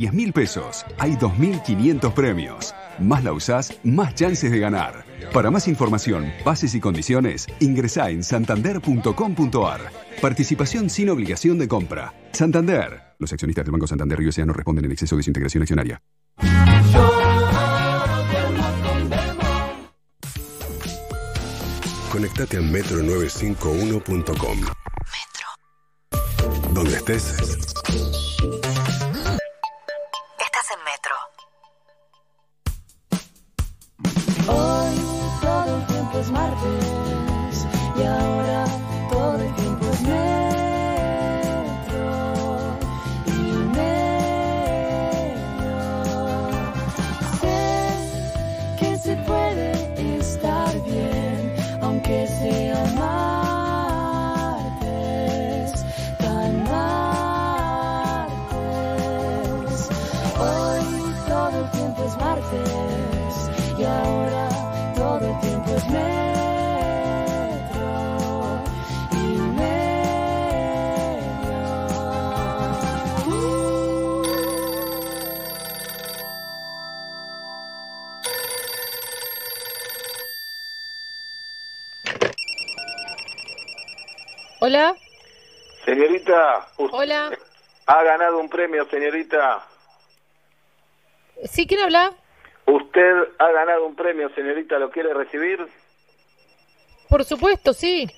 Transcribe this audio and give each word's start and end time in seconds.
10 0.00 0.12
mil 0.14 0.32
pesos. 0.32 0.84
Hay 0.98 1.12
2.500 1.12 2.12
premios. 2.14 2.74
Más 2.98 3.22
la 3.22 3.34
usás, 3.34 3.78
más 3.84 4.14
chances 4.14 4.50
de 4.50 4.58
ganar. 4.58 5.04
Para 5.30 5.50
más 5.50 5.68
información, 5.68 6.32
bases 6.42 6.74
y 6.74 6.80
condiciones, 6.80 7.46
ingresá 7.60 8.08
en 8.08 8.24
santander.com.ar. 8.24 9.92
Participación 10.22 10.88
sin 10.88 11.10
obligación 11.10 11.58
de 11.58 11.68
compra. 11.68 12.14
Santander. 12.32 13.02
Los 13.18 13.30
accionistas 13.34 13.66
del 13.66 13.72
Banco 13.72 13.86
Santander 13.86 14.18
Río 14.18 14.30
no 14.46 14.54
responden 14.54 14.86
en 14.86 14.92
exceso 14.92 15.18
de 15.18 15.22
su 15.22 15.28
integración 15.28 15.64
accionaria. 15.64 16.00
Conectate 22.10 22.56
a 22.56 22.60
metro951.com. 22.60 24.60
Metro. 24.60 24.72
Donde 26.72 26.96
estés. 26.96 28.29
Hola. 86.92 87.30
Ha 87.86 88.02
ganado 88.02 88.38
un 88.38 88.48
premio, 88.48 88.84
señorita. 88.88 89.64
¿Sí? 91.44 91.66
¿Quién 91.66 91.80
habla? 91.80 92.12
Usted 92.66 93.28
ha 93.38 93.50
ganado 93.50 93.86
un 93.86 93.94
premio, 93.94 94.28
señorita. 94.34 94.78
¿Lo 94.78 94.90
quiere 94.90 95.14
recibir? 95.14 95.66
Por 97.08 97.24
supuesto, 97.24 97.72
sí. 97.72 98.08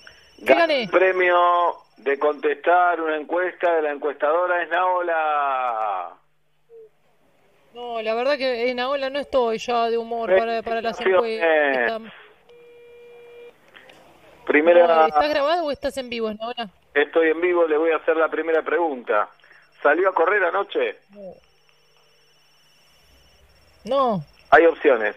¿Qué 0.44 0.54
gané? 0.54 0.88
premio 0.90 1.76
de 1.98 2.18
contestar 2.18 3.00
una 3.00 3.16
encuesta 3.16 3.76
de 3.76 3.82
la 3.82 3.92
encuestadora 3.92 4.62
es 4.62 4.68
Naola. 4.70 6.16
No, 7.74 8.02
la 8.02 8.14
verdad 8.14 8.36
que 8.36 8.68
en 8.68 8.76
Naola 8.76 9.08
no 9.08 9.20
estoy 9.20 9.58
ya 9.58 9.88
de 9.88 9.96
humor 9.96 10.36
para, 10.36 10.62
para 10.62 10.82
las 10.82 11.00
encuestas. 11.00 12.02
Primera... 14.46 15.06
¿Estás 15.06 15.30
grabado 15.30 15.64
o 15.64 15.70
estás 15.70 15.96
en 15.96 16.10
vivo 16.10 16.30
ahora? 16.40 16.68
Estoy 16.94 17.30
en 17.30 17.40
vivo, 17.40 17.66
le 17.66 17.76
voy 17.76 17.90
a 17.90 17.96
hacer 17.96 18.16
la 18.16 18.28
primera 18.28 18.62
pregunta. 18.62 19.28
¿Salió 19.82 20.10
a 20.10 20.14
correr 20.14 20.44
anoche? 20.44 20.98
No. 23.84 24.20
Hay 24.50 24.66
opciones. 24.66 25.16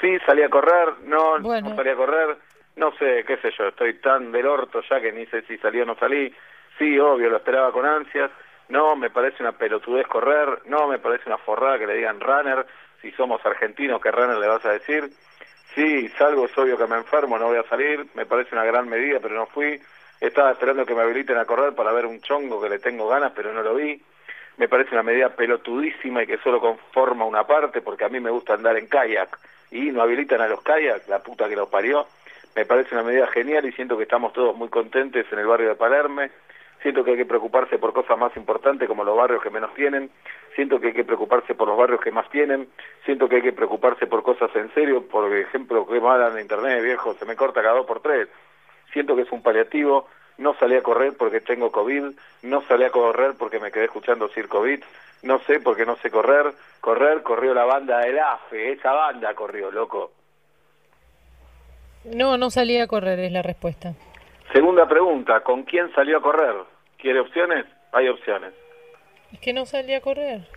Sí, 0.00 0.18
salí 0.24 0.42
a 0.42 0.48
correr, 0.48 0.94
no, 1.04 1.38
no 1.38 1.76
salí 1.76 1.90
a 1.90 1.96
correr, 1.96 2.38
no 2.76 2.90
sé, 2.96 3.22
qué 3.26 3.36
sé 3.36 3.52
yo, 3.58 3.68
estoy 3.68 4.00
tan 4.00 4.32
del 4.32 4.46
orto 4.46 4.80
ya 4.88 4.98
que 4.98 5.12
ni 5.12 5.26
sé 5.26 5.42
si 5.42 5.58
salí 5.58 5.80
o 5.80 5.84
no 5.84 5.94
salí. 5.96 6.34
Sí, 6.78 6.98
obvio, 6.98 7.28
lo 7.28 7.36
esperaba 7.36 7.70
con 7.72 7.84
ansias. 7.84 8.30
No, 8.70 8.96
me 8.96 9.10
parece 9.10 9.42
una 9.42 9.52
pelotudez 9.52 10.06
correr, 10.06 10.62
no, 10.66 10.86
me 10.86 10.98
parece 10.98 11.24
una 11.26 11.36
forrada 11.38 11.78
que 11.78 11.86
le 11.86 11.96
digan 11.96 12.20
runner. 12.20 12.64
Si 13.02 13.10
somos 13.12 13.44
argentinos, 13.44 14.00
¿qué 14.00 14.10
runner 14.10 14.38
le 14.38 14.46
vas 14.46 14.64
a 14.64 14.72
decir? 14.72 15.10
Sí, 15.74 16.08
salgo, 16.10 16.46
es 16.46 16.56
obvio 16.56 16.78
que 16.78 16.86
me 16.86 16.96
enfermo, 16.96 17.38
no 17.38 17.48
voy 17.48 17.58
a 17.58 17.68
salir, 17.68 18.06
me 18.14 18.26
parece 18.26 18.54
una 18.54 18.64
gran 18.64 18.88
medida, 18.88 19.18
pero 19.20 19.34
no 19.34 19.46
fui. 19.46 19.80
Estaba 20.20 20.52
esperando 20.52 20.84
que 20.84 20.94
me 20.94 21.00
habiliten 21.00 21.38
a 21.38 21.46
correr 21.46 21.74
para 21.74 21.92
ver 21.92 22.04
un 22.04 22.20
chongo 22.20 22.60
que 22.60 22.68
le 22.68 22.78
tengo 22.78 23.08
ganas, 23.08 23.32
pero 23.34 23.54
no 23.54 23.62
lo 23.62 23.74
vi. 23.74 24.00
Me 24.58 24.68
parece 24.68 24.92
una 24.92 25.02
medida 25.02 25.30
pelotudísima 25.30 26.22
y 26.22 26.26
que 26.26 26.36
solo 26.38 26.60
conforma 26.60 27.24
una 27.24 27.46
parte, 27.46 27.80
porque 27.80 28.04
a 28.04 28.10
mí 28.10 28.20
me 28.20 28.30
gusta 28.30 28.52
andar 28.52 28.76
en 28.76 28.86
kayak 28.86 29.38
y 29.70 29.90
no 29.90 30.02
habilitan 30.02 30.42
a 30.42 30.48
los 30.48 30.60
kayak, 30.60 31.08
la 31.08 31.20
puta 31.20 31.48
que 31.48 31.56
lo 31.56 31.70
parió. 31.70 32.06
Me 32.54 32.66
parece 32.66 32.94
una 32.94 33.04
medida 33.04 33.26
genial 33.28 33.64
y 33.64 33.72
siento 33.72 33.96
que 33.96 34.02
estamos 34.02 34.34
todos 34.34 34.54
muy 34.54 34.68
contentes 34.68 35.24
en 35.32 35.38
el 35.38 35.46
barrio 35.46 35.70
de 35.70 35.76
Palerme. 35.76 36.30
Siento 36.82 37.02
que 37.04 37.12
hay 37.12 37.16
que 37.16 37.26
preocuparse 37.26 37.78
por 37.78 37.92
cosas 37.92 38.18
más 38.18 38.36
importantes 38.36 38.88
como 38.88 39.04
los 39.04 39.16
barrios 39.16 39.42
que 39.42 39.50
menos 39.50 39.72
tienen. 39.74 40.10
Siento 40.54 40.80
que 40.80 40.88
hay 40.88 40.92
que 40.92 41.04
preocuparse 41.04 41.54
por 41.54 41.68
los 41.68 41.78
barrios 41.78 42.00
que 42.00 42.10
más 42.10 42.28
tienen. 42.30 42.68
Siento 43.06 43.28
que 43.28 43.36
hay 43.36 43.42
que 43.42 43.52
preocuparse 43.52 44.06
por 44.06 44.22
cosas 44.22 44.50
en 44.56 44.72
serio. 44.74 45.06
Por 45.06 45.32
ejemplo, 45.34 45.86
que 45.86 46.00
mal 46.00 46.32
en 46.32 46.40
internet, 46.40 46.82
viejo, 46.82 47.14
se 47.14 47.24
me 47.24 47.36
corta 47.36 47.62
cada 47.62 47.76
dos 47.76 47.86
por 47.86 48.00
tres. 48.00 48.28
Siento 48.92 49.16
que 49.16 49.22
es 49.22 49.32
un 49.32 49.42
paliativo. 49.42 50.08
No 50.38 50.54
salí 50.54 50.76
a 50.76 50.82
correr 50.82 51.16
porque 51.16 51.40
tengo 51.40 51.70
COVID. 51.70 52.12
No 52.42 52.62
salí 52.62 52.84
a 52.84 52.90
correr 52.90 53.34
porque 53.38 53.60
me 53.60 53.70
quedé 53.70 53.84
escuchando 53.84 54.28
Sir 54.28 54.48
COVID. 54.48 54.82
No 55.22 55.38
sé 55.40 55.60
porque 55.60 55.84
no 55.84 55.96
sé 55.96 56.10
correr. 56.10 56.52
Correr, 56.80 57.22
corrió 57.22 57.52
la 57.52 57.64
banda 57.64 57.98
del 57.98 58.18
AFE. 58.18 58.72
Esa 58.72 58.92
banda 58.92 59.34
corrió, 59.34 59.70
loco. 59.70 60.12
No, 62.04 62.38
no 62.38 62.50
salí 62.50 62.78
a 62.78 62.86
correr, 62.86 63.18
es 63.18 63.32
la 63.32 63.42
respuesta. 63.42 63.92
Segunda 64.52 64.88
pregunta, 64.88 65.40
¿con 65.40 65.64
quién 65.64 65.92
salió 65.92 66.18
a 66.18 66.22
correr? 66.22 66.56
¿Quiere 66.96 67.20
opciones? 67.20 67.66
Hay 67.92 68.08
opciones. 68.08 68.54
Es 69.32 69.38
que 69.40 69.52
no 69.52 69.66
salí 69.66 69.94
a 69.94 70.00
correr. 70.00 70.48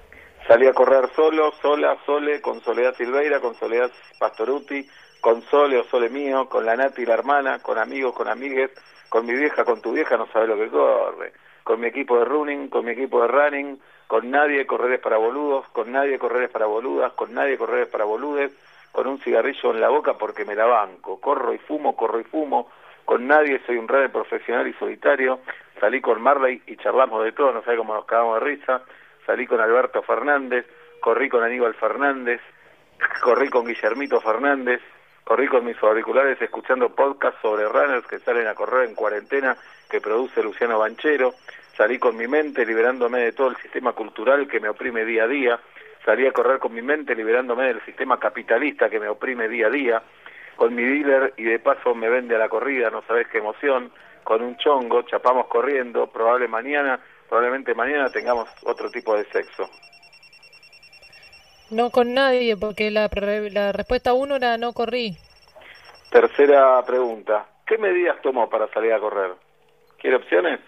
Salí 0.48 0.68
a 0.68 0.74
correr 0.74 1.10
solo, 1.16 1.52
sola, 1.62 1.98
sole, 2.06 2.42
con 2.42 2.62
Soledad 2.62 2.96
Silveira, 2.96 3.40
con 3.40 3.56
Soledad 3.56 3.92
Pastoruti, 4.20 4.86
con 5.24 5.42
Sole 5.44 5.78
o 5.78 5.86
Sole 5.86 6.10
mío, 6.10 6.50
con 6.50 6.66
la 6.66 6.76
Nati, 6.76 7.06
la 7.06 7.14
hermana, 7.14 7.60
con 7.60 7.78
amigos, 7.78 8.14
con 8.14 8.28
amigues, 8.28 8.72
con 9.08 9.26
mi 9.26 9.34
vieja, 9.34 9.64
con 9.64 9.82
tu 9.82 9.94
vieja, 9.94 10.18
no 10.18 10.28
sabe 10.28 10.48
lo 10.48 10.58
que 10.58 10.68
corre. 10.68 11.32
Con 11.64 11.80
mi 11.80 11.88
equipo 11.88 12.20
de 12.20 12.26
running, 12.26 12.68
con 12.68 12.84
mi 12.84 12.92
equipo 12.92 13.22
de 13.22 13.30
running, 13.30 13.80
con 14.08 14.30
nadie 14.30 14.66
correres 14.68 15.00
para 15.00 15.16
boludos, 15.16 15.66
con 15.70 15.94
nadie 15.94 16.20
correres 16.20 16.50
para 16.50 16.66
boludas, 16.66 17.14
con 17.14 17.34
nadie 17.34 17.58
correres 17.58 17.88
para 17.88 18.04
boludes, 18.04 18.52
con 18.92 19.08
un 19.08 19.18
cigarrillo 19.20 19.72
en 19.72 19.80
la 19.80 19.88
boca 19.88 20.16
porque 20.18 20.44
me 20.44 20.56
la 20.56 20.66
banco. 20.66 21.22
Corro 21.22 21.54
y 21.54 21.58
fumo, 21.58 21.96
corro 21.96 22.20
y 22.20 22.26
fumo, 22.26 22.70
con 23.06 23.26
nadie, 23.26 23.62
soy 23.66 23.78
un 23.78 23.88
runner 23.88 24.12
profesional 24.12 24.68
y 24.68 24.74
solitario, 24.74 25.40
salí 25.80 26.02
con 26.02 26.22
Marley 26.22 26.62
y 26.68 26.76
charlamos 26.76 27.24
de 27.24 27.32
todo, 27.32 27.54
no 27.54 27.64
sé 27.64 27.78
cómo 27.78 27.94
nos 27.94 28.04
cagamos 28.04 28.42
de 28.42 28.46
risa, 28.46 28.82
salí 29.26 29.48
con 29.48 29.62
Alberto 29.62 30.02
Fernández, 30.02 30.66
corrí 31.00 31.30
con 31.30 31.44
Aníbal 31.44 31.76
Fernández, 31.76 32.42
corrí 33.24 33.48
con 33.48 33.66
Guillermito 33.66 34.20
Fernández, 34.20 34.82
corrí 35.24 35.48
con 35.48 35.66
mis 35.66 35.82
auriculares 35.82 36.42
escuchando 36.42 36.90
podcasts 36.90 37.42
sobre 37.42 37.68
runners 37.68 38.06
que 38.08 38.20
salen 38.20 38.48
a 38.48 38.56
correr 38.56 38.90
en 38.90 38.96
cuarentena 38.96 39.58
que 39.90 40.02
produce 40.02 40.44
Luciano 40.44 40.80
Banchero, 40.80 41.34
salí 41.78 42.00
con 42.00 42.18
mi 42.18 42.28
mente 42.28 42.66
liberándome 42.66 43.20
de 43.20 43.32
todo 43.32 43.50
el 43.50 43.58
sistema 43.58 43.94
cultural 43.94 44.48
que 44.48 44.60
me 44.60 44.70
oprime 44.70 45.06
día 45.06 45.24
a 45.24 45.28
día, 45.28 45.60
salí 46.06 46.26
a 46.28 46.32
correr 46.32 46.60
con 46.60 46.74
mi 46.74 46.82
mente 46.82 47.16
liberándome 47.16 47.68
del 47.68 47.84
sistema 47.86 48.20
capitalista 48.20 48.90
que 48.90 49.00
me 49.00 49.08
oprime 49.08 49.48
día 49.48 49.68
a 49.68 49.70
día, 49.70 50.04
con 50.56 50.76
mi 50.76 50.84
dealer 50.84 51.34
y 51.38 51.44
de 51.44 51.60
paso 51.60 51.96
me 51.96 52.10
vende 52.10 52.36
a 52.36 52.40
la 52.40 52.50
corrida, 52.50 52.90
no 52.90 53.02
sabes 53.04 53.28
qué 53.28 53.40
emoción, 53.40 53.92
con 54.24 54.42
un 54.42 54.58
chongo, 54.58 55.02
chapamos 55.04 55.48
corriendo, 55.48 56.08
probable 56.08 56.48
mañana, 56.48 57.00
probablemente 57.28 57.74
mañana 57.74 58.10
tengamos 58.10 58.50
otro 58.64 58.90
tipo 58.90 59.16
de 59.16 59.26
sexo. 59.26 59.70
No 61.74 61.90
con 61.90 62.14
nadie, 62.14 62.56
porque 62.56 62.92
la, 62.92 63.10
la 63.52 63.72
respuesta 63.72 64.14
uno 64.14 64.36
era 64.36 64.58
no 64.58 64.74
corrí. 64.74 65.18
Tercera 66.12 66.84
pregunta, 66.86 67.48
¿qué 67.66 67.78
medidas 67.80 68.22
tomó 68.22 68.48
para 68.48 68.68
salir 68.68 68.94
a 68.94 69.00
correr? 69.00 69.32
¿Quiere 69.98 70.18
opciones? 70.18 70.60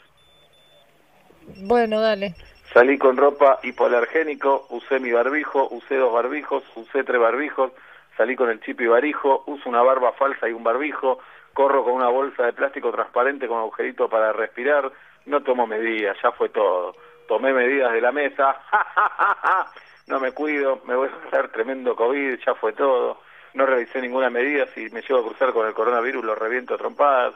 Bueno, 1.57 2.01
dale. 2.01 2.33
Salí 2.73 2.97
con 2.97 3.15
ropa 3.15 3.59
hipoalergénico, 3.61 4.65
usé 4.69 4.99
mi 4.99 5.11
barbijo, 5.11 5.67
usé 5.69 5.97
dos 5.97 6.11
barbijos, 6.11 6.63
usé 6.75 7.03
tres 7.03 7.21
barbijos, 7.21 7.71
salí 8.17 8.35
con 8.35 8.49
el 8.49 8.59
chip 8.61 8.81
y 8.81 8.87
barijo, 8.87 9.43
uso 9.45 9.69
una 9.69 9.83
barba 9.83 10.13
falsa 10.13 10.49
y 10.49 10.53
un 10.53 10.63
barbijo, 10.63 11.19
corro 11.53 11.83
con 11.83 11.93
una 11.93 12.09
bolsa 12.09 12.43
de 12.43 12.53
plástico 12.53 12.91
transparente 12.91 13.47
con 13.47 13.59
agujerito 13.59 14.09
para 14.09 14.33
respirar, 14.33 14.91
no 15.25 15.41
tomo 15.41 15.67
medidas, 15.67 16.17
ya 16.21 16.31
fue 16.31 16.49
todo. 16.49 16.95
Tomé 17.27 17.53
medidas 17.53 17.93
de 17.93 18.01
la 18.01 18.11
mesa, 18.11 18.59
no 20.07 20.19
me 20.19 20.31
cuido, 20.31 20.81
me 20.85 20.95
voy 20.95 21.09
a 21.09 21.27
hacer 21.27 21.49
tremendo 21.49 21.95
COVID, 21.95 22.39
ya 22.45 22.55
fue 22.55 22.73
todo. 22.73 23.19
No 23.53 23.65
realicé 23.65 24.01
ninguna 24.01 24.29
medida, 24.29 24.67
si 24.73 24.89
me 24.89 25.01
llevo 25.01 25.19
a 25.19 25.27
cruzar 25.27 25.53
con 25.53 25.65
el 25.65 25.73
coronavirus 25.73 26.23
lo 26.23 26.35
reviento 26.35 26.75
a 26.75 26.77
trompadas. 26.77 27.33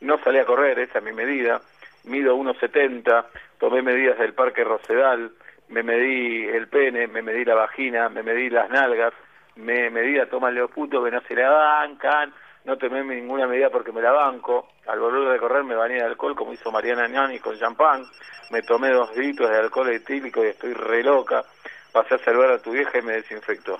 No 0.00 0.18
salí 0.22 0.38
a 0.38 0.44
correr, 0.44 0.78
esa 0.78 0.98
es 0.98 1.04
mi 1.04 1.12
medida. 1.12 1.60
Mido 2.04 2.36
1,70, 2.36 3.26
tomé 3.58 3.82
medidas 3.82 4.18
del 4.18 4.34
Parque 4.34 4.64
Rosedal, 4.64 5.32
me 5.68 5.82
medí 5.82 6.44
el 6.44 6.68
pene, 6.68 7.06
me 7.06 7.22
medí 7.22 7.44
la 7.44 7.54
vagina, 7.54 8.08
me 8.08 8.22
medí 8.22 8.50
las 8.50 8.68
nalgas, 8.70 9.14
me 9.56 9.88
medí 9.90 10.18
a 10.18 10.28
toma 10.28 10.50
los 10.50 10.70
putos 10.70 11.04
que 11.04 11.10
no 11.10 11.20
se 11.22 11.34
la 11.34 11.48
bancan, 11.48 12.34
no 12.64 12.76
tomé 12.76 13.02
ninguna 13.04 13.46
medida 13.46 13.70
porque 13.70 13.92
me 13.92 14.02
la 14.02 14.12
banco, 14.12 14.68
al 14.86 15.00
volver 15.00 15.32
de 15.32 15.38
correr 15.38 15.64
me 15.64 15.74
bañé 15.74 15.94
de 15.94 16.04
alcohol 16.04 16.34
como 16.34 16.52
hizo 16.52 16.70
Mariana 16.70 17.08
Ñani 17.08 17.38
con 17.38 17.58
champán, 17.58 18.04
me 18.50 18.62
tomé 18.62 18.90
dos 18.90 19.16
litros 19.16 19.50
de 19.50 19.58
alcohol 19.58 19.90
etílico 19.90 20.44
y 20.44 20.48
estoy 20.48 20.74
re 20.74 21.02
loca, 21.02 21.44
pasé 21.92 22.14
a 22.14 22.18
salvar 22.18 22.50
a 22.50 22.58
tu 22.58 22.72
vieja 22.72 22.98
y 22.98 23.02
me 23.02 23.12
desinfectó. 23.12 23.78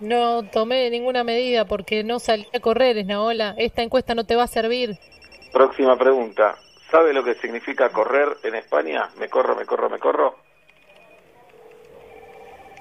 No 0.00 0.48
tomé 0.50 0.88
ninguna 0.88 1.24
medida 1.24 1.66
porque 1.66 2.02
no 2.04 2.18
salí 2.18 2.46
a 2.54 2.60
correr, 2.60 2.96
Esnaola. 2.96 3.54
Esta 3.58 3.82
encuesta 3.82 4.14
no 4.14 4.24
te 4.24 4.34
va 4.34 4.44
a 4.44 4.46
servir. 4.46 4.96
Próxima 5.52 5.96
pregunta. 5.98 6.54
¿Sabe 6.90 7.12
lo 7.12 7.22
que 7.22 7.34
significa 7.34 7.90
correr 7.90 8.28
en 8.42 8.54
España? 8.54 9.10
Me 9.18 9.28
corro, 9.28 9.54
me 9.54 9.66
corro, 9.66 9.90
me 9.90 9.98
corro. 9.98 10.36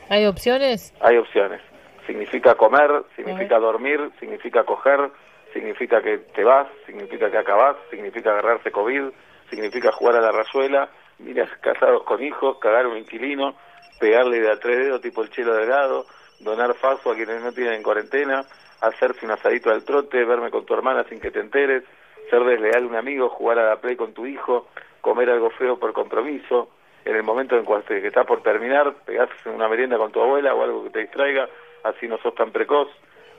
¿Hay 0.09 0.25
opciones? 0.25 0.93
Hay 1.01 1.17
opciones. 1.17 1.61
Significa 2.07 2.55
comer, 2.55 3.03
significa 3.15 3.59
dormir, 3.59 4.11
significa 4.19 4.63
coger, 4.63 5.11
significa 5.53 6.01
que 6.01 6.17
te 6.17 6.43
vas, 6.43 6.67
significa 6.85 7.29
que 7.29 7.37
acabás, 7.37 7.75
significa 7.91 8.31
agarrarse 8.31 8.71
COVID, 8.71 9.11
significa 9.49 9.91
jugar 9.91 10.15
a 10.15 10.21
la 10.21 10.31
rayuela, 10.31 10.89
miras 11.19 11.49
casados 11.61 12.03
con 12.03 12.23
hijos, 12.23 12.57
cagar 12.59 12.87
un 12.87 12.97
inquilino, 12.97 13.55
pegarle 13.99 14.39
de 14.39 14.51
a 14.51 14.55
dedos 14.55 15.01
tipo 15.01 15.21
el 15.21 15.29
chelo 15.29 15.53
delgado, 15.53 16.05
donar 16.39 16.73
faso 16.75 17.11
a 17.11 17.15
quienes 17.15 17.41
no 17.41 17.51
tienen 17.51 17.83
cuarentena, 17.83 18.45
hacerse 18.81 19.25
un 19.25 19.31
asadito 19.31 19.69
al 19.69 19.83
trote, 19.83 20.23
verme 20.23 20.51
con 20.51 20.65
tu 20.65 20.73
hermana 20.73 21.03
sin 21.09 21.19
que 21.19 21.31
te 21.31 21.39
enteres, 21.39 21.83
ser 22.29 22.43
desleal 22.43 22.83
a 22.83 22.87
un 22.87 22.95
amigo, 22.95 23.29
jugar 23.29 23.59
a 23.59 23.69
la 23.69 23.81
play 23.81 23.95
con 23.95 24.13
tu 24.13 24.25
hijo, 24.25 24.67
comer 25.01 25.29
algo 25.29 25.49
feo 25.51 25.77
por 25.77 25.93
compromiso, 25.93 26.69
en 27.05 27.15
el 27.15 27.23
momento 27.23 27.57
en 27.57 27.65
que 27.65 28.07
estás 28.07 28.25
por 28.25 28.43
terminar, 28.43 28.93
pegarse 29.05 29.49
una 29.49 29.67
merienda 29.67 29.97
con 29.97 30.11
tu 30.11 30.21
abuela 30.21 30.53
o 30.53 30.63
algo 30.63 30.83
que 30.83 30.89
te 30.91 30.99
distraiga, 30.99 31.49
así 31.83 32.07
no 32.07 32.17
sos 32.19 32.35
tan 32.35 32.51
precoz. 32.51 32.89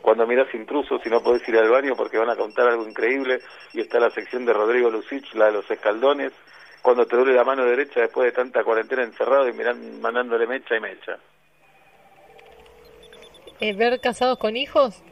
Cuando 0.03 0.27
miras 0.27 0.53
intrusos 0.55 1.05
y 1.05 1.11
no 1.11 1.23
podés 1.23 1.47
ir 1.47 1.59
al 1.59 1.69
baño 1.69 1.95
porque 1.95 2.17
van 2.17 2.31
a 2.31 2.37
contar 2.37 2.69
algo 2.69 2.89
increíble 2.89 3.41
y 3.75 3.81
está 3.81 4.01
la 4.01 4.11
sección 4.11 4.47
de 4.47 4.55
Rodrigo 4.55 4.91
Lucich, 4.91 5.35
la 5.35 5.47
de 5.47 5.53
los 5.53 5.71
escaldones. 5.71 6.33
Cuando 6.83 7.07
te 7.07 7.17
duele 7.17 7.35
la 7.35 7.45
mano 7.45 7.65
derecha 7.65 8.01
después 8.01 8.27
de 8.27 8.33
tanta 8.33 8.65
cuarentena 8.65 9.03
encerrado 9.03 9.49
y 9.49 9.53
miran, 9.53 10.01
mandándole 10.01 10.47
mecha 10.47 10.77
y 10.77 10.81
mecha. 10.81 11.19
Eh, 13.61 13.75
¿Ver 13.75 14.01
casados 14.01 14.39
con 14.39 14.57
hijos? 14.57 15.03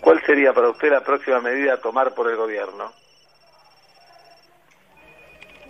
¿Cuál 0.00 0.20
sería 0.26 0.52
para 0.52 0.68
usted 0.70 0.90
la 0.90 1.02
próxima 1.02 1.40
medida 1.40 1.74
a 1.74 1.80
tomar 1.80 2.14
por 2.14 2.28
el 2.28 2.36
gobierno? 2.36 2.92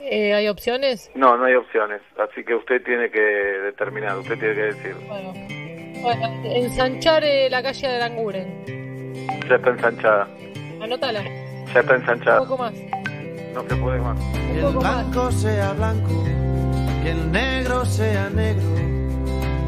Eh, 0.01 0.35
¿Hay 0.35 0.49
opciones? 0.49 1.11
No, 1.15 1.37
no 1.37 1.45
hay 1.45 1.55
opciones. 1.55 2.01
Así 2.19 2.45
que 2.45 2.55
usted 2.55 2.83
tiene 2.83 3.11
que 3.11 3.21
determinar, 3.21 4.19
usted 4.19 4.39
tiene 4.39 4.55
que 4.55 4.63
decir. 4.63 4.97
Bueno, 6.03 6.25
ensanchar 6.45 7.25
eh, 7.25 7.49
la 7.49 7.63
calle 7.63 7.89
de 7.89 7.97
Aranguren. 7.97 8.65
Ya 9.49 9.57
está 9.57 9.71
ensanchada. 9.71 10.29
Anótala. 10.83 11.23
Ya 11.73 11.81
está 11.81 11.95
ensanchada. 11.95 12.41
Un 12.43 12.49
poco 12.49 12.63
más. 12.63 12.75
No 13.55 13.63
se 13.69 13.77
puede 13.77 14.01
más. 14.01 14.19
Que 14.33 14.61
el 14.61 14.77
blanco 14.77 15.31
sea 15.31 15.73
blanco, 15.75 16.25
que 17.03 17.11
el 17.11 17.31
negro 17.31 17.85
sea 17.87 18.29
negro, 18.31 18.75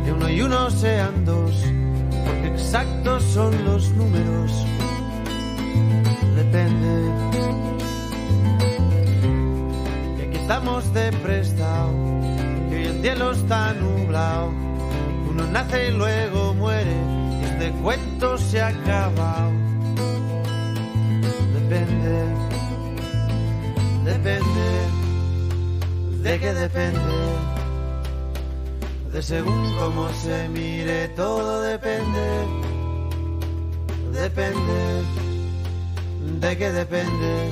que 0.05 0.13
uno 0.13 0.29
y 0.29 0.41
uno 0.43 0.71
sean 0.71 1.25
dos 1.25 1.65
porque 2.27 2.49
exactos 2.49 3.23
son 3.23 3.65
los 3.65 3.91
números. 3.91 4.67
Depende. 6.35 7.13
Y 10.19 10.23
aquí 10.23 10.37
estamos 10.37 10.93
de 10.93 11.13
prestado, 11.13 11.93
que 12.69 12.77
hoy 12.77 12.85
el 12.85 13.01
cielo 13.03 13.31
está 13.33 13.73
nublado. 13.75 14.51
Uno 15.31 15.47
nace 15.53 15.89
y 15.89 15.93
luego 15.93 16.55
muere, 16.55 16.97
y 17.41 17.45
este 17.45 17.71
cuento 17.83 18.39
se 18.39 18.61
ha 18.61 18.69
acabado. 18.69 19.53
Depende, 21.55 22.25
depende, 24.07 24.67
de 26.23 26.41
qué 26.41 26.55
depende 26.55 27.57
de 29.17 29.23
según 29.23 29.75
cómo 29.79 30.13
se 30.13 30.47
mire, 30.51 31.09
todo 31.17 31.63
depende, 31.63 32.47
depende, 34.13 35.03
de 36.39 36.59
qué 36.59 36.71
depende, 36.71 37.49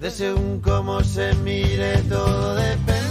de 0.00 0.10
según 0.10 0.60
cómo 0.60 1.04
se 1.04 1.34
mire, 1.44 1.98
todo 2.08 2.54
depende. 2.54 3.02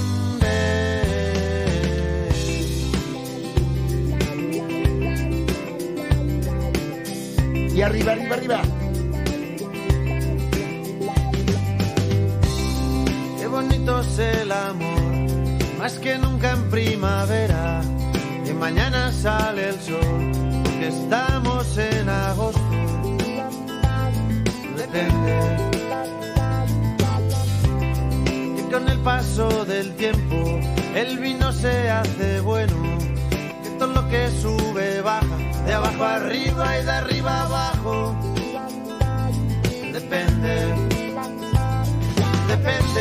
Y 7.76 7.82
arriba, 7.84 8.14
arriba, 8.14 8.36
arriba. 8.36 8.81
Bonito 13.52 14.00
es 14.00 14.18
el 14.18 14.52
amor 14.52 15.02
más 15.78 16.00
que 16.00 16.18
nunca 16.18 16.52
en 16.52 16.70
primavera, 16.70 17.82
y 18.46 18.54
mañana 18.54 19.12
sale 19.12 19.70
el 19.70 19.80
sol, 19.82 20.32
porque 20.64 20.88
estamos 20.88 21.78
en 21.78 22.08
agosto. 22.08 22.62
Depende. 24.78 25.34
Que 28.56 28.64
con 28.72 28.88
el 28.88 29.00
paso 29.00 29.66
del 29.66 29.96
tiempo 29.96 30.60
el 30.96 31.18
vino 31.18 31.52
se 31.52 31.90
hace 31.90 32.42
bueno, 32.42 32.76
que 33.64 33.70
todo 33.80 33.94
lo 33.94 34.08
que 34.08 34.30
sube 34.40 35.02
baja, 35.02 35.38
de 35.66 35.74
abajo 35.74 36.04
arriba 36.04 36.80
y 36.80 36.84
de 36.86 36.92
arriba 36.92 37.42
abajo. 37.42 38.16
Depende. 39.92 40.76
Depende. 42.48 43.01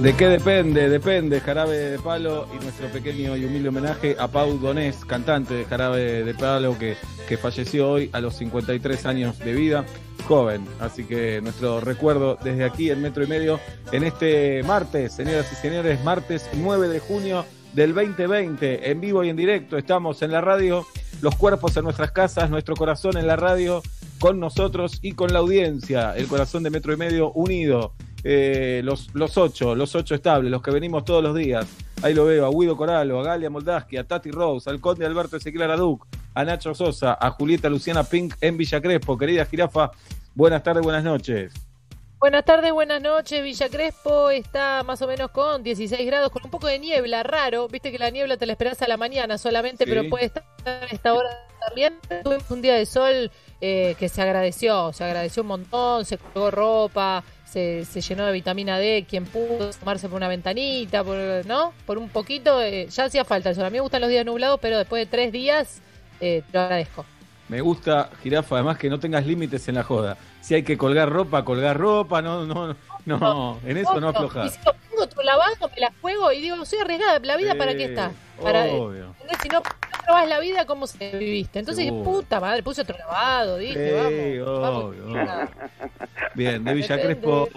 ¿De 0.00 0.14
qué 0.14 0.28
depende? 0.28 0.88
Depende, 0.88 1.40
Jarabe 1.42 1.76
de 1.76 1.98
Palo 1.98 2.48
y 2.58 2.64
nuestro 2.64 2.88
pequeño 2.88 3.36
y 3.36 3.44
humilde 3.44 3.68
homenaje 3.68 4.16
a 4.18 4.28
Pau 4.28 4.56
Donés, 4.56 5.04
cantante 5.04 5.52
de 5.52 5.66
Jarabe 5.66 6.24
de 6.24 6.32
Palo, 6.32 6.78
que, 6.78 6.96
que 7.28 7.36
falleció 7.36 7.90
hoy 7.90 8.08
a 8.14 8.22
los 8.22 8.34
53 8.36 9.04
años 9.04 9.38
de 9.40 9.52
vida, 9.52 9.84
joven. 10.26 10.66
Así 10.80 11.04
que 11.04 11.42
nuestro 11.42 11.82
recuerdo 11.82 12.38
desde 12.42 12.64
aquí 12.64 12.88
en 12.88 13.02
Metro 13.02 13.24
y 13.24 13.26
Medio 13.26 13.60
en 13.92 14.04
este 14.04 14.62
martes, 14.62 15.12
señoras 15.12 15.52
y 15.52 15.56
señores, 15.56 16.02
martes 16.02 16.48
9 16.54 16.88
de 16.88 16.98
junio 16.98 17.44
del 17.74 17.92
2020, 17.92 18.90
en 18.90 19.02
vivo 19.02 19.22
y 19.22 19.28
en 19.28 19.36
directo. 19.36 19.76
Estamos 19.76 20.22
en 20.22 20.32
la 20.32 20.40
radio, 20.40 20.86
los 21.20 21.36
cuerpos 21.36 21.76
en 21.76 21.84
nuestras 21.84 22.10
casas, 22.10 22.48
nuestro 22.48 22.74
corazón 22.74 23.18
en 23.18 23.26
la 23.26 23.36
radio, 23.36 23.82
con 24.18 24.40
nosotros 24.40 24.98
y 25.02 25.12
con 25.12 25.34
la 25.34 25.40
audiencia, 25.40 26.16
el 26.16 26.26
corazón 26.26 26.62
de 26.62 26.70
Metro 26.70 26.94
y 26.94 26.96
Medio 26.96 27.32
unido 27.32 27.92
eh, 28.24 28.82
los, 28.84 29.14
los 29.14 29.36
ocho, 29.38 29.74
los 29.74 29.94
ocho 29.94 30.14
estables, 30.14 30.50
los 30.50 30.62
que 30.62 30.70
venimos 30.70 31.04
todos 31.04 31.22
los 31.22 31.34
días. 31.34 31.66
Ahí 32.02 32.14
lo 32.14 32.24
veo, 32.24 32.46
a 32.46 32.50
Guido 32.50 32.76
Coralo, 32.76 33.20
a 33.20 33.24
Galia 33.24 33.50
Moldaski, 33.50 33.96
a 33.96 34.04
Tati 34.04 34.30
Rose, 34.30 34.68
al 34.70 34.80
Conde 34.80 35.04
Alberto 35.04 35.36
Ezequiel 35.36 35.62
Araduc, 35.62 36.06
a 36.34 36.44
Nacho 36.44 36.74
Sosa, 36.74 37.16
a 37.20 37.30
Julieta 37.30 37.68
Luciana 37.68 38.04
Pink 38.04 38.34
en 38.40 38.56
Villa 38.56 38.80
Crespo. 38.80 39.18
Querida 39.18 39.44
jirafa, 39.44 39.90
buenas 40.34 40.62
tardes, 40.62 40.82
buenas 40.82 41.04
noches. 41.04 41.52
Buenas 42.20 42.44
tardes, 42.44 42.70
buenas 42.70 43.00
noches. 43.00 43.42
Villa 43.42 43.70
Crespo 43.70 44.28
está 44.28 44.82
más 44.82 45.00
o 45.00 45.06
menos 45.06 45.30
con 45.30 45.62
16 45.62 46.04
grados, 46.04 46.30
con 46.30 46.44
un 46.44 46.50
poco 46.50 46.66
de 46.66 46.78
niebla, 46.78 47.22
raro. 47.22 47.66
Viste 47.66 47.90
que 47.90 47.98
la 47.98 48.10
niebla 48.10 48.36
te 48.36 48.44
la 48.44 48.52
esperas 48.52 48.82
a 48.82 48.88
la 48.88 48.98
mañana 48.98 49.38
solamente, 49.38 49.86
pero 49.86 50.06
puede 50.10 50.26
estar 50.26 50.44
a 50.66 50.84
esta 50.90 51.14
hora 51.14 51.30
también. 51.66 51.98
Tuvimos 52.22 52.50
un 52.50 52.60
día 52.60 52.74
de 52.74 52.84
sol 52.84 53.30
eh, 53.62 53.94
que 53.98 54.10
se 54.10 54.20
agradeció, 54.20 54.92
se 54.92 55.02
agradeció 55.02 55.42
un 55.42 55.48
montón, 55.48 56.04
se 56.04 56.18
colgó 56.18 56.50
ropa, 56.50 57.24
se, 57.50 57.84
llenó 58.00 58.26
de 58.26 58.32
vitamina 58.32 58.78
D, 58.78 59.06
quien 59.08 59.24
pudo 59.24 59.70
tomarse 59.70 60.08
por 60.08 60.16
una 60.16 60.28
ventanita, 60.28 61.02
por, 61.02 61.16
¿no? 61.46 61.72
Por 61.84 61.98
un 61.98 62.08
poquito, 62.08 62.62
eh, 62.62 62.86
ya 62.88 63.04
hacía 63.04 63.24
falta 63.24 63.50
eso. 63.50 63.64
A 63.64 63.70
mí 63.70 63.74
me 63.74 63.80
gustan 63.80 64.00
los 64.00 64.10
días 64.10 64.24
nublados, 64.24 64.60
pero 64.60 64.78
después 64.78 65.04
de 65.04 65.10
tres 65.10 65.32
días, 65.32 65.82
eh, 66.20 66.42
te 66.46 66.56
lo 66.56 66.64
agradezco. 66.64 67.04
Me 67.48 67.60
gusta, 67.60 68.10
Jirafa, 68.22 68.54
además 68.56 68.78
que 68.78 68.88
no 68.88 69.00
tengas 69.00 69.26
límites 69.26 69.68
en 69.68 69.74
la 69.74 69.82
joda. 69.82 70.16
Si 70.40 70.54
hay 70.54 70.62
que 70.62 70.78
colgar 70.78 71.10
ropa, 71.10 71.44
colgar 71.44 71.76
ropa, 71.76 72.22
no, 72.22 72.46
no, 72.46 72.76
no, 73.04 73.58
en 73.64 73.76
eso 73.76 74.00
no 74.00 74.08
aflojar. 74.08 74.46
Y 74.46 74.50
si 74.50 74.58
lo 74.64 74.72
pongo 74.72 75.02
otro 75.02 75.22
lavado, 75.22 75.70
me 75.74 75.80
la 75.80 75.92
juego 76.00 76.32
y 76.32 76.40
digo, 76.40 76.64
soy 76.64 76.78
arriesgada, 76.80 77.18
¿la 77.20 77.36
vida 77.36 77.54
para 77.54 77.74
qué 77.74 77.84
está? 77.84 78.12
Para, 78.42 78.64
obvio. 78.66 79.14
Si 79.42 79.48
no, 79.48 79.60
no 79.60 80.04
probás 80.04 80.28
la 80.28 80.40
vida, 80.40 80.66
¿cómo 80.66 80.86
se 80.86 81.16
viviste? 81.16 81.58
Entonces, 81.58 81.90
puta 82.04 82.40
madre, 82.40 82.62
puse 82.62 82.82
otro 82.82 82.96
lavado, 82.98 83.58
dije, 83.58 84.40
vamos. 84.42 84.94
Bien, 86.34 86.62
de 86.64 86.74
Villa 86.74 87.00
Crespo 87.00 87.48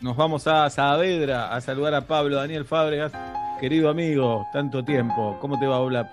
nos 0.00 0.16
vamos 0.16 0.46
a 0.46 0.68
Saavedra 0.68 1.54
a 1.54 1.60
saludar 1.60 1.94
a 1.94 2.00
Pablo 2.02 2.36
Daniel 2.36 2.64
Fábregas, 2.64 3.12
querido 3.60 3.88
amigo, 3.88 4.46
tanto 4.52 4.84
tiempo. 4.84 5.38
¿Cómo 5.40 5.58
te 5.58 5.66
va, 5.66 5.78
Oblap? 5.78 6.10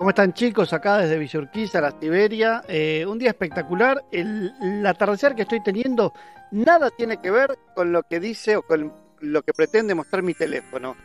¿Cómo 0.00 0.10
están 0.10 0.32
chicos? 0.32 0.72
Acá 0.72 0.98
desde 0.98 1.18
Villorquiza, 1.18 1.80
la 1.80 1.92
Tiberia. 1.92 2.62
Eh, 2.68 3.04
un 3.06 3.18
día 3.18 3.28
espectacular. 3.30 4.02
El, 4.10 4.84
atardecer 4.86 5.34
que 5.34 5.42
estoy 5.42 5.62
teniendo 5.62 6.14
nada 6.50 6.90
tiene 6.90 7.18
que 7.18 7.30
ver 7.30 7.58
con 7.74 7.92
lo 7.92 8.02
que 8.02 8.20
dice 8.20 8.56
o 8.56 8.62
con 8.62 8.92
lo 9.20 9.42
que 9.42 9.52
pretende 9.52 9.94
mostrar 9.94 10.22
mi 10.22 10.34
teléfono. 10.34 10.96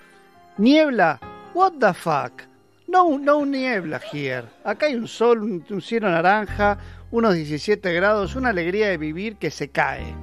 Niebla, 0.57 1.19
what 1.53 1.73
the 1.79 1.93
fuck? 1.93 2.43
No, 2.87 3.17
no 3.17 3.45
niebla 3.45 3.99
here. 4.11 4.45
Acá 4.63 4.85
hay 4.85 4.95
un 4.95 5.07
sol, 5.07 5.63
un 5.69 5.81
cielo 5.81 6.09
naranja, 6.09 6.77
unos 7.11 7.33
17 7.33 7.93
grados, 7.93 8.35
una 8.35 8.49
alegría 8.49 8.89
de 8.89 8.97
vivir 8.97 9.37
que 9.37 9.51
se 9.51 9.69
cae. 9.69 10.15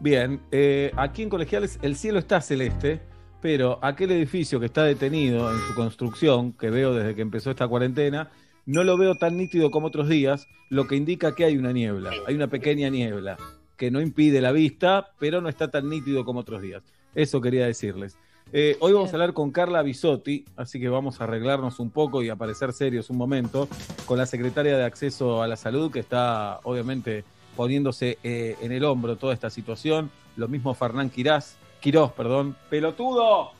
Bien, 0.00 0.40
eh, 0.50 0.92
aquí 0.96 1.22
en 1.22 1.30
Colegiales 1.30 1.78
el 1.80 1.96
cielo 1.96 2.18
está 2.18 2.40
celeste, 2.40 3.00
pero 3.40 3.78
aquel 3.82 4.10
edificio 4.10 4.60
que 4.60 4.66
está 4.66 4.84
detenido 4.84 5.50
en 5.50 5.58
su 5.60 5.74
construcción, 5.74 6.52
que 6.52 6.70
veo 6.70 6.94
desde 6.94 7.14
que 7.14 7.22
empezó 7.22 7.50
esta 7.50 7.66
cuarentena, 7.66 8.30
no 8.66 8.84
lo 8.84 8.98
veo 8.98 9.14
tan 9.14 9.36
nítido 9.36 9.70
como 9.70 9.86
otros 9.86 10.08
días, 10.08 10.46
lo 10.68 10.86
que 10.86 10.96
indica 10.96 11.34
que 11.34 11.44
hay 11.44 11.56
una 11.56 11.72
niebla, 11.72 12.10
hay 12.26 12.34
una 12.34 12.48
pequeña 12.48 12.88
niebla, 12.90 13.36
que 13.84 13.90
no 13.90 14.00
impide 14.00 14.40
la 14.40 14.50
vista, 14.50 15.10
pero 15.18 15.42
no 15.42 15.50
está 15.50 15.70
tan 15.70 15.90
nítido 15.90 16.24
como 16.24 16.40
otros 16.40 16.62
días. 16.62 16.82
Eso 17.14 17.42
quería 17.42 17.66
decirles. 17.66 18.16
Eh, 18.50 18.78
hoy 18.80 18.94
vamos 18.94 19.10
a 19.10 19.12
hablar 19.12 19.34
con 19.34 19.50
Carla 19.50 19.82
Bisotti, 19.82 20.46
así 20.56 20.80
que 20.80 20.88
vamos 20.88 21.20
a 21.20 21.24
arreglarnos 21.24 21.80
un 21.80 21.90
poco 21.90 22.22
y 22.22 22.30
a 22.30 22.36
parecer 22.36 22.72
serios 22.72 23.10
un 23.10 23.18
momento 23.18 23.68
con 24.06 24.16
la 24.16 24.24
secretaria 24.24 24.78
de 24.78 24.84
Acceso 24.84 25.42
a 25.42 25.48
la 25.48 25.56
Salud, 25.56 25.92
que 25.92 26.00
está 26.00 26.60
obviamente 26.62 27.24
poniéndose 27.56 28.16
eh, 28.24 28.56
en 28.62 28.72
el 28.72 28.84
hombro 28.84 29.16
toda 29.16 29.34
esta 29.34 29.50
situación. 29.50 30.10
Lo 30.36 30.48
mismo 30.48 30.72
Fernán 30.72 31.10
Quirás, 31.10 31.58
Quirós, 31.80 32.10
perdón. 32.12 32.56
¡Pelotudo! 32.70 33.52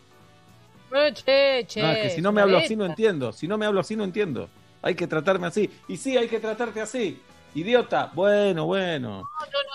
che, 1.12 1.66
che, 1.66 1.82
no, 1.82 1.90
es 1.90 1.98
que 1.98 2.10
si 2.10 2.22
no 2.22 2.32
me 2.32 2.40
hablo 2.40 2.56
así 2.56 2.76
no 2.76 2.86
entiendo. 2.86 3.30
Si 3.34 3.46
no 3.46 3.58
me 3.58 3.66
hablo 3.66 3.80
así 3.80 3.94
no 3.94 4.04
entiendo. 4.04 4.48
Hay 4.80 4.94
que 4.94 5.06
tratarme 5.06 5.48
así. 5.48 5.68
Y 5.86 5.98
sí, 5.98 6.16
hay 6.16 6.28
que 6.28 6.40
tratarte 6.40 6.80
así. 6.80 7.20
Idiota. 7.54 8.10
Bueno, 8.14 8.66
bueno. 8.66 9.22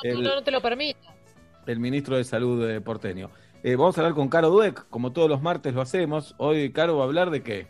No, 0.04 0.14
no, 0.14 0.22
no, 0.22 0.36
no, 0.36 0.44
te 0.44 0.52
lo 0.52 0.62
permito. 0.62 1.00
El 1.66 1.80
ministro 1.80 2.18
de 2.18 2.24
Salud 2.24 2.68
de 2.68 2.82
Porteño. 2.82 3.30
Eh, 3.64 3.76
vamos 3.76 3.98
a 3.98 4.02
hablar 4.02 4.16
con 4.16 4.30
Caro 4.30 4.50
Dueck, 4.50 4.88
como 4.90 5.12
todos 5.12 5.30
los 5.30 5.42
martes 5.42 5.74
lo 5.74 5.82
hacemos. 5.82 6.36
Hoy 6.38 6.72
Caro 6.72 6.98
va 6.98 7.04
a 7.04 7.08
hablar 7.08 7.30
de 7.30 7.44
qué? 7.44 7.68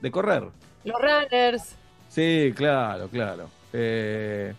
De 0.00 0.10
correr. 0.10 0.44
Los 0.84 1.00
runners. 1.00 1.76
Sí, 2.08 2.52
claro, 2.56 3.08
claro. 3.08 3.48
Eh, 3.72 4.54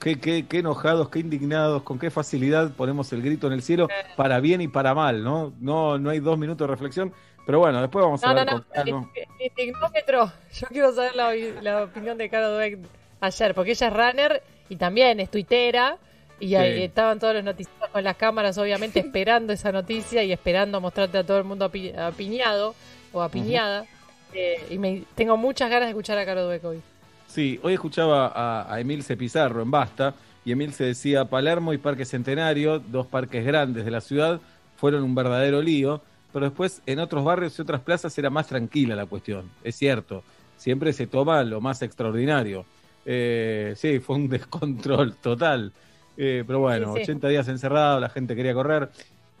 Qué, 0.00 0.20
qué, 0.20 0.46
qué, 0.46 0.58
enojados, 0.58 1.08
qué 1.08 1.18
indignados, 1.18 1.82
con 1.82 1.98
qué 1.98 2.10
facilidad 2.10 2.70
ponemos 2.72 3.12
el 3.12 3.20
grito 3.20 3.48
en 3.48 3.52
el 3.52 3.62
cielo 3.62 3.88
para 4.16 4.38
bien 4.38 4.60
y 4.60 4.68
para 4.68 4.94
mal, 4.94 5.24
¿no? 5.24 5.52
No, 5.58 5.98
no 5.98 6.10
hay 6.10 6.20
dos 6.20 6.38
minutos 6.38 6.68
de 6.68 6.72
reflexión, 6.72 7.12
pero 7.44 7.58
bueno, 7.58 7.80
después 7.80 8.04
vamos 8.04 8.22
a 8.22 8.32
ver. 8.32 8.46
No, 8.46 8.64
no, 8.86 9.10
Indignómetro, 9.40 10.32
yo 10.52 10.66
quiero 10.68 10.92
saber 10.92 11.16
la, 11.16 11.82
opinión 11.82 12.16
de 12.16 12.30
Caro 12.30 12.54
Dweck 12.54 12.78
ayer, 13.20 13.54
porque 13.54 13.72
ella 13.72 13.88
es 13.88 13.92
runner 13.92 14.42
y 14.68 14.76
también 14.76 15.20
es 15.20 15.30
tuitera. 15.30 15.96
Y 16.40 16.54
ahí 16.54 16.84
estaban 16.84 17.18
todos 17.18 17.34
los 17.34 17.42
noticieros 17.42 17.90
con 17.90 18.04
las 18.04 18.16
cámaras, 18.16 18.56
obviamente, 18.58 19.00
esperando 19.06 19.52
esa 19.52 19.72
noticia 19.72 20.22
y 20.22 20.32
esperando 20.32 20.80
mostrarte 20.80 21.18
a 21.18 21.24
todo 21.24 21.38
el 21.38 21.44
mundo 21.44 21.70
apiñado 21.98 22.74
o 23.12 23.22
apiñada. 23.22 23.86
Eh, 24.32 24.64
y 24.70 24.78
me, 24.78 25.02
tengo 25.14 25.36
muchas 25.36 25.68
ganas 25.70 25.86
de 25.86 25.90
escuchar 25.90 26.18
a 26.18 26.24
Caro 26.24 26.46
Dweck 26.46 26.64
hoy. 26.64 26.80
Sí, 27.26 27.58
hoy 27.62 27.74
escuchaba 27.74 28.28
a, 28.28 28.72
a 28.72 28.80
Emilce 28.80 29.16
Pizarro 29.16 29.62
en 29.62 29.70
Basta 29.70 30.14
y 30.44 30.52
Emilce 30.52 30.84
decía 30.84 31.24
Palermo 31.24 31.72
y 31.72 31.78
Parque 31.78 32.04
Centenario, 32.04 32.78
dos 32.78 33.06
parques 33.06 33.44
grandes 33.44 33.84
de 33.84 33.90
la 33.90 34.00
ciudad, 34.00 34.40
fueron 34.76 35.02
un 35.02 35.14
verdadero 35.14 35.60
lío, 35.60 36.00
pero 36.32 36.46
después 36.46 36.80
en 36.86 37.00
otros 37.00 37.24
barrios 37.24 37.58
y 37.58 37.62
otras 37.62 37.80
plazas 37.80 38.16
era 38.16 38.30
más 38.30 38.46
tranquila 38.46 38.94
la 38.96 39.06
cuestión, 39.06 39.50
es 39.64 39.76
cierto, 39.76 40.22
siempre 40.56 40.92
se 40.92 41.06
toma 41.06 41.42
lo 41.42 41.60
más 41.60 41.82
extraordinario. 41.82 42.64
Eh, 43.10 43.72
sí, 43.74 44.00
fue 44.00 44.16
un 44.16 44.28
descontrol 44.28 45.16
total, 45.16 45.72
eh, 46.18 46.44
pero 46.46 46.60
bueno, 46.60 46.92
80 46.92 47.26
días 47.28 47.48
encerrado, 47.48 47.98
la 48.00 48.10
gente 48.10 48.36
quería 48.36 48.52
correr, 48.52 48.90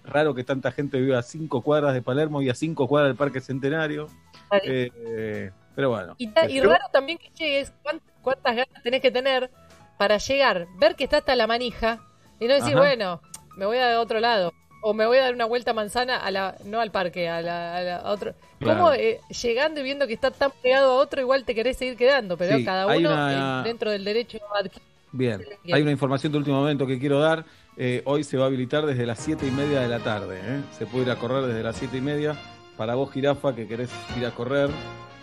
raro 0.04 0.34
que 0.34 0.42
tanta 0.42 0.72
gente 0.72 0.98
viva 0.98 1.18
a 1.18 1.22
cinco 1.22 1.60
cuadras 1.60 1.92
de 1.92 2.00
Palermo 2.00 2.40
y 2.40 2.48
a 2.48 2.54
cinco 2.54 2.88
cuadras 2.88 3.10
del 3.10 3.16
Parque 3.18 3.42
Centenario. 3.42 4.08
Eh, 4.64 5.50
pero 5.76 5.90
bueno. 5.90 6.14
Y, 6.16 6.30
raro 6.60 6.86
también 6.90 7.18
que 7.18 7.28
llegues, 7.38 7.74
¿cuántas, 8.22 8.56
ganas 8.56 8.82
tenés 8.82 9.02
que 9.02 9.10
tener 9.10 9.50
para 9.98 10.16
llegar, 10.16 10.66
ver 10.78 10.96
que 10.96 11.04
está 11.04 11.18
hasta 11.18 11.36
la 11.36 11.46
manija 11.46 12.00
y 12.40 12.46
no 12.46 12.54
decir, 12.54 12.74
bueno, 12.74 13.20
me 13.58 13.66
voy 13.66 13.76
a 13.76 14.00
otro 14.00 14.18
lado. 14.18 14.54
O 14.80 14.94
me 14.94 15.06
voy 15.06 15.18
a 15.18 15.22
dar 15.22 15.34
una 15.34 15.44
vuelta 15.44 15.72
manzana 15.72 16.18
a 16.18 16.30
la, 16.30 16.56
no 16.64 16.80
al 16.80 16.90
parque, 16.90 17.28
a 17.28 17.42
la, 17.42 18.02
otro. 18.06 18.34
¿Cómo 18.62 18.92
eh, 18.92 19.20
llegando 19.42 19.80
y 19.80 19.82
viendo 19.82 20.06
que 20.06 20.14
está 20.14 20.30
tan 20.30 20.52
pegado 20.62 20.92
a 20.92 20.94
otro, 20.96 21.20
igual 21.20 21.44
te 21.44 21.54
querés 21.54 21.76
seguir 21.76 21.96
quedando? 21.96 22.36
Pero 22.36 22.64
cada 22.64 22.86
uno 22.86 23.62
dentro 23.62 23.90
del 23.90 24.04
derecho 24.04 24.38
Bien, 25.10 25.42
hay 25.72 25.82
una 25.82 25.90
información 25.90 26.32
de 26.32 26.38
último 26.38 26.58
momento 26.58 26.86
que 26.86 26.98
quiero 26.98 27.18
dar. 27.20 27.44
Eh, 27.76 28.02
hoy 28.04 28.24
se 28.24 28.36
va 28.36 28.44
a 28.44 28.46
habilitar 28.48 28.84
desde 28.84 29.06
las 29.06 29.20
siete 29.20 29.46
y 29.46 29.50
media 29.50 29.80
de 29.80 29.88
la 29.88 30.00
tarde. 30.00 30.40
¿eh? 30.42 30.62
Se 30.76 30.86
puede 30.86 31.06
ir 31.06 31.10
a 31.10 31.16
correr 31.16 31.44
desde 31.44 31.62
las 31.62 31.76
siete 31.76 31.96
y 31.96 32.00
media. 32.00 32.36
Para 32.76 32.94
vos, 32.94 33.10
jirafa, 33.12 33.54
que 33.54 33.66
querés 33.66 33.90
ir 34.16 34.26
a 34.26 34.30
correr, 34.32 34.70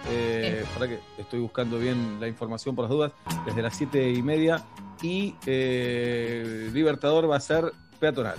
eh, 0.09 0.63
para 0.73 0.87
que 0.87 0.99
estoy 1.17 1.39
buscando 1.39 1.79
bien 1.79 2.19
la 2.19 2.27
información 2.27 2.75
por 2.75 2.83
las 2.83 2.91
dudas, 2.91 3.11
desde 3.45 3.61
las 3.61 3.75
siete 3.75 4.09
y 4.09 4.21
media. 4.21 4.63
Y 5.01 5.35
eh, 5.45 6.69
Libertador 6.73 7.29
va 7.29 7.37
a 7.37 7.39
ser 7.39 7.71
peatonal. 7.99 8.37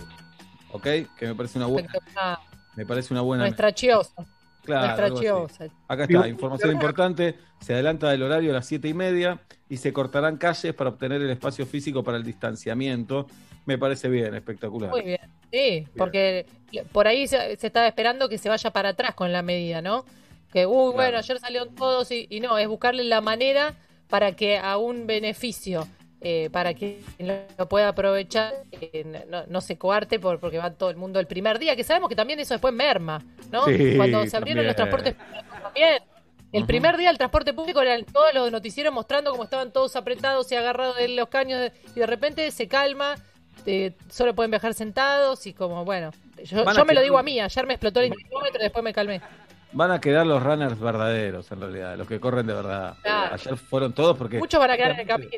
¿Ok? 0.72 0.84
Que 1.18 1.26
me 1.26 1.34
parece 1.34 1.58
una 1.58 1.66
buena. 1.66 1.88
Me 2.74 2.84
parece 2.86 3.14
una 3.14 3.22
buena. 3.22 3.44
Nuestra 3.44 3.72
chiosa. 3.72 4.24
Claro. 4.64 5.16
Acá 5.86 6.04
está, 6.04 6.28
información 6.28 6.72
importante. 6.72 7.38
Se 7.60 7.72
adelanta 7.72 8.12
el 8.12 8.22
horario 8.22 8.50
a 8.50 8.54
las 8.54 8.66
siete 8.66 8.88
y 8.88 8.94
media 8.94 9.40
y 9.68 9.76
se 9.76 9.92
cortarán 9.92 10.36
calles 10.38 10.74
para 10.74 10.90
obtener 10.90 11.22
el 11.22 11.30
espacio 11.30 11.66
físico 11.66 12.02
para 12.02 12.16
el 12.16 12.24
distanciamiento. 12.24 13.28
Me 13.64 13.78
parece 13.78 14.08
bien, 14.08 14.34
espectacular. 14.34 14.90
Muy 14.90 15.02
bien. 15.02 15.20
Sí, 15.52 15.86
porque 15.96 16.46
por 16.92 17.06
ahí 17.06 17.28
se, 17.28 17.56
se 17.56 17.68
estaba 17.68 17.86
esperando 17.86 18.28
que 18.28 18.38
se 18.38 18.48
vaya 18.48 18.72
para 18.72 18.90
atrás 18.90 19.14
con 19.14 19.32
la 19.32 19.42
medida, 19.42 19.80
¿no? 19.80 20.04
Que, 20.52 20.66
uy, 20.66 20.92
bueno, 20.92 21.18
ayer 21.18 21.38
salieron 21.38 21.74
todos 21.74 22.10
y, 22.10 22.40
no, 22.40 22.58
es 22.58 22.68
buscarle 22.68 23.04
la 23.04 23.20
manera 23.20 23.74
para 24.08 24.32
que 24.32 24.58
a 24.58 24.76
un 24.76 25.06
beneficio 25.06 25.86
eh, 26.28 26.50
para 26.50 26.74
que 26.74 27.00
lo 27.20 27.68
pueda 27.68 27.86
aprovechar, 27.86 28.52
no, 29.46 29.60
se 29.60 29.78
coarte 29.78 30.18
por, 30.18 30.40
porque 30.40 30.58
va 30.58 30.72
todo 30.72 30.90
el 30.90 30.96
mundo 30.96 31.20
el 31.20 31.28
primer 31.28 31.60
día, 31.60 31.76
que 31.76 31.84
sabemos 31.84 32.08
que 32.08 32.16
también 32.16 32.40
eso 32.40 32.52
después 32.52 32.74
merma, 32.74 33.22
¿no? 33.52 33.62
Cuando 33.96 34.26
se 34.26 34.36
abrieron 34.36 34.66
los 34.66 34.74
transportes 34.74 35.14
públicos 35.14 35.62
también. 35.62 36.02
El 36.50 36.66
primer 36.66 36.96
día 36.96 37.10
el 37.10 37.16
transporte 37.16 37.54
público 37.54 37.80
eran 37.80 38.04
todos 38.06 38.34
los 38.34 38.50
noticieros 38.50 38.92
mostrando 38.92 39.30
cómo 39.30 39.44
estaban 39.44 39.70
todos 39.70 39.94
apretados 39.94 40.50
y 40.50 40.56
agarrados 40.56 40.96
de 40.96 41.06
los 41.06 41.28
caños 41.28 41.70
y 41.94 42.00
de 42.00 42.06
repente 42.06 42.50
se 42.50 42.66
calma, 42.66 43.14
solo 44.10 44.34
pueden 44.34 44.50
viajar 44.50 44.74
sentados 44.74 45.46
y 45.46 45.54
como, 45.54 45.84
bueno, 45.84 46.10
yo, 46.42 46.84
me 46.84 46.94
lo 46.94 47.02
digo 47.02 47.18
a 47.18 47.22
mí, 47.22 47.38
ayer 47.38 47.66
me 47.68 47.74
explotó 47.74 48.00
el 48.00 48.12
kilómetro 48.12 48.58
y 48.58 48.64
después 48.64 48.82
me 48.82 48.92
calmé. 48.92 49.20
Van 49.70 49.92
a 49.92 50.00
quedar 50.00 50.26
los 50.26 50.42
runners 50.42 50.80
verdaderos, 50.80 51.52
en 51.52 51.60
realidad, 51.60 51.96
los 51.96 52.08
que 52.08 52.18
corren 52.18 52.48
de 52.48 52.54
verdad. 52.54 52.96
Ayer 53.04 53.56
fueron 53.56 53.92
todos 53.92 54.16
porque... 54.16 54.38
Muchos 54.38 54.58
van 54.58 54.72
a 54.72 54.76
quedar 54.76 54.90
en 54.90 55.00
el 55.00 55.06
camino. 55.06 55.30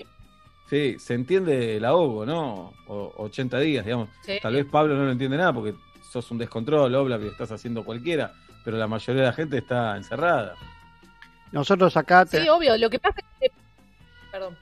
Sí, 0.68 0.98
se 0.98 1.14
entiende 1.14 1.76
el 1.76 1.84
ahogo, 1.84 2.26
¿no? 2.26 2.74
O, 2.86 3.12
80 3.16 3.58
días, 3.60 3.84
digamos. 3.84 4.10
Tal 4.42 4.54
vez 4.54 4.66
Pablo 4.66 4.94
no 4.94 5.04
lo 5.04 5.12
entiende 5.12 5.36
nada 5.36 5.52
porque 5.52 5.74
sos 6.10 6.30
un 6.30 6.38
descontrol, 6.38 6.94
obla, 6.94 7.18
que 7.18 7.28
estás 7.28 7.50
haciendo 7.52 7.84
cualquiera, 7.84 8.32
pero 8.64 8.76
la 8.76 8.86
mayoría 8.86 9.22
de 9.22 9.28
la 9.28 9.32
gente 9.32 9.58
está 9.58 9.96
encerrada. 9.96 10.54
Nosotros 11.52 11.96
acá... 11.96 12.26
Sí, 12.26 12.46
obvio, 12.48 12.76
lo 12.76 12.90
que 12.90 12.98
pasa 12.98 13.16
es 13.18 13.24
que... 13.40 13.52
Perdón. 14.30 14.56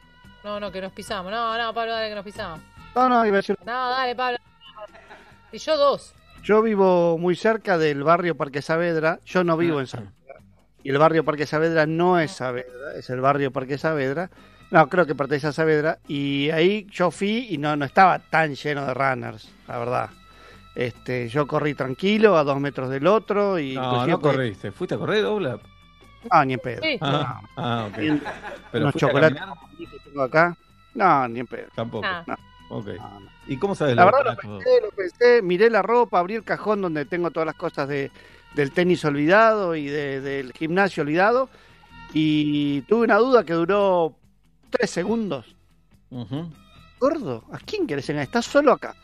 No, 0.45 0.61
no, 0.61 0.71
que 0.71 0.81
nos 0.81 0.93
pisamos. 0.93 1.33
No, 1.33 1.59
no, 1.59 1.75
Pablo, 1.75 1.93
dale 1.93 2.09
que 2.09 2.15
nos 2.15 2.25
pisamos. 2.25 2.61
No, 2.95 3.09
no, 3.09 3.27
iba 3.27 3.35
a 3.35 3.39
decir... 3.39 3.59
No, 3.67 3.91
dale, 3.91 4.15
Pablo. 4.15 4.39
Y 5.51 5.59
yo 5.59 5.77
dos. 5.77 6.15
Yo 6.45 6.63
vivo 6.63 7.19
muy 7.19 7.35
cerca 7.35 7.79
del 7.79 8.05
barrio 8.05 8.37
Parque 8.37 8.63
Saavedra. 8.63 9.19
Yo 9.25 9.43
no 9.43 9.57
vivo 9.57 9.81
en 9.81 9.89
Saavedra. 9.89 10.13
Y 10.85 10.91
el 10.91 10.99
barrio 10.99 11.25
Parque 11.25 11.47
Saavedra 11.47 11.87
no 11.87 12.21
es 12.21 12.31
Saavedra, 12.31 12.95
es 12.95 13.11
el 13.11 13.21
barrio 13.21 13.51
Parque 13.51 13.77
Saavedra. 13.77 14.31
No, 14.71 14.89
creo 14.89 15.07
que 15.07 15.15
pertenece 15.15 15.47
a 15.47 15.53
Saavedra. 15.53 15.99
Y 16.09 16.51
ahí 16.51 16.87
yo 16.91 17.11
fui 17.11 17.49
y 17.51 17.59
no, 17.59 17.77
no 17.77 17.85
estaba 17.85 18.19
tan 18.19 18.55
lleno 18.55 18.85
de 18.87 18.95
runners, 18.95 19.49
la 19.69 19.79
verdad. 19.79 20.11
Este, 20.75 21.29
yo 21.29 21.47
corrí 21.47 21.75
tranquilo, 21.75 22.37
a 22.37 22.45
dos 22.45 22.61
metros 22.61 22.91
del 22.91 23.07
otro. 23.07 23.59
Y 23.59 23.75
no, 23.75 24.07
no 24.07 24.21
corriste. 24.21 24.73
¿Fuiste 24.73 24.95
a 24.95 24.99
correr, 24.99 25.23
Dobla? 25.23 25.59
No, 26.33 26.45
ni 26.45 26.55
en 26.55 26.61
pedo. 26.61 26.83
Ah, 27.01 27.41
ah, 27.57 27.89
ok. 27.89 27.99
Pero 28.73 28.85
unos 28.85 28.95
chocolates 28.97 29.41
que 29.79 29.99
tengo 30.05 30.23
acá. 30.23 30.57
No, 30.95 31.29
ni 31.29 31.41
en 31.41 31.47
pedo. 31.47 31.69
Tampoco. 31.75 32.07
Ah. 32.07 32.25
Ok. 32.69 32.89
¿Y 33.47 33.57
cómo 33.59 33.75
sabes 33.75 33.95
la 33.95 34.05
verdad? 34.07 34.25
Lo 34.25 34.37
pensé, 34.37 34.81
lo 34.83 34.91
pensé, 34.91 35.43
miré 35.43 35.71
la 35.71 35.83
ropa, 35.83 36.19
abrí 36.19 36.35
el 36.35 36.43
cajón 36.43 36.83
donde 36.83 37.05
tengo 37.05 37.31
todas 37.31 37.47
las 37.47 37.55
cosas 37.55 37.89
de, 37.89 38.11
del 38.55 38.73
tenis 38.73 39.05
olvidado 39.05 39.77
y 39.77 39.87
del 39.87 40.53
gimnasio 40.53 41.05
olvidado. 41.05 41.49
Y 42.13 42.83
tuve 42.83 43.05
una 43.05 43.19
duda 43.19 43.45
que 43.45 43.53
duró 43.53 44.17
tres 44.71 44.91
segundos. 44.91 45.57
Gordo, 46.99 47.45
¿a 47.53 47.59
quién 47.59 47.87
querés 47.87 48.09
engañar? 48.09 48.27
Estás 48.27 48.47
solo 48.47 48.73
acá. 48.73 48.95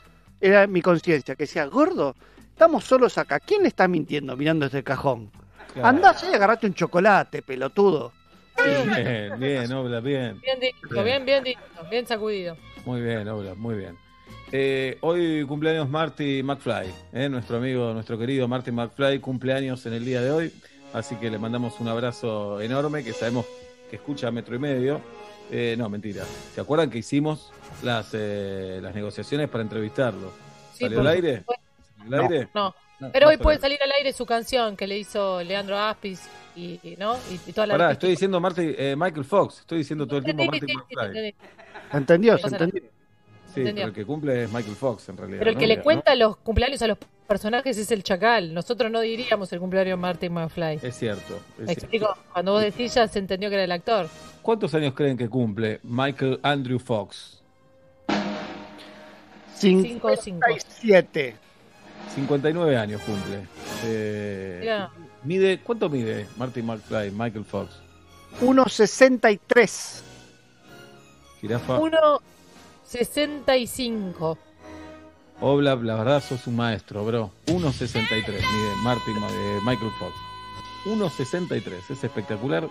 Era 0.41 0.67
mi 0.67 0.83
conciencia 0.83 1.35
que 1.35 1.45
decía, 1.45 1.67
gordo, 1.67 2.17
estamos 2.49 2.85
solos 2.85 3.19
acá. 3.19 3.39
¿Quién 3.41 3.63
le 3.63 3.69
está 3.69 3.87
mintiendo 3.89 4.37
mirando 4.37 4.67
este 4.67 4.83
cajón? 4.83 5.31
Claro. 5.73 5.89
Andás 5.89 6.25
y 6.25 6.35
agarrate 6.35 6.67
un 6.67 6.75
chocolate, 6.75 7.43
pelotudo. 7.43 8.13
Bien, 8.65 9.39
bien, 9.39 9.73
Obla, 9.73 10.01
bien. 10.01 10.41
Bien, 10.41 10.59
bien, 10.61 11.25
bien, 11.25 11.45
bien, 11.45 11.59
bien 11.91 12.07
sacudido. 12.07 12.57
Muy 12.85 13.01
bien, 13.01 13.27
Obla, 13.29 13.55
muy 13.55 13.77
bien. 13.77 13.97
Eh, 14.55 14.99
hoy 15.01 15.47
cumpleaños 15.47 15.89
Marty 15.89 16.43
McFly, 16.43 16.93
eh, 17.15 17.29
nuestro 17.31 17.57
amigo, 17.57 17.95
nuestro 17.95 18.19
querido 18.19 18.47
Marty 18.47 18.71
McFly, 18.71 19.19
cumpleaños 19.19 19.87
en 19.87 19.95
el 19.95 20.05
día 20.05 20.21
de 20.21 20.31
hoy. 20.31 20.53
Así 20.93 21.17
que 21.17 21.31
le 21.31 21.39
mandamos 21.39 21.81
un 21.81 21.89
abrazo 21.89 22.61
enorme, 22.61 23.03
que 23.03 23.15
sabemos 23.15 23.47
que 23.89 23.97
escucha 23.97 24.31
metro 24.31 24.55
y 24.55 24.59
medio. 24.59 25.01
Eh, 25.55 25.77
no, 25.77 25.89
mentira. 25.89 26.25
¿Se 26.55 26.61
acuerdan 26.61 26.89
que 26.91 26.99
hicimos 26.99 27.53
las, 27.83 28.15
las 28.15 28.95
negociaciones 28.95 29.49
para 29.51 29.63
entrevistarlo? 29.63 30.33
¿Salió 30.73 31.01
al 31.01 31.07
aire? 31.09 31.45
¿Salió 31.99 32.17
al 32.17 32.33
aire? 32.33 32.49
No. 32.55 32.75
Pero 33.13 33.29
hoy 33.29 33.37
puede 33.37 33.59
salir 33.59 33.79
al 33.83 33.91
aire 33.93 34.13
su 34.13 34.25
canción 34.25 34.77
que 34.77 34.87
le 34.87 34.99
hizo 34.99 35.43
Leandro 35.43 35.79
Aspis 35.79 36.23
y, 36.55 36.79
¿no? 36.99 37.17
y, 37.31 37.53
toda 37.53 37.67
la 37.67 37.75
Pará, 37.75 37.93
estoy 37.93 38.11
diciendo 38.11 38.41
Marty, 38.41 38.75
eh, 38.77 38.95
Michael 38.97 39.25
Fox, 39.25 39.61
estoy 39.61 39.79
diciendo 39.79 40.07
todo 40.07 40.19
el 40.19 40.25
tiempo 40.25 40.45
Marty 40.45 40.75
McFly. 40.75 41.35
¿Entendió? 41.93 42.39
¿Se 42.39 42.47
entendió? 42.47 42.83
Sí, 43.55 43.63
pero 43.65 43.89
el 43.89 43.93
que 43.93 44.07
cumple 44.07 44.45
es 44.45 44.53
Michael 44.53 44.77
Fox 44.77 45.09
en 45.11 45.17
realidad. 45.17 45.41
Pero 45.41 45.51
el 45.51 45.59
que 45.59 45.67
le 45.67 45.83
cuenta 45.83 46.15
los 46.15 46.37
cumpleaños 46.39 46.81
a 46.83 46.87
los 46.87 46.99
personajes 47.33 47.79
es 47.79 47.91
el 47.91 48.03
chacal. 48.03 48.53
Nosotros 48.53 48.91
no 48.91 49.01
diríamos 49.01 49.51
el 49.55 49.59
cumpleaños 49.59 49.93
de 49.93 49.97
Marty 49.97 50.29
McFly. 50.29 50.81
Es 50.83 50.97
cierto. 50.97 51.41
explico, 51.67 52.15
cuando 52.31 52.53
vos 52.53 52.61
decís 52.61 52.93
ya 52.93 53.09
se 53.09 53.21
entendió 53.21 53.49
que 53.49 53.55
era 53.55 53.65
el 53.65 53.73
actor. 53.73 54.07
¿Cuántos 54.43 54.75
años 54.75 54.93
creen 54.93 55.17
que 55.17 55.31
cumple 55.31 55.81
Michael 55.83 56.39
Andrew 56.43 56.79
Fox? 56.79 57.41
57. 59.55 61.37
59 62.15 62.77
años 62.77 63.01
cumple. 63.01 63.47
Eh, 63.87 64.87
mide, 65.25 65.59
¿Cuánto 65.61 65.89
mide 65.89 66.27
Martin 66.37 66.67
McFly, 66.67 67.13
Michael 67.13 67.47
Fox? 67.47 67.81
1,63. 68.43 70.03
Jirafa. 71.41 71.79
1,65. 71.79 74.37
Obla, 75.43 75.75
la 75.77 75.97
verdad 75.97 76.23
sos 76.23 76.47
un 76.47 76.57
maestro, 76.57 77.05
bro. 77.05 77.31
1,63 77.47 78.27
mide 78.27 78.77
Martin, 78.83 79.17
eh, 79.17 79.59
Michael 79.65 79.91
Fox. 79.99 80.15
1,63, 80.87 81.91
es 81.91 82.05
espectacular. 82.05 82.69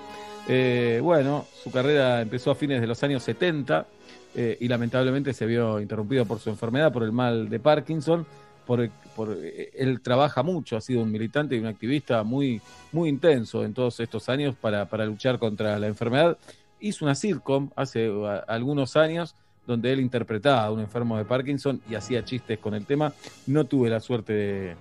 Eh, 0.47 0.99
bueno, 1.03 1.45
su 1.63 1.69
carrera 1.69 2.21
empezó 2.21 2.49
a 2.51 2.55
fines 2.55 2.81
de 2.81 2.87
los 2.87 3.03
años 3.03 3.23
70 3.23 3.85
y 4.33 4.69
lamentablemente 4.69 5.33
se 5.33 5.45
vio 5.45 5.81
interrumpido 5.81 6.25
por 6.25 6.39
su 6.39 6.49
enfermedad, 6.49 6.93
por 6.93 7.03
el 7.03 7.11
mal 7.11 7.49
de 7.49 7.59
Parkinson 7.59 8.25
por, 9.15 9.33
eh, 9.33 9.71
él 9.75 10.01
trabaja 10.01 10.43
mucho, 10.43 10.77
ha 10.77 10.81
sido 10.81 11.01
un 11.01 11.11
militante 11.11 11.55
y 11.55 11.59
un 11.59 11.65
activista 11.65 12.23
muy, 12.23 12.61
muy 12.91 13.09
intenso 13.09 13.63
en 13.65 13.73
todos 13.73 13.99
estos 13.99 14.29
años 14.29 14.55
para, 14.55 14.85
para 14.85 15.05
luchar 15.05 15.39
contra 15.39 15.77
la 15.79 15.87
enfermedad. 15.87 16.37
Hizo 16.79 17.05
una 17.05 17.15
sitcom 17.15 17.69
hace 17.75 18.09
algunos 18.47 18.95
años 18.95 19.35
donde 19.71 19.91
él 19.91 19.99
interpretaba 19.99 20.65
a 20.65 20.71
un 20.71 20.79
enfermo 20.79 21.17
de 21.17 21.25
Parkinson 21.25 21.81
y 21.89 21.95
hacía 21.95 22.23
chistes 22.23 22.59
con 22.59 22.73
el 22.73 22.85
tema. 22.85 23.13
No 23.47 23.65
tuve 23.65 23.89
la 23.89 23.99
suerte 23.99 24.33
de, 24.33 24.75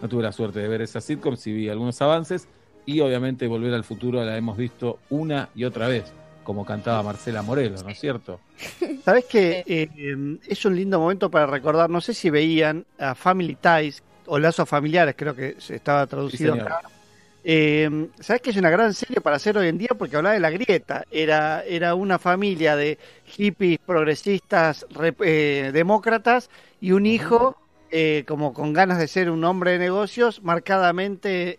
no 0.00 0.08
tuve 0.08 0.22
la 0.22 0.32
suerte 0.32 0.60
de 0.60 0.68
ver 0.68 0.82
esa 0.82 1.00
sitcom, 1.00 1.36
sí 1.36 1.52
vi 1.52 1.68
algunos 1.68 2.00
avances 2.02 2.48
y 2.84 3.00
obviamente 3.00 3.46
Volver 3.46 3.74
al 3.74 3.84
Futuro 3.84 4.24
la 4.24 4.36
hemos 4.36 4.56
visto 4.56 5.00
una 5.10 5.48
y 5.54 5.64
otra 5.64 5.88
vez 5.88 6.04
como 6.44 6.64
cantaba 6.64 7.02
Marcela 7.02 7.42
Morelos, 7.42 7.82
¿no 7.82 7.90
es 7.90 7.98
cierto? 7.98 8.38
Sabes 9.04 9.24
que 9.24 9.64
eh, 9.66 10.38
es 10.46 10.64
un 10.64 10.76
lindo 10.76 11.00
momento 11.00 11.28
para 11.28 11.46
recordar, 11.46 11.90
no 11.90 12.00
sé 12.00 12.14
si 12.14 12.30
veían 12.30 12.86
a 12.98 13.16
Family 13.16 13.56
Ties 13.56 14.04
o 14.26 14.38
Lazos 14.38 14.68
Familiares, 14.68 15.16
creo 15.18 15.34
que 15.34 15.56
estaba 15.68 16.06
traducido 16.06 16.54
acá. 16.54 16.82
Eh, 17.48 18.08
¿Sabes 18.18 18.42
que 18.42 18.50
es 18.50 18.56
una 18.56 18.70
gran 18.70 18.92
serie 18.92 19.20
para 19.20 19.36
hacer 19.36 19.56
hoy 19.56 19.68
en 19.68 19.78
día? 19.78 19.90
Porque 19.96 20.16
hablaba 20.16 20.34
de 20.34 20.40
la 20.40 20.50
grieta. 20.50 21.04
Era, 21.10 21.62
era 21.62 21.94
una 21.94 22.18
familia 22.18 22.74
de 22.74 22.98
hippies 23.24 23.78
progresistas 23.78 24.84
eh, 25.20 25.70
demócratas 25.72 26.50
y 26.80 26.92
un 26.92 27.06
hijo 27.06 27.56
como 28.26 28.52
con 28.52 28.74
ganas 28.74 28.98
de 28.98 29.08
ser 29.08 29.30
un 29.30 29.42
hombre 29.44 29.70
de 29.70 29.78
negocios 29.78 30.42
marcadamente 30.42 31.56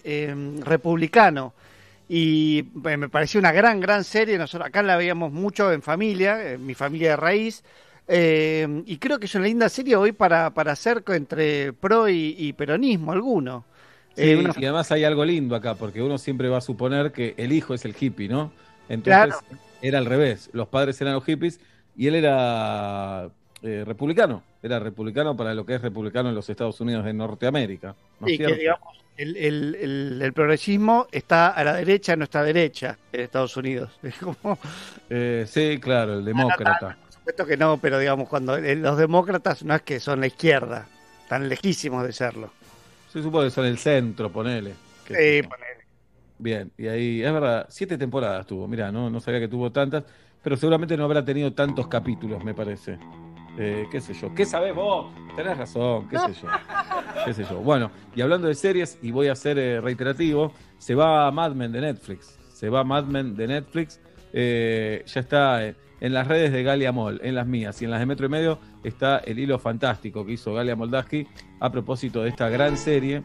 republicano 0.63 1.53
y 2.09 2.59
eh, 2.85 2.97
me 2.97 3.09
pareció 3.09 3.39
una 3.39 3.51
gran, 3.51 3.79
gran 3.79 4.03
serie. 4.03 4.37
Nosotros 4.37 4.67
acá 4.67 4.81
la 4.83 4.97
veíamos 4.97 5.31
mucho 5.31 5.71
en 5.71 5.81
familia, 5.81 6.53
en 6.53 6.65
mi 6.65 6.73
familia 6.73 7.11
de 7.11 7.15
raíz. 7.17 7.63
Eh, 8.07 8.83
y 8.85 8.97
creo 8.97 9.19
que 9.19 9.25
es 9.25 9.35
una 9.35 9.45
linda 9.45 9.67
serie 9.67 9.97
hoy 9.97 10.13
para, 10.13 10.51
para 10.51 10.71
hacer 10.71 11.03
entre 11.07 11.73
pro 11.73 12.07
y, 12.07 12.53
peronismo 12.53 13.11
alguno. 13.11 13.65
Eh, 14.17 14.43
y 14.57 14.65
además 14.65 14.91
hay 14.91 15.03
algo 15.03 15.23
lindo 15.23 15.55
acá, 15.55 15.75
porque 15.75 16.01
uno 16.01 16.17
siempre 16.17 16.49
va 16.49 16.57
a 16.57 16.61
suponer 16.61 17.11
que 17.11 17.35
el 17.37 17.51
hijo 17.51 17.73
es 17.73 17.85
el 17.85 17.95
hippie, 17.97 18.27
¿no? 18.27 18.51
Entonces 18.89 19.35
era 19.81 19.99
al 19.99 20.05
revés, 20.05 20.49
los 20.53 20.67
padres 20.67 20.99
eran 21.01 21.13
los 21.13 21.23
hippies 21.23 21.59
y 21.95 22.07
él 22.07 22.15
era 22.15 23.29
republicano, 23.61 24.43
era 24.63 24.79
republicano 24.79 25.35
para 25.35 25.53
lo 25.53 25.65
que 25.65 25.75
es 25.75 25.81
republicano 25.81 26.29
en 26.29 26.35
los 26.35 26.49
Estados 26.49 26.79
Unidos 26.81 27.05
de 27.05 27.13
Norteamérica. 27.13 27.95
¿no 28.19 28.27
sí, 28.27 28.37
que 28.37 28.55
digamos, 28.55 28.97
el, 29.17 30.31
progresismo 30.33 31.07
está 31.11 31.49
a 31.49 31.63
la 31.63 31.73
derecha 31.73 32.13
de 32.13 32.17
nuestra 32.17 32.43
derecha 32.43 32.97
en 33.11 33.21
Estados 33.21 33.57
Unidos. 33.57 33.99
Eh, 35.09 35.45
sí, 35.47 35.79
claro, 35.79 36.15
el 36.15 36.25
demócrata. 36.25 36.97
Por 37.01 37.13
supuesto 37.13 37.45
que 37.45 37.55
no, 37.55 37.77
pero 37.77 37.97
digamos, 37.97 38.27
cuando 38.27 38.57
los 38.57 38.97
demócratas 38.97 39.63
no 39.63 39.73
es 39.73 39.81
que 39.81 40.01
son 40.01 40.19
la 40.19 40.27
izquierda, 40.27 40.85
están 41.23 41.47
lejísimos 41.47 42.03
de 42.03 42.11
serlo. 42.11 42.51
Se 43.11 43.21
supone 43.23 43.45
que 43.45 43.51
son 43.51 43.65
el 43.65 43.77
centro, 43.77 44.31
ponele. 44.31 44.73
sí, 45.07 45.41
ponele. 45.43 45.77
Bien, 46.39 46.71
y 46.77 46.87
ahí, 46.87 47.23
es 47.23 47.33
verdad, 47.33 47.65
siete 47.69 47.97
temporadas 47.97 48.45
tuvo, 48.45 48.67
mira, 48.67 48.91
no, 48.91 49.09
no 49.09 49.19
sabía 49.19 49.39
que 49.39 49.47
tuvo 49.47 49.71
tantas, 49.71 50.03
pero 50.43 50.55
seguramente 50.55 50.95
no 50.95 51.03
habrá 51.05 51.25
tenido 51.25 51.51
tantos 51.53 51.87
capítulos, 51.87 52.43
me 52.43 52.53
parece. 52.53 52.99
Eh, 53.57 53.87
qué 53.91 53.99
sé 53.99 54.13
yo, 54.13 54.35
¿qué 54.35 54.45
sabés 54.45 54.75
vos? 54.75 55.11
Tenés 55.35 55.57
razón, 55.57 56.07
qué 56.07 56.19
sé 56.19 56.33
yo. 56.33 56.47
Qué 57.25 57.33
sé 57.33 57.43
yo. 57.43 57.57
Bueno, 57.59 57.89
y 58.15 58.21
hablando 58.21 58.47
de 58.47 58.53
series, 58.53 58.99
y 59.01 59.11
voy 59.11 59.27
a 59.27 59.35
ser 59.35 59.57
eh, 59.57 59.81
reiterativo, 59.81 60.53
se 60.77 60.93
va 60.95 61.29
Mad 61.31 61.53
Men 61.53 61.71
de 61.71 61.81
Netflix. 61.81 62.37
Se 62.53 62.69
va 62.69 62.83
Mad 62.83 63.05
Men 63.05 63.35
de 63.35 63.47
Netflix. 63.47 63.99
eh, 64.31 65.03
ya 65.07 65.21
está 65.21 65.73
en 65.99 66.13
las 66.13 66.27
redes 66.27 66.51
de 66.51 66.63
Galia 66.63 66.91
Mall, 66.91 67.19
en 67.23 67.35
las 67.35 67.47
mías 67.47 67.81
y 67.81 67.85
en 67.85 67.91
las 67.91 67.99
de 67.99 68.05
Metro 68.05 68.25
y 68.25 68.29
Medio, 68.29 68.59
está 68.83 69.17
el 69.19 69.39
hilo 69.39 69.57
fantástico 69.59 70.25
que 70.25 70.33
hizo 70.33 70.53
Galia 70.53 70.75
Moldaski 70.75 71.27
a 71.59 71.71
propósito 71.71 72.23
de 72.23 72.29
esta 72.29 72.49
gran 72.49 72.77
serie. 72.77 73.23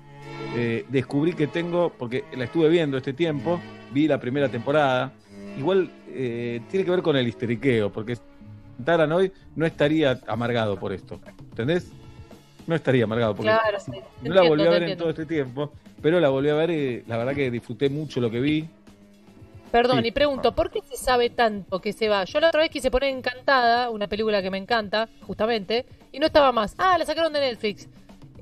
Eh, 0.57 0.85
descubrí 0.89 1.35
que 1.35 1.47
tengo, 1.47 1.93
porque 1.99 2.25
la 2.37 2.45
estuve 2.45 2.69
viendo 2.69 2.97
este 2.97 3.13
tiempo, 3.13 3.61
vi 3.93 4.09
la 4.09 4.19
primera 4.19 4.49
temporada, 4.49 5.13
igual 5.59 5.91
eh, 6.09 6.61
tiene 6.71 6.85
que 6.85 6.91
ver 6.91 7.03
con 7.03 7.17
el 7.17 7.27
histeriqueo, 7.27 7.93
porque 7.93 8.17
Taran 8.85 9.13
hoy 9.13 9.33
no 9.55 9.67
estaría 9.67 10.21
amargado 10.27 10.79
por 10.79 10.93
esto, 10.93 11.21
¿entendés? 11.51 11.93
No 12.67 12.75
estaría 12.75 13.05
amargado, 13.05 13.35
porque 13.35 13.51
claro, 13.51 13.79
no 14.23 14.35
la 14.35 14.43
volví 14.43 14.67
a 14.67 14.71
ver 14.71 14.83
en 14.85 14.99
todo 14.99 15.11
este 15.11 15.27
tiempo, 15.27 15.73
pero 16.01 16.21
la 16.21 16.29
volví 16.29 16.49
a 16.49 16.55
ver 16.55 16.71
y 16.71 17.03
la 17.07 17.17
verdad 17.17 17.35
que 17.35 17.51
disfruté 17.51 17.89
mucho 17.91 18.21
lo 18.21 18.31
que 18.31 18.41
vi, 18.41 18.69
Perdón, 19.73 20.05
y 20.05 20.11
pregunto, 20.11 20.55
¿por 20.55 20.71
qué 20.71 20.83
se 20.83 20.99
sabe 20.99 21.31
tanto 21.31 21.81
que 21.81 21.95
se 21.95 22.11
va? 22.11 22.25
Yo 22.25 22.41
la 22.41 22.49
otra 22.49 22.61
vez 22.61 22.71
quise 22.71 22.91
poner 22.91 23.09
Encantada, 23.09 23.89
una 23.89 24.07
película 24.07 24.43
que 24.43 24.51
me 24.51 24.59
encanta, 24.59 25.09
justamente, 25.23 25.87
y 26.13 26.19
no 26.19 26.27
estaba 26.27 26.53
más. 26.53 26.75
Ah, 26.77 26.99
la 26.99 27.07
sacaron 27.07 27.33
de 27.33 27.41
Netflix. 27.41 27.89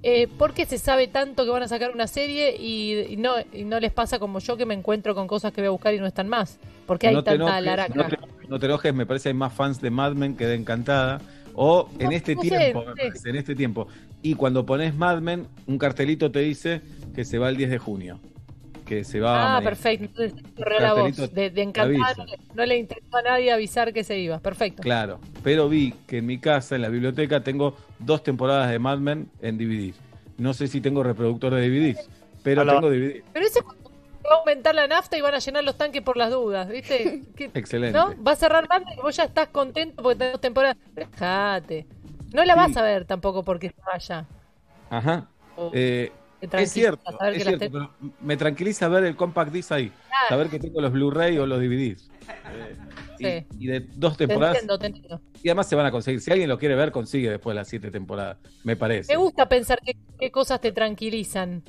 Eh, 0.03 0.27
¿Por 0.27 0.55
qué 0.55 0.67
se 0.67 0.77
sabe 0.77 1.07
tanto 1.07 1.45
que 1.45 1.51
van 1.51 1.63
a 1.63 1.69
sacar 1.69 1.93
una 1.93 2.09
serie 2.09 2.57
y, 2.57 3.17
no, 3.17 3.35
y 3.53 3.65
no 3.65 3.79
les 3.79 3.93
pasa 3.93 4.19
como 4.19 4.41
yo 4.41 4.57
que 4.57 4.67
me 4.67 4.75
encuentro 4.75 5.15
con 5.15 5.29
cosas 5.29 5.53
que 5.53 5.61
voy 5.61 5.69
a 5.69 5.71
buscar 5.71 5.95
y 5.95 6.01
no 6.01 6.07
están 6.07 6.29
más? 6.29 6.59
Porque 6.87 7.07
hay 7.07 7.23
tanta 7.23 7.61
laraca. 7.61 7.95
No 7.95 8.09
te, 8.09 8.19
no 8.49 8.59
te, 8.59 8.67
enojes, 8.67 8.93
me 8.93 9.07
parece 9.07 9.25
que 9.25 9.29
hay 9.29 9.35
más 9.35 9.53
fans 9.53 9.81
de 9.81 9.91
Mad 9.91 10.15
Men 10.15 10.37
que 10.37 10.47
de 10.47 10.57
Encantada. 10.57 11.21
O 11.55 11.89
en 11.99 12.13
este 12.13 12.35
tiempo, 12.35 12.85
en 13.25 13.37
este 13.37 13.55
tiempo. 13.55 13.87
Y 14.23 14.35
cuando 14.35 14.67
pones 14.67 14.97
Mad 14.97 15.21
Men, 15.21 15.47
un 15.67 15.79
cartelito 15.79 16.33
te 16.33 16.41
dice 16.41 16.81
que 17.15 17.25
se 17.25 17.39
va 17.39 17.51
el 17.51 17.57
10 17.57 17.71
de 17.71 17.79
junio 17.79 18.21
que 18.91 19.05
se 19.05 19.21
va. 19.21 19.57
Ah, 19.57 19.61
perfecto. 19.63 20.21
la 20.81 20.95
voz. 20.95 21.33
De, 21.33 21.53
encantar, 21.63 22.17
no 22.55 22.67
le 22.67 22.77
interesó 22.77 23.19
a 23.19 23.23
nadie 23.23 23.53
avisar 23.53 23.93
que 23.93 24.03
se 24.03 24.19
iba. 24.19 24.41
Perfecto. 24.41 24.83
Claro, 24.83 25.21
pero 25.45 25.69
vi 25.69 25.93
que 26.09 26.19
en 26.19 26.27
mi 26.27 26.39
casa, 26.39 26.75
en 26.75 26.83
la 26.83 26.89
biblioteca, 26.89 27.41
tengo 27.41 27.77
dos 28.01 28.25
temporadas 28.25 28.69
de 28.69 28.81
Mad 28.81 28.99
Men 28.99 29.31
en 29.41 29.59
DVD. 29.59 29.95
No 30.39 30.55
sé 30.55 30.67
si 30.67 30.81
tengo 30.81 31.05
reproductor 31.05 31.55
de 31.55 31.69
DVDs, 31.69 32.11
pero 32.43 32.67
tengo 32.67 32.91
DVD. 32.91 33.23
Pero 33.33 33.47
ese 33.47 33.61
va 33.63 34.35
a 34.35 34.39
aumentar 34.41 34.75
la 34.75 34.89
nafta 34.89 35.17
y 35.17 35.21
van 35.21 35.35
a 35.35 35.39
llenar 35.39 35.63
los 35.63 35.79
tanques 35.79 36.03
por 36.03 36.17
las 36.17 36.33
dudas, 36.33 36.69
¿viste? 36.69 37.23
Excelente. 37.55 37.97
¿No? 37.97 38.21
Va 38.25 38.33
a 38.33 38.37
cerrar 38.37 38.69
Mad 38.69 38.83
Men 38.87 38.99
y 38.99 39.03
vos 39.03 39.15
ya 39.15 39.23
estás 39.23 39.51
contento 39.51 40.03
porque 40.03 40.19
tenés 40.19 40.33
dos 40.33 40.41
temporadas. 40.41 40.77
Dejate. 40.95 41.87
No 42.33 42.45
la 42.45 42.57
vas 42.57 42.77
a 42.77 42.83
ver 42.83 43.05
tampoco 43.05 43.45
porque 43.45 43.69
se 43.69 43.81
vaya. 43.87 44.27
Ajá. 44.91 45.29
eh, 45.73 46.11
es 46.41 46.73
cierto, 46.73 47.03
es 47.33 47.43
cierto 47.43 47.71
pero 47.71 47.91
me 48.21 48.37
tranquiliza 48.37 48.89
ver 48.89 49.05
el 49.05 49.17
compact 49.17 49.53
disc 49.53 49.73
ahí, 49.73 49.93
saber 50.29 50.49
que 50.49 50.59
tengo 50.59 50.81
los 50.81 50.93
Blu-ray 50.93 51.39
o 51.39 51.47
los 51.47 51.61
DVDs. 51.61 52.11
Eh, 53.19 53.47
y, 53.59 53.67
de 53.67 53.81
dos 53.97 54.17
temporadas. 54.17 54.59
Y 55.43 55.49
además 55.49 55.69
se 55.69 55.77
van 55.77 55.87
a 55.87 55.91
conseguir. 55.91 56.21
Si 56.21 56.31
alguien 56.31 56.49
lo 56.49 56.59
quiere 56.59 56.75
ver, 56.75 56.91
consigue 56.91 57.31
después 57.31 57.55
de 57.55 57.61
las 57.61 57.69
siete 57.69 57.91
temporadas, 57.91 58.39
me 58.65 58.77
parece. 58.77 59.13
Me 59.13 59.19
gusta 59.19 59.49
pensar 59.49 59.79
qué 60.19 60.31
cosas 60.31 60.61
te 60.61 60.73
tranquilizan, 60.73 61.63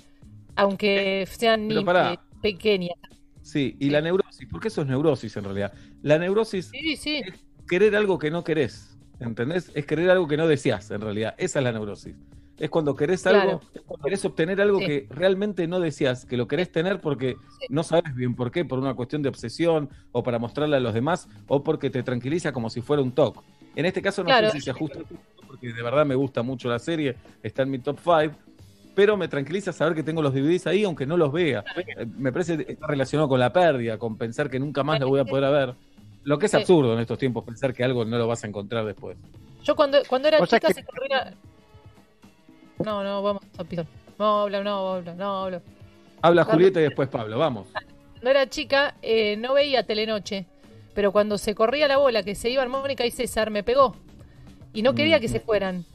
aunque 0.55 1.27
sean 1.29 1.67
ni, 1.67 1.77
eh, 1.77 2.19
pequeñas. 2.41 2.95
Sí, 3.41 3.75
y 3.79 3.89
la 3.89 4.01
neurosis, 4.01 4.47
porque 4.49 4.67
eso 4.69 4.81
es 4.81 4.87
neurosis 4.87 5.35
en 5.35 5.43
realidad. 5.43 5.73
La 6.01 6.17
neurosis 6.17 6.71
es 6.73 7.03
querer 7.67 7.95
algo 7.95 8.19
que 8.19 8.31
no 8.31 8.43
querés, 8.43 8.97
¿entendés? 9.19 9.71
Es 9.73 9.85
querer 9.85 10.09
algo 10.09 10.27
que 10.27 10.37
no 10.37 10.47
deseas 10.47 10.89
en 10.91 11.01
realidad. 11.01 11.35
Esa 11.37 11.59
es 11.59 11.63
la 11.63 11.71
neurosis. 11.71 12.15
Es 12.61 12.69
cuando 12.69 12.95
querés 12.95 13.25
algo, 13.25 13.59
querés 14.03 14.23
obtener 14.23 14.61
algo 14.61 14.77
que 14.77 15.07
realmente 15.09 15.67
no 15.67 15.79
decías, 15.79 16.25
que 16.25 16.37
lo 16.37 16.47
querés 16.47 16.71
tener 16.71 17.01
porque 17.01 17.35
no 17.69 17.81
sabes 17.81 18.13
bien 18.13 18.35
por 18.35 18.51
qué, 18.51 18.63
por 18.65 18.77
una 18.77 18.93
cuestión 18.93 19.23
de 19.23 19.29
obsesión 19.29 19.89
o 20.11 20.21
para 20.21 20.37
mostrarle 20.37 20.77
a 20.77 20.79
los 20.79 20.93
demás 20.93 21.27
o 21.47 21.63
porque 21.63 21.89
te 21.89 22.03
tranquiliza 22.03 22.51
como 22.51 22.69
si 22.69 22.81
fuera 22.81 23.01
un 23.01 23.13
TOC. 23.13 23.43
En 23.75 23.87
este 23.87 24.03
caso 24.03 24.23
no 24.23 24.29
sé 24.29 24.51
si 24.51 24.61
se 24.61 24.69
ajusta 24.69 24.99
porque 25.47 25.73
de 25.73 25.81
verdad 25.81 26.05
me 26.05 26.13
gusta 26.13 26.43
mucho 26.43 26.69
la 26.69 26.77
serie, 26.77 27.15
está 27.41 27.63
en 27.63 27.71
mi 27.71 27.79
top 27.79 27.97
5, 27.97 28.35
pero 28.93 29.17
me 29.17 29.27
tranquiliza 29.27 29.73
saber 29.73 29.95
que 29.95 30.03
tengo 30.03 30.21
los 30.21 30.31
DVDs 30.31 30.67
ahí 30.67 30.83
aunque 30.83 31.07
no 31.07 31.17
los 31.17 31.31
vea. 31.31 31.63
Eh, 31.75 32.05
me 32.15 32.31
parece 32.31 32.63
que 32.63 32.73
está 32.73 32.85
relacionado 32.85 33.27
con 33.27 33.39
la 33.39 33.51
pérdida, 33.51 33.97
con 33.97 34.19
pensar 34.19 34.51
que 34.51 34.59
nunca 34.59 34.83
más 34.83 34.99
lo 34.99 35.09
voy 35.09 35.19
a 35.19 35.25
poder 35.25 35.51
ver. 35.51 35.75
Lo 36.25 36.37
que 36.37 36.45
es 36.45 36.53
absurdo 36.53 36.93
en 36.93 36.99
estos 36.99 37.17
tiempos, 37.17 37.43
pensar 37.43 37.73
que 37.73 37.83
algo 37.83 38.05
no 38.05 38.19
lo 38.19 38.27
vas 38.27 38.43
a 38.43 38.47
encontrar 38.47 38.85
después. 38.85 39.17
Yo 39.63 39.75
cuando, 39.75 39.97
cuando 40.07 40.27
era 40.27 40.45
chica 40.45 40.71
se 40.71 40.83
corría 40.83 41.33
no, 42.83 43.03
no, 43.03 43.21
vamos 43.21 43.43
a 43.57 43.63
pisar. 43.63 43.85
No, 44.17 44.41
habla, 44.41 44.63
no, 44.63 44.93
habla, 44.93 45.13
no, 45.15 45.43
habla. 45.43 45.61
Habla 46.21 46.43
Julieta 46.43 46.79
y 46.79 46.83
después 46.83 47.09
Pablo, 47.09 47.37
vamos. 47.39 47.67
Cuando 48.11 48.29
era 48.29 48.47
chica, 48.47 48.95
eh, 49.01 49.35
no 49.37 49.55
veía 49.55 49.83
Telenoche, 49.83 50.45
pero 50.93 51.11
cuando 51.11 51.37
se 51.37 51.55
corría 51.55 51.87
la 51.87 51.97
bola 51.97 52.21
que 52.21 52.35
se 52.35 52.49
iban 52.49 52.69
Mónica 52.69 53.05
y 53.05 53.11
César, 53.11 53.49
me 53.49 53.63
pegó. 53.63 53.95
Y 54.73 54.83
no 54.83 54.93
quería 54.93 55.19
que 55.19 55.27
se 55.27 55.39
fueran. 55.39 55.85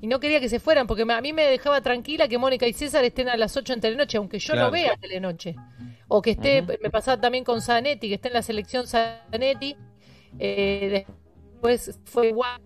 Y 0.00 0.08
no 0.08 0.20
quería 0.20 0.40
que 0.40 0.48
se 0.48 0.60
fueran, 0.60 0.86
porque 0.86 1.04
a 1.08 1.20
mí 1.20 1.32
me 1.32 1.44
dejaba 1.44 1.80
tranquila 1.80 2.28
que 2.28 2.38
Mónica 2.38 2.66
y 2.66 2.72
César 2.72 3.04
estén 3.04 3.28
a 3.28 3.36
las 3.36 3.56
8 3.56 3.72
en 3.74 3.80
Telenoche, 3.80 4.18
aunque 4.18 4.38
yo 4.38 4.54
no 4.54 4.70
vea 4.70 4.96
Telenoche. 4.96 5.54
O 6.08 6.20
que 6.20 6.32
esté, 6.32 6.62
me 6.62 6.90
pasaba 6.90 7.20
también 7.20 7.44
con 7.44 7.62
Zanetti, 7.62 8.08
que 8.08 8.14
esté 8.14 8.28
en 8.28 8.34
la 8.34 8.42
selección 8.42 8.86
Zanetti. 8.86 9.76
Eh, 10.38 11.06
después 11.52 11.98
fue 12.04 12.28
igual 12.28 12.60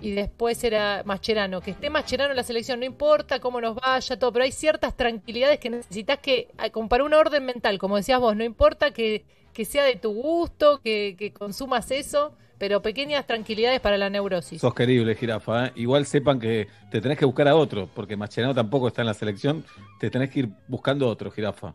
y 0.00 0.12
después 0.12 0.62
era 0.64 1.02
Mascherano. 1.04 1.60
Que 1.60 1.72
esté 1.72 1.90
Mascherano 1.90 2.30
en 2.30 2.36
la 2.36 2.42
selección, 2.42 2.80
no 2.80 2.86
importa 2.86 3.40
cómo 3.40 3.60
nos 3.60 3.74
vaya, 3.76 4.18
todo, 4.18 4.32
pero 4.32 4.44
hay 4.44 4.52
ciertas 4.52 4.96
tranquilidades 4.96 5.58
que 5.58 5.70
necesitas 5.70 6.18
que, 6.18 6.48
para 6.88 7.04
un 7.04 7.14
orden 7.14 7.44
mental, 7.44 7.78
como 7.78 7.96
decías 7.96 8.20
vos, 8.20 8.36
no 8.36 8.44
importa 8.44 8.90
que, 8.90 9.24
sea 9.64 9.84
de 9.84 9.96
tu 9.96 10.12
gusto, 10.12 10.80
que, 10.82 11.32
consumas 11.38 11.90
eso, 11.90 12.32
pero 12.58 12.82
pequeñas 12.82 13.26
tranquilidades 13.26 13.80
para 13.80 13.98
la 13.98 14.10
neurosis. 14.10 14.60
Sos 14.60 14.74
querible, 14.74 15.14
jirafa. 15.14 15.66
¿eh? 15.66 15.72
Igual 15.76 16.06
sepan 16.06 16.40
que 16.40 16.68
te 16.90 17.00
tenés 17.00 17.18
que 17.18 17.24
buscar 17.24 17.48
a 17.48 17.56
otro, 17.56 17.88
porque 17.94 18.16
Mascherano 18.16 18.54
tampoco 18.54 18.88
está 18.88 19.02
en 19.02 19.06
la 19.06 19.14
selección, 19.14 19.64
te 20.00 20.10
tenés 20.10 20.30
que 20.30 20.40
ir 20.40 20.48
buscando 20.68 21.08
otro, 21.08 21.30
jirafa. 21.30 21.74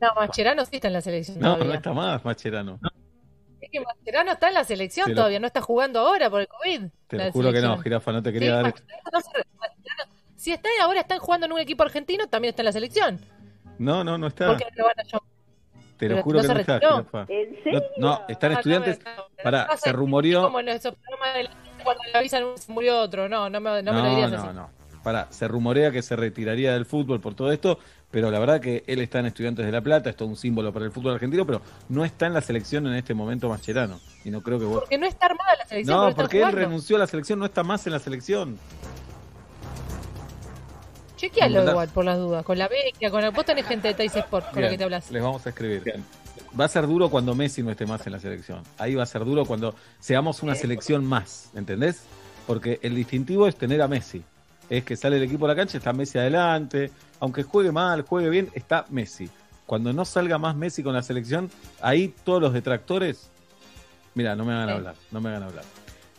No, 0.00 0.08
Mascherano 0.14 0.64
sí 0.64 0.76
está 0.76 0.88
en 0.88 0.94
la 0.94 1.00
selección. 1.00 1.40
No, 1.40 1.56
no 1.56 1.74
está 1.74 1.92
más 1.92 2.24
Mascherano. 2.24 2.78
Es 3.60 3.70
que 3.70 3.80
Mascherano 3.80 4.32
está 4.32 4.48
en 4.48 4.54
la 4.54 4.64
selección 4.64 5.14
todavía, 5.14 5.40
no 5.40 5.46
está 5.46 5.60
jugando 5.60 6.00
ahora 6.00 6.30
por 6.30 6.40
el 6.40 6.48
COVID. 6.48 6.82
Te 7.08 7.16
lo 7.16 7.32
juro 7.32 7.52
que 7.52 7.60
no, 7.60 7.78
Jirafa, 7.78 8.12
no 8.12 8.22
te 8.22 8.32
quería 8.32 8.56
dar. 8.56 8.74
si 10.36 10.52
está 10.52 10.68
ahora 10.80 11.00
están 11.00 11.18
jugando 11.18 11.46
en 11.46 11.52
un 11.52 11.58
equipo 11.58 11.82
argentino, 11.82 12.28
también 12.28 12.50
está 12.50 12.62
en 12.62 12.66
la 12.66 12.72
selección. 12.72 13.20
No, 13.78 14.04
no, 14.04 14.18
no 14.18 14.28
está. 14.28 14.56
Te 15.96 16.08
lo 16.08 16.22
juro 16.22 16.40
que 16.40 16.48
no 16.48 16.60
está, 16.60 16.78
Jirafa. 16.78 17.26
¿En 17.28 17.62
serio? 17.62 17.82
No, 17.96 18.22
están 18.28 18.52
estudiantes. 18.52 19.00
Pará, 19.42 19.68
se 19.76 19.92
rumoreó. 19.92 20.42
Como 20.42 20.60
en 20.60 20.68
esos 20.68 20.94
programas 20.94 21.56
cuando 21.82 22.02
le 22.04 22.18
avisan 22.18 22.44
se 22.56 22.72
murió 22.72 23.00
otro. 23.00 23.28
No, 23.28 23.50
no 23.50 23.60
me, 23.60 23.82
no 23.82 23.92
me 23.92 24.02
lo 24.02 24.10
dirías 24.10 24.30
no, 24.30 24.36
así. 24.36 24.46
No, 24.46 24.52
no, 24.52 24.70
Pará, 25.02 25.28
se 25.30 25.48
rumorea 25.48 25.90
que 25.90 26.02
se 26.02 26.16
retiraría 26.16 26.72
del 26.72 26.86
fútbol 26.86 27.20
por 27.20 27.34
todo 27.34 27.52
esto 27.52 27.78
pero 28.10 28.30
la 28.30 28.38
verdad 28.38 28.60
que 28.60 28.84
él 28.86 29.00
está 29.00 29.18
en 29.18 29.26
Estudiantes 29.26 29.66
de 29.66 29.72
La 29.72 29.82
Plata, 29.82 30.08
es 30.08 30.16
todo 30.16 30.28
un 30.28 30.36
símbolo 30.36 30.72
para 30.72 30.86
el 30.86 30.92
fútbol 30.92 31.14
argentino, 31.14 31.44
pero 31.44 31.60
no 31.90 32.04
está 32.04 32.26
en 32.26 32.32
la 32.32 32.40
selección 32.40 32.86
en 32.86 32.94
este 32.94 33.12
momento 33.12 33.48
Mascherano. 33.48 34.00
Y 34.24 34.30
no 34.30 34.42
creo 34.42 34.58
que 34.58 34.64
Porque 34.64 34.96
no 34.98 35.06
está 35.06 35.26
armada 35.26 35.56
la 35.58 35.66
selección. 35.66 35.96
No, 36.08 36.14
porque 36.14 36.42
él 36.42 36.52
renunció 36.52 36.96
a 36.96 37.00
la 37.00 37.06
selección, 37.06 37.38
no 37.38 37.44
está 37.44 37.62
más 37.62 37.86
en 37.86 37.92
la 37.92 37.98
selección. 37.98 38.58
Chequealo 41.16 41.68
igual, 41.70 41.88
por 41.88 42.04
las 42.04 42.16
dudas, 42.16 42.44
con 42.44 42.56
la 42.56 42.68
beca, 42.68 43.10
con 43.10 43.20
la... 43.20 43.30
Vos 43.30 43.44
tenés 43.44 43.66
gente 43.66 43.88
de 43.88 43.94
Tais 43.94 44.14
Sport 44.14 44.52
con 44.52 44.62
la 44.62 44.70
que 44.70 44.78
te 44.78 44.84
hablas. 44.84 45.10
Les 45.10 45.22
vamos 45.22 45.44
a 45.44 45.50
escribir. 45.50 46.02
Va 46.58 46.64
a 46.64 46.68
ser 46.68 46.86
duro 46.86 47.10
cuando 47.10 47.34
Messi 47.34 47.62
no 47.62 47.70
esté 47.70 47.84
más 47.84 48.06
en 48.06 48.12
la 48.12 48.20
selección. 48.20 48.62
Ahí 48.78 48.94
va 48.94 49.02
a 49.02 49.06
ser 49.06 49.24
duro 49.24 49.44
cuando 49.44 49.74
seamos 49.98 50.42
una 50.42 50.54
selección 50.54 51.04
más, 51.04 51.50
¿entendés? 51.54 52.04
Porque 52.46 52.78
el 52.82 52.94
distintivo 52.94 53.46
es 53.48 53.56
tener 53.56 53.82
a 53.82 53.88
Messi. 53.88 54.24
Es 54.70 54.84
que 54.84 54.96
sale 54.96 55.16
el 55.16 55.22
equipo 55.22 55.46
a 55.46 55.48
la 55.48 55.56
cancha, 55.56 55.78
está 55.78 55.92
Messi 55.92 56.18
adelante, 56.18 56.90
aunque 57.20 57.42
juegue 57.42 57.72
mal, 57.72 58.02
juegue 58.02 58.28
bien, 58.28 58.50
está 58.54 58.84
Messi. 58.90 59.28
Cuando 59.66 59.92
no 59.92 60.04
salga 60.04 60.38
más 60.38 60.56
Messi 60.56 60.82
con 60.82 60.94
la 60.94 61.02
selección, 61.02 61.50
ahí 61.80 62.14
todos 62.24 62.40
los 62.40 62.52
detractores, 62.52 63.30
mira, 64.14 64.34
no 64.36 64.44
me 64.44 64.54
van 64.54 64.68
a 64.68 64.74
hablar, 64.74 64.94
no 65.10 65.20
me 65.20 65.32
van 65.32 65.42
a 65.42 65.46
hablar. 65.46 65.64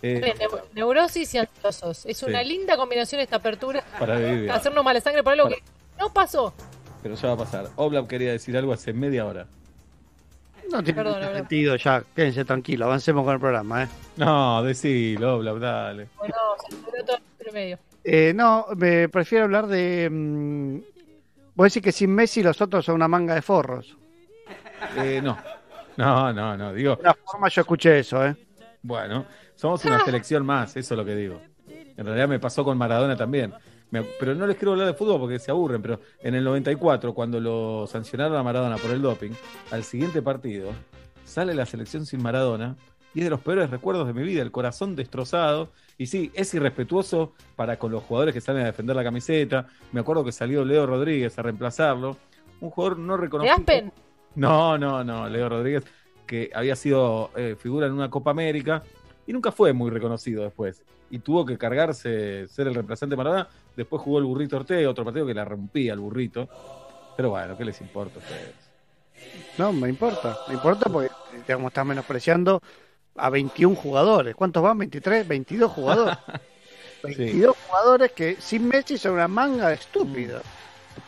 Eh, 0.01 0.33
neurosis 0.73 1.33
y 1.33 1.37
ansiosos. 1.39 2.05
Es 2.05 2.23
una 2.23 2.41
linda 2.41 2.77
combinación 2.77 3.21
esta 3.21 3.37
apertura. 3.37 3.83
Para 3.99 4.17
vivir. 4.17 4.51
Hacernos 4.51 4.83
mala 4.83 5.01
sangre 5.01 5.23
por 5.23 5.33
algo 5.33 5.49
que 5.49 5.61
no 5.99 6.11
pasó. 6.13 6.53
Pero 7.03 7.15
ya 7.15 7.27
va 7.29 7.33
a 7.33 7.37
pasar. 7.37 7.69
Oblab 7.75 8.07
quería 8.07 8.31
decir 8.31 8.55
algo 8.57 8.73
hace 8.73 8.93
media 8.93 9.25
hora. 9.25 9.47
No 10.71 10.83
tiene 10.83 11.33
sentido 11.33 11.75
ya. 11.75 12.03
Quédense 12.15 12.45
tranquilos, 12.45 12.85
avancemos 12.85 13.25
con 13.25 13.33
el 13.33 13.39
programa, 13.39 13.83
¿eh? 13.83 13.87
No, 14.17 14.63
decilo, 14.63 15.37
Oblab, 15.37 15.59
dale. 15.59 16.07
Bueno, 16.17 16.35
se 16.69 17.03
todo 17.03 17.17
el 17.39 17.53
medio. 17.53 17.79
Eh, 18.03 18.33
no, 18.35 18.67
me 18.75 19.09
prefiero 19.09 19.45
hablar 19.45 19.67
de. 19.67 20.09
Mm, 20.09 20.79
voy 21.55 21.63
a 21.63 21.67
decir 21.67 21.83
que 21.83 21.91
sin 21.91 22.13
Messi 22.13 22.41
los 22.41 22.61
otros 22.61 22.85
son 22.85 22.95
una 22.95 23.07
manga 23.07 23.35
de 23.35 23.41
forros. 23.41 23.97
Eh, 24.97 25.21
no. 25.23 25.37
No, 25.97 26.31
no, 26.31 26.55
no. 26.55 26.73
Digo. 26.73 26.95
De 26.95 27.13
forma 27.25 27.49
yo 27.49 27.61
escuché 27.61 27.99
eso, 27.99 28.25
¿eh? 28.25 28.35
Bueno, 28.81 29.25
somos 29.55 29.83
una 29.83 29.99
selección 30.05 30.45
más, 30.45 30.77
eso 30.77 30.93
es 30.93 30.97
lo 30.97 31.03
que 31.03 31.15
digo. 31.15 31.41
En 31.67 32.05
realidad 32.05 32.29
me 32.29 32.39
pasó 32.39 32.63
con 32.63 32.77
Maradona 32.77 33.17
también. 33.17 33.53
pero 33.91 34.33
no 34.33 34.47
les 34.47 34.55
quiero 34.55 34.71
hablar 34.71 34.87
de 34.87 34.93
fútbol 34.93 35.19
porque 35.19 35.37
se 35.37 35.51
aburren. 35.51 35.81
Pero 35.81 35.99
en 36.23 36.35
el 36.35 36.43
94, 36.45 37.13
cuando 37.13 37.41
lo 37.41 37.85
sancionaron 37.87 38.37
a 38.37 38.43
Maradona 38.43 38.77
por 38.77 38.91
el 38.91 39.01
doping, 39.01 39.31
al 39.71 39.83
siguiente 39.83 40.21
partido 40.21 40.71
sale 41.25 41.53
la 41.53 41.65
selección 41.65 42.05
sin 42.05 42.23
Maradona 42.23 42.77
y 43.13 43.19
es 43.19 43.25
de 43.25 43.29
los 43.29 43.41
peores 43.41 43.69
recuerdos 43.69 44.07
de 44.07 44.13
mi 44.13 44.23
vida, 44.23 44.41
el 44.41 44.51
corazón 44.51 44.95
destrozado. 44.95 45.71
Y 45.99 46.07
sí, 46.07 46.31
es 46.33 46.53
irrespetuoso 46.53 47.33
para 47.57 47.77
con 47.77 47.91
los 47.91 48.01
jugadores 48.03 48.33
que 48.33 48.39
salen 48.39 48.63
a 48.63 48.67
defender 48.67 48.95
la 48.95 49.03
camiseta. 49.03 49.67
Me 49.91 49.99
acuerdo 49.99 50.23
que 50.23 50.31
salió 50.31 50.63
Leo 50.63 50.85
Rodríguez 50.85 51.37
a 51.37 51.41
reemplazarlo. 51.41 52.15
Un 52.61 52.69
jugador 52.69 52.97
no 52.97 53.17
reconocido. 53.17 53.53
Aspen? 53.53 53.91
No, 54.35 54.77
no, 54.77 55.03
no, 55.03 55.27
Leo 55.27 55.49
Rodríguez, 55.49 55.83
que 56.25 56.49
había 56.55 56.77
sido 56.77 57.31
eh, 57.35 57.57
figura 57.59 57.87
en 57.87 57.91
una 57.91 58.09
Copa 58.09 58.31
América 58.31 58.81
y 59.27 59.33
nunca 59.33 59.51
fue 59.51 59.73
muy 59.73 59.91
reconocido 59.91 60.45
después. 60.45 60.83
Y 61.09 61.19
tuvo 61.19 61.45
que 61.45 61.57
cargarse, 61.57 62.47
ser 62.47 62.67
el 62.67 62.75
reemplazante 62.75 63.13
de 63.13 63.17
Maradona. 63.17 63.49
Después 63.75 64.01
jugó 64.01 64.19
el 64.19 64.25
burrito 64.25 64.55
Ortega, 64.55 64.89
otro 64.89 65.03
partido 65.03 65.25
que 65.25 65.33
la 65.33 65.43
rompía 65.43 65.91
el 65.91 65.99
burrito. 65.99 66.47
Pero 67.17 67.31
bueno, 67.31 67.57
¿qué 67.57 67.65
les 67.65 67.81
importa 67.81 68.19
a 68.19 68.23
ustedes? 68.23 68.55
No, 69.57 69.73
me 69.73 69.89
importa, 69.89 70.37
me 70.47 70.53
importa 70.53 70.89
porque 70.89 71.11
digamos, 71.45 71.67
estás 71.67 71.85
menospreciando 71.85 72.61
a 73.15 73.29
21 73.29 73.75
jugadores. 73.75 74.35
¿Cuántos 74.35 74.63
van? 74.63 74.79
¿23? 74.79 75.27
22 75.27 75.71
jugadores. 75.71 76.17
22 77.03 77.55
jugadores 77.67 78.11
que 78.11 78.37
sin 78.39 78.67
Messi 78.67 78.97
son 78.97 79.13
una 79.13 79.27
manga 79.27 79.69
de 79.69 79.75
estúpidos. 79.75 80.43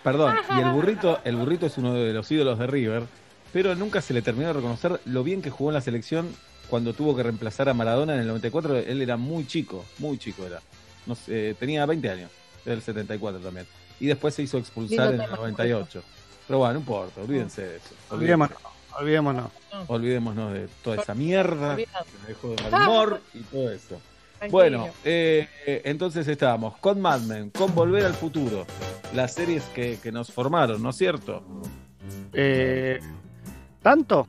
Perdón, 0.03 0.35
y 0.55 0.61
el 0.61 0.69
burrito, 0.71 1.19
el 1.23 1.35
burrito 1.35 1.65
es 1.65 1.77
uno 1.77 1.93
de 1.93 2.13
los 2.13 2.31
ídolos 2.31 2.57
de 2.57 2.67
River, 2.67 3.03
pero 3.51 3.75
nunca 3.75 4.01
se 4.01 4.13
le 4.13 4.21
terminó 4.21 4.47
de 4.47 4.53
reconocer 4.53 4.99
lo 5.05 5.23
bien 5.23 5.41
que 5.41 5.49
jugó 5.49 5.69
en 5.69 5.75
la 5.75 5.81
selección 5.81 6.33
cuando 6.69 6.93
tuvo 6.93 7.15
que 7.15 7.23
reemplazar 7.23 7.67
a 7.67 7.73
Maradona 7.73 8.13
en 8.13 8.21
el 8.21 8.27
94. 8.27 8.77
Él 8.77 9.01
era 9.01 9.17
muy 9.17 9.45
chico, 9.45 9.85
muy 9.99 10.17
chico 10.17 10.45
era. 10.45 10.61
No 11.05 11.15
sé, 11.15 11.55
tenía 11.59 11.85
20 11.85 12.09
años, 12.09 12.31
del 12.63 12.81
74 12.81 13.41
también. 13.41 13.67
Y 13.99 14.07
después 14.07 14.33
se 14.33 14.43
hizo 14.43 14.57
expulsar 14.57 15.13
en 15.13 15.21
el 15.21 15.31
98. 15.31 16.01
Pero 16.47 16.59
bueno, 16.59 16.73
no 16.73 16.79
importa, 16.79 17.21
olvídense 17.21 17.61
de 17.61 17.75
eso. 17.77 17.95
Olvidémonos. 18.99 19.51
Olvidémonos. 19.87 19.89
Olvidémonos 19.89 20.53
de 20.53 20.67
toda 20.83 21.01
esa 21.01 21.13
mierda 21.13 21.75
que 21.75 21.87
me 22.21 22.27
dejó 22.27 22.49
de 22.49 22.69
mal 22.69 22.89
humor 22.89 23.21
y 23.33 23.39
todo 23.41 23.71
eso. 23.71 24.01
Bueno, 24.49 24.87
eh, 25.05 25.47
entonces 25.85 26.27
estábamos 26.27 26.77
con 26.77 26.99
Mad 26.99 27.21
Men, 27.21 27.51
con 27.51 27.75
Volver 27.75 28.05
al 28.05 28.15
Futuro, 28.15 28.65
las 29.13 29.35
series 29.35 29.63
que, 29.65 29.99
que 30.01 30.11
nos 30.11 30.31
formaron, 30.31 30.81
¿no 30.81 30.89
es 30.89 30.95
cierto? 30.95 31.43
Eh, 32.33 32.99
¿Tanto? 33.83 34.27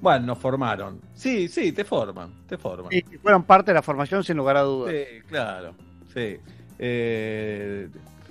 Bueno, 0.00 0.26
nos 0.26 0.38
formaron. 0.38 1.00
Sí, 1.14 1.48
sí, 1.48 1.72
te 1.72 1.84
forman, 1.84 2.32
te 2.46 2.56
forman. 2.56 2.92
Y 2.92 3.02
fueron 3.18 3.42
parte 3.42 3.72
de 3.72 3.74
la 3.74 3.82
formación 3.82 4.24
sin 4.24 4.36
lugar 4.36 4.56
a 4.56 4.62
dudas. 4.62 4.94
Sí, 4.94 5.20
claro, 5.28 5.74
sí. 6.14 6.38
Eh, 6.78 7.88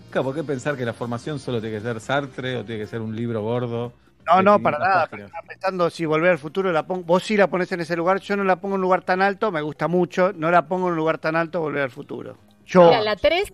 claro, 0.10 0.26
¿por 0.26 0.36
qué 0.36 0.44
pensar 0.44 0.78
que 0.78 0.86
la 0.86 0.94
formación 0.94 1.40
solo 1.40 1.60
tiene 1.62 1.78
que 1.78 1.84
ser 1.84 2.00
Sartre 2.00 2.58
o 2.58 2.66
tiene 2.66 2.82
que 2.82 2.88
ser 2.88 3.02
un 3.02 3.16
libro 3.16 3.44
gordo? 3.44 3.94
No, 4.28 4.42
no, 4.42 4.60
para 4.60 4.80
nada. 4.80 5.04
Estaba 5.04 5.48
pensando 5.48 5.90
si 5.90 6.06
volver 6.06 6.32
al 6.32 6.40
futuro 6.40 6.72
la 6.72 6.86
pongo. 6.86 7.04
Vos 7.04 7.24
sí 7.24 7.38
la 7.38 7.48
pones 7.48 7.72
en 7.72 7.82
ese 7.82 7.96
lugar. 7.96 8.20
Yo 8.20 8.36
no 8.36 8.44
la 8.44 8.56
pongo 8.56 8.76
en 8.76 8.80
un 8.80 8.82
lugar 8.82 9.04
tan 9.04 9.22
alto. 9.22 9.52
Me 9.52 9.62
gusta 9.62 9.88
mucho. 9.88 10.34
No 10.34 10.52
la 10.52 10.68
pongo 10.68 10.88
en 10.88 10.94
un 10.94 10.98
lugar 10.98 11.18
tan 11.18 11.36
alto. 11.36 11.60
Volver 11.60 11.84
al 11.84 11.92
futuro. 11.92 12.38
Yo. 12.66 12.88
Mira, 12.88 13.02
la 13.02 13.16
3, 13.16 13.54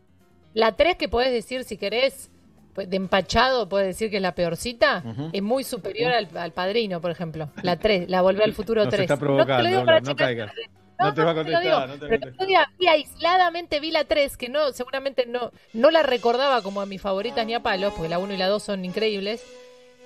la 0.54 0.76
3 0.76 0.96
que 0.96 1.10
podés 1.10 1.32
decir 1.32 1.64
si 1.64 1.78
querés, 1.78 2.32
pues, 2.74 2.90
de 2.90 2.98
empachado, 2.98 3.68
podés 3.68 3.88
decir 3.88 4.10
que 4.10 4.18
es 4.18 4.22
la 4.22 4.34
peorcita, 4.34 5.04
es 5.34 5.42
muy 5.42 5.64
superior 5.64 6.14
al, 6.14 6.30
al, 6.38 6.52
padrino, 6.54 7.02
por 7.02 7.12
ejemplo. 7.12 7.50
La 7.62 7.78
3, 7.78 8.10
la 8.10 8.22
Volver 8.22 8.44
al 8.44 8.54
futuro 8.54 8.88
3. 8.90 9.02
está 9.02 9.18
provocando, 9.18 9.70
no, 9.70 9.86
te 9.86 10.02
no, 10.02 10.16
caigas. 10.16 10.52
No, 10.98 11.14
te 11.14 11.24
va 11.24 11.32
a 11.32 11.36
contestar, 11.36 11.90
no 11.90 11.96
te 11.96 12.08
pero 12.08 12.46
vi 12.78 12.88
aisladamente 12.88 13.80
vi 13.80 13.92
la 13.92 14.06
3, 14.06 14.38
que 14.38 14.50
no, 14.50 14.72
seguramente 14.72 15.26
no, 15.26 15.52
no 15.74 15.90
la 15.90 16.04
recordaba 16.04 16.62
como 16.62 16.80
a 16.80 16.86
mis 16.86 17.02
favoritas 17.02 17.46
ni 17.46 17.56
a 17.56 17.64
palos, 17.64 17.94
porque 17.94 18.08
la 18.08 18.20
1 18.20 18.34
y 18.34 18.38
la 18.38 18.48
2 18.48 18.64
son 18.64 18.86
increíbles. 18.86 19.44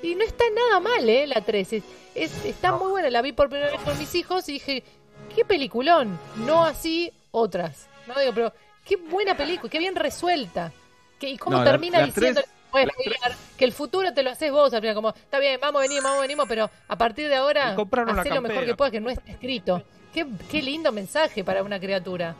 Y 0.02 0.16
no 0.16 0.24
está 0.24 0.44
nada 0.54 0.80
mal, 0.80 1.08
¿eh? 1.10 1.28
La 1.28 1.42
3. 1.42 1.74
Es, 1.74 1.84
está 2.46 2.72
muy 2.74 2.90
buena. 2.90 3.10
La 3.10 3.22
vi 3.22 3.32
por 3.32 3.50
primera 3.50 3.72
vez 3.72 3.82
con 3.82 3.98
mis 3.98 4.14
hijos 4.16 4.48
y 4.50 4.54
dije, 4.54 4.84
qué 5.36 5.46
peliculón. 5.46 6.20
No 6.46 6.64
así 6.64 7.12
otras. 7.32 7.88
No 8.08 8.20
digo, 8.20 8.34
pero 8.34 8.54
qué 8.86 8.98
buena 8.98 9.36
película, 9.36 9.70
qué 9.70 9.80
bien 9.80 9.96
resuelta. 9.96 10.72
Que, 11.20 11.30
y 11.30 11.38
cómo 11.38 11.64
termina 11.64 12.06
diciendo 12.06 12.42
que 13.58 13.66
el 13.66 13.72
futuro 13.72 14.14
te 14.14 14.22
lo 14.22 14.32
haces 14.32 14.52
vos, 14.52 14.74
al 14.74 14.82
final, 14.82 14.96
como, 14.96 15.10
está 15.10 15.40
bien, 15.40 15.60
vamos, 15.62 15.82
venimos, 15.82 16.04
vamos, 16.04 16.22
venimos, 16.22 16.46
pero 16.48 16.70
a 16.88 16.98
partir 16.98 17.30
de 17.30 17.36
ahora, 17.36 17.70
haz 17.70 18.30
lo 18.30 18.42
mejor 18.42 18.66
que 18.66 18.76
puedas, 18.76 18.92
que 18.92 19.00
no 19.00 19.10
está 19.10 19.32
escrito. 19.32 19.84
Qué, 20.14 20.26
qué 20.50 20.62
lindo 20.62 20.92
mensaje 20.92 21.44
para 21.44 21.64
una 21.64 21.80
criatura. 21.80 22.36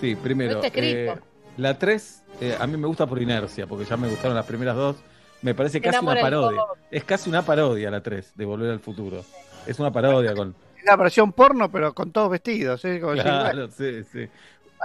Sí, 0.00 0.14
primero, 0.14 0.60
eh, 0.62 1.16
la 1.56 1.78
3 1.78 2.22
eh, 2.40 2.56
a 2.58 2.66
mí 2.66 2.76
me 2.76 2.86
gusta 2.86 3.06
por 3.06 3.20
inercia, 3.20 3.66
porque 3.66 3.84
ya 3.84 3.96
me 3.96 4.08
gustaron 4.08 4.36
las 4.36 4.46
primeras 4.46 4.76
dos 4.76 4.96
me 5.42 5.54
parece 5.54 5.80
casi 5.80 6.04
una 6.04 6.20
parodia. 6.20 6.62
Es 6.90 7.04
casi 7.04 7.30
una 7.30 7.42
parodia 7.42 7.90
la 7.90 8.02
3 8.02 8.32
de 8.34 8.44
Volver 8.44 8.70
al 8.70 8.80
Futuro. 8.80 9.24
Es 9.66 9.78
una 9.78 9.90
parodia 9.90 10.34
con. 10.34 10.54
La 10.84 10.96
versión 10.96 11.32
porno, 11.32 11.70
pero 11.70 11.94
con 11.94 12.10
todos 12.10 12.30
vestidos. 12.30 12.84
¿eh? 12.84 13.00
claro, 13.00 13.68
sí, 13.70 14.02
sí. 14.10 14.28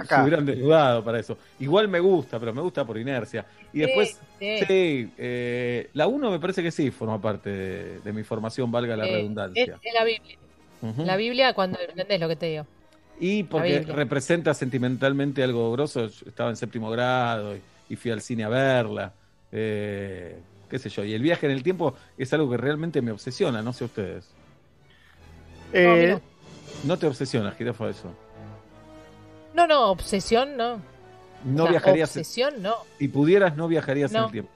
Se 0.06 0.22
hubieran 0.22 0.44
desnudado 0.44 1.02
para 1.02 1.18
eso. 1.18 1.38
Igual 1.58 1.88
me 1.88 2.00
gusta, 2.00 2.38
pero 2.38 2.52
me 2.52 2.60
gusta 2.60 2.84
por 2.84 2.98
inercia. 2.98 3.46
Y 3.72 3.80
después, 3.80 4.20
sí, 4.38 5.10
eh, 5.16 5.88
la 5.94 6.06
1 6.06 6.30
me 6.30 6.38
parece 6.38 6.62
que 6.62 6.70
sí 6.70 6.90
forma 6.90 7.20
parte 7.20 7.50
de, 8.00 8.12
mi 8.12 8.22
formación, 8.22 8.70
valga 8.70 8.94
la 8.94 9.04
redundancia. 9.04 9.78
Es, 9.82 9.94
la 9.94 10.04
Biblia. 10.04 10.36
La 10.98 11.16
Biblia, 11.16 11.54
cuando 11.54 11.78
entendés 11.80 12.20
lo 12.20 12.28
que 12.28 12.36
te 12.36 12.46
digo. 12.46 12.66
Y 13.18 13.44
porque 13.44 13.80
representa 13.80 14.52
sentimentalmente 14.52 15.42
algo 15.42 15.72
grosso. 15.72 16.04
estaba 16.04 16.50
en 16.50 16.56
séptimo 16.56 16.90
grado 16.90 17.56
y 17.88 17.96
fui 17.96 18.10
al 18.10 18.20
cine 18.20 18.44
a 18.44 18.50
verla. 18.50 19.14
Eh, 19.58 20.38
qué 20.68 20.78
sé 20.78 20.90
yo, 20.90 21.02
y 21.02 21.14
el 21.14 21.22
viaje 21.22 21.46
en 21.46 21.52
el 21.52 21.62
tiempo 21.62 21.94
es 22.18 22.30
algo 22.34 22.50
que 22.50 22.58
realmente 22.58 23.00
me 23.00 23.10
obsesiona, 23.10 23.62
no 23.62 23.72
sé 23.72 23.84
ustedes. 23.84 24.28
Eh, 25.72 26.18
no, 26.84 26.98
te 26.98 27.06
obsesiona, 27.06 27.52
Girafo, 27.52 27.88
eso. 27.88 28.12
No, 29.54 29.66
no, 29.66 29.86
obsesión 29.86 30.58
no. 30.58 30.82
No 31.42 31.68
viajarías. 31.68 32.10
Obsesión 32.10 32.62
no. 32.62 32.74
Si 32.98 33.08
pudieras, 33.08 33.56
no 33.56 33.66
viajarías 33.66 34.12
en 34.12 34.24
el 34.24 34.30
tiempo. 34.30 34.52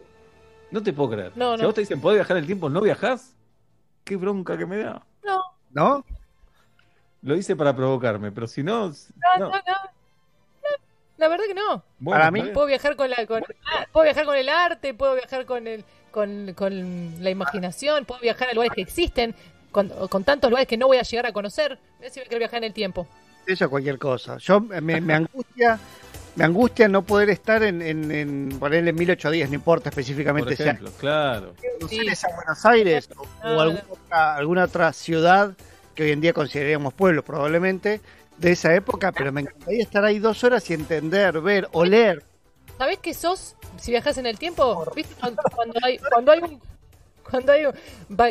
No 0.70 0.82
te 0.82 0.92
puedo 0.92 1.10
creer. 1.12 1.32
No, 1.34 1.56
si 1.56 1.64
vos 1.64 1.74
te 1.74 1.80
dicen, 1.80 2.00
¿podés 2.00 2.18
viajar 2.18 2.36
en 2.36 2.42
el 2.42 2.46
tiempo? 2.46 2.68
¿No 2.68 2.82
viajás? 2.82 3.34
Qué 4.04 4.16
bronca 4.16 4.58
que 4.58 4.66
me 4.66 4.76
da. 4.76 5.02
No. 5.24 5.42
¿No? 5.70 6.04
Lo 7.22 7.36
hice 7.36 7.56
para 7.56 7.74
provocarme, 7.74 8.32
pero 8.32 8.46
si 8.46 8.62
no. 8.62 8.88
No, 8.88 9.38
no, 9.38 9.48
no. 9.48 9.99
La 11.20 11.28
verdad 11.28 11.44
que 11.46 11.54
no. 11.54 11.84
Para 12.02 12.30
mí 12.30 12.42
puedo 12.54 12.66
viajar 12.66 12.96
con 12.96 13.10
la 13.10 13.16
ah, 13.18 13.86
puedo 13.92 14.04
viajar 14.04 14.24
con 14.24 14.36
el 14.36 14.48
arte, 14.48 14.94
puedo 14.94 15.14
viajar 15.14 15.44
con 15.44 15.66
el 15.66 15.84
con, 16.10 16.54
con 16.54 17.22
la 17.22 17.28
imaginación, 17.28 18.06
puedo 18.06 18.22
viajar 18.22 18.48
a 18.48 18.54
lugares 18.54 18.72
que 18.74 18.80
existen, 18.80 19.34
con, 19.70 19.90
con, 20.08 20.24
tantos 20.24 20.50
lugares 20.50 20.66
que 20.66 20.78
no 20.78 20.86
voy 20.86 20.96
a 20.96 21.02
llegar 21.02 21.26
a 21.26 21.32
conocer. 21.32 21.78
Mira 21.98 22.10
si 22.10 22.20
quiero 22.20 22.38
viajar 22.38 22.58
en 22.58 22.64
el 22.64 22.72
tiempo. 22.72 23.06
Eso 23.46 23.64
es 23.64 23.70
cualquier 23.70 23.98
cosa. 23.98 24.38
Yo 24.38 24.60
me, 24.60 24.94
angustia 25.12 25.78
me 26.36 26.44
angustia 26.44 26.88
no 26.88 27.02
poder 27.02 27.28
estar 27.28 27.62
en, 27.62 27.82
en, 27.82 28.10
en 28.10 28.48
ponerle 28.58 28.90
en 28.90 28.96
1810, 28.96 29.50
no 29.50 29.54
importa 29.56 29.90
específicamente 29.90 30.56
Por 30.56 30.66
ejemplo, 30.66 30.90
claro. 30.98 31.54
Sí. 31.86 32.00
a 32.00 32.34
Buenos 32.34 32.64
Aires 32.64 33.10
o, 33.44 33.60
alguna, 33.60 33.84
otra, 33.90 34.36
alguna 34.36 34.64
otra 34.64 34.92
ciudad 34.94 35.54
que 35.94 36.04
hoy 36.04 36.12
en 36.12 36.22
día 36.22 36.32
consideraríamos 36.32 36.94
pueblo 36.94 37.22
probablemente, 37.22 38.00
de 38.40 38.52
esa 38.52 38.74
época, 38.74 39.12
pero 39.12 39.30
me 39.32 39.42
encantaría 39.42 39.82
estar 39.82 40.04
ahí 40.04 40.18
dos 40.18 40.42
horas 40.44 40.68
y 40.70 40.74
entender, 40.74 41.40
ver, 41.40 41.68
oler. 41.72 42.24
¿Sabés 42.78 42.98
qué 42.98 43.12
sos 43.12 43.54
si 43.78 43.90
viajas 43.90 44.16
en 44.16 44.26
el 44.26 44.38
tiempo? 44.38 44.90
¿Viste 44.96 45.14
cuando, 45.20 45.42
hay, 45.82 45.98
cuando 45.98 46.32
hay 46.32 46.40
un. 46.40 46.60
Cuando 47.28 47.52
hay 47.52 47.66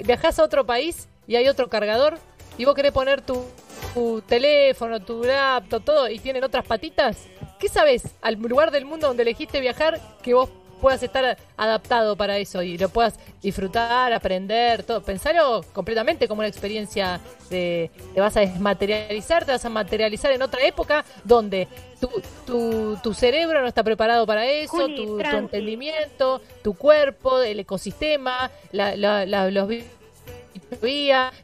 viajas 0.04 0.40
a 0.40 0.44
otro 0.44 0.66
país 0.66 1.08
y 1.26 1.36
hay 1.36 1.48
otro 1.48 1.70
cargador 1.70 2.18
y 2.58 2.66
vos 2.66 2.76
querés 2.76 2.92
poner 2.92 3.22
tu, 3.22 3.46
tu 3.94 4.22
teléfono, 4.22 5.00
tu 5.00 5.24
laptop, 5.24 5.84
todo 5.84 6.10
y 6.10 6.20
tienen 6.20 6.44
otras 6.44 6.66
patitas? 6.66 7.28
¿Qué 7.60 7.70
sabes 7.70 8.04
al 8.22 8.36
lugar 8.36 8.72
del 8.72 8.86
mundo 8.86 9.08
donde 9.08 9.24
elegiste 9.24 9.62
viajar 9.62 10.02
que 10.22 10.34
vos 10.34 10.50
puedas 10.80 11.02
estar 11.04 11.38
adaptado 11.58 12.16
para 12.16 12.38
eso 12.38 12.62
y 12.62 12.78
lo 12.78 12.90
puedas 12.90 13.20
disfrutar, 13.42 14.12
aprender, 14.14 14.84
todo. 14.84 15.02
Pensarlo 15.02 15.64
completamente 15.74 16.28
como 16.28 16.40
una 16.40 16.48
experiencia 16.48 17.20
de 17.50 17.92
te 18.14 18.22
vas 18.22 18.36
a 18.38 18.42
desmaterializar, 18.42 19.46
te 19.46 19.52
vas 19.52 19.66
a 19.66 19.70
materializar 19.70 20.32
en 20.32 20.42
otra 20.42 20.66
época 20.66 21.06
donde 21.24 21.68
tu, 22.00 22.10
tu, 22.46 22.98
tu 23.04 23.14
cerebro 23.14 23.62
no 23.62 23.68
está 23.68 23.84
preparado 23.84 24.26
para 24.26 24.46
eso, 24.46 24.88
tu, 24.88 25.20
entendimiento, 25.20 26.42
tu 26.64 26.74
cuerpo, 26.74 27.42
el 27.42 27.60
ecosistema, 27.60 28.50
la, 28.72 28.96
la, 28.96 29.26
los 29.52 29.68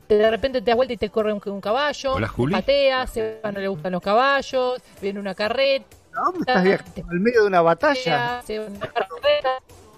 de 0.07 0.29
repente 0.29 0.61
te 0.61 0.71
das 0.71 0.75
vuelta 0.75 0.93
y 0.93 0.97
te 0.97 1.09
corre 1.09 1.33
un, 1.33 1.61
caballo, 1.61 2.13
Hola, 2.13 2.31
pateas, 2.51 3.11
se 3.11 3.39
no 3.43 3.59
le 3.59 3.67
gustan 3.67 3.91
los 3.91 4.01
caballos, 4.01 4.81
viene 5.01 5.19
una 5.19 5.33
carreta, 5.33 5.85
¿Dónde 6.15 6.39
estás 6.39 6.63
viajando? 6.63 7.11
¿En 7.11 7.23
medio 7.23 7.41
de 7.41 7.47
una 7.47 7.61
batalla? 7.61 8.41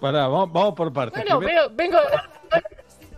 Pará, 0.02 0.28
vamos, 0.28 0.52
vamos 0.52 0.74
por 0.76 0.92
partes. 0.92 1.24
Bueno, 1.24 1.40
pero 1.40 1.70
vengo. 1.72 1.98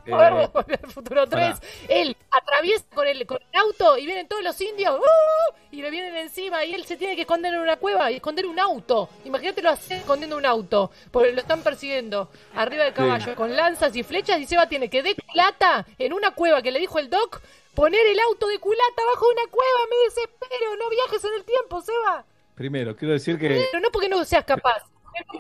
Eh, 0.06 0.14
al 0.14 0.92
futuro 0.92 1.28
3. 1.28 1.58
Él, 1.88 2.18
a 2.32 2.38
atraviesa 2.38 2.86
con 2.94 3.08
el, 3.08 3.26
con 3.28 3.38
el 3.38 3.60
auto 3.60 3.98
y 3.98 4.06
vienen 4.06 4.28
todos 4.28 4.44
los 4.44 4.60
indios 4.60 4.96
¡uh! 5.00 5.56
y 5.72 5.82
le 5.82 5.92
vienen 5.92 6.16
encima 6.18 6.66
y 6.66 6.74
él 6.74 6.84
se 6.86 6.98
tiene 6.98 7.16
que 7.16 7.22
esconder 7.22 7.54
en 7.54 7.60
una 7.60 7.78
cueva 7.78 8.12
y 8.12 8.16
esconder 8.16 8.46
un 8.46 8.60
auto. 8.60 9.10
Imagínate 9.26 9.62
lo 9.62 9.70
hace 9.70 9.98
escondiendo 9.98 10.38
un 10.38 10.46
auto, 10.46 10.92
porque 11.12 11.32
lo 11.32 11.42
están 11.42 11.62
persiguiendo 11.62 12.30
arriba 12.56 12.86
del 12.86 12.94
caballo 12.94 13.36
con 13.36 13.56
lanzas 13.56 13.96
y 13.96 14.04
flechas 14.04 14.40
y 14.40 14.46
Seba 14.46 14.68
tiene 14.68 14.90
que 14.90 15.04
de 15.04 15.16
culata 15.16 15.86
en 15.98 16.14
una 16.14 16.32
cueva 16.32 16.62
que 16.62 16.72
le 16.72 16.80
dijo 16.80 16.98
el 16.98 17.10
doc 17.10 17.42
poner 17.76 18.06
el 18.08 18.20
auto 18.20 18.48
de 18.48 18.58
culata 18.58 19.02
bajo 19.14 19.28
una 19.30 19.52
cueva. 19.52 19.80
Me 19.90 20.06
desespero, 20.06 20.76
no 20.78 20.90
viajes 20.90 21.24
en 21.24 21.34
el 21.36 21.44
tiempo, 21.44 21.82
Seba. 21.82 22.26
Primero, 22.60 22.93
quiero 22.93 23.13
decir 23.13 23.39
que... 23.39 23.67
Pero 23.72 23.82
no 23.82 23.89
porque 23.89 24.10
no 24.10 24.22
seas 24.26 24.43
capaz. 24.43 24.84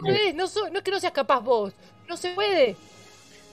No, 0.01 0.09
no 0.71 0.77
es 0.77 0.83
que 0.83 0.91
no 0.91 0.99
seas 1.01 1.11
capaz 1.11 1.41
vos, 1.41 1.73
no 2.07 2.15
se 2.15 2.33
puede 2.33 2.77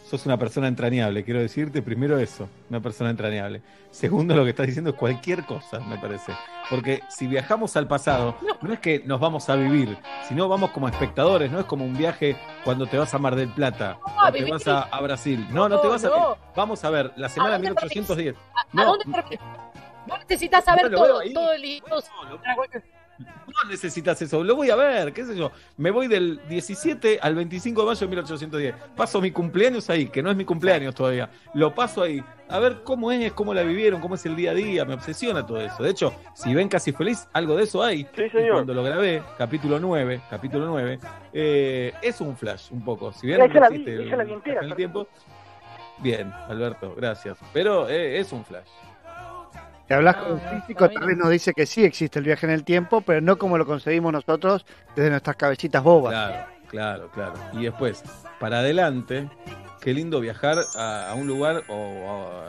sos 0.09 0.25
una 0.25 0.39
persona 0.39 0.69
entrañable. 0.69 1.25
Quiero 1.25 1.41
decirte 1.41 1.83
primero 1.83 2.19
eso, 2.19 2.49
una 2.71 2.81
persona 2.81 3.11
entrañable. 3.11 3.61
Segundo, 3.91 4.37
lo 4.37 4.45
que 4.45 4.51
estás 4.51 4.67
diciendo 4.67 4.91
es 4.91 4.97
cualquier 4.97 5.45
cosa, 5.45 5.81
me 5.81 5.99
parece. 5.99 6.33
Porque 6.71 7.01
si 7.09 7.27
viajamos 7.27 7.77
al 7.77 7.89
pasado, 7.89 8.37
no 8.63 8.73
es 8.73 8.79
que 8.79 9.01
nos 9.05 9.19
vamos 9.19 9.49
a 9.49 9.57
vivir, 9.57 9.99
sino 10.29 10.49
vamos 10.49 10.71
como 10.71 10.89
espectadores, 10.89 11.51
no 11.51 11.59
es 11.59 11.67
como 11.67 11.85
un 11.85 11.97
viaje 11.97 12.37
cuando 12.65 12.87
te 12.87 12.99
vas 12.99 13.13
a 13.15 13.19
Mar 13.19 13.35
del 13.35 13.49
Plata 13.49 13.99
o 14.05 14.33
te 14.33 14.45
vas 14.49 14.67
a, 14.69 15.01
Brasil. 15.01 15.47
No, 15.51 15.69
no 15.69 15.81
te 15.81 15.89
vas 15.89 16.05
a... 16.05 16.11
Vamos 16.55 16.85
a 16.85 16.91
ver, 16.91 17.13
la 17.17 17.29
semana 17.29 17.59
1810. 17.59 18.37
¿A, 18.77 18.85
dónde 18.85 19.05
no 20.07 20.19
necesitas 20.19 20.65
saber 20.65 20.89
todo, 20.91 21.21
todo 21.35 21.53
el... 21.53 21.83
No 23.19 23.71
necesitas 23.71 24.21
eso, 24.21 24.45
lo 24.45 24.55
voy 24.55 24.71
a 24.71 24.77
ver, 24.77 25.13
qué 25.13 25.25
sé 25.25 25.37
yo. 25.37 25.51
Me 25.77 25.91
voy 25.91 26.09
del 26.09 26.41
17 26.49 27.19
al 27.23 27.35
25 27.35 27.81
de 27.81 27.87
mayo 27.87 28.01
de 28.01 28.07
1810. 28.09 28.75
Paso 28.95 29.21
mi 29.21 29.31
cumpleaños 29.31 29.89
ahí, 29.89 30.07
que 30.09 30.23
no 30.23 30.31
es 30.31 30.37
mi 30.37 30.45
cumpleaños 30.45 30.95
todavía. 30.95 31.31
Lo 31.55 31.75
paso 31.75 32.03
ahí. 32.03 32.23
A 32.49 32.59
ver 32.61 32.83
cómo 32.85 33.11
es, 33.11 33.33
cómo 33.33 33.55
la 33.55 33.63
vivieron, 33.63 34.01
cómo 34.01 34.15
es 34.15 34.27
el 34.27 34.37
día 34.37 34.51
a 34.51 34.55
día. 34.55 34.85
Me 34.85 34.95
obsesiona 34.95 35.45
todo 35.47 35.61
eso. 35.61 35.83
De 35.83 35.91
hecho, 35.91 36.15
si 36.35 36.55
ven 36.55 36.69
Casi 36.69 36.93
Feliz, 36.93 37.29
algo 37.33 37.57
de 37.57 37.65
eso 37.65 37.83
hay. 37.83 38.07
Sí, 38.15 38.29
señor. 38.31 38.53
cuando 38.53 38.75
lo 38.75 38.83
grabé, 38.83 39.23
capítulo 39.39 39.81
9, 39.81 40.21
capítulo 40.31 40.67
9, 40.67 40.99
eh, 41.33 41.93
es 42.03 42.21
un 42.21 42.37
flash 42.37 42.69
un 42.71 42.85
poco. 42.85 43.13
Si 43.13 43.27
bien 43.27 43.39
no 43.39 43.45
existe 43.47 43.95
el, 43.95 44.75
tiempo. 44.77 45.09
Bien, 45.99 46.31
Alberto, 46.49 46.95
gracias. 46.95 47.39
Pero 47.53 47.89
eh, 47.89 48.19
es 48.19 48.33
un 48.33 48.45
flash. 48.45 48.69
Si 49.87 49.95
hablas 49.95 50.17
con 50.17 50.33
un 50.33 50.41
físico, 50.41 50.91
tal 50.91 51.07
vez 51.07 51.17
nos 51.17 51.31
dice 51.31 51.53
que 51.53 51.65
sí 51.65 51.85
existe 51.85 52.19
el 52.19 52.25
viaje 52.25 52.45
en 52.47 52.53
el 52.53 52.65
tiempo, 52.65 53.03
pero 53.03 53.21
no 53.21 53.39
como 53.39 53.57
lo 53.57 53.65
concebimos 53.65 54.13
nosotros 54.13 54.67
desde 54.97 55.11
nuestras 55.11 55.37
cabecitas 55.37 55.83
bobas. 55.83 56.13
Claro, 56.13 56.47
claro, 56.69 57.11
claro. 57.13 57.35
Y 57.53 57.65
después, 57.65 58.03
para 58.41 58.59
adelante, 58.59 59.31
qué 59.81 59.95
lindo 59.95 60.21
viajar 60.21 60.59
a, 60.77 61.15
un 61.17 61.29
lugar, 61.29 61.63
o 61.69 62.43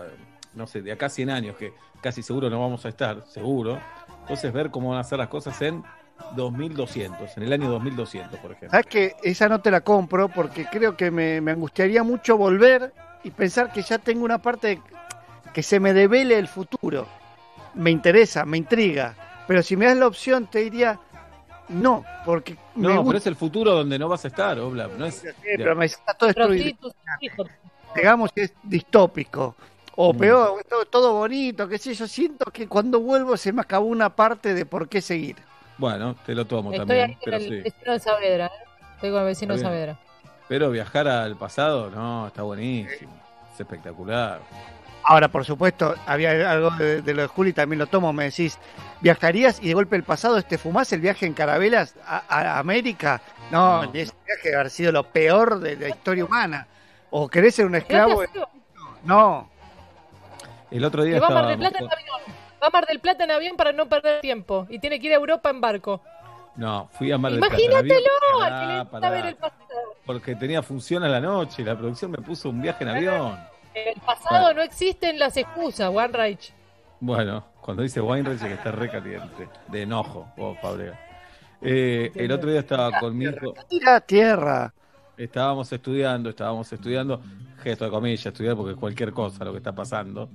no 0.56 0.66
sé, 0.66 0.82
de 0.82 0.92
acá 0.92 1.06
a 1.06 1.10
100 1.10 1.30
años, 1.30 1.56
que 1.58 1.74
casi 2.02 2.24
seguro 2.24 2.50
no 2.50 2.60
vamos 2.60 2.84
a 2.88 2.90
estar, 2.90 3.24
seguro. 3.28 3.80
Entonces, 4.22 4.52
ver 4.52 4.72
cómo 4.72 4.90
van 4.90 5.00
a 5.00 5.04
ser 5.04 5.20
las 5.20 5.28
cosas 5.28 5.62
en 5.62 5.84
2200, 6.36 7.38
en 7.38 7.44
el 7.44 7.54
año 7.54 7.70
2200, 7.70 8.40
por 8.40 8.52
ejemplo. 8.54 8.72
¿Sabes 8.72 8.88
que 8.88 9.16
esa 9.22 9.48
no 9.48 9.62
te 9.62 9.70
la 9.70 9.82
compro 9.82 10.28
porque 10.28 10.66
creo 10.66 10.98
que 10.98 11.12
me, 11.12 11.40
me 11.42 11.52
angustiaría 11.52 12.02
mucho 12.02 12.36
volver 12.36 12.92
y 13.24 13.30
pensar 13.30 13.72
que 13.72 13.84
ya 13.84 14.00
tengo 14.00 14.26
una 14.26 14.40
parte 14.40 14.82
que 15.54 15.62
se 15.62 15.80
me 15.80 15.94
devele 15.94 16.40
el 16.40 16.48
futuro? 16.48 17.06
Me 17.74 17.92
interesa, 17.92 18.46
me 18.46 18.58
intriga. 18.58 19.16
Pero 19.48 19.64
si 19.64 19.78
me 19.78 19.86
das 19.86 19.98
la 19.98 20.08
opción, 20.08 20.48
te 20.48 20.60
diría 20.60 21.00
no, 21.70 22.06
porque. 22.26 22.56
No, 22.76 23.06
pero 23.06 23.18
es 23.18 23.28
el 23.28 23.36
futuro 23.36 23.72
donde 23.74 24.00
no 24.00 24.08
vas 24.08 24.24
a 24.26 24.30
estar, 24.30 24.60
Obla. 24.60 24.88
No 24.98 25.06
es, 25.06 25.24
pero 25.44 25.76
me 25.76 25.86
está 25.86 26.14
todo 26.14 26.28
destruido. 26.28 26.94
Digamos 27.96 28.32
que 28.32 28.44
es 28.44 28.54
distópico. 28.64 29.56
O 29.96 30.14
mm. 30.14 30.18
peor, 30.18 30.64
todo, 30.70 30.86
todo, 30.86 31.14
bonito, 31.14 31.68
qué 31.68 31.78
sé 31.78 31.94
yo. 31.94 32.08
Siento 32.08 32.46
que 32.52 32.68
cuando 32.68 33.00
vuelvo 33.00 33.36
se 33.36 33.52
me 33.52 33.62
acabó 33.62 33.88
una 33.88 34.16
parte 34.16 34.54
de 34.54 34.66
por 34.66 34.88
qué 34.88 35.02
seguir. 35.02 35.36
Bueno, 35.78 36.16
te 36.26 36.34
lo 36.36 36.46
tomo 36.46 36.72
también. 36.72 37.12
Estoy 37.12 37.26
pero 37.26 37.38
el 37.38 37.44
sí. 37.44 37.50
vecino 37.50 37.94
de 37.94 38.00
Saavedra. 38.00 38.46
¿eh? 38.46 38.66
Estoy 38.96 39.12
con 39.12 39.20
el 39.20 39.26
vecino 39.26 39.54
de 39.56 39.60
Saavedra. 39.60 40.00
Pero 40.48 40.72
viajar 40.72 41.08
al 41.08 41.36
pasado, 41.36 41.90
no, 41.90 42.28
está 42.28 42.44
buenísimo. 42.44 43.12
Es 43.54 43.60
espectacular. 43.60 44.40
Ahora, 45.10 45.30
por 45.30 45.46
supuesto, 45.46 45.96
había 46.06 46.52
algo 46.52 46.70
de, 46.72 47.02
lo 47.14 47.22
de 47.22 47.28
Juli, 47.30 47.54
también 47.54 47.80
lo 47.80 47.88
tomo, 47.88 48.12
me 48.12 48.26
decís, 48.26 48.60
¿viajarías 49.00 49.58
y 49.64 49.70
de 49.70 49.74
golpe 49.74 49.96
el 49.96 50.04
pasado 50.04 50.38
este 50.38 50.58
fumás 50.58 50.92
el 50.92 51.00
viaje 51.00 51.26
en 51.26 51.34
carabelas 51.34 51.96
a, 52.06 52.60
América? 52.60 53.22
No, 53.50 53.84
ese 53.94 54.14
viaje 54.26 54.54
haber 54.54 54.70
sido 54.70 54.92
lo 54.92 55.04
peor 55.04 55.62
de 55.62 55.78
la 55.78 55.88
historia 55.88 56.26
humana. 56.26 56.68
¿O 57.10 57.30
querés 57.30 57.56
ser 57.56 57.66
un 57.68 57.76
esclavo? 57.76 58.22
No. 59.06 59.50
El 60.72 60.84
otro 60.84 61.04
día 61.04 61.22
va 61.22 61.28
a 61.28 61.32
Mar 61.32 61.48
del 61.48 61.60
Plata 61.60 61.78
en 61.80 61.86
avión. 61.86 62.20
Va 62.62 62.68
a 62.68 62.70
Mar 62.70 62.86
del 62.86 63.00
Plata 63.00 63.24
en 63.24 63.32
avión 63.32 63.56
para 63.56 63.72
no 63.72 63.88
perder 63.88 64.20
tiempo. 64.20 64.68
Y 64.70 64.80
tiene 64.80 65.00
que 65.00 65.08
ir 65.08 65.14
a 65.14 65.16
Europa 65.16 65.50
en 65.50 65.62
barco. 65.62 66.02
No, 66.58 66.90
fui 66.92 67.14
a 67.14 67.18
Mar 67.18 67.32
del 67.32 67.40
Plata. 67.40 67.56
Imagínatelo, 67.58 68.12
Porque 70.06 70.36
tenía 70.36 70.62
función 70.62 71.06
a 71.06 71.08
la 71.08 71.22
noche 71.22 71.62
y 71.62 71.66
la 71.66 71.78
producción 71.78 72.12
me 72.12 72.18
puso 72.18 72.50
un 72.50 72.62
viaje 72.62 72.84
en 72.84 72.90
avión. 72.90 73.57
En 73.78 73.90
el 73.90 74.02
pasado 74.02 74.54
no 74.54 74.62
existen 74.64 75.20
las 75.20 75.38
excusas, 75.38 75.92
Weinreich. 75.94 76.52
Bueno, 77.00 77.46
cuando 77.62 77.84
dice 77.84 78.02
Weinreich 78.02 78.42
es 78.42 78.48
que 78.48 78.54
está 78.54 78.72
re 78.72 78.90
caliente, 78.90 79.48
de 79.68 79.82
enojo, 79.84 80.28
vos, 80.36 80.58
eh, 81.62 82.12
el 82.16 82.32
otro 82.32 82.50
día 82.50 82.62
estaba 82.62 83.00
conmigo. 83.00 83.54
Tira 83.70 84.02
tierra. 84.02 84.74
Estábamos 85.16 85.72
estudiando, 85.72 86.30
estábamos 86.30 86.72
estudiando, 86.72 87.22
gesto 87.62 87.86
de 87.86 87.92
comillas, 87.92 88.26
estudiar 88.26 88.56
porque 88.56 88.76
cualquier 88.76 89.12
cosa 89.12 89.46
lo 89.46 89.52
que 89.52 89.58
está 89.58 89.74
pasando. 89.74 90.30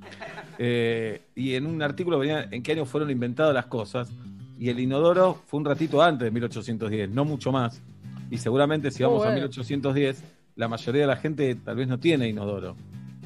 Eh, 0.59 1.23
y 1.35 1.55
en 1.55 1.67
un 1.67 1.83
artículo 1.83 2.19
venía 2.19 2.49
en 2.51 2.63
qué 2.63 2.73
año 2.73 2.85
fueron 2.85 3.11
inventadas 3.11 3.55
las 3.55 3.67
cosas. 3.67 4.11
Y 4.59 4.69
el 4.69 4.79
inodoro 4.79 5.41
fue 5.47 5.59
un 5.59 5.67
ratito 5.67 6.01
antes 6.01 6.27
de 6.27 6.31
1810, 6.31 7.11
no 7.11 7.25
mucho 7.25 7.51
más. 7.51 7.81
Y 8.31 8.39
seguramente 8.39 8.91
si 8.93 9.03
vamos 9.03 9.27
a 9.27 9.31
1810, 9.31 10.23
la 10.55 10.69
mayoría 10.69 11.03
de 11.03 11.07
la 11.09 11.17
gente 11.17 11.55
tal 11.57 11.77
vez 11.77 11.89
no 11.89 11.99
tiene 11.99 12.29
inodoro. 12.29 12.77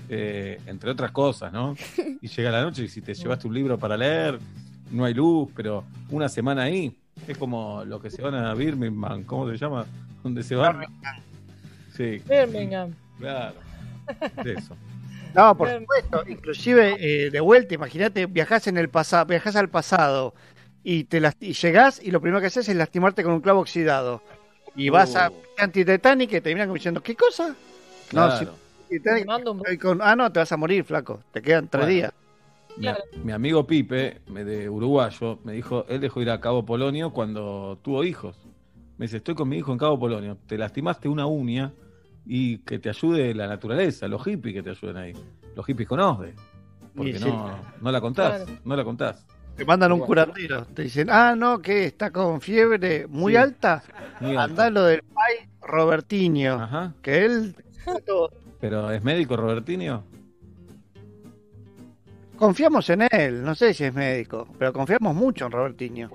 Eh, 0.08 0.60
entre 0.66 0.90
otras 0.90 1.10
cosas, 1.10 1.52
¿no? 1.52 1.74
Y 2.20 2.28
llega 2.28 2.50
la 2.50 2.62
noche 2.62 2.84
y 2.84 2.88
si 2.88 3.00
te 3.00 3.14
llevaste 3.14 3.48
un 3.48 3.54
libro 3.54 3.78
para 3.78 3.96
leer, 3.96 4.38
no 4.90 5.04
hay 5.04 5.14
luz, 5.14 5.48
pero 5.54 5.84
una 6.10 6.28
semana 6.28 6.62
ahí 6.62 6.96
es 7.26 7.36
como 7.36 7.84
lo 7.84 8.00
que 8.00 8.10
se 8.10 8.22
van 8.22 8.34
a 8.34 8.54
Birmingham, 8.54 9.24
¿cómo 9.24 9.50
se 9.50 9.56
llama? 9.56 9.86
¿Dónde 10.22 10.42
se 10.42 10.54
van? 10.54 10.78
Birmingham. 10.78 11.16
Sí. 11.96 12.22
Birmingham. 12.28 12.94
Claro. 13.18 13.56
eso. 14.44 14.76
No, 15.34 15.56
por 15.56 15.70
supuesto. 15.70 16.24
Inclusive, 16.26 16.96
eh, 16.98 17.30
de 17.30 17.40
vuelta, 17.40 17.74
imagínate, 17.74 18.26
viajás 18.26 18.66
en 18.68 18.78
el 18.78 18.88
pasado, 18.88 19.26
viajás 19.26 19.56
al 19.56 19.68
pasado 19.68 20.34
y 20.82 21.04
te 21.04 21.20
y 21.40 21.52
llegás 21.52 22.00
y 22.02 22.10
lo 22.10 22.20
primero 22.20 22.40
que 22.40 22.46
haces 22.46 22.68
es 22.68 22.76
lastimarte 22.76 23.22
con 23.22 23.32
un 23.32 23.40
clavo 23.40 23.60
oxidado. 23.60 24.22
Y 24.74 24.88
vas 24.88 25.16
a 25.16 25.30
uh. 25.30 25.34
anti-Titanic 25.58 26.30
y 26.30 26.32
te 26.34 26.40
terminan 26.42 26.72
diciendo, 26.72 27.02
¿qué 27.02 27.14
cosa? 27.16 27.54
No, 28.12 28.56
ah, 30.00 30.16
no, 30.16 30.32
te 30.32 30.38
vas 30.38 30.52
a 30.52 30.56
morir, 30.56 30.84
flaco. 30.84 31.20
Te 31.32 31.42
quedan 31.42 31.68
tres 31.68 31.86
días. 31.88 32.12
Mi, 33.24 33.32
amigo 33.32 33.66
Pipe, 33.66 34.20
de 34.26 34.68
uruguayo, 34.68 35.38
me 35.44 35.54
dijo, 35.54 35.86
él 35.88 36.00
dejó 36.00 36.20
ir 36.20 36.30
a 36.30 36.40
Cabo 36.40 36.64
Polonio 36.64 37.12
cuando 37.12 37.78
tuvo 37.82 38.04
hijos. 38.04 38.36
Me 38.98 39.06
dice, 39.06 39.18
estoy 39.18 39.34
con 39.34 39.48
mi 39.48 39.58
hijo 39.58 39.72
en 39.72 39.78
Cabo 39.78 39.98
Polonio. 39.98 40.36
Te 40.46 40.58
lastimaste 40.58 41.08
una 41.08 41.26
uña 41.26 41.72
y 42.26 42.58
que 42.58 42.78
te 42.78 42.88
ayude 42.88 43.34
la 43.34 43.46
naturaleza, 43.46 44.08
los 44.08 44.22
hippies 44.24 44.54
que 44.54 44.62
te 44.62 44.70
ayuden 44.70 44.96
ahí. 44.96 45.12
Los 45.54 45.64
hippies 45.64 45.88
con 45.88 46.00
OSDE. 46.00 46.34
Porque 46.94 47.18
no, 47.18 47.58
no 47.80 47.92
la 47.92 48.00
contás, 48.00 48.46
no 48.64 48.76
la 48.76 48.84
contás. 48.84 49.26
Te 49.56 49.64
mandan 49.64 49.92
un 49.92 50.00
curandero, 50.00 50.66
te 50.66 50.82
dicen, 50.82 51.08
ah, 51.10 51.34
no, 51.34 51.62
que 51.62 51.86
está 51.86 52.10
con 52.10 52.42
fiebre 52.42 53.06
muy 53.06 53.36
alta. 53.36 53.82
Muy 54.20 54.36
Anda 54.36 54.68
lo 54.68 54.84
del 54.84 55.02
pai 55.02 55.48
Robertinho, 55.62 56.94
que 57.00 57.24
él 57.24 57.56
¿Pero 58.60 58.90
es 58.90 59.02
médico 59.02 59.36
Robertinio? 59.36 60.04
Confiamos 62.36 62.88
en 62.90 63.06
él, 63.10 63.42
no 63.42 63.54
sé 63.54 63.72
si 63.72 63.84
es 63.84 63.94
médico, 63.94 64.46
pero 64.58 64.72
confiamos 64.72 65.14
mucho 65.14 65.46
en 65.46 65.52
Robertinho. 65.52 66.10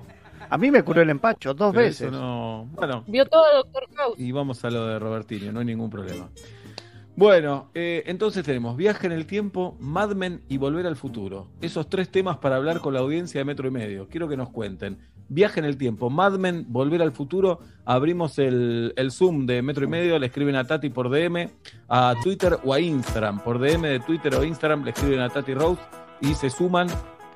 A 0.50 0.58
mí 0.58 0.70
me 0.70 0.84
curó 0.84 1.02
el 1.02 1.10
empacho 1.10 1.54
dos 1.54 1.74
veces. 1.74 2.12
No... 2.12 2.68
Bueno, 2.74 3.04
vio 3.08 3.26
todo 3.26 3.44
Doctor 3.56 3.88
House. 3.96 4.20
Y 4.20 4.32
vamos 4.32 4.64
a 4.64 4.70
lo 4.70 4.86
de 4.86 5.00
Robertinho, 5.00 5.52
no 5.52 5.60
hay 5.62 5.66
ningún 5.66 5.90
problema. 5.90 6.30
Bueno, 7.22 7.70
eh, 7.76 8.02
entonces 8.08 8.44
tenemos 8.44 8.76
Viaje 8.76 9.06
en 9.06 9.14
el 9.14 9.28
Tiempo, 9.28 9.78
Mad 9.80 10.16
Men 10.16 10.42
y 10.50 10.58
Volver 10.58 10.88
al 10.88 10.96
Futuro. 10.96 11.50
Esos 11.62 11.88
tres 11.88 12.10
temas 12.10 12.38
para 12.38 12.56
hablar 12.56 12.80
con 12.80 12.96
la 12.96 13.02
audiencia 13.02 13.40
de 13.40 13.46
Metro 13.46 13.68
y 13.68 13.72
Medio. 13.72 14.08
Quiero 14.10 14.28
que 14.28 14.36
nos 14.36 14.50
cuenten. 14.50 14.98
Viaje 15.30 15.60
en 15.60 15.68
el 15.68 15.78
Tiempo, 15.78 16.10
Mad 16.10 16.40
Men, 16.40 16.66
Volver 16.70 17.00
al 17.04 17.12
Futuro. 17.12 17.60
Abrimos 17.86 18.40
el, 18.40 18.96
Zoom 19.12 19.46
de 19.46 19.62
Metro 19.62 19.86
y 19.86 19.88
Medio, 19.88 20.18
le 20.18 20.26
escriben 20.26 20.56
a 20.56 20.66
Tati 20.66 20.90
por 20.90 21.12
DM, 21.12 21.48
a 21.90 22.16
Twitter 22.24 22.58
o 22.64 22.74
a 22.74 22.80
Instagram. 22.80 23.44
Por 23.44 23.60
DM 23.60 23.84
de 23.84 24.00
Twitter 24.00 24.34
o 24.34 24.44
Instagram 24.44 24.84
le 24.84 24.90
escriben 24.90 25.20
a 25.20 25.30
Tati 25.30 25.54
Rose 25.54 25.80
y 26.22 26.34
se 26.34 26.50
suman 26.50 26.88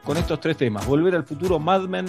con 0.03 0.17
estos 0.17 0.39
tres 0.39 0.57
temas. 0.57 0.87
Volver 0.87 1.13
al 1.13 1.25
Futuro, 1.25 1.59
Mad 1.59 1.83
Men 1.83 2.07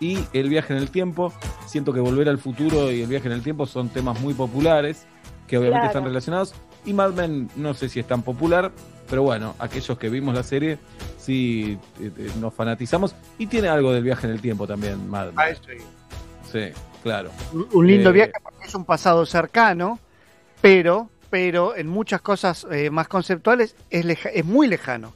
y 0.00 0.16
el 0.32 0.48
viaje 0.48 0.72
en 0.72 0.78
el 0.78 0.90
tiempo. 0.90 1.30
Siento 1.66 1.92
que 1.92 2.00
Volver 2.00 2.30
al 2.30 2.38
Futuro 2.38 2.90
y 2.90 3.02
el 3.02 3.06
viaje 3.06 3.26
en 3.26 3.34
el 3.34 3.42
tiempo 3.42 3.66
son 3.66 3.90
temas 3.90 4.18
muy 4.18 4.32
populares 4.32 5.06
que 5.46 5.58
obviamente 5.58 5.88
están 5.88 6.04
relacionados. 6.04 6.54
Y 6.88 6.94
Mad 6.94 7.12
Men 7.12 7.50
no 7.56 7.74
sé 7.74 7.90
si 7.90 8.00
es 8.00 8.06
tan 8.06 8.22
popular, 8.22 8.72
pero 9.10 9.22
bueno, 9.22 9.54
aquellos 9.58 9.98
que 9.98 10.08
vimos 10.08 10.34
la 10.34 10.42
serie 10.42 10.78
así 11.18 11.78
eh, 12.00 12.10
eh, 12.16 12.30
nos 12.40 12.54
fanatizamos. 12.54 13.14
Y 13.36 13.46
tiene 13.46 13.68
algo 13.68 13.92
del 13.92 14.02
viaje 14.02 14.26
en 14.26 14.32
el 14.32 14.40
tiempo 14.40 14.66
también, 14.66 15.06
Mad 15.10 15.28
Ah, 15.36 15.48
Sí, 16.50 16.58
claro. 17.02 17.30
Un 17.74 17.86
lindo 17.86 18.08
Eh, 18.08 18.12
viaje 18.14 18.32
porque 18.42 18.64
es 18.66 18.74
un 18.74 18.86
pasado 18.86 19.26
cercano, 19.26 19.98
pero, 20.62 21.10
pero 21.28 21.76
en 21.76 21.88
muchas 21.88 22.22
cosas 22.22 22.66
eh, 22.70 22.88
más 22.88 23.06
conceptuales 23.06 23.76
es, 23.90 24.06
leja- 24.06 24.30
es 24.30 24.46
muy 24.46 24.66
lejano. 24.66 25.12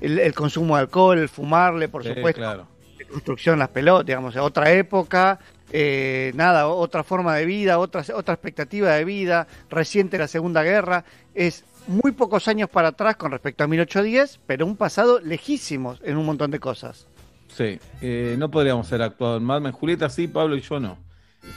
El, 0.00 0.18
el 0.18 0.34
consumo 0.34 0.76
de 0.76 0.80
alcohol, 0.82 1.18
el 1.18 1.28
fumarle, 1.28 1.88
por 1.90 2.04
Sí, 2.04 2.08
supuesto, 2.14 2.40
claro. 2.40 2.66
de 2.96 3.04
construcción, 3.04 3.58
las 3.58 3.68
pelotas, 3.68 4.06
digamos, 4.06 4.34
otra 4.36 4.72
época, 4.72 5.38
eh, 5.72 6.32
nada, 6.34 6.68
otra 6.68 7.02
forma 7.02 7.34
de 7.36 7.46
vida, 7.46 7.78
otra, 7.78 8.04
otra 8.14 8.34
expectativa 8.34 8.90
de 8.92 9.04
vida, 9.04 9.46
reciente 9.70 10.18
la 10.18 10.28
Segunda 10.28 10.62
Guerra, 10.62 11.04
es 11.34 11.64
muy 11.88 12.12
pocos 12.12 12.46
años 12.46 12.68
para 12.70 12.88
atrás 12.88 13.16
con 13.16 13.32
respecto 13.32 13.64
a 13.64 13.66
1810, 13.66 14.40
pero 14.46 14.66
un 14.66 14.76
pasado 14.76 15.18
lejísimos 15.20 16.00
en 16.04 16.16
un 16.16 16.26
montón 16.26 16.50
de 16.50 16.60
cosas. 16.60 17.06
Sí, 17.48 17.78
eh, 18.00 18.36
no 18.38 18.50
podríamos 18.50 18.86
ser 18.86 19.02
actuado 19.02 19.36
en 19.36 19.44
Mad 19.44 19.60
Men. 19.60 19.72
Julieta 19.72 20.08
sí, 20.08 20.28
Pablo 20.28 20.56
y 20.56 20.60
yo 20.60 20.78
no. 20.80 20.96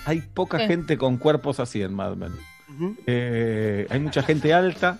Hay 0.05 0.22
poca 0.22 0.57
Sí. 0.59 0.66
gente 0.68 0.97
con 0.97 1.18
cuerpos 1.18 1.59
así 1.59 1.82
en 1.82 1.93
Mad 1.93 2.16
Men. 2.16 2.34
Eh, 3.05 3.88
hay 3.89 3.99
mucha 3.99 4.24
gente 4.24 4.53
alta. 4.53 4.99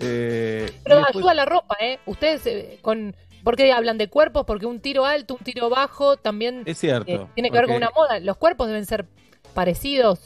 eh, 0.00 0.70
Pero 0.82 0.96
después- 0.96 1.16
ayuda 1.16 1.34
la 1.34 1.44
ropa, 1.44 1.76
¿eh? 1.80 1.98
Ustedes, 2.06 2.46
eh, 2.46 2.78
con 2.82 3.14
¿por 3.44 3.56
qué 3.56 3.72
hablan 3.72 3.98
de 3.98 4.08
cuerpos? 4.08 4.44
Porque 4.46 4.66
un 4.66 4.80
tiro 4.80 5.04
alto, 5.06 5.34
un 5.34 5.44
tiro 5.44 5.70
bajo 5.70 6.16
también 6.16 6.62
Es 6.66 6.78
cierto. 6.78 7.10
eh, 7.12 7.26
tiene 7.34 7.50
que 7.50 7.56
ver 7.58 7.66
con 7.66 7.74
porque- 7.74 7.86
una 7.86 7.90
moda. 7.94 8.18
Los 8.20 8.36
cuerpos 8.38 8.66
deben 8.66 8.86
ser 8.86 9.06
parecidos 9.54 10.20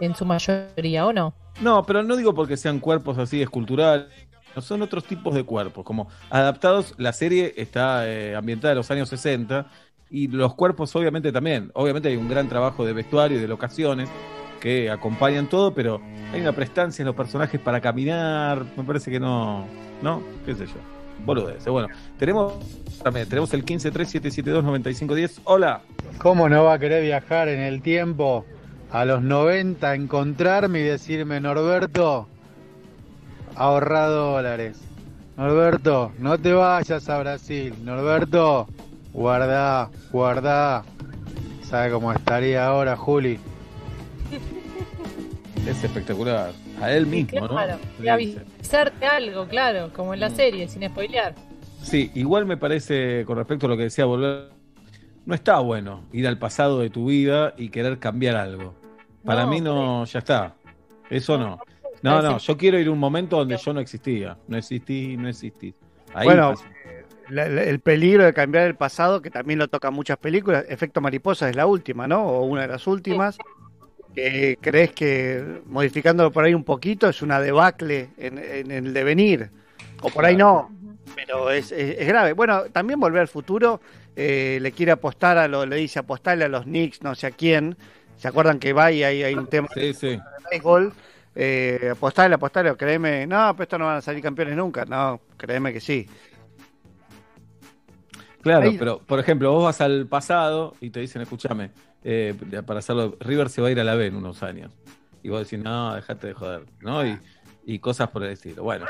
en 0.00 0.14
su 0.14 0.24
mayoría, 0.24 1.06
¿o 1.06 1.12
no? 1.12 1.34
No, 1.60 1.84
pero 1.84 2.02
no 2.02 2.16
digo 2.16 2.34
porque 2.34 2.56
sean 2.56 2.80
cuerpos 2.80 3.16
así 3.18 3.40
esculturales. 3.40 4.06
No 4.56 4.62
son 4.62 4.82
otros 4.82 5.04
tipos 5.04 5.34
de 5.34 5.42
cuerpos. 5.44 5.84
Como 5.84 6.08
adaptados, 6.30 6.94
la 6.98 7.12
serie 7.12 7.54
está 7.56 8.08
eh, 8.08 8.36
ambientada 8.36 8.72
en 8.72 8.78
los 8.78 8.90
años 8.90 9.08
60 9.08 9.66
y 10.10 10.28
los 10.28 10.54
cuerpos 10.54 10.94
obviamente 10.94 11.32
también. 11.32 11.70
Obviamente 11.74 12.08
hay 12.08 12.16
un 12.16 12.28
gran 12.28 12.48
trabajo 12.48 12.84
de 12.84 12.92
vestuario 12.92 13.38
y 13.38 13.40
de 13.40 13.48
locaciones 13.48 14.08
que 14.60 14.90
acompañan 14.90 15.48
todo, 15.48 15.74
pero 15.74 16.00
hay 16.32 16.40
una 16.40 16.52
prestancia 16.52 17.02
en 17.02 17.06
los 17.06 17.16
personajes 17.16 17.60
para 17.60 17.80
caminar. 17.80 18.64
Me 18.76 18.84
parece 18.84 19.10
que 19.10 19.18
no. 19.20 19.66
¿No? 20.02 20.22
¿Qué 20.46 20.54
sé 20.54 20.66
yo? 20.66 20.74
Boludeces. 21.24 21.66
Bueno, 21.66 21.88
tenemos 22.18 22.54
tenemos 23.28 23.52
el 23.52 23.64
1537729510. 23.64 25.40
Hola. 25.44 25.82
¿Cómo 26.18 26.48
no 26.48 26.64
va 26.64 26.74
a 26.74 26.78
querer 26.78 27.02
viajar 27.02 27.48
en 27.48 27.60
el 27.60 27.82
tiempo 27.82 28.46
a 28.90 29.04
los 29.04 29.22
90, 29.22 29.94
encontrarme 29.94 30.80
y 30.80 30.84
decirme, 30.84 31.40
Norberto, 31.40 32.28
ahorra 33.56 34.06
dólares? 34.06 34.80
Norberto, 35.36 36.12
no 36.18 36.38
te 36.38 36.52
vayas 36.52 37.08
a 37.08 37.18
Brasil. 37.18 37.74
Norberto, 37.82 38.68
guarda, 39.12 39.90
guarda. 40.12 40.84
¿Sabe 41.62 41.90
cómo 41.90 42.12
estaría 42.12 42.66
ahora, 42.66 42.96
Juli? 42.96 43.38
Es 45.66 45.82
espectacular. 45.82 46.52
A 46.84 46.92
él 46.92 47.06
mismo, 47.06 47.48
claro, 47.48 47.78
¿no? 47.98 48.04
y 48.04 48.08
avisarte 48.08 49.06
algo, 49.06 49.46
claro, 49.46 49.90
como 49.94 50.14
en 50.14 50.20
la 50.20 50.28
Mm. 50.30 50.34
serie, 50.36 50.68
sin 50.68 50.86
spoilear. 50.88 51.34
Sí, 51.82 52.10
igual 52.14 52.46
me 52.46 52.56
parece, 52.56 53.24
con 53.26 53.36
respecto 53.38 53.66
a 53.66 53.68
lo 53.70 53.76
que 53.76 53.84
decía 53.84 54.04
Volver, 54.04 54.50
no 55.26 55.34
está 55.34 55.58
bueno 55.60 56.04
ir 56.12 56.26
al 56.26 56.38
pasado 56.38 56.80
de 56.80 56.90
tu 56.90 57.06
vida 57.06 57.54
y 57.56 57.68
querer 57.70 57.98
cambiar 57.98 58.36
algo. 58.36 58.74
Para 59.24 59.44
No, 59.44 59.50
mí 59.50 59.60
no, 59.60 60.04
ya 60.04 60.18
está. 60.18 60.54
Eso 61.10 61.38
no. 61.38 61.58
No, 62.02 62.20
no, 62.20 62.36
yo 62.38 62.56
quiero 62.58 62.78
ir 62.78 62.88
a 62.88 62.90
un 62.90 62.98
momento 62.98 63.38
donde 63.38 63.56
yo 63.56 63.72
no 63.72 63.80
existía. 63.80 64.36
No 64.48 64.58
existí, 64.58 65.16
no 65.16 65.28
existí. 65.28 65.74
Ahí 66.12 66.26
Bueno, 66.26 66.50
pasa. 66.50 66.64
La- 67.30 67.48
la- 67.48 67.62
el 67.64 67.80
peligro 67.80 68.24
de 68.24 68.34
cambiar 68.34 68.66
el 68.66 68.74
pasado, 68.74 69.22
que 69.22 69.30
también 69.30 69.58
lo 69.58 69.68
tocan 69.68 69.94
muchas 69.94 70.18
películas, 70.18 70.66
Efecto 70.68 71.00
Mariposa 71.00 71.48
es 71.48 71.56
la 71.56 71.64
última, 71.64 72.06
¿no? 72.06 72.22
O 72.26 72.42
una 72.44 72.62
de 72.62 72.68
las 72.68 72.86
últimas. 72.86 73.38
Que 74.14 74.58
crees 74.60 74.92
que 74.92 75.60
modificándolo 75.66 76.30
por 76.30 76.44
ahí 76.44 76.54
un 76.54 76.64
poquito 76.64 77.08
es 77.08 77.20
una 77.22 77.40
debacle 77.40 78.10
en, 78.16 78.38
en 78.38 78.70
el 78.70 78.92
devenir. 78.94 79.50
O 80.02 80.10
por 80.10 80.24
ahí 80.24 80.36
no, 80.36 80.70
pero 81.16 81.50
es, 81.50 81.72
es- 81.72 81.98
es 81.98 82.06
grave. 82.06 82.32
Bueno, 82.32 82.64
también 82.70 83.00
Volver 83.00 83.22
al 83.22 83.28
Futuro 83.28 83.80
eh, 84.14 84.58
le 84.60 84.70
quiere 84.72 84.92
apostar 84.92 85.36
a 85.38 85.48
lo, 85.48 85.66
le 85.66 85.76
dice 85.76 85.98
apostarle 85.98 86.44
a 86.44 86.48
los 86.48 86.64
Knicks, 86.64 87.02
no 87.02 87.14
sé 87.14 87.26
a 87.26 87.30
quién. 87.32 87.76
¿Se 88.16 88.28
acuerdan 88.28 88.60
que 88.60 88.72
va 88.72 88.92
y 88.92 89.02
hay, 89.02 89.22
hay 89.24 89.34
un 89.34 89.48
tema 89.48 89.66
Sí, 89.74 89.92
sí. 89.94 90.08
de 90.10 90.20
béisbol? 90.50 90.92
Eh, 91.34 91.88
apostarle, 91.92 92.36
apostarle, 92.36 92.76
créeme, 92.76 93.26
no, 93.26 93.52
pero 93.54 93.64
estos 93.64 93.78
no 93.80 93.86
van 93.86 93.96
a 93.96 94.00
salir 94.00 94.22
campeones 94.22 94.54
nunca. 94.56 94.84
No, 94.84 95.20
créeme 95.36 95.72
que 95.72 95.80
sí. 95.80 96.06
Claro, 98.42 98.68
Ahí- 98.68 98.78
pero 98.78 98.98
por 99.00 99.18
ejemplo, 99.18 99.50
vos 99.52 99.64
vas 99.64 99.80
al 99.80 100.06
pasado 100.06 100.74
y 100.80 100.90
te 100.90 101.00
dicen, 101.00 101.22
escúchame, 101.22 101.70
eh, 102.04 102.34
para 102.66 102.78
hacerlo, 102.80 103.16
River 103.20 103.48
se 103.50 103.60
va 103.62 103.68
a 103.68 103.70
ir 103.70 103.80
a 103.80 103.84
la 103.84 103.94
B 103.94 104.06
en 104.06 104.16
unos 104.16 104.42
años. 104.42 104.72
Y 105.22 105.30
vos 105.30 105.40
decís, 105.40 105.58
no, 105.64 105.94
dejate 105.94 106.28
de 106.28 106.34
joder, 106.34 106.64
¿no? 106.80 107.04
Y, 107.06 107.18
y 107.66 107.78
cosas 107.78 108.10
por 108.10 108.22
el 108.24 108.30
estilo. 108.32 108.62
Bueno, 108.62 108.84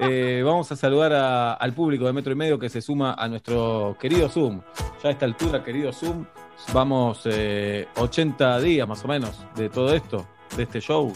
eh, 0.00 0.42
vamos 0.44 0.72
a 0.72 0.76
saludar 0.76 1.12
a- 1.12 1.52
al 1.54 1.74
público 1.74 2.06
de 2.06 2.12
Metro 2.14 2.32
y 2.32 2.36
Medio 2.36 2.58
que 2.58 2.68
se 2.70 2.80
suma 2.80 3.14
a 3.14 3.28
nuestro 3.28 3.96
querido 4.00 4.28
Zoom. 4.30 4.62
Ya 5.02 5.10
a 5.10 5.12
esta 5.12 5.26
altura, 5.26 5.62
querido 5.62 5.92
Zoom, 5.92 6.24
vamos 6.72 7.20
eh, 7.26 7.86
80 7.96 8.60
días 8.60 8.88
más 8.88 9.04
o 9.04 9.08
menos 9.08 9.44
de 9.56 9.68
todo 9.68 9.92
esto, 9.94 10.26
de 10.56 10.62
este 10.62 10.80
show. 10.80 11.12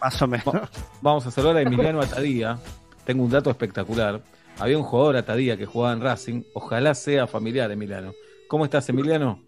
Más 0.00 0.20
o 0.22 0.26
menos. 0.26 0.46
Va- 0.46 0.68
Vamos 1.02 1.26
a 1.26 1.30
saludar 1.30 1.58
a 1.58 1.60
Emiliano 1.62 2.00
Atadía. 2.00 2.58
Tengo 3.04 3.22
un 3.22 3.30
dato 3.30 3.50
espectacular. 3.50 4.22
Había 4.58 4.78
un 4.78 4.84
jugador 4.84 5.16
Atadía 5.16 5.58
que 5.58 5.66
jugaba 5.66 5.92
en 5.92 6.00
Racing. 6.00 6.42
Ojalá 6.54 6.94
sea 6.94 7.26
familiar, 7.26 7.70
Emiliano. 7.70 8.12
¿Cómo 8.48 8.64
estás, 8.64 8.88
Emiliano? 8.88 9.42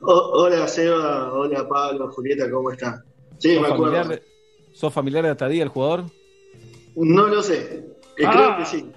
Hola 0.00 0.68
Seba, 0.68 1.32
hola 1.32 1.68
Pablo, 1.68 2.10
Julieta, 2.12 2.50
¿cómo 2.50 2.70
están? 2.70 3.02
Sí, 3.38 3.54
¿Sos 3.54 3.62
me 3.62 3.68
acuerdo. 3.68 3.94
familiar, 3.96 4.08
de, 4.20 4.22
¿Sos 4.72 4.92
familiar 4.92 5.24
de 5.24 5.30
Atadía, 5.30 5.62
el 5.62 5.68
jugador? 5.68 6.04
No 6.96 7.26
lo 7.26 7.42
sé, 7.42 7.84
Eh, 8.16 8.24
Ah. 8.26 8.32
creo 8.32 8.56
que 8.58 8.64
sí. 8.66 8.90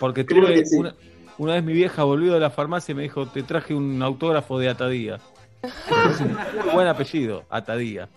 Porque 0.00 0.24
tuve 0.24 0.54
que 0.54 0.66
sí. 0.66 0.76
una, 0.76 0.94
una 1.38 1.54
vez 1.54 1.64
mi 1.64 1.72
vieja 1.72 2.02
volvió 2.04 2.32
de 2.34 2.40
la 2.40 2.50
farmacia 2.50 2.92
y 2.92 2.94
me 2.96 3.02
dijo, 3.02 3.26
te 3.26 3.42
traje 3.42 3.74
un 3.74 4.02
autógrafo 4.02 4.58
de 4.58 4.68
Atadía. 4.68 5.20
Un 6.66 6.72
buen 6.74 6.88
apellido, 6.88 7.44
Atadía. 7.48 8.08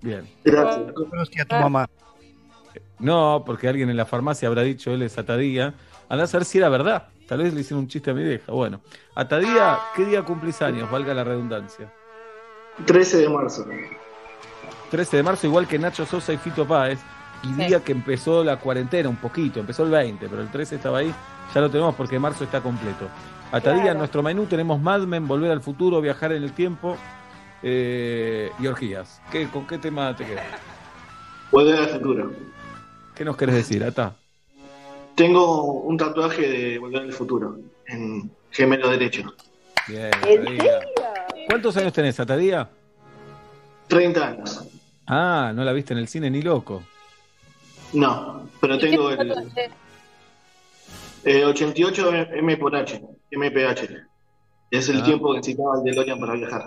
Bien. 0.00 0.28
Gracias. 0.44 0.92
Conocí 0.92 1.40
a 1.40 1.44
tu 1.44 1.54
mamá. 1.54 1.88
No, 2.98 3.42
porque 3.46 3.68
alguien 3.68 3.88
en 3.90 3.96
la 3.96 4.06
farmacia 4.06 4.48
habrá 4.48 4.62
dicho 4.62 4.90
él 4.92 5.02
es 5.02 5.16
Atadía. 5.18 5.74
Andá 6.08 6.24
a 6.24 6.26
saber 6.26 6.44
si 6.44 6.58
era 6.58 6.68
verdad. 6.68 7.08
Tal 7.26 7.38
vez 7.42 7.54
le 7.54 7.60
hicieron 7.60 7.80
un 7.84 7.88
chiste 7.88 8.10
a 8.10 8.14
mi 8.14 8.22
vieja. 8.22 8.52
Bueno, 8.52 8.80
Atadía, 9.14 9.78
¿qué 9.96 10.04
día 10.04 10.22
cumplís 10.22 10.60
años? 10.62 10.90
Valga 10.90 11.14
la 11.14 11.24
redundancia. 11.24 11.92
13 12.86 13.18
de 13.18 13.28
marzo. 13.28 13.66
13 14.90 15.16
de 15.18 15.22
marzo, 15.22 15.46
igual 15.46 15.66
que 15.66 15.78
Nacho 15.78 16.04
Sosa 16.06 16.32
y 16.32 16.38
Fito 16.38 16.66
Páez. 16.66 16.98
Y 17.42 17.48
Sí. 17.48 17.64
día 17.66 17.80
que 17.82 17.92
empezó 17.92 18.44
la 18.44 18.58
cuarentena, 18.58 19.08
un 19.08 19.16
poquito. 19.16 19.58
Empezó 19.60 19.82
el 19.84 19.90
20, 19.90 20.28
pero 20.28 20.42
el 20.42 20.48
13 20.50 20.76
estaba 20.76 20.98
ahí. 20.98 21.12
Ya 21.54 21.60
lo 21.60 21.70
tenemos 21.70 21.94
porque 21.94 22.18
marzo 22.18 22.44
está 22.44 22.60
completo. 22.60 23.08
Atadía, 23.50 23.92
en 23.92 23.98
nuestro 23.98 24.22
menú 24.22 24.46
tenemos 24.46 24.80
Mad 24.80 25.00
Men, 25.00 25.26
Volver 25.26 25.50
al 25.50 25.60
Futuro, 25.60 26.00
Viajar 26.00 26.32
en 26.32 26.42
el 26.44 26.52
Tiempo 26.52 26.96
eh, 27.62 28.50
y 28.58 28.66
Orgías. 28.66 29.20
¿Qué, 29.30 29.48
¿Con 29.48 29.66
qué 29.66 29.78
tema 29.78 30.14
te 30.16 30.24
quedas? 30.24 30.44
Volver 31.50 31.78
al 31.80 31.88
futuro. 31.88 32.32
¿Qué 33.14 33.24
nos 33.24 33.36
querés 33.36 33.56
decir, 33.56 33.84
Ata? 33.84 34.14
Tengo 35.14 35.72
un 35.82 35.96
tatuaje 35.96 36.48
de 36.48 36.78
Volver 36.78 37.02
al 37.02 37.12
futuro 37.12 37.58
en 37.86 38.30
gemelo 38.50 38.88
derecho. 38.90 39.22
Bien, 39.88 40.06
Atadía. 40.14 40.80
¿Cuántos 41.48 41.76
años 41.76 41.92
tenés, 41.92 42.18
Atadía? 42.18 42.68
30 43.88 44.26
años. 44.26 44.64
Ah, 45.06 45.52
no 45.54 45.64
la 45.64 45.72
viste 45.72 45.92
en 45.92 45.98
el 45.98 46.08
cine 46.08 46.30
ni 46.30 46.40
loco. 46.40 46.82
No, 47.92 48.48
pero 48.60 48.76
¿Y 48.76 48.78
qué 48.78 48.88
tengo 48.90 49.08
te 49.14 49.22
el 49.22 49.28
tatuaste? 49.28 49.70
eh, 51.24 51.44
88 51.44 52.14
M 52.14 52.56
por 52.56 52.74
H, 52.74 53.02
MPH. 53.30 54.06
Es 54.70 54.88
el 54.88 55.00
Ah. 55.00 55.04
tiempo 55.04 55.30
que 55.32 55.38
necesitaba 55.38 55.76
el 55.78 55.84
DeLorean 55.84 56.18
para 56.18 56.32
viajar. 56.34 56.62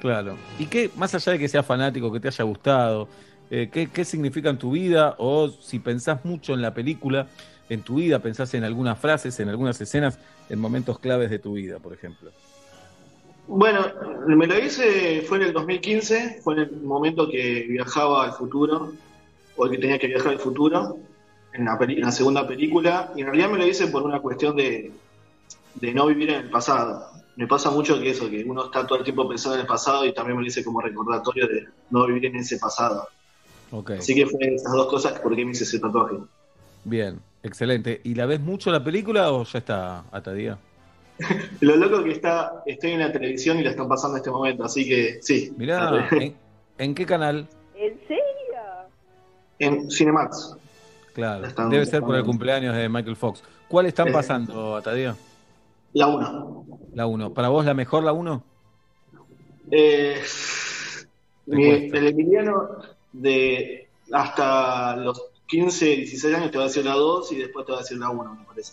Claro. 0.00 0.36
¿Y 0.58 0.66
qué, 0.66 0.90
más 0.96 1.14
allá 1.14 1.32
de 1.32 1.38
que 1.38 1.48
seas 1.48 1.66
fanático, 1.66 2.10
que 2.10 2.20
te 2.20 2.28
haya 2.28 2.44
gustado, 2.44 3.08
eh, 3.50 3.68
¿qué, 3.70 3.88
qué 3.90 4.04
significa 4.06 4.48
en 4.48 4.58
tu 4.58 4.70
vida? 4.70 5.14
O 5.18 5.48
si 5.48 5.78
pensás 5.78 6.24
mucho 6.24 6.54
en 6.54 6.62
la 6.62 6.72
película, 6.72 7.26
en 7.68 7.82
tu 7.82 7.96
vida, 7.96 8.20
pensás 8.20 8.54
en 8.54 8.64
algunas 8.64 8.98
frases, 8.98 9.38
en 9.40 9.48
algunas 9.48 9.80
escenas, 9.80 10.18
en 10.48 10.58
momentos 10.60 10.98
claves 10.98 11.30
de 11.30 11.38
tu 11.38 11.54
vida, 11.54 11.78
por 11.80 11.92
ejemplo. 11.94 12.34
Bueno, 13.46 13.80
me 14.26 14.46
lo 14.46 14.58
hice, 14.58 15.22
fue 15.22 15.36
en 15.38 15.44
el 15.44 15.52
2015, 15.52 16.40
fue 16.42 16.54
en 16.54 16.60
el 16.60 16.72
momento 16.82 17.28
que 17.28 17.66
viajaba 17.68 18.24
al 18.24 18.32
futuro, 18.32 18.92
o 19.56 19.68
que 19.68 19.78
tenía 19.78 19.98
que 19.98 20.06
viajar 20.06 20.32
al 20.32 20.38
futuro, 20.40 20.96
en 21.52 21.64
la, 21.66 21.78
peli- 21.78 21.96
en 21.96 22.02
la 22.02 22.12
segunda 22.12 22.46
película, 22.48 23.12
y 23.14 23.20
en 23.20 23.26
realidad 23.26 23.50
me 23.50 23.58
lo 23.58 23.66
hice 23.66 23.88
por 23.88 24.02
una 24.02 24.20
cuestión 24.20 24.56
de, 24.56 24.92
de 25.74 25.94
no 25.94 26.06
vivir 26.06 26.30
en 26.30 26.42
el 26.46 26.50
pasado. 26.50 27.10
Me 27.36 27.46
pasa 27.48 27.70
mucho 27.70 28.00
que 28.00 28.10
eso, 28.10 28.30
que 28.30 28.44
uno 28.44 28.66
está 28.66 28.86
todo 28.86 28.98
el 28.98 29.04
tiempo 29.04 29.28
pensando 29.28 29.56
en 29.56 29.62
el 29.62 29.66
pasado 29.66 30.06
y 30.06 30.14
también 30.14 30.36
me 30.36 30.42
lo 30.42 30.48
hice 30.48 30.64
como 30.64 30.80
recordatorio 30.80 31.46
de 31.48 31.68
no 31.90 32.06
vivir 32.06 32.26
en 32.26 32.36
ese 32.36 32.58
pasado. 32.58 33.08
Así 33.96 34.14
que 34.14 34.26
fue 34.26 34.40
esas 34.54 34.72
dos 34.72 34.88
cosas 34.88 35.20
por 35.20 35.34
qué 35.36 35.44
me 35.44 35.52
hice 35.52 35.64
ese 35.64 35.80
tatuaje. 35.80 36.16
Bien, 36.84 37.20
excelente. 37.42 38.00
¿Y 38.04 38.14
la 38.14 38.26
ves 38.26 38.40
mucho 38.40 38.70
la 38.70 38.84
película 38.84 39.32
o 39.32 39.44
ya 39.44 39.58
está 39.58 40.04
atadía? 40.12 40.58
Lo 41.60 41.76
loco 41.76 42.02
que 42.04 42.12
está, 42.12 42.62
estoy 42.66 42.92
en 42.92 43.00
la 43.00 43.12
televisión 43.12 43.58
y 43.58 43.62
la 43.62 43.70
están 43.70 43.88
pasando 43.88 44.16
en 44.16 44.20
este 44.20 44.30
momento, 44.30 44.64
así 44.64 44.86
que 44.86 45.18
sí. 45.22 45.52
Mirá, 45.56 46.08
¿en, 46.78 46.94
qué 46.94 47.06
canal? 47.06 47.46
¿En 47.74 47.98
serio? 48.08 48.22
En 49.58 49.90
Cinemax. 49.90 50.56
Claro, 51.14 51.48
debe 51.70 51.86
ser 51.86 52.02
por 52.02 52.16
el 52.16 52.24
cumpleaños 52.24 52.74
de 52.74 52.88
Michael 52.88 53.16
Fox. 53.16 53.42
¿Cuál 53.68 53.86
están 53.86 54.12
pasando, 54.12 54.76
Atadía? 54.76 55.14
La 55.92 56.08
1. 56.08 56.66
La 56.94 57.06
1. 57.06 57.32
¿Para 57.32 57.48
vos 57.48 57.64
la 57.64 57.72
mejor 57.72 58.02
la 58.02 58.12
1? 58.12 58.42
Eh, 59.70 60.20
el 61.46 62.06
Emiliano 62.06 62.68
de 63.12 63.88
hasta 64.12 64.96
los 64.96 65.33
15, 65.46 65.84
16 65.84 66.34
años 66.34 66.50
te 66.50 66.58
va 66.58 66.64
a 66.64 66.66
decir 66.68 66.84
la 66.84 66.94
2 66.94 67.32
y 67.32 67.36
después 67.36 67.66
te 67.66 67.72
va 67.72 67.78
a 67.78 67.80
decir 67.82 67.98
la 67.98 68.10
1, 68.10 68.34
me 68.34 68.44
parece. 68.44 68.72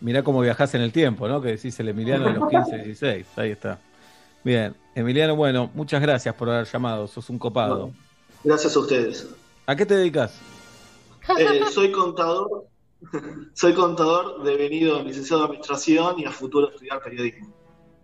Mirá 0.00 0.22
cómo 0.22 0.40
viajás 0.40 0.74
en 0.74 0.82
el 0.82 0.92
tiempo, 0.92 1.28
¿no? 1.28 1.40
Que 1.40 1.48
decís 1.52 1.78
el 1.80 1.88
Emiliano 1.88 2.26
de 2.26 2.32
los 2.34 2.48
15, 2.48 2.76
16. 2.76 3.26
Ahí 3.36 3.50
está. 3.50 3.78
Bien, 4.42 4.76
Emiliano, 4.94 5.34
bueno, 5.34 5.70
muchas 5.74 6.02
gracias 6.02 6.34
por 6.34 6.50
haber 6.50 6.66
llamado. 6.66 7.06
Sos 7.08 7.30
un 7.30 7.38
copado. 7.38 7.90
gracias 8.42 8.76
a 8.76 8.78
ustedes. 8.78 9.28
¿A 9.66 9.74
qué 9.74 9.86
te 9.86 9.96
dedicas? 9.96 10.38
Eh, 11.38 11.62
soy 11.72 11.90
contador. 11.90 12.66
soy 13.54 13.72
contador 13.74 14.42
devenido 14.44 15.02
licenciado 15.02 15.42
de 15.42 15.46
administración 15.46 16.20
y 16.20 16.26
a 16.26 16.30
futuro 16.30 16.68
estudiar 16.68 17.02
periodismo. 17.02 17.52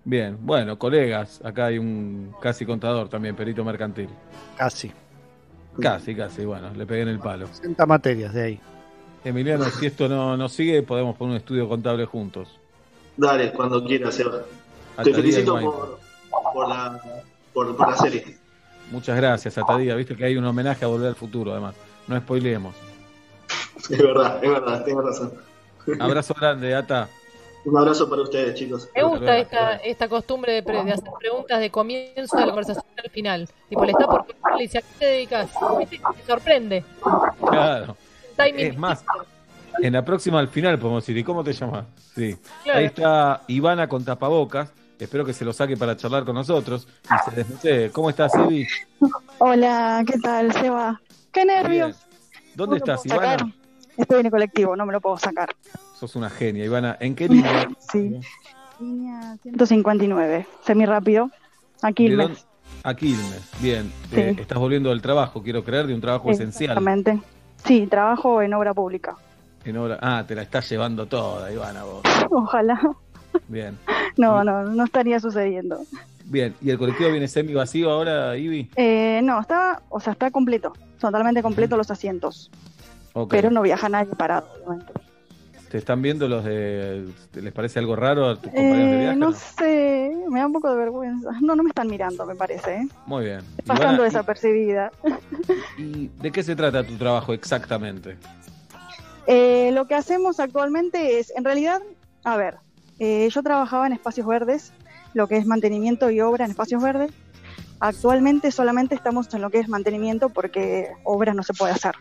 Bien, 0.04 0.38
bueno, 0.40 0.78
colegas, 0.78 1.40
acá 1.44 1.66
hay 1.66 1.78
un 1.78 2.34
casi 2.40 2.64
contador 2.64 3.08
también, 3.08 3.36
perito 3.36 3.62
mercantil. 3.62 4.08
Casi. 4.56 4.90
Casi, 5.80 6.14
casi, 6.14 6.44
bueno, 6.44 6.70
le 6.74 6.86
pegué 6.86 7.02
en 7.02 7.08
el 7.08 7.18
palo. 7.18 7.46
60 7.46 7.86
materias 7.86 8.34
de 8.34 8.42
ahí. 8.42 8.60
Emiliano, 9.24 9.64
si 9.64 9.86
esto 9.86 10.08
no, 10.08 10.36
no 10.36 10.48
sigue, 10.48 10.82
podemos 10.82 11.16
poner 11.16 11.32
un 11.32 11.36
estudio 11.36 11.68
contable 11.68 12.06
juntos. 12.06 12.58
Dale, 13.16 13.52
cuando 13.52 13.84
quieras, 13.84 14.14
Seba. 14.14 14.42
Te 15.02 15.14
felicito 15.14 15.58
por, 15.60 15.98
por, 16.52 16.68
la, 16.68 17.00
por, 17.52 17.88
la 17.88 17.96
serie. 17.96 18.38
Muchas 18.90 19.16
gracias, 19.16 19.56
Atadía. 19.56 19.94
Viste 19.94 20.16
que 20.16 20.24
hay 20.24 20.36
un 20.36 20.44
homenaje 20.44 20.84
a 20.84 20.88
Volver 20.88 21.08
al 21.08 21.14
Futuro, 21.14 21.52
además. 21.52 21.74
No 22.08 22.18
spoileemos. 22.18 22.74
Es 23.88 23.98
verdad, 23.98 24.42
es 24.42 24.50
verdad, 24.50 24.84
tienes 24.84 25.04
razón. 25.04 25.32
Abrazo 25.98 26.34
grande, 26.34 26.74
Ata. 26.74 27.08
Un 27.64 27.76
abrazo 27.76 28.08
para 28.08 28.22
ustedes, 28.22 28.54
chicos. 28.54 28.88
Me 28.94 29.02
gusta 29.02 29.38
esta, 29.38 29.76
esta 29.76 30.08
costumbre 30.08 30.52
de, 30.52 30.62
de, 30.62 30.92
hacer 30.92 31.11
preguntas 31.18 31.61
de 31.61 31.70
comienzo 31.70 32.36
de 32.36 32.46
la 32.46 32.46
conversación 32.46 32.84
al 33.02 33.11
final. 33.11 33.48
Tipo, 33.68 33.84
le 33.84 33.92
está 33.92 34.06
por 34.06 34.26
y 34.58 34.62
dice, 34.62 34.78
¿a 34.78 34.80
qué 34.82 34.88
te 34.98 35.04
dedicas? 35.04 35.50
Me 35.88 36.24
sorprende. 36.26 36.84
Claro. 37.48 37.96
Es 38.38 38.76
más, 38.78 39.04
en 39.78 39.92
la 39.92 40.04
próxima 40.04 40.38
al 40.38 40.48
final 40.48 40.78
podemos 40.78 41.02
decir, 41.02 41.16
¿y 41.18 41.24
cómo 41.24 41.44
te 41.44 41.52
llamas? 41.52 41.86
Sí. 42.14 42.36
Ahí 42.72 42.86
está 42.86 43.42
Ivana 43.48 43.88
con 43.88 44.04
tapabocas. 44.04 44.72
Espero 44.98 45.24
que 45.24 45.32
se 45.32 45.44
lo 45.44 45.52
saque 45.52 45.76
para 45.76 45.96
charlar 45.96 46.24
con 46.24 46.34
nosotros. 46.34 46.86
Y 47.04 47.58
se 47.61 47.90
¿Cómo 47.90 48.11
estás, 48.11 48.34
Evi? 48.34 48.66
Hola, 49.38 50.04
¿qué 50.06 50.18
tal, 50.18 50.52
Seba? 50.52 51.00
Qué 51.32 51.44
nervios. 51.44 51.96
¿Dónde 52.54 52.78
estás, 52.78 53.04
Ivana? 53.06 53.54
Estoy 53.96 54.20
en 54.20 54.26
el 54.26 54.32
colectivo, 54.32 54.76
no 54.76 54.84
me 54.84 54.92
lo 54.92 55.00
puedo 55.00 55.16
sacar. 55.16 55.54
Sos 56.01 56.16
una 56.16 56.30
genia, 56.30 56.64
Ivana. 56.64 56.96
¿En 56.98 57.14
qué 57.14 57.28
línea? 57.28 57.68
sí. 57.92 58.18
Línea 58.80 59.36
159, 59.42 60.46
semi 60.64 60.86
rápido. 60.86 61.30
Quilmes. 61.94 62.46
A 62.82 62.94
Quilmes, 62.94 63.51
bien. 63.61 63.92
Eh, 64.11 64.34
estás 64.38 64.57
volviendo 64.57 64.88
del 64.88 65.03
trabajo, 65.03 65.42
quiero 65.42 65.62
creer, 65.62 65.86
de 65.86 65.94
un 65.94 66.01
trabajo 66.01 66.30
esencial. 66.30 66.70
Exactamente. 66.70 67.20
Sí, 67.66 67.86
trabajo 67.86 68.40
en 68.40 68.55
obra 68.55 68.72
pública. 68.72 69.14
En 69.62 69.76
obra... 69.76 69.98
Ah, 70.01 70.24
te 70.26 70.34
la 70.34 70.40
estás 70.40 70.70
llevando 70.70 71.05
toda, 71.05 71.53
Ivana, 71.53 71.84
vos. 71.84 72.01
Ojalá. 72.30 72.80
Bien. 73.48 73.76
no, 74.16 74.42
no, 74.42 74.64
no 74.64 74.84
estaría 74.84 75.20
sucediendo. 75.20 75.80
Bien, 76.24 76.55
¿y 76.62 76.70
el 76.70 76.78
colectivo 76.78 77.11
viene 77.11 77.28
semi 77.28 77.53
vacío 77.53 77.90
ahora, 77.90 78.38
Ivy? 78.38 78.70
Eh, 78.76 79.20
no, 79.22 79.38
está, 79.38 79.82
o 79.90 80.01
sea, 80.01 80.14
está 80.14 80.30
completo, 80.30 80.72
totalmente 80.98 81.42
completo 81.42 81.76
los 81.76 81.90
asientos. 81.90 82.51
Pero 83.28 83.51
no 83.51 83.61
viaja 83.61 83.90
nadie 83.90 84.14
parado, 84.14 84.48
¿Te 85.70 85.78
están 85.78 86.02
viendo 86.02 86.26
los 86.26 86.44
de... 86.44 87.06
¿Les 87.34 87.52
parece 87.52 87.78
algo 87.78 87.94
raro 87.94 88.28
a 88.28 88.34
tus 88.34 88.50
compañeros 88.50 88.90
de 88.90 88.92
eh, 88.92 89.00
viaje? 89.02 89.16
No, 89.16 89.32
sé, 89.32 90.12
me 90.28 90.40
da 90.40 90.46
un 90.46 90.52
poco 90.52 90.68
de 90.68 90.76
vergüenza. 90.76 91.30
No, 91.40 91.54
no 91.54 91.62
me 91.62 91.68
están 91.68 91.86
mirando, 91.86 92.26
me 92.26 92.34
parece. 92.34 92.74
¿eh? 92.74 92.88
Muy 93.06 93.26
bien. 93.26 93.40
Pasando 93.64 94.02
desapercibida. 94.02 94.90
¿Y 95.78 96.08
de 96.08 96.32
qué 96.32 96.42
se 96.42 96.56
trata 96.56 96.82
tu 96.82 96.96
trabajo 96.96 97.32
exactamente? 97.32 98.16
Eh, 99.28 99.70
lo 99.72 99.86
que 99.86 99.94
hacemos 99.94 100.40
actualmente 100.40 101.20
es, 101.20 101.32
en 101.36 101.44
realidad, 101.44 101.80
a 102.24 102.36
ver, 102.36 102.56
yo 102.98 103.42
trabajaba 103.44 103.86
en 103.86 103.92
espacios 103.92 104.26
verdes, 104.26 104.72
lo 105.14 105.28
que 105.28 105.36
es 105.36 105.46
mantenimiento 105.46 106.10
y 106.10 106.20
obra 106.20 106.46
en 106.46 106.50
espacios 106.50 106.82
verdes. 106.82 107.12
Actualmente 107.78 108.50
solamente 108.50 108.96
estamos 108.96 109.32
en 109.34 109.40
lo 109.40 109.50
que 109.50 109.60
es 109.60 109.68
mantenimiento 109.68 110.30
porque 110.30 110.88
obras 111.04 111.36
no 111.36 111.44
se 111.44 111.54
puede 111.54 111.72
hacer. 111.74 111.94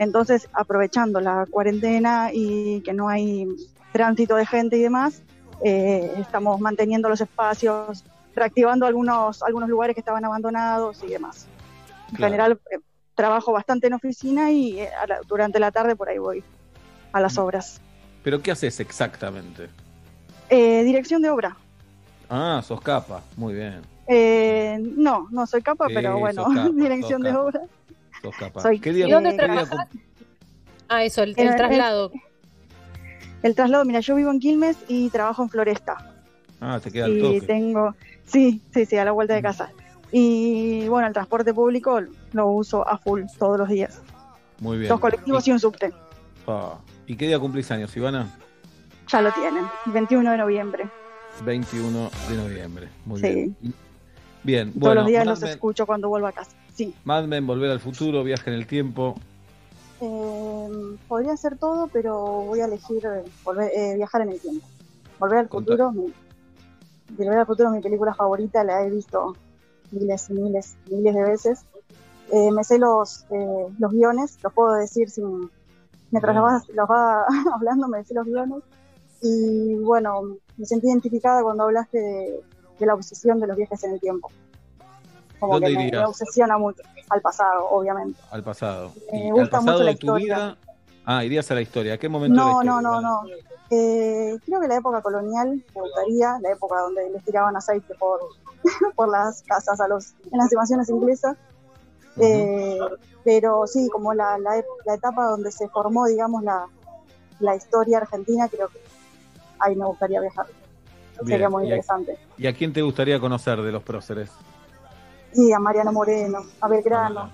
Entonces, 0.00 0.48
aprovechando 0.54 1.20
la 1.20 1.44
cuarentena 1.50 2.30
y 2.32 2.80
que 2.80 2.94
no 2.94 3.10
hay 3.10 3.46
tránsito 3.92 4.34
de 4.34 4.46
gente 4.46 4.78
y 4.78 4.80
demás, 4.80 5.22
eh, 5.62 6.10
estamos 6.16 6.58
manteniendo 6.58 7.10
los 7.10 7.20
espacios, 7.20 8.02
reactivando 8.34 8.86
algunos, 8.86 9.42
algunos 9.42 9.68
lugares 9.68 9.92
que 9.92 10.00
estaban 10.00 10.24
abandonados 10.24 11.04
y 11.04 11.08
demás. 11.08 11.46
En 12.12 12.16
general, 12.16 12.58
eh, 12.70 12.78
trabajo 13.14 13.52
bastante 13.52 13.88
en 13.88 13.92
oficina 13.92 14.50
y 14.50 14.80
eh, 14.80 14.88
durante 15.28 15.60
la 15.60 15.70
tarde 15.70 15.94
por 15.94 16.08
ahí 16.08 16.16
voy 16.16 16.42
a 17.12 17.20
las 17.20 17.36
mm. 17.36 17.40
obras. 17.40 17.78
¿Pero 18.24 18.40
qué 18.40 18.52
haces 18.52 18.80
exactamente? 18.80 19.68
dirección 20.48 21.20
de 21.20 21.28
obra. 21.28 21.56
Ah, 22.30 22.62
sos 22.64 22.80
capa, 22.80 23.22
muy 23.36 23.52
bien. 23.52 23.82
no, 24.96 25.28
no 25.30 25.46
soy 25.46 25.60
capa, 25.60 25.88
pero 25.92 26.18
bueno, 26.18 26.46
dirección 26.72 27.20
de 27.20 27.36
obra. 27.36 27.60
¿Y 28.84 29.10
dónde 29.10 29.32
trabajas? 29.34 29.88
Ah, 30.88 31.04
eso, 31.04 31.22
el, 31.22 31.34
traslado. 31.34 32.10
El, 33.42 33.54
traslado, 33.54 33.84
mira, 33.84 34.00
yo 34.00 34.16
vivo 34.16 34.30
en 34.30 34.40
Quilmes 34.40 34.76
y 34.88 35.08
trabajo 35.10 35.42
en 35.42 35.48
Floresta. 35.48 35.96
Ah, 36.60 36.80
te 36.82 36.90
queda 36.90 37.06
el 37.06 37.20
toque. 37.20 37.36
Y 37.36 37.40
tengo, 37.42 37.94
sí, 38.26 38.60
sí, 38.74 38.86
sí, 38.86 38.96
a 38.96 39.04
la 39.04 39.12
vuelta 39.12 39.34
de 39.34 39.42
casa. 39.42 39.70
Y 40.12 40.88
bueno, 40.88 41.06
el 41.06 41.12
transporte 41.12 41.54
público 41.54 42.00
lo 42.32 42.48
uso 42.48 42.86
a 42.86 42.98
full 42.98 43.22
todos 43.38 43.58
los 43.58 43.68
días. 43.68 44.02
Muy 44.58 44.78
bien. 44.78 44.88
Dos 44.88 45.00
colectivos 45.00 45.46
y, 45.46 45.52
un 45.52 45.60
subte. 45.60 45.92
Ah, 46.46 46.74
¿Y 47.06 47.16
qué 47.16 47.28
día 47.28 47.38
cumplís 47.38 47.70
años, 47.70 47.96
Ivana? 47.96 48.28
Ya 49.08 49.22
lo 49.22 49.32
tienen, 49.32 49.64
21 49.86 50.30
de 50.30 50.36
noviembre. 50.36 50.88
21 51.44 52.10
de 52.28 52.36
noviembre, 52.36 52.88
muy 53.06 53.22
bien. 53.22 53.56
Bien, 54.42 54.72
Todos 54.72 54.94
los 54.94 55.06
días 55.06 55.26
los 55.26 55.42
escucho 55.42 55.86
cuando 55.86 56.08
vuelvo 56.08 56.26
a 56.26 56.32
casa. 56.32 56.52
Sí. 56.80 56.94
Mad 57.04 57.24
Men, 57.24 57.46
Volver 57.46 57.70
al 57.70 57.78
Futuro, 57.78 58.24
Viaje 58.24 58.48
en 58.48 58.56
el 58.56 58.66
Tiempo. 58.66 59.14
Eh, 60.00 60.96
podría 61.08 61.36
ser 61.36 61.58
todo, 61.58 61.88
pero 61.88 62.16
voy 62.46 62.60
a 62.60 62.64
elegir 62.64 63.06
volver, 63.44 63.70
eh, 63.76 63.96
Viajar 63.96 64.22
en 64.22 64.30
el 64.30 64.40
Tiempo. 64.40 64.66
Volver 65.18 65.40
al 65.40 65.48
Futuro, 65.50 65.92
mi, 65.92 66.10
Volver 67.18 67.38
al 67.40 67.44
Futuro 67.44 67.70
mi 67.70 67.82
película 67.82 68.14
favorita, 68.14 68.64
la 68.64 68.82
he 68.82 68.88
visto 68.88 69.36
miles 69.90 70.30
y 70.30 70.32
miles, 70.32 70.76
miles 70.90 71.14
de 71.14 71.22
veces. 71.22 71.66
Eh, 72.32 72.50
me 72.50 72.64
sé 72.64 72.78
los, 72.78 73.26
los 73.78 73.92
guiones, 73.92 74.38
los 74.42 74.50
puedo 74.54 74.72
decir 74.72 75.10
sin, 75.10 75.50
mientras 76.10 76.34
los 76.34 76.42
vas, 76.42 76.68
los 76.70 76.88
va 76.88 77.26
hablando, 77.54 77.88
me 77.88 78.02
sé 78.04 78.14
los 78.14 78.24
guiones. 78.24 78.62
Y 79.20 79.74
bueno, 79.74 80.38
me 80.56 80.64
sentí 80.64 80.86
identificada 80.86 81.42
cuando 81.42 81.64
hablaste 81.64 81.98
de, 81.98 82.40
de 82.78 82.86
la 82.86 82.94
obsesión 82.94 83.38
de 83.38 83.48
los 83.48 83.56
viajes 83.58 83.84
en 83.84 83.92
el 83.92 84.00
tiempo. 84.00 84.30
Como 85.40 85.58
que 85.58 85.70
me, 85.70 85.98
obsesiona 86.04 86.58
mucho. 86.58 86.82
Al 87.08 87.20
pasado, 87.20 87.68
obviamente. 87.70 88.20
Al 88.30 88.44
pasado. 88.44 88.92
Me 89.12 89.32
gusta 89.32 89.60
mucho 89.60 89.82
la 89.82 89.90
historia. 89.90 90.56
Ah, 91.04 91.24
irías 91.24 91.50
a 91.50 91.54
la 91.54 91.62
historia. 91.62 91.94
¿A 91.94 91.98
qué 91.98 92.08
momento? 92.08 92.36
No, 92.36 92.62
no, 92.62 92.80
no, 92.80 93.00
no. 93.00 93.22
Eh, 93.70 94.36
creo 94.44 94.60
que 94.60 94.68
la 94.68 94.76
época 94.76 95.00
colonial 95.00 95.64
me 95.74 95.80
gustaría, 95.80 96.38
la 96.40 96.52
época 96.52 96.80
donde 96.80 97.08
les 97.10 97.24
tiraban 97.24 97.56
aceite 97.56 97.94
por, 97.94 98.20
por 98.96 99.08
las 99.08 99.42
casas 99.42 99.80
a 99.80 99.88
los, 99.88 100.12
en 100.30 100.38
las 100.38 100.52
invasiones 100.52 100.88
inglesas. 100.88 101.36
Eh, 102.16 102.78
pero 103.24 103.66
sí, 103.66 103.88
como 103.90 104.12
la, 104.12 104.38
la, 104.38 104.62
la, 104.84 104.94
etapa 104.94 105.24
donde 105.24 105.52
se 105.52 105.68
formó, 105.68 106.06
digamos, 106.06 106.42
la, 106.42 106.66
la 107.38 107.54
historia 107.54 107.98
argentina, 107.98 108.48
creo 108.48 108.68
que 108.68 108.80
ahí 109.58 109.76
me 109.76 109.86
gustaría 109.86 110.20
viajar. 110.20 110.46
Sería 111.26 111.48
muy 111.48 111.64
interesante. 111.64 112.18
¿Y 112.38 112.46
a 112.46 112.54
quién 112.54 112.72
te 112.72 112.82
gustaría 112.82 113.20
conocer 113.20 113.60
de 113.60 113.72
los 113.72 113.82
próceres? 113.82 114.30
Sí, 115.32 115.52
a 115.52 115.58
Mariano 115.58 115.92
Moreno, 115.92 116.44
a 116.60 116.68
Belgrano. 116.68 117.30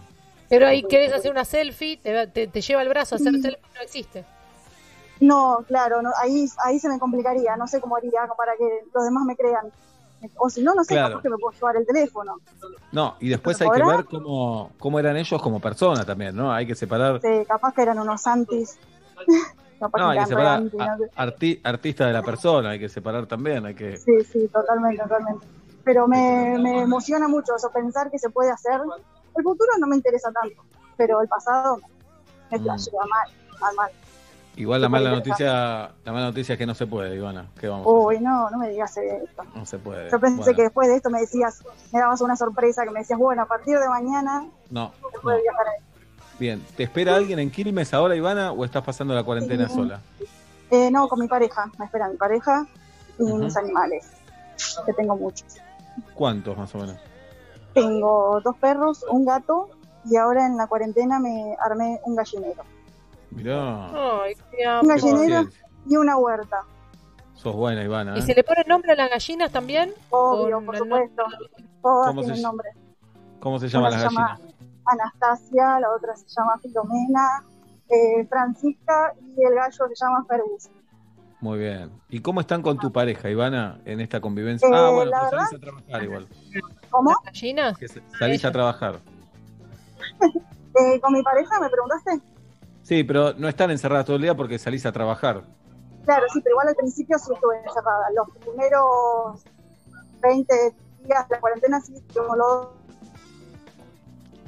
Pero 0.48 0.66
ahí 0.66 0.82
querés 0.84 1.12
hacer 1.12 1.30
una 1.30 1.44
selfie, 1.44 1.96
te, 1.96 2.46
te, 2.46 2.60
lleva 2.60 2.82
el 2.82 2.88
brazo 2.88 3.16
a 3.16 3.18
hacer 3.18 3.32
selfie, 3.32 3.58
no 3.74 3.82
existe. 3.82 4.24
No, 5.18 5.64
claro, 5.66 6.02
no, 6.02 6.10
ahí, 6.22 6.46
ahí 6.64 6.78
se 6.78 6.88
me 6.88 6.98
complicaría, 6.98 7.56
no 7.56 7.66
sé 7.66 7.80
cómo 7.80 7.96
haría 7.96 8.26
para 8.36 8.52
que 8.56 8.84
los 8.94 9.04
demás 9.04 9.24
me 9.24 9.34
crean. 9.34 9.72
O 10.36 10.48
si 10.48 10.62
no, 10.62 10.74
no 10.74 10.84
sé 10.84 10.94
claro. 10.94 11.20
que 11.20 11.28
me 11.28 11.36
puedo 11.36 11.52
llevar 11.52 11.76
el 11.76 11.86
teléfono. 11.86 12.36
No, 12.92 13.16
y 13.20 13.28
después 13.28 13.60
hay 13.60 13.70
que 13.70 13.84
ver 13.84 14.04
cómo, 14.04 14.72
cómo 14.78 14.98
eran 14.98 15.16
ellos 15.16 15.40
como 15.42 15.60
personas 15.60 16.06
también, 16.06 16.34
¿no? 16.34 16.52
Hay 16.52 16.66
que 16.66 16.74
separar. 16.74 17.20
Sí, 17.20 17.44
capaz 17.46 17.74
que 17.74 17.82
eran 17.82 17.98
unos 17.98 18.26
antis 18.26 18.78
no, 19.80 20.08
hay 20.10 20.18
que 20.18 20.26
separar 20.26 20.62
artista 21.64 22.06
de 22.06 22.12
la 22.12 22.22
persona, 22.22 22.70
hay 22.70 22.78
que 22.78 22.88
separar 22.88 23.26
también, 23.26 23.66
hay 23.66 23.74
que... 23.74 23.96
Sí, 23.96 24.24
sí, 24.24 24.48
totalmente, 24.48 25.02
totalmente. 25.02 25.46
Pero 25.86 26.08
me, 26.08 26.58
me 26.58 26.80
emociona 26.82 27.28
mucho 27.28 27.54
eso, 27.54 27.70
pensar 27.70 28.10
que 28.10 28.18
se 28.18 28.28
puede 28.28 28.50
hacer. 28.50 28.80
El 29.36 29.42
futuro 29.44 29.70
no 29.78 29.86
me 29.86 29.94
interesa 29.94 30.32
tanto, 30.32 30.64
pero 30.96 31.22
el 31.22 31.28
pasado 31.28 31.78
me 32.50 32.58
mm. 32.58 32.62
flashea 32.62 33.00
mal, 33.08 33.60
mal, 33.60 33.74
mal. 33.76 33.90
Igual 34.56 34.80
la 34.80 34.88
mala 34.88 35.10
noticia, 35.10 35.92
la 36.04 36.12
mala 36.12 36.26
noticia 36.26 36.54
es 36.54 36.58
que 36.58 36.66
no 36.66 36.74
se 36.74 36.88
puede, 36.88 37.14
Ivana. 37.14 37.46
¿Qué 37.60 37.68
vamos 37.68 37.86
Uy, 37.88 38.18
no, 38.18 38.50
no 38.50 38.58
me 38.58 38.70
digas 38.70 38.96
esto. 38.96 39.44
No 39.54 39.64
se 39.64 39.78
puede. 39.78 40.10
Yo 40.10 40.18
pensé 40.18 40.54
que 40.56 40.62
después 40.62 40.88
de 40.88 40.96
esto 40.96 41.08
me 41.08 41.20
decías, 41.20 41.62
me 41.92 42.00
dabas 42.00 42.20
una 42.20 42.34
sorpresa, 42.34 42.82
que 42.82 42.90
me 42.90 42.98
decías, 42.98 43.20
bueno, 43.20 43.42
a 43.42 43.46
partir 43.46 43.78
de 43.78 43.88
mañana 43.88 44.44
no, 44.70 44.92
se 45.12 45.20
puede 45.20 45.40
viajar 45.40 45.68
ahí. 45.68 45.84
Bien, 46.40 46.66
¿te 46.76 46.82
espera 46.82 47.14
alguien 47.14 47.38
en 47.38 47.48
Quilmes 47.48 47.94
ahora, 47.94 48.16
Ivana, 48.16 48.50
o 48.50 48.64
estás 48.64 48.82
pasando 48.82 49.14
la 49.14 49.22
cuarentena 49.22 49.68
sola? 49.68 50.00
Eh, 50.72 50.90
no, 50.90 51.06
con 51.06 51.20
mi 51.20 51.28
pareja. 51.28 51.70
Me 51.78 51.84
espera 51.84 52.08
mi 52.08 52.16
pareja 52.16 52.66
y 53.20 53.22
mis 53.22 53.56
animales, 53.56 54.08
que 54.84 54.92
tengo 54.94 55.14
muchos. 55.14 55.60
¿Cuántos 56.14 56.56
más 56.56 56.74
o 56.74 56.78
menos? 56.78 56.96
Tengo 57.74 58.40
dos 58.42 58.56
perros, 58.56 59.04
un 59.10 59.24
gato 59.24 59.68
y 60.04 60.16
ahora 60.16 60.46
en 60.46 60.56
la 60.56 60.66
cuarentena 60.66 61.18
me 61.18 61.56
armé 61.60 62.00
un 62.04 62.16
gallinero. 62.16 62.62
Mirá. 63.30 63.90
un 64.82 64.88
gallinero 64.88 65.48
y 65.86 65.96
una 65.96 66.16
huerta. 66.16 66.62
Sos 67.34 67.54
buena, 67.54 67.82
Ivana. 67.82 68.16
¿Y 68.16 68.20
¿eh? 68.20 68.22
se 68.22 68.34
le 68.34 68.42
pone 68.42 68.64
nombre 68.66 68.92
a 68.92 68.96
las 68.96 69.10
gallinas 69.10 69.52
también? 69.52 69.92
Obvio, 70.10 70.64
por 70.64 70.78
supuesto. 70.78 71.24
Todas 71.82 72.14
tienen 72.14 72.42
nombre. 72.42 72.70
¿Cómo 73.40 73.58
se 73.58 73.68
llaman 73.68 73.92
las 73.92 74.02
gallinas? 74.04 74.40
Anastasia, 74.86 75.80
la 75.80 75.92
otra 75.92 76.16
se 76.16 76.26
llama 76.28 76.58
Filomena, 76.62 77.44
eh, 77.88 78.24
Francisca 78.28 79.12
y 79.36 79.44
el 79.44 79.54
gallo 79.54 79.88
se 79.88 79.94
llama 80.04 80.24
Fergus. 80.28 80.68
Muy 81.40 81.58
bien. 81.58 81.90
¿Y 82.08 82.20
cómo 82.20 82.40
están 82.40 82.62
con 82.62 82.78
tu 82.78 82.92
pareja, 82.92 83.28
Ivana, 83.28 83.80
en 83.84 84.00
esta 84.00 84.20
convivencia? 84.20 84.68
ah, 84.72 84.90
bueno, 84.90 85.10
salís 85.30 85.52
a 85.54 85.58
trabajar 85.58 86.02
igual. 86.02 86.28
¿Cómo? 86.90 87.14
¿Gallinas? 87.24 87.78
salís 88.18 88.44
a 88.44 88.52
trabajar. 88.52 89.00
Eh, 90.78 91.00
¿Con 91.00 91.14
mi 91.14 91.22
pareja 91.22 91.58
me 91.58 91.70
preguntaste? 91.70 92.20
Sí, 92.82 93.02
pero 93.02 93.32
no 93.32 93.48
están 93.48 93.70
encerradas 93.70 94.04
todo 94.04 94.16
el 94.16 94.22
día 94.22 94.36
porque 94.36 94.58
salís 94.58 94.84
a 94.84 94.92
trabajar. 94.92 95.42
Claro, 96.04 96.26
sí, 96.34 96.38
pero 96.42 96.52
igual 96.52 96.68
al 96.68 96.74
principio 96.74 97.18
sí 97.18 97.32
estuve 97.32 97.56
encerrada. 97.64 98.10
Los 98.14 98.28
primeros 98.44 99.42
20 100.20 100.54
días 101.02 101.28
de 101.30 101.34
la 101.34 101.40
cuarentena 101.40 101.80
sí 101.80 101.94
estuvimos 101.96 102.36
los 102.36 102.68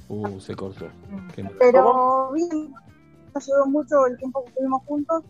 Uh, 0.09 0.41
se 0.41 0.55
cortó. 0.55 0.87
Pero 1.59 2.33
bien, 2.33 2.73
nos 3.35 3.45
ayudó 3.45 3.67
mucho 3.67 4.07
el 4.07 4.17
tiempo 4.17 4.43
que 4.43 4.49
estuvimos 4.51 4.83
juntos. 4.85 5.23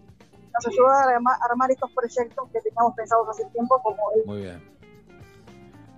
Nos 0.65 0.75
ayudó 0.75 0.89
a 0.89 1.03
armar, 1.51 1.71
estos 1.71 1.91
proyectos 1.93 2.49
que 2.53 2.61
teníamos 2.61 2.95
pensados 2.95 3.29
hace 3.29 3.45
tiempo 3.47 3.81
como 3.83 3.97
Muy 4.27 4.43
bien. 4.43 4.79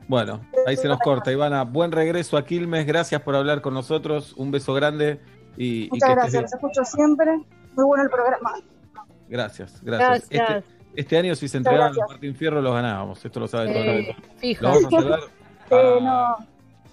Bueno, 0.08 0.40
ahí 0.66 0.76
se 0.76 0.88
nos 0.88 0.98
corta. 0.98 1.30
Ivana, 1.30 1.62
buen 1.64 1.92
regreso 1.92 2.36
a 2.36 2.44
Quilmes. 2.44 2.86
Gracias 2.86 3.20
por 3.22 3.36
hablar 3.36 3.60
con 3.60 3.74
nosotros. 3.74 4.32
Un 4.36 4.50
beso 4.50 4.74
grande. 4.74 5.20
Y, 5.56 5.88
Muchas 5.90 6.10
gracias, 6.10 6.42
los 6.42 6.52
escucho 6.52 6.84
siempre. 6.84 7.36
Muy 7.76 7.84
bueno 7.84 8.04
el 8.04 8.10
programa. 8.10 8.54
Gracias, 9.28 9.80
gracias. 9.82 10.26
Este, 10.30 10.64
este, 10.96 11.16
año 11.16 11.34
si 11.36 11.46
se 11.46 11.58
entregaban 11.58 11.94
los 11.94 12.08
Martín 12.08 12.34
Fierro 12.34 12.60
los 12.60 12.74
ganábamos. 12.74 13.24
Esto 13.24 13.38
lo 13.38 13.46
sabe 13.46 13.72
todo 13.72 13.82
el 13.84 14.02
mundo. 14.02 14.12
Fijo. 14.38 14.62
Lo 14.64 14.68
vamos 14.70 14.94
a 15.70 16.00
no 16.00 16.50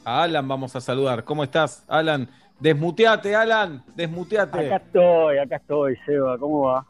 a 0.08 0.24
Alan 0.24 0.48
vamos 0.48 0.74
a 0.74 0.80
saludar. 0.80 1.26
¿Cómo 1.26 1.44
estás, 1.44 1.84
Alan? 1.88 2.30
Desmuteate, 2.62 3.36
Alan, 3.36 3.84
desmuteate. 3.94 4.68
Acá 4.68 4.78
estoy, 4.78 5.38
acá 5.38 5.58
estoy, 5.58 5.98
Seba, 6.06 6.38
¿cómo 6.38 6.62
va? 6.62 6.86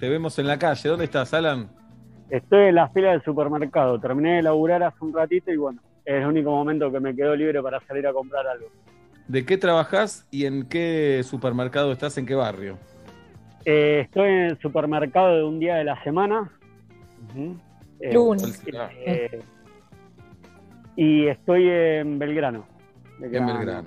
Te 0.00 0.08
vemos 0.08 0.38
en 0.38 0.46
la 0.46 0.58
calle. 0.58 0.88
¿Dónde 0.88 1.04
estás, 1.04 1.34
Alan? 1.34 1.68
Estoy 2.30 2.68
en 2.68 2.76
la 2.76 2.88
fila 2.88 3.10
del 3.10 3.22
supermercado. 3.22 4.00
Terminé 4.00 4.36
de 4.36 4.42
laburar 4.42 4.82
hace 4.82 4.96
un 5.04 5.12
ratito 5.12 5.52
y 5.52 5.58
bueno, 5.58 5.82
es 6.06 6.22
el 6.22 6.26
único 6.26 6.50
momento 6.50 6.90
que 6.90 7.00
me 7.00 7.14
quedó 7.14 7.36
libre 7.36 7.62
para 7.62 7.80
salir 7.86 8.06
a 8.06 8.12
comprar 8.14 8.46
algo. 8.46 8.66
¿De 9.28 9.44
qué 9.44 9.58
trabajas 9.58 10.26
y 10.30 10.46
en 10.46 10.66
qué 10.66 11.20
supermercado 11.22 11.92
estás? 11.92 12.16
¿En 12.16 12.24
qué 12.24 12.34
barrio? 12.34 12.78
Eh, 13.66 14.00
estoy 14.06 14.30
en 14.30 14.44
el 14.46 14.58
supermercado 14.60 15.36
de 15.36 15.44
un 15.44 15.60
día 15.60 15.74
de 15.76 15.84
la 15.84 16.02
semana. 16.02 16.50
Lunes. 18.10 18.62
Eh, 19.04 19.42
y 20.96 21.26
estoy 21.26 21.68
en 21.68 22.18
Belgrano. 22.18 22.64
en 23.20 23.30
Belgrano. 23.30 23.84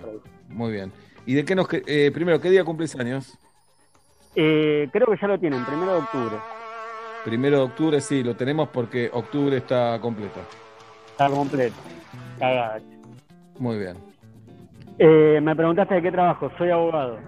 Muy 0.48 0.74
bien. 0.74 0.92
¿Y 1.26 1.34
de 1.34 1.44
qué 1.44 1.56
nos... 1.56 1.68
Eh, 1.72 2.12
primero, 2.14 2.40
¿qué 2.40 2.52
día 2.52 2.64
cumplís 2.64 2.96
años? 2.98 3.36
Eh, 4.36 4.90
creo 4.92 5.08
que 5.08 5.18
ya 5.22 5.28
lo 5.28 5.40
tienen, 5.40 5.64
primero 5.66 5.94
de 5.94 6.00
octubre. 6.00 6.36
Primero 7.24 7.58
de 7.58 7.64
octubre, 7.64 8.02
sí, 8.02 8.24
lo 8.24 8.36
tenemos 8.36 8.70
porque 8.70 9.10
octubre 9.14 9.58
está 9.58 10.00
completo. 10.02 10.40
Está 11.12 11.30
completo. 11.30 11.76
Cagada. 12.40 12.82
Muy 13.60 13.78
bien. 13.78 13.98
Eh, 14.98 15.40
me 15.42 15.56
preguntaste 15.56 15.96
de 15.96 16.02
qué 16.02 16.12
trabajo. 16.12 16.52
Soy 16.58 16.70
abogado. 16.70 17.20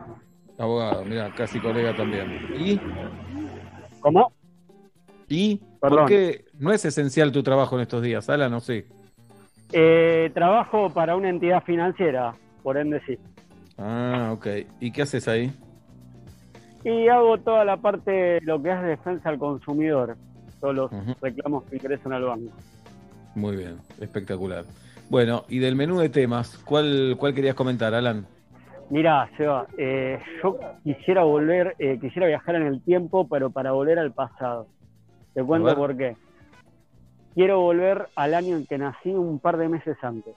Abogado, 0.58 1.06
mira, 1.06 1.32
casi 1.36 1.60
colega 1.60 1.96
también. 1.96 2.28
¿Y? 2.58 2.80
¿Cómo? 4.00 4.32
¿Y? 5.28 5.62
¿Por 5.80 6.06
qué 6.06 6.46
no 6.60 6.72
es 6.72 6.86
esencial 6.86 7.32
tu 7.32 7.44
trabajo 7.44 7.76
en 7.76 7.82
estos 7.82 8.02
días, 8.02 8.30
Alan? 8.30 8.52
No 8.52 8.60
sé. 8.60 8.86
Eh, 9.72 10.32
trabajo 10.34 10.90
para 10.90 11.16
una 11.16 11.30
entidad 11.30 11.64
financiera, 11.64 12.34
por 12.64 12.78
ende 12.78 13.02
sí. 13.06 13.18
Ah, 13.78 14.32
ok. 14.34 14.48
¿Y 14.80 14.92
qué 14.92 15.02
haces 15.02 15.28
ahí? 15.28 15.52
Y 16.86 17.10
hago 17.10 17.38
toda 17.40 17.66
la 17.66 17.76
parte 17.76 18.12
de 18.12 18.42
lo 18.42 18.62
que 18.62 18.72
es 18.72 18.82
defensa 18.82 19.28
al 19.28 19.38
consumidor, 19.38 20.16
todos 20.62 20.74
los 20.74 20.92
reclamos 21.20 21.66
que 21.66 21.76
ingresan 21.76 22.14
al 22.14 22.24
banco. 22.24 22.54
Muy 23.36 23.58
bien, 23.58 23.78
espectacular. 24.00 24.64
Bueno, 25.10 25.44
y 25.50 25.60
del 25.60 25.76
menú 25.76 26.00
de 26.00 26.08
temas, 26.08 26.58
¿cuál, 26.60 27.18
cuál 27.20 27.34
querías 27.34 27.56
comentar, 27.56 27.94
Alan? 27.94 28.26
Mira, 28.90 29.30
Seba, 29.36 29.68
eh, 29.78 30.20
yo 30.42 30.58
quisiera 30.84 31.24
volver, 31.24 31.76
eh, 31.80 31.98
quisiera 32.00 32.28
viajar 32.28 32.56
en 32.56 32.68
el 32.68 32.82
tiempo, 32.82 33.28
pero 33.28 33.50
para 33.50 33.74
volver 33.74 34.00
al 34.00 34.14
pasado. 34.14 34.68
Te 35.34 35.44
cuento 35.44 35.76
por 35.76 35.98
qué 35.98 36.16
quiero 37.36 37.60
volver 37.60 38.08
al 38.16 38.34
año 38.34 38.56
en 38.56 38.66
que 38.66 38.78
nací 38.80 39.10
un 39.10 39.40
par 39.40 39.58
de 39.58 39.70
meses 39.70 39.98
antes. 40.02 40.34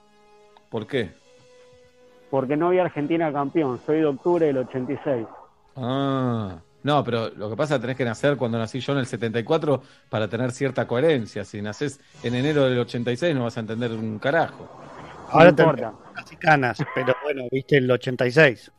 ¿Por 0.69 0.85
qué? 0.85 1.09
Porque 2.29 2.57
no 2.57 2.67
había 2.67 2.83
Argentina 2.83 3.33
campeón, 3.33 3.79
soy 3.85 3.99
de 3.99 4.05
octubre 4.05 4.45
del 4.45 4.57
86. 4.59 5.25
Ah, 5.81 6.59
no, 6.83 7.03
pero 7.03 7.29
lo 7.29 7.49
que 7.49 7.55
pasa 7.55 7.75
es 7.75 7.79
que 7.79 7.81
tenés 7.81 7.97
que 7.97 8.05
nacer 8.05 8.37
cuando 8.37 8.57
nací 8.57 8.79
yo 8.79 8.93
en 8.93 8.99
el 8.99 9.05
74 9.05 9.81
para 10.09 10.27
tener 10.27 10.51
cierta 10.51 10.87
coherencia. 10.87 11.45
Si 11.45 11.61
naces 11.61 11.99
en 12.23 12.35
enero 12.35 12.65
del 12.65 12.79
86 12.79 13.35
no 13.35 13.43
vas 13.45 13.57
a 13.57 13.61
entender 13.61 13.91
un 13.91 14.19
carajo. 14.19 14.69
Ahora 15.31 15.53
te 15.53 15.63
casi 16.15 16.35
canas, 16.37 16.83
pero 16.95 17.13
bueno, 17.23 17.43
viste 17.51 17.77
el 17.77 17.89
86. 17.89 18.71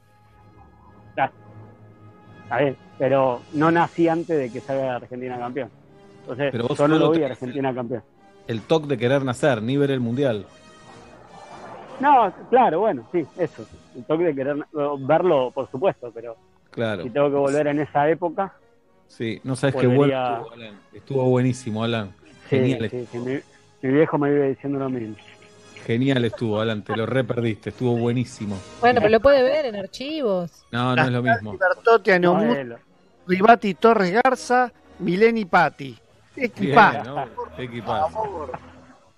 Ah, 1.17 1.31
está 2.43 2.59
bien, 2.59 2.77
pero 2.99 3.41
no 3.53 3.71
nací 3.71 4.09
antes 4.09 4.37
de 4.37 4.51
que 4.51 4.61
salga 4.61 4.97
Argentina 4.97 5.39
campeón. 5.39 5.71
Entonces, 6.23 6.49
Pero 6.53 6.75
yo 6.75 6.89
no 6.89 6.99
lo 6.99 7.11
vi 7.13 7.23
Argentina 7.23 7.75
campeón. 7.75 8.03
El 8.47 8.63
toque 8.63 8.89
de 8.89 8.99
querer 8.99 9.25
nacer, 9.25 9.63
ni 9.63 9.77
ver 9.77 9.91
el 9.91 10.01
mundial. 10.01 10.47
No, 12.01 12.33
claro, 12.49 12.81
bueno, 12.81 13.07
sí, 13.13 13.25
eso. 13.37 13.67
El 13.95 14.05
toque 14.05 14.25
de 14.25 14.35
querer 14.35 14.57
verlo, 15.01 15.51
por 15.53 15.71
supuesto, 15.71 16.11
pero 16.13 16.37
claro. 16.71 17.03
si 17.03 17.11
tengo 17.11 17.29
que 17.29 17.37
volver 17.37 17.67
en 17.67 17.81
esa 17.81 18.09
época. 18.09 18.55
Sí, 19.09 19.41
no 19.43 19.57
sabes 19.57 19.77
qué 19.77 19.87
bueno 19.87 20.13
estuvo, 20.13 20.53
Alan. 20.53 20.81
Estuvo 20.93 21.25
buenísimo, 21.25 21.85
Alan. 21.85 22.13
Genial. 22.49 22.89
Sí, 22.91 23.09
sí, 23.11 23.19
mi, 23.19 23.41
mi, 23.83 23.95
viejo 23.95 24.19
me 24.19 24.31
vive 24.31 24.49
diciendo 24.51 24.79
lo 24.79 24.89
mismo. 24.89 25.17
Genial 25.85 26.25
estuvo, 26.25 26.61
Alan, 26.61 26.83
te 26.83 26.97
lo 26.97 27.07
re 27.07 27.25
perdiste, 27.25 27.71
estuvo 27.71 27.97
buenísimo. 27.97 28.59
Bueno, 28.81 29.01
pero 29.01 29.11
lo 29.11 29.21
puede 29.21 29.43
ver 29.43 29.67
en 29.67 29.77
archivos. 29.77 30.65
No, 30.71 30.95
no 30.95 31.03
es 31.03 31.11
lo 31.11 31.23
mismo. 31.23 31.59
no, 32.21 32.77
Ribati 33.27 33.75
Torres 33.75 34.13
Garza, 34.13 34.73
Mileni 34.99 35.45
Patti. 35.45 35.99
Equipazo. 36.37 37.27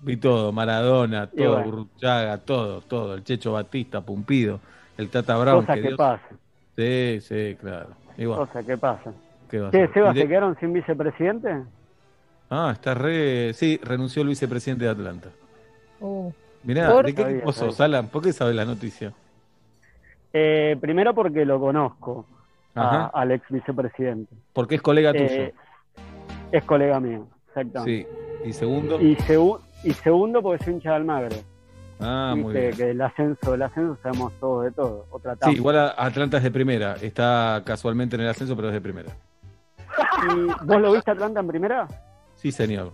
Vi 0.01 0.17
todo, 0.17 0.53
Maradona, 0.53 1.29
todo, 1.29 1.63
Burruchaga, 1.63 2.39
todo, 2.39 2.81
todo. 2.81 3.15
El 3.15 3.23
Checho 3.23 3.53
Batista, 3.53 4.01
Pumpido, 4.01 4.61
el 4.99 5.09
Tata 5.09 5.37
Brown. 5.37 5.65
Cosa 5.65 5.81
que, 5.81 5.95
pasa. 5.95 6.23
Sí, 6.77 7.21
sí, 7.21 7.57
claro. 7.61 7.91
Cosa 8.17 8.63
que 8.63 8.77
pasa. 8.77 9.13
¿Qué, 9.51 9.89
Seba, 9.93 10.15
se 10.15 10.27
quedaron 10.27 10.57
sin 10.59 10.73
vicepresidente? 10.73 11.63
Ah, 12.49 12.71
está 12.73 12.95
re... 12.95 13.53
Sí, 13.55 13.79
renunció 13.83 14.23
el 14.23 14.29
vicepresidente 14.29 14.85
de 14.85 14.91
Atlanta. 14.91 15.29
Uh, 16.01 16.33
Mirá, 16.65 17.03
¿de 17.03 17.15
qué 17.15 17.23
equipo 17.23 17.53
sos, 17.53 17.81
Alan? 17.81 18.09
¿Por 18.09 18.23
qué 18.23 18.33
sabes 18.33 18.55
la 18.55 18.65
noticia? 18.65 19.13
Eh, 20.33 20.77
primero 20.81 21.15
porque 21.15 21.45
lo 21.45 21.61
conozco, 21.61 22.27
al 22.75 23.33
ex 23.33 23.47
vicepresidente. 23.51 24.35
Porque 24.53 24.77
es 24.77 24.83
colega 24.83 25.13
tuyo. 25.13 25.27
Eh, 25.27 25.55
es 26.51 26.65
colega 26.65 27.01
mío, 27.01 27.27
exactamente. 27.49 28.09
Sí. 28.43 28.49
¿Y 28.49 28.53
segundo? 28.53 29.01
Y, 29.01 29.17
y 29.85 29.93
segundo 29.93 30.43
porque 30.43 30.65
soy 30.65 30.75
hincha 30.75 30.91
de 30.91 30.97
Almagro. 30.97 31.37
Ah, 32.03 32.35
muy 32.37 32.53
bien. 32.53 32.77
Que 32.77 32.91
el 32.91 33.01
ascenso, 33.01 33.55
el 33.55 33.63
ascenso 33.63 33.97
sabemos 34.03 34.33
todo 34.41 34.63
de 34.63 34.73
todo. 34.73 35.07
Otra 35.11 35.37
sí, 35.43 35.51
igual 35.53 35.93
Atlanta 35.97 36.39
es 36.39 36.43
de 36.43 36.51
primera. 36.51 36.95
Está 37.01 37.63
casualmente 37.65 38.17
en 38.17 38.23
el 38.23 38.29
ascenso, 38.29 38.57
pero 38.57 38.69
es 38.69 38.75
de 38.75 38.81
primera. 38.81 39.11
¿Y 40.35 40.65
vos 40.65 40.81
lo 40.81 40.93
viste 40.93 41.11
Atlanta 41.11 41.41
en 41.41 41.47
primera? 41.49 41.87
Sí, 42.37 42.51
señor. 42.51 42.93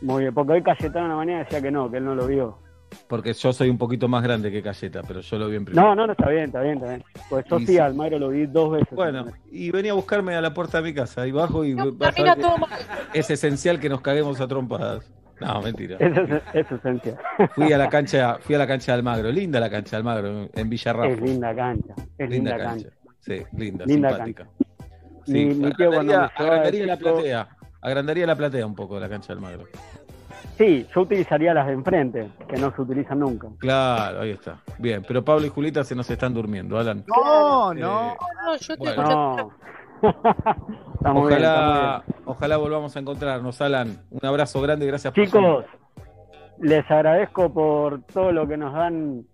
Muy 0.00 0.22
bien, 0.22 0.34
porque 0.34 0.54
hoy 0.54 0.62
Cayetano 0.62 1.04
en 1.06 1.10
la 1.10 1.16
mañana 1.16 1.38
decía 1.40 1.60
que 1.60 1.70
no, 1.70 1.90
que 1.90 1.98
él 1.98 2.04
no 2.04 2.14
lo 2.14 2.26
vio. 2.26 2.58
Porque 3.06 3.32
yo 3.34 3.52
soy 3.52 3.68
un 3.70 3.78
poquito 3.78 4.08
más 4.08 4.22
grande 4.22 4.50
que 4.50 4.62
Cayeta, 4.62 5.02
pero 5.06 5.20
yo 5.20 5.38
lo 5.38 5.48
vi 5.48 5.56
en 5.56 5.64
primera. 5.64 5.86
No, 5.86 5.94
no, 5.94 6.06
no, 6.06 6.12
está 6.12 6.28
bien, 6.30 6.46
está 6.46 6.60
bien, 6.62 6.74
está 6.76 6.88
bien. 6.88 7.04
Pues 7.28 7.44
yo 7.48 7.56
Y 7.58 7.66
sí, 7.66 7.72
sí. 7.74 7.78
Almagro 7.78 8.18
lo 8.18 8.30
vi 8.30 8.46
dos 8.46 8.72
veces. 8.72 8.88
Bueno, 8.90 9.26
y 9.52 9.70
venía 9.70 9.92
a 9.92 9.94
buscarme 9.94 10.34
a 10.34 10.40
la 10.40 10.52
puerta 10.54 10.78
de 10.78 10.84
mi 10.84 10.94
casa, 10.94 11.22
ahí 11.22 11.30
bajo 11.30 11.64
y 11.64 11.74
vas 11.74 11.86
a 11.86 12.12
Camina 12.12 12.34
ver 12.34 12.44
todo 12.44 12.54
que 12.54 12.60
mal. 12.62 12.80
es 13.14 13.30
esencial 13.30 13.78
que 13.78 13.88
nos 13.88 14.00
caguemos 14.00 14.40
a 14.40 14.48
trompadas. 14.48 15.08
No, 15.40 15.62
mentira. 15.62 15.96
Eso 15.98 16.20
es, 16.22 16.42
es 16.54 16.72
esencia. 16.72 17.16
Fui 17.54 17.72
a 17.72 17.78
la 17.78 17.88
cancha, 17.88 18.38
fui 18.40 18.54
a 18.54 18.58
la 18.58 18.66
cancha 18.66 18.92
de 18.92 18.98
Almagro, 18.98 19.30
linda 19.30 19.58
la 19.60 19.70
cancha 19.70 19.90
de 19.92 19.96
Almagro, 19.98 20.48
en 20.52 20.68
Villarrafo. 20.70 21.08
Es 21.12 21.20
linda 21.20 21.54
cancha, 21.54 21.94
es 22.18 22.30
linda, 22.30 22.58
cancha. 22.58 22.88
Sí, 23.20 23.42
linda, 23.56 23.84
Linda 23.86 24.08
simpática. 24.10 24.44
Mi- 24.44 24.60
Sí, 25.26 25.44
mi 25.60 25.72
tío 25.74 25.92
cuando 25.92 26.14
agrandaría, 26.36 26.86
la 26.86 26.96
platea. 26.96 27.48
Agrandaría 27.82 28.26
la 28.26 28.36
platea 28.36 28.66
un 28.66 28.74
poco 28.74 28.98
la 28.98 29.08
cancha 29.08 29.28
de 29.28 29.32
Almagro. 29.34 29.64
Sí, 30.58 30.86
yo 30.94 31.02
utilizaría 31.02 31.54
las 31.54 31.66
de 31.66 31.72
enfrente, 31.74 32.28
que 32.48 32.56
no 32.58 32.74
se 32.74 32.82
utilizan 32.82 33.20
nunca. 33.20 33.48
Claro, 33.58 34.20
ahí 34.22 34.30
está. 34.30 34.60
Bien, 34.78 35.02
pero 35.06 35.24
Pablo 35.24 35.46
y 35.46 35.48
Julita 35.48 35.84
se 35.84 35.94
nos 35.94 36.10
están 36.10 36.34
durmiendo, 36.34 36.78
Alan. 36.78 37.04
No, 37.06 37.72
Eh, 37.72 37.76
no. 37.80 38.16
No, 38.44 38.56
yo 38.56 38.74
te 38.74 38.78
Bueno. 38.78 39.02
No. 39.36 39.50
Está 40.02 41.12
muy 41.12 41.28
bien, 41.28 41.42
está 41.42 41.60
muy 41.60 41.72
Ojalá, 41.72 42.04
ojalá 42.24 42.56
volvamos 42.56 42.96
a 42.96 43.00
encontrarnos, 43.00 43.60
Alan. 43.60 43.98
Un 44.10 44.26
abrazo 44.26 44.60
grande 44.60 44.86
gracias 44.86 45.12
por 45.12 45.24
Chicos, 45.24 45.64
les 46.58 46.88
agradezco 46.90 47.52
por 47.52 48.02
todo 48.02 48.32
lo 48.32 48.46
que 48.46 48.56
nos 48.56 48.72
dan 48.74 49.24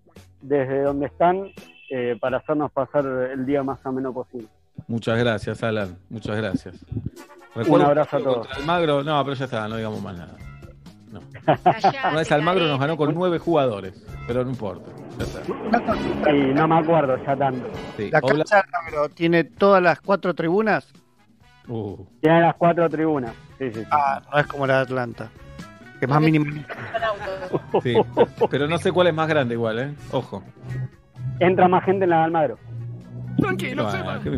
desde 0.40 0.82
donde 0.82 1.06
están 1.06 1.48
eh, 1.90 2.16
para 2.20 2.38
hacernos 2.38 2.70
pasar 2.72 3.04
el 3.06 3.46
día 3.46 3.62
más 3.62 3.84
ameno 3.84 4.12
posible. 4.12 4.48
Muchas 4.88 5.18
gracias, 5.18 5.62
Alan. 5.62 5.96
Muchas 6.08 6.36
gracias. 6.36 6.84
Un 7.68 7.80
abrazo 7.80 8.16
a 8.16 8.20
todos. 8.20 8.48
Almagro, 8.58 9.02
no, 9.02 9.24
pero 9.24 9.34
ya 9.34 9.46
está, 9.46 9.66
no 9.66 9.76
digamos 9.76 10.02
más 10.02 10.16
nada. 10.16 10.36
No. 11.12 11.20
Una 12.10 12.16
vez 12.18 12.32
Almagro 12.32 12.66
nos 12.66 12.80
ganó 12.80 12.96
con 12.96 13.14
nueve 13.14 13.38
jugadores, 13.38 13.94
pero 14.26 14.44
no 14.44 14.50
importa. 14.50 14.90
Ya 15.18 15.24
está. 15.24 16.30
Y 16.34 16.52
no 16.52 16.68
me 16.68 16.78
acuerdo 16.78 17.16
ya 17.24 17.36
tanto. 17.36 17.68
Sí. 17.96 18.10
La 18.10 18.20
Obla- 18.20 18.38
cancha 18.44 18.56
de 18.56 18.62
Almagro 18.76 19.08
tiene 19.10 19.44
todas 19.44 19.82
las 19.82 20.00
cuatro 20.00 20.34
tribunas. 20.34 20.92
Uh, 21.68 21.96
Tiene 22.20 22.40
las 22.42 22.54
cuatro 22.56 22.88
tribunas. 22.88 23.32
Sí, 23.58 23.70
sí, 23.72 23.80
sí. 23.80 23.86
Ah, 23.90 24.22
no 24.32 24.38
es 24.38 24.46
como 24.46 24.66
la 24.66 24.76
de 24.76 24.80
Atlanta. 24.82 25.30
Que 25.98 26.04
es 26.04 26.08
más 26.10 26.20
minimalista. 26.20 26.74
sí, 27.82 27.94
pero 28.50 28.68
no 28.68 28.78
sé 28.78 28.92
cuál 28.92 29.06
es 29.06 29.14
más 29.14 29.28
grande 29.28 29.54
igual, 29.54 29.78
¿eh? 29.78 29.94
Ojo. 30.12 30.42
Entra 31.40 31.66
más 31.68 31.84
gente 31.84 32.04
en 32.04 32.10
la 32.10 32.18
de 32.18 32.24
Almagro. 32.24 32.58
Bueno, 33.38 33.56
¿qué 33.56 33.66
me 33.74 33.82
importa? 33.82 34.20
¿Qué 34.22 34.30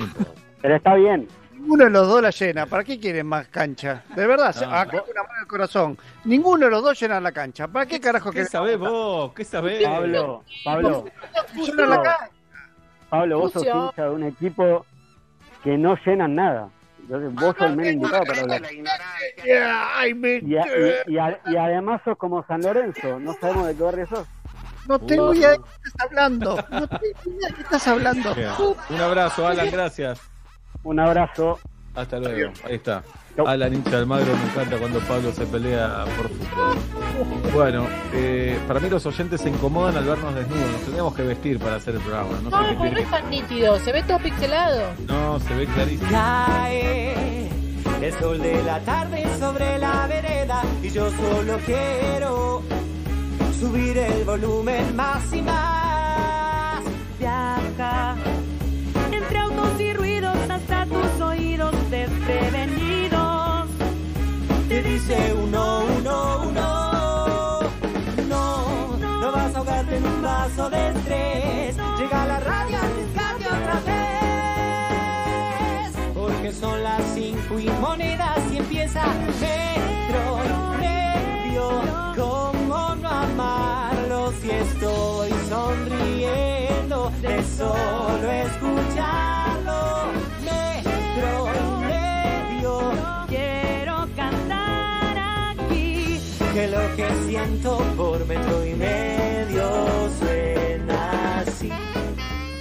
me 0.00 0.04
importa? 0.06 0.30
Pero 0.62 0.76
está 0.76 0.94
bien. 0.94 1.28
Ninguno 1.64 1.84
de 1.84 1.90
los 1.90 2.06
dos 2.06 2.20
la 2.20 2.28
llena. 2.30 2.66
¿Para 2.66 2.84
qué 2.84 3.00
quieren 3.00 3.26
más 3.26 3.48
cancha? 3.48 4.02
De 4.14 4.26
verdad, 4.26 4.54
No, 4.60 4.70
acá 4.74 4.98
vos- 5.00 5.08
una 5.10 5.22
mano 5.22 5.34
al 5.40 5.46
corazón. 5.46 5.98
Ninguno 6.24 6.66
de 6.66 6.70
los 6.70 6.82
dos 6.82 7.00
llena 7.00 7.18
la 7.22 7.32
cancha. 7.32 7.66
¿Para 7.68 7.86
qué 7.86 7.98
carajo 7.98 8.30
¿Qué 8.30 8.40
que 8.40 8.44
sabés 8.44 8.78
vos? 8.78 9.32
¿Qué 9.32 9.44
sabés? 9.44 9.82
Pablo, 9.82 10.44
Pablo, 10.62 11.04
llena 11.54 11.86
la 11.86 12.02
cancha? 12.02 12.30
Pablo, 13.08 13.38
vos 13.40 13.52
sos 13.52 13.62
hincha 13.64 14.02
de 14.02 14.10
un 14.10 14.24
equipo 14.24 14.84
que 15.62 15.78
no 15.78 15.96
llenan 16.04 16.34
nada. 16.34 16.68
Entonces 17.00 17.34
vos 17.34 17.56
sos 17.58 17.66
el 17.70 17.76
menos 17.76 17.92
indicado 17.94 18.24
para 18.26 18.40
hablar. 18.42 18.62
Ay, 19.96 20.12
me- 20.14 20.36
Y, 20.44 20.56
a- 20.58 20.66
y- 21.06 21.12
y 21.14 21.18
a- 21.18 21.40
y 21.46 21.56
además 21.56 22.02
sos 22.04 22.18
como 22.18 22.44
San 22.46 22.60
Lorenzo, 22.60 23.18
no 23.20 23.32
sabemos 23.40 23.68
de 23.68 23.74
qué 23.76 23.82
barrio 23.82 24.06
sos. 24.06 24.26
No 24.86 24.98
tengo 24.98 25.32
idea 25.32 25.52
de 25.52 25.56
qué 25.56 25.62
estás 25.86 26.06
hablando. 26.10 26.56
No 26.70 26.86
tengo 26.88 26.98
idea 27.24 27.48
de 27.48 27.54
qué 27.54 27.62
estás 27.62 27.88
hablando. 27.88 28.34
Un 28.90 29.00
abrazo, 29.00 29.46
Alan, 29.48 29.70
gracias. 29.70 30.20
Un 30.84 31.00
abrazo. 31.00 31.58
Hasta 31.94 32.18
luego. 32.18 32.52
Ahí 32.64 32.74
está. 32.76 33.02
Chau. 33.36 33.46
Alan 33.48 33.74
hincha 33.74 33.96
del 33.98 34.06
Magro, 34.06 34.32
me 34.36 34.44
encanta 34.50 34.78
cuando 34.78 35.00
Pablo 35.00 35.32
se 35.32 35.44
pelea 35.46 36.04
por 36.16 36.28
fútbol. 36.28 37.52
Bueno, 37.52 37.86
eh, 38.12 38.58
para 38.68 38.78
mí 38.80 38.88
los 38.88 39.04
oyentes 39.06 39.40
se 39.40 39.48
incomodan 39.48 39.96
al 39.96 40.04
vernos 40.04 40.34
desnudos. 40.34 40.70
Nos 40.70 40.80
tenemos 40.82 41.14
que 41.14 41.22
vestir 41.22 41.58
para 41.58 41.76
hacer 41.76 41.94
el 41.96 42.00
programa. 42.00 42.28
No, 42.42 42.50
No, 42.50 42.68
sé 42.68 42.90
no 42.90 42.98
es 42.98 43.10
tan 43.10 43.30
nítido, 43.30 43.78
se 43.80 43.92
ve 43.92 44.02
todo 44.04 44.18
pixelado. 44.18 44.82
No, 45.08 45.40
se 45.40 45.54
ve 45.54 45.66
clarísimo. 45.66 46.10
Cae 46.10 47.48
el 48.00 48.12
sol 48.14 48.40
de 48.40 48.62
la 48.62 48.80
tarde 48.80 49.24
sobre 49.38 49.78
la 49.78 50.06
vereda 50.06 50.62
y 50.82 50.90
yo 50.90 51.10
solo 51.10 51.58
quiero 51.64 52.62
subir 53.58 53.98
el 53.98 54.24
volumen 54.24 54.94
más 54.94 55.32
y 55.32 55.42
más. 55.42 56.82
Viaja 57.18 58.16
Te 64.68 64.82
dice 64.82 65.34
uno, 65.34 65.84
uno, 65.98 66.42
uno. 66.48 67.60
No, 68.28 68.96
no 68.96 69.32
vas 69.32 69.54
a 69.54 69.58
ahogarte 69.58 69.96
en 69.96 70.06
un 70.06 70.22
vaso 70.22 70.70
de 70.70 70.88
estrés. 70.88 71.76
Llega 71.98 72.26
la 72.26 72.40
radio, 72.40 72.78
arriesgate 72.78 73.46
otra 73.46 73.80
vez. 73.86 74.04
Porque 76.14 76.52
son 76.52 76.82
las 76.82 77.02
cinco 77.14 77.58
y 77.60 77.68
monedas 77.80 78.38
y 78.52 78.56
empieza 78.56 79.04
Metro 79.40 80.40
y 80.44 80.78
medio. 80.80 81.82
¿Cómo 82.16 82.94
no 82.96 83.08
amarlo 83.08 84.32
si 84.40 84.50
estoy 84.50 85.30
sonriendo 85.48 87.12
de 87.20 87.44
solo 87.44 88.30
escucharlo? 88.30 88.93
Que 96.54 96.68
lo 96.68 96.78
que 96.94 97.08
siento 97.26 97.78
por 97.96 98.24
metro 98.26 98.64
y 98.64 98.74
medio 98.74 100.08
suena 100.20 101.40
así. 101.40 101.68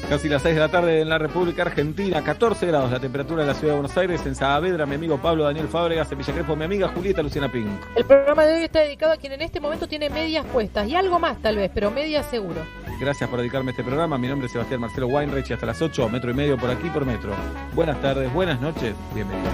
Casi 0.10 0.28
las 0.28 0.42
6 0.42 0.56
de 0.56 0.62
la 0.62 0.70
tarde 0.70 1.02
en 1.02 1.10
la 1.10 1.20
República 1.20 1.62
Argentina, 1.62 2.24
14 2.24 2.66
grados 2.66 2.92
la 2.92 3.00
temperatura 3.00 3.44
en 3.44 3.48
la 3.48 3.54
ciudad 3.54 3.74
de 3.74 3.80
Buenos 3.80 3.96
Aires, 3.96 4.26
en 4.26 4.34
Saavedra, 4.34 4.88
mi 4.88 4.96
amigo 4.96 5.20
Pablo 5.20 5.44
Daniel 5.44 5.68
Fábregas, 5.68 6.12
en 6.12 6.18
Villa 6.18 6.34
Crespo, 6.34 6.56
mi 6.56 6.66
amiga 6.66 6.88
Julieta 6.88 7.22
Luciana 7.22 7.52
Pink. 7.52 7.70
El 7.96 8.06
programa 8.06 8.46
de 8.46 8.56
hoy 8.56 8.64
está 8.64 8.80
dedicado 8.80 9.14
a 9.14 9.18
quien 9.18 9.34
en 9.34 9.44
este 9.44 9.60
momento 9.60 9.88
tiene 9.88 10.10
medias 10.10 10.44
puestas 10.48 10.88
y 10.88 10.96
algo 10.96 11.20
más 11.20 11.40
tal 11.40 11.58
vez, 11.58 11.70
pero 11.72 11.92
medias 11.92 12.26
seguro. 12.26 12.66
Gracias 13.00 13.30
por 13.30 13.38
dedicarme 13.40 13.70
a 13.70 13.74
este 13.74 13.84
programa. 13.84 14.18
Mi 14.18 14.28
nombre 14.28 14.48
es 14.48 14.54
Sebastián 14.54 14.82
Marcelo 14.82 15.06
Weinreich 15.06 15.52
y 15.52 15.54
hasta 15.54 15.68
las 15.68 15.80
8, 15.80 16.10
metro 16.10 16.32
y 16.32 16.34
medio 16.34 16.58
por 16.58 16.72
aquí 16.72 16.90
por 16.90 17.06
metro. 17.06 17.32
Buenas 17.76 18.02
tardes, 18.02 18.34
buenas 18.34 18.60
noches, 18.60 18.96
bienvenidos. 19.14 19.54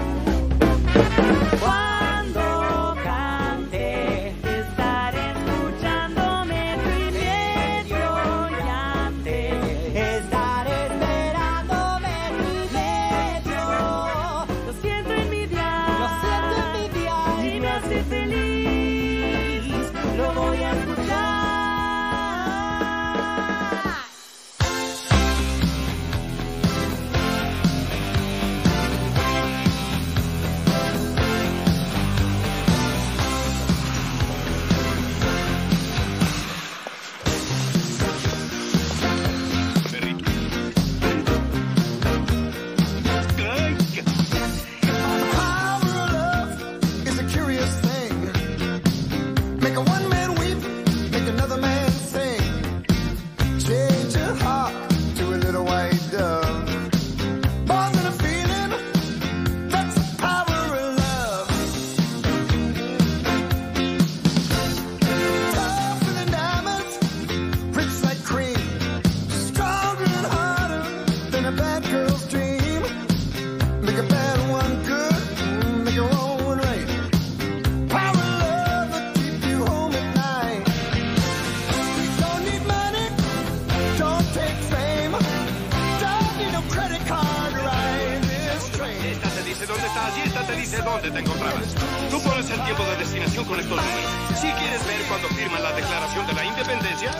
Encontrarlas. 90.98 91.74
Tú 92.10 92.20
pones 92.22 92.50
el 92.50 92.64
tiempo 92.64 92.82
de 92.82 92.96
destinación 92.96 93.44
con 93.44 93.60
estos 93.60 93.76
números. 93.76 94.10
Si 94.34 94.48
quieres 94.48 94.86
ver 94.86 95.02
cuando 95.08 95.28
firman 95.28 95.62
la 95.62 95.72
Declaración 95.72 96.26
de 96.26 96.32
la 96.32 96.44
Independencia 96.44 97.10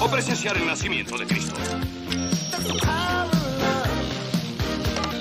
o 0.00 0.08
presenciar 0.10 0.56
el 0.56 0.66
nacimiento 0.66 1.16
de 1.16 1.26
Cristo. 1.26 1.54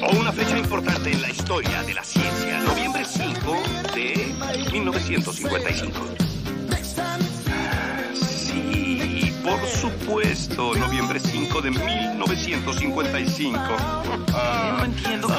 O 0.01 0.19
una 0.19 0.33
fecha 0.33 0.57
importante 0.57 1.11
en 1.11 1.21
la 1.21 1.29
historia 1.29 1.81
de 1.83 1.93
la 1.93 2.03
ciencia, 2.03 2.59
noviembre 2.59 3.05
5 3.05 3.63
de 3.95 4.35
1955. 4.71 6.22
Por 9.43 9.67
supuesto, 9.67 10.73
noviembre 10.75 11.19
5 11.19 11.61
de 11.61 11.71
1955. 11.71 13.59
No 14.77 14.85
entiendo 14.85 15.27
qué 15.27 15.33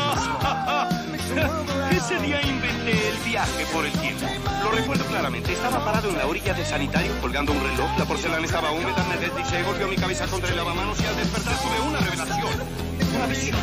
Ese 1.96 2.18
día 2.20 2.40
inventé 2.42 3.08
el 3.08 3.16
viaje 3.24 3.66
por 3.72 3.86
el 3.86 3.92
tiempo. 3.92 4.26
Lo 4.62 4.70
recuerdo 4.72 5.04
claramente. 5.06 5.52
Estaba 5.52 5.84
parado 5.84 6.10
en 6.10 6.18
la 6.18 6.26
orilla 6.26 6.54
del 6.54 6.66
sanitario 6.66 7.12
colgando 7.20 7.52
un 7.52 7.60
reloj. 7.60 7.98
La 7.98 8.04
porcelana 8.04 8.44
estaba 8.44 8.70
húmeda, 8.72 9.04
me 9.08 9.16
deslizé, 9.16 9.62
golpeó 9.62 9.88
mi 9.88 9.96
cabeza 9.96 10.26
contra 10.26 10.50
el 10.50 10.56
lavamanos 10.56 11.00
y 11.00 11.06
al 11.06 11.16
despertar 11.16 11.56
tuve 11.56 11.80
una 11.88 12.00
revelación. 12.00 12.52
Una 13.16 13.26
visión, 13.26 13.58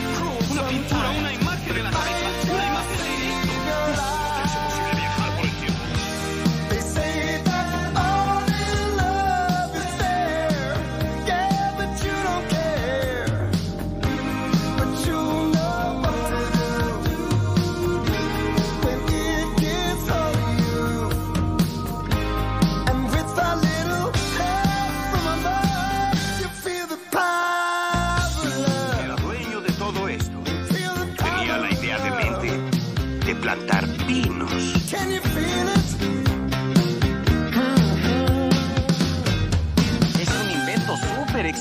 una 0.52 0.68
pintura, 0.68 1.10
una 1.12 1.34
imagen 1.34 1.76
de 1.76 1.84
la 1.84 1.92
cabeza, 1.92 2.54
una 2.54 2.66
imagen 2.68 2.98
de 2.98 4.21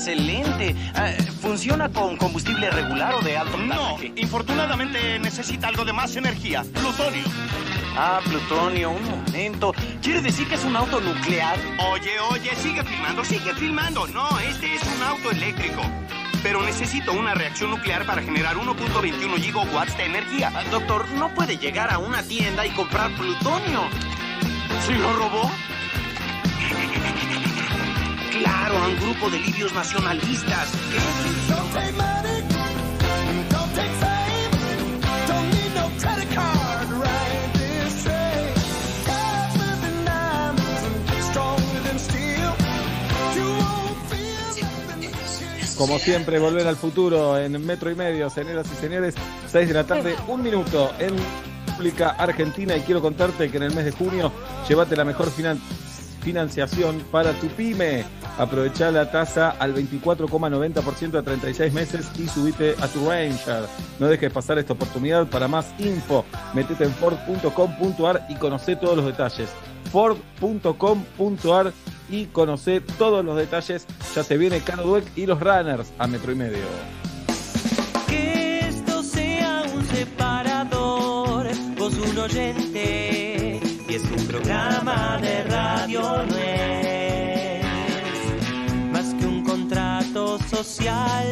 excelente. 0.01 0.75
Ah, 0.95 1.11
¿Funciona 1.41 1.87
con 1.89 2.17
combustible 2.17 2.71
regular 2.71 3.13
o 3.13 3.21
de 3.21 3.37
alto 3.37 3.57
No, 3.57 3.97
infortunadamente 4.15 5.19
necesita 5.19 5.67
algo 5.67 5.85
de 5.85 5.93
más 5.93 6.15
energía. 6.15 6.63
Plutonio. 6.73 7.23
Ah, 7.95 8.19
plutonio, 8.23 8.89
un 8.89 9.03
momento. 9.07 9.73
¿Quiere 10.01 10.21
decir 10.21 10.47
que 10.47 10.55
es 10.55 10.63
un 10.63 10.75
auto 10.75 10.99
nuclear? 10.99 11.55
Oye, 11.91 12.19
oye, 12.31 12.55
sigue 12.55 12.83
filmando, 12.83 13.23
sigue 13.23 13.53
filmando. 13.53 14.07
No, 14.07 14.39
este 14.39 14.73
es 14.73 14.81
un 14.83 15.03
auto 15.03 15.29
eléctrico. 15.29 15.83
Pero 16.41 16.63
necesito 16.63 17.13
una 17.13 17.35
reacción 17.35 17.69
nuclear 17.69 18.03
para 18.07 18.23
generar 18.23 18.55
1.21 18.55 19.35
gigawatts 19.35 19.95
de 19.97 20.05
energía. 20.05 20.51
Ah, 20.55 20.63
doctor, 20.71 21.07
no 21.11 21.29
puede 21.35 21.57
llegar 21.57 21.93
a 21.93 21.99
una 21.99 22.23
tienda 22.23 22.65
y 22.65 22.71
comprar 22.71 23.11
plutonio. 23.15 23.83
¿Se 24.83 24.95
lo 24.95 25.13
robó? 25.13 25.51
A 28.73 28.87
un 28.87 28.95
grupo 28.99 29.29
de 29.29 29.39
libios 29.39 29.73
nacionalistas. 29.73 30.69
Como 45.77 45.97
siempre, 45.97 46.37
volver 46.37 46.67
al 46.67 46.75
futuro 46.75 47.37
en 47.39 47.65
metro 47.65 47.89
y 47.89 47.95
medio, 47.95 48.29
señoras 48.29 48.67
y 48.71 48.75
señores. 48.79 49.15
6 49.51 49.67
de 49.67 49.73
la 49.73 49.83
tarde, 49.83 50.15
un 50.27 50.43
minuto 50.43 50.91
en 50.99 51.15
República 51.67 52.09
Argentina. 52.11 52.75
Y 52.77 52.81
quiero 52.81 53.01
contarte 53.01 53.49
que 53.49 53.57
en 53.57 53.63
el 53.63 53.73
mes 53.73 53.85
de 53.85 53.91
junio, 53.91 54.31
llévate 54.69 54.95
la 54.95 55.03
mejor 55.05 55.31
finan- 55.31 55.59
financiación 56.21 56.99
para 57.11 57.33
tu 57.33 57.47
pyme. 57.47 58.05
Aprovecha 58.37 58.91
la 58.91 59.11
tasa 59.11 59.51
al 59.59 59.75
24,90% 59.75 61.17
a 61.17 61.23
36 61.23 61.73
meses 61.73 62.11
y 62.17 62.27
subite 62.27 62.75
a 62.81 62.87
tu 62.87 63.07
Ranger. 63.07 63.65
No 63.99 64.07
dejes 64.07 64.31
pasar 64.31 64.57
esta 64.57 64.73
oportunidad. 64.73 65.27
Para 65.27 65.47
más 65.47 65.73
info, 65.79 66.25
metete 66.53 66.85
en 66.85 66.91
ford.com.ar 66.91 68.25
y 68.29 68.35
conoce 68.35 68.75
todos 68.75 68.95
los 68.95 69.05
detalles. 69.05 69.49
Ford.com.ar 69.91 71.73
y 72.09 72.25
conoce 72.27 72.81
todos 72.81 73.23
los 73.25 73.37
detalles. 73.37 73.87
Ya 74.15 74.23
se 74.23 74.37
viene 74.37 74.59
Cano 74.59 74.83
Dweck 74.83 75.05
y 75.15 75.25
los 75.25 75.39
Runners 75.39 75.91
a 75.97 76.07
metro 76.07 76.31
y 76.31 76.35
medio. 76.35 76.63
Que 78.07 78.59
esto 78.59 79.01
sea 79.03 79.63
un 79.73 79.85
separador, 79.87 81.47
vos 81.77 81.93
un 81.93 82.17
oyente, 82.17 83.30
programa 84.51 85.17
de 85.21 85.43
radio, 85.43 86.01
no 86.01 86.35
es 86.35 87.63
más 88.91 89.13
que 89.13 89.25
un 89.25 89.45
contrato 89.45 90.37
social 90.39 91.27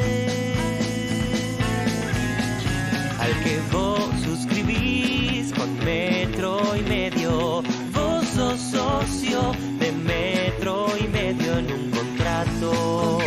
al 3.19 3.43
que 3.43 3.59
vos 3.73 4.09
suscribís 4.23 5.51
con 5.51 5.77
metro 5.83 6.61
y 6.77 6.81
medio. 6.83 7.61
Vos 7.91 8.25
sos 8.35 8.57
socio 8.57 9.51
de 9.79 9.91
metro 9.91 10.87
y 10.97 11.07
medio 11.09 11.57
en 11.57 11.73
un 11.73 11.91
contrato 11.91 13.19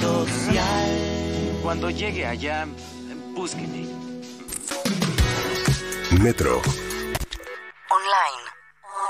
social. 0.00 0.90
Cuando 1.62 1.90
llegue 1.90 2.26
allá, 2.26 2.66
búsqueme. 3.36 3.86
Metro. 6.20 6.60
Online. 7.88 8.47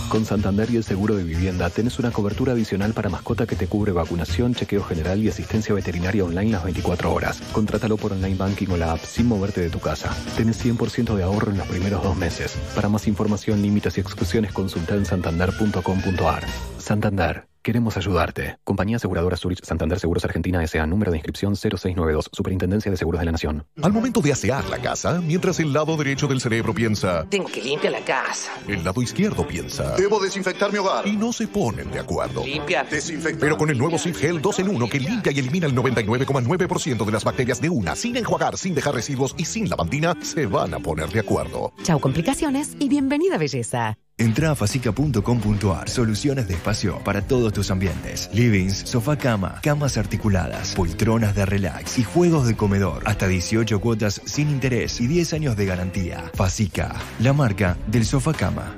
Con 0.09 0.25
Santander 0.25 0.69
y 0.71 0.77
el 0.77 0.83
seguro 0.83 1.15
de 1.15 1.23
vivienda 1.23 1.69
tenés 1.69 1.99
una 1.99 2.11
cobertura 2.11 2.53
adicional 2.53 2.93
para 2.93 3.09
mascota 3.09 3.45
que 3.45 3.55
te 3.55 3.67
cubre 3.67 3.91
vacunación, 3.91 4.55
chequeo 4.55 4.83
general 4.83 5.21
y 5.21 5.29
asistencia 5.29 5.75
veterinaria 5.75 6.23
online 6.23 6.51
las 6.51 6.63
24 6.63 7.13
horas. 7.13 7.41
Contrátalo 7.51 7.97
por 7.97 8.13
online 8.13 8.35
banking 8.35 8.67
o 8.69 8.77
la 8.77 8.93
app 8.93 8.99
sin 8.99 9.27
moverte 9.27 9.61
de 9.61 9.69
tu 9.69 9.79
casa. 9.79 10.15
Tenés 10.35 10.63
100% 10.65 11.15
de 11.15 11.23
ahorro 11.23 11.51
en 11.51 11.57
los 11.57 11.67
primeros 11.67 12.03
dos 12.03 12.15
meses. 12.15 12.57
Para 12.73 12.89
más 12.89 13.07
información, 13.07 13.61
límites 13.61 13.97
y 13.97 14.01
exclusiones, 14.01 14.53
consulta 14.53 14.95
en 14.95 15.05
santander.com.ar. 15.05 16.43
Santander. 16.77 17.56
Queremos 17.67 17.97
ayudarte. 17.97 18.59
Compañía 18.63 18.95
Aseguradora 18.95 19.35
Zurich 19.35 19.61
Santander 19.61 19.99
Seguros 19.99 20.23
Argentina 20.23 20.63
S.A. 20.63 20.87
Número 20.87 21.11
de 21.11 21.17
inscripción 21.17 21.53
0692. 21.53 22.29
Superintendencia 22.31 22.89
de 22.89 22.95
Seguros 22.95 23.19
de 23.19 23.25
la 23.25 23.33
Nación. 23.33 23.67
Al 23.83 23.91
momento 23.91 24.21
de 24.21 24.31
asear 24.31 24.63
la 24.69 24.77
casa, 24.77 25.19
mientras 25.19 25.59
el 25.59 25.73
lado 25.73 25.97
derecho 25.97 26.27
del 26.27 26.39
cerebro 26.39 26.73
piensa, 26.73 27.25
Tengo 27.29 27.47
que 27.49 27.61
limpiar 27.61 27.91
la 27.91 28.05
casa. 28.05 28.53
el 28.69 28.85
lado 28.85 29.01
izquierdo 29.01 29.45
piensa, 29.45 29.97
Debo 29.97 30.17
desinfectar 30.21 30.71
mi 30.71 30.77
hogar. 30.77 31.05
y 31.05 31.17
no 31.17 31.33
se 31.33 31.45
ponen 31.45 31.91
de 31.91 31.99
acuerdo. 31.99 32.45
Limpia. 32.45 32.85
Desinfectar. 32.85 33.41
Pero 33.41 33.57
con 33.57 33.69
el 33.69 33.77
nuevo 33.77 33.97
Sif 33.97 34.17
Gel 34.17 34.41
2 34.41 34.59
en 34.59 34.69
1 34.69 34.87
que 34.87 35.01
limpia 35.01 35.33
y 35.33 35.39
elimina 35.39 35.67
el 35.67 35.75
99,9% 35.75 37.03
de 37.05 37.11
las 37.11 37.25
bacterias 37.25 37.59
de 37.59 37.67
una, 37.69 37.97
sin 37.97 38.15
enjuagar, 38.15 38.57
sin 38.57 38.75
dejar 38.75 38.95
residuos 38.95 39.35
y 39.37 39.43
sin 39.43 39.69
lavandina, 39.69 40.15
se 40.21 40.45
van 40.45 40.73
a 40.73 40.79
poner 40.79 41.09
de 41.09 41.19
acuerdo. 41.19 41.73
Chau 41.83 41.99
complicaciones 41.99 42.77
y 42.79 42.87
bienvenida 42.87 43.37
belleza. 43.37 43.97
Entra 44.19 44.49
a 44.51 44.55
fasica.com.ar. 44.55 45.89
Soluciones 45.89 46.47
de 46.47 46.55
espacio 46.55 46.97
para 47.03 47.21
todos 47.21 47.53
tus 47.53 47.69
ambientes. 47.69 48.31
Livings, 48.33 48.77
sofá 48.79 49.15
cama, 49.15 49.59
camas 49.61 49.95
articuladas, 49.97 50.73
poltronas 50.73 51.35
de 51.35 51.45
relax 51.45 51.99
y 51.99 52.03
juegos 52.03 52.47
de 52.47 52.57
comedor. 52.57 53.03
Hasta 53.05 53.27
18 53.27 53.79
cuotas 53.79 54.19
sin 54.25 54.49
interés 54.49 54.99
y 54.99 55.05
10 55.05 55.33
años 55.33 55.55
de 55.55 55.67
garantía. 55.67 56.31
Fasica, 56.33 56.95
la 57.19 57.33
marca 57.33 57.77
del 57.85 58.05
sofá 58.05 58.33
cama. 58.33 58.75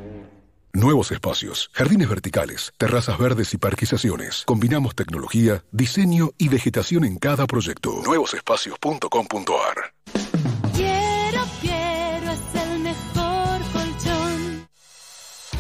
Nuevos 0.74 1.12
espacios, 1.12 1.70
jardines 1.74 2.10
verticales, 2.10 2.74
terrazas 2.78 3.18
verdes 3.18 3.54
y 3.54 3.58
parquizaciones. 3.58 4.44
Combinamos 4.46 4.94
tecnología, 4.94 5.64
diseño 5.72 6.32
y 6.38 6.50
vegetación 6.50 7.06
en 7.06 7.18
cada 7.18 7.48
proyecto. 7.48 8.02
Nuevosespacios.com.ar 8.06 9.94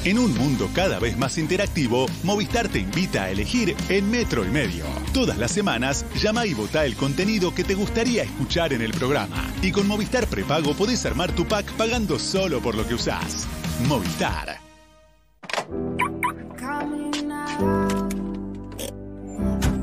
En 0.05 0.17
un 0.17 0.33
mundo 0.33 0.69
cada 0.73 0.97
vez 0.97 1.17
más 1.17 1.37
interactivo, 1.37 2.05
Movistar 2.23 2.69
te 2.69 2.79
invita 2.79 3.23
a 3.23 3.31
elegir 3.31 3.75
en 3.89 4.09
metro 4.09 4.45
y 4.45 4.47
medio. 4.47 4.85
Todas 5.13 5.37
las 5.37 5.51
semanas, 5.51 6.05
llama 6.15 6.45
y 6.45 6.53
vota 6.53 6.85
el 6.85 6.95
contenido 6.95 7.53
que 7.53 7.65
te 7.65 7.75
gustaría 7.75 8.23
escuchar 8.23 8.71
en 8.71 8.81
el 8.81 8.91
programa. 8.91 9.45
Y 9.61 9.73
con 9.73 9.87
Movistar 9.87 10.25
Prepago 10.27 10.73
podés 10.73 11.05
armar 11.05 11.33
tu 11.33 11.45
pack 11.45 11.73
pagando 11.73 12.17
solo 12.17 12.61
por 12.61 12.75
lo 12.75 12.87
que 12.87 12.93
usás. 12.93 13.45
Movistar. 13.89 14.57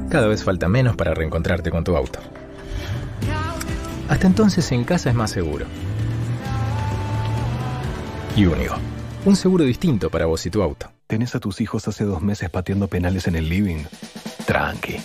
Cada 0.09 0.29
vez 0.29 0.43
falta 0.43 0.67
menos 0.67 0.97
para 0.97 1.13
reencontrarte 1.13 1.71
con 1.71 1.85
tu 1.85 1.95
auto. 1.95 2.21
Hasta 4.09 4.27
entonces 4.27 4.73
en 4.73 4.85
casa 4.85 5.11
es 5.11 5.15
más 5.15 5.31
seguro. 5.31 5.67
Y 8.35 8.47
único. 8.47 8.77
Un 9.27 9.35
seguro 9.35 9.65
distinto 9.65 10.09
para 10.09 10.27
vos 10.27 10.47
y 10.47 10.51
tu 10.51 10.63
auto. 10.63 10.93
¿Tenés 11.09 11.35
a 11.35 11.41
tus 11.41 11.61
hijos 11.61 11.89
hace 11.89 12.05
dos 12.05 12.23
meses 12.23 12.49
pateando 12.49 12.87
penales 12.87 13.27
en 13.27 13.35
el 13.35 13.49
living? 13.49 13.83
Tranqui. 14.47 14.99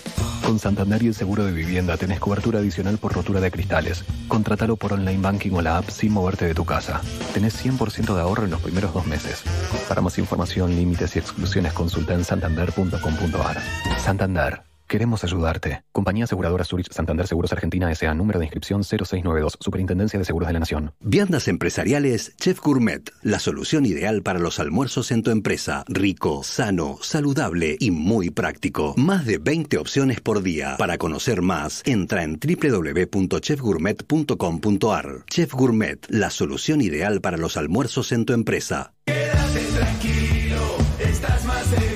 Con 0.45 0.59
Santander 0.59 1.01
y 1.01 1.07
el 1.07 1.15
seguro 1.15 1.43
de 1.43 1.51
vivienda 1.51 1.97
tenés 1.97 2.19
cobertura 2.19 2.59
adicional 2.59 2.99
por 2.99 3.13
rotura 3.13 3.41
de 3.41 3.49
cristales. 3.49 4.05
Contratalo 4.27 4.77
por 4.77 4.93
online 4.93 5.23
banking 5.23 5.53
o 5.53 5.63
la 5.63 5.77
app 5.77 5.89
sin 5.89 6.11
moverte 6.11 6.45
de 6.45 6.53
tu 6.53 6.65
casa. 6.65 7.01
Tenés 7.33 7.65
100% 7.65 8.13
de 8.13 8.21
ahorro 8.21 8.45
en 8.45 8.51
los 8.51 8.61
primeros 8.61 8.93
dos 8.93 9.07
meses. 9.07 9.41
Para 9.89 10.01
más 10.01 10.19
información, 10.19 10.75
límites 10.75 11.15
y 11.15 11.19
exclusiones 11.19 11.73
consulta 11.73 12.13
en 12.13 12.23
santander.com.ar. 12.23 13.57
Santander. 13.97 14.70
Queremos 14.91 15.23
ayudarte. 15.23 15.83
Compañía 15.93 16.25
Aseguradora 16.25 16.65
Zurich 16.65 16.91
Santander 16.91 17.25
Seguros 17.25 17.53
Argentina 17.53 17.89
S.A. 17.89 18.13
Número 18.13 18.39
de 18.39 18.45
inscripción 18.47 18.83
0692. 18.83 19.57
Superintendencia 19.61 20.19
de 20.19 20.25
Seguros 20.25 20.47
de 20.47 20.53
la 20.53 20.59
Nación. 20.59 20.91
Viandas 20.99 21.47
empresariales 21.47 22.35
Chef 22.35 22.59
Gourmet, 22.59 23.09
la 23.21 23.39
solución 23.39 23.85
ideal 23.85 24.21
para 24.21 24.37
los 24.37 24.59
almuerzos 24.59 25.11
en 25.11 25.23
tu 25.23 25.31
empresa. 25.31 25.85
Rico, 25.87 26.43
sano, 26.43 26.97
saludable 27.01 27.77
y 27.79 27.89
muy 27.89 28.31
práctico. 28.31 28.93
Más 28.97 29.25
de 29.25 29.37
20 29.37 29.77
opciones 29.77 30.19
por 30.19 30.43
día. 30.43 30.75
Para 30.77 30.97
conocer 30.97 31.41
más, 31.41 31.83
entra 31.85 32.23
en 32.23 32.37
www.chefgourmet.com.ar. 32.37 35.23
Chef 35.29 35.53
Gourmet, 35.53 36.05
la 36.09 36.29
solución 36.31 36.81
ideal 36.81 37.21
para 37.21 37.37
los 37.37 37.55
almuerzos 37.55 38.11
en 38.11 38.25
tu 38.25 38.33
empresa. 38.33 38.91
Quédate 39.05 39.61
tranquilo, 39.73 40.75
estás 40.99 41.45
más 41.45 41.65
seguro. 41.67 41.90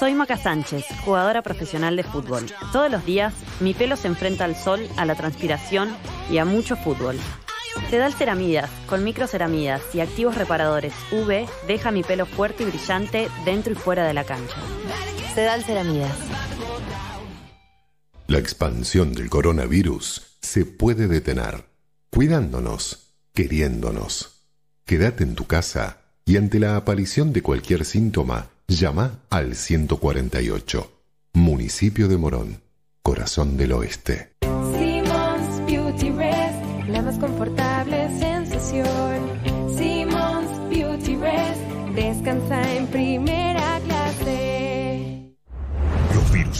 Soy 0.00 0.14
Maca 0.14 0.38
Sánchez, 0.38 0.86
jugadora 1.04 1.42
profesional 1.42 1.94
de 1.94 2.04
fútbol. 2.04 2.46
Todos 2.72 2.90
los 2.90 3.04
días 3.04 3.34
mi 3.60 3.74
pelo 3.74 3.96
se 3.96 4.08
enfrenta 4.08 4.46
al 4.46 4.56
sol, 4.56 4.88
a 4.96 5.04
la 5.04 5.14
transpiración 5.14 5.94
y 6.30 6.38
a 6.38 6.46
mucho 6.46 6.74
fútbol. 6.74 7.18
Sedal 7.90 8.14
Ceramidas, 8.14 8.70
con 8.88 9.04
microceramidas 9.04 9.82
y 9.94 10.00
activos 10.00 10.38
reparadores 10.38 10.94
UV, 11.12 11.46
deja 11.66 11.90
mi 11.90 12.02
pelo 12.02 12.24
fuerte 12.24 12.62
y 12.62 12.66
brillante 12.66 13.28
dentro 13.44 13.74
y 13.74 13.76
fuera 13.76 14.06
de 14.06 14.14
la 14.14 14.24
cancha. 14.24 14.56
Sedal 15.34 15.62
Ceramidas. 15.64 16.16
La 18.26 18.38
expansión 18.38 19.12
del 19.12 19.28
coronavirus 19.28 20.38
se 20.40 20.64
puede 20.64 21.08
detener, 21.08 21.66
cuidándonos, 22.08 23.12
queriéndonos. 23.34 24.46
Quédate 24.86 25.24
en 25.24 25.34
tu 25.34 25.46
casa 25.46 25.98
y 26.24 26.38
ante 26.38 26.58
la 26.58 26.76
aparición 26.76 27.34
de 27.34 27.42
cualquier 27.42 27.84
síntoma, 27.84 28.48
llama 28.76 29.20
al 29.30 29.54
148. 29.56 30.90
Municipio 31.32 32.08
de 32.08 32.16
Morón, 32.16 32.62
Corazón 33.02 33.56
del 33.56 33.72
Oeste. 33.72 34.39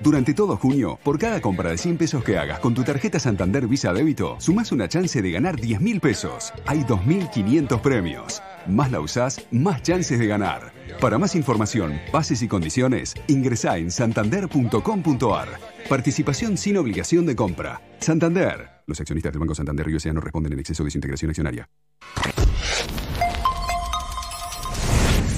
Durante 0.00 0.32
todo 0.32 0.56
junio, 0.56 0.98
por 1.02 1.18
cada 1.18 1.40
compra 1.40 1.70
de 1.70 1.78
100 1.78 1.98
pesos 1.98 2.22
que 2.22 2.38
hagas 2.38 2.60
con 2.60 2.72
tu 2.72 2.84
tarjeta 2.84 3.18
Santander 3.18 3.66
Visa 3.66 3.92
Débito, 3.92 4.36
sumás 4.38 4.70
una 4.70 4.88
chance 4.88 5.20
de 5.20 5.30
ganar 5.30 5.60
10 5.60 5.80
mil 5.80 6.00
pesos. 6.00 6.52
Hay 6.66 6.82
2.500 6.82 7.80
premios. 7.80 8.40
Más 8.68 8.92
la 8.92 9.00
usás, 9.00 9.44
más 9.50 9.82
chances 9.82 10.20
de 10.20 10.26
ganar. 10.28 10.72
Para 11.00 11.18
más 11.18 11.34
información, 11.34 12.00
bases 12.12 12.42
y 12.42 12.48
condiciones, 12.48 13.14
ingresá 13.26 13.76
en 13.78 13.90
santander.com.ar. 13.90 15.48
Participación 15.88 16.56
sin 16.56 16.76
obligación 16.76 17.26
de 17.26 17.34
compra. 17.34 17.82
Santander. 17.98 18.70
Los 18.86 19.00
accionistas 19.00 19.32
del 19.32 19.40
Banco 19.40 19.56
Santander 19.56 19.88
y 19.88 19.96
USA 19.96 20.12
no 20.12 20.20
responden 20.20 20.52
en 20.52 20.60
exceso 20.60 20.84
de 20.84 20.90
su 20.90 20.98
integración 20.98 21.30
accionaria. 21.30 21.68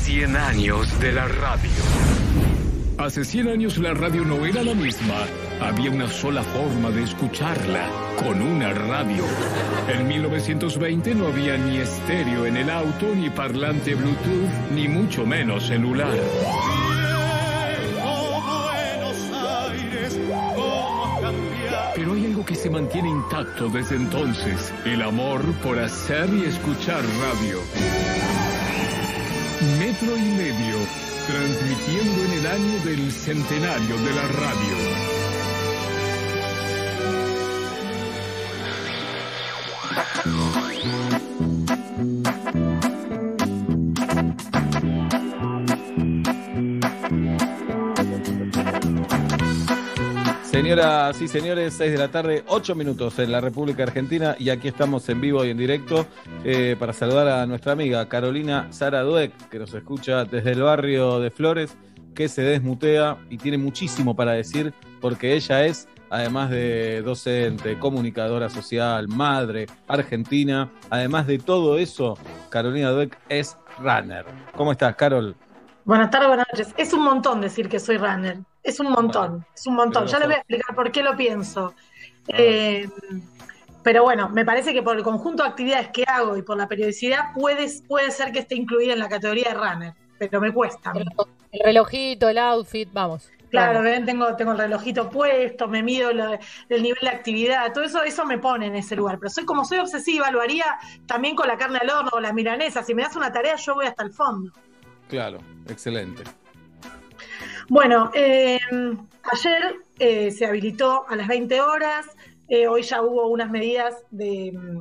100 0.02 0.36
años 0.36 1.00
de 1.00 1.12
la 1.12 1.28
radio. 1.28 2.19
Hace 3.00 3.24
100 3.24 3.48
años 3.48 3.78
la 3.78 3.94
radio 3.94 4.26
no 4.26 4.44
era 4.44 4.62
la 4.62 4.74
misma. 4.74 5.14
Había 5.58 5.90
una 5.90 6.06
sola 6.06 6.42
forma 6.42 6.90
de 6.90 7.04
escucharla, 7.04 7.88
con 8.22 8.42
una 8.42 8.74
radio. 8.74 9.24
En 9.88 10.06
1920 10.06 11.14
no 11.14 11.28
había 11.28 11.56
ni 11.56 11.78
estéreo 11.78 12.44
en 12.44 12.58
el 12.58 12.68
auto, 12.68 13.06
ni 13.16 13.30
parlante 13.30 13.94
Bluetooth, 13.94 14.70
ni 14.74 14.86
mucho 14.86 15.24
menos 15.24 15.66
celular. 15.66 16.14
Pero 21.94 22.12
hay 22.12 22.26
algo 22.26 22.44
que 22.44 22.54
se 22.54 22.68
mantiene 22.68 23.08
intacto 23.08 23.70
desde 23.70 23.96
entonces, 23.96 24.74
el 24.84 25.00
amor 25.00 25.42
por 25.62 25.78
hacer 25.78 26.28
y 26.34 26.44
escuchar 26.44 27.02
radio. 27.02 27.60
Metro 29.78 30.16
y 30.18 30.30
medio, 30.36 31.09
transmitiendo 31.30 32.24
en 32.24 32.32
el 32.32 32.46
año 32.46 32.84
del 32.84 33.12
centenario 33.12 33.96
de 33.96 34.14
la 34.14 34.28
radio. 34.28 35.20
Señoras 50.50 51.22
y 51.22 51.28
señores, 51.28 51.74
6 51.74 51.92
de 51.92 51.96
la 51.96 52.08
tarde, 52.08 52.42
8 52.48 52.74
minutos 52.74 53.20
en 53.20 53.30
la 53.30 53.40
República 53.40 53.84
Argentina 53.84 54.34
y 54.36 54.50
aquí 54.50 54.66
estamos 54.66 55.08
en 55.08 55.20
vivo 55.20 55.44
y 55.44 55.50
en 55.50 55.56
directo 55.56 56.06
eh, 56.42 56.74
para 56.76 56.92
saludar 56.92 57.28
a 57.28 57.46
nuestra 57.46 57.70
amiga 57.72 58.08
Carolina 58.08 58.66
Sara 58.70 59.02
Dueck, 59.02 59.48
que 59.48 59.60
nos 59.60 59.72
escucha 59.72 60.24
desde 60.24 60.50
el 60.50 60.62
barrio 60.62 61.20
de 61.20 61.30
Flores, 61.30 61.76
que 62.16 62.28
se 62.28 62.42
desmutea 62.42 63.16
y 63.30 63.38
tiene 63.38 63.58
muchísimo 63.58 64.16
para 64.16 64.32
decir 64.32 64.74
porque 65.00 65.34
ella 65.34 65.64
es, 65.64 65.86
además 66.10 66.50
de 66.50 67.00
docente, 67.02 67.78
comunicadora 67.78 68.48
social, 68.48 69.06
madre, 69.06 69.68
argentina, 69.86 70.68
además 70.90 71.28
de 71.28 71.38
todo 71.38 71.78
eso, 71.78 72.18
Carolina 72.48 72.90
Dueck 72.90 73.16
es 73.28 73.56
runner. 73.78 74.26
¿Cómo 74.56 74.72
estás, 74.72 74.96
Carol? 74.96 75.36
Buenas 75.90 76.08
tardes, 76.08 76.28
buenas 76.28 76.46
noches. 76.52 76.72
Es 76.76 76.92
un 76.92 77.02
montón 77.02 77.40
decir 77.40 77.68
que 77.68 77.80
soy 77.80 77.96
runner. 77.98 78.38
Es 78.62 78.78
un 78.78 78.92
montón, 78.92 79.44
es 79.52 79.66
un 79.66 79.74
montón. 79.74 80.06
Ya 80.06 80.20
les 80.20 80.28
voy 80.28 80.36
a 80.36 80.38
explicar 80.38 80.76
por 80.76 80.92
qué 80.92 81.02
lo 81.02 81.16
pienso. 81.16 81.74
Eh, 82.28 82.88
pero 83.82 84.04
bueno, 84.04 84.28
me 84.28 84.44
parece 84.44 84.72
que 84.72 84.84
por 84.84 84.96
el 84.96 85.02
conjunto 85.02 85.42
de 85.42 85.48
actividades 85.48 85.88
que 85.88 86.04
hago 86.06 86.36
y 86.36 86.42
por 86.42 86.56
la 86.56 86.68
periodicidad 86.68 87.32
puede, 87.34 87.66
puede 87.88 88.12
ser 88.12 88.30
que 88.30 88.38
esté 88.38 88.54
incluida 88.54 88.92
en 88.92 89.00
la 89.00 89.08
categoría 89.08 89.48
de 89.48 89.54
runner, 89.54 89.94
pero 90.16 90.40
me 90.40 90.54
cuesta. 90.54 90.92
El 91.50 91.60
relojito, 91.64 92.28
el 92.28 92.38
outfit, 92.38 92.88
vamos. 92.92 93.28
Claro, 93.50 93.80
Vamos. 93.80 93.82
ven, 93.90 94.06
tengo, 94.06 94.36
tengo 94.36 94.52
el 94.52 94.58
relojito 94.58 95.10
puesto, 95.10 95.66
me 95.66 95.82
mido 95.82 96.12
lo- 96.12 96.38
el 96.68 96.82
nivel 96.84 97.00
de 97.02 97.08
actividad, 97.08 97.72
todo 97.72 97.82
eso, 97.82 98.04
eso 98.04 98.24
me 98.24 98.38
pone 98.38 98.66
en 98.66 98.76
ese 98.76 98.94
lugar. 98.94 99.18
Pero 99.18 99.28
soy 99.28 99.44
como 99.44 99.64
soy 99.64 99.78
obsesiva, 99.78 100.30
lo 100.30 100.40
haría 100.40 100.78
también 101.06 101.34
con 101.34 101.48
la 101.48 101.56
carne 101.58 101.80
al 101.82 101.90
horno 101.90 102.10
o 102.12 102.20
la 102.20 102.32
milanesa. 102.32 102.84
Si 102.84 102.94
me 102.94 103.02
das 103.02 103.16
una 103.16 103.32
tarea, 103.32 103.56
yo 103.56 103.74
voy 103.74 103.86
hasta 103.86 104.04
el 104.04 104.12
fondo. 104.12 104.52
Claro, 105.10 105.38
excelente. 105.68 106.22
Bueno, 107.68 108.10
eh, 108.14 108.58
ayer 109.32 109.76
eh, 109.98 110.30
se 110.30 110.46
habilitó 110.46 111.04
a 111.08 111.16
las 111.16 111.28
20 111.28 111.60
horas, 111.60 112.06
eh, 112.48 112.66
hoy 112.66 112.82
ya 112.82 113.02
hubo 113.02 113.28
unas 113.28 113.50
medidas 113.50 113.96
de, 114.10 114.52
mm, 114.52 114.80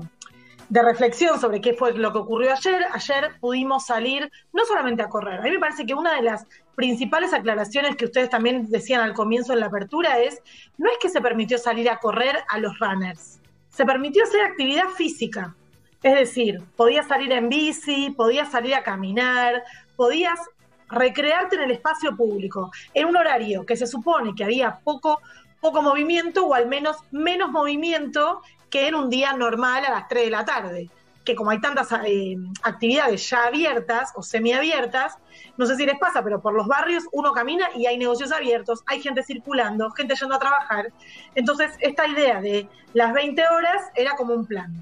de 0.69 0.84
reflexión 0.84 1.39
sobre 1.39 1.61
qué 1.61 1.73
fue 1.73 1.93
lo 1.93 2.11
que 2.13 2.19
ocurrió 2.19 2.53
ayer. 2.53 2.86
Ayer 2.91 3.32
pudimos 3.39 3.88
salir 3.88 4.32
no 4.53 4.65
solamente 4.65 5.01
a 5.01 5.09
correr. 5.09 5.39
A 5.39 5.43
mí 5.43 5.51
me 5.51 5.59
parece 5.59 5.86
que 5.86 5.93
una 5.95 6.15
de 6.15 6.21
las 6.21 6.45
principales 6.75 7.34
aclaraciones 7.34 7.95
que 7.95 8.05
ustedes 8.05 8.30
también 8.30 8.69
decían 8.69 9.01
al 9.01 9.13
comienzo 9.13 9.53
de 9.53 9.59
la 9.59 9.65
apertura 9.65 10.19
es, 10.19 10.41
no 10.77 10.89
es 10.89 10.97
que 10.99 11.09
se 11.09 11.21
permitió 11.21 11.57
salir 11.57 11.89
a 11.89 11.97
correr 11.97 12.38
a 12.47 12.59
los 12.59 12.77
runners, 12.80 13.39
se 13.69 13.86
permitió 13.86 14.23
hacer 14.23 14.41
actividad 14.41 14.88
física. 14.95 15.55
Es 16.01 16.15
decir, 16.15 16.61
podías 16.77 17.07
salir 17.07 17.32
en 17.34 17.49
bici, 17.49 18.11
podías 18.11 18.49
salir 18.49 18.73
a 18.75 18.84
caminar, 18.84 19.63
podías 19.99 20.39
recrearte 20.87 21.57
en 21.57 21.63
el 21.63 21.71
espacio 21.71 22.15
público, 22.15 22.71
en 22.93 23.07
un 23.07 23.17
horario 23.17 23.65
que 23.65 23.75
se 23.75 23.85
supone 23.85 24.33
que 24.33 24.45
había 24.45 24.79
poco, 24.79 25.19
poco 25.59 25.81
movimiento 25.81 26.45
o 26.47 26.53
al 26.53 26.69
menos 26.69 26.95
menos 27.11 27.51
movimiento 27.51 28.41
que 28.69 28.87
en 28.87 28.95
un 28.95 29.09
día 29.09 29.33
normal 29.33 29.83
a 29.83 29.89
las 29.89 30.07
3 30.07 30.23
de 30.23 30.31
la 30.31 30.45
tarde. 30.45 30.89
Que 31.25 31.35
como 31.35 31.51
hay 31.51 31.59
tantas 31.59 31.91
eh, 32.05 32.37
actividades 32.63 33.29
ya 33.29 33.47
abiertas 33.47 34.13
o 34.15 34.23
semiabiertas, 34.23 35.17
no 35.57 35.65
sé 35.65 35.75
si 35.75 35.85
les 35.85 35.99
pasa, 35.99 36.23
pero 36.23 36.41
por 36.41 36.53
los 36.53 36.65
barrios 36.65 37.03
uno 37.11 37.33
camina 37.33 37.67
y 37.75 37.85
hay 37.85 37.97
negocios 37.97 38.31
abiertos, 38.31 38.81
hay 38.85 39.01
gente 39.01 39.21
circulando, 39.21 39.91
gente 39.91 40.15
yendo 40.15 40.35
a 40.35 40.39
trabajar. 40.39 40.93
Entonces, 41.35 41.73
esta 41.81 42.07
idea 42.07 42.39
de 42.39 42.69
las 42.93 43.11
20 43.11 43.45
horas 43.49 43.81
era 43.95 44.15
como 44.15 44.33
un 44.33 44.45
plan. 44.45 44.81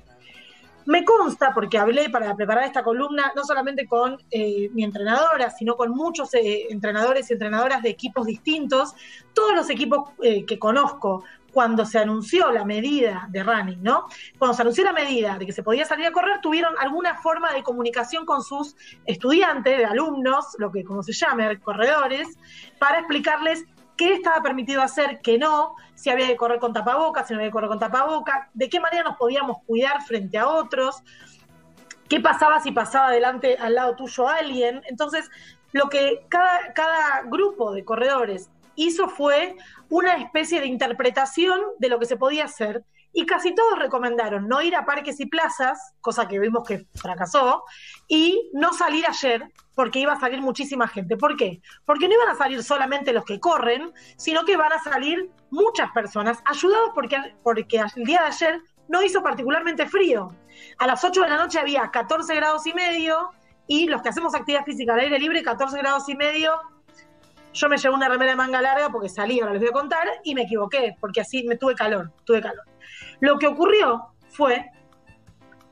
Me 0.87 1.03
consta, 1.03 1.53
porque 1.53 1.77
hablé 1.77 2.09
para 2.09 2.33
preparar 2.33 2.63
esta 2.63 2.81
columna, 2.81 3.33
no 3.35 3.43
solamente 3.43 3.85
con 3.85 4.17
eh, 4.31 4.69
mi 4.71 4.85
entrenadora, 4.85 5.49
sino 5.49 5.75
con 5.75 5.91
muchos 5.91 6.33
eh, 6.33 6.67
entrenadores 6.69 7.29
y 7.29 7.33
entrenadoras 7.33 7.83
de 7.83 7.89
equipos 7.89 8.25
distintos, 8.25 8.95
todos 9.33 9.53
los 9.53 9.69
equipos 9.69 10.11
eh, 10.23 10.45
que 10.45 10.57
conozco, 10.57 11.25
cuando 11.51 11.85
se 11.85 11.99
anunció 11.99 12.51
la 12.53 12.63
medida 12.63 13.27
de 13.29 13.43
running, 13.43 13.83
¿no? 13.83 14.05
Cuando 14.37 14.55
se 14.55 14.61
anunció 14.61 14.85
la 14.85 14.93
medida 14.93 15.37
de 15.37 15.45
que 15.45 15.51
se 15.51 15.61
podía 15.61 15.83
salir 15.83 16.05
a 16.05 16.11
correr, 16.13 16.39
tuvieron 16.39 16.73
alguna 16.79 17.15
forma 17.15 17.51
de 17.51 17.63
comunicación 17.63 18.25
con 18.25 18.41
sus 18.41 18.77
estudiantes, 19.05 19.77
de 19.77 19.85
alumnos, 19.85 20.55
lo 20.57 20.71
que 20.71 20.85
como 20.85 21.03
se 21.03 21.11
llame, 21.11 21.59
corredores, 21.59 22.29
para 22.79 22.99
explicarles 22.99 23.65
qué 23.97 24.13
estaba 24.13 24.41
permitido 24.41 24.81
hacer, 24.81 25.19
qué 25.21 25.37
no, 25.37 25.75
si 25.95 26.09
había 26.09 26.27
que 26.27 26.37
correr 26.37 26.59
con 26.59 26.73
tapabocas, 26.73 27.27
si 27.27 27.33
no 27.33 27.39
había 27.39 27.49
que 27.49 27.53
correr 27.53 27.69
con 27.69 27.79
tapabocas, 27.79 28.47
de 28.53 28.69
qué 28.69 28.79
manera 28.79 29.03
nos 29.03 29.17
podíamos 29.17 29.57
cuidar 29.65 30.01
frente 30.03 30.37
a 30.37 30.47
otros, 30.47 31.03
qué 32.07 32.19
pasaba 32.19 32.61
si 32.61 32.71
pasaba 32.71 33.07
adelante 33.07 33.57
al 33.59 33.75
lado 33.75 33.95
tuyo 33.95 34.27
alguien. 34.27 34.81
Entonces, 34.87 35.29
lo 35.71 35.89
que 35.89 36.25
cada, 36.29 36.73
cada 36.73 37.23
grupo 37.23 37.73
de 37.73 37.83
corredores 37.83 38.49
hizo 38.75 39.09
fue 39.09 39.57
una 39.89 40.15
especie 40.17 40.61
de 40.61 40.67
interpretación 40.67 41.59
de 41.79 41.89
lo 41.89 41.99
que 41.99 42.05
se 42.05 42.17
podía 42.17 42.45
hacer 42.45 42.83
y 43.13 43.25
casi 43.25 43.53
todos 43.55 43.79
recomendaron 43.79 44.47
no 44.47 44.61
ir 44.61 44.75
a 44.75 44.85
parques 44.85 45.19
y 45.19 45.25
plazas, 45.25 45.93
cosa 46.01 46.27
que 46.27 46.39
vimos 46.39 46.67
que 46.67 46.85
fracasó, 46.95 47.63
y 48.07 48.49
no 48.53 48.73
salir 48.73 49.05
ayer 49.07 49.51
porque 49.75 49.99
iba 49.99 50.13
a 50.13 50.19
salir 50.19 50.41
muchísima 50.41 50.87
gente. 50.87 51.17
¿Por 51.17 51.37
qué? 51.37 51.61
Porque 51.85 52.07
no 52.07 52.15
iban 52.15 52.29
a 52.29 52.35
salir 52.35 52.63
solamente 52.63 53.13
los 53.13 53.25
que 53.25 53.39
corren, 53.39 53.93
sino 54.17 54.43
que 54.43 54.57
van 54.57 54.73
a 54.73 54.79
salir 54.79 55.29
muchas 55.51 55.91
personas, 55.91 56.39
ayudados 56.45 56.91
porque, 56.95 57.17
porque 57.43 57.83
el 57.95 58.03
día 58.03 58.21
de 58.21 58.27
ayer 58.27 58.61
no 58.87 59.03
hizo 59.03 59.21
particularmente 59.21 59.87
frío. 59.87 60.29
A 60.79 60.87
las 60.87 61.03
8 61.03 61.21
de 61.21 61.29
la 61.29 61.37
noche 61.37 61.59
había 61.59 61.89
14 61.91 62.35
grados 62.35 62.65
y 62.65 62.73
medio 62.73 63.29
y 63.67 63.87
los 63.87 64.01
que 64.01 64.09
hacemos 64.09 64.33
actividad 64.33 64.63
física 64.63 64.93
al 64.93 65.01
aire 65.01 65.19
libre, 65.19 65.43
14 65.43 65.77
grados 65.77 66.07
y 66.09 66.15
medio, 66.15 66.53
yo 67.57 67.69
me 67.69 67.77
llevé 67.77 67.93
una 67.93 68.07
remera 68.07 68.31
de 68.31 68.37
manga 68.37 68.61
larga 68.61 68.89
porque 68.89 69.09
salí, 69.09 69.39
ahora 69.39 69.53
les 69.53 69.61
voy 69.61 69.69
a 69.69 69.73
contar, 69.73 70.07
y 70.23 70.35
me 70.35 70.43
equivoqué, 70.43 70.95
porque 70.99 71.21
así 71.21 71.43
me 71.43 71.57
tuve 71.57 71.75
calor, 71.75 72.11
tuve 72.23 72.41
calor. 72.41 72.63
Lo 73.19 73.37
que 73.37 73.47
ocurrió 73.47 74.07
fue 74.29 74.71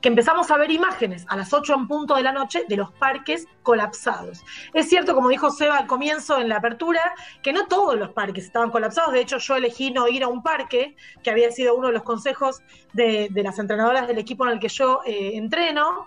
que 0.00 0.08
empezamos 0.08 0.50
a 0.50 0.56
ver 0.56 0.70
imágenes 0.70 1.24
a 1.28 1.36
las 1.36 1.52
8 1.52 1.74
en 1.74 1.88
punto 1.88 2.14
de 2.14 2.22
la 2.22 2.32
noche 2.32 2.64
de 2.68 2.76
los 2.76 2.92
parques 2.92 3.46
colapsados. 3.62 4.44
Es 4.74 4.88
cierto, 4.88 5.14
como 5.14 5.28
dijo 5.28 5.50
Seba 5.50 5.78
al 5.78 5.86
comienzo 5.86 6.38
en 6.38 6.48
la 6.48 6.58
apertura, 6.58 7.00
que 7.42 7.52
no 7.52 7.66
todos 7.66 7.96
los 7.96 8.10
parques 8.10 8.44
estaban 8.44 8.70
colapsados. 8.70 9.12
De 9.12 9.20
hecho, 9.20 9.38
yo 9.38 9.56
elegí 9.56 9.90
no 9.90 10.06
ir 10.08 10.22
a 10.22 10.28
un 10.28 10.42
parque, 10.42 10.96
que 11.22 11.30
había 11.30 11.50
sido 11.50 11.74
uno 11.74 11.88
de 11.88 11.94
los 11.94 12.02
consejos 12.02 12.62
de, 12.92 13.30
las 13.34 13.58
entrenadoras 13.58 14.06
del 14.06 14.18
equipo 14.18 14.46
en 14.46 14.52
el 14.52 14.58
que 14.58 14.68
yo 14.68 15.00
eh, 15.06 15.32
entreno. 15.34 16.06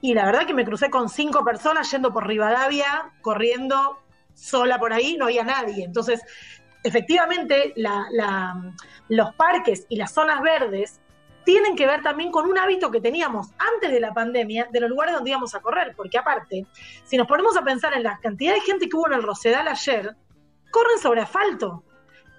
Y 0.00 0.14
la 0.14 0.24
verdad 0.24 0.46
que 0.46 0.54
me 0.54 0.64
crucé 0.64 0.88
con 0.88 1.08
cinco 1.08 1.44
personas 1.44 1.90
yendo 1.90 2.12
por 2.12 2.26
Rivadavia, 2.26 3.12
corriendo 3.20 3.98
sola 4.34 4.78
por 4.78 4.92
ahí, 4.92 5.16
no 5.16 5.26
había 5.26 5.44
nadie. 5.44 5.84
Entonces, 5.84 6.20
efectivamente, 6.82 7.72
la, 7.76 8.06
la, 8.12 8.74
los 9.08 9.34
parques 9.34 9.86
y 9.88 9.96
las 9.96 10.12
zonas 10.12 10.40
verdes 10.42 11.00
tienen 11.44 11.74
que 11.74 11.86
ver 11.86 12.02
también 12.02 12.30
con 12.30 12.48
un 12.48 12.58
hábito 12.58 12.90
que 12.90 13.00
teníamos 13.00 13.48
antes 13.58 13.90
de 13.90 14.00
la 14.00 14.12
pandemia 14.12 14.68
de 14.70 14.80
los 14.80 14.90
lugares 14.90 15.14
donde 15.14 15.30
íbamos 15.30 15.54
a 15.54 15.60
correr, 15.60 15.94
porque 15.96 16.18
aparte, 16.18 16.66
si 17.04 17.16
nos 17.16 17.26
ponemos 17.26 17.56
a 17.56 17.62
pensar 17.62 17.94
en 17.94 18.02
la 18.02 18.18
cantidad 18.18 18.54
de 18.54 18.60
gente 18.60 18.88
que 18.88 18.96
hubo 18.96 19.06
en 19.06 19.14
el 19.14 19.22
Rosedal 19.22 19.66
ayer, 19.66 20.14
corren 20.70 20.98
sobre 20.98 21.22
asfalto, 21.22 21.84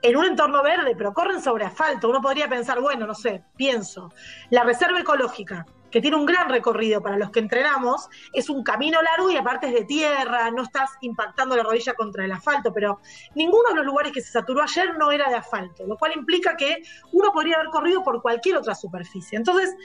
en 0.02 0.18
un 0.18 0.26
entorno 0.26 0.64
verde, 0.64 0.96
pero 0.98 1.14
corren 1.14 1.42
sobre 1.42 1.66
asfalto. 1.66 2.10
Uno 2.10 2.22
podría 2.22 2.48
pensar, 2.48 2.80
bueno, 2.82 3.06
no 3.06 3.14
sé, 3.14 3.44
pienso, 3.56 4.12
la 4.50 4.64
reserva 4.64 5.00
ecológica, 5.00 5.66
que 5.92 6.02
tiene 6.02 6.18
un 6.18 6.26
gran 6.26 6.50
recorrido 6.50 7.02
para 7.02 7.18
los 7.18 7.32
que 7.32 7.40
entrenamos, 7.40 8.10
es 8.34 8.50
un 8.50 8.64
camino 8.64 9.00
largo 9.02 9.30
y 9.30 9.38
aparte 9.38 9.68
es 9.68 9.74
de 9.74 9.86
tierra, 9.86 10.50
no 10.52 10.64
estás 10.64 10.92
impactando 11.02 11.56
la 11.56 11.64
rodilla 11.64 11.94
contra 11.94 12.26
el 12.26 12.32
asfalto, 12.32 12.74
pero 12.74 13.00
ninguno 13.36 13.70
de 13.70 13.76
los 13.76 13.86
lugares 13.86 14.12
que 14.12 14.22
se 14.22 14.32
saturó 14.32 14.64
ayer 14.64 14.98
no 14.98 15.12
era 15.12 15.30
de 15.30 15.36
asfalto, 15.36 15.86
lo 15.86 15.98
cual 15.98 16.14
implica 16.16 16.56
que 16.56 16.82
uno 17.12 17.32
podría 17.32 17.56
haber 17.56 17.68
corrido 17.70 18.04
por 18.04 18.22
cualquier 18.22 18.58
otra 18.58 18.74
superficie. 18.74 19.38
Entonces, 19.38 19.76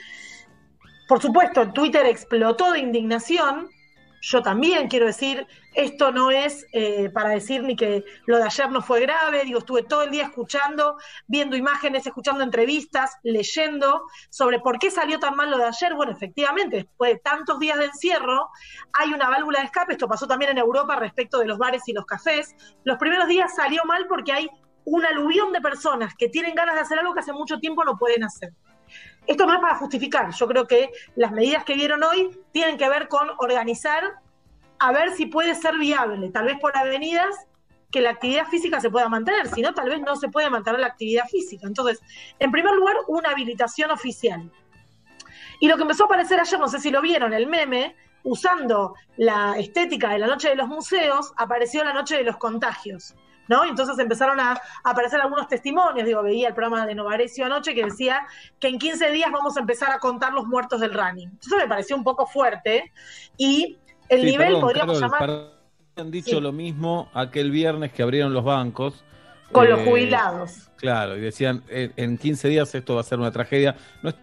por 1.07 1.21
supuesto, 1.21 1.71
Twitter 1.71 2.05
explotó 2.05 2.71
de 2.71 2.79
indignación. 2.79 3.69
Yo 4.29 4.41
también 4.41 4.89
quiero 4.89 5.05
decir, 5.05 5.47
esto 5.73 6.11
no 6.11 6.31
es 6.31 6.67
eh, 6.73 7.09
para 7.11 7.29
decir 7.29 7.63
ni 7.63 7.77
que 7.77 8.03
lo 8.25 8.35
de 8.35 8.43
ayer 8.43 8.69
no 8.69 8.81
fue 8.81 8.99
grave, 8.99 9.45
digo, 9.45 9.59
estuve 9.59 9.83
todo 9.83 10.03
el 10.03 10.11
día 10.11 10.23
escuchando, 10.23 10.97
viendo 11.27 11.55
imágenes, 11.55 12.05
escuchando 12.05 12.43
entrevistas, 12.43 13.15
leyendo 13.23 14.03
sobre 14.29 14.59
por 14.59 14.79
qué 14.79 14.91
salió 14.91 15.17
tan 15.17 15.37
mal 15.37 15.49
lo 15.49 15.57
de 15.57 15.63
ayer. 15.63 15.95
Bueno, 15.95 16.11
efectivamente, 16.11 16.75
después 16.75 17.13
de 17.13 17.19
tantos 17.19 17.57
días 17.57 17.77
de 17.77 17.85
encierro, 17.85 18.49
hay 18.91 19.13
una 19.13 19.29
válvula 19.29 19.59
de 19.59 19.67
escape, 19.67 19.93
esto 19.93 20.09
pasó 20.09 20.27
también 20.27 20.51
en 20.51 20.57
Europa 20.57 20.97
respecto 20.97 21.39
de 21.39 21.45
los 21.45 21.57
bares 21.57 21.83
y 21.87 21.93
los 21.93 22.05
cafés. 22.05 22.53
Los 22.83 22.97
primeros 22.97 23.29
días 23.29 23.55
salió 23.55 23.85
mal 23.85 24.07
porque 24.09 24.33
hay 24.33 24.49
un 24.83 25.05
aluvión 25.05 25.53
de 25.53 25.61
personas 25.61 26.13
que 26.17 26.27
tienen 26.27 26.53
ganas 26.53 26.75
de 26.75 26.81
hacer 26.81 26.99
algo 26.99 27.13
que 27.13 27.21
hace 27.21 27.31
mucho 27.31 27.59
tiempo 27.59 27.85
no 27.85 27.97
pueden 27.97 28.25
hacer. 28.25 28.51
Esto 29.27 29.45
no 29.45 29.55
es 29.55 29.59
para 29.59 29.75
justificar, 29.75 30.31
yo 30.31 30.47
creo 30.47 30.65
que 30.65 30.89
las 31.15 31.31
medidas 31.31 31.65
que 31.65 31.75
vieron 31.75 32.01
hoy 32.03 32.39
tienen 32.53 32.77
que 32.77 32.87
ver 32.89 33.07
con 33.09 33.29
organizar 33.39 34.03
a 34.79 34.91
ver 34.91 35.11
si 35.11 35.25
puede 35.25 35.53
ser 35.53 35.77
viable, 35.77 36.29
tal 36.29 36.45
vez 36.45 36.57
por 36.59 36.75
avenidas, 36.77 37.35
que 37.91 38.01
la 38.01 38.11
actividad 38.11 38.47
física 38.47 38.79
se 38.81 38.89
pueda 38.89 39.09
mantener, 39.09 39.47
si 39.47 39.61
no, 39.61 39.73
tal 39.73 39.89
vez 39.89 40.01
no 40.01 40.15
se 40.15 40.29
puede 40.29 40.49
mantener 40.49 40.79
la 40.79 40.87
actividad 40.87 41.25
física. 41.27 41.67
Entonces, 41.67 42.01
en 42.39 42.51
primer 42.51 42.73
lugar, 42.73 42.95
una 43.07 43.29
habilitación 43.29 43.91
oficial. 43.91 44.51
Y 45.59 45.67
lo 45.67 45.77
que 45.77 45.83
empezó 45.83 46.03
a 46.03 46.05
aparecer 46.07 46.39
ayer, 46.39 46.59
no 46.59 46.67
sé 46.67 46.79
si 46.79 46.91
lo 46.91 47.01
vieron, 47.01 47.33
el 47.33 47.47
meme, 47.47 47.95
usando 48.23 48.93
la 49.15 49.57
estética 49.57 50.09
de 50.09 50.19
la 50.19 50.27
noche 50.27 50.49
de 50.49 50.55
los 50.55 50.67
museos, 50.67 51.33
apareció 51.37 51.83
la 51.83 51.93
noche 51.93 52.17
de 52.17 52.23
los 52.23 52.37
contagios. 52.37 53.15
¿No? 53.47 53.65
Y 53.65 53.69
entonces 53.69 53.97
empezaron 53.99 54.39
a, 54.39 54.51
a 54.51 54.59
aparecer 54.83 55.19
algunos 55.21 55.47
testimonios, 55.47 56.05
digo, 56.05 56.21
veía 56.23 56.49
el 56.49 56.53
programa 56.53 56.85
de 56.85 56.95
Novarecio 56.95 57.45
anoche 57.45 57.73
que 57.73 57.85
decía 57.85 58.25
que 58.59 58.67
en 58.67 58.77
15 58.79 59.11
días 59.11 59.31
vamos 59.31 59.55
a 59.57 59.61
empezar 59.61 59.91
a 59.91 59.99
contar 59.99 60.33
los 60.33 60.45
muertos 60.47 60.79
del 60.81 60.93
running. 60.93 61.37
Eso 61.41 61.57
me 61.57 61.67
pareció 61.67 61.95
un 61.95 62.03
poco 62.03 62.25
fuerte 62.27 62.91
y 63.37 63.77
el 64.09 64.21
Sí, 64.21 64.25
nivel 64.25 64.37
perdón, 64.37 64.61
podríamos 64.61 64.99
Carol, 64.99 64.99
llamar 64.99 65.29
han 65.95 66.11
dicho 66.11 66.39
lo 66.41 66.51
mismo 66.51 67.09
aquel 67.13 67.51
viernes 67.51 67.91
que 67.91 68.03
abrieron 68.03 68.33
los 68.33 68.43
bancos. 68.43 69.03
con 69.51 69.69
los 69.69 69.79
Eh, 69.79 69.83
jubilados. 69.83 70.69
Claro, 70.75 71.17
y 71.17 71.21
decían, 71.21 71.63
eh, 71.69 71.91
en 71.95 72.17
15 72.17 72.49
días 72.49 72.73
esto 72.75 72.95
va 72.95 73.01
a 73.01 73.03
ser 73.03 73.17
una 73.19 73.31
tragedia. 73.31 73.75
No, 74.03 74.13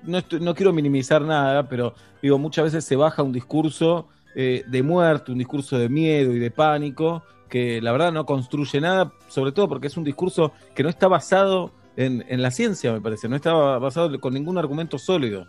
no 0.40 0.55
quiero 0.55 0.72
minimizar 0.72 1.22
nada, 1.22 1.68
pero 1.68 1.94
digo, 2.22 2.38
muchas 2.38 2.64
veces 2.66 2.84
se 2.84 2.94
baja 2.96 3.22
un 3.22 3.32
discurso 3.32 4.09
eh, 4.34 4.64
de 4.66 4.82
muerte, 4.82 5.32
un 5.32 5.38
discurso 5.38 5.78
de 5.78 5.88
miedo 5.88 6.32
y 6.32 6.38
de 6.38 6.51
pánico, 6.51 7.24
que 7.55 7.81
la 7.81 7.93
verdad 7.93 8.10
no 8.10 8.26
construye 8.26 8.81
nada, 8.81 9.12
sobre 9.28 9.52
todo 9.52 9.68
porque 9.68 9.86
es 9.86 9.97
un 9.97 10.02
discurso 10.02 10.51
que 10.74 10.82
no 10.82 10.89
está 10.89 11.06
basado 11.06 11.70
en, 11.97 12.24
en 12.28 12.43
la 12.43 12.51
ciencia, 12.51 12.93
me 12.93 13.01
parece, 13.01 13.28
no 13.28 13.36
está 13.36 13.52
basado 13.52 14.18
con 14.18 14.35
ningún 14.35 14.59
argumento 14.59 14.98
sólido. 14.98 15.47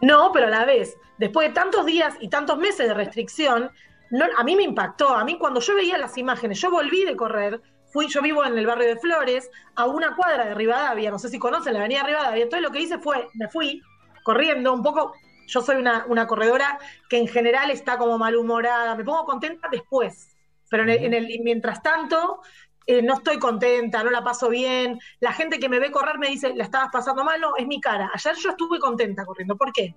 No, 0.00 0.32
pero 0.32 0.48
a 0.48 0.50
la 0.50 0.64
vez, 0.64 0.96
después 1.18 1.46
de 1.46 1.54
tantos 1.54 1.86
días 1.86 2.16
y 2.18 2.26
tantos 2.26 2.58
meses 2.58 2.88
de 2.88 2.94
restricción, 2.94 3.70
no, 4.10 4.24
a 4.36 4.42
mí 4.42 4.56
me 4.56 4.64
impactó. 4.64 5.14
A 5.14 5.24
mí 5.24 5.38
cuando 5.38 5.60
yo 5.60 5.76
veía 5.76 5.96
las 5.96 6.18
imágenes, 6.18 6.60
yo 6.60 6.72
volví 6.72 7.04
de 7.04 7.14
correr, 7.14 7.60
fui, 7.92 8.08
yo 8.08 8.20
vivo 8.20 8.44
en 8.44 8.58
el 8.58 8.66
barrio 8.66 8.88
de 8.88 8.96
Flores, 8.96 9.48
a 9.76 9.86
una 9.86 10.16
cuadra 10.16 10.46
de 10.46 10.54
Rivadavia, 10.56 11.12
no 11.12 11.20
sé 11.20 11.28
si 11.28 11.38
conocen 11.38 11.74
la 11.74 11.78
avenida 11.78 12.02
Rivadavia, 12.02 12.42
entonces 12.42 12.64
lo 12.66 12.72
que 12.72 12.80
hice 12.80 12.98
fue, 12.98 13.28
me 13.34 13.46
fui 13.46 13.80
corriendo 14.24 14.72
un 14.72 14.82
poco, 14.82 15.14
yo 15.46 15.62
soy 15.62 15.76
una, 15.76 16.04
una 16.08 16.26
corredora 16.26 16.80
que 17.08 17.18
en 17.18 17.28
general 17.28 17.70
está 17.70 17.96
como 17.96 18.18
malhumorada, 18.18 18.96
me 18.96 19.04
pongo 19.04 19.24
contenta 19.24 19.68
después, 19.70 20.31
pero 20.72 20.84
en 20.84 20.88
el, 20.90 21.04
en 21.04 21.14
el- 21.14 21.40
mientras 21.44 21.82
tanto 21.82 22.40
eh, 22.86 23.02
no 23.02 23.14
estoy 23.14 23.38
contenta, 23.38 24.02
no 24.02 24.10
la 24.10 24.24
paso 24.24 24.48
bien, 24.48 24.98
la 25.20 25.32
gente 25.32 25.60
que 25.60 25.68
me 25.68 25.78
ve 25.78 25.92
correr 25.92 26.18
me 26.18 26.28
dice, 26.28 26.52
la 26.56 26.64
estabas 26.64 26.88
pasando 26.92 27.22
mal, 27.22 27.40
no, 27.40 27.54
es 27.56 27.66
mi 27.66 27.80
cara. 27.80 28.10
Ayer 28.12 28.34
yo 28.36 28.50
estuve 28.50 28.80
contenta 28.80 29.24
corriendo. 29.24 29.56
¿Por 29.56 29.72
qué? 29.72 29.94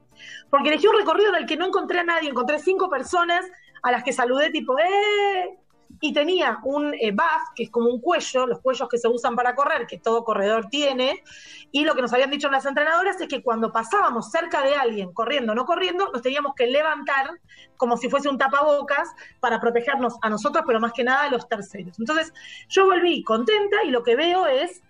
Porque 0.51 0.69
elegí 0.69 0.85
un 0.87 0.97
recorrido 0.97 1.29
en 1.29 1.35
el 1.37 1.45
que 1.47 1.57
no 1.57 1.65
encontré 1.65 1.99
a 1.99 2.03
nadie, 2.03 2.29
encontré 2.29 2.59
cinco 2.59 2.89
personas 2.89 3.43
a 3.81 3.91
las 3.91 4.03
que 4.03 4.13
saludé 4.13 4.51
tipo, 4.51 4.77
¡eh! 4.77 5.57
Y 6.05 6.13
tenía 6.13 6.59
un 6.61 6.93
eh, 6.93 7.09
buff, 7.09 7.49
que 7.55 7.63
es 7.63 7.71
como 7.71 7.89
un 7.89 7.99
cuello, 7.99 8.45
los 8.45 8.59
cuellos 8.59 8.87
que 8.87 8.99
se 8.99 9.07
usan 9.07 9.35
para 9.35 9.55
correr, 9.55 9.87
que 9.87 9.97
todo 9.97 10.23
corredor 10.23 10.67
tiene, 10.69 11.23
y 11.71 11.83
lo 11.83 11.95
que 11.95 12.03
nos 12.03 12.13
habían 12.13 12.29
dicho 12.29 12.47
las 12.47 12.67
entrenadoras 12.67 13.19
es 13.19 13.27
que 13.27 13.41
cuando 13.41 13.71
pasábamos 13.71 14.29
cerca 14.29 14.61
de 14.61 14.75
alguien, 14.75 15.11
corriendo 15.13 15.53
o 15.53 15.55
no 15.55 15.65
corriendo, 15.65 16.11
nos 16.13 16.21
teníamos 16.21 16.53
que 16.53 16.67
levantar 16.67 17.31
como 17.75 17.97
si 17.97 18.07
fuese 18.07 18.29
un 18.29 18.37
tapabocas 18.37 19.09
para 19.39 19.59
protegernos 19.59 20.13
a 20.21 20.29
nosotros, 20.29 20.63
pero 20.67 20.79
más 20.79 20.93
que 20.93 21.03
nada 21.03 21.23
a 21.23 21.31
los 21.31 21.49
terceros. 21.49 21.97
Entonces, 21.97 22.31
yo 22.69 22.85
volví 22.85 23.23
contenta 23.23 23.83
y 23.83 23.89
lo 23.89 24.03
que 24.03 24.15
veo 24.15 24.45
es 24.45 24.83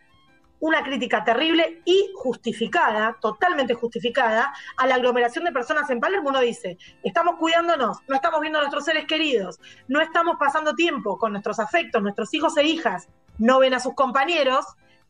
una 0.60 0.84
crítica 0.84 1.23
terrible 1.23 1.82
y 1.86 2.11
justificada, 2.15 3.18
totalmente 3.22 3.73
justificada, 3.73 4.53
a 4.77 4.88
la 4.88 4.95
aglomeración 4.95 5.45
de 5.45 5.52
personas 5.52 5.90
en 5.90 5.99
Palermo. 5.99 6.30
Uno 6.30 6.40
dice, 6.40 6.77
estamos 7.03 7.36
cuidándonos, 7.38 7.99
no 8.07 8.15
estamos 8.15 8.41
viendo 8.41 8.60
a 8.60 8.61
nuestros 8.61 8.86
seres 8.86 9.06
queridos, 9.06 9.60
no 9.88 10.02
estamos 10.02 10.38
pasando 10.40 10.73
tiempo 10.73 11.18
con 11.18 11.32
nuestros 11.34 11.60
afectos, 11.60 12.02
nuestros 12.02 12.34
hijos 12.34 12.57
e 12.57 12.64
hijas 12.64 13.07
no 13.38 13.60
ven 13.60 13.73
a 13.73 13.80
sus 13.80 13.94
compañeros, 13.95 14.65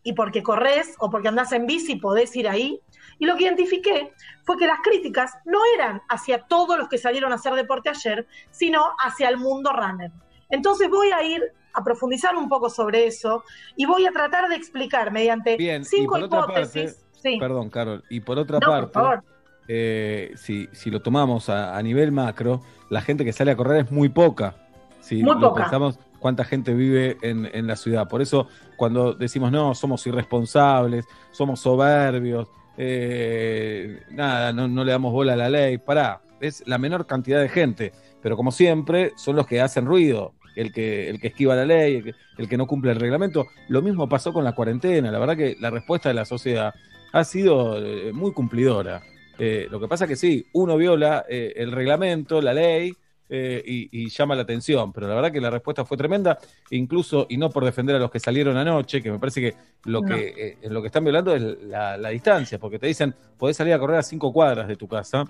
y 0.05 0.13
porque 0.13 0.43
corres 0.43 0.95
o 0.99 1.09
porque 1.09 1.27
andás 1.27 1.51
en 1.51 1.65
bici 1.65 1.95
podés 1.95 2.33
ir 2.35 2.47
ahí. 2.47 2.79
Y 3.17 3.25
lo 3.25 3.35
que 3.35 3.45
identifiqué 3.45 4.13
fue 4.43 4.55
que 4.55 4.67
las 4.67 4.79
críticas 4.81 5.33
no 5.45 5.59
eran 5.73 6.01
hacia 6.07 6.43
todos 6.43 6.77
los 6.77 6.87
que 6.87 6.99
salieron 6.99 7.31
a 7.31 7.35
hacer 7.35 7.53
deporte 7.55 7.89
ayer, 7.89 8.27
sino 8.51 8.91
hacia 8.99 9.29
el 9.29 9.37
mundo 9.37 9.73
runner. 9.73 10.11
Entonces 10.49 10.89
voy 10.89 11.11
a 11.11 11.23
ir 11.23 11.41
a 11.75 11.83
profundizar 11.83 12.35
un 12.35 12.47
poco 12.49 12.69
sobre 12.69 13.05
eso 13.07 13.43
y 13.75 13.85
voy 13.85 14.05
a 14.05 14.11
tratar 14.11 14.47
de 14.49 14.55
explicar 14.55 15.11
mediante 15.11 15.57
Bien, 15.57 15.81
y 15.81 15.85
cinco 15.85 16.15
otra 16.15 16.25
hipótesis. 16.39 16.93
parte, 16.95 17.19
sí. 17.21 17.37
perdón, 17.39 17.69
Carol, 17.69 18.03
y 18.09 18.19
por 18.21 18.37
otra 18.39 18.59
No, 18.59 18.67
por 18.67 18.91
parte, 18.91 18.93
favor. 18.93 19.23
eh, 19.67 20.31
si, 20.35 20.67
si 20.71 20.89
lo 20.91 21.01
tomamos 21.01 21.49
a, 21.49 21.75
a 21.77 21.81
nivel 21.83 22.11
macro, 22.11 22.61
la 22.89 23.01
gente 23.01 23.25
que 23.25 23.33
sale 23.33 23.51
a 23.51 23.55
correr 23.55 23.85
es 23.85 23.91
muy 23.91 24.09
poca. 24.09 24.55
Si 25.01 25.21
Muy 25.23 25.33
lo 25.39 25.49
poca. 25.49 25.63
pensamos 25.63 25.99
cuánta 26.19 26.43
gente 26.45 26.73
vive 26.73 27.17
en, 27.21 27.47
en 27.53 27.67
la 27.67 27.75
ciudad. 27.75 28.07
Por 28.07 28.21
eso, 28.23 28.47
cuando 28.75 29.13
decimos 29.13 29.51
no, 29.51 29.75
somos 29.75 30.05
irresponsables, 30.07 31.05
somos 31.31 31.59
soberbios, 31.59 32.47
eh, 32.77 34.01
nada, 34.11 34.51
no, 34.51 34.67
no 34.67 34.83
le 34.83 34.91
damos 34.91 35.11
bola 35.13 35.33
a 35.33 35.35
la 35.35 35.49
ley, 35.49 35.77
pará, 35.77 36.21
es 36.39 36.63
la 36.67 36.77
menor 36.77 37.05
cantidad 37.05 37.39
de 37.41 37.49
gente. 37.49 37.93
Pero 38.21 38.35
como 38.35 38.51
siempre, 38.51 39.13
son 39.15 39.35
los 39.35 39.45
que 39.45 39.61
hacen 39.61 39.85
ruido. 39.85 40.33
El 40.55 40.71
que, 40.71 41.09
el 41.09 41.19
que 41.19 41.27
esquiva 41.27 41.55
la 41.55 41.65
ley, 41.65 41.95
el 41.97 42.03
que, 42.03 42.13
el 42.37 42.49
que 42.49 42.57
no 42.57 42.65
cumple 42.67 42.91
el 42.91 42.99
reglamento. 42.99 43.47
Lo 43.67 43.81
mismo 43.81 44.07
pasó 44.07 44.31
con 44.33 44.43
la 44.43 44.53
cuarentena. 44.53 45.11
La 45.11 45.19
verdad 45.19 45.35
que 45.37 45.57
la 45.59 45.69
respuesta 45.69 46.09
de 46.09 46.15
la 46.15 46.25
sociedad 46.25 46.73
ha 47.11 47.23
sido 47.23 47.77
eh, 47.83 48.11
muy 48.13 48.31
cumplidora. 48.33 49.01
Eh, 49.37 49.67
lo 49.69 49.79
que 49.79 49.87
pasa 49.87 50.07
que 50.07 50.15
sí, 50.15 50.45
uno 50.53 50.77
viola 50.77 51.25
eh, 51.27 51.53
el 51.57 51.71
reglamento, 51.71 52.41
la 52.41 52.53
ley, 52.53 52.93
eh, 53.27 53.61
y, 53.65 53.89
y 53.91 54.09
llama 54.09 54.35
la 54.35 54.43
atención, 54.43 54.93
pero 54.93 55.07
la 55.07 55.15
verdad 55.15 55.31
que 55.31 55.41
la 55.41 55.49
respuesta 55.49 55.83
fue 55.83 55.97
tremenda, 55.97 56.37
incluso, 56.69 57.25
y 57.27 57.37
no 57.37 57.49
por 57.49 57.65
defender 57.65 57.95
a 57.95 57.99
los 57.99 58.11
que 58.11 58.19
salieron 58.19 58.55
anoche, 58.55 59.01
que 59.01 59.11
me 59.11 59.17
parece 59.17 59.41
que 59.41 59.55
lo 59.85 60.01
No. 60.01 60.07
que 60.07 60.57
eh, 60.61 60.69
lo 60.69 60.79
que 60.79 60.87
están 60.87 61.03
violando 61.03 61.35
es 61.35 61.41
la, 61.63 61.97
la 61.97 62.09
distancia, 62.09 62.59
porque 62.59 62.77
te 62.77 62.85
dicen, 62.85 63.15
podés 63.37 63.57
salir 63.57 63.73
a 63.73 63.79
correr 63.79 63.97
a 63.97 64.03
cinco 64.03 64.31
cuadras 64.31 64.67
de 64.67 64.75
tu 64.75 64.87
casa, 64.87 65.25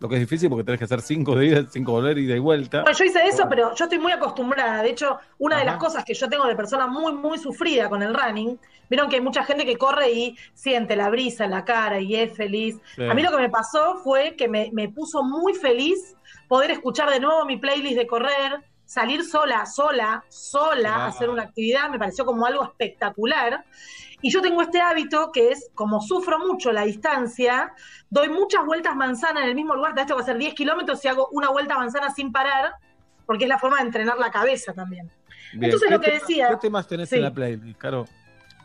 lo 0.00 0.08
que 0.08 0.14
es 0.14 0.20
difícil 0.22 0.48
porque 0.48 0.64
tenés 0.64 0.78
que 0.78 0.86
hacer 0.86 1.02
cinco 1.02 1.34
de 1.36 1.46
ida, 1.46 1.66
cinco 1.70 1.92
volver, 1.92 2.16
ida 2.18 2.34
y 2.34 2.38
vuelta. 2.38 2.82
Bueno, 2.82 2.96
yo 2.96 3.04
hice 3.04 3.26
eso, 3.26 3.46
pero 3.48 3.74
yo 3.74 3.84
estoy 3.84 3.98
muy 3.98 4.12
acostumbrada. 4.12 4.82
De 4.82 4.90
hecho, 4.90 5.18
una 5.38 5.58
de 5.58 5.66
las 5.66 5.76
cosas 5.76 6.04
que 6.04 6.14
yo 6.14 6.28
tengo 6.28 6.46
de 6.46 6.56
persona 6.56 6.86
muy, 6.86 7.12
muy 7.12 7.38
sufrida 7.38 7.90
con 7.90 8.02
el 8.02 8.14
running, 8.14 8.58
vieron 8.88 9.10
que 9.10 9.16
hay 9.16 9.22
mucha 9.22 9.44
gente 9.44 9.66
que 9.66 9.76
corre 9.76 10.10
y 10.10 10.36
siente 10.54 10.96
la 10.96 11.10
brisa 11.10 11.44
en 11.44 11.50
la 11.50 11.66
cara 11.66 12.00
y 12.00 12.16
es 12.16 12.34
feliz. 12.34 12.78
Sí. 12.96 13.04
A 13.04 13.12
mí 13.12 13.22
lo 13.22 13.30
que 13.30 13.36
me 13.36 13.50
pasó 13.50 13.96
fue 14.02 14.36
que 14.36 14.48
me, 14.48 14.70
me 14.72 14.88
puso 14.88 15.22
muy 15.22 15.52
feliz 15.52 16.16
poder 16.48 16.70
escuchar 16.70 17.10
de 17.10 17.20
nuevo 17.20 17.44
mi 17.44 17.58
playlist 17.58 17.96
de 17.96 18.06
correr, 18.06 18.60
salir 18.90 19.24
sola, 19.24 19.66
sola, 19.66 20.24
sola 20.28 20.96
a 20.96 21.06
hacer 21.06 21.30
una 21.30 21.44
actividad, 21.44 21.88
me 21.90 21.98
pareció 21.98 22.26
como 22.26 22.44
algo 22.44 22.64
espectacular. 22.64 23.64
Y 24.20 24.32
yo 24.32 24.42
tengo 24.42 24.60
este 24.62 24.80
hábito 24.80 25.30
que 25.32 25.52
es, 25.52 25.70
como 25.74 26.00
sufro 26.02 26.40
mucho 26.40 26.72
la 26.72 26.82
distancia, 26.82 27.72
doy 28.10 28.28
muchas 28.28 28.66
vueltas 28.66 28.96
manzana 28.96 29.42
en 29.44 29.48
el 29.50 29.54
mismo 29.54 29.76
lugar, 29.76 29.94
de 29.94 30.00
esto 30.00 30.16
va 30.16 30.22
a 30.22 30.24
ser 30.24 30.38
10 30.38 30.54
kilómetros 30.54 31.04
y 31.04 31.08
hago 31.08 31.28
una 31.30 31.50
vuelta 31.50 31.78
manzana 31.78 32.10
sin 32.12 32.32
parar, 32.32 32.72
porque 33.26 33.44
es 33.44 33.48
la 33.48 33.60
forma 33.60 33.76
de 33.76 33.84
entrenar 33.84 34.18
la 34.18 34.32
cabeza 34.32 34.72
también. 34.72 35.08
Bien, 35.52 35.64
Entonces 35.66 35.88
¿qué 35.88 35.94
lo 35.94 36.00
que 36.00 36.06
tema- 36.10 36.18
decía- 36.20 36.48
¿Qué 36.50 36.56
temas 36.56 36.88
tenés 36.88 37.08
Sí. 37.10 37.16
en 37.16 37.22
la 37.22 37.32
playlist, 37.32 37.78
Caro? 37.78 38.06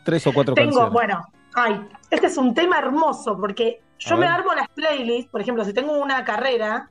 Tres 0.03 0.26
o 0.26 0.34
cuatro 0.34 0.56
Tengo, 0.56 0.72
canciones. 0.72 0.91
bueno, 0.93 1.22
ay, 1.53 1.88
este 2.10 2.26
es 2.27 2.38
un 2.38 2.56
tema 2.56 2.80
hermoso, 2.80 3.38
porque 3.39 3.80
yo 3.99 4.18
me 4.18 4.26
armo 4.26 4.53
las 4.56 4.69
playlists, 4.69 5.30
por 5.31 5.39
ejemplo, 5.41 5.64
si 5.64 5.72
tengo 5.72 5.93
una 5.99 6.26
carrera, 6.26 6.89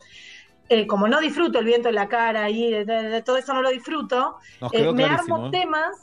eh, 0.68 0.86
como 0.86 1.08
no 1.08 1.20
disfruto 1.20 1.58
el 1.58 1.64
viento 1.66 1.88
en 1.88 1.94
la 1.94 2.08
cara 2.08 2.48
y 2.50 2.70
de, 2.70 2.84
de- 2.84 3.02
de 3.08 3.22
todo 3.22 3.36
eso 3.36 3.52
no 3.54 3.62
lo 3.62 3.70
disfruto, 3.70 4.36
eh, 4.72 4.92
me 4.92 5.04
armo 5.04 5.46
¿eh? 5.46 5.50
temas, 5.50 5.96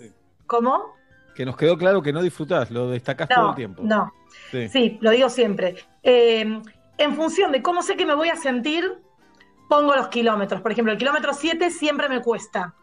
¿cómo? 0.47 0.95
Que 1.35 1.45
nos 1.45 1.55
quedó 1.57 1.77
claro 1.77 2.01
que 2.01 2.11
no 2.13 2.21
disfrutás, 2.21 2.69
lo 2.71 2.89
destacás 2.89 3.27
todo 3.29 3.49
el 3.49 3.55
tiempo. 3.55 3.81
no. 3.83 4.11
Sí. 4.51 4.67
Sí, 4.69 4.97
lo 5.01 5.11
digo 5.11 5.29
siempre. 5.29 5.75
Eh, 6.03 6.61
en 6.97 7.15
función 7.15 7.51
de 7.51 7.61
cómo 7.61 7.81
sé 7.81 7.95
que 7.95 8.05
me 8.05 8.13
voy 8.15 8.29
a 8.29 8.35
sentir, 8.35 8.99
pongo 9.69 9.95
los 9.95 10.07
kilómetros. 10.09 10.61
Por 10.61 10.71
ejemplo, 10.71 10.91
el 10.91 10.97
kilómetro 10.99 11.33
7 11.33 11.69
siempre 11.71 12.07
me 12.09 12.21
cuesta. 12.21 12.73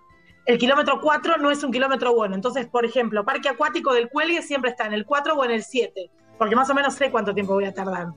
El 0.46 0.56
kilómetro 0.58 0.98
4 1.02 1.36
no 1.38 1.50
es 1.50 1.62
un 1.62 1.70
kilómetro 1.70 2.14
bueno. 2.14 2.34
Entonces, 2.34 2.66
por 2.66 2.84
ejemplo, 2.86 3.24
parque 3.24 3.48
acuático 3.50 3.92
del 3.92 4.08
cuelgue 4.08 4.40
siempre 4.42 4.70
está 4.70 4.86
en 4.86 4.94
el 4.94 5.04
4 5.04 5.34
o 5.34 5.44
en 5.44 5.50
el 5.50 5.62
7, 5.62 6.10
porque 6.38 6.56
más 6.56 6.70
o 6.70 6.74
menos 6.74 6.94
sé 6.94 7.10
cuánto 7.10 7.34
tiempo 7.34 7.54
voy 7.54 7.64
a 7.64 7.74
tardar. 7.74 8.08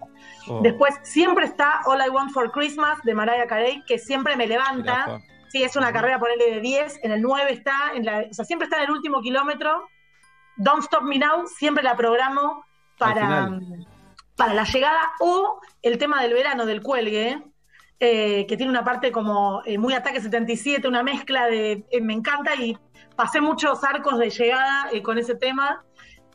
Oh, 0.48 0.62
Después 0.62 0.96
siempre 1.04 1.46
está 1.46 1.82
All 1.86 2.00
I 2.06 2.10
Want 2.10 2.32
for 2.32 2.52
Christmas 2.52 3.00
de 3.04 3.14
Mariah 3.14 3.48
Carey, 3.48 3.84
que 3.88 3.98
siempre 3.98 4.36
me 4.36 4.48
levanta. 4.48 5.20
Sí, 5.50 5.64
es 5.64 5.76
una 5.76 5.92
carrera, 5.92 6.18
ponerle 6.18 6.56
de 6.56 6.62
10, 6.62 7.00
en 7.04 7.12
el 7.12 7.22
9 7.22 7.52
está, 7.52 7.92
en 7.94 8.06
la, 8.06 8.26
o 8.30 8.34
sea, 8.34 8.46
siempre 8.46 8.66
está 8.66 8.78
en 8.78 8.84
el 8.84 8.92
último 8.92 9.22
kilómetro. 9.22 9.86
Don't 10.56 10.84
Stop 10.84 11.04
Me 11.04 11.18
Now, 11.18 11.46
siempre 11.48 11.84
la 11.84 11.96
programo 11.96 12.64
para, 12.98 13.60
para 14.38 14.54
la 14.54 14.64
llegada 14.64 15.12
o 15.20 15.60
el 15.82 15.98
tema 15.98 16.22
del 16.22 16.34
verano 16.34 16.66
del 16.66 16.82
cuelgue, 16.82 17.44
eh, 18.00 18.46
que 18.48 18.58
tiene 18.58 18.72
una 18.72 18.84
parte 18.84 19.12
como 19.12 19.62
eh, 19.66 19.78
muy 19.78 19.94
ataque 19.94 20.22
77, 20.22 20.88
una 20.88 21.04
mezcla 21.04 21.48
de, 21.48 21.86
eh, 21.90 22.02
me 22.02 22.14
encanta 22.14 22.56
y 22.56 22.78
pasé 23.16 23.42
muchos 23.42 23.84
arcos 23.84 24.18
de 24.18 24.30
llegada 24.30 24.90
eh, 24.92 25.02
con 25.02 25.18
ese 25.18 25.36
tema. 25.36 25.84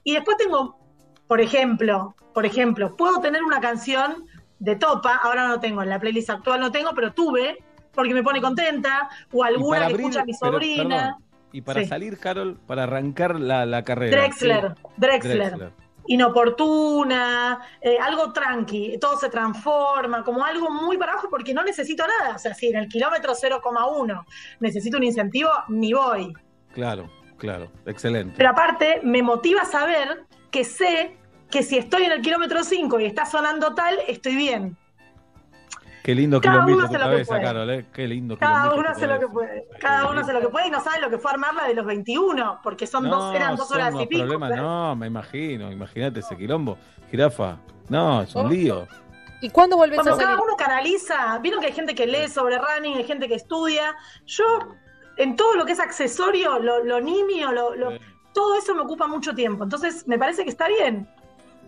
Y 0.05 0.15
después 0.15 0.37
tengo, 0.37 0.79
por 1.27 1.40
ejemplo, 1.40 2.15
por 2.35 2.47
ejemplo, 2.47 2.97
puedo 2.97 3.20
tener 3.20 3.43
una 3.43 3.61
canción 3.61 4.24
de 4.59 4.77
Topa, 4.77 5.16
ahora 5.23 5.48
no 5.48 5.61
tengo, 5.61 5.82
en 5.82 5.89
la 5.90 5.98
playlist 5.98 6.31
actual 6.31 6.61
no 6.61 6.70
tengo, 6.73 6.90
pero 6.94 7.12
tuve, 7.12 7.59
porque 7.93 8.15
me 8.15 8.23
pone 8.23 8.40
contenta, 8.40 9.09
o 9.32 9.43
alguna 9.44 9.78
que 9.81 9.85
abrir- 9.94 10.01
escucha 10.01 10.24
mi 10.24 10.32
pero, 10.39 10.53
sobrina. 10.53 11.16
y 11.53 11.62
para 11.62 11.81
Sí. 11.81 11.86
salir, 11.86 12.19
Carol, 12.19 12.59
para 12.66 12.82
arrancar 12.85 13.40
la, 13.40 13.65
la 13.66 13.82
carrera. 13.82 14.16
Drexler, 14.23 14.74
¿sí? 14.77 14.82
Drexler. 14.97 15.73
Inoportuna, 16.09 17.61
eh, 17.81 17.98
algo 17.98 18.32
tranqui, 18.32 18.98
todo 19.01 19.16
se 19.19 19.28
transforma, 19.28 20.23
como 20.23 20.44
algo 20.44 20.70
muy 20.70 20.97
para 20.98 21.12
abajo 21.12 21.28
porque 21.31 21.53
no 21.53 21.65
necesito 21.65 22.05
nada. 22.07 22.36
O 22.36 22.39
sea, 22.39 22.55
si 22.55 22.69
en 22.69 22.77
el 22.77 22.89
kilómetro 22.89 23.35
0,1 23.35 24.24
necesito 24.61 24.97
un 24.98 25.03
incentivo, 25.05 25.51
ni 25.69 25.93
voy. 25.93 26.32
Claro, 26.73 27.11
claro, 27.39 27.73
excelente. 27.86 28.35
Pero 28.36 28.51
aparte, 28.51 29.01
me 29.03 29.23
motiva 29.23 29.65
saber 29.65 30.26
que 30.51 30.64
sé 30.64 31.16
que 31.51 31.62
si 31.62 31.78
estoy 31.78 32.05
en 32.05 32.12
el 32.12 32.23
kilómetro 32.23 32.64
5 32.64 33.01
y 33.01 33.06
está 33.06 33.24
sonando 33.27 33.74
tal, 33.74 33.98
estoy 34.09 34.35
bien. 34.36 34.77
Qué 36.02 36.14
lindo 36.14 36.40
Cada 36.40 36.64
quilombito 36.64 36.78
uno 36.78 36.86
hace 36.86 36.98
lo 36.98 37.16
que 37.16 37.24
puede. 37.24 37.43
Carol, 37.43 37.70
¿eh? 37.70 37.85
Qué 37.93 38.06
lindo 38.06 38.39
Cada 38.39 38.74
uno 38.74 38.89
hace 38.90 39.06
lo 39.09 39.18
que 39.18 39.27
puede. 39.27 39.66
Cada 39.81 40.09
uno 40.09 40.20
hace 40.20 40.32
lo 40.32 40.40
que 40.40 40.48
puede 40.48 40.68
y 40.68 40.70
no 40.70 40.81
sabe 40.81 41.01
lo 41.01 41.10
que 41.10 41.18
fue 41.18 41.32
armarla 41.32 41.64
de 41.66 41.74
los 41.74 41.85
21, 41.85 42.60
porque 42.62 42.86
son 42.86 43.10
dos, 43.10 43.35
eran 43.35 43.56
dos 43.56 43.66
son 43.68 43.78
horas 43.81 43.94
y 44.01 44.06
pico. 44.06 44.20
problemas, 44.23 44.51
pero- 44.51 44.62
no, 44.62 44.94
me 44.97 45.09
imagino, 45.09 45.73
imagínate 45.73 46.20
ese 46.20 46.36
quilombo. 46.36 46.78
Jirafa, 47.10 47.56
no, 47.89 48.23
es 48.23 48.35
un 48.36 48.48
lío. 48.48 48.86
¿Y 49.40 49.51
cuándo 49.51 49.77
volvés 49.77 49.97
Bueno, 49.97 50.12
a 50.12 50.14
salir? 50.16 50.28
cada 50.28 50.43
uno 50.43 50.56
canaliza. 50.56 51.39
Vieron 51.40 51.60
que 51.60 51.66
hay 51.66 51.73
gente 51.73 51.94
que 51.94 52.06
lee 52.06 52.28
sobre 52.28 52.56
running, 52.59 52.97
hay 52.98 53.05
gente 53.05 53.27
que 53.28 53.35
estudia. 53.35 53.94
Yo, 54.27 54.44
en 55.16 55.35
todo 55.35 55.55
lo 55.56 55.66
que 55.66 55.73
es 55.73 55.81
accesorio, 55.81 56.59
lo, 56.60 56.85
lo 56.85 57.01
nimio, 57.01 57.51
lo, 57.52 57.74
lo- 57.74 57.90
todo 58.37 58.55
eso 58.59 58.75
me 58.75 58.83
ocupa 58.83 59.07
mucho 59.07 59.35
tiempo. 59.35 59.65
Entonces, 59.65 60.07
me 60.07 60.19
parece 60.19 60.45
que 60.45 60.51
está 60.51 60.69
bien. 60.69 61.09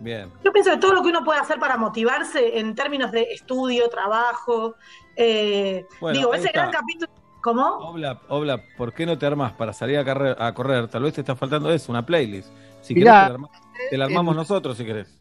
Bien. 0.00 0.30
Yo 0.44 0.52
pienso 0.52 0.70
que 0.72 0.76
todo 0.76 0.92
lo 0.92 1.02
que 1.02 1.08
uno 1.08 1.24
puede 1.24 1.40
hacer 1.40 1.58
para 1.58 1.76
motivarse 1.78 2.58
en 2.58 2.74
términos 2.74 3.10
de 3.10 3.22
estudio, 3.32 3.88
trabajo, 3.88 4.76
eh, 5.16 5.86
Bueno, 6.00 6.18
digo, 6.18 6.34
ese 6.34 6.48
está. 6.48 6.60
gran 6.60 6.70
capítulo. 6.72 7.10
¿Cómo? 7.42 7.62
Obla, 7.78 8.20
Obla, 8.28 8.62
¿por 8.76 8.92
qué 8.92 9.06
no 9.06 9.16
te 9.16 9.24
armas 9.24 9.52
para 9.52 9.72
salir 9.72 9.98
a, 9.98 10.52
correr? 10.54 10.88
Tal 10.88 11.02
vez 11.04 11.14
te 11.14 11.22
está 11.22 11.34
faltando 11.34 11.72
eso, 11.72 11.90
una 11.90 12.04
playlist. 12.04 12.48
Si 12.82 12.94
Mirá, 12.94 13.12
querés, 13.12 13.24
te 13.24 13.28
la, 13.28 13.34
arma- 13.34 13.48
te 13.90 13.96
la 13.98 14.04
armamos 14.04 14.32
en- 14.32 14.36
nosotros, 14.36 14.76
si 14.76 14.84
querés. 14.84 15.18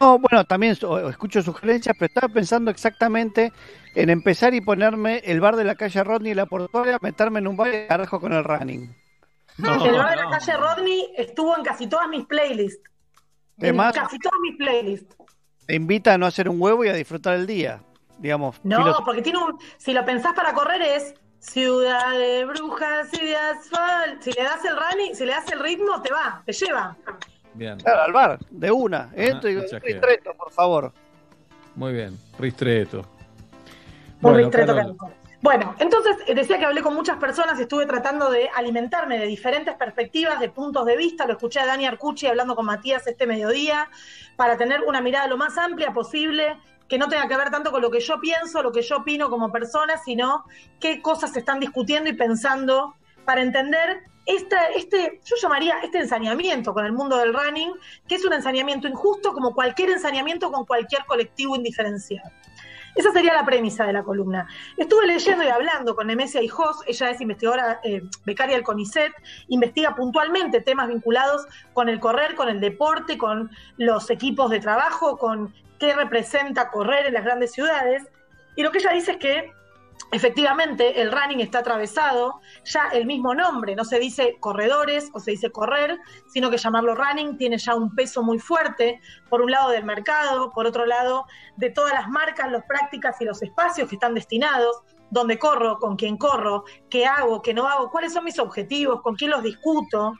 No, 0.00 0.18
bueno, 0.18 0.44
también 0.44 0.72
escucho 1.08 1.42
sugerencias, 1.42 1.94
pero 1.98 2.06
estaba 2.06 2.32
pensando 2.32 2.70
exactamente 2.70 3.52
en 3.94 4.10
empezar 4.10 4.52
y 4.54 4.60
ponerme 4.62 5.18
el 5.18 5.40
bar 5.40 5.54
de 5.56 5.64
la 5.64 5.74
calle 5.74 6.02
Rodney 6.02 6.32
y 6.32 6.34
la 6.34 6.46
portuaria, 6.46 6.98
meterme 7.00 7.38
en 7.38 7.46
un 7.46 7.56
bar 7.56 7.68
y 7.74 7.86
carajo 7.86 8.18
con 8.20 8.32
el 8.32 8.42
running. 8.42 8.88
No, 9.62 9.84
el 9.84 9.96
bar 9.96 10.10
de 10.10 10.16
la 10.16 10.30
calle 10.30 10.56
Rodney 10.56 11.12
estuvo 11.16 11.56
en 11.56 11.62
casi 11.64 11.86
todas 11.86 12.08
mis 12.08 12.24
playlists. 12.26 12.82
En 13.58 13.64
Además, 13.66 13.94
casi 13.94 14.18
todas 14.18 14.38
mis 14.42 14.56
playlists. 14.56 15.16
te 15.66 15.74
invita 15.74 16.14
a 16.14 16.18
no 16.18 16.26
hacer 16.26 16.48
un 16.48 16.60
huevo 16.60 16.84
y 16.84 16.88
a 16.88 16.94
disfrutar 16.94 17.34
el 17.34 17.46
día. 17.46 17.80
Digamos, 18.18 18.56
No, 18.64 18.76
filos- 18.78 19.02
porque 19.04 19.22
tiene 19.22 19.38
un. 19.38 19.58
Si 19.78 19.92
lo 19.92 20.04
pensás 20.04 20.34
para 20.34 20.52
correr 20.52 20.82
es 20.82 21.14
ciudad 21.38 22.12
de 22.18 22.44
brujas 22.44 23.08
y 23.14 23.24
de 23.26 23.36
asfalto. 23.36 24.22
Si 24.22 24.32
le 24.32 24.42
das 24.42 24.62
el 24.64 24.76
running, 24.76 25.14
si 25.14 25.24
le 25.24 25.32
das 25.32 25.50
el 25.52 25.58
ritmo, 25.60 26.00
te 26.02 26.12
va, 26.12 26.42
te 26.44 26.52
lleva. 26.52 26.96
Bien. 27.54 27.78
Claro, 27.78 28.02
al 28.02 28.12
bar, 28.12 28.38
de 28.50 28.70
una. 28.70 29.10
Entro 29.14 29.48
y 29.48 29.56
ristreto, 29.60 30.34
por 30.34 30.52
favor. 30.52 30.92
Muy 31.74 31.92
bien. 31.94 32.18
Ristreto. 32.38 32.98
Un 32.98 33.06
Bueno, 34.20 34.38
ristreto 34.38 34.74
Carol. 34.74 34.96
Bueno, 35.42 35.74
entonces 35.78 36.18
eh, 36.26 36.34
decía 36.34 36.58
que 36.58 36.66
hablé 36.66 36.82
con 36.82 36.94
muchas 36.94 37.16
personas 37.16 37.58
y 37.58 37.62
estuve 37.62 37.86
tratando 37.86 38.30
de 38.30 38.50
alimentarme 38.54 39.18
de 39.18 39.26
diferentes 39.26 39.74
perspectivas, 39.74 40.38
de 40.38 40.50
puntos 40.50 40.84
de 40.84 40.96
vista. 40.98 41.26
Lo 41.26 41.32
escuché 41.32 41.60
a 41.60 41.66
Dani 41.66 41.86
Arcucci 41.86 42.26
hablando 42.26 42.54
con 42.54 42.66
Matías 42.66 43.06
este 43.06 43.26
mediodía, 43.26 43.88
para 44.36 44.58
tener 44.58 44.82
una 44.82 45.00
mirada 45.00 45.28
lo 45.28 45.38
más 45.38 45.56
amplia 45.56 45.94
posible, 45.94 46.58
que 46.88 46.98
no 46.98 47.08
tenga 47.08 47.26
que 47.26 47.36
ver 47.38 47.50
tanto 47.50 47.70
con 47.70 47.80
lo 47.80 47.90
que 47.90 48.00
yo 48.00 48.20
pienso, 48.20 48.62
lo 48.62 48.70
que 48.70 48.82
yo 48.82 48.98
opino 48.98 49.30
como 49.30 49.50
persona, 49.50 49.96
sino 49.96 50.44
qué 50.78 51.00
cosas 51.00 51.32
se 51.32 51.38
están 51.38 51.58
discutiendo 51.58 52.10
y 52.10 52.12
pensando 52.12 52.94
para 53.24 53.40
entender 53.40 54.02
esta, 54.26 54.66
este, 54.66 55.20
yo 55.24 55.36
llamaría 55.40 55.78
este 55.82 55.98
ensañamiento 55.98 56.74
con 56.74 56.84
el 56.84 56.92
mundo 56.92 57.16
del 57.16 57.32
running, 57.32 57.72
que 58.06 58.16
es 58.16 58.24
un 58.26 58.34
ensañamiento 58.34 58.88
injusto 58.88 59.32
como 59.32 59.54
cualquier 59.54 59.90
ensañamiento 59.90 60.52
con 60.52 60.66
cualquier 60.66 61.04
colectivo 61.06 61.56
indiferenciado. 61.56 62.30
Esa 62.94 63.12
sería 63.12 63.34
la 63.34 63.44
premisa 63.44 63.86
de 63.86 63.92
la 63.92 64.02
columna. 64.02 64.48
Estuve 64.76 65.06
leyendo 65.06 65.44
y 65.44 65.48
hablando 65.48 65.94
con 65.94 66.06
Nemesia 66.06 66.42
Hijos, 66.42 66.82
ella 66.86 67.10
es 67.10 67.20
investigadora 67.20 67.80
eh, 67.84 68.02
becaria 68.24 68.56
del 68.56 68.64
CONICET, 68.64 69.12
investiga 69.48 69.94
puntualmente 69.94 70.60
temas 70.60 70.88
vinculados 70.88 71.46
con 71.72 71.88
el 71.88 72.00
correr, 72.00 72.34
con 72.34 72.48
el 72.48 72.60
deporte, 72.60 73.16
con 73.16 73.50
los 73.76 74.10
equipos 74.10 74.50
de 74.50 74.60
trabajo, 74.60 75.18
con 75.18 75.54
qué 75.78 75.94
representa 75.94 76.70
correr 76.70 77.06
en 77.06 77.14
las 77.14 77.24
grandes 77.24 77.52
ciudades. 77.52 78.08
Y 78.56 78.62
lo 78.62 78.70
que 78.70 78.78
ella 78.78 78.92
dice 78.92 79.12
es 79.12 79.18
que 79.18 79.52
efectivamente 80.12 81.00
el 81.00 81.12
running 81.12 81.40
está 81.40 81.60
atravesado, 81.60 82.40
ya 82.64 82.88
el 82.92 83.06
mismo 83.06 83.34
nombre, 83.34 83.76
no 83.76 83.84
se 83.84 83.98
dice 83.98 84.36
corredores 84.40 85.10
o 85.12 85.20
se 85.20 85.32
dice 85.32 85.52
correr, 85.52 85.98
sino 86.28 86.50
que 86.50 86.56
llamarlo 86.58 86.94
running 86.94 87.36
tiene 87.36 87.58
ya 87.58 87.74
un 87.74 87.94
peso 87.94 88.22
muy 88.22 88.38
fuerte, 88.38 89.00
por 89.28 89.40
un 89.40 89.50
lado 89.50 89.70
del 89.70 89.84
mercado, 89.84 90.52
por 90.52 90.66
otro 90.66 90.86
lado 90.86 91.26
de 91.56 91.70
todas 91.70 91.92
las 91.92 92.08
marcas, 92.08 92.50
las 92.50 92.64
prácticas 92.64 93.20
y 93.20 93.24
los 93.24 93.42
espacios 93.42 93.88
que 93.88 93.96
están 93.96 94.14
destinados, 94.14 94.82
dónde 95.10 95.38
corro, 95.38 95.78
con 95.78 95.96
quién 95.96 96.16
corro, 96.16 96.64
qué 96.88 97.06
hago, 97.06 97.42
qué 97.42 97.52
no 97.54 97.66
hago, 97.68 97.90
cuáles 97.90 98.12
son 98.12 98.24
mis 98.24 98.38
objetivos, 98.38 99.02
con 99.02 99.14
quién 99.16 99.30
los 99.30 99.42
discuto. 99.42 100.12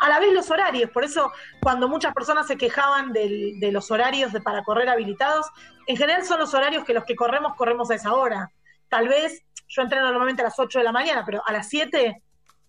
A 0.00 0.08
la 0.08 0.20
vez 0.20 0.32
los 0.32 0.48
horarios, 0.50 0.90
por 0.90 1.04
eso 1.04 1.32
cuando 1.60 1.88
muchas 1.88 2.14
personas 2.14 2.46
se 2.46 2.56
quejaban 2.56 3.12
del- 3.12 3.58
de 3.58 3.72
los 3.72 3.90
horarios 3.90 4.32
de- 4.32 4.40
para 4.40 4.62
correr 4.62 4.88
habilitados, 4.88 5.46
en 5.86 5.96
general 5.96 6.24
son 6.24 6.38
los 6.38 6.54
horarios 6.54 6.84
que 6.84 6.94
los 6.94 7.04
que 7.04 7.16
corremos 7.16 7.54
corremos 7.56 7.90
a 7.90 7.96
esa 7.96 8.14
hora. 8.14 8.52
Tal 8.88 9.08
vez 9.08 9.42
yo 9.68 9.82
entreno 9.82 10.06
normalmente 10.06 10.42
a 10.42 10.46
las 10.46 10.58
8 10.58 10.78
de 10.78 10.84
la 10.84 10.92
mañana, 10.92 11.24
pero 11.24 11.42
a 11.46 11.52
las 11.52 11.68
7 11.68 12.22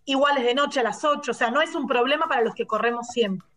igual 0.05 0.37
es 0.37 0.45
de 0.45 0.55
noche 0.55 0.79
a 0.79 0.83
las 0.83 1.03
8, 1.03 1.31
o 1.31 1.33
sea, 1.33 1.51
no 1.51 1.61
es 1.61 1.75
un 1.75 1.87
problema 1.87 2.27
para 2.27 2.41
los 2.41 2.55
que 2.55 2.65
corremos 2.65 3.07
siempre. 3.07 3.47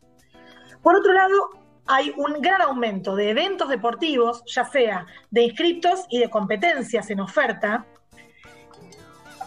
Por 0.82 0.97
otro 0.97 1.12
lado, 1.12 1.51
hay 1.86 2.12
un 2.16 2.40
gran 2.40 2.60
aumento 2.62 3.16
de 3.16 3.30
eventos 3.30 3.68
deportivos, 3.68 4.43
ya 4.47 4.64
sea 4.64 5.06
de 5.30 5.43
inscriptos 5.43 6.05
y 6.10 6.18
de 6.18 6.30
competencias 6.30 7.10
en 7.10 7.20
oferta. 7.20 7.86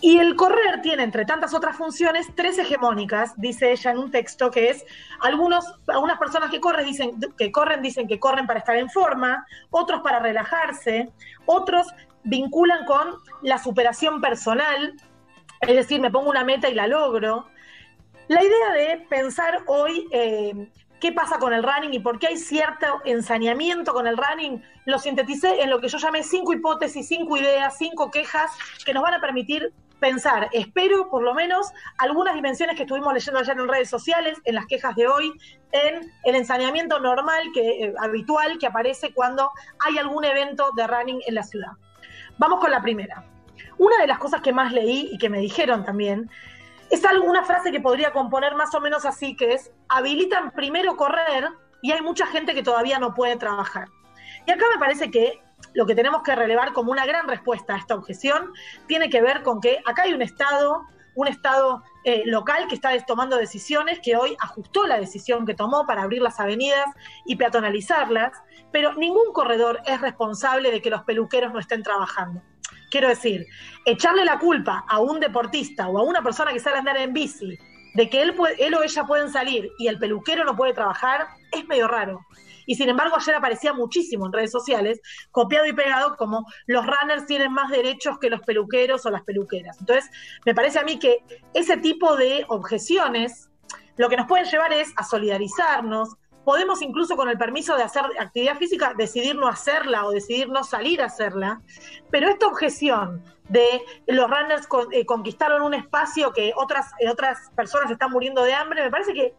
Y 0.02 0.18
el 0.18 0.36
correr 0.36 0.82
tiene, 0.82 1.04
entre 1.04 1.26
tantas 1.26 1.54
otras 1.54 1.78
funciones, 1.78 2.28
tres 2.36 2.58
hegemónicas, 2.58 3.34
dice 3.38 3.72
ella 3.72 3.92
en 3.92 3.98
un 3.98 4.12
texto, 4.12 4.52
que 4.52 4.70
es 4.70 4.86
algunos, 5.22 5.66
algunas 5.88 6.20
personas 6.20 6.52
que 6.52 6.60
corren 6.60 6.86
dicen 6.86 7.20
que 7.38 7.52
corren 7.52 7.82
dicen 7.82 8.08
que 8.08 8.20
corren 8.20 8.46
para 8.46 8.60
estar 8.60 8.76
en 8.76 8.90
forma, 8.90 9.46
otros 9.70 10.02
para 10.02 10.20
relajarse, 10.20 11.12
otros 11.46 11.88
vinculan 12.26 12.86
con 12.86 13.20
la 13.42 13.58
superación 13.58 14.22
personal, 14.22 14.94
es 15.62 15.76
decir, 15.76 16.02
me 16.02 16.12
pongo 16.12 16.30
una 16.30 16.44
meta 16.44 16.70
y 16.70 16.74
la 16.74 16.88
logro. 16.88 17.48
La 18.28 18.44
idea 18.44 18.72
de 18.74 18.98
pensar 19.08 19.64
hoy 19.68 20.08
eh, 20.12 20.70
qué 21.00 21.12
pasa 21.12 21.38
con 21.38 21.54
el 21.54 21.64
running 21.64 21.94
y 21.94 22.00
por 22.00 22.20
qué 22.20 22.28
hay 22.28 22.38
cierto 22.38 23.02
ensañamiento 23.06 23.94
con 23.94 24.08
el 24.08 24.18
running, 24.18 24.64
lo 24.86 25.00
sinteticé 25.00 25.62
en 25.62 25.70
lo 25.70 25.80
que 25.80 25.88
yo 25.88 25.98
llamé 25.98 26.24
cinco 26.24 26.54
hipótesis, 26.54 27.08
cinco 27.08 27.38
ideas, 27.38 27.78
cinco 27.78 28.12
quejas 28.12 28.52
que 28.86 28.94
nos 28.94 29.04
van 29.04 29.14
a 29.14 29.22
permitir 29.22 29.72
pensar, 30.00 30.50
espero 30.52 31.10
por 31.10 31.24
lo 31.24 31.34
menos, 31.34 31.72
algunas 31.98 32.36
dimensiones 32.36 32.76
que 32.76 32.84
estuvimos 32.84 33.14
leyendo 33.14 33.40
ayer 33.40 33.58
en 33.58 33.68
redes 33.68 33.90
sociales, 33.90 34.38
en 34.44 34.56
las 34.56 34.66
quejas 34.66 34.96
de 34.96 35.08
hoy, 35.08 35.32
en 35.72 36.12
el 36.24 36.36
ensañamiento 36.36 37.00
normal, 37.00 37.44
que, 37.54 37.86
eh, 37.86 37.94
habitual, 38.00 38.58
que 38.58 38.68
aparece 38.68 39.14
cuando 39.14 39.52
hay 39.80 39.98
algún 39.98 40.26
evento 40.26 40.70
de 40.76 40.88
running 40.88 41.22
en 41.26 41.36
la 41.36 41.44
ciudad. 41.44 41.72
Vamos 42.38 42.60
con 42.60 42.72
la 42.72 42.82
primera. 42.82 43.24
Una 43.78 43.98
de 43.98 44.08
las 44.08 44.20
cosas 44.20 44.42
que 44.42 44.54
más 44.54 44.72
leí 44.72 45.10
y 45.12 45.18
que 45.18 45.30
me 45.30 45.40
dijeron 45.40 45.84
también 45.86 46.30
es 46.90 47.04
algo- 47.06 47.26
una 47.26 47.44
frase 47.44 47.72
que 47.72 47.80
podría 47.80 48.12
componer 48.12 48.56
más 48.56 48.74
o 48.76 48.82
menos 48.82 49.06
así, 49.06 49.36
que 49.36 49.54
es, 49.54 49.72
habilitan 49.90 50.52
primero 50.52 50.96
correr 50.98 51.50
y 51.82 51.92
hay 51.92 52.02
mucha 52.02 52.26
gente 52.28 52.54
que 52.54 52.64
todavía 52.64 53.00
no 53.00 53.14
puede 53.14 53.38
trabajar. 53.38 53.88
Y 54.46 54.52
acá 54.52 54.66
me 54.74 54.80
parece 54.80 55.10
que 55.10 55.42
lo 55.74 55.86
que 55.86 55.96
tenemos 55.96 56.22
que 56.24 56.36
relevar 56.36 56.74
como 56.74 56.92
una 56.92 57.06
gran 57.06 57.28
respuesta 57.28 57.74
a 57.74 57.78
esta 57.78 57.96
objeción 57.96 58.52
tiene 58.88 59.10
que 59.10 59.22
ver 59.22 59.44
con 59.44 59.60
que 59.62 59.82
acá 59.86 60.04
hay 60.04 60.14
un 60.14 60.22
Estado, 60.22 60.84
un 61.16 61.28
Estado 61.28 61.84
eh, 62.06 62.22
local 62.26 62.68
que 62.70 62.76
está 62.76 62.98
tomando 63.06 63.36
decisiones, 63.36 64.00
que 64.00 64.16
hoy 64.16 64.38
ajustó 64.40 64.86
la 64.86 65.00
decisión 65.00 65.46
que 65.46 65.56
tomó 65.56 65.88
para 65.88 66.04
abrir 66.04 66.22
las 66.22 66.40
avenidas 66.40 66.86
y 67.26 67.36
peatonalizarlas, 67.36 68.32
pero 68.72 68.94
ningún 68.94 69.34
corredor 69.34 69.82
es 69.86 70.00
responsable 70.00 70.70
de 70.70 70.84
que 70.84 70.92
los 70.92 71.02
peluqueros 71.02 71.52
no 71.52 71.60
estén 71.60 71.82
trabajando. 71.82 72.44
Quiero 72.92 73.10
decir, 73.10 73.48
echarle 73.86 74.24
la 74.24 74.38
culpa 74.38 74.86
a 74.88 75.00
un 75.00 75.20
deportista 75.20 75.88
o 75.88 75.98
a 75.98 76.04
una 76.04 76.22
persona 76.22 76.54
que 76.54 76.60
sale 76.60 76.76
a 76.76 76.80
andar 76.80 76.98
en 76.98 77.12
bici 77.12 77.58
de 77.96 78.10
que 78.10 78.22
él, 78.22 78.36
él 78.60 78.76
o 78.76 78.84
ella 78.84 79.06
pueden 79.06 79.32
salir 79.32 79.72
y 79.80 79.88
el 79.88 79.98
peluquero 79.98 80.44
no 80.44 80.56
puede 80.56 80.74
trabajar 80.74 81.28
es 81.52 81.66
medio 81.68 81.88
raro. 81.88 82.20
Y 82.66 82.76
sin 82.76 82.90
embargo, 82.90 83.16
ayer 83.16 83.36
aparecía 83.36 83.74
muchísimo 83.74 84.26
en 84.26 84.34
redes 84.34 84.52
sociales, 84.52 85.02
copiado 85.32 85.66
y 85.66 85.74
pegado, 85.74 86.16
como 86.18 86.46
los 86.68 86.86
runners 86.86 87.26
tienen 87.26 87.52
más 87.54 87.70
derechos 87.72 88.18
que 88.20 88.30
los 88.30 88.42
peluqueros 88.42 89.06
o 89.06 89.10
las 89.12 89.24
peluqueras. 89.24 89.78
Entonces, 89.80 90.10
me 90.46 90.54
parece 90.56 90.80
a 90.80 90.84
mí 90.84 90.98
que 91.00 91.24
ese 91.54 91.78
tipo 91.78 92.16
de 92.16 92.46
objeciones 92.48 93.50
lo 93.98 94.10
que 94.10 94.18
nos 94.18 94.28
pueden 94.28 94.46
llevar 94.46 94.74
es 94.74 94.92
a 94.98 95.04
solidarizarnos. 95.04 96.16
Podemos 96.44 96.82
incluso 96.82 97.16
con 97.16 97.30
el 97.30 97.38
permiso 97.38 97.76
de 97.76 97.84
hacer 97.84 98.04
actividad 98.20 98.58
física 98.58 98.94
decidir 98.96 99.36
no 99.36 99.48
hacerla 99.48 100.06
o 100.06 100.12
decidir 100.12 100.50
no 100.50 100.64
salir 100.64 101.02
a 101.02 101.06
hacerla, 101.06 101.62
pero 102.12 102.30
esta 102.30 102.48
objeción 102.48 103.24
de 103.50 103.82
los 104.08 104.30
runners 104.30 104.68
con- 104.68 104.92
eh, 104.92 105.06
conquistaron 105.06 105.62
un 105.62 105.74
espacio 105.74 106.32
que 106.34 106.52
otras, 106.56 106.92
eh, 107.00 107.10
otras 107.10 107.50
personas 107.56 107.90
están 107.90 108.12
muriendo 108.12 108.44
de 108.44 108.54
hambre, 108.54 108.84
me 108.84 108.92
parece 108.92 109.14
que 109.14 109.34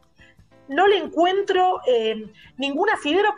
no 0.68 0.86
le 0.86 0.98
encuentro 0.98 1.80
eh, 1.86 2.30
ningún 2.56 2.88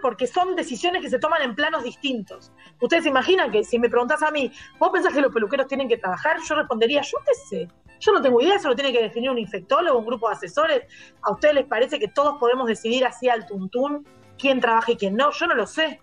porque 0.01 0.27
son 0.27 0.55
decisiones 0.57 1.03
que 1.03 1.11
se 1.11 1.19
toman 1.19 1.43
en 1.43 1.55
planos 1.55 1.83
distintos. 1.83 2.53
Ustedes 2.81 3.05
se 3.05 3.11
imaginan 3.11 3.51
que 3.51 3.65
si 3.65 3.79
me 3.79 3.89
preguntás 3.89 4.23
a 4.23 4.31
mí, 4.31 4.51
¿vos 4.79 4.91
pensás 4.93 5.13
que 5.13 5.21
los 5.21 5.33
peluqueros 5.33 5.67
tienen 5.67 5.89
que 5.89 5.99
trabajar? 5.99 6.39
Yo 6.47 6.55
respondería, 6.55 7.03
yo 7.03 7.19
qué 7.25 7.35
sé. 7.49 7.69
Yo 8.01 8.13
no 8.13 8.23
tengo 8.23 8.41
idea, 8.41 8.57
eso 8.57 8.69
lo 8.69 8.77
tiene 8.77 8.93
que 8.93 9.03
definir 9.03 9.31
un 9.31 9.39
infectólogo, 9.39 9.99
un 9.99 10.07
grupo 10.07 10.29
de 10.29 10.37
asesores. 10.37 10.83
¿A 11.23 11.33
ustedes 11.33 11.55
les 11.55 11.67
parece 11.67 11.99
que 11.99 12.09
todos 12.09 12.39
podemos 12.39 12.67
decidir 12.67 13.05
así 13.05 13.29
al 13.29 13.47
tuntún 13.47 14.07
quién 14.39 14.61
trabaja 14.61 14.93
y 14.93 14.97
quién 14.97 15.17
no? 15.17 15.31
Yo 15.33 15.47
no 15.47 15.55
lo 15.55 15.67
sé. 15.67 16.01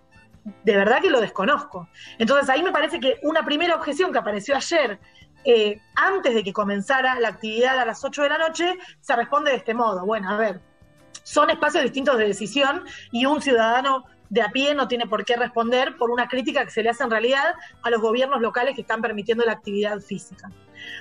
De 0.64 0.76
verdad 0.76 1.00
que 1.00 1.10
lo 1.10 1.20
desconozco. 1.20 1.88
Entonces 2.18 2.48
ahí 2.50 2.62
me 2.62 2.70
parece 2.70 3.00
que 3.00 3.18
una 3.22 3.44
primera 3.44 3.74
objeción 3.74 4.12
que 4.12 4.18
apareció 4.18 4.54
ayer, 4.54 5.00
eh, 5.44 5.80
antes 5.94 6.34
de 6.34 6.44
que 6.44 6.52
comenzara 6.52 7.18
la 7.18 7.28
actividad 7.28 7.78
a 7.78 7.86
las 7.86 8.04
8 8.04 8.22
de 8.22 8.28
la 8.28 8.38
noche, 8.38 8.78
se 9.00 9.16
responde 9.16 9.50
de 9.50 9.56
este 9.56 9.74
modo. 9.74 10.04
Bueno, 10.04 10.30
a 10.30 10.36
ver, 10.36 10.60
son 11.26 11.50
espacios 11.50 11.82
distintos 11.82 12.18
de 12.18 12.28
decisión 12.28 12.84
y 13.10 13.26
un 13.26 13.42
ciudadano 13.42 14.04
de 14.30 14.42
a 14.42 14.50
pie 14.50 14.76
no 14.76 14.86
tiene 14.86 15.08
por 15.08 15.24
qué 15.24 15.34
responder 15.34 15.96
por 15.96 16.12
una 16.12 16.28
crítica 16.28 16.64
que 16.64 16.70
se 16.70 16.84
le 16.84 16.90
hace 16.90 17.02
en 17.02 17.10
realidad 17.10 17.56
a 17.82 17.90
los 17.90 18.00
gobiernos 18.00 18.40
locales 18.40 18.76
que 18.76 18.82
están 18.82 19.02
permitiendo 19.02 19.44
la 19.44 19.50
actividad 19.50 19.98
física. 19.98 20.52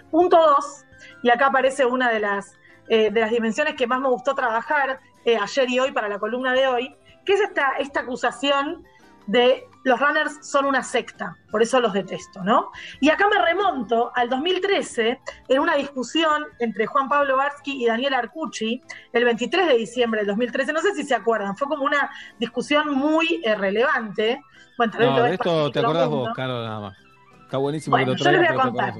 Punto 0.09 0.37
dos, 0.37 0.83
y 1.21 1.29
acá 1.29 1.47
aparece 1.47 1.85
una 1.85 2.09
de 2.09 2.21
las, 2.21 2.57
eh, 2.89 3.11
de 3.11 3.21
las 3.21 3.29
dimensiones 3.29 3.75
que 3.75 3.85
más 3.85 4.01
me 4.01 4.09
gustó 4.09 4.33
trabajar 4.33 4.99
eh, 5.25 5.37
ayer 5.37 5.69
y 5.69 5.79
hoy 5.79 5.91
para 5.91 6.09
la 6.09 6.17
columna 6.17 6.53
de 6.53 6.65
hoy, 6.65 6.95
que 7.23 7.33
es 7.33 7.41
esta, 7.41 7.73
esta 7.77 7.99
acusación 7.99 8.83
de 9.27 9.67
los 9.85 9.99
runners 9.99 10.39
son 10.41 10.65
una 10.65 10.83
secta, 10.83 11.37
por 11.51 11.61
eso 11.61 11.79
los 11.79 11.93
detesto, 11.93 12.43
¿no? 12.43 12.71
Y 12.99 13.09
acá 13.11 13.27
me 13.29 13.39
remonto 13.39 14.11
al 14.15 14.29
2013, 14.29 15.21
en 15.47 15.59
una 15.59 15.75
discusión 15.75 16.43
entre 16.57 16.87
Juan 16.87 17.07
Pablo 17.07 17.37
Barsky 17.37 17.83
y 17.83 17.85
Daniel 17.85 18.15
Arcucci, 18.15 18.81
el 19.13 19.23
23 19.23 19.67
de 19.67 19.77
diciembre 19.77 20.21
del 20.21 20.27
2013, 20.27 20.73
no 20.73 20.81
sé 20.81 20.95
si 20.95 21.03
se 21.03 21.13
acuerdan, 21.13 21.55
fue 21.55 21.67
como 21.67 21.83
una 21.85 22.09
discusión 22.39 22.95
muy 22.95 23.41
eh, 23.45 23.53
relevante. 23.53 24.41
Bueno, 24.75 24.91
tal 24.91 25.01
vez 25.01 25.09
No, 25.09 25.17
lo 25.17 25.23
de 25.23 25.29
es 25.29 25.33
esto 25.35 25.71
te 25.71 25.79
acordás 25.79 26.09
vos, 26.09 26.29
Carlos, 26.35 26.65
nada 26.65 26.79
más. 26.79 26.97
Está 27.43 27.57
buenísimo 27.57 27.95
Bueno, 27.95 28.13
que 28.13 28.23
lo 28.23 28.23
yo 28.23 28.31
les 28.31 28.39
traigas, 28.39 28.55
voy 28.55 28.59
a 28.59 28.71
contar. 28.71 28.93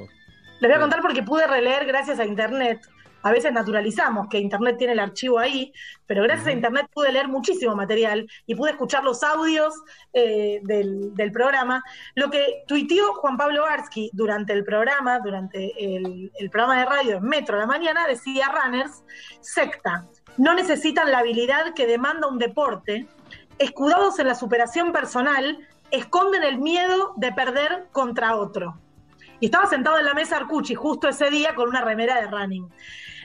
Les 0.60 0.70
voy 0.70 0.78
a 0.78 0.80
contar 0.80 1.02
porque 1.02 1.24
pude 1.24 1.48
releer 1.48 1.88
gracias 1.88 2.20
a 2.20 2.26
internet 2.26 2.88
a 3.26 3.32
veces 3.32 3.52
naturalizamos 3.52 4.28
que 4.30 4.38
Internet 4.38 4.78
tiene 4.78 4.94
el 4.94 5.00
archivo 5.00 5.40
ahí, 5.40 5.74
pero 6.06 6.22
gracias 6.22 6.46
a 6.46 6.52
Internet 6.52 6.86
pude 6.94 7.12
leer 7.12 7.28
muchísimo 7.28 7.76
material 7.76 8.28
y 8.46 8.54
pude 8.54 8.70
escuchar 8.70 9.04
los 9.04 9.24
audios 9.24 9.74
eh, 10.14 10.60
del, 10.62 11.16
del 11.16 11.32
programa. 11.32 11.84
Lo 12.14 12.30
que 12.30 12.64
tuiteó 12.68 13.16
Juan 13.16 13.36
Pablo 13.36 13.64
Barsky 13.64 14.12
durante 14.14 14.54
el 14.54 14.64
programa, 14.64 15.18
durante 15.22 15.74
el, 15.84 16.32
el 16.38 16.50
programa 16.52 16.78
de 16.78 16.86
radio 16.86 17.18
en 17.18 17.24
Metro 17.24 17.58
a 17.58 17.62
la 17.62 17.66
mañana, 17.66 18.08
decía 18.08 18.48
Runners, 18.48 19.04
secta, 19.42 20.06
no 20.38 20.54
necesitan 20.54 21.10
la 21.12 21.18
habilidad 21.18 21.74
que 21.74 21.88
demanda 21.88 22.28
un 22.28 22.38
deporte, 22.38 23.08
escudados 23.58 24.20
en 24.20 24.28
la 24.28 24.36
superación 24.36 24.92
personal, 24.92 25.68
esconden 25.90 26.44
el 26.44 26.60
miedo 26.60 27.14
de 27.18 27.32
perder 27.32 27.88
contra 27.92 28.36
otro. 28.36 28.80
Y 29.40 29.48
estaba 29.48 29.66
sentado 29.66 29.98
en 29.98 30.06
la 30.06 30.14
mesa 30.14 30.38
Arcucci 30.38 30.76
justo 30.76 31.08
ese 31.08 31.32
día 31.32 31.56
con 31.56 31.70
una 31.70 31.82
remera 31.82 32.22
de 32.22 32.28
running. 32.28 32.70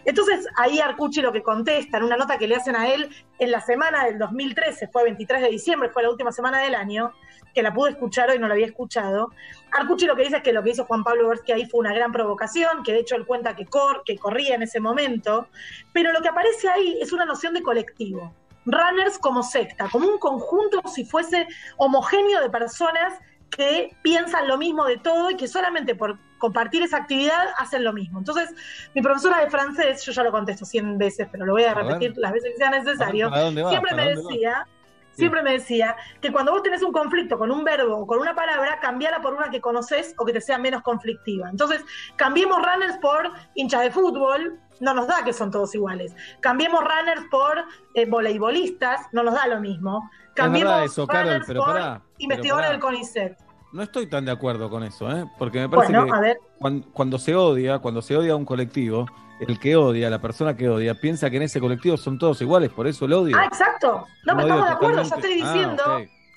Entonces 0.05 0.47
ahí 0.57 0.81
Arcucci 0.81 1.21
lo 1.21 1.33
que 1.33 1.43
contesta 1.43 1.99
en 1.99 2.05
una 2.05 2.17
nota 2.17 2.39
que 2.39 2.49
le 2.49 2.57
hacen 2.57 2.77
a 2.77 2.89
él 2.89 3.09
en 3.39 3.51
la 3.51 3.61
semana 3.61 4.05
del 4.05 4.19
2013, 4.19 4.89
fue 4.89 5.05
23 5.05 5.43
de 5.43 5.49
diciembre, 5.49 5.91
fue 5.91 6.03
la 6.03 6.11
última 6.11 6.33
semana 6.33 6.61
del 6.61 6.75
año, 6.75 7.13
que 7.55 7.63
la 7.63 7.73
pude 7.73 7.91
escuchar 7.91 8.31
hoy, 8.31 8.39
no 8.39 8.49
la 8.49 8.55
había 8.55 8.67
escuchado. 8.67 9.33
Arcucci 9.73 10.07
lo 10.07 10.17
que 10.17 10.23
dice 10.23 10.37
es 10.39 10.43
que 10.43 10.53
lo 10.53 10.63
que 10.63 10.71
hizo 10.71 10.85
Juan 10.85 11.05
Pablo 11.05 11.29
Versky 11.29 11.53
ahí 11.53 11.67
fue 11.67 11.81
una 11.81 11.93
gran 11.93 12.13
provocación, 12.13 12.83
que 12.83 12.93
de 12.93 13.01
hecho 13.01 13.17
él 13.17 13.27
cuenta 13.27 13.57
que, 13.57 13.67
cor, 13.67 14.03
que 14.05 14.17
corría 14.17 14.55
en 14.55 14.63
ese 14.63 14.81
momento, 14.81 15.49
pero 15.93 16.13
lo 16.13 16.21
que 16.21 16.29
aparece 16.29 16.69
ahí 16.69 16.99
es 17.01 17.13
una 17.13 17.25
noción 17.25 17.55
de 17.55 17.63
colectivo. 17.63 18.35
Runners 18.67 19.19
como 19.19 19.43
secta, 19.43 19.89
como 19.91 20.07
un 20.07 20.19
conjunto 20.19 20.83
si 20.87 21.05
fuese 21.05 21.47
homogéneo 21.79 22.41
de 22.41 22.51
personas 22.51 23.19
que 23.51 23.97
piensan 24.03 24.49
lo 24.49 24.59
mismo 24.59 24.85
de 24.85 24.99
todo 24.99 25.31
y 25.31 25.37
que 25.37 25.49
solamente 25.49 25.95
por 25.95 26.19
compartir 26.41 26.83
esa 26.83 26.97
actividad 26.97 27.51
hacen 27.59 27.85
lo 27.85 27.93
mismo. 27.93 28.19
Entonces, 28.19 28.53
mi 28.95 29.03
profesora 29.03 29.39
de 29.45 29.51
francés, 29.51 30.05
yo 30.05 30.11
ya 30.11 30.25
lo 30.25 30.33
contesto 30.33 30.65
100 30.65 30.99
veces, 30.99 31.29
pero 31.31 31.47
lo 31.47 31.53
voy 31.53 31.65
a 31.65 31.75
repetir 31.75 32.15
las 32.17 32.33
veces 32.33 32.53
que 32.53 32.57
sea 32.57 32.71
necesario, 32.71 33.31
¿Para 33.31 33.43
dónde 33.43 33.63
va? 33.63 33.71
siempre 33.71 33.91
¿Para 33.91 34.05
me 34.05 34.17
decía, 34.17 34.67
siempre 35.13 35.43
me 35.43 35.53
decía 35.53 35.95
que 36.21 36.33
cuando 36.33 36.53
vos 36.53 36.63
tenés 36.63 36.83
un 36.83 36.93
conflicto 36.93 37.39
con 37.39 37.53
un 37.53 37.63
verbo 37.63 37.95
o 37.95 38.07
con 38.07 38.19
una 38.19 38.35
palabra, 38.35 38.81
cambiala 38.81 39.21
por 39.21 39.35
una 39.35 39.51
que 39.51 39.61
conoces 39.61 40.15
o 40.17 40.25
que 40.25 40.33
te 40.33 40.41
sea 40.41 40.59
menos 40.59 40.83
conflictiva. 40.83 41.51
Entonces, 41.51 41.85
cambiemos 42.17 42.59
runners 42.59 42.97
por 42.99 43.31
hinchas 43.55 43.83
de 43.83 43.91
fútbol, 43.91 44.59
no 44.81 44.95
nos 44.95 45.07
da 45.07 45.23
que 45.23 45.35
son 45.35 45.51
todos 45.51 45.75
iguales. 45.75 46.17
Cambiemos 46.41 46.81
runners 46.83 47.27
por 47.31 47.65
eh, 47.95 48.07
voleibolistas, 48.07 49.03
no 49.13 49.23
nos 49.23 49.35
da 49.35 49.47
lo 49.47 49.61
mismo. 49.61 50.11
Cambiemos 50.35 50.73
verdad 50.73 50.87
eso, 50.87 51.07
Carol, 51.07 51.25
runners 51.25 51.47
pero 51.47 51.61
por 51.61 51.73
pará, 51.75 52.01
pero 52.01 52.15
investigadores 52.19 52.67
pará. 52.67 52.73
del 52.73 52.81
CONICET. 52.81 53.50
No 53.73 53.83
estoy 53.83 54.07
tan 54.09 54.25
de 54.25 54.33
acuerdo 54.33 54.69
con 54.69 54.83
eso, 54.83 55.11
¿eh? 55.11 55.25
Porque 55.39 55.61
me 55.61 55.69
parece 55.69 55.93
Bueno, 55.93 56.13
que 56.23 56.89
Cuando, 56.93 57.19
se 57.19 57.35
odia, 57.37 57.79
cuando 57.79 58.03
se 58.03 58.17
odia 58.17 58.33
a 58.33 58.37
un 58.37 58.45
colectivo, 58.45 59.07
el 59.41 59.59
que 59.61 59.77
odia, 59.77 60.11
la 60.11 60.21
persona 60.21 60.57
que 60.57 60.69
odia, 60.69 60.95
piensa 60.95 61.31
que 61.31 61.37
en 61.37 61.43
ese 61.45 61.61
colectivo 61.61 61.97
son 61.97 62.19
todos 62.19 62.41
iguales, 62.43 62.71
por 62.71 62.87
eso 62.87 63.05
el 63.05 63.13
odio. 63.13 63.37
Ah, 63.39 63.45
exacto. 63.47 64.07
No, 64.27 64.33
odio 64.35 64.43
estamos 64.43 64.67
de 64.67 64.73
acuerdo. 64.73 65.03
Yo 65.03 65.15
estoy 65.15 65.33
Ah, 65.43 65.53
diciendo. 65.53 65.83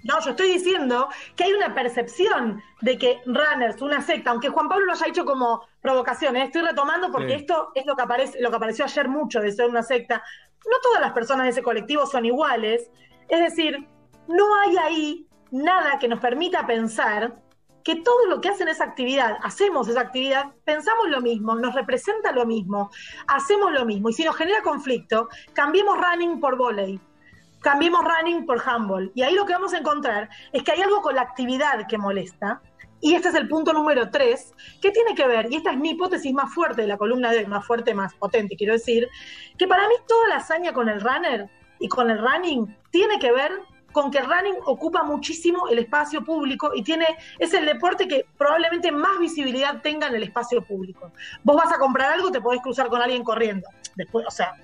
No, 0.06 0.20
yo 0.20 0.32
estoy 0.32 0.52
diciendo 0.52 1.08
que 1.36 1.46
hay 1.46 1.54
una 1.54 1.74
percepción 1.74 2.62
de 2.82 2.98
que 2.98 3.22
Runners, 3.26 3.82
una 3.82 4.02
secta, 4.02 4.32
aunque 4.32 4.50
Juan 4.50 4.68
Pablo 4.68 4.86
lo 4.86 4.92
haya 4.92 5.08
hecho 5.08 5.24
como 5.24 5.62
provocación, 5.82 6.36
¿eh? 6.36 6.44
estoy 6.44 6.62
retomando 6.62 7.10
porque 7.10 7.30
Sí. 7.30 7.34
esto 7.36 7.72
es 7.74 7.86
lo 7.86 7.96
que 7.96 8.02
aparece, 8.02 8.42
lo 8.42 8.50
que 8.50 8.56
apareció 8.58 8.84
ayer 8.84 9.08
mucho 9.08 9.40
de 9.40 9.52
ser 9.54 9.70
una 9.70 9.82
secta. 9.82 10.22
No 10.66 10.78
todas 10.84 11.00
las 11.00 11.14
personas 11.14 11.46
de 11.46 11.52
ese 11.52 11.64
colectivo 11.64 12.06
son 12.06 12.26
iguales. 12.26 12.90
Es 13.30 13.40
decir, 13.40 13.78
no 14.28 14.44
hay 14.62 14.76
ahí 14.78 15.28
nada 15.54 16.00
que 16.00 16.08
nos 16.08 16.20
permita 16.20 16.66
pensar 16.66 17.36
que 17.84 17.98
todo 17.98 18.26
lo 18.28 18.42
que 18.42 18.50
hacen 18.50 18.70
esa 18.70 18.86
actividad, 18.86 19.38
hacemos 19.44 19.88
esa 19.88 20.02
actividad, 20.02 20.52
pensamos 20.64 21.10
lo 21.10 21.22
mismo, 21.22 21.54
nos 21.56 21.76
representa 21.76 22.32
lo 22.32 22.46
mismo, 22.46 22.90
hacemos 23.28 23.72
lo 23.72 23.86
mismo. 23.86 24.10
Y 24.10 24.14
si 24.14 24.24
nos 24.24 24.36
genera 24.36 24.62
conflicto, 24.64 25.30
cambiemos 25.54 25.98
running 25.98 26.40
por 26.40 26.58
volei, 26.58 27.00
cambiemos 27.62 28.04
running 28.04 28.46
por 28.46 28.62
handball. 28.66 29.12
Y 29.14 29.22
ahí 29.22 29.36
lo 29.36 29.46
que 29.46 29.54
vamos 29.54 29.74
a 29.74 29.78
encontrar 29.78 30.30
es 30.52 30.64
que 30.64 30.72
hay 30.72 30.82
algo 30.82 31.02
con 31.02 31.16
la 31.16 31.22
actividad 31.22 31.86
que 31.88 31.98
molesta. 31.98 32.62
Y 33.00 33.16
este 33.16 33.30
es 33.30 33.36
el 33.36 33.50
punto 33.50 33.74
número 33.74 34.10
tres, 34.10 34.54
que 34.82 34.90
tiene 34.92 35.14
que 35.14 35.28
ver, 35.28 35.52
y 35.52 35.58
esta 35.58 35.72
es 35.72 35.78
mi 35.78 35.90
hipótesis 35.90 36.34
más 36.34 36.54
fuerte 36.54 36.84
de 36.84 36.88
la 36.88 36.98
columna 36.98 37.32
de 37.32 37.40
hoy, 37.40 37.46
más 37.48 37.68
fuerte, 37.68 37.94
más 37.94 38.14
potente, 38.14 38.56
quiero 38.56 38.72
decir, 38.72 39.10
que 39.58 39.68
para 39.68 39.90
mí 39.90 39.94
toda 40.08 40.30
la 40.30 40.36
hazaña 40.38 40.72
con 40.72 40.88
el 40.88 41.02
runner 41.02 41.50
y 41.80 41.90
con 41.90 42.10
el 42.10 42.18
running 42.18 42.78
tiene 42.92 43.20
que 43.20 43.34
ver 43.34 43.52
con 43.94 44.12
que 44.12 44.18
el 44.18 44.26
running 44.26 44.58
ocupa 44.66 45.04
muchísimo 45.04 45.70
el 45.70 45.80
espacio 45.80 46.24
público 46.26 46.72
y 46.76 46.84
tiene, 46.84 47.06
es 47.40 47.54
el 47.54 47.66
deporte 47.66 48.08
que 48.08 48.26
probablemente 48.38 48.92
más 48.92 49.20
visibilidad 49.20 49.82
tenga 49.82 50.08
en 50.08 50.16
el 50.16 50.24
espacio 50.24 50.62
público. 50.62 51.14
Vos 51.44 51.56
vas 51.56 51.72
a 51.72 51.78
comprar 51.78 52.12
algo, 52.12 52.32
te 52.32 52.42
podés 52.42 52.62
cruzar 52.62 52.88
con 52.90 53.02
alguien 53.02 53.24
corriendo. 53.24 53.68
Después, 53.96 54.26
o 54.28 54.32
sea, 54.32 54.56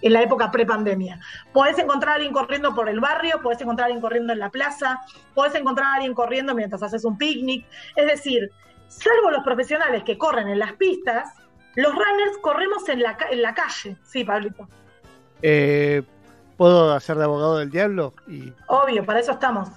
en 0.00 0.12
la 0.12 0.22
época 0.22 0.50
pre-pandemia. 0.50 1.20
Podés 1.52 1.78
encontrar 1.78 2.12
a 2.12 2.14
alguien 2.16 2.32
corriendo 2.32 2.74
por 2.74 2.88
el 2.88 3.00
barrio, 3.00 3.42
podés 3.42 3.60
encontrar 3.60 3.84
a 3.84 3.86
alguien 3.86 4.00
corriendo 4.00 4.32
en 4.32 4.38
la 4.38 4.50
plaza, 4.50 5.00
podés 5.34 5.54
encontrar 5.54 5.88
a 5.88 5.94
alguien 5.94 6.14
corriendo 6.14 6.54
mientras 6.54 6.82
haces 6.82 7.04
un 7.04 7.18
picnic. 7.18 7.66
Es 7.96 8.06
decir, 8.06 8.50
salvo 8.88 9.30
los 9.30 9.42
profesionales 9.42 10.04
que 10.04 10.16
corren 10.16 10.48
en 10.48 10.58
las 10.58 10.74
pistas, 10.74 11.32
los 11.74 11.92
runners 11.92 12.38
corremos 12.40 12.88
en 12.88 13.02
la, 13.02 13.16
en 13.30 13.42
la 13.42 13.54
calle. 13.54 13.96
Sí, 14.02 14.24
Pablito. 14.24 14.68
Eh, 15.42 16.02
¿Puedo 16.56 16.92
hacer 16.94 17.16
de 17.16 17.24
abogado 17.24 17.58
del 17.58 17.70
diablo? 17.70 18.14
Y 18.26 18.52
Obvio, 18.68 19.04
para 19.04 19.20
eso 19.20 19.32
estamos. 19.32 19.68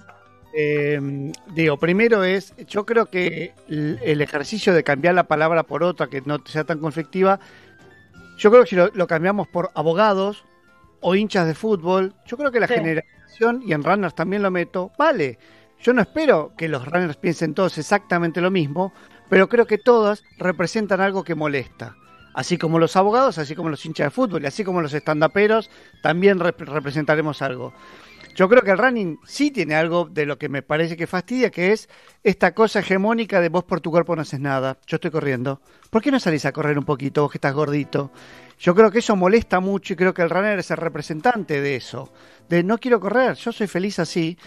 Eh, 0.52 1.32
digo, 1.54 1.76
primero 1.76 2.24
es, 2.24 2.54
yo 2.66 2.84
creo 2.84 3.06
que 3.06 3.54
el, 3.68 4.00
el 4.02 4.20
ejercicio 4.20 4.74
de 4.74 4.82
cambiar 4.82 5.14
la 5.14 5.24
palabra 5.28 5.62
por 5.62 5.82
otra 5.84 6.08
que 6.08 6.22
no 6.22 6.38
sea 6.44 6.64
tan 6.64 6.78
conflictiva, 6.80 7.38
yo 8.36 8.50
creo 8.50 8.64
que 8.64 8.70
si 8.70 8.76
lo, 8.76 8.88
lo 8.94 9.06
cambiamos 9.06 9.46
por 9.48 9.70
abogados 9.74 10.44
o 11.00 11.14
hinchas 11.14 11.46
de 11.46 11.54
fútbol, 11.54 12.14
yo 12.26 12.36
creo 12.36 12.50
que 12.50 12.60
la 12.60 12.66
Sí. 12.66 12.74
generación, 12.74 13.62
y 13.64 13.72
en 13.72 13.84
runners 13.84 14.14
también 14.14 14.42
lo 14.42 14.50
meto, 14.50 14.90
vale. 14.98 15.38
Yo 15.82 15.92
no 15.92 16.02
espero 16.02 16.52
que 16.58 16.68
los 16.68 16.84
runners 16.84 17.16
piensen 17.16 17.54
todos 17.54 17.78
exactamente 17.78 18.40
lo 18.40 18.50
mismo, 18.50 18.92
pero 19.30 19.48
creo 19.48 19.66
que 19.66 19.78
todas 19.78 20.22
representan 20.38 21.00
algo 21.00 21.22
que 21.24 21.34
molesta. 21.34 21.94
Así 22.40 22.56
como 22.56 22.78
los 22.78 22.96
abogados, 22.96 23.36
así 23.36 23.54
como 23.54 23.68
los 23.68 23.84
hinchas 23.84 24.06
de 24.06 24.10
fútbol 24.10 24.42
y 24.42 24.46
así 24.46 24.64
como 24.64 24.80
los 24.80 24.94
estandaperos, 24.94 25.68
también 26.02 26.40
rep- 26.40 26.64
representaremos 26.64 27.42
algo. 27.42 27.74
Yo 28.34 28.48
creo 28.48 28.62
que 28.62 28.70
el 28.70 28.78
running 28.78 29.18
sí 29.26 29.50
tiene 29.50 29.74
algo 29.74 30.06
de 30.10 30.24
lo 30.24 30.38
que 30.38 30.48
me 30.48 30.62
parece 30.62 30.96
que 30.96 31.06
fastidia, 31.06 31.50
que 31.50 31.72
es 31.72 31.90
esta 32.24 32.54
cosa 32.54 32.78
hegemónica 32.80 33.42
de 33.42 33.50
vos 33.50 33.64
por 33.64 33.82
tu 33.82 33.90
cuerpo 33.90 34.16
no 34.16 34.22
haces 34.22 34.40
nada. 34.40 34.78
Yo 34.86 34.94
estoy 34.94 35.10
corriendo. 35.10 35.60
¿Por 35.90 36.00
qué 36.00 36.10
no 36.10 36.18
salís 36.18 36.46
a 36.46 36.52
correr 36.52 36.78
un 36.78 36.86
poquito 36.86 37.20
vos 37.20 37.30
que 37.30 37.36
estás 37.36 37.52
gordito? 37.52 38.10
Yo 38.58 38.74
creo 38.74 38.90
que 38.90 39.00
eso 39.00 39.14
molesta 39.16 39.60
mucho 39.60 39.92
y 39.92 39.96
creo 39.96 40.14
que 40.14 40.22
el 40.22 40.30
runner 40.30 40.58
es 40.60 40.70
el 40.70 40.78
representante 40.78 41.60
de 41.60 41.76
eso. 41.76 42.10
De 42.48 42.62
no 42.62 42.78
quiero 42.78 43.00
correr, 43.00 43.34
yo 43.34 43.52
soy 43.52 43.66
feliz 43.66 43.98
así. 43.98 44.38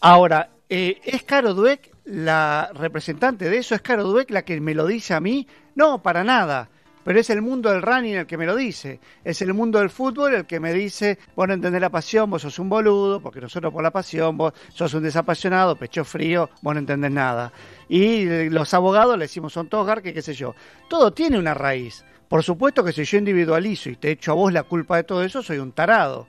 Ahora, 0.00 0.48
eh, 0.70 0.98
¿es 1.04 1.22
Caro 1.24 1.52
Dweck 1.52 1.90
la 2.06 2.70
representante 2.72 3.50
de 3.50 3.58
eso? 3.58 3.74
¿Es 3.74 3.82
Caro 3.82 4.04
Dweck 4.04 4.30
la 4.30 4.40
que 4.40 4.58
me 4.58 4.74
lo 4.74 4.86
dice 4.86 5.12
a 5.12 5.20
mí? 5.20 5.46
No, 5.74 6.02
para 6.02 6.24
nada. 6.24 6.70
Pero 7.02 7.18
es 7.18 7.30
el 7.30 7.40
mundo 7.40 7.70
del 7.70 7.82
running 7.82 8.16
el 8.16 8.26
que 8.26 8.36
me 8.36 8.46
lo 8.46 8.54
dice. 8.54 9.00
Es 9.24 9.40
el 9.42 9.54
mundo 9.54 9.78
del 9.78 9.90
fútbol 9.90 10.34
el 10.34 10.46
que 10.46 10.60
me 10.60 10.72
dice, 10.72 11.18
vos 11.34 11.48
no 11.48 11.54
entendés 11.54 11.80
la 11.80 11.88
pasión, 11.88 12.28
vos 12.28 12.42
sos 12.42 12.58
un 12.58 12.68
boludo, 12.68 13.20
porque 13.20 13.40
nosotros 13.40 13.72
por 13.72 13.82
la 13.82 13.90
pasión, 13.90 14.36
vos 14.36 14.52
sos 14.74 14.92
un 14.94 15.02
desapasionado, 15.02 15.76
pecho 15.76 16.04
frío, 16.04 16.50
vos 16.62 16.74
no 16.74 16.80
entendés 16.80 17.10
nada. 17.10 17.52
Y 17.88 18.48
los 18.50 18.74
abogados 18.74 19.16
le 19.16 19.24
decimos 19.24 19.52
son 19.52 19.68
todos 19.68 19.86
garques, 19.86 20.12
qué 20.12 20.22
sé 20.22 20.34
yo. 20.34 20.54
Todo 20.88 21.12
tiene 21.12 21.38
una 21.38 21.54
raíz. 21.54 22.04
Por 22.28 22.44
supuesto 22.44 22.84
que 22.84 22.92
si 22.92 23.02
yo 23.04 23.18
individualizo 23.18 23.90
y 23.90 23.96
te 23.96 24.12
echo 24.12 24.32
a 24.32 24.34
vos 24.34 24.52
la 24.52 24.62
culpa 24.62 24.96
de 24.96 25.04
todo 25.04 25.24
eso, 25.24 25.42
soy 25.42 25.58
un 25.58 25.72
tarado. 25.72 26.28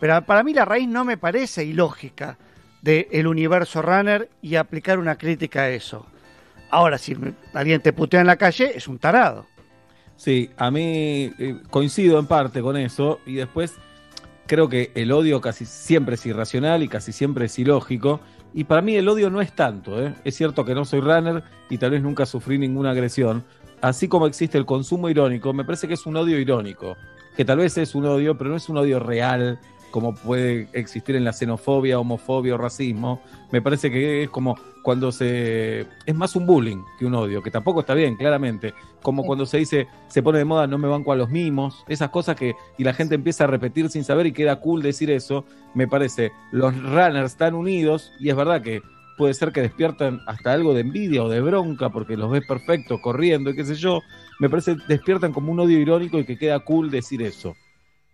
Pero 0.00 0.20
para 0.24 0.42
mí 0.42 0.52
la 0.52 0.64
raíz 0.64 0.88
no 0.88 1.04
me 1.04 1.16
parece 1.16 1.64
ilógica 1.64 2.38
del 2.82 3.26
universo 3.26 3.82
runner 3.82 4.28
y 4.42 4.56
aplicar 4.56 4.98
una 4.98 5.16
crítica 5.16 5.62
a 5.62 5.68
eso. 5.68 6.06
Ahora, 6.70 6.98
si 6.98 7.16
alguien 7.54 7.80
te 7.80 7.92
putea 7.92 8.20
en 8.20 8.26
la 8.26 8.36
calle, 8.36 8.72
es 8.74 8.88
un 8.88 8.98
tarado. 8.98 9.46
Sí, 10.16 10.50
a 10.56 10.70
mí 10.70 11.32
eh, 11.38 11.60
coincido 11.70 12.18
en 12.18 12.26
parte 12.26 12.62
con 12.62 12.76
eso 12.76 13.20
y 13.26 13.34
después 13.34 13.74
creo 14.46 14.68
que 14.68 14.92
el 14.94 15.12
odio 15.12 15.40
casi 15.40 15.66
siempre 15.66 16.14
es 16.14 16.24
irracional 16.24 16.82
y 16.82 16.88
casi 16.88 17.12
siempre 17.12 17.46
es 17.46 17.58
ilógico 17.58 18.20
y 18.54 18.64
para 18.64 18.80
mí 18.80 18.96
el 18.96 19.08
odio 19.08 19.28
no 19.28 19.42
es 19.42 19.52
tanto, 19.52 20.02
¿eh? 20.02 20.14
es 20.24 20.34
cierto 20.34 20.64
que 20.64 20.74
no 20.74 20.84
soy 20.84 21.00
runner 21.00 21.42
y 21.68 21.78
tal 21.78 21.90
vez 21.90 22.02
nunca 22.02 22.24
sufrí 22.24 22.56
ninguna 22.58 22.92
agresión, 22.92 23.44
así 23.82 24.08
como 24.08 24.26
existe 24.26 24.56
el 24.56 24.64
consumo 24.64 25.10
irónico, 25.10 25.52
me 25.52 25.64
parece 25.64 25.88
que 25.88 25.94
es 25.94 26.06
un 26.06 26.16
odio 26.16 26.38
irónico, 26.38 26.96
que 27.36 27.44
tal 27.44 27.58
vez 27.58 27.76
es 27.76 27.94
un 27.94 28.06
odio, 28.06 28.38
pero 28.38 28.48
no 28.48 28.56
es 28.56 28.68
un 28.70 28.78
odio 28.78 28.98
real 28.98 29.60
como 29.96 30.14
puede 30.14 30.68
existir 30.74 31.16
en 31.16 31.24
la 31.24 31.32
xenofobia, 31.32 31.98
homofobia 31.98 32.54
o 32.54 32.58
racismo, 32.58 33.22
me 33.50 33.62
parece 33.62 33.90
que 33.90 34.24
es 34.24 34.28
como 34.28 34.54
cuando 34.82 35.10
se... 35.10 35.86
es 36.04 36.14
más 36.14 36.36
un 36.36 36.44
bullying 36.44 36.82
que 36.98 37.06
un 37.06 37.14
odio, 37.14 37.42
que 37.42 37.50
tampoco 37.50 37.80
está 37.80 37.94
bien, 37.94 38.14
claramente, 38.14 38.74
como 39.00 39.24
cuando 39.24 39.46
se 39.46 39.56
dice, 39.56 39.88
se 40.08 40.22
pone 40.22 40.36
de 40.36 40.44
moda, 40.44 40.66
no 40.66 40.76
me 40.76 40.86
banco 40.86 41.12
a 41.12 41.16
los 41.16 41.30
mimos, 41.30 41.82
esas 41.88 42.10
cosas 42.10 42.36
que, 42.36 42.56
y 42.76 42.84
la 42.84 42.92
gente 42.92 43.14
empieza 43.14 43.44
a 43.44 43.46
repetir 43.46 43.88
sin 43.88 44.04
saber 44.04 44.26
y 44.26 44.32
queda 44.32 44.60
cool 44.60 44.82
decir 44.82 45.10
eso, 45.10 45.46
me 45.72 45.88
parece, 45.88 46.30
los 46.52 46.76
runners 46.76 47.32
están 47.32 47.54
unidos 47.54 48.12
y 48.20 48.28
es 48.28 48.36
verdad 48.36 48.60
que 48.60 48.82
puede 49.16 49.32
ser 49.32 49.50
que 49.50 49.62
despiertan 49.62 50.20
hasta 50.26 50.52
algo 50.52 50.74
de 50.74 50.82
envidia 50.82 51.24
o 51.24 51.30
de 51.30 51.40
bronca 51.40 51.88
porque 51.88 52.18
los 52.18 52.30
ves 52.30 52.46
perfectos 52.46 53.00
corriendo 53.00 53.48
y 53.48 53.56
qué 53.56 53.64
sé 53.64 53.76
yo, 53.76 54.02
me 54.40 54.50
parece 54.50 54.76
despiertan 54.88 55.32
como 55.32 55.52
un 55.52 55.60
odio 55.60 55.78
irónico 55.78 56.18
y 56.18 56.26
que 56.26 56.36
queda 56.36 56.60
cool 56.60 56.90
decir 56.90 57.22
eso. 57.22 57.56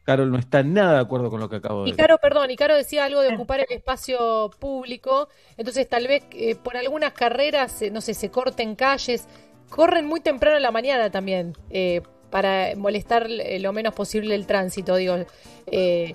Carol 0.04 0.30
no 0.32 0.38
está 0.38 0.62
nada 0.62 0.94
de 0.94 1.00
acuerdo 1.00 1.30
con 1.30 1.40
lo 1.40 1.48
que 1.48 1.56
acabo 1.56 1.82
de 1.84 1.88
Y 1.88 1.92
decir. 1.92 2.06
Caro, 2.06 2.18
perdón, 2.18 2.50
y 2.50 2.56
Caro 2.56 2.74
decía 2.76 3.04
algo 3.04 3.20
de 3.20 3.28
ocupar 3.28 3.60
el 3.60 3.66
espacio 3.70 4.50
público, 4.58 5.28
entonces 5.56 5.88
tal 5.88 6.08
vez 6.08 6.24
eh, 6.32 6.56
por 6.56 6.76
algunas 6.76 7.12
carreras, 7.12 7.82
eh, 7.82 7.90
no 7.90 8.00
sé, 8.00 8.14
se 8.14 8.30
corten 8.30 8.74
calles, 8.74 9.28
corren 9.70 10.06
muy 10.06 10.20
temprano 10.20 10.56
en 10.56 10.62
la 10.62 10.70
mañana 10.72 11.10
también, 11.10 11.56
eh, 11.70 12.02
para 12.30 12.74
molestar 12.76 13.26
eh, 13.30 13.60
lo 13.60 13.72
menos 13.72 13.94
posible 13.94 14.34
el 14.34 14.46
tránsito, 14.46 14.96
digo. 14.96 15.16
eh, 15.66 16.14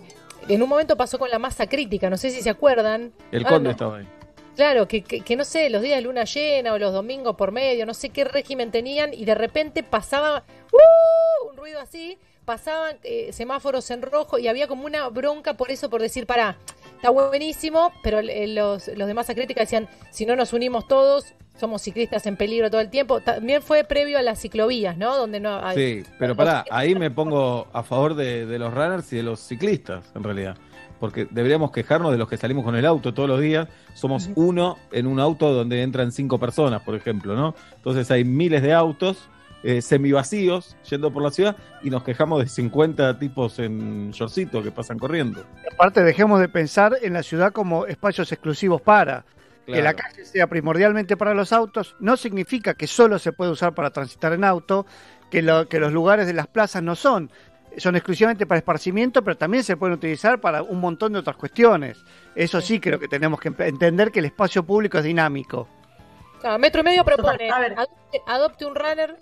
en 0.50 0.62
un 0.64 0.70
momento 0.70 0.96
pasó 0.96 1.18
con 1.20 1.30
la 1.30 1.40
masa 1.40 1.68
crítica, 1.68 2.10
no 2.10 2.18
sé 2.18 2.30
si 2.30 2.42
se 2.42 2.50
acuerdan. 2.50 3.12
El 3.32 3.46
Ah, 3.46 3.50
conde 3.50 3.64
no. 3.66 3.72
estaba 3.72 3.98
ahí. 3.98 4.08
Claro, 4.56 4.88
que, 4.88 5.04
que, 5.04 5.22
que 5.22 5.36
no 5.36 5.44
sé, 5.44 5.70
los 5.70 5.82
días 5.82 5.98
de 5.98 6.02
luna 6.04 6.24
llena 6.24 6.74
o 6.74 6.80
los 6.80 6.92
domingos 6.94 7.36
por 7.36 7.52
medio, 7.52 7.86
no 7.86 7.94
sé 7.94 8.10
qué 8.10 8.24
régimen 8.24 8.72
tenían 8.72 9.14
y 9.14 9.26
de 9.26 9.36
repente 9.36 9.84
pasaba 9.84 10.44
¡uh! 10.72 11.50
un 11.52 11.58
ruido 11.58 11.80
así, 11.80 12.18
pasaban 12.48 12.96
eh, 13.04 13.34
semáforos 13.34 13.92
en 13.92 14.02
rojo 14.02 14.40
y 14.40 14.48
había 14.48 14.70
como 14.70 14.86
una 14.86 15.10
bronca 15.10 15.56
por 15.56 15.70
eso, 15.70 15.90
por 15.90 16.02
decir, 16.02 16.26
pará, 16.26 16.56
está 16.96 17.10
buenísimo, 17.10 17.92
pero 18.02 18.20
eh, 18.20 18.48
los, 18.48 18.88
los 18.88 19.06
demás 19.06 19.28
crítica 19.28 19.60
decían, 19.60 19.90
si 20.12 20.26
no 20.26 20.34
nos 20.38 20.54
unimos 20.54 20.88
todos, 20.88 21.36
somos 21.60 21.82
ciclistas 21.82 22.26
en 22.26 22.38
peligro 22.38 22.72
todo 22.72 22.80
el 22.80 22.90
tiempo. 22.90 23.20
También 23.20 23.62
fue 23.62 23.84
previo 23.84 24.18
a 24.18 24.22
las 24.22 24.40
ciclovías, 24.40 24.98
¿no? 24.98 25.18
Donde 25.18 25.42
no 25.42 25.60
hay... 25.62 25.76
Sí, 25.76 26.10
pero 26.20 26.38
pará, 26.38 26.64
ahí 26.72 26.96
me 26.96 27.12
pongo 27.12 27.68
a 27.74 27.84
favor 27.84 28.16
de, 28.16 28.46
de 28.46 28.60
los 28.60 28.74
runners 28.74 29.12
y 29.12 29.18
de 29.18 29.24
los 29.24 29.42
ciclistas, 29.42 30.06
en 30.16 30.24
realidad. 30.24 30.56
Porque 31.02 31.28
deberíamos 31.30 31.72
quejarnos 31.72 32.14
de 32.14 32.18
los 32.18 32.30
que 32.30 32.38
salimos 32.38 32.64
con 32.64 32.78
el 32.78 32.86
auto 32.86 33.14
todos 33.14 33.28
los 33.28 33.42
días. 33.42 33.68
Somos 33.94 34.30
uno 34.36 34.78
en 34.94 35.06
un 35.06 35.20
auto 35.20 35.52
donde 35.52 35.82
entran 35.82 36.14
cinco 36.14 36.40
personas, 36.40 36.82
por 36.82 36.96
ejemplo, 36.96 37.36
¿no? 37.36 37.56
Entonces 37.76 38.10
hay 38.10 38.24
miles 38.24 38.62
de 38.62 38.72
autos 38.72 39.28
eh, 39.64 39.82
semivacíos 39.82 40.76
yendo 40.90 41.12
por 41.12 41.24
la 41.24 41.32
ciudad 41.32 41.56
y 41.82 41.90
nos 41.90 42.04
quejamos 42.04 42.44
de 42.44 42.48
50 42.50 43.20
tipos 43.20 43.60
en 43.60 44.12
shortcito 44.12 44.62
que 44.64 44.72
pasan 44.72 44.98
corriendo. 45.00 45.44
Aparte, 45.74 46.04
dejemos 46.04 46.40
de 46.40 46.50
pensar 46.50 46.98
en 47.02 47.14
la 47.14 47.24
ciudad 47.24 47.52
como 47.52 47.86
espacios 47.86 48.32
exclusivos 48.32 48.82
para. 48.82 49.26
Que 49.66 49.82
la 49.82 49.94
calle 49.96 50.24
sea 50.24 50.48
primordialmente 50.48 51.18
para 51.18 51.34
los 51.34 51.52
autos 51.52 51.98
no 52.00 52.16
significa 52.16 52.74
que 52.76 52.88
solo 52.88 53.20
se 53.20 53.34
puede 53.34 53.52
usar 53.52 53.74
para 53.74 53.90
transitar 53.90 54.32
en 54.32 54.46
auto, 54.46 54.86
que, 55.30 55.42
lo- 55.42 55.68
que 55.68 55.80
los 55.82 55.92
lugares 55.92 56.26
de 56.26 56.32
las 56.32 56.48
plazas 56.48 56.82
no 56.82 56.96
son. 56.96 57.30
Son 57.76 57.98
exclusivamente 57.98 58.46
para 58.46 58.60
esparcimiento, 58.60 59.22
pero 59.26 59.36
también 59.38 59.66
se 59.66 59.76
pueden 59.76 59.96
utilizar 59.96 60.40
para 60.40 60.64
un 60.64 60.80
montón 60.80 61.12
de 61.12 61.20
otras 61.20 61.36
cuestiones. 61.36 61.98
Eso 62.34 62.62
sí 62.62 62.80
creo 62.80 62.98
que 62.98 63.10
tenemos 63.10 63.42
que 63.42 63.50
entender 63.60 64.10
que 64.14 64.20
el 64.20 64.26
espacio 64.26 64.64
público 64.64 65.00
es 65.00 65.04
dinámico. 65.04 65.68
Claro, 66.40 66.58
Metro 66.60 66.80
y 66.80 66.84
Medio 66.86 67.04
propone, 67.04 67.52
A 67.52 67.60
ver. 67.60 67.74
adopte, 67.74 68.22
adopte 68.26 68.66
un 68.66 68.74
runner, 68.74 69.18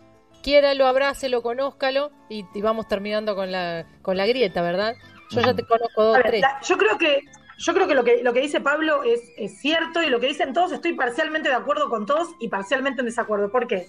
quiéralo, 0.45 0.85
abrácelo, 0.85 1.41
conózcalo 1.41 2.11
y, 2.29 2.45
y 2.53 2.61
vamos 2.61 2.87
terminando 2.87 3.35
con 3.35 3.51
la, 3.51 3.85
con 4.03 4.15
la 4.15 4.27
grieta, 4.27 4.61
¿verdad? 4.61 4.93
Yo 5.31 5.41
ya 5.41 5.55
te 5.55 5.65
conozco 5.65 6.03
dos, 6.03 6.17
ver, 6.17 6.27
tres. 6.27 6.41
la- 6.41 6.61
yo 6.61 6.77
creo 6.77 6.97
que 6.99 7.19
yo 7.57 7.73
creo 7.73 7.87
que 7.87 7.95
lo 7.95 8.03
que 8.03 8.21
lo 8.21 8.31
que 8.33 8.41
dice 8.41 8.61
Pablo 8.61 9.01
es, 9.03 9.21
es 9.37 9.59
cierto 9.59 10.03
y 10.03 10.07
lo 10.09 10.19
que 10.19 10.27
dicen 10.27 10.53
todos 10.53 10.71
estoy 10.71 10.93
parcialmente 10.93 11.49
de 11.49 11.55
acuerdo 11.55 11.89
con 11.89 12.05
todos 12.05 12.27
y 12.39 12.47
parcialmente 12.49 12.99
en 13.01 13.07
desacuerdo. 13.07 13.49
¿Por 13.51 13.65
qué? 13.65 13.87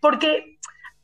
Porque 0.00 0.58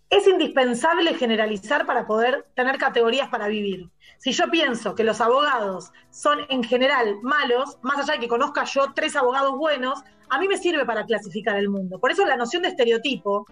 es 0.08 0.26
indispensable 0.26 1.14
generalizar 1.14 1.84
para 1.84 2.06
poder 2.06 2.46
tener 2.54 2.78
categorías 2.78 3.28
para 3.28 3.48
vivir. 3.48 3.90
Si 4.18 4.32
yo 4.32 4.48
pienso 4.50 4.94
que 4.94 5.04
los 5.04 5.20
abogados 5.20 5.92
son 6.10 6.38
en 6.48 6.62
general 6.64 7.16
malos, 7.22 7.78
más 7.82 7.98
allá 7.98 8.14
de 8.14 8.20
que 8.20 8.28
conozca 8.28 8.64
yo 8.64 8.92
tres 8.94 9.14
abogados 9.16 9.58
buenos, 9.58 10.02
a 10.28 10.38
mí 10.38 10.48
me 10.48 10.56
sirve 10.56 10.84
para 10.84 11.04
clasificar 11.04 11.56
el 11.56 11.68
mundo. 11.68 11.98
Por 11.98 12.10
eso 12.10 12.24
la 12.26 12.36
noción 12.36 12.62
de 12.62 12.68
estereotipo 12.68 13.46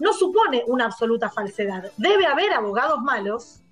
no 0.00 0.12
supone 0.12 0.62
una 0.66 0.86
absoluta 0.86 1.30
falsedad. 1.30 1.90
Debe 1.96 2.26
haber 2.26 2.52
abogados 2.52 3.00
malos 3.00 3.62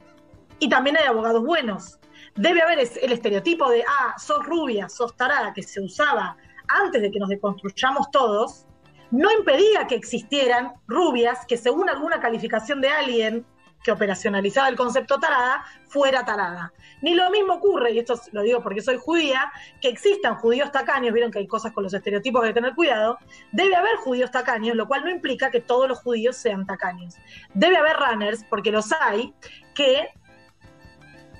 y 0.58 0.68
también 0.68 0.96
hay 0.96 1.04
abogados 1.04 1.44
buenos. 1.44 1.98
Debe 2.34 2.62
haber 2.62 2.78
el 2.78 3.12
estereotipo 3.12 3.70
de, 3.70 3.84
ah, 3.86 4.14
sos 4.18 4.44
rubia, 4.44 4.88
sos 4.88 5.16
tarada, 5.16 5.52
que 5.52 5.62
se 5.62 5.80
usaba 5.80 6.36
antes 6.68 7.02
de 7.02 7.10
que 7.10 7.18
nos 7.18 7.28
deconstruyamos 7.28 8.10
todos, 8.10 8.66
no 9.10 9.30
impedía 9.30 9.86
que 9.86 9.94
existieran 9.94 10.72
rubias 10.86 11.46
que 11.46 11.56
según 11.56 11.88
alguna 11.88 12.20
calificación 12.20 12.80
de 12.80 12.88
alguien 12.88 13.46
que 13.82 13.92
operacionalizaba 13.92 14.68
el 14.68 14.76
concepto 14.76 15.18
tarada, 15.18 15.64
fuera 15.88 16.24
tarada. 16.24 16.72
Ni 17.02 17.14
lo 17.14 17.30
mismo 17.30 17.54
ocurre, 17.54 17.92
y 17.92 17.98
esto 17.98 18.20
lo 18.32 18.42
digo 18.42 18.62
porque 18.62 18.80
soy 18.80 18.98
judía, 18.98 19.52
que 19.80 19.88
existan 19.88 20.34
judíos 20.36 20.72
tacaños, 20.72 21.12
vieron 21.12 21.30
que 21.30 21.38
hay 21.38 21.46
cosas 21.46 21.72
con 21.72 21.84
los 21.84 21.94
estereotipos 21.94 22.40
que 22.40 22.48
hay 22.48 22.54
que 22.54 22.60
tener 22.60 22.74
cuidado, 22.74 23.18
debe 23.52 23.76
haber 23.76 23.96
judíos 23.96 24.30
tacaños, 24.30 24.76
lo 24.76 24.88
cual 24.88 25.04
no 25.04 25.10
implica 25.10 25.50
que 25.50 25.60
todos 25.60 25.88
los 25.88 26.00
judíos 26.00 26.36
sean 26.36 26.66
tacaños. 26.66 27.14
Debe 27.54 27.76
haber 27.76 27.96
runners, 27.96 28.44
porque 28.48 28.72
los 28.72 28.92
hay, 28.92 29.32
que 29.74 30.08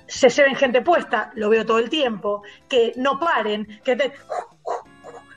se 0.07 0.29
lleven 0.29 0.55
gente 0.55 0.81
puesta, 0.81 1.31
lo 1.35 1.49
veo 1.49 1.65
todo 1.65 1.79
el 1.79 1.89
tiempo, 1.89 2.43
que 2.69 2.93
no 2.95 3.19
paren, 3.19 3.81
que 3.83 3.95
te 3.95 4.13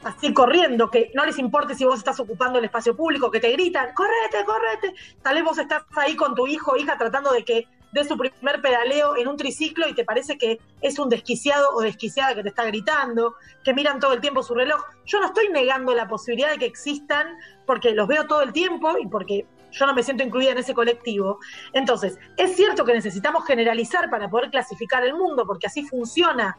así 0.05 0.33
corriendo, 0.33 0.91
que 0.91 1.11
no 1.15 1.25
les 1.25 1.39
importe 1.39 1.75
si 1.75 1.85
vos 1.85 1.99
estás 1.99 2.19
ocupando 2.21 2.59
el 2.59 2.65
espacio 2.65 2.97
público, 2.97 3.31
que 3.31 3.41
te 3.41 3.51
gritan, 3.53 3.93
correte, 3.95 4.45
correte. 4.45 4.95
Tal 5.23 5.35
vez 5.35 5.45
vos 5.45 5.59
estás 5.59 5.85
ahí 5.97 6.17
con 6.17 6.35
tu 6.35 6.47
hijo 6.47 6.73
o 6.73 6.77
hija 6.77 6.97
tratando 6.97 7.33
de 7.33 7.45
que 7.45 7.67
dé 7.93 8.05
su 8.05 8.17
primer 8.17 8.63
pedaleo 8.63 9.17
en 9.17 9.29
un 9.29 9.37
triciclo 9.37 9.89
y 9.89 9.95
te 9.95 10.05
parece 10.05 10.39
que 10.39 10.61
es 10.81 10.99
un 10.99 11.09
desquiciado 11.09 11.71
o 11.75 11.81
desquiciada 11.81 12.35
que 12.35 12.43
te 12.43 12.49
está 12.49 12.65
gritando, 12.65 13.35
que 13.65 13.75
miran 13.75 13.99
todo 13.99 14.13
el 14.13 14.21
tiempo 14.21 14.43
su 14.43 14.55
reloj. 14.55 14.81
Yo 15.07 15.21
no 15.21 15.27
estoy 15.27 15.49
negando 15.49 15.95
la 15.95 16.09
posibilidad 16.09 16.51
de 16.51 16.59
que 16.59 16.67
existan 16.67 17.37
porque 17.67 17.93
los 17.93 18.07
veo 18.07 18.27
todo 18.27 18.43
el 18.43 18.53
tiempo 18.53 18.97
y 18.99 19.07
porque 19.07 19.47
yo 19.73 19.87
no 19.87 19.95
me 19.95 20.03
siento 20.03 20.23
incluida 20.25 20.53
en 20.53 20.59
ese 20.59 20.75
colectivo. 20.75 21.39
Entonces, 21.73 22.19
es 22.37 22.57
cierto 22.57 22.85
que 22.85 22.93
necesitamos 22.93 23.45
generalizar 23.47 24.11
para 24.11 24.29
poder 24.29 24.51
clasificar 24.51 25.05
el 25.05 25.15
mundo, 25.15 25.47
porque 25.47 25.67
así 25.67 25.85
funcionan 25.87 26.55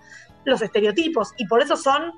los 0.45 0.61
estereotipos 0.61 1.34
y 1.38 1.45
por 1.47 1.61
eso 1.61 1.76
son 1.76 2.13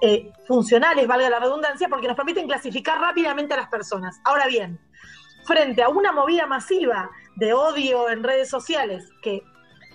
eh, 0.00 0.32
funcionales, 0.46 1.06
valga 1.06 1.28
la 1.30 1.40
redundancia, 1.40 1.88
porque 1.88 2.06
nos 2.08 2.16
permiten 2.16 2.46
clasificar 2.46 3.00
rápidamente 3.00 3.54
a 3.54 3.56
las 3.58 3.68
personas. 3.68 4.20
Ahora 4.24 4.46
bien, 4.46 4.78
frente 5.44 5.82
a 5.82 5.88
una 5.88 6.12
movida 6.12 6.46
masiva 6.46 7.10
de 7.36 7.52
odio 7.52 8.08
en 8.10 8.22
redes 8.22 8.48
sociales 8.48 9.08
que 9.22 9.42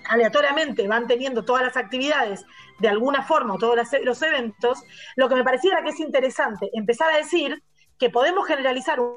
aleatoriamente 0.09 0.87
van 0.87 1.07
teniendo 1.07 1.43
todas 1.45 1.63
las 1.63 1.77
actividades 1.77 2.45
de 2.79 2.89
alguna 2.89 3.23
forma 3.23 3.53
o 3.53 3.57
todos 3.57 3.75
las- 3.75 3.95
los 4.03 4.21
eventos, 4.21 4.83
lo 5.15 5.29
que 5.29 5.35
me 5.35 5.43
pareciera 5.43 5.81
que 5.83 5.89
es 5.91 5.99
interesante 5.99 6.69
empezar 6.73 7.13
a 7.13 7.17
decir 7.17 7.63
que 7.97 8.09
podemos 8.09 8.45
generalizar 8.47 8.99
un 8.99 9.15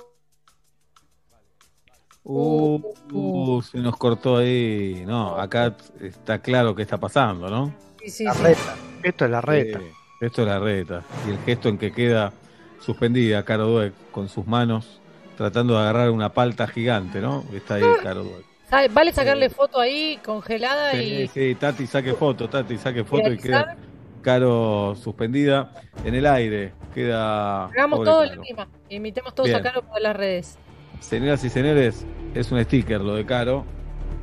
Uh, 2.28 2.80
uh, 3.12 3.62
se 3.62 3.78
nos 3.78 3.96
cortó 3.96 4.38
ahí. 4.38 5.04
No, 5.06 5.36
acá 5.38 5.76
está 6.00 6.40
claro 6.42 6.74
qué 6.74 6.82
está 6.82 6.98
pasando, 6.98 7.48
¿no? 7.48 7.72
Sí, 8.00 8.10
sí, 8.10 8.24
La 8.24 8.34
sí. 8.34 8.42
reta. 8.42 8.76
Esto 9.04 9.24
es 9.26 9.30
la 9.30 9.40
reta. 9.40 9.78
Sí, 9.78 9.86
esto 10.20 10.42
es 10.42 10.48
la 10.48 10.58
reta. 10.58 11.02
Y 11.26 11.30
el 11.30 11.38
gesto 11.38 11.68
en 11.68 11.78
que 11.78 11.92
queda 11.92 12.32
suspendida 12.80 13.44
Caro 13.44 13.66
Dweck 13.68 13.94
con 14.12 14.28
sus 14.28 14.46
manos 14.46 15.00
tratando 15.36 15.74
de 15.74 15.80
agarrar 15.80 16.10
una 16.10 16.32
palta 16.32 16.66
gigante, 16.66 17.20
¿no? 17.20 17.44
Está 17.52 17.74
ahí 17.74 17.82
Caro 18.02 18.24
Dweck. 18.24 18.92
Vale 18.92 19.12
sacarle 19.12 19.48
foto 19.48 19.78
ahí 19.78 20.18
congelada 20.24 20.90
Sí, 20.92 20.98
y 20.98 21.28
sí, 21.28 21.54
Tati 21.54 21.86
saque 21.86 22.14
foto, 22.14 22.48
Tati 22.48 22.76
saque 22.78 23.04
foto 23.04 23.32
y 23.32 23.36
queda 23.38 23.76
Caro 24.22 24.96
suspendida 24.96 25.72
en 26.04 26.14
el 26.14 26.26
aire. 26.26 26.72
Queda. 26.92 27.66
hagamos 27.66 28.02
todo 28.02 28.24
la 28.24 28.36
misma. 28.36 28.68
Imitemos 28.88 29.34
todos 29.34 29.48
Bien. 29.48 29.60
a 29.60 29.62
Caro 29.62 29.82
por 29.82 30.00
las 30.00 30.16
redes. 30.16 30.58
Señoras 31.00 31.44
y 31.44 31.50
señores, 31.50 32.06
es 32.34 32.50
un 32.50 32.62
sticker 32.64 33.00
lo 33.00 33.14
de 33.14 33.24
Caro. 33.24 33.64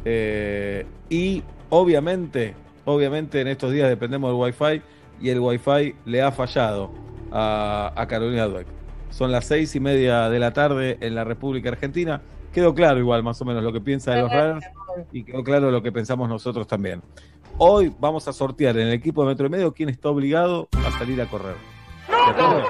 Eh, 0.03 0.85
y 1.09 1.43
obviamente, 1.69 2.55
obviamente 2.83 3.39
en 3.39 3.47
estos 3.47 3.71
días 3.71 3.87
dependemos 3.87 4.31
del 4.31 4.41
Wi-Fi 4.41 4.81
y 5.23 5.29
el 5.29 5.39
Wi-Fi 5.39 5.95
le 6.05 6.21
ha 6.21 6.31
fallado 6.31 6.91
a, 7.31 7.93
a 7.95 8.07
Carolina 8.07 8.45
Dweck. 8.45 8.67
Son 9.09 9.31
las 9.31 9.45
seis 9.45 9.73
y 9.75 9.79
media 9.79 10.29
de 10.29 10.37
la 10.37 10.51
tarde 10.51 10.97
en 10.99 11.15
la 11.15 11.23
República 11.23 11.69
Argentina. 11.69 12.21
Quedó 12.51 12.75
claro 12.75 12.99
igual 12.99 13.23
más 13.23 13.41
o 13.41 13.45
menos 13.45 13.63
lo 13.63 13.71
que 13.71 13.79
piensa 13.79 14.13
de 14.13 14.21
los 14.21 14.31
Runners 14.31 14.65
y 15.11 15.23
quedó 15.23 15.43
claro 15.43 15.71
lo 15.71 15.81
que 15.81 15.91
pensamos 15.91 16.27
nosotros 16.27 16.67
también. 16.67 17.01
Hoy 17.57 17.93
vamos 17.99 18.27
a 18.27 18.33
sortear 18.33 18.77
en 18.77 18.87
el 18.87 18.93
equipo 18.93 19.23
de 19.23 19.29
Metro 19.29 19.47
y 19.47 19.49
Medio 19.49 19.73
quién 19.73 19.89
está 19.89 20.09
obligado 20.09 20.67
a 20.85 20.91
salir 20.99 21.21
a 21.21 21.25
correr. 21.25 21.55
¿De 22.07 22.13
acuerdo? 22.15 22.63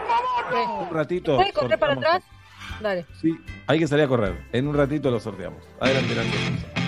Un 0.82 0.94
ratito. 0.94 1.36
¿Puede 1.38 1.54
correr 1.54 1.80
para 1.80 1.94
atrás? 1.94 2.24
Dale. 2.82 3.06
Sí, 3.20 3.36
hay 3.66 3.80
que 3.80 3.88
salir 3.88 4.06
a 4.06 4.08
correr. 4.08 4.38
En 4.52 4.68
un 4.68 4.76
ratito 4.76 5.10
lo 5.10 5.20
sorteamos. 5.20 5.64
Adelante, 5.80 6.14
adelante. 6.14 6.83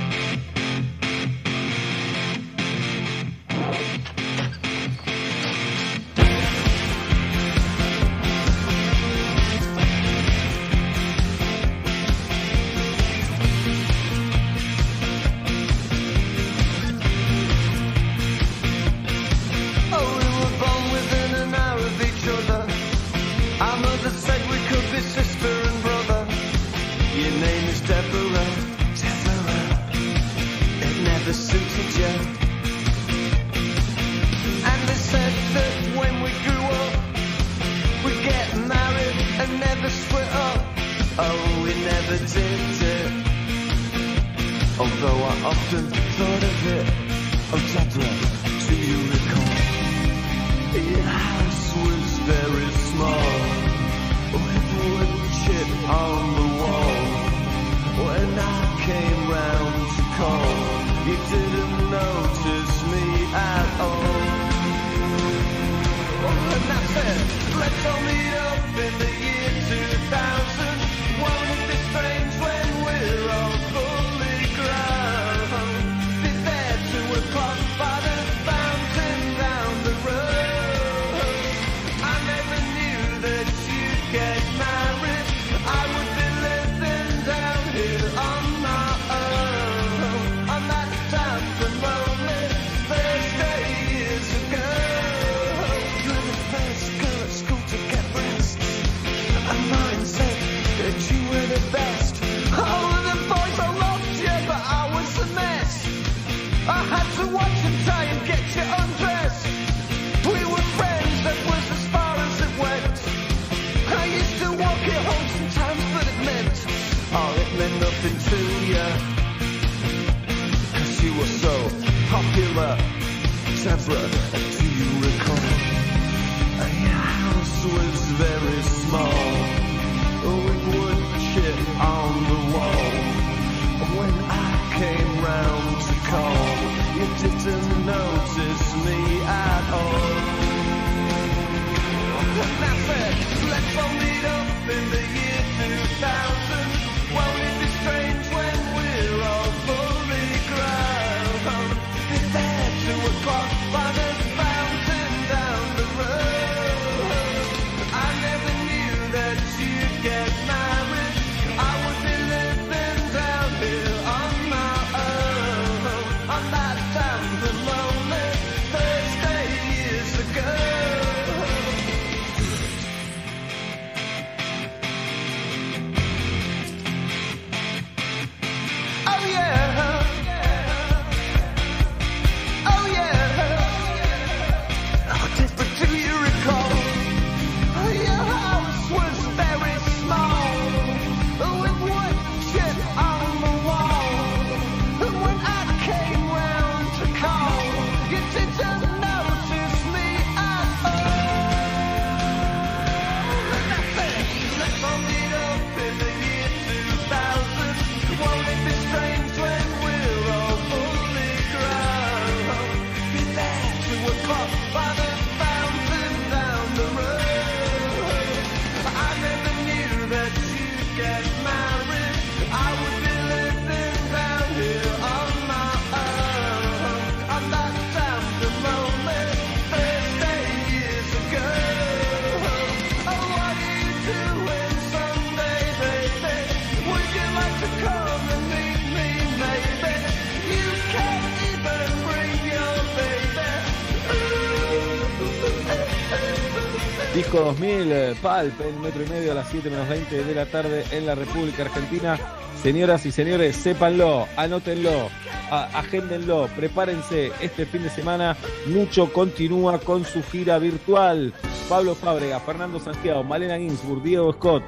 2000, 247.86 247.92
eh, 247.92 248.16
Palp, 248.22 248.62
en 248.62 248.82
metro 248.82 249.04
y 249.04 249.10
medio 249.10 249.32
a 249.32 249.36
las 249.36 249.50
7 249.50 249.70
menos 249.70 249.88
20 249.88 250.24
de 250.24 250.36
la 250.36 250.46
tarde 250.46 250.84
en 250.92 251.06
la 251.06 251.16
República 251.16 251.64
Argentina. 251.64 252.18
Señoras 252.62 253.06
y 253.06 253.12
señores, 253.12 253.56
sépanlo, 253.56 254.28
anótenlo, 254.38 255.10
agéndenlo, 255.52 256.48
prepárense. 256.56 257.32
Este 257.40 257.66
fin 257.66 257.84
de 257.84 257.90
semana, 257.90 258.36
Mucho 258.68 259.12
continúa 259.14 259.80
con 259.80 260.04
su 260.04 260.24
gira 260.24 260.58
virtual. 260.58 261.34
Pablo 261.70 261.96
Fábrega, 261.96 262.40
Fernando 262.40 262.80
Santiago, 262.80 263.24
Malena 263.24 263.58
Ginsburg, 263.58 264.02
Diego 264.02 264.34
Scott, 264.34 264.64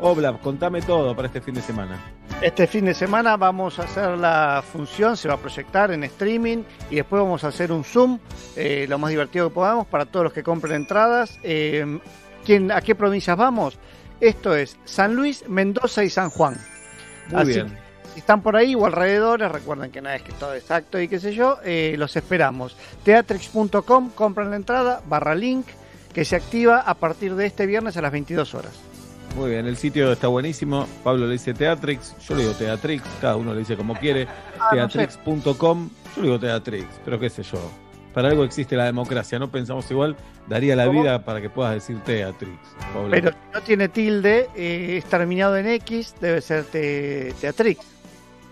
Oblap, 0.00 0.40
contame 0.40 0.80
todo 0.82 1.14
para 1.14 1.28
este 1.28 1.40
fin 1.40 1.54
de 1.54 1.62
semana. 1.62 2.00
Este 2.40 2.66
fin 2.66 2.86
de 2.86 2.94
semana 2.94 3.36
vamos 3.36 3.78
a 3.78 3.84
hacer 3.84 4.18
la 4.18 4.64
función, 4.72 5.16
se 5.16 5.28
va 5.28 5.34
a 5.34 5.36
proyectar 5.36 5.92
en 5.92 6.02
streaming 6.04 6.64
y 6.90 6.96
después 6.96 7.22
vamos 7.22 7.44
a 7.44 7.48
hacer 7.48 7.70
un 7.70 7.84
Zoom, 7.84 8.18
eh, 8.56 8.86
lo 8.88 8.98
más 8.98 9.10
divertido 9.10 9.48
que 9.48 9.54
podamos 9.54 9.86
para 9.86 10.06
todos 10.06 10.24
los 10.24 10.32
que 10.32 10.42
compren 10.42 10.74
entradas. 10.74 11.38
Eh, 11.44 12.00
¿quién- 12.44 12.70
¿A 12.72 12.80
qué 12.80 12.94
provincias 12.94 13.36
vamos? 13.36 13.78
Esto 14.20 14.54
es 14.54 14.76
San 14.84 15.14
Luis, 15.14 15.48
Mendoza 15.48 16.04
y 16.04 16.10
San 16.10 16.30
Juan. 16.30 16.56
Muy 17.30 17.42
Así 17.42 17.52
bien. 17.54 17.68
que, 17.68 17.76
si 18.14 18.18
están 18.20 18.42
por 18.42 18.56
ahí 18.56 18.74
o 18.74 18.86
alrededores, 18.86 19.50
recuerden 19.50 19.90
que 19.90 20.00
nada 20.02 20.16
es 20.16 20.22
que 20.22 20.32
todo 20.32 20.54
exacto 20.54 21.00
y 21.00 21.08
qué 21.08 21.18
sé 21.18 21.34
yo, 21.34 21.58
eh, 21.64 21.94
los 21.98 22.14
esperamos. 22.16 22.76
Teatrix.com, 23.04 24.10
compran 24.10 24.50
la 24.50 24.56
entrada, 24.56 25.02
barra 25.08 25.34
link, 25.34 25.66
que 26.12 26.24
se 26.24 26.36
activa 26.36 26.80
a 26.80 26.94
partir 26.94 27.34
de 27.34 27.46
este 27.46 27.64
viernes 27.66 27.96
a 27.96 28.02
las 28.02 28.12
22 28.12 28.54
horas. 28.54 28.72
Muy 29.36 29.48
bien, 29.50 29.66
el 29.66 29.78
sitio 29.78 30.12
está 30.12 30.28
buenísimo. 30.28 30.86
Pablo 31.02 31.26
le 31.26 31.32
dice 31.32 31.54
Teatrix, 31.54 32.14
yo 32.28 32.34
le 32.34 32.42
digo 32.42 32.54
Teatrix, 32.54 33.02
cada 33.20 33.36
uno 33.36 33.54
le 33.54 33.60
dice 33.60 33.76
como 33.78 33.94
quiere. 33.94 34.28
Ah, 34.60 34.74
no 34.76 34.90
sé. 34.90 34.98
Teatrix.com, 34.98 35.88
yo 36.16 36.22
le 36.22 36.28
digo 36.28 36.38
Teatrix, 36.38 36.86
pero 37.04 37.18
qué 37.18 37.30
sé 37.30 37.42
yo. 37.42 37.58
Para 38.14 38.28
algo 38.28 38.44
existe 38.44 38.76
la 38.76 38.84
democracia, 38.84 39.38
no 39.38 39.50
pensamos 39.50 39.90
igual, 39.90 40.16
daría 40.48 40.76
la 40.76 40.86
¿Cómo? 40.86 41.00
vida 41.02 41.24
para 41.24 41.40
que 41.40 41.48
puedas 41.48 41.72
decir 41.74 41.98
Teatrix. 42.04 42.52
Pero 43.10 43.30
si 43.30 43.36
no 43.54 43.60
tiene 43.62 43.88
tilde, 43.88 44.48
eh, 44.54 44.96
es 44.98 45.04
terminado 45.06 45.56
en 45.56 45.66
X, 45.68 46.14
debe 46.20 46.40
ser 46.42 46.64
te- 46.64 47.32
Teatrix. 47.40 47.80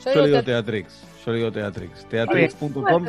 yo 0.04 0.22
le 0.22 0.28
digo 0.28 0.42
Teatrix, 0.42 1.02
yo 1.26 1.32
le 1.32 1.38
digo 1.38 1.52
Teatrix. 1.52 2.06
Teatrix.com, 2.08 3.06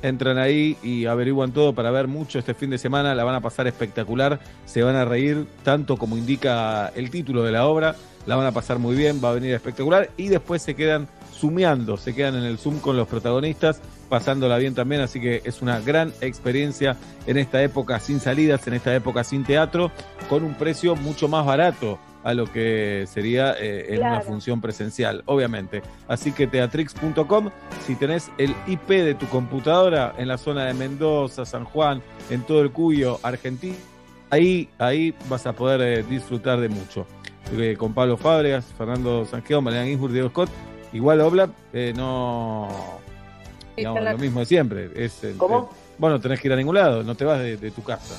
entran 0.00 0.38
ahí 0.38 0.76
y 0.82 1.06
averiguan 1.06 1.50
todo 1.52 1.74
para 1.74 1.90
ver 1.90 2.06
mucho 2.06 2.38
este 2.38 2.54
fin 2.54 2.70
de 2.70 2.78
semana, 2.78 3.14
la 3.16 3.24
van 3.24 3.34
a 3.34 3.40
pasar 3.40 3.66
espectacular, 3.66 4.38
se 4.64 4.82
van 4.84 4.94
a 4.94 5.04
reír 5.04 5.44
tanto 5.64 5.96
como 5.96 6.16
indica 6.16 6.92
el 6.94 7.10
título 7.10 7.42
de 7.42 7.50
la 7.50 7.66
obra, 7.66 7.96
la 8.26 8.36
van 8.36 8.46
a 8.46 8.52
pasar 8.52 8.78
muy 8.78 8.94
bien, 8.94 9.20
va 9.22 9.30
a 9.30 9.34
venir 9.34 9.52
espectacular 9.54 10.10
y 10.16 10.28
después 10.28 10.62
se 10.62 10.76
quedan 10.76 11.08
sumeando, 11.38 11.96
se 11.96 12.14
quedan 12.14 12.36
en 12.36 12.44
el 12.44 12.58
Zoom 12.58 12.80
con 12.80 12.96
los 12.96 13.06
protagonistas, 13.06 13.80
pasándola 14.08 14.58
bien 14.58 14.74
también, 14.74 15.00
así 15.00 15.20
que 15.20 15.42
es 15.44 15.62
una 15.62 15.80
gran 15.80 16.12
experiencia 16.20 16.96
en 17.26 17.38
esta 17.38 17.62
época 17.62 18.00
sin 18.00 18.20
salidas, 18.20 18.66
en 18.66 18.74
esta 18.74 18.94
época 18.94 19.22
sin 19.24 19.44
teatro, 19.44 19.92
con 20.28 20.42
un 20.44 20.54
precio 20.54 20.96
mucho 20.96 21.28
más 21.28 21.46
barato 21.46 21.98
a 22.24 22.34
lo 22.34 22.46
que 22.46 23.06
sería 23.08 23.54
eh, 23.58 23.94
en 23.94 24.00
una 24.00 24.20
función 24.20 24.60
presencial, 24.60 25.22
obviamente. 25.26 25.82
Así 26.08 26.32
que 26.32 26.46
teatrix.com, 26.46 27.50
si 27.86 27.94
tenés 27.94 28.30
el 28.38 28.54
IP 28.66 28.88
de 28.88 29.14
tu 29.14 29.26
computadora 29.26 30.14
en 30.18 30.28
la 30.28 30.36
zona 30.36 30.64
de 30.64 30.74
Mendoza, 30.74 31.46
San 31.46 31.64
Juan, 31.64 32.02
en 32.30 32.42
todo 32.42 32.62
el 32.62 32.72
Cuyo, 32.72 33.20
Argentina, 33.22 33.76
ahí, 34.30 34.68
ahí 34.78 35.14
vas 35.28 35.46
a 35.46 35.52
poder 35.52 35.80
eh, 35.80 36.02
disfrutar 36.02 36.60
de 36.60 36.68
mucho. 36.68 37.06
Eh, 37.52 37.76
con 37.78 37.94
Pablo 37.94 38.18
Fábregas, 38.18 38.66
Fernando 38.76 39.24
Sanjeo, 39.24 39.62
Mariana 39.62 39.86
Ginsburg, 39.86 40.12
Diego 40.12 40.28
Scott, 40.28 40.50
igual 40.92 41.20
Obla, 41.20 41.48
eh, 41.72 41.92
no 41.96 42.68
digamos, 43.76 44.02
lo 44.02 44.18
mismo 44.18 44.40
de 44.40 44.46
siempre. 44.46 44.90
Es, 44.94 45.22
el- 45.24 45.36
¿Cómo? 45.36 45.70
el- 45.72 45.96
bueno, 45.98 46.16
no 46.16 46.20
tenés 46.22 46.40
que 46.40 46.48
ir 46.48 46.52
a 46.52 46.56
ningún 46.56 46.74
lado, 46.76 47.02
no 47.02 47.14
te 47.14 47.24
vas 47.24 47.38
de, 47.40 47.56
de 47.56 47.70
tu 47.70 47.82
casa. 47.82 48.14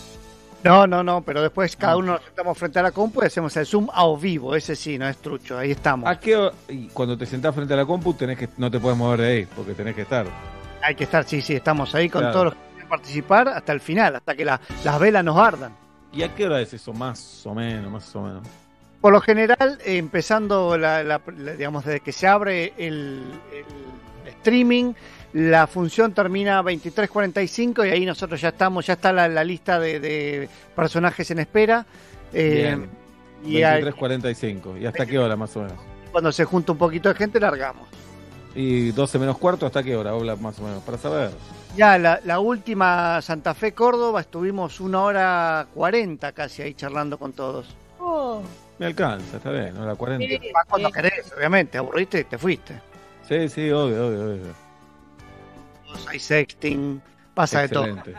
No, 0.63 0.85
no, 0.85 1.01
no, 1.03 1.21
pero 1.21 1.41
después 1.41 1.75
cada 1.77 1.95
uno 1.95 2.13
nos 2.13 2.21
sentamos 2.23 2.57
frente 2.57 2.79
a 2.79 2.83
la 2.83 2.91
compu 2.91 3.21
y 3.23 3.27
hacemos 3.27 3.55
el 3.55 3.65
Zoom 3.65 3.87
a 3.93 4.05
vivo. 4.19 4.55
Ese 4.55 4.75
sí, 4.75 4.97
no 4.97 5.07
es 5.07 5.15
trucho, 5.17 5.57
ahí 5.57 5.71
estamos. 5.71 6.09
¿A 6.09 6.19
qué 6.19 6.35
hora- 6.35 6.53
y 6.67 6.87
cuando 6.89 7.17
te 7.17 7.25
sentás 7.25 7.55
frente 7.55 7.73
a 7.73 7.77
la 7.77 7.85
compu 7.85 8.13
tenés 8.13 8.37
que, 8.37 8.49
no 8.57 8.69
te 8.69 8.77
puedes 8.79 8.97
mover 8.97 9.21
de 9.21 9.27
ahí, 9.27 9.45
porque 9.55 9.73
tenés 9.73 9.95
que 9.95 10.01
estar. 10.01 10.25
Hay 10.81 10.95
que 10.95 11.05
estar, 11.05 11.23
sí, 11.23 11.41
sí, 11.41 11.53
estamos 11.55 11.95
ahí 11.95 12.09
con 12.09 12.21
Claro. 12.21 12.33
todos 12.33 12.45
los 12.47 12.53
que 12.55 12.59
quieren 12.71 12.89
participar 12.89 13.47
hasta 13.47 13.71
el 13.71 13.79
final, 13.79 14.17
hasta 14.17 14.35
que 14.35 14.43
la- 14.43 14.59
las 14.83 14.99
velas 14.99 15.23
nos 15.23 15.37
ardan. 15.37 15.73
¿Y 16.11 16.23
a 16.23 16.35
qué 16.35 16.45
hora 16.45 16.59
es 16.59 16.73
eso? 16.73 16.91
Más 16.91 17.45
o 17.45 17.53
menos, 17.55 17.89
más 17.89 18.13
o 18.15 18.21
menos. 18.21 18.43
Por 19.01 19.13
lo 19.13 19.21
general, 19.21 19.79
empezando, 19.85 20.77
la, 20.77 21.03
la- 21.03 21.21
la- 21.37 21.53
digamos, 21.53 21.85
desde 21.85 22.01
que 22.01 22.11
se 22.11 22.27
abre 22.27 22.73
el, 22.77 23.23
el 23.53 24.29
streaming, 24.31 24.93
la 25.33 25.67
función 25.67 26.13
termina 26.13 26.61
23.45 26.61 27.87
y 27.87 27.91
ahí 27.91 28.05
nosotros 28.05 28.41
ya 28.41 28.49
estamos, 28.49 28.85
ya 28.87 28.93
está 28.93 29.13
la, 29.13 29.27
la 29.27 29.43
lista 29.43 29.79
de, 29.79 29.99
de 29.99 30.49
personajes 30.75 31.29
en 31.31 31.39
espera. 31.39 31.85
Eh, 32.33 32.75
Bien. 32.77 32.89
y 33.57 33.63
ahí, 33.63 33.81
23.45. 33.83 34.81
¿Y 34.81 34.85
hasta 34.85 35.05
qué 35.05 35.17
hora 35.19 35.35
más 35.35 35.55
o 35.55 35.61
menos? 35.61 35.77
cuando 36.11 36.31
se 36.31 36.43
junta 36.43 36.71
un 36.71 36.77
poquito 36.79 37.07
de 37.09 37.13
gente, 37.15 37.39
largamos. 37.39 37.87
Y 38.55 38.89
12 38.91 39.19
menos 39.19 39.37
cuarto, 39.37 39.67
¿hasta 39.67 39.83
qué 39.83 39.95
hora? 39.95 40.15
Obla, 40.15 40.35
más 40.35 40.57
o 40.59 40.63
menos, 40.63 40.81
para 40.83 40.97
saber. 40.97 41.29
Ya 41.77 41.99
la, 41.99 42.19
la 42.25 42.39
última 42.39 43.21
Santa 43.21 43.53
Fe 43.53 43.73
Córdoba 43.73 44.21
estuvimos 44.21 44.79
una 44.79 45.03
hora 45.03 45.67
40 45.75 46.31
casi 46.31 46.63
ahí 46.63 46.73
charlando 46.73 47.19
con 47.19 47.31
todos. 47.33 47.67
Oh, 47.99 48.41
Me 48.79 48.85
alcanza, 48.85 49.37
está 49.37 49.51
bien, 49.51 49.77
hora 49.77 49.93
40. 49.95 50.25
sí, 50.25 50.51
Vas 50.53 50.65
cuando 50.67 50.87
sí. 50.89 50.93
querés, 50.95 51.33
obviamente, 51.37 51.77
aburriste, 51.77 52.23
te 52.23 52.37
fuiste. 52.37 52.81
Sí, 53.27 53.49
sí, 53.49 53.69
obvio, 53.69 54.07
obvio, 54.07 54.25
obvio. 54.25 54.55
Hay 56.07 56.19
sexting, 56.19 57.01
pasa 57.33 57.61
de 57.61 57.69
todo. 57.69 57.85
Excelente. 57.85 58.15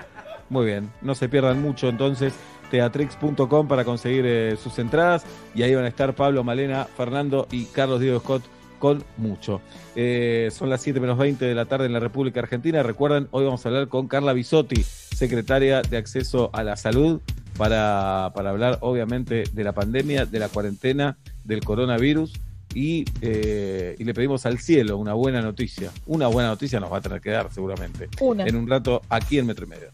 Muy 0.51 0.67
bien, 0.67 0.91
no 1.01 1.15
se 1.15 1.29
pierdan 1.29 1.63
mucho 1.63 1.89
entonces 1.89 2.35
teatrix.com 2.71 3.69
para 3.69 3.85
conseguir 3.85 4.25
eh, 4.27 4.57
sus 4.63 4.79
entradas 4.79 5.25
y 5.55 5.63
ahí 5.63 5.75
van 5.75 5.85
a 5.85 5.89
estar 5.89 6.15
Pablo, 6.15 6.45
Malena, 6.45 6.85
Fernando 6.85 7.47
y 7.51 7.65
Carlos 7.67 8.01
Diego 8.01 8.21
Scott 8.21 8.43
con 8.79 9.05
mucho. 9.17 9.61
Eh, 9.95 10.49
son 10.53 10.71
las 10.71 10.81
7 10.83 11.01
menos 11.01 11.19
20 11.19 11.45
de 11.45 11.55
la 11.55 11.67
tarde 11.67 11.87
en 11.87 11.93
la 11.93 12.01
República 12.01 12.41
Argentina. 12.41 12.83
Recuerden, 12.83 13.29
hoy 13.31 13.45
vamos 13.45 13.65
a 13.65 13.69
hablar 13.69 13.89
con 13.89 14.09
Carla 14.09 14.33
Bisotti, 14.33 14.83
secretaria 14.83 15.83
de 15.83 15.97
Acceso 15.99 16.51
a 16.53 16.65
la 16.65 16.77
Salud, 16.77 17.21
para, 17.57 18.33
para 18.35 18.51
hablar 18.51 18.79
obviamente 18.81 19.45
de 19.53 19.65
la 19.65 19.73
pandemia, 19.73 20.27
de 20.27 20.39
la 20.39 20.49
cuarentena, 20.49 21.19
del 21.45 21.65
coronavirus. 21.65 22.33
Y, 22.73 23.05
eh, 23.21 23.97
y 23.99 24.05
le 24.05 24.15
pedimos 24.15 24.47
al 24.47 24.59
cielo 24.59 24.97
una 24.97 25.15
buena 25.15 25.43
noticia. 25.43 25.91
Una 26.07 26.29
buena 26.29 26.51
noticia 26.51 26.79
nos 26.79 26.93
va 26.93 26.99
a 26.99 27.01
tener 27.01 27.21
que 27.21 27.31
dar 27.31 27.53
seguramente. 27.53 28.09
Una. 28.21 28.45
En 28.45 28.55
un 28.57 28.69
rato 28.69 29.03
aquí 29.09 29.39
en 29.39 29.47
Metro 29.47 29.67
y 29.67 29.69
Medio. 29.69 29.89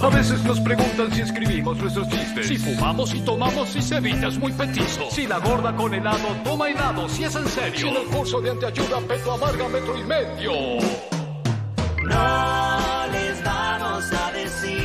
A 0.00 0.08
veces 0.08 0.42
nos 0.44 0.58
preguntan 0.60 1.12
si 1.12 1.20
escribimos 1.20 1.76
nuestros 1.76 2.08
chistes. 2.08 2.46
Si 2.46 2.56
fumamos 2.56 3.12
y 3.14 3.20
tomamos, 3.20 3.68
si 3.68 3.82
se 3.82 3.96
evita 3.96 4.28
es 4.28 4.38
muy 4.38 4.52
petizo. 4.52 5.10
Si 5.10 5.26
la 5.26 5.38
gorda 5.38 5.74
con 5.76 5.92
helado 5.92 6.28
toma 6.44 6.70
helado, 6.70 7.08
si 7.08 7.24
es 7.24 7.34
en 7.34 7.46
serio. 7.46 7.78
Si 7.78 7.88
en 7.88 7.96
el 7.96 8.06
curso 8.06 8.40
de 8.40 8.50
anteayuda 8.50 9.00
Petro 9.00 9.32
amarga 9.32 9.68
metro 9.68 9.98
y 9.98 10.04
medio. 10.04 10.52
No 12.04 13.06
les 13.12 13.44
vamos 13.44 14.12
a 14.12 14.32
decir. 14.32 14.81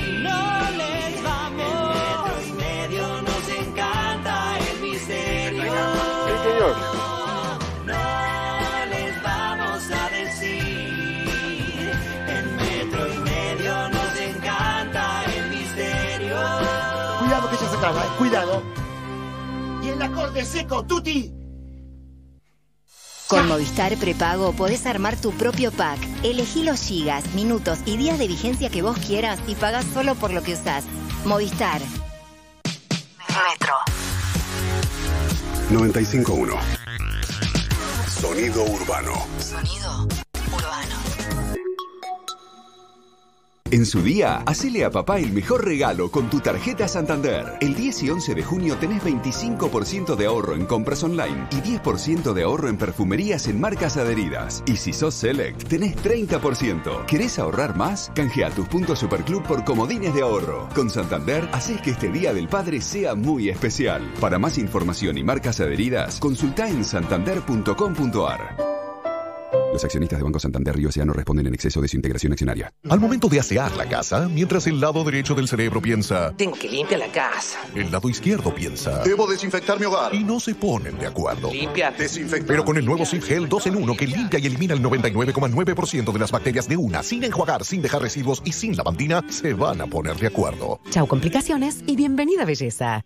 No 7.86 8.86
les 8.90 9.24
vamos 9.24 9.84
a 9.92 10.10
decir. 10.10 11.92
En 12.28 12.56
metro 12.56 13.14
y 13.14 13.18
medio 13.20 13.90
nos 13.90 14.20
encanta 14.20 15.24
el 15.26 15.50
misterio. 15.50 16.38
Cuidado 17.20 17.50
que 17.50 17.56
ya 17.56 17.70
se 17.70 17.78
acaba, 17.78 18.04
eh, 18.04 18.10
cuidado. 18.18 18.64
Y 19.84 19.90
el 19.90 20.02
acorde 20.02 20.44
seco, 20.44 20.84
tutti. 20.86 21.34
Con 23.28 23.48
Movistar 23.48 23.96
Prepago 23.98 24.54
podés 24.54 24.86
armar 24.86 25.20
tu 25.20 25.32
propio 25.32 25.72
pack. 25.72 26.00
Elegí 26.24 26.64
los 26.64 26.82
gigas, 26.82 27.34
minutos 27.34 27.80
y 27.86 27.98
días 27.98 28.18
de 28.20 28.28
vigencia 28.28 28.70
que 28.70 28.82
vos 28.82 28.98
quieras 28.98 29.40
y 29.48 29.56
pagás 29.56 29.86
solo 29.94 30.16
por 30.16 30.32
lo 30.32 30.44
que 30.44 30.54
usás. 30.54 30.86
Movistar. 31.26 31.82
Metro. 33.28 33.97
951. 35.70 36.58
Sonido 38.08 38.64
urbano. 38.64 39.28
Sonido 39.38 40.08
urbano. 40.56 41.07
En 43.70 43.86
su 43.86 44.02
día, 44.02 44.44
hacele 44.46 44.86
a 44.86 44.92
papá 44.92 45.20
el 45.20 45.34
mejor 45.34 45.66
regalo 45.66 46.10
con 46.10 46.30
tu 46.30 46.40
tarjeta 46.40 46.88
Santander. 46.88 47.58
El 47.60 47.76
10 47.76 48.04
y 48.04 48.10
11 48.10 48.36
de 48.36 48.44
junio 48.44 48.78
tenés 48.78 49.04
25% 49.04 50.16
de 50.16 50.26
ahorro 50.26 50.56
en 50.56 50.66
compras 50.66 51.04
online 51.04 51.48
y 51.52 51.56
10% 51.56 52.32
de 52.32 52.44
ahorro 52.44 52.70
en 52.70 52.78
perfumerías 52.78 53.48
en 53.48 53.60
marcas 53.60 53.98
adheridas. 53.98 54.64
Y 54.68 54.78
si 54.78 54.94
sos 54.94 55.16
Select, 55.16 55.68
tenés 55.68 55.98
30%. 55.98 57.06
¿Querés 57.08 57.40
ahorrar 57.40 57.76
más? 57.76 58.10
Canjea 58.16 58.52
tus 58.52 58.70
puntos 58.70 59.00
Superclub 59.00 59.44
por 59.44 59.66
comodines 59.66 60.14
de 60.14 60.22
ahorro. 60.22 60.70
Con 60.74 60.90
Santander, 60.90 61.50
haces 61.52 61.82
que 61.82 61.92
este 61.92 62.10
Día 62.10 62.34
del 62.34 62.48
Padre 62.48 62.80
sea 62.80 63.16
muy 63.16 63.50
especial. 63.50 64.14
Para 64.22 64.40
más 64.40 64.58
información 64.58 65.18
y 65.18 65.24
marcas 65.24 65.60
adheridas, 65.60 66.20
consulta 66.20 66.70
en 66.70 66.86
santander.com.ar. 66.86 68.77
Los 69.72 69.84
accionistas 69.84 70.20
de 70.20 70.24
Banco 70.24 70.40
Santander 70.40 70.80
y 70.80 70.86
Océano 70.86 71.14
responden 71.14 71.48
en 71.48 71.54
exceso 71.54 71.80
de 71.82 71.88
su 71.88 71.96
integración 71.96 72.32
accionaria. 72.34 72.74
Al 72.90 73.00
momento 73.00 73.28
de 73.30 73.40
asear 73.40 73.76
la 73.78 73.88
casa, 73.88 74.28
mientras 74.28 74.66
el 74.68 74.80
lado 74.80 75.04
derecho 75.04 75.36
del 75.36 75.48
cerebro 75.48 75.82
piensa, 75.82 76.34
Tengo 76.36 76.56
que 76.58 76.68
limpiar 76.68 77.00
la 77.00 77.12
casa. 77.12 77.60
el 77.76 77.92
lado 77.92 78.10
izquierdo 78.10 78.54
piensa, 78.54 79.04
Debo 79.04 79.28
desinfectar 79.28 79.80
mi 79.80 79.86
hogar. 79.86 80.14
y 80.16 80.24
no 80.24 80.40
se 80.40 80.56
ponen 80.56 80.98
de 80.98 81.06
acuerdo. 81.08 81.52
Limpiar. 81.52 81.96
Desinfectar. 81.98 82.48
Pero 82.48 82.66
con 82.66 82.78
el 82.78 82.86
nuevo 82.86 83.06
Sif 83.06 83.26
Gel 83.26 83.48
2 83.48 83.68
en 83.68 83.76
1 83.76 83.96
que 83.98 84.08
limpia 84.08 84.40
y 84.40 84.48
elimina 84.48 84.74
el 84.74 84.82
99,9% 84.82 86.12
de 86.12 86.20
las 86.20 86.32
bacterias 86.32 86.68
de 86.68 86.78
una, 86.78 87.04
sin 87.04 87.24
enjuagar, 87.24 87.64
sin 87.64 87.82
dejar 87.82 88.02
residuos 88.02 88.42
y 88.46 88.54
sin 88.54 88.76
lavandina, 88.76 89.24
se 89.30 89.54
van 89.54 89.82
a 89.82 89.88
poner 89.88 90.16
de 90.18 90.28
acuerdo. 90.28 90.80
Chau 90.90 91.08
complicaciones 91.08 91.84
y 91.86 91.96
bienvenida 91.96 92.46
belleza. 92.46 93.06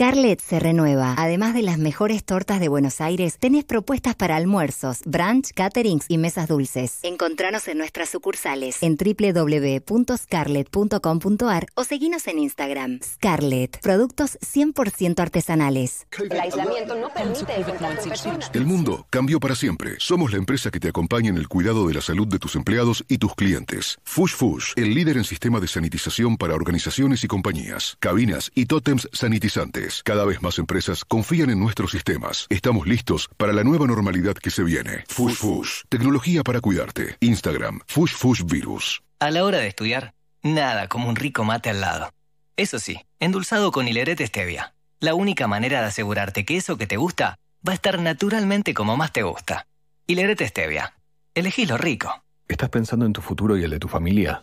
Scarlett 0.00 0.40
se 0.40 0.58
renueva. 0.58 1.14
Además 1.18 1.52
de 1.52 1.60
las 1.60 1.76
mejores 1.76 2.24
tortas 2.24 2.58
de 2.58 2.68
Buenos 2.68 3.02
Aires, 3.02 3.36
tenés 3.38 3.66
propuestas 3.66 4.14
para 4.14 4.34
almuerzos, 4.34 5.00
brunch, 5.04 5.52
caterings 5.52 6.06
y 6.08 6.16
mesas 6.16 6.48
dulces. 6.48 7.00
Encontranos 7.02 7.68
en 7.68 7.76
nuestras 7.76 8.08
sucursales 8.08 8.82
en 8.82 8.96
www.scarlett.com.ar 8.96 11.66
o 11.74 11.84
seguinos 11.84 12.26
en 12.28 12.38
Instagram. 12.38 13.00
Scarlett, 13.04 13.78
productos 13.82 14.38
100% 14.38 15.20
artesanales. 15.20 16.06
El 16.18 16.40
aislamiento 16.40 16.94
no 16.94 17.10
permite 17.10 17.44
con 17.78 17.94
personas. 18.08 18.50
El 18.54 18.64
mundo 18.64 19.06
cambió 19.10 19.38
para 19.38 19.54
siempre. 19.54 19.96
Somos 19.98 20.32
la 20.32 20.38
empresa 20.38 20.70
que 20.70 20.80
te 20.80 20.88
acompaña 20.88 21.28
en 21.28 21.36
el 21.36 21.46
cuidado 21.46 21.86
de 21.86 21.92
la 21.92 22.00
salud 22.00 22.26
de 22.26 22.38
tus 22.38 22.56
empleados 22.56 23.04
y 23.06 23.18
tus 23.18 23.34
clientes. 23.34 23.98
Fush 24.04 24.32
Fush, 24.32 24.72
el 24.76 24.94
líder 24.94 25.18
en 25.18 25.24
sistema 25.24 25.60
de 25.60 25.68
sanitización 25.68 26.38
para 26.38 26.54
organizaciones 26.54 27.22
y 27.22 27.28
compañías, 27.28 27.98
cabinas 28.00 28.50
y 28.54 28.64
tótems 28.64 29.06
sanitizantes. 29.12 29.89
Cada 30.04 30.24
vez 30.24 30.40
más 30.42 30.58
empresas 30.58 31.04
confían 31.04 31.50
en 31.50 31.58
nuestros 31.58 31.90
sistemas. 31.90 32.46
Estamos 32.48 32.86
listos 32.86 33.28
para 33.36 33.52
la 33.52 33.64
nueva 33.64 33.86
normalidad 33.86 34.34
que 34.34 34.50
se 34.50 34.62
viene. 34.62 35.04
Fush 35.08 35.34
Fush, 35.34 35.70
tecnología 35.88 36.42
para 36.42 36.60
cuidarte. 36.60 37.16
Instagram, 37.20 37.80
Fush 37.86 38.14
Fush 38.14 38.42
Virus. 38.44 39.02
A 39.18 39.30
la 39.30 39.44
hora 39.44 39.58
de 39.58 39.66
estudiar, 39.66 40.14
nada 40.42 40.88
como 40.88 41.08
un 41.08 41.16
rico 41.16 41.44
mate 41.44 41.70
al 41.70 41.80
lado. 41.80 42.10
Eso 42.56 42.78
sí, 42.78 43.00
endulzado 43.18 43.72
con 43.72 43.88
hilerete 43.88 44.26
stevia. 44.26 44.74
La 45.00 45.14
única 45.14 45.46
manera 45.46 45.80
de 45.80 45.86
asegurarte 45.86 46.44
que 46.44 46.56
eso 46.56 46.76
que 46.76 46.86
te 46.86 46.96
gusta 46.96 47.38
va 47.66 47.72
a 47.72 47.74
estar 47.74 47.98
naturalmente 48.00 48.74
como 48.74 48.96
más 48.96 49.12
te 49.12 49.22
gusta. 49.22 49.66
Hilerete 50.06 50.46
stevia. 50.46 50.94
Elegí 51.34 51.66
lo 51.66 51.76
rico. 51.78 52.22
¿Estás 52.48 52.68
pensando 52.68 53.06
en 53.06 53.12
tu 53.12 53.22
futuro 53.22 53.56
y 53.56 53.64
el 53.64 53.70
de 53.70 53.78
tu 53.78 53.88
familia? 53.88 54.42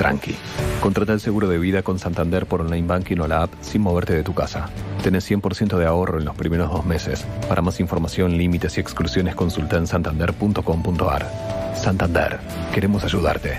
Tranqui. 0.00 0.34
Contrata 0.80 1.12
el 1.12 1.20
seguro 1.20 1.46
de 1.46 1.58
vida 1.58 1.82
con 1.82 1.98
Santander 1.98 2.46
por 2.46 2.62
online 2.62 2.86
banking 2.86 3.18
o 3.18 3.28
la 3.28 3.42
app 3.42 3.52
sin 3.60 3.82
moverte 3.82 4.14
de 4.14 4.22
tu 4.22 4.32
casa. 4.32 4.70
Tenés 5.02 5.30
100% 5.30 5.76
de 5.76 5.84
ahorro 5.84 6.18
en 6.18 6.24
los 6.24 6.34
primeros 6.34 6.70
dos 6.70 6.86
meses. 6.86 7.26
Para 7.50 7.60
más 7.60 7.80
información, 7.80 8.38
límites 8.38 8.78
y 8.78 8.80
exclusiones, 8.80 9.34
consulta 9.34 9.76
en 9.76 9.86
santander.com.ar. 9.86 11.30
Santander. 11.76 12.38
Queremos 12.72 13.04
ayudarte. 13.04 13.58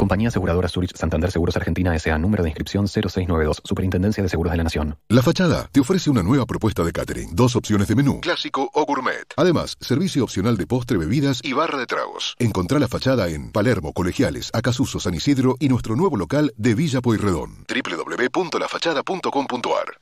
Compañía 0.00 0.28
Aseguradora 0.28 0.66
Zurich 0.66 0.96
Santander 0.96 1.30
Seguros 1.30 1.54
Argentina 1.56 1.94
S.A. 1.94 2.16
Número 2.16 2.42
de 2.42 2.48
inscripción 2.48 2.88
0692. 2.88 3.60
Superintendencia 3.62 4.22
de 4.22 4.30
Seguros 4.30 4.50
de 4.50 4.56
la 4.56 4.64
Nación. 4.64 4.96
La 5.10 5.20
Fachada 5.20 5.68
te 5.70 5.80
ofrece 5.80 6.08
una 6.08 6.22
nueva 6.22 6.46
propuesta 6.46 6.82
de 6.82 6.90
catering. 6.90 7.36
Dos 7.36 7.54
opciones 7.54 7.86
de 7.86 7.96
menú, 7.96 8.22
clásico 8.22 8.70
o 8.72 8.86
gourmet. 8.86 9.26
Además, 9.36 9.76
servicio 9.78 10.24
opcional 10.24 10.56
de 10.56 10.66
postre, 10.66 10.96
bebidas 10.96 11.40
y 11.42 11.52
barra 11.52 11.78
de 11.78 11.84
tragos. 11.84 12.34
Encontrá 12.38 12.78
La 12.78 12.88
Fachada 12.88 13.28
en 13.28 13.52
Palermo, 13.52 13.92
Colegiales, 13.92 14.48
Acasuso, 14.54 15.00
San 15.00 15.12
Isidro 15.12 15.56
y 15.60 15.68
nuestro 15.68 15.96
nuevo 15.96 16.16
local 16.16 16.54
de 16.56 16.74
Villa 16.74 17.02
Pueyrredón. 17.02 17.66
www.lafachada.com.ar 17.68 20.00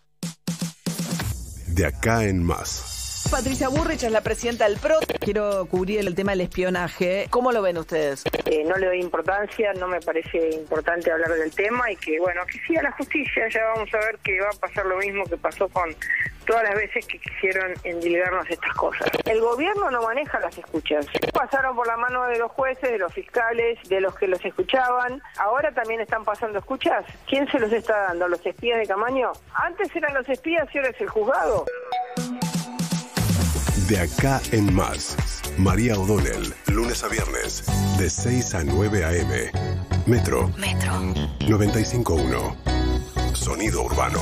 De 1.66 1.86
acá 1.86 2.24
en 2.24 2.44
más. 2.44 2.97
Patricia 3.30 3.68
Burrich 3.68 4.02
es 4.05 4.10
la 4.10 4.22
presidenta 4.22 4.66
del 4.66 4.78
PRO. 4.78 4.98
Quiero 5.20 5.66
cubrir 5.66 6.00
el 6.00 6.14
tema 6.14 6.32
del 6.32 6.40
espionaje. 6.42 7.26
¿Cómo 7.28 7.52
lo 7.52 7.60
ven 7.60 7.76
ustedes? 7.76 8.24
Eh, 8.46 8.64
no 8.64 8.76
le 8.76 8.86
doy 8.86 9.00
importancia, 9.00 9.72
no 9.74 9.86
me 9.86 10.00
parece 10.00 10.50
importante 10.50 11.12
hablar 11.12 11.32
del 11.32 11.55
tema 11.55 11.90
y 11.92 11.96
que, 11.96 12.18
bueno, 12.18 12.40
que 12.46 12.59
siga 12.66 12.82
la 12.82 12.92
justicia. 12.92 13.46
Ya 13.48 13.64
vamos 13.74 13.92
a 13.92 13.98
ver 13.98 14.18
que 14.24 14.40
va 14.40 14.48
a 14.48 14.59
pasar 14.59 14.86
lo 14.86 14.96
mismo 14.96 15.24
que 15.24 15.36
pasó 15.36 15.68
con 15.68 15.94
todas 16.46 16.64
las 16.64 16.74
veces 16.76 17.06
que 17.06 17.18
quisieron 17.18 17.74
endilgarnos 17.84 18.48
estas 18.48 18.72
cosas. 18.72 19.06
El 19.26 19.40
gobierno 19.42 19.90
no 19.90 20.02
maneja 20.02 20.40
las 20.40 20.56
escuchas. 20.56 21.06
Pasaron 21.34 21.76
por 21.76 21.86
la 21.86 21.98
mano 21.98 22.24
de 22.24 22.38
los 22.38 22.50
jueces, 22.52 22.90
de 22.90 22.98
los 22.98 23.12
fiscales, 23.12 23.78
de 23.90 24.00
los 24.00 24.16
que 24.16 24.26
los 24.26 24.42
escuchaban. 24.42 25.20
Ahora 25.38 25.70
también 25.72 26.00
están 26.00 26.24
pasando 26.24 26.59
escuchas. 26.59 27.05
¿Quién 27.26 27.46
se 27.50 27.59
los 27.59 27.70
está 27.70 28.05
dando? 28.05 28.26
¿Los 28.26 28.44
espías 28.46 28.78
de 28.78 28.86
Camaño? 28.86 29.32
Antes 29.52 29.94
eran 29.94 30.14
los 30.14 30.26
espías 30.26 30.66
y 30.74 30.78
ahora 30.78 30.90
es 30.90 31.00
el 31.02 31.10
juzgado. 31.10 31.66
De 33.89 33.98
acá 33.98 34.43
en 34.52 34.74
más. 34.74 35.16
María 35.56 35.98
O'Donnell, 35.98 36.55
lunes 36.66 37.02
a 37.02 37.09
viernes, 37.09 37.65
de 37.98 38.10
6 38.10 38.55
a 38.55 38.62
9 38.62 39.02
a.m. 39.02 39.51
Metro. 40.05 40.52
Metro. 40.59 40.93
95.1. 41.40 43.35
Sonido 43.35 43.85
urbano. 43.85 44.20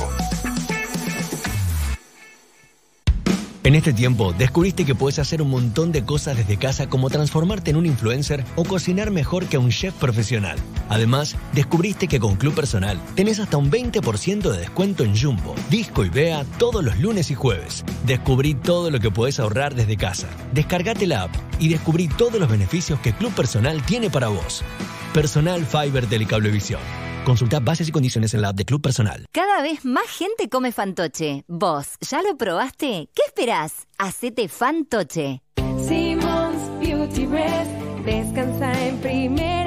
En 3.67 3.75
este 3.75 3.91
tiempo, 3.91 4.31
descubriste 4.31 4.85
que 4.85 4.95
puedes 4.95 5.19
hacer 5.19 5.41
un 5.41 5.49
montón 5.49 5.91
de 5.91 6.05
cosas 6.05 6.37
desde 6.37 6.55
casa 6.55 6.87
como 6.87 7.09
transformarte 7.09 7.71
en 7.71 7.75
un 7.75 7.85
influencer 7.85 8.45
o 8.55 8.63
cocinar 8.63 9.11
mejor 9.11 9.47
que 9.47 9.57
un 9.57 9.71
chef 9.71 9.93
profesional. 9.95 10.57
Además, 10.87 11.35
descubriste 11.51 12.07
que 12.07 12.21
con 12.21 12.37
Club 12.37 12.53
Personal 12.53 12.97
tenés 13.15 13.41
hasta 13.41 13.57
un 13.57 13.69
20% 13.69 14.49
de 14.49 14.57
descuento 14.57 15.03
en 15.03 15.17
Jumbo, 15.17 15.53
Disco 15.69 16.05
y 16.05 16.09
Bea 16.09 16.45
todos 16.57 16.81
los 16.81 16.97
lunes 16.99 17.29
y 17.29 17.35
jueves. 17.35 17.83
Descubrí 18.05 18.53
todo 18.53 18.89
lo 18.89 19.01
que 19.01 19.11
puedes 19.11 19.37
ahorrar 19.37 19.75
desde 19.75 19.97
casa. 19.97 20.29
Descargate 20.53 21.05
la 21.05 21.23
app 21.23 21.35
y 21.59 21.67
descubrí 21.67 22.07
todos 22.07 22.39
los 22.39 22.49
beneficios 22.49 23.01
que 23.01 23.11
Club 23.11 23.33
Personal 23.33 23.83
tiene 23.83 24.09
para 24.09 24.29
vos. 24.29 24.63
Personal 25.13 25.65
Fiber 25.65 26.05
Telecablevisión. 26.05 26.81
Consulta 27.25 27.59
bases 27.59 27.89
y 27.89 27.91
condiciones 27.91 28.33
en 28.33 28.41
la 28.41 28.49
app 28.49 28.55
de 28.55 28.65
Club 28.65 28.81
Personal. 28.81 29.25
Cada 29.31 29.61
vez 29.61 29.83
más 29.83 30.07
gente 30.07 30.47
come 30.49 30.71
fantoche. 30.71 31.43
¿Vos 31.47 31.97
ya 32.09 32.21
lo 32.21 32.37
probaste? 32.37 33.09
¿Qué 33.13 33.21
esperás? 33.25 33.87
Hacete 33.97 34.47
fantoche. 34.47 35.41
Simmons 35.85 36.79
Beauty 36.79 37.25
Rest 37.25 37.71
descansa 38.05 38.87
en 38.87 38.97
primera 38.99 39.66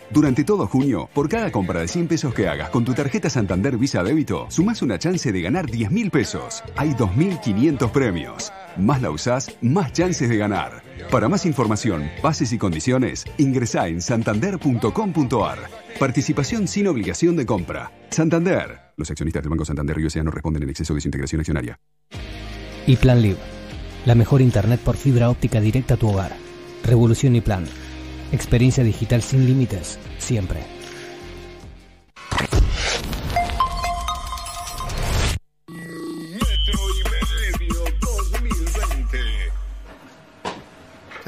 Durante 0.13 0.43
todo 0.43 0.67
junio, 0.67 1.09
por 1.13 1.29
cada 1.29 1.53
compra 1.53 1.79
de 1.79 1.87
100 1.87 2.09
pesos 2.09 2.33
que 2.33 2.49
hagas 2.49 2.69
con 2.69 2.83
tu 2.83 2.93
tarjeta 2.93 3.29
Santander 3.29 3.77
Visa 3.77 4.03
Débito, 4.03 4.45
sumás 4.49 4.81
una 4.81 4.99
chance 4.99 5.31
de 5.31 5.41
ganar 5.41 5.71
10 5.71 5.89
mil 5.89 6.11
pesos. 6.11 6.61
Hay 6.75 6.89
2.500 6.89 7.91
premios. 7.91 8.51
Más 8.75 9.01
la 9.01 9.09
usás, 9.09 9.55
más 9.61 9.93
chances 9.93 10.27
de 10.27 10.35
ganar. 10.35 10.83
Para 11.09 11.29
más 11.29 11.45
información, 11.45 12.09
bases 12.21 12.51
y 12.51 12.57
condiciones, 12.57 13.23
ingresá 13.37 13.87
en 13.87 14.01
santander.com.ar. 14.01 15.59
Participación 15.97 16.67
sin 16.67 16.87
obligación 16.87 17.37
de 17.37 17.45
compra. 17.45 17.91
Santander. 18.09 18.91
Los 18.97 19.09
accionistas 19.09 19.43
del 19.43 19.49
Banco 19.49 19.63
Santander 19.63 19.97
y 19.97 20.23
no 20.23 20.31
responden 20.31 20.63
en 20.63 20.69
exceso 20.71 20.93
de 20.93 20.99
su 20.99 21.07
integración 21.07 21.39
accionaria. 21.39 21.79
Y 22.85 22.97
Plan 22.97 23.21
Live, 23.21 23.39
la 24.05 24.15
mejor 24.15 24.41
internet 24.41 24.81
por 24.81 24.97
fibra 24.97 25.29
óptica 25.29 25.61
directa 25.61 25.93
a 25.93 25.97
tu 25.97 26.09
hogar. 26.09 26.35
Revolución 26.83 27.35
y 27.37 27.41
Plan. 27.41 27.65
Experiencia 28.31 28.83
digital 28.83 29.21
sin 29.21 29.45
límites, 29.45 29.99
siempre. 30.17 30.61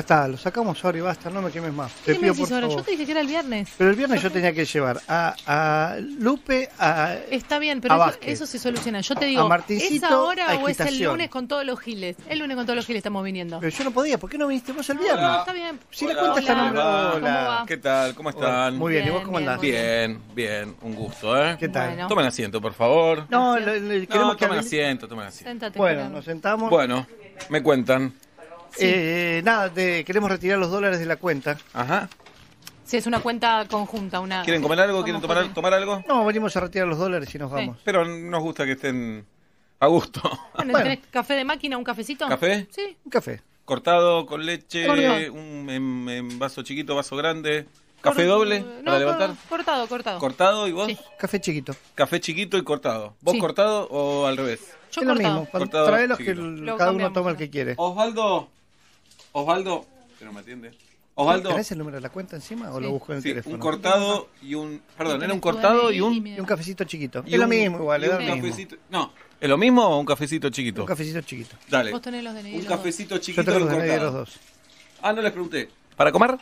Está, 0.03 0.27
lo 0.27 0.37
sacamos 0.37 0.83
ahora 0.85 0.97
y 0.97 1.01
basta, 1.01 1.29
no 1.29 1.41
me 1.41 1.49
quemes 1.51 1.73
más. 1.73 1.91
Te 1.93 2.13
¿Qué 2.13 2.13
me 2.13 2.19
pido 2.19 2.33
decís 2.33 2.45
por 2.49 2.53
ahora? 2.55 2.67
favor. 2.67 2.77
Yo 2.79 2.85
te 2.85 2.91
dije 2.91 3.05
que 3.05 3.11
era 3.11 3.21
el 3.21 3.27
viernes. 3.27 3.69
Pero 3.77 3.89
el 3.89 3.95
viernes 3.95 4.21
yo 4.21 4.31
tenía 4.31 4.53
que 4.53 4.65
llevar 4.65 5.01
a, 5.07 5.35
a 5.47 5.95
Lupe, 5.99 6.69
a, 6.79 7.15
Está 7.31 7.59
bien, 7.59 7.81
pero 7.81 7.93
a 7.93 7.97
eso, 7.97 8.05
Vázquez. 8.05 8.29
eso 8.33 8.45
se 8.45 8.59
soluciona. 8.59 9.01
Yo 9.01 9.15
te 9.15 9.25
digo, 9.25 9.51
A 9.51 9.63
¿es 9.69 10.03
ahora 10.03 10.51
a 10.51 10.55
o 10.55 10.67
es 10.67 10.79
el 10.79 11.01
lunes 11.01 11.29
con 11.29 11.47
todos 11.47 11.65
los 11.65 11.79
giles? 11.79 12.15
El 12.29 12.39
lunes 12.39 12.55
con 12.55 12.65
todos 12.65 12.75
los 12.77 12.85
giles 12.85 12.99
estamos 12.99 13.23
viniendo. 13.23 13.59
Pero 13.59 13.75
yo 13.75 13.83
no 13.83 13.91
podía, 13.91 14.17
¿por 14.17 14.29
qué 14.29 14.37
no 14.37 14.47
viniste 14.47 14.71
vos 14.73 14.89
el 14.89 14.97
viernes? 14.97 15.21
No, 15.23 15.39
está 15.39 15.53
bien. 15.53 15.79
Si 15.89 16.05
la 16.05 16.15
cuenta 16.15 16.39
está 16.39 16.51
a 16.53 16.55
nombre- 16.55 16.81
¿Cómo 16.81 17.13
Hola. 17.25 17.63
¿Qué 17.67 17.77
tal? 17.77 18.15
¿Cómo 18.15 18.29
están? 18.29 18.77
Muy 18.77 18.93
bien, 18.93 19.07
¿y 19.07 19.09
vos 19.09 19.23
cómo 19.23 19.37
andás? 19.37 19.59
Bien, 19.61 20.19
bien, 20.35 20.75
un 20.81 20.95
gusto, 20.95 21.41
¿eh? 21.41 21.55
¿Qué 21.59 21.69
tal? 21.69 21.89
Bueno. 21.89 22.07
Tomen 22.07 22.25
asiento, 22.25 22.61
por 22.61 22.73
favor. 22.73 23.25
No, 23.29 23.57
le- 23.57 23.79
le- 23.79 23.99
No, 24.01 24.07
queremos 24.07 24.35
que 24.37 24.45
tomen 24.45 24.59
asiento, 24.59 25.07
tomen 25.07 25.27
asiento. 25.27 25.49
Séntate. 25.49 25.79
Bueno, 25.79 26.09
nos 26.09 26.25
sentamos. 26.25 26.69
Bueno, 26.69 27.07
me 27.49 27.63
cuentan. 27.63 28.13
Eh, 28.79 29.41
nada, 29.43 29.69
te- 29.71 30.03
queremos 30.03 30.29
retirar 30.29 30.57
los 30.59 30.71
dólares 30.71 30.99
de 30.99 31.05
la 31.05 31.15
cuenta. 31.17 31.57
Ajá. 31.73 32.09
Sí, 32.85 32.97
es 32.97 33.05
una 33.07 33.19
cuenta 33.21 33.65
conjunta. 33.69 34.19
Una... 34.19 34.43
¿Quieren 34.43 34.61
comer 34.61 34.79
algo? 34.81 35.03
¿Quieren 35.03 35.21
tomar, 35.21 35.53
tomar 35.53 35.73
algo? 35.73 36.03
No, 36.07 36.25
venimos 36.25 36.55
a 36.55 36.59
retirar 36.59 36.87
los 36.87 36.97
dólares 36.97 37.33
y 37.33 37.37
nos 37.37 37.49
Sí. 37.49 37.55
vamos. 37.55 37.77
Pero 37.83 38.05
nos 38.05 38.41
gusta 38.41 38.65
que 38.65 38.73
estén 38.73 39.25
a 39.79 39.87
gusto. 39.87 40.21
Bueno, 40.55 40.77
¿tenés 40.79 40.99
café 41.11 41.33
de 41.35 41.43
máquina, 41.45 41.77
un 41.77 41.83
cafecito? 41.83 42.27
¿Café? 42.27 42.67
Sí. 42.71 42.95
Un 43.05 43.09
café. 43.11 43.41
Cortado 43.65 44.25
con 44.25 44.45
leche, 44.45 44.85
Cortado. 44.85 45.33
un 45.33 45.69
en, 45.69 46.09
en 46.09 46.39
vaso 46.39 46.61
chiquito, 46.63 46.95
vaso 46.95 47.15
grande. 47.15 47.65
¿Café 48.01 48.27
Cor- 48.27 48.39
doble 48.39 48.59
No, 48.59 48.83
para 48.83 48.99
levantar? 48.99 49.27
cor- 49.29 49.37
cortado, 49.49 49.87
cortado. 49.87 50.19
¿Cortado 50.19 50.67
y 50.67 50.73
vos? 50.73 50.87
Sí. 50.87 50.97
Café 51.17 51.39
chiquito. 51.39 51.73
Café 51.95 52.19
chiquito 52.19 52.57
y 52.57 52.63
cortado. 52.65 53.15
¿Vos 53.21 53.33
Sí. 53.35 53.39
cortado 53.39 53.87
o 53.89 54.25
al 54.27 54.35
revés? 54.35 54.59
Yo 54.91 55.01
es 55.01 55.07
lo 55.07 55.13
cortado. 55.13 55.33
mismo. 55.35 55.49
Cuando 55.49 55.65
Cortado 55.69 55.85
trae 55.87 56.07
los 56.09 56.17
que 56.17 56.25
chiquito. 56.25 56.41
el- 56.45 56.65
Lo 56.65 56.77
cada 56.77 56.91
uno 56.91 57.13
toma 57.13 57.31
el 57.31 57.37
que 57.37 57.49
quiere. 57.49 57.75
Osvaldo. 57.77 58.49
Osvaldo. 59.33 59.85
Que 60.17 60.25
no 60.25 60.31
me 60.33 60.39
atiende. 60.39 60.71
Osvaldo. 61.15 61.49
¿Tenés 61.49 61.71
el 61.71 61.77
número 61.77 61.97
de 61.97 62.01
la 62.01 62.09
cuenta 62.09 62.35
encima 62.35 62.71
o 62.71 62.79
lo 62.79 62.89
busco 62.91 63.11
en 63.11 63.17
el 63.17 63.23
Sí, 63.23 63.29
teléfono? 63.29 63.55
un 63.55 63.61
cortado 63.61 64.29
y 64.41 64.55
un. 64.55 64.81
Perdón, 64.97 65.21
era 65.21 65.33
un 65.33 65.39
cortado 65.39 65.91
y 65.91 66.01
un. 66.01 66.25
Y 66.25 66.39
un 66.39 66.45
cafecito 66.45 66.83
chiquito. 66.85 67.23
y 67.25 67.33
es 67.35 67.39
lo 67.39 67.47
mismo 67.47 67.77
igual, 67.79 68.03
es 68.03 68.09
un 68.09 68.15
lo 68.15 68.21
mismo. 68.35 68.35
cafecito- 68.47 68.77
No, 68.89 69.13
¿es 69.39 69.49
lo 69.49 69.57
mismo 69.57 69.85
o 69.85 69.99
un 69.99 70.05
cafecito 70.07 70.49
chiquito? 70.49 70.81
Un 70.81 70.87
cafecito 70.87 71.21
chiquito. 71.21 71.55
Dale. 71.69 71.91
Vos 71.91 72.01
tenés 72.01 72.23
los 72.23 72.33
DNI. 72.33 72.53
Un 72.55 72.59
dos. 72.61 72.67
cafecito 72.67 73.15
Yo 73.15 73.21
chiquito 73.21 73.43
tengo 73.43 73.59
y 73.59 73.63
un 73.63 73.69
los 73.69 73.81
de 73.83 73.97
los 73.99 74.13
dos. 74.13 74.39
Ah, 75.03 75.13
no 75.13 75.21
les 75.21 75.31
pregunté. 75.31 75.69
¿Para 75.95 76.11
comer? 76.11 76.37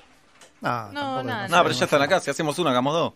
No, 0.61 0.91
No, 0.93 1.23
nada. 1.23 1.47
No, 1.49 1.63
pero 1.63 1.75
ya 1.75 1.85
están 1.85 2.01
acá. 2.01 2.19
Si 2.21 2.29
hacemos 2.29 2.57
una, 2.59 2.69
hagamos 2.69 2.93
dos. 2.93 3.13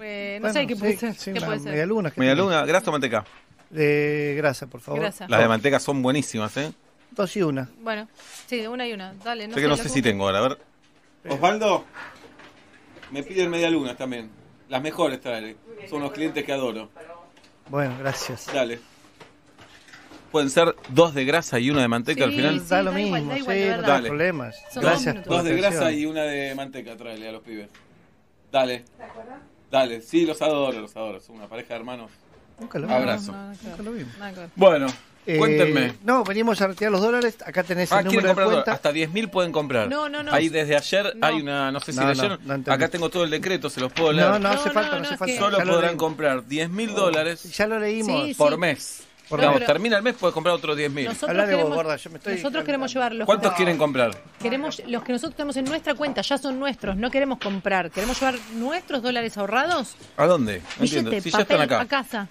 Eh, 0.00 0.38
no 0.40 0.46
Bueno, 0.48 0.52
sé 0.60 0.66
qué 0.68 0.76
puede 0.76 0.92
sí, 0.92 0.98
ser. 0.98 1.14
sí, 1.14 1.32
¿Qué 1.32 1.38
una 1.38 1.46
puede 1.46 1.58
ser? 1.60 1.70
media 1.72 1.86
luna. 1.86 2.10
¿qué 2.12 2.20
Media 2.20 2.34
tenés? 2.34 2.44
luna, 2.44 2.64
grasa 2.66 2.90
o 2.90 2.92
manteca. 2.92 3.24
De 3.70 4.34
grasa, 4.36 4.66
por 4.68 4.80
favor. 4.80 5.00
Grasa. 5.00 5.26
Las 5.28 5.40
de 5.40 5.48
manteca 5.48 5.80
son 5.80 6.00
buenísimas, 6.02 6.56
¿eh? 6.58 6.72
Dos 7.18 7.36
y 7.36 7.42
una. 7.42 7.68
Bueno, 7.80 8.06
sí, 8.46 8.64
una 8.68 8.86
y 8.86 8.92
una. 8.92 9.12
Dale, 9.12 9.48
no 9.48 9.54
sé. 9.56 9.60
que 9.60 9.66
no 9.66 9.76
sé 9.76 9.88
si 9.88 10.00
tengo 10.00 10.26
ahora, 10.26 10.38
a 10.38 10.42
ver. 10.42 10.58
Osvaldo, 11.28 11.84
me 13.10 13.24
piden 13.24 13.50
medialunas 13.50 13.96
también. 13.96 14.30
Las 14.68 14.80
mejores 14.80 15.20
traeré. 15.20 15.56
Son 15.90 16.00
los 16.00 16.12
clientes 16.12 16.44
que 16.44 16.52
adoro. 16.52 16.90
Bueno, 17.70 17.96
gracias. 17.98 18.46
Dale. 18.54 18.78
Pueden 20.30 20.48
ser 20.48 20.76
dos 20.90 21.12
de 21.12 21.24
grasa 21.24 21.58
y 21.58 21.70
una 21.70 21.82
de 21.82 21.88
manteca 21.88 22.22
al 22.22 22.30
final. 22.30 22.60
sí, 22.60 22.66
da 22.68 22.82
lo 22.84 22.92
mismo, 22.92 23.16
sí, 23.16 23.40
no 23.40 24.02
problemas. 24.06 24.54
Gracias 24.76 25.16
dos 25.16 25.24
Dos 25.24 25.44
de 25.44 25.56
grasa 25.56 25.90
y 25.90 26.06
una 26.06 26.22
de 26.22 26.54
manteca 26.54 26.96
traerle 26.96 27.30
a 27.30 27.32
los 27.32 27.42
pibes. 27.42 27.68
Dale. 28.52 28.84
Dale, 29.72 30.02
sí, 30.02 30.24
los 30.24 30.40
adoro, 30.40 30.82
los 30.82 30.94
adoro. 30.94 31.18
Son 31.18 31.34
una 31.34 31.48
pareja 31.48 31.74
de 31.74 31.80
hermanos. 31.80 32.12
Nunca 32.60 32.78
lo. 32.78 32.88
Abrazo. 32.88 33.32
Nunca 33.32 33.82
lo 33.82 33.92
Bueno, 34.54 34.86
eh, 35.28 35.36
Cuéntenme. 35.36 35.92
No, 36.04 36.24
venimos 36.24 36.58
a 36.62 36.68
retirar 36.68 36.90
los 36.90 37.02
dólares. 37.02 37.36
Acá 37.44 37.62
tenés 37.62 37.92
ah, 37.92 38.00
el 38.00 38.06
número 38.06 38.28
de 38.28 38.34
cuenta. 38.34 38.72
Hasta 38.72 38.90
10.000 38.90 39.28
pueden 39.28 39.52
comprar. 39.52 39.86
No, 39.86 40.08
no, 40.08 40.22
no. 40.22 40.32
Ahí 40.32 40.48
desde 40.48 40.74
ayer 40.74 41.18
hay 41.20 41.42
una, 41.42 41.70
no 41.70 41.80
sé 41.80 41.92
si 41.92 42.00
no, 42.00 42.08
leyeron. 42.08 42.64
Acá 42.66 42.88
tengo 42.88 43.10
todo 43.10 43.24
el 43.24 43.30
decreto, 43.30 43.68
se 43.68 43.78
los 43.78 43.92
puedo 43.92 44.10
leer. 44.10 44.26
No, 44.26 44.38
no, 44.38 44.48
hace 44.48 44.70
falta, 44.70 44.98
no, 44.98 45.04
hace 45.04 45.18
falta. 45.18 45.38
Solo 45.38 45.58
podrán 45.58 45.98
comprar 45.98 46.44
10.000 46.44 46.94
dólares. 46.94 47.42
Ya 47.54 47.66
lo 47.66 47.78
leímos. 47.78 48.34
Por 48.38 48.56
mes. 48.56 49.02
Por 49.28 49.42
no, 49.42 49.60
termina 49.60 49.98
el 49.98 50.02
mes, 50.02 50.14
puedes 50.18 50.32
comprar 50.32 50.54
otros 50.54 50.74
10 50.74 50.90
mil. 50.90 51.04
Nosotros, 51.04 51.44
queremos, 51.44 51.98
nosotros 52.24 52.64
queremos 52.64 52.94
llevar 52.94 53.14
los 53.14 53.26
¿Cuántos 53.26 53.52
quieren 53.52 53.76
comprar? 53.76 54.16
Queremos, 54.40 54.82
los 54.86 55.02
que 55.02 55.12
nosotros 55.12 55.36
tenemos 55.36 55.56
en 55.58 55.66
nuestra 55.66 55.94
cuenta 55.94 56.22
ya 56.22 56.38
son 56.38 56.58
nuestros, 56.58 56.96
no 56.96 57.10
queremos 57.10 57.38
comprar. 57.38 57.90
Queremos 57.90 58.18
llevar 58.18 58.36
nuestros 58.54 59.02
dólares 59.02 59.36
ahorrados. 59.36 59.96
¿A 60.16 60.24
dónde? 60.24 60.62
No 60.78 60.84
entiendo. 60.84 61.10
Si 61.20 61.30
ya 61.30 61.40
están 61.40 61.60
acá. 61.60 61.82
A 61.82 61.86
casa. 61.86 62.28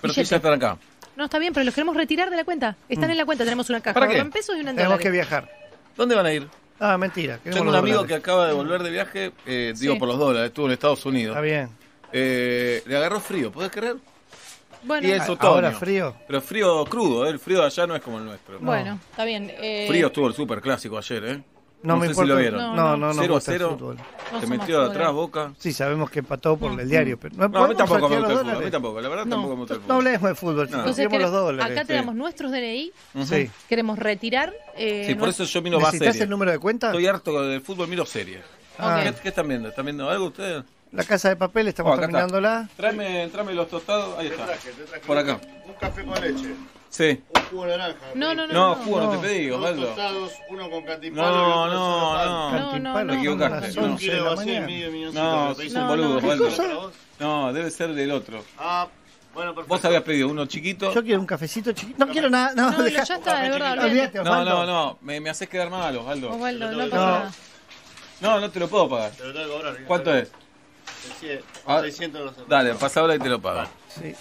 Pero 0.00 0.14
si 0.14 0.24
ya 0.24 0.36
están 0.36 0.54
acá. 0.54 0.78
No, 1.18 1.24
está 1.24 1.40
bien, 1.40 1.52
pero 1.52 1.64
los 1.64 1.74
queremos 1.74 1.96
retirar 1.96 2.30
de 2.30 2.36
la 2.36 2.44
cuenta. 2.44 2.76
Están 2.88 3.08
mm. 3.08 3.10
en 3.10 3.16
la 3.18 3.24
cuenta, 3.24 3.42
tenemos 3.42 3.68
una 3.68 3.80
caja 3.80 3.98
¿Para 3.98 4.06
qué? 4.06 4.24
pesos 4.26 4.56
y 4.56 4.60
una 4.60 4.72
Tenemos 4.72 5.00
que 5.00 5.10
viajar. 5.10 5.50
¿Dónde 5.96 6.14
van 6.14 6.26
a 6.26 6.32
ir? 6.32 6.46
Ah, 6.78 6.96
mentira. 6.96 7.38
Tengo 7.42 7.68
un 7.68 7.74
amigo 7.74 8.06
que 8.06 8.14
acaba 8.14 8.46
de 8.46 8.52
volver 8.52 8.84
de 8.84 8.90
viaje, 8.90 9.32
eh, 9.44 9.74
digo 9.76 9.98
por 9.98 10.06
los 10.06 10.16
dólares, 10.16 10.50
estuvo 10.50 10.66
en 10.66 10.72
Estados 10.74 11.04
Unidos. 11.04 11.34
Está 11.34 11.40
bien. 11.40 11.70
Eh, 12.12 12.84
le 12.86 12.96
agarró 12.96 13.18
frío, 13.18 13.50
¿podés 13.50 13.72
creer? 13.72 13.96
Bueno, 14.84 15.08
Y 15.08 15.10
es 15.10 15.22
ah, 15.22 15.32
otoño. 15.32 15.54
Ahora 15.54 15.72
frío. 15.72 16.14
Pero 16.24 16.40
frío 16.40 16.84
crudo, 16.84 17.26
¿eh? 17.26 17.30
el 17.30 17.40
frío 17.40 17.62
de 17.62 17.66
allá 17.66 17.84
no 17.88 17.96
es 17.96 18.02
como 18.02 18.18
el 18.18 18.24
nuestro. 18.24 18.60
bueno, 18.60 19.00
está 19.10 19.24
bien. 19.24 19.52
eh, 19.58 19.86
Frío 19.88 20.06
estuvo 20.06 20.28
el 20.28 20.34
super 20.34 20.60
clásico 20.60 20.98
ayer, 20.98 21.24
¿eh? 21.24 21.42
No, 21.82 21.94
no 21.94 22.00
me 22.00 22.06
sé 22.06 22.10
importa. 22.10 22.26
si 22.26 22.28
lo 22.28 22.36
vieron. 22.40 22.76
No, 22.76 22.96
no, 22.96 23.12
no. 23.14 23.22
0 23.22 23.36
a 23.36 23.40
0. 23.40 23.96
Te 24.40 24.46
metió 24.46 24.80
de 24.80 24.86
atrás 24.86 25.12
Boca. 25.12 25.52
Sí, 25.58 25.72
sabemos 25.72 26.10
que 26.10 26.18
empató 26.18 26.56
por 26.56 26.78
el 26.78 26.88
diario. 26.88 27.18
Pero 27.18 27.36
no, 27.36 27.48
no 27.48 27.64
a 27.64 27.68
mí 27.68 27.74
tampoco 27.76 28.08
me 28.08 28.18
gusta 28.18 28.32
el 28.32 28.38
fútbol. 28.38 28.56
A 28.56 28.58
mí 28.58 28.70
tampoco, 28.70 29.00
la 29.00 29.08
verdad 29.08 29.26
tampoco 29.26 29.54
me 29.54 29.60
gusta 29.60 29.74
el 29.74 29.80
fútbol. 29.80 29.88
No 29.88 29.94
hablemos 29.94 30.28
de 30.28 30.34
fútbol, 30.34 30.70
no. 30.70 30.94
queremos 30.94 31.20
los 31.20 31.32
dólares. 31.32 31.72
Acá 31.72 31.84
tenemos 31.84 32.14
nuestros 32.14 32.50
DNI. 32.50 32.92
Sí. 33.24 33.50
Queremos 33.68 33.98
retirar. 33.98 34.52
Eh, 34.76 35.04
sí, 35.06 35.14
por 35.14 35.28
eso 35.28 35.44
yo 35.44 35.62
miro 35.62 35.80
más 35.80 35.92
series. 35.92 36.20
el 36.20 36.28
número 36.28 36.50
de 36.50 36.58
cuenta? 36.58 36.88
Estoy 36.88 37.06
harto 37.06 37.42
del 37.42 37.60
fútbol, 37.60 37.88
miro 37.88 38.04
series. 38.04 38.42
Ah. 38.78 39.02
¿Qué, 39.22 39.28
están 39.28 39.48
viendo? 39.48 39.68
¿Están 39.68 39.84
viendo 39.84 40.08
algo 40.08 40.26
ustedes? 40.26 40.64
La 40.92 41.04
casa 41.04 41.28
de 41.28 41.36
papel, 41.36 41.68
estamos 41.68 41.96
oh, 41.96 42.00
terminándola. 42.00 42.68
Tráeme, 42.76 43.28
tráeme 43.28 43.52
los 43.52 43.68
tostados, 43.68 44.18
ahí 44.18 44.28
está. 44.28 44.46
Por 45.06 45.18
acá. 45.18 45.40
Un 45.66 45.74
café 45.74 46.04
con 46.04 46.20
leche. 46.20 46.54
Sí. 46.90 47.22
Un 47.34 47.42
jugo 47.42 47.66
de 47.66 47.76
naranja. 47.76 47.98
No, 48.14 48.34
no, 48.34 48.46
no. 48.46 48.52
No, 48.52 48.74
jugo 48.76 49.00
no, 49.00 49.10
te 49.10 49.18
pedí, 49.18 49.50
Osvaldo. 49.50 49.80
Dos 49.80 49.88
tostados, 49.88 50.32
uno 50.48 50.70
con 50.70 50.84
cantipalo. 50.84 51.28
No, 51.28 51.66
no, 51.66 52.24
no. 52.24 52.78
No, 52.78 53.04
no, 53.04 53.12
Te 53.12 53.18
equivocaste. 53.18 53.80
Un 53.80 53.96
kilo 53.96 54.24
vacío, 54.24 54.60
medio 54.62 54.90
milloncito. 54.90 55.22
No, 55.22 55.54
te 55.54 55.66
hizo 55.66 55.80
un 55.80 55.88
boludo, 55.88 56.16
Osvaldo. 56.16 56.92
No, 57.18 57.52
debe 57.52 57.70
ser 57.70 57.94
del 57.94 58.10
otro. 58.10 58.44
Ah, 58.58 58.88
bueno, 59.34 59.54
perfecto. 59.54 59.74
Vos 59.74 59.84
habías 59.84 60.02
pedido 60.02 60.28
uno 60.28 60.46
chiquito. 60.46 60.92
Yo 60.92 61.02
quiero 61.02 61.20
un 61.20 61.26
cafecito 61.26 61.72
chiquito. 61.72 61.98
No, 61.98 62.06
no 62.06 62.12
quiero 62.12 62.30
nada. 62.30 62.54
No, 62.54 62.70
no 62.70 62.82
deja... 62.82 63.04
ya 63.04 63.16
está, 63.16 63.42
de 63.42 63.50
verdad. 63.50 63.84
Olvídate, 63.84 64.22
no, 64.22 64.44
no, 64.44 64.66
no. 64.66 64.98
Me, 65.02 65.20
me 65.20 65.30
haces 65.30 65.48
quedar 65.48 65.70
mal, 65.70 65.96
Osvaldo. 65.96 66.30
Osvaldo, 66.30 66.72
no 66.72 66.90
pasa 66.90 66.96
nada. 66.96 67.32
No, 68.20 68.40
no 68.40 68.50
te 68.50 68.58
lo 68.58 68.68
puedo 68.68 68.88
pagar. 68.88 69.12
Te 69.12 69.24
lo 69.24 69.32
tengo 69.32 69.46
que 69.46 69.52
cobrar. 69.52 69.84
¿Cuánto 69.84 70.14
es? 70.14 70.30
600 71.20 72.34
ah. 72.36 72.42
Dale, 72.48 72.74
pasa 72.74 73.00
ahora 73.00 73.14
y 73.14 73.18
te 73.18 73.28
lo 73.28 73.40
pago. 73.40 73.68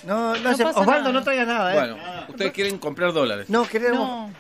No, 0.04 0.36
no, 0.36 0.40
No 0.40 0.56
sé. 0.58 0.64
Osvaldo, 0.66 0.92
nada. 0.92 1.12
no 1.12 1.24
traiga 1.24 1.46
nada, 1.46 1.72
¿eh? 1.74 1.78
Bueno, 1.78 1.98
ustedes 2.30 2.52
quieren 2.52 2.78
comprar 2.78 3.14
dólares. 3.14 3.50
No, 3.50 3.68
queremos. 3.68 4.32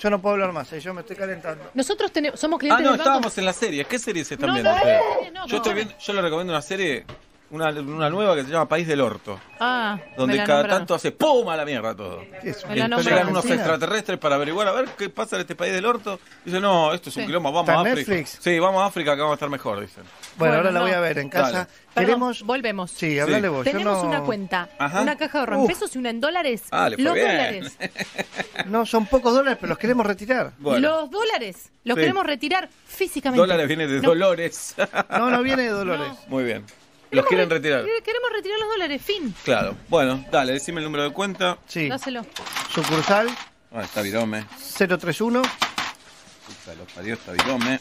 Yo 0.00 0.08
no 0.08 0.20
puedo 0.22 0.32
hablar 0.34 0.52
más, 0.52 0.72
¿eh? 0.72 0.80
yo 0.80 0.94
me 0.94 1.02
estoy 1.02 1.14
calentando. 1.16 1.70
Nosotros 1.74 2.10
tenemos, 2.10 2.40
somos 2.40 2.58
Ah, 2.70 2.78
no, 2.80 2.94
estábamos 2.94 3.36
en 3.36 3.44
la 3.44 3.52
serie 3.52 3.84
¿Qué 3.84 3.98
series 3.98 4.32
están 4.32 4.46
No, 4.48 4.54
viendo 4.54 4.70
no, 4.70 4.76
ustedes? 4.76 5.00
no, 5.34 5.40
no, 5.42 5.46
Yo 5.46 5.58
no. 5.58 5.64
yo 5.98 6.12
les 6.14 6.22
recomiendo 6.24 6.52
una 6.54 6.62
serie 6.62 7.04
una, 7.50 8.10
nueva 8.10 8.36
que 8.36 8.44
se 8.44 8.50
llama 8.50 8.68
País 8.68 8.86
del 8.86 9.00
Orto. 9.00 9.40
Ah, 9.58 9.98
donde 10.16 10.42
cada 10.44 10.66
tanto 10.68 10.94
hace 10.94 11.10
¡pum! 11.12 11.48
a 11.48 11.56
la 11.56 11.64
mierda 11.64 11.94
todo. 11.94 12.22
Es 12.42 12.64
Llegan 12.68 13.28
unos 13.28 13.44
extraterrestres 13.44 14.18
para 14.18 14.36
averiguar 14.36 14.68
a 14.68 14.72
ver 14.72 14.88
qué 14.96 15.10
pasa 15.10 15.36
en 15.36 15.42
este 15.42 15.54
País 15.54 15.72
del 15.72 15.84
Orto. 15.84 16.20
Dicen, 16.44 16.62
no, 16.62 16.92
esto 16.94 17.10
es 17.10 17.16
un 17.16 17.26
quilombo, 17.26 17.52
vamos 17.52 17.68
a 17.68 17.80
África. 17.80 18.26
Sí, 18.26 18.58
vamos 18.58 18.82
a 18.82 18.86
África 18.86 19.14
que 19.14 19.20
vamos 19.20 19.32
a 19.32 19.34
estar 19.34 19.50
mejor, 19.50 19.80
dicen. 19.80 20.04
Bueno, 20.36 20.54
ahora 20.56 20.70
la 20.70 20.80
voy 20.80 20.92
a 20.92 21.00
ver 21.00 21.18
en 21.18 21.28
casa. 21.28 21.52
Dale. 21.52 22.06
Queremos... 22.06 22.42
Volvemos. 22.44 22.92
Sí, 22.92 23.18
hablale 23.18 23.48
sí. 23.48 23.54
vos. 23.54 23.64
Tenemos 23.64 24.04
una 24.04 24.20
cuenta, 24.20 24.68
una 24.78 25.16
caja 25.16 25.38
de 25.38 25.40
ahorro 25.40 25.60
en 25.62 25.66
pesos 25.66 25.94
y 25.96 25.98
una 25.98 26.10
en 26.10 26.20
dólares. 26.20 26.62
Ah, 26.70 26.88
le 26.88 26.96
fue 26.96 27.04
pues 27.04 27.16
los 27.16 27.32
dólares. 27.32 27.76
no, 28.66 28.86
son 28.86 29.06
pocos 29.06 29.34
dólares, 29.34 29.58
pero 29.60 29.70
los 29.70 29.78
queremos 29.78 30.06
retirar. 30.06 30.52
Los 30.60 31.10
dólares, 31.10 31.70
los 31.84 31.96
queremos 31.96 32.24
retirar 32.24 32.68
físicamente. 32.86 33.40
Dólares 33.40 33.66
viene 33.66 33.86
de 33.88 34.00
no. 34.00 34.08
Dolores. 34.08 34.76
no, 35.10 35.30
no 35.30 35.42
viene 35.42 35.64
de 35.64 35.68
Dolores. 35.80 36.12
Muy 36.28 36.44
bien. 36.44 36.64
Los 37.10 37.26
quieren 37.26 37.50
retirar. 37.50 37.84
Eh, 37.84 38.02
queremos 38.04 38.30
retirar 38.32 38.58
los 38.60 38.68
dólares, 38.68 39.02
fin. 39.02 39.34
Claro. 39.44 39.76
Bueno, 39.88 40.24
dale, 40.30 40.52
decime 40.52 40.78
el 40.78 40.84
número 40.84 41.04
de 41.04 41.10
cuenta. 41.12 41.58
Sí. 41.66 41.88
Dáselo. 41.88 42.24
Sucursal 42.72 43.28
Ah, 43.72 43.82
está 43.82 44.02
Virome. 44.02 44.44
031. 44.76 45.42
Puta, 45.42 46.74
los 46.76 46.92
parió, 46.92 47.14
está 47.14 47.32
Virome. 47.32 47.78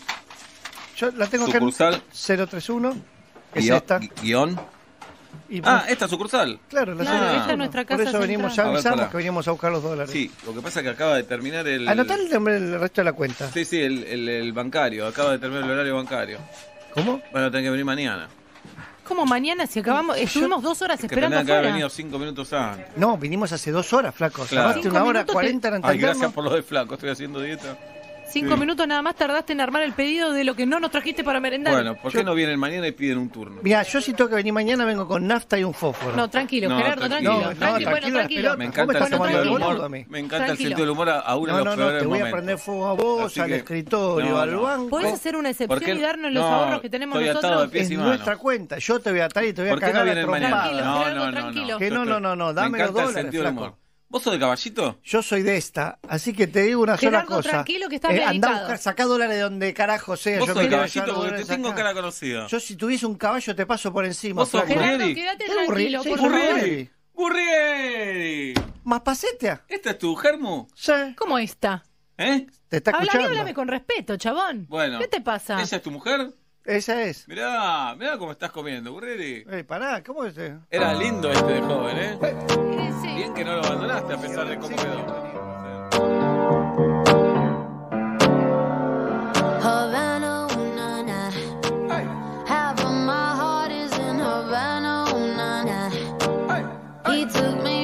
Yo 0.98 1.12
la 1.12 1.26
tengo 1.28 1.46
Sucursal. 1.48 2.02
031. 2.12 2.96
Es 3.56 3.68
esta. 3.70 4.00
Guión. 4.22 4.60
Ah, 5.64 5.86
esta 5.88 6.08
sucursal. 6.08 6.60
claro, 6.70 6.94
la 6.96 7.04
Claro, 7.04 7.40
esta 7.40 7.52
es 7.52 7.58
nuestra 7.58 7.86
casa. 7.86 7.98
Por 8.04 8.08
eso 8.10 8.20
venimos, 8.20 8.56
ya 8.56 9.10
que 9.10 9.18
veníamos 9.18 9.48
a 9.48 9.52
buscar 9.52 9.72
los 9.72 9.82
dólares. 9.82 10.12
Sí, 10.12 10.32
lo 10.46 10.54
que 10.54 10.62
pasa 10.62 10.80
es 10.80 10.84
que 10.84 10.90
acaba 10.90 11.16
de 11.16 11.24
terminar 11.24 11.68
el. 11.68 11.88
Anotá 11.88 12.16
el 12.16 12.30
nombre 12.30 12.60
del 12.60 12.80
resto 12.80 13.02
de 13.02 13.06
la 13.06 13.14
cuenta. 13.14 13.52
Sí, 13.52 13.66
sí, 13.66 13.80
el, 13.82 14.04
el- 14.04 14.54
bancario. 14.54 15.08
Acaba 15.08 15.32
de 15.32 15.40
terminar 15.40 15.64
el 15.66 15.72
horario 15.72 15.96
bancario. 15.96 16.40
¿Cómo? 16.94 17.22
bueno 17.32 17.48
a 17.48 17.52
tener 17.52 17.66
que 17.66 17.70
venir 17.72 17.86
mañana 17.86 18.28
como 19.10 19.26
mañana, 19.26 19.68
si 19.68 19.80
acabamos, 19.80 20.18
estuvimos 20.18 20.64
dos 20.64 20.82
horas 20.82 21.04
esperando. 21.04 21.38
Que, 21.40 21.46
que 21.46 21.52
haber 21.52 21.72
venido 21.72 21.90
cinco 21.90 22.18
minutos 22.20 22.54
antes. 22.54 22.86
No, 22.96 23.18
vinimos 23.18 23.52
hace 23.52 23.72
dos 23.72 23.92
horas, 23.92 24.16
flaco. 24.16 24.46
Claro. 24.46 24.80
una 24.90 25.04
hora 25.04 25.26
cuarenta 25.26 25.70
te... 25.82 25.98
Gracias 25.98 26.32
por 26.32 26.44
lo 26.44 26.52
de 26.52 26.62
flaco, 26.64 26.94
estoy 26.94 27.10
haciendo 27.10 27.42
dieta. 27.42 27.76
Cinco 28.32 28.58
minutos 28.58 28.88
nada 28.88 29.02
más 29.02 29.16
tardaste 29.16 29.54
en 29.54 29.62
armar 29.62 29.82
el 29.82 29.94
pedido 29.94 30.32
de 30.32 30.44
lo 30.44 30.56
que 30.56 30.66
no 30.66 30.80
nos 30.80 30.92
trajiste 30.92 31.24
para 31.24 31.40
merendar. 31.40 31.74
Bueno, 31.74 31.96
¿por 31.96 32.12
qué 32.12 32.20
yo... 32.20 32.24
no 32.24 32.34
vienen 32.36 32.60
mañana 32.60 32.88
y 32.88 32.92
piden 32.92 33.18
un 33.18 33.30
turno? 33.30 33.60
Mira, 33.62 33.84
yo 33.84 34.02
si 34.02 34.14
tengo 34.14 34.30
que 34.30 34.36
venir 34.36 34.54
mañana 34.54 34.86
vengo 34.86 35.08
con 35.08 35.26
nafta 35.28 35.58
y 35.58 35.64
un 35.64 35.74
fósforo. 35.74 36.16
No, 36.16 36.30
tranquilo, 36.30 36.70
Gerardo, 36.70 37.08
tranquilo. 37.08 37.40
tranquilo. 37.40 37.54
No, 37.54 37.60
tranquilo, 37.60 37.90
bueno, 37.90 38.12
tranquilo. 38.12 38.58
Me 38.58 38.66
encanta 38.66 38.98
el 38.98 39.08
sentido 39.10 39.40
del 39.40 39.50
humor. 39.50 39.90
Me 39.90 40.20
encanta 40.20 40.52
el 40.52 40.58
sentido 40.58 40.80
del 40.80 40.90
humor 40.90 41.10
a 41.10 41.36
uno 41.36 41.58
de 41.58 41.64
los 41.66 41.76
peores. 41.76 41.78
No, 41.78 41.94
no, 41.94 42.00
te 42.00 42.06
voy 42.06 42.20
a 42.20 42.32
prender 42.32 42.58
fuego 42.58 42.88
a 42.88 42.94
vos, 42.94 43.38
al 43.38 43.54
escritorio, 43.54 44.40
al 44.40 44.56
banco. 44.56 44.90
¿Podés 44.90 45.14
hacer 45.14 45.36
una 45.36 45.50
excepción 45.50 45.98
y 45.98 46.02
darnos 46.02 46.32
los 46.32 46.44
ahorros 46.44 46.82
que 46.82 46.90
tenemos 46.90 47.22
nosotros? 47.22 47.70
Es 47.74 47.90
nuestra 47.92 48.38
cuenta. 48.38 48.78
Yo 48.78 49.00
te 49.00 49.12
voy 49.12 49.22
a 49.22 49.26
atar 49.26 49.44
y 49.46 49.54
te 49.54 49.62
voy 49.62 49.72
a 49.72 49.78
cagar 49.78 50.08
a 50.08 50.22
trompar. 50.22 50.74
No, 50.74 51.32
no, 51.32 51.52
no. 51.52 51.78
Que 51.78 51.90
no, 51.90 52.06
no, 52.06 52.20
no, 52.20 52.36
no. 52.36 52.54
Dame 52.54 52.80
los 52.80 52.94
dólares, 52.94 53.36
flaco. 53.36 53.78
¿Vos 54.10 54.24
sos 54.24 54.34
de 54.34 54.40
caballito? 54.40 54.98
Yo 55.04 55.22
soy 55.22 55.44
de 55.44 55.56
esta, 55.56 56.00
así 56.08 56.34
que 56.34 56.48
te 56.48 56.64
digo 56.64 56.82
una 56.82 56.98
sola 56.98 57.26
cosa. 57.26 57.50
tranquilo 57.50 57.88
que 57.90 57.96
estás 57.96 58.12
eh, 58.12 58.24
Andá 58.24 58.50
a 58.50 58.60
buscar, 58.62 58.78
sacá 58.80 59.06
dólares 59.06 59.36
de 59.36 59.42
donde 59.42 59.72
carajo 59.76 60.18
sea. 60.18 60.40
¿Vos 60.40 60.48
yo 60.48 60.56
sos 60.56 60.64
de 60.64 60.70
caballito 60.70 61.16
porque 61.16 61.32
te 61.36 61.46
tengo 61.46 61.76
cara 61.76 61.94
conocida. 61.94 62.48
Yo 62.48 62.60
si 62.60 62.76
tuviese 62.76 63.06
un 63.06 63.16
caballo 63.16 63.56
te 63.56 63.68
paso 63.68 63.94
por 63.94 64.06
encima. 64.06 64.42
¿Vos 64.42 64.50
sos 64.50 64.64
Gerardo, 64.66 65.06
quédate 65.14 65.46
tranquilo, 65.46 66.02
sí, 66.02 66.10
por 67.14 67.36
¿Más 68.84 69.02
pasetea? 69.02 69.64
¿Esta 69.68 69.92
es 69.92 69.98
tu 70.00 70.16
germo? 70.16 70.68
Sí. 70.74 70.92
¿Cómo 71.16 71.38
esta? 71.38 71.84
¿Eh? 72.18 72.48
Te 72.68 72.78
está 72.78 72.92
escuchando. 72.92 73.20
Háblame, 73.20 73.40
háblame 73.40 73.54
con 73.54 73.68
respeto, 73.68 74.18
chabón. 74.18 74.66
Bueno. 74.68 74.98
¿Qué 74.98 75.08
te 75.08 75.22
pasa? 75.22 75.62
¿Esa 75.62 75.76
es 75.76 75.84
tu 75.84 75.92
mujer? 75.92 76.34
Esa 76.70 77.02
es. 77.02 77.28
Mirá, 77.28 77.96
mirá 77.96 78.16
cómo 78.20 78.32
estás 78.32 78.52
comiendo, 78.52 78.92
Burreri. 78.92 79.44
Eh, 79.50 79.64
pará, 79.64 80.04
¿cómo 80.04 80.24
es 80.24 80.38
este? 80.38 80.60
Era 80.70 80.94
lindo 80.94 81.32
este 81.32 81.54
de 81.54 81.62
joven, 81.62 81.98
¿eh? 81.98 82.20
eh. 82.22 83.16
Bien 83.16 83.34
que 83.34 83.44
no 83.44 83.56
lo 83.56 83.64
abandonaste 83.64 84.14
a 84.14 84.18
pesar 84.18 84.48
de 84.48 84.58
cómo 84.60 84.76
quedó. 84.76 85.30
He 97.06 97.26
took 97.26 97.64
me 97.64 97.79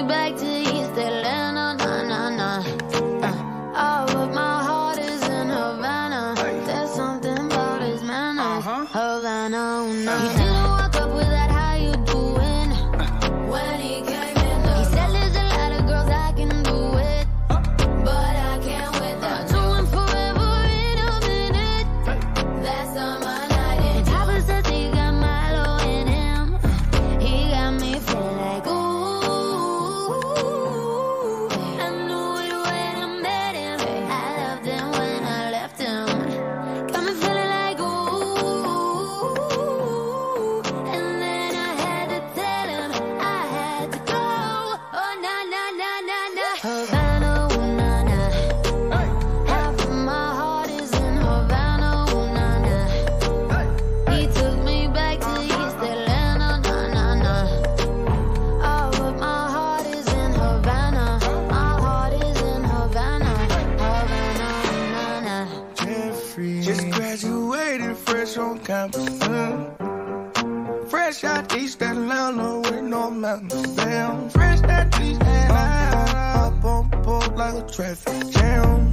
on 68.37 68.59
campus. 68.59 69.09
Mm. 69.19 70.89
Fresh 70.89 71.23
out 71.23 71.55
East 71.55 71.81
Atlanta 71.81 72.59
with 72.59 72.83
no 72.83 73.09
mountains. 73.09 73.75
Damn, 73.75 74.29
fresh 74.29 74.61
out 74.63 75.01
East 75.01 75.21
Atlanta. 75.21 76.39
Up 76.39 76.65
on 76.65 76.89
board 77.03 77.35
like 77.37 77.55
a 77.55 77.67
traffic 77.67 78.29
jam. 78.31 78.89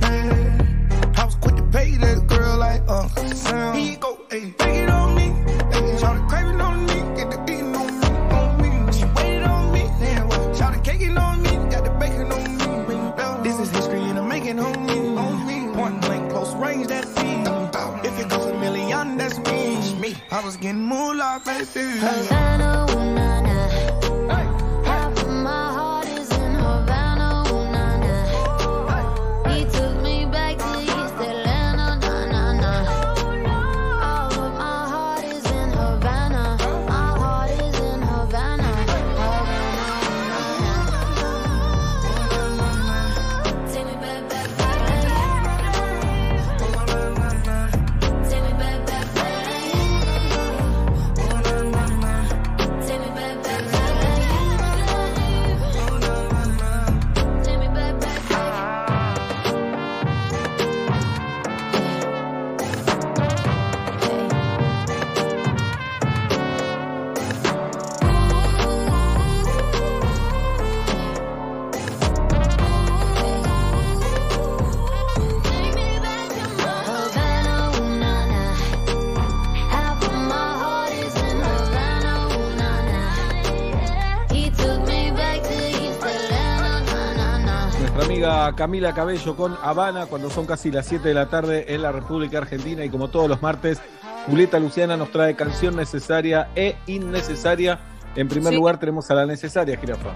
Yeah. 0.00 1.12
I 1.16 1.24
was 1.24 1.34
quick 1.36 1.56
to 1.56 1.62
pay 1.64 1.96
that 1.96 2.26
girl 2.26 2.56
like 2.58 2.82
Uncle 2.88 3.30
Sam. 3.30 3.74
He 3.76 3.96
go, 3.96 4.18
hey, 4.30 4.52
take 4.58 4.76
it 4.82 4.90
on 4.90 5.07
I 20.38 20.44
was 20.44 20.56
getting 20.56 20.84
moolah, 20.84 21.42
baby. 21.44 21.98
Havana, 21.98 22.86
ooh, 22.90 23.14
na, 23.16 23.40
na. 23.40 23.57
Camila 88.58 88.92
Cabello 88.92 89.36
con 89.36 89.56
Habana 89.62 90.06
cuando 90.06 90.30
son 90.30 90.44
casi 90.44 90.72
las 90.72 90.84
7 90.86 91.06
de 91.06 91.14
la 91.14 91.26
tarde 91.28 91.66
en 91.72 91.80
la 91.80 91.92
República 91.92 92.38
Argentina 92.38 92.84
y 92.84 92.90
como 92.90 93.06
todos 93.06 93.28
los 93.28 93.40
martes, 93.40 93.80
Julieta 94.26 94.58
Luciana 94.58 94.96
nos 94.96 95.12
trae 95.12 95.36
canción 95.36 95.76
necesaria 95.76 96.48
e 96.56 96.74
innecesaria. 96.88 97.78
En 98.16 98.26
primer 98.26 98.52
Sí. 98.52 98.56
lugar 98.56 98.80
tenemos 98.80 99.08
a 99.12 99.14
la 99.14 99.26
necesaria, 99.26 99.76
Jirafa. 99.78 100.10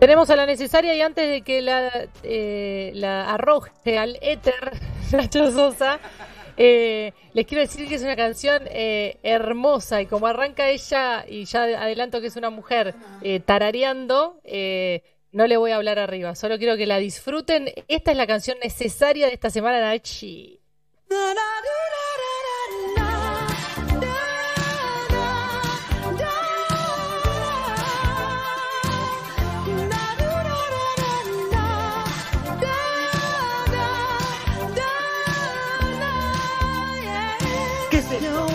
Tenemos 0.00 0.28
a 0.30 0.34
la 0.36 0.46
necesaria 0.46 0.96
y 0.96 1.00
antes 1.00 1.30
de 1.30 1.42
que 1.42 1.62
la, 1.62 2.08
eh, 2.24 2.90
la 2.94 3.32
arroje 3.32 3.96
al 3.96 4.18
éter 4.20 4.80
Nacho 5.12 5.52
Sosa, 5.52 6.00
eh, 6.56 7.12
les 7.34 7.46
quiero 7.46 7.60
decir 7.60 7.86
que 7.88 7.94
es 7.94 8.02
una 8.02 8.16
canción 8.16 8.62
eh, 8.66 9.18
hermosa 9.22 10.02
y 10.02 10.06
como 10.06 10.26
arranca 10.26 10.68
ella, 10.70 11.24
y 11.28 11.44
ya 11.44 11.62
adelanto 11.62 12.20
que 12.20 12.26
es 12.26 12.36
una 12.36 12.50
mujer 12.50 12.96
tarareando, 13.44 14.40
eh, 14.42 15.02
no 15.36 15.46
le 15.46 15.58
voy 15.58 15.70
a 15.70 15.76
hablar 15.76 15.98
arriba, 15.98 16.34
solo 16.34 16.56
quiero 16.56 16.78
que 16.78 16.86
la 16.86 16.96
disfruten. 16.96 17.70
Esta 17.88 18.10
es 18.10 18.16
la 18.16 18.26
canción 18.26 18.56
necesaria 18.62 19.26
de 19.26 19.34
esta 19.34 19.50
semana, 19.50 19.80
Nachi. 19.80 20.58
¿Qué 37.90 37.98
es 37.98 38.10
esto? 38.10 38.46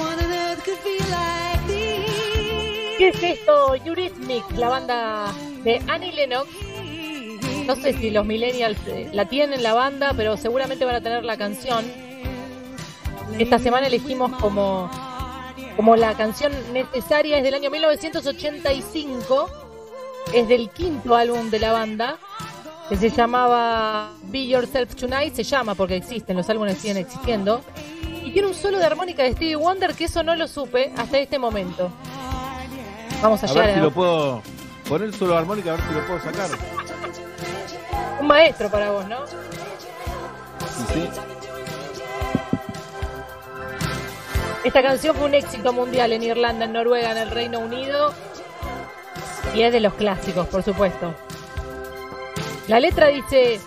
¿Qué 2.97 3.07
es 3.07 3.23
esto? 3.23 3.75
Eurythmic, 3.75 4.43
la 4.57 4.69
banda 4.69 5.33
de 5.63 5.79
Annie 5.87 6.11
Lennox. 6.11 6.70
No 7.65 7.75
sé 7.75 7.93
si 7.93 8.09
los 8.09 8.25
millennials 8.25 8.77
eh, 8.87 9.09
la 9.13 9.25
tienen 9.25 9.63
la 9.63 9.73
banda, 9.73 10.13
pero 10.15 10.35
seguramente 10.37 10.83
van 10.85 10.95
a 10.95 11.01
tener 11.01 11.23
la 11.23 11.37
canción. 11.37 11.85
Esta 13.37 13.59
semana 13.59 13.87
elegimos 13.87 14.31
como, 14.41 14.89
como 15.75 15.95
la 15.95 16.13
canción 16.15 16.51
necesaria, 16.73 17.37
es 17.37 17.43
del 17.43 17.53
año 17.53 17.69
1985. 17.71 19.49
Es 20.33 20.47
del 20.47 20.69
quinto 20.69 21.15
álbum 21.15 21.49
de 21.49 21.59
la 21.59 21.71
banda, 21.71 22.17
que 22.89 22.95
se 22.95 23.09
llamaba 23.09 24.11
Be 24.23 24.47
Yourself 24.47 24.95
Tonight. 24.95 25.33
Se 25.35 25.43
llama 25.43 25.75
porque 25.75 25.95
existen, 25.95 26.37
los 26.37 26.49
álbumes 26.49 26.77
siguen 26.77 26.97
existiendo. 26.97 27.61
Y 28.23 28.31
tiene 28.31 28.47
un 28.49 28.53
solo 28.53 28.77
de 28.77 28.85
armónica 28.85 29.23
de 29.23 29.31
Stevie 29.33 29.55
Wonder 29.55 29.93
que 29.93 30.05
eso 30.05 30.23
no 30.23 30.35
lo 30.35 30.47
supe 30.47 30.91
hasta 30.97 31.17
este 31.19 31.39
momento. 31.39 31.89
Vamos 33.21 33.43
a, 33.43 33.45
A 33.45 33.49
llegar 33.49 33.65
ver 33.67 33.73
si 33.75 33.79
a- 33.79 33.83
lo 33.83 33.91
puedo 33.91 34.41
poner 34.87 35.13
solo 35.13 35.37
armónica, 35.37 35.73
a 35.73 35.77
ver 35.77 35.85
si 35.87 35.93
lo 35.93 36.05
puedo 36.07 36.19
sacar. 36.21 36.49
Un 38.21 38.27
maestro 38.27 38.69
para 38.69 38.91
vos, 38.91 39.07
¿no? 39.07 39.25
Sí, 39.27 39.35
sí. 40.93 41.09
Esta 44.63 44.83
canción 44.83 45.15
fue 45.15 45.25
un 45.25 45.33
éxito 45.33 45.73
mundial 45.73 46.13
en 46.13 46.21
Irlanda, 46.21 46.65
en 46.65 46.73
Noruega, 46.73 47.11
en 47.11 47.17
el 47.17 47.31
Reino 47.31 47.59
Unido. 47.59 48.13
Y 49.55 49.63
es 49.63 49.73
de 49.73 49.79
los 49.79 49.95
clásicos, 49.95 50.47
por 50.47 50.61
supuesto. 50.61 51.15
La 52.67 52.79
letra 52.79 53.07
dice, 53.07 53.59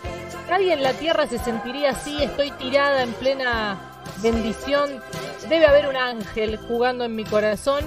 nadie 0.48 0.72
en 0.72 0.82
la 0.84 0.92
tierra 0.92 1.26
se 1.26 1.38
sentiría 1.38 1.90
así, 1.90 2.22
estoy 2.22 2.52
tirada 2.52 3.02
en 3.02 3.12
plena 3.14 3.76
bendición. 4.22 5.02
Debe 5.48 5.66
haber 5.66 5.88
un 5.88 5.96
ángel 5.96 6.58
jugando 6.68 7.04
en 7.04 7.16
mi 7.16 7.24
corazón 7.24 7.84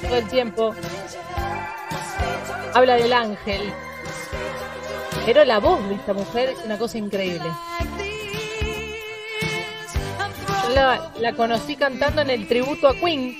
todo 0.00 0.16
el 0.16 0.28
tiempo. 0.28 0.74
Habla 2.72 2.94
del 2.94 3.12
ángel. 3.12 3.72
Pero 5.26 5.44
la 5.44 5.58
voz 5.58 5.86
de 5.88 5.94
esta 5.96 6.12
mujer 6.14 6.50
es 6.50 6.64
una 6.64 6.78
cosa 6.78 6.98
increíble. 6.98 7.48
Yo 10.64 10.74
la, 10.74 11.12
la 11.18 11.32
conocí 11.34 11.76
cantando 11.76 12.22
en 12.22 12.30
el 12.30 12.46
tributo 12.48 12.88
a 12.88 12.94
Queen, 12.94 13.36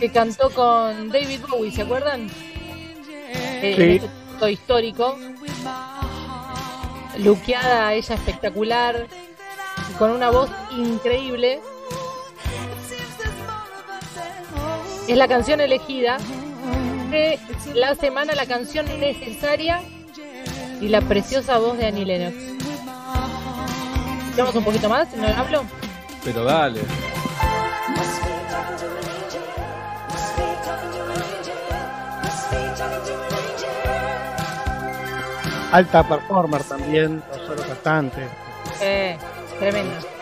que 0.00 0.10
cantó 0.10 0.50
con 0.50 1.08
David 1.10 1.40
Bowie, 1.48 1.70
¿se 1.72 1.82
acuerdan? 1.82 2.28
Eh, 2.28 3.74
Sí. 3.76 3.82
En 3.82 3.90
este 3.90 4.08
tributo 4.08 4.48
histórico. 4.48 5.18
Luqueada, 7.18 7.94
ella 7.94 8.14
espectacular, 8.14 9.06
con 9.98 10.10
una 10.10 10.30
voz 10.30 10.50
increíble. 10.76 11.60
Es 15.08 15.16
la 15.16 15.26
canción 15.28 15.60
elegida 15.60 16.18
de 17.10 17.38
la 17.74 17.94
semana, 17.94 18.34
la 18.34 18.44
canción 18.46 18.84
necesaria 19.00 19.80
y 20.80 20.88
la 20.88 21.00
preciosa 21.00 21.58
voz 21.58 21.78
de 21.78 21.86
Annie 21.86 22.04
Lennox. 22.04 22.36
¿Vamos 24.36 24.54
un 24.54 24.64
poquito 24.64 24.88
más? 24.88 25.08
¿No 25.16 25.26
hablo? 25.28 25.64
Pero 26.24 26.44
dale. 26.44 26.80
Alta 35.72 36.06
performer 36.06 36.62
también, 36.62 37.22
no 37.30 37.46
solo 37.46 37.62
cantante. 37.62 38.28
Eh, 38.80 39.16
tremendo. 39.58 40.15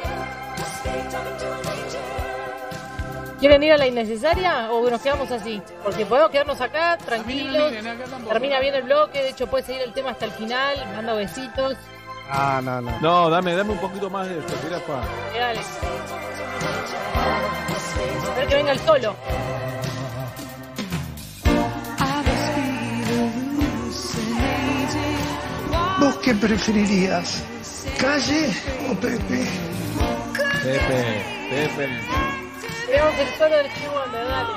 ¿Quieren 3.45 3.62
ir 3.62 3.73
a 3.73 3.77
la 3.77 3.87
innecesaria 3.87 4.71
o 4.71 4.89
nos 4.89 5.03
quedamos 5.03 5.31
así? 5.31 5.61
Porque 5.83 6.07
podemos 6.07 6.31
quedarnos 6.31 6.59
acá 6.62 6.97
tranquilos. 6.97 7.75
Termina 8.27 8.59
bien 8.59 8.75
el 8.75 8.85
bloque, 8.85 9.23
de 9.23 9.29
hecho 9.29 9.47
puede 9.49 9.65
seguir 9.66 9.83
el 9.83 9.93
tema 9.93 10.12
hasta 10.12 10.25
el 10.25 10.31
final. 10.31 10.79
Manda 10.97 11.12
besitos. 11.12 11.77
Ah, 12.31 12.62
no, 12.65 12.81
no. 12.81 13.01
No, 13.03 13.29
dame, 13.29 13.55
dame 13.55 13.73
un 13.73 13.79
poquito 13.81 14.09
más 14.09 14.31
de 14.31 14.39
esto, 14.39 14.55
Jirafa. 14.62 15.03
Eh, 15.35 15.41
Dale. 15.41 15.61
Ver 18.35 18.49
que 18.49 18.55
venga 18.55 18.73
el 18.73 18.79
solo. 18.79 19.15
¿Vos 26.01 26.16
qué 26.25 26.35
preferirías? 26.35 27.45
¿Calle 28.01 28.55
o 28.91 28.95
Pepe? 28.95 29.47
Pepe. 30.62 31.23
Pepe. 31.51 32.34
Tenemos 32.86 33.15
el 33.19 33.28
solo 33.39 33.56
del 33.56 33.70
Steve 33.70 33.89
Wonder, 33.89 34.27
dale. 34.27 34.52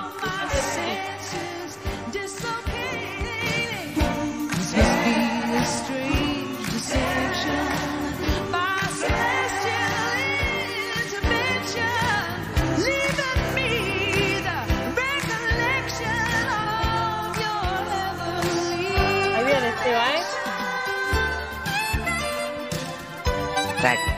Ahí 19.35 19.45
viene 19.45 19.69
¿eh? 23.83 24.16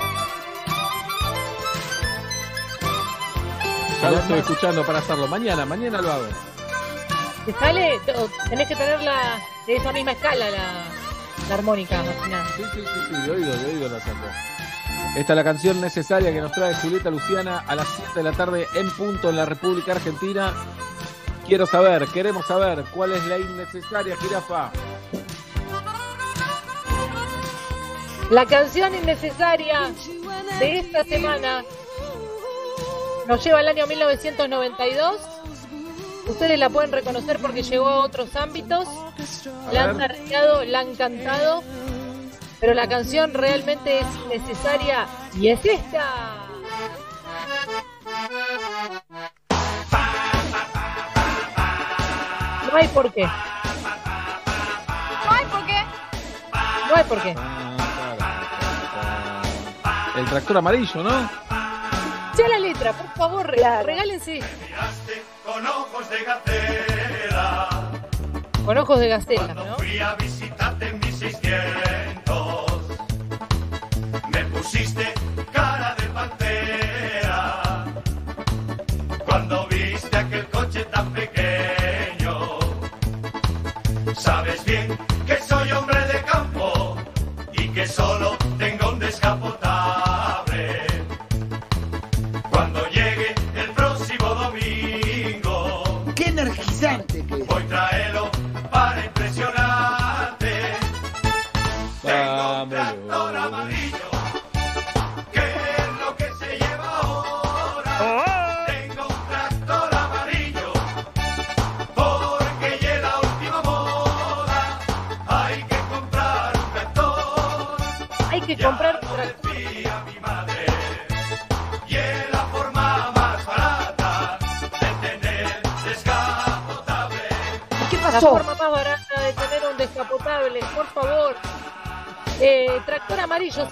Ya 4.01 4.11
lo 4.11 4.17
estoy 4.19 4.39
escuchando 4.39 4.85
para 4.85 4.99
hacerlo. 4.99 5.27
Mañana, 5.27 5.65
mañana 5.65 6.01
lo 6.01 6.11
hago. 6.11 6.26
Te 7.45 7.53
sale, 7.53 7.99
tenés 8.49 8.67
que 8.67 8.76
tenerla 8.76 9.39
de 9.65 9.76
esa 9.76 9.91
misma 9.91 10.11
escala 10.11 10.49
la, 10.49 10.84
la 11.47 11.55
armónica 11.55 11.99
al 11.99 12.07
final. 12.23 12.45
Sí, 12.55 12.63
sí, 12.73 12.81
sí, 12.81 12.99
sí, 13.09 13.21
de 13.21 13.31
oído, 13.31 13.57
de 13.57 13.65
oído 13.65 13.89
la 13.89 13.99
saco. 13.99 14.27
Esta 15.15 15.34
es 15.34 15.38
la 15.38 15.43
canción 15.43 15.81
necesaria 15.81 16.31
que 16.31 16.41
nos 16.41 16.51
trae 16.51 16.73
Julieta 16.76 17.09
Luciana 17.09 17.63
a 17.67 17.76
las 17.76 17.88
7 17.88 18.11
de 18.15 18.23
la 18.23 18.31
tarde 18.31 18.67
en 18.76 18.89
punto 18.91 19.30
en 19.30 19.35
la 19.35 19.45
República 19.45 19.93
Argentina. 19.93 20.53
Quiero 21.47 21.65
saber, 21.65 22.05
queremos 22.07 22.45
saber 22.45 22.85
cuál 22.93 23.13
es 23.13 23.26
la 23.26 23.38
innecesaria 23.38 24.15
jirafa. 24.17 24.71
La 28.30 28.45
canción 28.45 28.93
innecesaria 28.93 29.91
de 30.59 30.80
esta 30.80 31.03
semana 31.03 31.63
nos 33.30 33.43
lleva 33.43 33.60
al 33.60 33.68
año 33.68 33.85
1992. 33.85 35.22
Ustedes 36.27 36.57
la 36.57 36.68
pueden 36.69 36.91
reconocer 36.91 37.38
porque 37.39 37.61
llegó 37.61 37.88
a 37.88 38.03
otros 38.03 38.35
ámbitos. 38.35 38.88
La 39.72 39.84
han 39.84 39.99
tardeado, 39.99 40.65
la 40.65 40.80
han 40.80 40.95
cantado. 40.95 41.61
Pero 42.60 42.73
la 42.73 42.89
canción 42.89 43.35
realmente 43.35 43.99
es 43.99 44.07
necesaria 44.30 45.06
y 45.39 45.49
es 45.49 45.64
esta. 45.64 46.06
No 52.72 52.77
hay 52.77 52.88
por 52.88 53.14
qué. 53.14 53.26
No 55.26 55.31
hay 55.31 55.45
por 55.45 55.65
qué. 55.68 55.84
No 56.88 56.95
hay 56.95 57.03
por 57.03 57.22
qué. 57.22 57.35
El 60.18 60.26
tractor 60.26 60.57
amarillo, 60.57 61.03
¿no? 61.03 61.48
Letra, 62.80 62.93
por 62.93 63.11
favor, 63.18 63.45
re- 63.47 63.84
regálense. 63.84 64.39
Con 65.45 65.65
ojos 65.68 66.10
de 66.10 66.23
gatera. 66.23 67.69
Con 68.65 68.77
ojos 68.77 68.99
de 68.99 69.07
gastela, 69.10 69.45
Cuando 69.53 69.65
¿no? 69.65 69.76
fui 69.77 69.99
a 69.99 70.15
visitarte 70.15 70.88
en 70.89 70.99
mis 70.99 71.18
600, 71.18 72.81
me 74.31 74.45
pusiste 74.45 75.09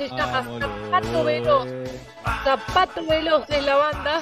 se 0.09 0.15
llama 0.15 0.43
Zapato 0.59 1.23
Veloz. 1.23 1.67
Zapato 2.43 3.05
Veloz 3.05 3.49
es 3.49 3.63
la 3.63 3.75
banda. 3.75 4.21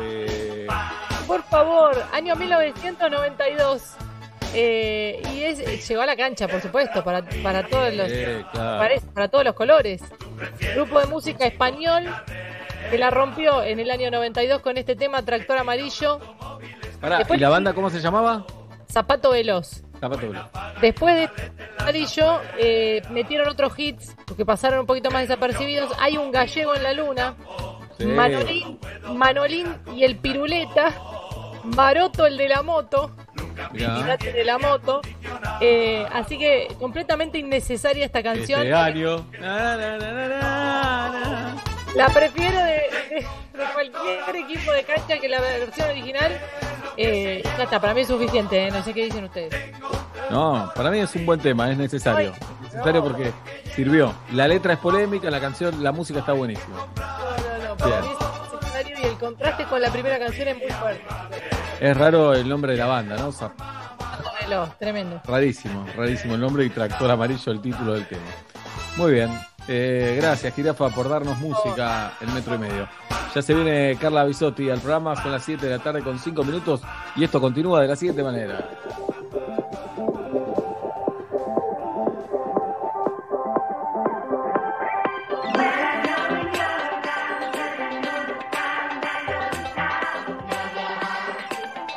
Eh, 0.00 0.66
Por 1.26 1.42
favor, 1.44 2.02
año 2.12 2.34
1992. 2.36 3.94
Eh, 4.54 5.20
y 5.34 5.42
es, 5.42 5.86
llegó 5.88 6.00
a 6.02 6.06
la 6.06 6.16
cancha, 6.16 6.48
por 6.48 6.62
supuesto, 6.62 7.04
para, 7.04 7.22
para 7.42 7.66
todos 7.66 7.92
los 7.92 8.10
para, 8.54 8.94
para 9.12 9.28
todos 9.28 9.44
los 9.44 9.54
colores. 9.54 10.02
Grupo 10.74 11.00
de 11.00 11.06
música 11.06 11.44
español 11.44 12.04
que 12.90 12.96
la 12.96 13.10
rompió 13.10 13.62
en 13.62 13.78
el 13.80 13.90
año 13.90 14.10
92 14.10 14.62
con 14.62 14.78
este 14.78 14.96
tema 14.96 15.22
Tractor 15.22 15.58
Amarillo, 15.58 16.18
pará, 17.00 17.18
Después- 17.18 17.38
¿y 17.38 17.42
la 17.42 17.50
banda 17.50 17.74
cómo 17.74 17.90
se 17.90 18.00
llamaba? 18.00 18.46
Zapato 18.90 19.32
Veloz. 19.32 19.82
Después 20.80 21.16
de 21.16 21.30
Amarillo 21.78 22.40
eh, 22.58 23.02
metieron 23.10 23.48
otros 23.48 23.72
hits 23.78 24.14
que 24.36 24.44
pasaron 24.44 24.80
un 24.80 24.86
poquito 24.86 25.10
más 25.10 25.22
desapercibidos. 25.22 25.92
Hay 25.98 26.16
un 26.16 26.30
gallego 26.30 26.74
en 26.74 26.82
la 26.82 26.92
luna, 26.92 27.34
Sí. 27.98 28.06
Manolín, 28.06 28.78
Manolín 29.12 29.74
y 29.92 30.04
el 30.04 30.16
Piruleta, 30.18 30.94
Maroto 31.64 32.26
el 32.26 32.36
de 32.36 32.48
la 32.48 32.62
moto, 32.62 33.10
Mirá. 33.72 34.16
De 34.16 34.44
la 34.44 34.58
moto. 34.58 35.00
Eh, 35.60 36.06
así 36.12 36.38
que 36.38 36.68
completamente 36.78 37.38
innecesaria 37.38 38.06
esta 38.06 38.22
canción. 38.22 38.60
Este 38.60 38.68
La 41.94 42.08
prefiero 42.08 42.58
de, 42.58 42.72
de- 43.10 43.26
de 43.58 43.64
cualquier 43.74 44.36
equipo 44.36 44.72
de 44.72 44.84
cancha 44.84 45.18
que 45.18 45.28
la 45.28 45.40
versión 45.40 45.88
original. 45.90 46.38
Eh, 46.96 47.42
ya 47.56 47.64
está, 47.64 47.80
para 47.80 47.94
mí 47.94 48.00
es 48.02 48.08
suficiente, 48.08 48.66
eh, 48.66 48.70
no 48.72 48.82
sé 48.82 48.92
qué 48.92 49.04
dicen 49.04 49.24
ustedes. 49.24 49.54
No, 50.30 50.70
para 50.74 50.90
mí 50.90 50.98
es 50.98 51.14
un 51.14 51.24
buen 51.26 51.38
tema, 51.40 51.70
es 51.70 51.78
necesario. 51.78 52.32
Es 52.32 52.72
necesario 52.74 53.02
porque 53.02 53.32
sirvió. 53.74 54.12
La 54.32 54.48
letra 54.48 54.72
es 54.74 54.78
polémica, 54.80 55.30
la 55.30 55.40
canción, 55.40 55.82
la 55.82 55.92
música 55.92 56.18
está 56.20 56.32
buenísima. 56.32 56.76
No, 56.96 57.58
no, 57.62 57.68
no, 57.68 57.76
para 57.76 58.00
mí 58.00 58.08
es 58.08 58.52
necesario 58.52 58.96
y 59.00 59.06
el 59.06 59.16
contraste 59.18 59.64
con 59.64 59.80
la 59.80 59.90
primera 59.90 60.18
canción 60.18 60.48
es 60.48 60.58
muy 60.58 60.68
fuerte. 60.70 61.04
Es 61.80 61.96
raro 61.96 62.34
el 62.34 62.48
nombre 62.48 62.72
de 62.72 62.78
la 62.78 62.86
banda, 62.86 63.16
¿no? 63.16 63.28
O 63.28 63.32
sea, 63.32 63.52
tremendo. 64.78 65.20
rarísimo, 65.24 65.86
rarísimo 65.96 66.34
el 66.34 66.40
nombre 66.40 66.64
y 66.64 66.70
tractor 66.70 67.10
amarillo 67.10 67.52
el 67.52 67.60
título 67.60 67.94
del 67.94 68.06
tema. 68.08 68.22
Muy 68.96 69.12
bien. 69.12 69.30
Eh, 69.68 70.14
gracias, 70.18 70.54
Jirafa, 70.54 70.88
por 70.88 71.08
darnos 71.08 71.38
música 71.38 72.12
en 72.20 72.32
metro 72.32 72.54
y 72.54 72.58
medio. 72.58 72.88
Ya 73.34 73.42
se 73.42 73.54
viene 73.54 73.96
Carla 74.00 74.24
Bisotti 74.24 74.70
al 74.70 74.80
programa, 74.80 75.14
son 75.22 75.32
las 75.32 75.44
7 75.44 75.66
de 75.66 75.76
la 75.76 75.82
tarde 75.82 76.02
con 76.02 76.18
5 76.18 76.42
minutos 76.42 76.80
y 77.14 77.24
esto 77.24 77.40
continúa 77.40 77.82
de 77.82 77.88
la 77.88 77.96
siguiente 77.96 78.22
manera. 78.22 78.66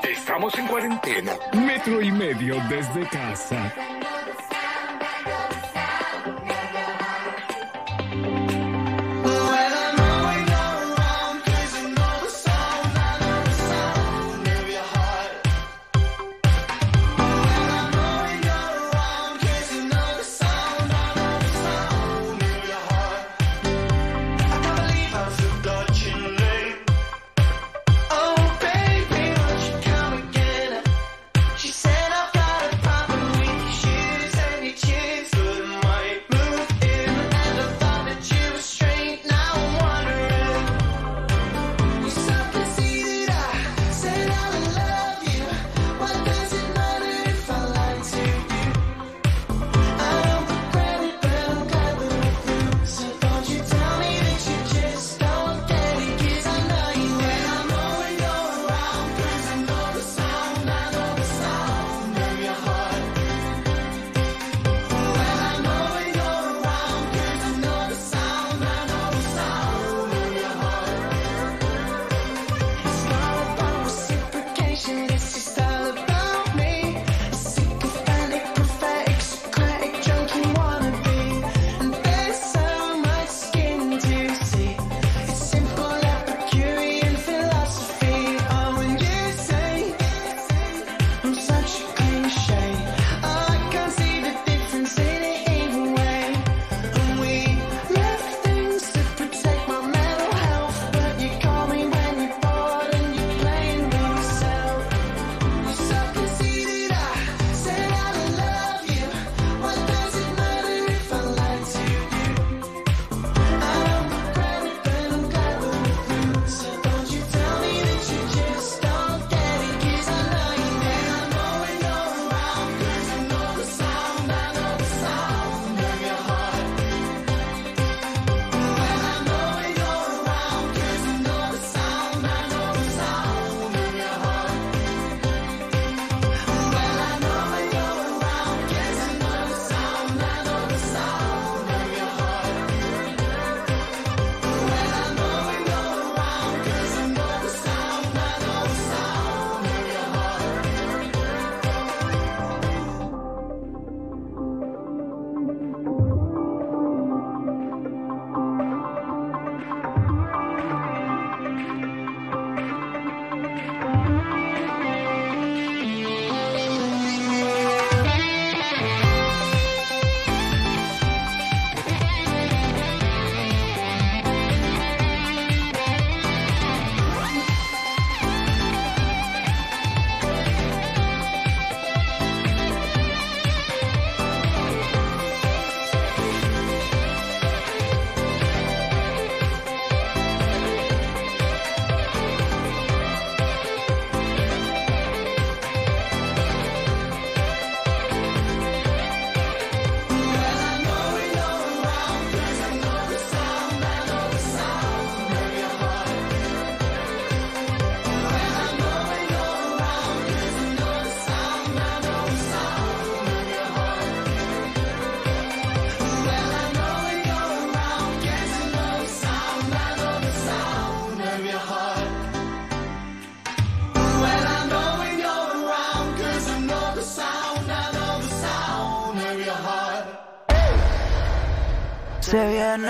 Estamos 0.03 0.57
en 0.57 0.67
cuarentena. 0.67 1.33
Metro 1.53 2.01
y 2.01 2.11
medio 2.11 2.55
desde 2.69 3.07
casa. 3.09 3.73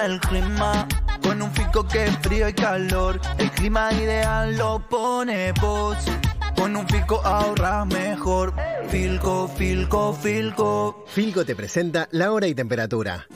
El 0.05 0.19
clima 0.19 0.87
con 1.21 1.41
un 1.41 1.51
fico 1.51 1.87
que 1.87 2.05
es 2.05 2.17
frío 2.19 2.47
y 2.49 2.53
calor. 2.53 3.19
El 3.37 3.51
clima 3.51 3.93
ideal 3.93 4.57
lo 4.57 4.79
pone 4.87 5.51
vos. 5.61 5.97
Con 6.55 6.75
un 6.75 6.87
Filco 6.87 7.21
ahorras 7.23 7.87
mejor. 7.87 8.53
Filco, 8.89 9.47
Filco, 9.47 10.13
Filco. 10.13 11.05
Filco 11.07 11.45
te 11.45 11.55
presenta 11.55 12.07
la 12.11 12.31
hora 12.31 12.47
y 12.47 12.55
temperatura. 12.55 13.27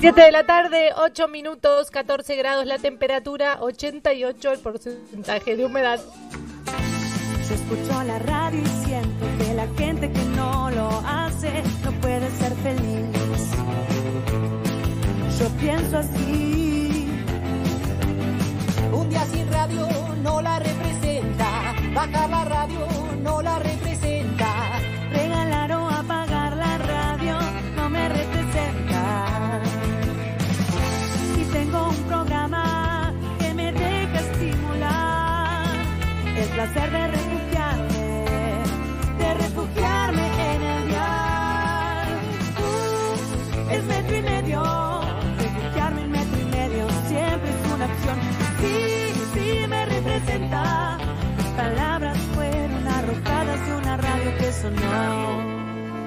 7 0.00 0.20
de 0.20 0.30
la 0.30 0.44
tarde, 0.44 0.90
8 0.96 1.26
minutos, 1.26 1.90
14 1.90 2.36
grados 2.36 2.66
la 2.66 2.78
temperatura, 2.78 3.58
88 3.60 4.52
el 4.52 4.58
porcentaje 4.60 5.56
de 5.56 5.64
humedad. 5.64 6.00
Yo 7.48 7.54
escucho 7.54 8.02
la 8.04 8.20
radio 8.20 8.60
y 8.60 8.86
siento 8.86 9.26
que 9.38 9.54
la 9.54 9.66
gente 9.76 10.12
que 10.12 10.24
no 10.36 10.70
lo 10.70 10.88
hace 11.04 11.64
no 11.84 11.90
puede 12.00 12.30
ser 12.30 12.52
feliz. 12.62 13.17
Pienso 15.60 15.98
así. 15.98 17.08
Un 18.92 19.08
día 19.10 19.24
sin 19.26 19.52
radio 19.52 19.88
no 20.22 20.40
la 20.40 20.58
representa. 20.60 21.74
Bajar 21.94 22.30
la 22.30 22.44
radio 22.44 22.86
no 23.22 23.42
la 23.42 23.58
representa. 23.58 24.80
Regalar 25.10 25.72
o 25.72 25.88
apagar 25.88 26.56
la 26.56 26.78
radio 26.78 27.38
no 27.76 27.90
me 27.90 28.08
representa. 28.08 29.60
Y 31.36 31.44
tengo 31.44 31.88
un 31.88 32.02
programa 32.04 33.12
que 33.40 33.54
me 33.54 33.72
deja 33.72 34.20
estimular 34.20 35.66
el 36.36 36.48
placer 36.50 36.90
de 36.92 37.17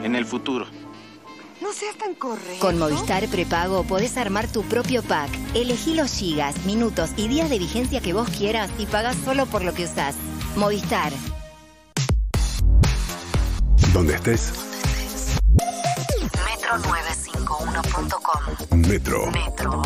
En 0.03 0.15
el 0.15 0.25
futuro. 0.25 0.65
No 1.61 1.73
seas 1.73 1.95
tan 1.95 2.15
correcto. 2.15 2.59
Con 2.59 2.79
Movistar 2.79 3.27
Prepago 3.27 3.83
podés 3.83 4.17
armar 4.17 4.47
tu 4.47 4.63
propio 4.63 5.03
pack. 5.03 5.29
Elegí 5.53 5.93
los 5.93 6.11
gigas, 6.11 6.65
minutos 6.65 7.11
y 7.17 7.27
días 7.27 7.49
de 7.49 7.59
vigencia 7.59 8.01
que 8.01 8.13
vos 8.13 8.29
quieras 8.29 8.71
y 8.77 8.87
pagás 8.87 9.15
solo 9.23 9.45
por 9.45 9.63
lo 9.63 9.73
que 9.73 9.85
usás. 9.85 10.15
Movistar. 10.55 11.11
Donde 13.93 14.15
estés, 14.15 14.53
Metro951.com. 16.61 18.87
Metro. 18.87 19.31
Metro. 19.31 19.81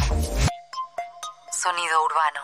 Sonido 1.52 2.04
urbano. 2.06 2.42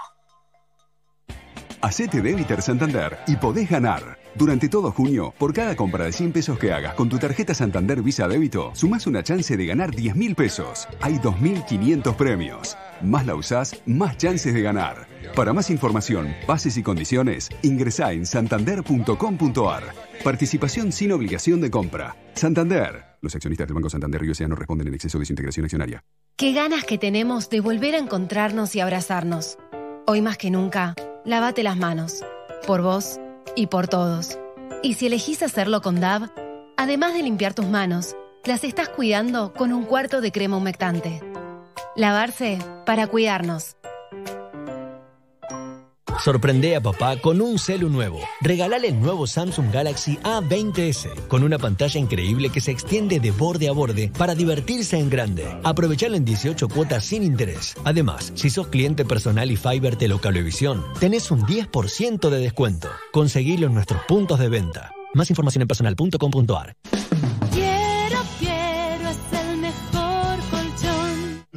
Hacete 1.81 2.22
débiter 2.22 2.61
Santander 2.61 3.19
y 3.27 3.35
podés 3.35 3.69
ganar. 3.69 4.20
Durante 4.36 4.70
todo 4.70 4.91
junio, 4.91 5.34
por 5.38 5.53
cada 5.53 5.76
compra 5.76 6.06
de 6.06 6.14
100 6.14 6.32
pesos 6.32 6.58
que 6.58 6.72
hagas 6.72 6.94
con 6.94 7.10
tu 7.10 7.20
tarjeta 7.20 7.53
Santander 7.53 8.02
Visa 8.02 8.28
Débito, 8.28 8.72
sumás 8.74 9.06
una 9.06 9.24
chance 9.24 9.58
de 9.58 9.66
ganar 9.66 9.94
10 9.94 10.16
mil 10.16 10.36
pesos. 10.36 10.88
Hay 11.02 11.16
2.500 11.16 12.16
premios. 12.16 12.78
Más 13.02 13.26
la 13.26 13.36
usás, 13.36 13.82
más 13.86 14.18
chances 14.18 14.53
de 14.53 14.62
ganar. 14.62 15.08
Para 15.36 15.52
más 15.52 15.70
información, 15.70 16.34
bases 16.48 16.78
y 16.78 16.84
condiciones, 16.84 17.49
ingresá 17.62 18.14
en 18.14 18.26
santander.com.ar. 18.26 19.84
Participación 20.24 20.91
sin 20.91 21.12
obligación 21.12 21.60
de 21.60 21.70
compra. 21.70 22.16
Santander. 22.34 23.03
Los 23.22 23.36
accionistas 23.36 23.68
del 23.68 23.76
Banco 23.76 23.90
Santander 23.90 24.24
y 24.24 24.30
Océano 24.30 24.56
responden 24.56 24.88
en 24.88 24.94
exceso 24.94 25.20
de 25.20 25.26
su 25.26 25.34
integración 25.34 25.66
accionaria. 25.66 26.03
Qué 26.38 26.53
ganas 26.53 26.86
que 26.86 26.98
tenemos 26.98 27.49
de 27.49 27.60
volver 27.60 27.95
a 27.95 27.99
encontrarnos 27.99 28.76
y 28.76 28.80
abrazarnos. 28.80 29.58
Hoy 30.08 30.22
más 30.22 30.38
que 30.38 30.49
nunca, 30.49 30.95
lávate 31.26 31.64
las 31.64 31.78
manos. 31.78 32.24
Por 32.66 32.82
vos 32.82 33.20
y 33.56 33.68
por 33.68 33.88
todos. 33.88 34.40
Y 34.84 34.95
si 34.95 35.07
elegís 35.07 35.44
hacerlo 35.44 35.82
con 35.82 35.99
DAB, 35.99 36.30
además 36.78 37.14
de 37.14 37.23
limpiar 37.23 37.53
tus 37.53 37.65
manos, 37.65 38.15
las 38.44 38.64
estás 38.64 38.90
cuidando 38.90 39.53
con 39.53 39.72
un 39.72 39.86
cuarto 39.86 40.22
de 40.22 40.32
crema 40.32 40.57
humectante. 40.57 41.22
Lavarse 41.95 42.57
para 42.86 43.07
cuidarnos. 43.07 43.76
Sorprende 46.23 46.76
a 46.76 46.81
papá 46.81 47.18
con 47.18 47.41
un 47.41 47.57
celu 47.57 47.89
nuevo. 47.89 48.19
Regalale 48.41 48.89
el 48.89 48.99
nuevo 48.99 49.26
Samsung 49.26 49.72
Galaxy 49.72 50.18
A20s 50.18 51.27
con 51.27 51.43
una 51.43 51.57
pantalla 51.57 51.99
increíble 51.99 52.49
que 52.49 52.61
se 52.61 52.69
extiende 52.69 53.19
de 53.19 53.31
borde 53.31 53.68
a 53.68 53.72
borde 53.72 54.11
para 54.15 54.35
divertirse 54.35 54.99
en 54.99 55.10
grande. 55.10 55.48
Aprovechalo 55.64 56.15
en 56.15 56.23
18 56.23 56.69
cuotas 56.69 57.06
sin 57.06 57.23
interés. 57.23 57.76
Además, 57.85 58.34
si 58.35 58.52
sos 58.52 58.68
cliente 58.68 59.03
personal 59.03 59.49
y 59.49 59.57
Fiber 59.57 59.95
Telocablovisión, 59.95 60.84
tenés 60.99 61.31
un 61.31 61.41
10% 61.41 62.30
de 62.30 62.39
descuento. 62.39 62.89
Conseguilo 63.11 63.65
en 63.65 63.73
nuestros 63.73 64.03
puntos 64.07 64.38
de 64.38 64.49
venta. 64.49 64.91
Más 65.15 65.31
información 65.31 65.64
en 65.64 65.68
personal.com.ar. 65.68 66.76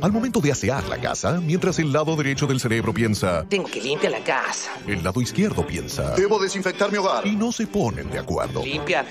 Al 0.05 0.13
momento 0.13 0.39
de 0.39 0.53
asear 0.53 0.87
la 0.87 0.99
casa, 0.99 1.41
mientras 1.41 1.79
el 1.79 1.91
lado 1.91 2.15
derecho 2.15 2.47
del 2.47 2.61
cerebro 2.61 2.93
piensa, 2.93 3.47
Tengo 3.49 3.65
que 3.71 3.81
limpiar 3.81 4.13
la 4.13 4.23
casa. 4.23 4.71
el 4.87 5.03
lado 5.03 5.19
izquierdo 5.23 5.67
piensa, 5.67 6.15
Debo 6.15 6.39
desinfectar 6.39 6.93
mi 6.93 6.99
hogar. 6.99 7.27
y 7.27 7.35
no 7.35 7.51
se 7.51 7.67
ponen 7.67 8.11
de 8.11 8.19
acuerdo. 8.19 8.63
Limpia. 8.63 9.07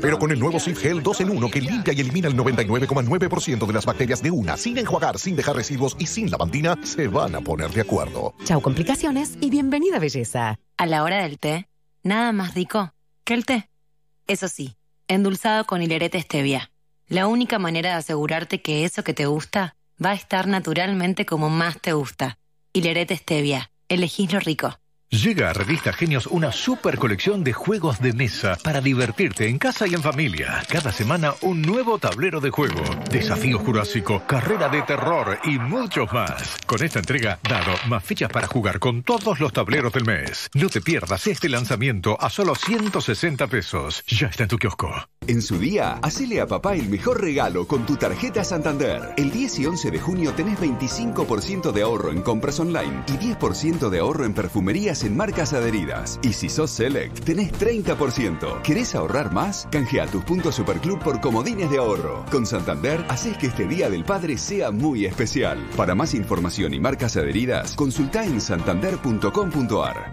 Pero 0.00 0.20
con 0.20 0.30
el 0.30 0.38
nuevo 0.38 0.60
Sif 0.60 0.80
Gel 0.80 1.02
2 1.02 1.22
en 1.22 1.30
1 1.30 1.50
que 1.50 1.60
limpia 1.60 1.92
y 1.92 2.00
elimina 2.00 2.28
el 2.28 2.36
99,9% 2.36 3.66
de 3.66 3.72
las 3.72 3.84
bacterias 3.84 4.22
de 4.22 4.30
una, 4.30 4.56
sin 4.56 4.78
enjuagar, 4.78 5.18
sin 5.18 5.34
dejar 5.34 5.56
residuos 5.56 5.96
y 5.98 6.06
sin 6.06 6.30
lavandina, 6.30 6.78
se 6.84 7.08
van 7.08 7.34
a 7.34 7.40
poner 7.40 7.72
de 7.72 7.80
acuerdo. 7.80 8.32
Chau 8.44 8.60
complicaciones 8.60 9.36
y 9.40 9.50
bienvenida 9.50 9.98
belleza. 9.98 10.60
A 10.76 10.86
la 10.86 11.02
hora 11.02 11.24
del 11.24 11.40
té, 11.40 11.66
nada 12.04 12.30
más 12.30 12.54
rico 12.54 12.92
que 13.24 13.34
el 13.34 13.44
té. 13.46 13.68
Eso 14.28 14.46
sí, 14.46 14.76
endulzado 15.08 15.64
con 15.64 15.82
hilerete 15.82 16.20
stevia. 16.20 16.70
La 17.08 17.26
única 17.26 17.58
manera 17.58 17.90
de 17.90 17.96
asegurarte 17.96 18.62
que 18.62 18.84
eso 18.84 19.02
que 19.02 19.12
te 19.12 19.26
gusta 19.26 19.75
va 20.02 20.10
a 20.10 20.14
estar 20.14 20.46
naturalmente 20.46 21.26
como 21.26 21.48
más 21.48 21.80
te 21.80 21.92
gusta. 21.92 22.38
Hilerete 22.72 23.16
stevia. 23.16 23.70
Elegís 23.88 24.32
lo 24.32 24.40
rico. 24.40 24.78
Llega 25.10 25.50
a 25.50 25.52
Revista 25.52 25.92
Genios 25.92 26.26
una 26.26 26.50
super 26.50 26.98
colección 26.98 27.44
de 27.44 27.52
juegos 27.52 28.00
de 28.00 28.12
mesa 28.12 28.58
para 28.64 28.80
divertirte 28.80 29.46
en 29.46 29.56
casa 29.56 29.86
y 29.86 29.94
en 29.94 30.02
familia. 30.02 30.64
Cada 30.68 30.90
semana 30.90 31.32
un 31.42 31.62
nuevo 31.62 31.96
tablero 31.98 32.40
de 32.40 32.50
juego, 32.50 32.82
desafío 33.08 33.60
jurásico, 33.60 34.24
carrera 34.26 34.68
de 34.68 34.82
terror 34.82 35.38
y 35.44 35.60
muchos 35.60 36.12
más. 36.12 36.56
Con 36.66 36.82
esta 36.82 36.98
entrega, 36.98 37.38
dado 37.48 37.72
más 37.86 38.02
fichas 38.02 38.30
para 38.30 38.48
jugar 38.48 38.80
con 38.80 39.04
todos 39.04 39.38
los 39.38 39.52
tableros 39.52 39.92
del 39.92 40.04
mes. 40.04 40.50
No 40.54 40.68
te 40.68 40.80
pierdas 40.80 41.28
este 41.28 41.48
lanzamiento 41.48 42.20
a 42.20 42.28
solo 42.28 42.56
160 42.56 43.46
pesos. 43.46 44.02
Ya 44.08 44.26
está 44.26 44.42
en 44.42 44.48
tu 44.48 44.58
kiosco. 44.58 44.92
En 45.28 45.40
su 45.40 45.58
día, 45.58 45.98
hacele 46.02 46.40
a 46.40 46.46
papá 46.48 46.74
el 46.74 46.88
mejor 46.88 47.20
regalo 47.20 47.66
con 47.66 47.86
tu 47.86 47.96
tarjeta 47.96 48.42
Santander. 48.42 49.14
El 49.16 49.30
10 49.30 49.58
y 49.60 49.66
11 49.66 49.90
de 49.92 50.00
junio 50.00 50.32
tenés 50.34 50.58
25% 50.58 51.70
de 51.70 51.82
ahorro 51.82 52.10
en 52.10 52.22
compras 52.22 52.58
online 52.58 53.04
y 53.08 53.12
10% 53.12 53.88
de 53.88 53.98
ahorro 54.00 54.24
en 54.24 54.34
perfumerías 54.34 54.96
en 55.06 55.16
marcas 55.16 55.52
adheridas. 55.52 56.18
Y 56.22 56.32
si 56.32 56.48
sos 56.48 56.70
Select, 56.70 57.20
tenés 57.24 57.52
30%. 57.52 58.62
¿Querés 58.62 58.94
ahorrar 58.94 59.32
más? 59.32 59.66
Canjea 59.70 60.06
tus 60.06 60.24
puntos 60.24 60.56
Superclub 60.56 61.02
por 61.02 61.20
comodines 61.20 61.70
de 61.70 61.78
ahorro. 61.78 62.24
Con 62.30 62.44
Santander, 62.46 63.04
haces 63.08 63.38
que 63.38 63.46
este 63.46 63.66
Día 63.66 63.88
del 63.88 64.04
Padre 64.04 64.36
sea 64.38 64.70
muy 64.70 65.06
especial. 65.06 65.58
Para 65.76 65.94
más 65.94 66.14
información 66.14 66.74
y 66.74 66.80
marcas 66.80 67.16
adheridas, 67.16 67.74
consulta 67.74 68.24
en 68.24 68.40
santander.com.ar. 68.40 70.12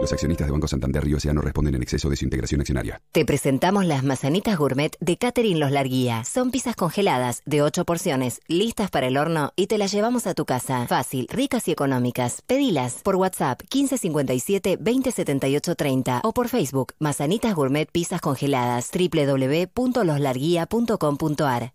Los 0.00 0.12
accionistas 0.12 0.46
de 0.46 0.52
Banco 0.52 0.68
Santander 0.68 1.06
y 1.08 1.14
Océano 1.14 1.40
responden 1.40 1.74
en 1.74 1.82
exceso 1.82 2.08
de 2.08 2.16
su 2.16 2.24
integración 2.24 2.60
accionaria. 2.60 3.00
Te 3.12 3.24
presentamos 3.24 3.84
las 3.84 4.04
mazanitas 4.04 4.56
gourmet 4.56 4.96
de 5.00 5.16
Catherine 5.16 5.58
Los 5.58 5.72
Larguía. 5.72 6.22
Son 6.24 6.50
pizzas 6.50 6.76
congeladas 6.76 7.42
de 7.46 7.62
8 7.62 7.84
porciones, 7.84 8.40
listas 8.46 8.90
para 8.90 9.06
el 9.06 9.16
horno 9.16 9.52
y 9.56 9.66
te 9.66 9.78
las 9.78 9.92
llevamos 9.92 10.26
a 10.26 10.34
tu 10.34 10.44
casa. 10.44 10.86
Fácil, 10.86 11.26
ricas 11.30 11.68
y 11.68 11.72
económicas. 11.72 12.42
Pedilas 12.46 12.96
por 13.02 13.16
WhatsApp 13.16 13.60
1557 13.62 14.76
2078 14.78 15.74
30 15.74 16.20
o 16.24 16.32
por 16.32 16.48
Facebook 16.48 16.94
Mazanitas 16.98 17.54
Gourmet 17.54 17.90
Pizzas 17.90 18.20
Congeladas 18.20 18.90
www.loslarguía.com.ar. 18.92 21.72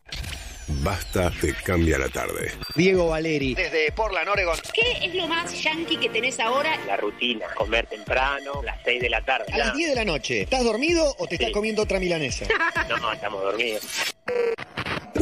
Basta 0.68 1.32
te 1.42 1.54
cambia 1.54 1.98
la 1.98 2.08
tarde. 2.08 2.54
Diego 2.76 3.10
Valeri, 3.10 3.54
desde 3.54 3.92
Portland, 3.92 4.30
Oregon. 4.30 4.58
¿Qué 4.74 5.06
es 5.06 5.14
lo 5.14 5.28
más 5.28 5.62
yankee 5.62 5.98
que 5.98 6.10
tenés 6.10 6.40
ahora? 6.40 6.78
La 6.88 6.96
rutina, 6.96 7.48
comer 7.56 7.86
temprano, 7.88 8.64
las 8.64 8.78
6 8.86 9.02
de 9.02 9.10
la 9.10 9.22
tarde. 9.22 9.52
A 9.52 9.58
las 9.58 9.76
10 9.76 9.90
de 9.90 9.96
la 9.96 10.06
noche, 10.06 10.42
¿estás 10.42 10.64
dormido 10.64 11.16
o 11.18 11.28
te 11.28 11.36
estás 11.36 11.52
comiendo 11.52 11.82
otra 11.82 12.00
milanesa? 12.00 12.46
No, 13.02 13.12
estamos 13.12 13.42
dormidos. 13.42 13.84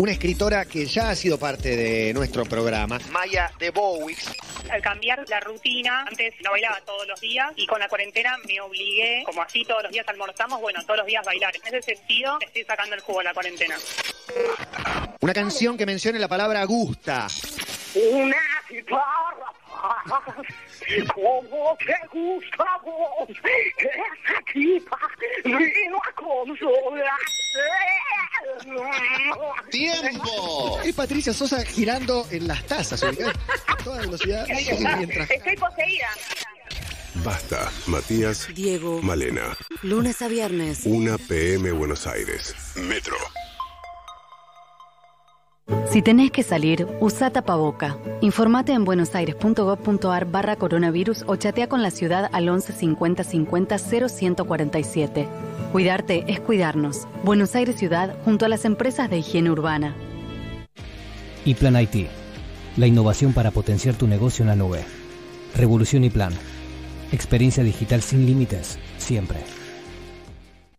Una 0.02 0.14
escritora 0.14 0.66
que 0.66 0.88
ya 0.88 1.12
ha 1.12 1.16
sido 1.16 1.38
parte 1.38 1.78
de 1.78 2.12
nuestro 2.12 2.44
programa, 2.44 2.98
Maya 3.12 3.52
de 3.60 3.70
Bowix. 3.70 4.32
Al 4.72 4.82
cambiar 4.82 5.24
la 5.30 5.40
rutina, 5.42 6.06
antes 6.08 6.34
no 6.44 6.50
bailaba 6.50 6.82
todos 6.88 7.08
los 7.08 7.22
días 7.22 7.54
y 7.56 7.68
con 7.68 7.80
la 7.80 7.88
cuarentena 7.88 8.36
me 8.48 8.60
obligué, 8.62 9.22
como 9.28 9.44
así 9.44 9.64
todos 9.64 9.84
los 9.84 9.92
días 9.92 10.08
almorzamos, 10.08 10.60
bueno, 10.60 10.84
todos 10.86 10.98
los 10.98 11.06
días 11.06 11.24
bailar. 11.24 11.54
En 11.56 11.76
ese 11.76 11.96
sentido, 11.96 12.40
estoy 12.42 12.64
sacando 12.64 12.96
el 12.96 13.02
jugo 13.02 13.20
a 13.20 13.26
la 13.26 13.34
cuarentena. 13.36 13.76
Una 15.20 15.34
canción 15.36 15.78
que 15.78 15.86
mencione 15.86 16.18
la 16.18 16.28
palabra 16.28 16.64
gusta. 16.64 17.28
Una 17.94 18.42
guitarra 18.72 19.54
como 21.14 21.78
te 21.78 21.96
gusta 22.12 22.66
vos, 22.84 23.30
esa 23.30 24.42
tipa 24.54 25.00
vino 25.44 25.98
a 25.98 26.12
consolar. 26.14 27.20
¡Tiempo! 29.70 30.80
Es 30.84 30.96
Patricia 30.96 31.34
Sosa 31.34 31.64
girando 31.66 32.26
en 32.32 32.48
las 32.48 32.66
tazas, 32.66 33.04
a 33.04 33.12
toda 33.84 34.02
velocidad. 34.02 34.48
Mientras... 34.98 35.30
Estoy 35.30 35.56
poseída. 35.56 36.10
Basta, 37.16 37.70
Matías, 37.88 38.48
Diego, 38.54 39.02
Malena. 39.02 39.56
lunes 39.84 40.22
a 40.22 40.28
viernes. 40.28 40.82
1 40.86 41.18
PM 41.28 41.72
Buenos 41.74 42.08
Aires. 42.08 42.56
Metro. 42.76 43.18
Si 45.92 46.02
tenés 46.02 46.32
que 46.32 46.44
salir, 46.44 46.88
usa 47.02 47.32
tapaboca. 47.32 47.98
Informate 48.22 48.72
en 48.72 48.86
buenosaires.gov.ar 48.86 50.26
barra 50.26 50.56
coronavirus 50.56 51.26
o 51.28 51.36
chatea 51.36 51.68
con 51.68 51.82
la 51.82 51.92
ciudad 51.92 52.30
al 52.32 52.48
11 52.48 52.72
50 52.74 53.24
50 53.24 53.78
0147. 53.78 55.28
Cuidarte 55.72 56.24
es 56.28 56.40
cuidarnos. 56.40 57.08
Buenos 57.24 57.56
Aires 57.56 57.76
Ciudad 57.76 58.16
junto 58.24 58.46
a 58.46 58.50
las 58.50 58.64
empresas 58.66 59.10
de 59.10 59.18
higiene 59.18 59.52
urbana. 59.52 59.96
Y 61.44 61.56
Plan 61.56 61.76
IT, 61.76 62.08
la 62.78 62.88
innovación 62.88 63.34
para 63.34 63.52
potenciar 63.52 63.96
tu 63.96 64.08
negocio 64.08 64.44
en 64.44 64.50
la 64.50 64.56
nube. 64.56 64.86
Revolución 65.56 66.04
y 66.04 66.10
Plan. 66.10 66.34
Experiencia 67.12 67.64
digital 67.64 68.02
sin 68.02 68.26
límites, 68.26 68.80
siempre. 68.98 69.40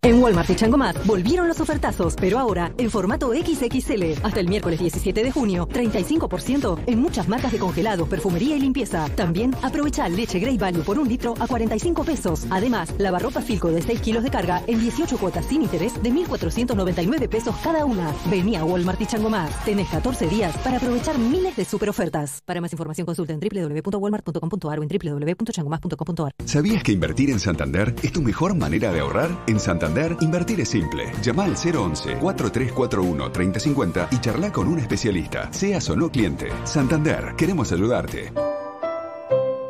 En 0.04 0.20
Walmart 0.20 0.50
y 0.50 0.56
Changomat 0.56 1.06
volvieron 1.06 1.46
los 1.46 1.60
ofertazos, 1.60 2.16
pero 2.20 2.36
ahora 2.40 2.72
en 2.76 2.90
formato 2.90 3.30
XXL. 3.30 4.24
Hasta 4.24 4.40
el 4.40 4.48
miércoles 4.48 4.80
17 4.80 5.22
de 5.22 5.30
junio, 5.30 5.68
35% 5.68 6.80
en 6.88 6.98
muchas 6.98 7.28
marcas 7.28 7.52
de 7.52 7.60
congelados, 7.60 8.08
perfumería 8.08 8.56
y 8.56 8.60
limpieza. 8.60 9.08
También 9.14 9.54
aprovecha 9.62 10.08
leche 10.08 10.40
Grey 10.40 10.58
Value 10.58 10.82
por 10.82 10.98
un 10.98 11.08
litro 11.08 11.34
a 11.38 11.46
45 11.46 12.02
pesos. 12.02 12.48
Además, 12.50 12.92
lavarropa 12.98 13.42
Filco 13.42 13.70
de 13.70 13.80
6 13.80 14.00
kilos 14.00 14.24
de 14.24 14.30
carga 14.30 14.64
en 14.66 14.80
18 14.80 15.18
cuotas 15.18 15.46
sin 15.46 15.62
interés 15.62 15.94
de 16.02 16.10
1.499 16.10 17.28
pesos 17.28 17.54
cada 17.62 17.84
una. 17.84 18.12
Vení 18.28 18.56
a 18.56 18.64
Walmart 18.64 19.00
y 19.00 19.06
Changomat. 19.06 19.52
Tenés 19.64 19.88
14 19.88 20.26
días 20.26 20.56
para 20.64 20.78
aprovechar 20.78 21.16
miles 21.16 21.54
de 21.54 21.64
super 21.64 21.88
ofertas. 21.88 22.42
Para 22.44 22.60
más 22.60 22.72
información 22.72 23.06
consulta 23.06 23.34
en 23.34 23.38
www.walmart.com.ar 23.38 24.78
o 24.80 24.82
en 24.82 24.88
www.changomat.com.ar. 24.88 26.32
¿Sabías 26.44 26.82
que 26.82 26.90
invertir 26.90 27.30
en 27.30 27.38
Santander 27.38 27.94
es 28.02 28.10
tu 28.10 28.20
mejor 28.20 28.56
manera 28.56 28.90
de 28.90 28.98
ahorrar? 28.98 29.30
En 29.46 29.60
Santander, 29.60 29.91
invertir 30.20 30.60
es 30.60 30.68
simple. 30.68 31.10
Llama 31.22 31.44
al 31.44 31.56
011-4341-3050 31.56 34.08
y 34.10 34.20
charla 34.20 34.50
con 34.50 34.68
un 34.68 34.78
especialista, 34.78 35.52
seas 35.52 35.90
o 35.90 35.96
no 35.96 36.10
cliente. 36.10 36.48
Santander, 36.64 37.34
queremos 37.36 37.70
ayudarte. 37.72 38.32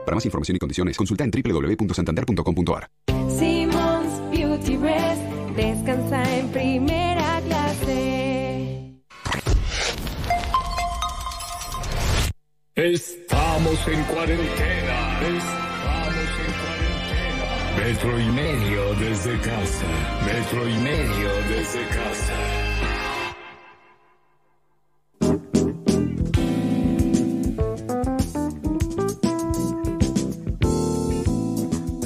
Para 0.05 0.17
más 0.17 0.25
información 0.25 0.57
y 0.57 0.59
condiciones, 0.59 0.97
consulta 0.97 1.23
en 1.25 1.31
www.santander.com.ar. 1.31 2.89
Simmons 3.29 4.31
Beauty 4.31 4.77
Rest 4.77 5.23
descansa 5.57 6.39
en 6.39 6.49
primera 6.49 7.41
clase. 7.47 8.93
Estamos 12.75 13.87
en 13.87 14.03
cuarentena. 14.05 15.21
Estamos 15.21 15.47
en 15.47 15.65
cuarentena. 15.65 15.82
Metro 17.85 18.17
y 18.17 18.27
medio 18.27 18.95
desde 18.95 19.41
casa. 19.41 19.87
Metro 20.25 20.69
y 20.69 20.75
medio 20.75 21.29
desde 21.49 21.85
casa. 21.89 22.35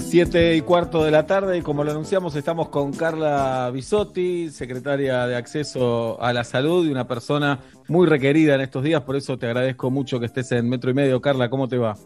Siete 0.00 0.56
y 0.56 0.62
cuarto 0.62 1.04
de 1.04 1.10
la 1.10 1.26
tarde 1.26 1.58
y 1.58 1.62
como 1.62 1.84
lo 1.84 1.90
anunciamos 1.90 2.34
estamos 2.36 2.70
con 2.70 2.94
Carla 2.94 3.70
Bisotti, 3.70 4.48
secretaria 4.48 5.26
de 5.26 5.36
Acceso 5.36 6.18
a 6.22 6.32
la 6.32 6.44
Salud 6.44 6.86
y 6.86 6.90
una 6.90 7.06
persona 7.06 7.58
muy 7.88 8.06
requerida 8.06 8.54
en 8.54 8.62
estos 8.62 8.82
días, 8.82 9.02
por 9.02 9.14
eso 9.14 9.36
te 9.36 9.44
agradezco 9.44 9.90
mucho 9.90 10.18
que 10.18 10.24
estés 10.24 10.52
en 10.52 10.70
Metro 10.70 10.90
y 10.90 10.94
Medio. 10.94 11.20
Carla, 11.20 11.50
¿cómo 11.50 11.68
te 11.68 11.76
va? 11.76 11.98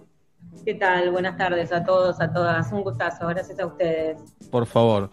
¿Qué 0.65 0.75
tal? 0.75 1.11
Buenas 1.11 1.39
tardes 1.39 1.73
a 1.73 1.85
todos, 1.85 2.21
a 2.21 2.33
todas. 2.33 2.71
Un 2.73 2.83
gustazo, 2.83 3.27
gracias 3.29 3.59
a 3.59 3.67
ustedes. 3.67 4.19
Por 4.51 4.67
favor. 4.67 5.11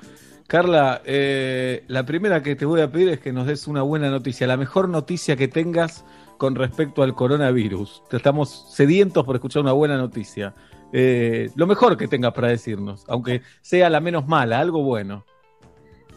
Carla, 0.48 1.02
eh, 1.06 1.84
la 1.88 2.06
primera 2.06 2.42
que 2.42 2.56
te 2.56 2.66
voy 2.66 2.82
a 2.82 2.92
pedir 2.92 3.10
es 3.10 3.20
que 3.20 3.32
nos 3.32 3.48
des 3.48 3.68
una 3.68 3.82
buena 3.82 4.10
noticia, 4.10 4.46
la 4.48 4.58
mejor 4.58 4.90
noticia 4.90 5.36
que 5.36 5.48
tengas 5.48 6.06
con 6.38 6.56
respecto 6.56 7.02
al 7.02 7.16
coronavirus. 7.16 8.04
Te 8.10 8.18
estamos 8.18 8.74
sedientos 8.74 9.26
por 9.26 9.36
escuchar 9.36 9.62
una 9.62 9.74
buena 9.74 9.98
noticia. 9.98 10.54
Eh, 10.94 11.50
lo 11.56 11.66
mejor 11.66 11.98
que 11.98 12.08
tengas 12.08 12.34
para 12.34 12.50
decirnos, 12.50 13.06
aunque 13.08 13.42
sea 13.62 13.90
la 13.90 14.00
menos 14.00 14.28
mala, 14.28 14.60
algo 14.60 14.84
bueno. 14.84 15.26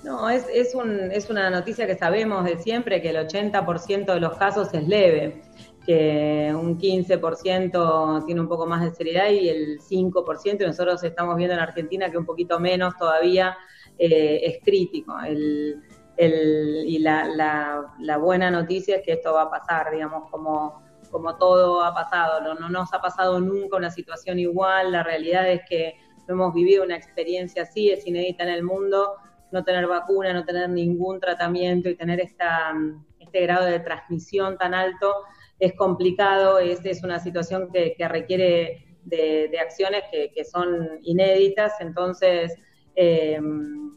No, 0.04 0.30
es, 0.30 0.46
es, 0.52 0.74
un, 0.74 1.10
es 1.12 1.28
una 1.28 1.50
noticia 1.50 1.86
que 1.86 1.96
sabemos 1.96 2.44
de 2.44 2.58
siempre, 2.58 3.02
que 3.02 3.10
el 3.10 3.16
80% 3.16 4.14
de 4.14 4.20
los 4.20 4.36
casos 4.38 4.72
es 4.72 4.88
leve, 4.88 5.42
que 5.84 6.52
un 6.54 6.78
15% 6.78 8.26
tiene 8.26 8.40
un 8.40 8.48
poco 8.48 8.66
más 8.66 8.82
de 8.82 8.94
seriedad 8.94 9.30
y 9.30 9.48
el 9.48 9.80
5%, 9.80 10.62
y 10.62 10.66
nosotros 10.66 11.02
estamos 11.02 11.36
viendo 11.36 11.54
en 11.54 11.60
Argentina 11.60 12.10
que 12.10 12.18
un 12.18 12.26
poquito 12.26 12.60
menos 12.60 12.96
todavía 12.96 13.56
eh, 13.98 14.40
es 14.44 14.64
crítico. 14.64 15.14
El, 15.20 15.82
y 16.22 16.98
la, 16.98 17.92
buena 18.20 18.50
noticia 18.50 18.96
es 18.96 19.02
que 19.02 19.12
esto 19.12 19.32
va 19.32 19.42
a 19.42 19.50
pasar, 19.50 19.90
digamos, 19.90 20.30
como, 20.30 20.82
como 21.10 21.36
todo 21.36 21.82
ha 21.82 21.94
pasado. 21.94 22.40
No, 22.42 22.54
no 22.54 22.68
nos 22.68 22.92
ha 22.92 23.00
pasado 23.00 23.40
nunca 23.40 23.76
una 23.76 23.90
situación 23.90 24.38
igual. 24.38 24.92
La 24.92 25.02
realidad 25.02 25.50
es 25.50 25.62
que 25.68 25.94
no 26.28 26.34
hemos 26.34 26.54
vivido 26.54 26.84
una 26.84 26.96
experiencia 26.96 27.62
así, 27.62 27.90
es 27.90 28.06
inédita 28.06 28.42
en 28.42 28.50
el 28.50 28.62
mundo. 28.62 29.16
No 29.50 29.64
tener 29.64 29.86
vacuna, 29.86 30.32
no 30.32 30.44
tener 30.44 30.68
ningún 30.68 31.18
tratamiento 31.18 31.88
y 31.88 31.96
tener 31.96 32.20
esta, 32.20 32.72
este 33.18 33.40
grado 33.40 33.64
de 33.64 33.80
transmisión 33.80 34.58
tan 34.58 34.74
alto 34.74 35.12
es 35.60 35.74
complicado. 35.74 36.58
Es, 36.58 36.84
es 36.84 37.04
una 37.04 37.20
situación 37.20 37.70
que, 37.72 37.94
requiere 38.08 38.96
de, 39.04 39.58
acciones 39.60 40.02
que, 40.10 40.44
son 40.44 40.98
inéditas. 41.02 41.74
Entonces, 41.80 42.56
eh, 42.96 43.38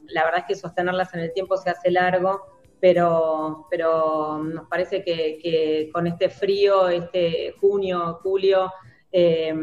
la 0.08 0.26
verdad 0.26 0.42
es 0.42 0.46
que 0.46 0.56
sostenerlas 0.56 1.14
en 1.16 1.22
el 1.22 1.34
tiempo 1.34 1.58
se 1.58 1.70
hace 1.70 1.90
largo, 1.90 2.42
pero, 2.80 3.68
pero 3.72 4.44
nos 4.44 4.68
parece 4.68 5.04
que, 5.04 5.90
con 5.94 6.06
este 6.06 6.30
frío, 6.30 6.90
este 6.90 7.56
junio, 7.60 8.20
julio, 8.22 8.72
eh, 9.12 9.56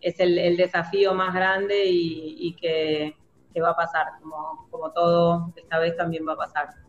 es 0.00 0.20
el, 0.20 0.56
desafío 0.56 1.14
más 1.14 1.34
grande 1.34 1.84
y, 1.84 2.48
y 2.48 2.56
que, 2.56 3.14
que 3.52 3.60
va 3.62 3.70
a 3.70 3.76
pasar, 3.76 4.06
como, 4.20 4.66
como 4.70 4.92
todo, 4.92 5.52
esta 5.56 5.78
vez 5.78 5.96
también 5.96 6.26
va 6.26 6.32
a 6.32 6.36
pasar. 6.36 6.85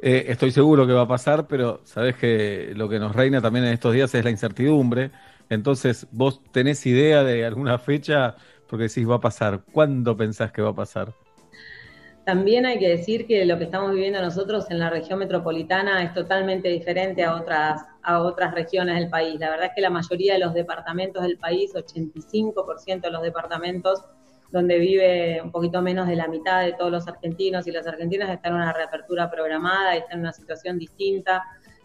Eh, 0.00 0.26
estoy 0.28 0.52
seguro 0.52 0.86
que 0.86 0.92
va 0.92 1.02
a 1.02 1.08
pasar, 1.08 1.48
pero 1.48 1.80
sabes 1.84 2.16
que 2.16 2.72
lo 2.76 2.88
que 2.88 2.98
nos 2.98 3.16
reina 3.16 3.40
también 3.40 3.64
en 3.64 3.72
estos 3.72 3.92
días 3.92 4.14
es 4.14 4.24
la 4.24 4.30
incertidumbre. 4.30 5.10
Entonces, 5.50 6.06
¿vos 6.12 6.40
tenés 6.52 6.84
idea 6.86 7.24
de 7.24 7.44
alguna 7.44 7.78
fecha? 7.78 8.36
Porque 8.68 8.84
decís 8.84 9.08
va 9.08 9.16
a 9.16 9.20
pasar. 9.20 9.62
¿Cuándo 9.72 10.16
pensás 10.16 10.52
que 10.52 10.62
va 10.62 10.70
a 10.70 10.74
pasar? 10.74 11.12
También 12.24 12.66
hay 12.66 12.78
que 12.78 12.88
decir 12.90 13.26
que 13.26 13.46
lo 13.46 13.56
que 13.56 13.64
estamos 13.64 13.92
viviendo 13.92 14.20
nosotros 14.20 14.70
en 14.70 14.78
la 14.78 14.90
región 14.90 15.18
metropolitana 15.18 16.02
es 16.02 16.12
totalmente 16.12 16.68
diferente 16.68 17.24
a 17.24 17.34
otras, 17.34 17.82
a 18.02 18.20
otras 18.20 18.54
regiones 18.54 18.96
del 18.96 19.08
país. 19.08 19.40
La 19.40 19.48
verdad 19.48 19.68
es 19.68 19.72
que 19.74 19.80
la 19.80 19.88
mayoría 19.88 20.34
de 20.34 20.40
los 20.40 20.52
departamentos 20.52 21.22
del 21.22 21.38
país, 21.38 21.74
85% 21.74 23.00
de 23.00 23.10
los 23.10 23.22
departamentos 23.22 24.04
donde 24.50 24.78
vive 24.78 25.40
un 25.42 25.50
poquito 25.50 25.82
menos 25.82 26.08
de 26.08 26.16
la 26.16 26.26
mitad 26.28 26.62
de 26.62 26.72
todos 26.72 26.90
los 26.90 27.06
argentinos 27.06 27.66
y 27.66 27.72
las 27.72 27.86
argentinas 27.86 28.30
están 28.30 28.52
en 28.52 28.62
una 28.62 28.72
reapertura 28.72 29.30
programada 29.30 29.94
y 29.94 29.98
están 29.98 30.14
en 30.14 30.20
una 30.20 30.32
situación 30.32 30.78
distinta. 30.78 31.44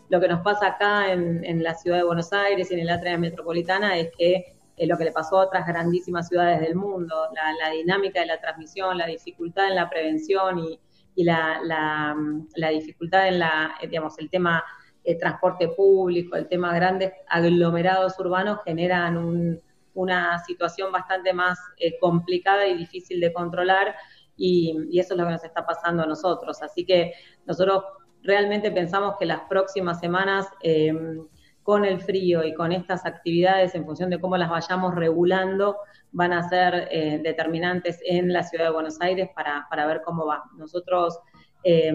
Lo 0.10 0.20
que 0.20 0.28
nos 0.28 0.42
pasa 0.42 0.68
acá 0.68 1.12
en, 1.12 1.44
en 1.44 1.64
la 1.64 1.76
ciudad 1.76 1.98
de 1.98 2.04
Buenos 2.04 2.32
Aires 2.32 2.72
y 2.72 2.76
en 2.76 2.82
el 2.82 2.90
área 2.90 3.18
metropolitana 3.18 3.98
es 3.98 4.10
que 4.18 4.58
eh, 4.78 4.88
lo 4.88 4.98
que 4.98 5.06
le 5.06 5.12
pasó 5.12 5.40
a 5.40 5.46
otras 5.46 5.68
grandísimas 5.68 6.28
ciudades 6.30 6.62
del 6.62 6.76
mundo, 6.76 7.16
la, 7.34 7.54
la 7.66 7.74
dinámica 7.74 8.22
de 8.22 8.28
la 8.28 8.40
transmisión, 8.40 8.98
la 8.98 9.08
dificultad 9.08 9.68
en 9.68 9.76
la 9.76 9.90
prevención 9.90 10.60
y, 10.60 10.80
y 11.16 11.24
la, 11.24 11.60
la, 11.64 12.16
la 12.56 12.70
dificultad 12.70 13.28
en 13.28 13.40
la, 13.40 13.76
eh, 13.82 13.88
digamos, 13.88 14.18
el 14.20 14.30
tema 14.30 14.64
eh, 15.04 15.18
transporte 15.18 15.68
público, 15.68 16.36
el 16.38 16.48
tema 16.48 16.74
grandes 16.74 17.12
aglomerados 17.28 18.18
urbanos 18.20 18.60
generan 18.64 19.18
un, 19.18 19.62
una 19.94 20.40
situación 20.40 20.92
bastante 20.92 21.34
más 21.34 21.60
eh, 21.78 21.98
complicada 22.00 22.68
y 22.68 22.78
difícil 22.78 23.20
de 23.20 23.32
controlar 23.34 23.96
y, 24.36 25.00
eso 25.00 25.14
es 25.14 25.20
lo 25.20 25.26
que 25.26 25.34
nos 25.34 25.44
está 25.44 25.66
pasando 25.66 26.04
a 26.04 26.06
nosotros. 26.06 26.62
Así 26.64 26.86
que 26.86 27.14
nosotros 27.46 27.84
realmente 28.24 28.72
pensamos 28.72 29.16
que 29.20 29.26
las 29.26 29.42
próximas 29.42 30.00
semanas, 30.00 30.48
eh, 30.62 30.94
con 31.62 31.86
el 31.86 32.02
frío 32.02 32.44
y 32.44 32.54
con 32.54 32.72
estas 32.72 33.06
actividades, 33.06 33.74
en 33.76 33.86
función 33.86 34.10
de 34.10 34.20
cómo 34.20 34.36
las 34.36 34.50
vayamos 34.50 34.96
regulando, 34.96 35.78
van 36.12 36.34
a 36.34 36.48
ser 36.50 36.90
eh, 36.92 37.20
determinantes 37.24 38.00
en 38.06 38.34
la 38.34 38.44
ciudad 38.44 38.66
de 38.66 38.72
Buenos 38.72 39.00
Aires 39.02 39.30
para, 39.36 39.68
para 39.70 39.86
ver 39.86 40.02
cómo 40.04 40.26
va. 40.26 40.44
Nosotros 40.58 41.20
eh, 41.64 41.94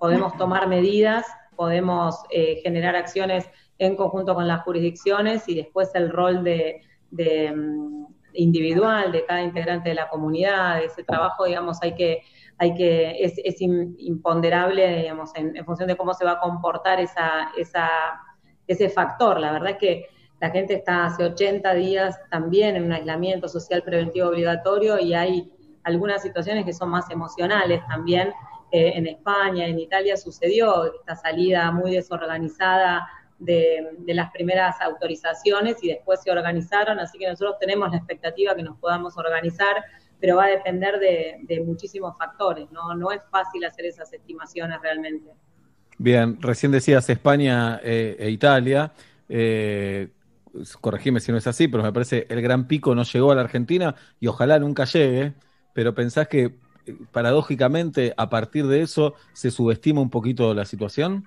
podemos 0.00 0.36
tomar 0.36 0.66
medidas 0.66 1.24
podemos 1.56 2.22
eh, 2.30 2.60
generar 2.62 2.94
acciones 2.94 3.50
en 3.78 3.96
conjunto 3.96 4.34
con 4.34 4.46
las 4.46 4.62
jurisdicciones 4.62 5.48
y 5.48 5.56
después 5.56 5.90
el 5.94 6.10
rol 6.10 6.44
de, 6.44 6.82
mm, 7.10 8.06
individual 8.34 9.12
de 9.12 9.24
cada 9.24 9.42
integrante 9.42 9.90
de 9.90 9.94
la 9.94 10.08
comunidad, 10.08 10.82
ese 10.82 11.02
trabajo, 11.04 11.44
digamos, 11.44 11.78
hay 11.82 11.94
que, 11.94 12.22
hay 12.58 12.74
que, 12.74 13.22
es, 13.22 13.60
imponderable, 13.60 14.98
digamos, 14.98 15.34
en, 15.34 15.56
en 15.56 15.64
función 15.64 15.88
de 15.88 15.96
cómo 15.96 16.14
se 16.14 16.24
va 16.24 16.32
a 16.32 16.40
comportar 16.40 17.00
esa, 17.00 17.50
esa, 17.56 17.88
ese 18.66 18.88
factor. 18.88 19.40
La 19.40 19.52
verdad 19.52 19.70
es 19.70 19.78
que 19.78 20.06
la 20.40 20.50
gente 20.50 20.74
está 20.74 21.06
hace 21.06 21.24
80 21.24 21.74
días 21.74 22.18
también 22.30 22.76
en 22.76 22.84
un 22.84 22.92
aislamiento 22.92 23.48
social 23.48 23.82
preventivo 23.82 24.28
obligatorio 24.28 24.98
y 24.98 25.14
hay 25.14 25.50
algunas 25.84 26.22
situaciones 26.22 26.64
que 26.64 26.72
son 26.72 26.90
más 26.90 27.10
emocionales 27.10 27.80
también. 27.88 28.32
Eh, 28.72 28.92
en 28.96 29.06
España, 29.06 29.66
en 29.66 29.78
Italia 29.78 30.16
sucedió 30.16 30.92
esta 30.92 31.14
salida 31.14 31.70
muy 31.70 31.92
desorganizada 31.92 33.08
de, 33.38 33.92
las 34.06 34.30
primeras 34.32 34.80
autorizaciones 34.80 35.82
y 35.82 35.88
después 35.88 36.22
se 36.22 36.30
organizaron, 36.30 36.98
así 36.98 37.18
que 37.18 37.28
nosotros 37.28 37.56
tenemos 37.60 37.90
la 37.90 37.98
expectativa 37.98 38.54
que 38.54 38.62
nos 38.62 38.78
podamos 38.78 39.16
organizar, 39.16 39.84
pero 40.20 40.36
va 40.36 40.44
a 40.44 40.48
depender 40.48 40.98
de, 40.98 41.38
de 41.42 41.60
muchísimos 41.60 42.16
factores, 42.16 42.70
¿no? 42.70 42.94
No 42.94 43.10
es 43.10 43.20
fácil 43.30 43.64
hacer 43.64 43.86
esas 43.86 44.12
estimaciones 44.12 44.80
realmente. 44.80 45.30
Bien, 45.98 46.40
recién 46.40 46.72
decías 46.72 47.08
España 47.08 47.80
eh, 47.82 48.16
e 48.18 48.30
Italia. 48.30 48.92
Eh, 49.28 50.08
corregime 50.80 51.20
si 51.20 51.32
no 51.32 51.38
es 51.38 51.46
así, 51.46 51.68
pero 51.68 51.82
me 51.82 51.92
parece 51.92 52.26
el 52.28 52.40
gran 52.42 52.66
pico 52.66 52.94
no 52.94 53.02
llegó 53.02 53.32
a 53.32 53.34
la 53.34 53.42
Argentina 53.42 53.94
y 54.20 54.26
ojalá 54.26 54.58
nunca 54.58 54.84
llegue. 54.84 55.34
Pero 55.72 55.94
pensás 55.94 56.28
que 56.28 56.44
eh, 56.86 56.96
paradójicamente 57.12 58.12
a 58.16 58.28
partir 58.28 58.66
de 58.66 58.82
eso 58.82 59.14
se 59.32 59.50
subestima 59.50 60.00
un 60.00 60.10
poquito 60.10 60.52
la 60.54 60.66
situación. 60.66 61.26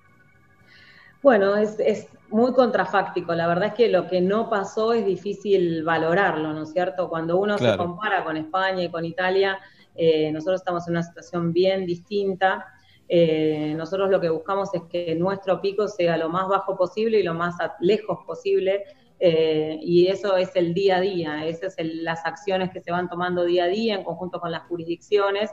Bueno, 1.21 1.55
es, 1.55 1.79
es 1.79 2.07
muy 2.29 2.53
contrafáctico. 2.53 3.33
La 3.33 3.47
verdad 3.47 3.69
es 3.69 3.73
que 3.73 3.89
lo 3.89 4.07
que 4.07 4.21
no 4.21 4.49
pasó 4.49 4.93
es 4.93 5.05
difícil 5.05 5.83
valorarlo, 5.83 6.53
¿no 6.53 6.63
es 6.63 6.71
cierto? 6.71 7.09
Cuando 7.09 7.37
uno 7.37 7.57
se 7.57 7.75
compara 7.75 8.23
con 8.23 8.37
España 8.37 8.83
y 8.83 8.89
con 8.89 9.03
Italia, 9.05 9.59
eh, 9.95 10.31
nosotros 10.31 10.61
estamos 10.61 10.87
en 10.87 10.93
una 10.93 11.03
situación 11.03 11.51
bien 11.51 11.85
distinta. 11.85 12.65
Eh, 13.07 13.73
nosotros 13.75 14.09
lo 14.09 14.21
que 14.21 14.29
buscamos 14.29 14.73
es 14.73 14.83
que 14.83 15.15
nuestro 15.15 15.59
pico 15.59 15.87
sea 15.87 16.15
lo 16.17 16.29
más 16.29 16.47
bajo 16.47 16.77
posible 16.77 17.19
y 17.19 17.23
lo 17.23 17.33
más 17.33 17.55
lejos 17.79 18.19
posible. 18.25 18.83
eh, 19.21 19.77
y 19.81 20.07
eso 20.07 20.37
es 20.37 20.55
el 20.55 20.73
día 20.73 20.95
a 20.95 21.01
día, 21.01 21.45
esas 21.45 21.75
son 21.75 21.87
las 22.05 22.25
acciones 22.25 22.69
que 22.71 22.79
se 22.79 22.89
van 22.89 23.09
tomando 23.09 23.43
día 23.43 23.65
a 23.65 23.67
día 23.67 23.95
en 23.95 24.03
conjunto 24.05 24.39
con 24.39 24.49
las 24.49 24.63
jurisdicciones. 24.69 25.51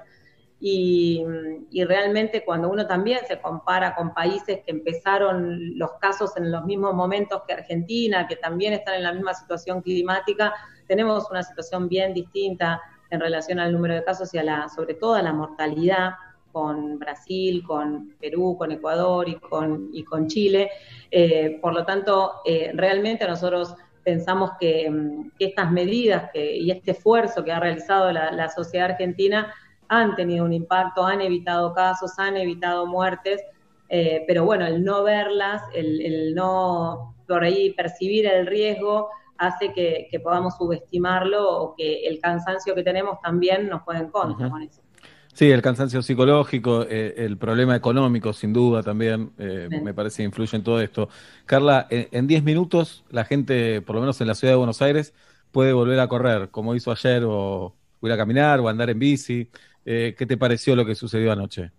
Y, 0.58 1.22
realmente 1.86 2.44
cuando 2.44 2.70
uno 2.70 2.86
también 2.86 3.20
se 3.28 3.40
compara 3.40 3.94
con 3.94 4.14
países 4.14 4.60
que 4.64 4.70
empezaron 4.70 5.78
los 5.78 5.92
casos 6.00 6.36
en 6.36 6.50
los 6.50 6.64
mismos 6.64 6.94
momentos 6.94 7.42
que 7.46 7.52
Argentina, 7.52 8.26
que 8.26 8.36
también 8.36 8.72
están 8.72 8.94
en 8.94 9.02
la 9.02 9.12
misma 9.12 9.34
situación 9.34 9.82
climática, 9.82 10.54
tenemos 10.86 11.30
una 11.30 11.42
situación 11.42 11.88
bien 11.88 12.14
distinta 12.14 12.80
en 13.10 13.20
relación 13.20 13.58
al 13.58 13.72
número 13.72 13.94
de 13.94 14.04
casos 14.04 14.32
y 14.34 14.38
a 14.38 14.42
la, 14.42 14.68
sobre 14.68 14.94
todo 14.94 15.14
a 15.14 15.22
la 15.22 15.32
mortalidad 15.32 16.14
con 16.50 16.98
Brasil, 16.98 17.62
con 17.64 18.14
Perú, 18.18 18.56
con 18.58 18.72
Ecuador 18.72 19.28
y 19.28 19.34
con, 19.34 19.90
y 19.92 20.04
con 20.04 20.26
Chile. 20.26 20.70
Eh, 21.10 21.58
por 21.60 21.74
lo 21.74 21.84
tanto, 21.84 22.40
eh, 22.46 22.72
realmente 22.74 23.26
nosotros 23.26 23.74
pensamos 24.02 24.52
que, 24.58 24.90
mm, 24.90 25.32
que 25.38 25.44
estas 25.46 25.70
medidas 25.70 26.30
que, 26.32 26.56
y 26.56 26.70
este 26.70 26.92
esfuerzo 26.92 27.44
que 27.44 27.52
ha 27.52 27.60
realizado 27.60 28.10
la 28.10 28.48
sociedad 28.48 28.92
argentina 28.92 29.52
han 29.88 30.16
tenido 30.16 30.44
un 30.44 30.52
impacto, 30.52 31.04
han 31.04 31.20
evitado 31.20 31.72
casos, 31.72 32.18
han 32.18 32.36
evitado 32.36 32.86
muertes, 32.86 33.42
eh, 33.88 34.24
pero 34.26 34.44
bueno, 34.44 34.66
el 34.66 34.84
no 34.84 35.02
verlas, 35.02 35.62
el, 35.74 36.00
el 36.00 36.34
no 36.34 37.14
por 37.26 37.44
ahí 37.44 37.72
percibir 37.72 38.26
el 38.26 38.46
riesgo, 38.46 39.08
hace 39.38 39.72
que, 39.72 40.08
que 40.10 40.20
podamos 40.20 40.56
subestimarlo 40.56 41.58
o 41.60 41.74
que 41.74 42.06
el 42.06 42.20
cansancio 42.20 42.74
que 42.74 42.82
tenemos 42.82 43.20
también 43.20 43.68
nos 43.68 43.82
juegue 43.82 44.00
en 44.00 44.10
contra 44.10 44.48
con 44.50 44.62
eso. 44.62 44.82
Sí, 45.36 45.50
el 45.50 45.60
cansancio 45.60 46.00
psicológico, 46.00 46.86
eh, 46.88 47.12
el 47.18 47.36
problema 47.36 47.76
económico, 47.76 48.32
sin 48.32 48.54
duda, 48.54 48.82
también 48.82 49.32
eh, 49.36 49.68
me 49.82 49.92
parece 49.92 50.18
que 50.18 50.22
influye 50.22 50.56
en 50.56 50.64
todo 50.64 50.80
esto. 50.80 51.10
Carla, 51.44 51.86
en 51.90 52.08
en 52.10 52.26
10 52.26 52.42
minutos 52.42 53.04
la 53.10 53.26
gente, 53.26 53.82
por 53.82 53.96
lo 53.96 54.00
menos 54.00 54.18
en 54.22 54.28
la 54.28 54.34
ciudad 54.34 54.54
de 54.54 54.56
Buenos 54.56 54.80
Aires, 54.80 55.12
puede 55.52 55.74
volver 55.74 56.00
a 56.00 56.08
correr, 56.08 56.48
como 56.50 56.74
hizo 56.74 56.90
ayer, 56.90 57.24
o, 57.24 57.76
o 58.00 58.06
ir 58.06 58.12
a 58.12 58.16
caminar, 58.16 58.60
o 58.60 58.68
andar 58.68 58.88
en 58.88 58.98
bici. 58.98 59.50
Eh, 59.88 60.16
¿qué 60.18 60.26
te 60.26 60.36
pareció 60.36 60.74
lo 60.74 60.84
que 60.84 60.96
sucedió 60.96 61.30
anoche? 61.30 61.70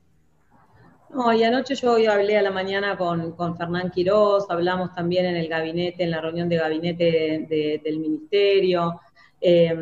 No, 1.10 1.34
y 1.34 1.44
anoche 1.44 1.76
yo 1.76 1.92
hablé 2.10 2.38
a 2.38 2.42
la 2.42 2.52
mañana 2.52 2.98
con, 2.98 3.34
con 3.34 3.58
Fernán 3.58 3.92
Quirós, 3.92 4.46
hablamos 4.50 4.94
también 4.94 5.26
en 5.26 5.36
el 5.36 5.50
gabinete, 5.50 6.04
en 6.04 6.12
la 6.12 6.22
reunión 6.22 6.48
de 6.48 6.56
gabinete 6.56 7.04
de- 7.50 7.82
del 7.84 8.00
ministerio. 8.00 9.02
Eh, 9.42 9.76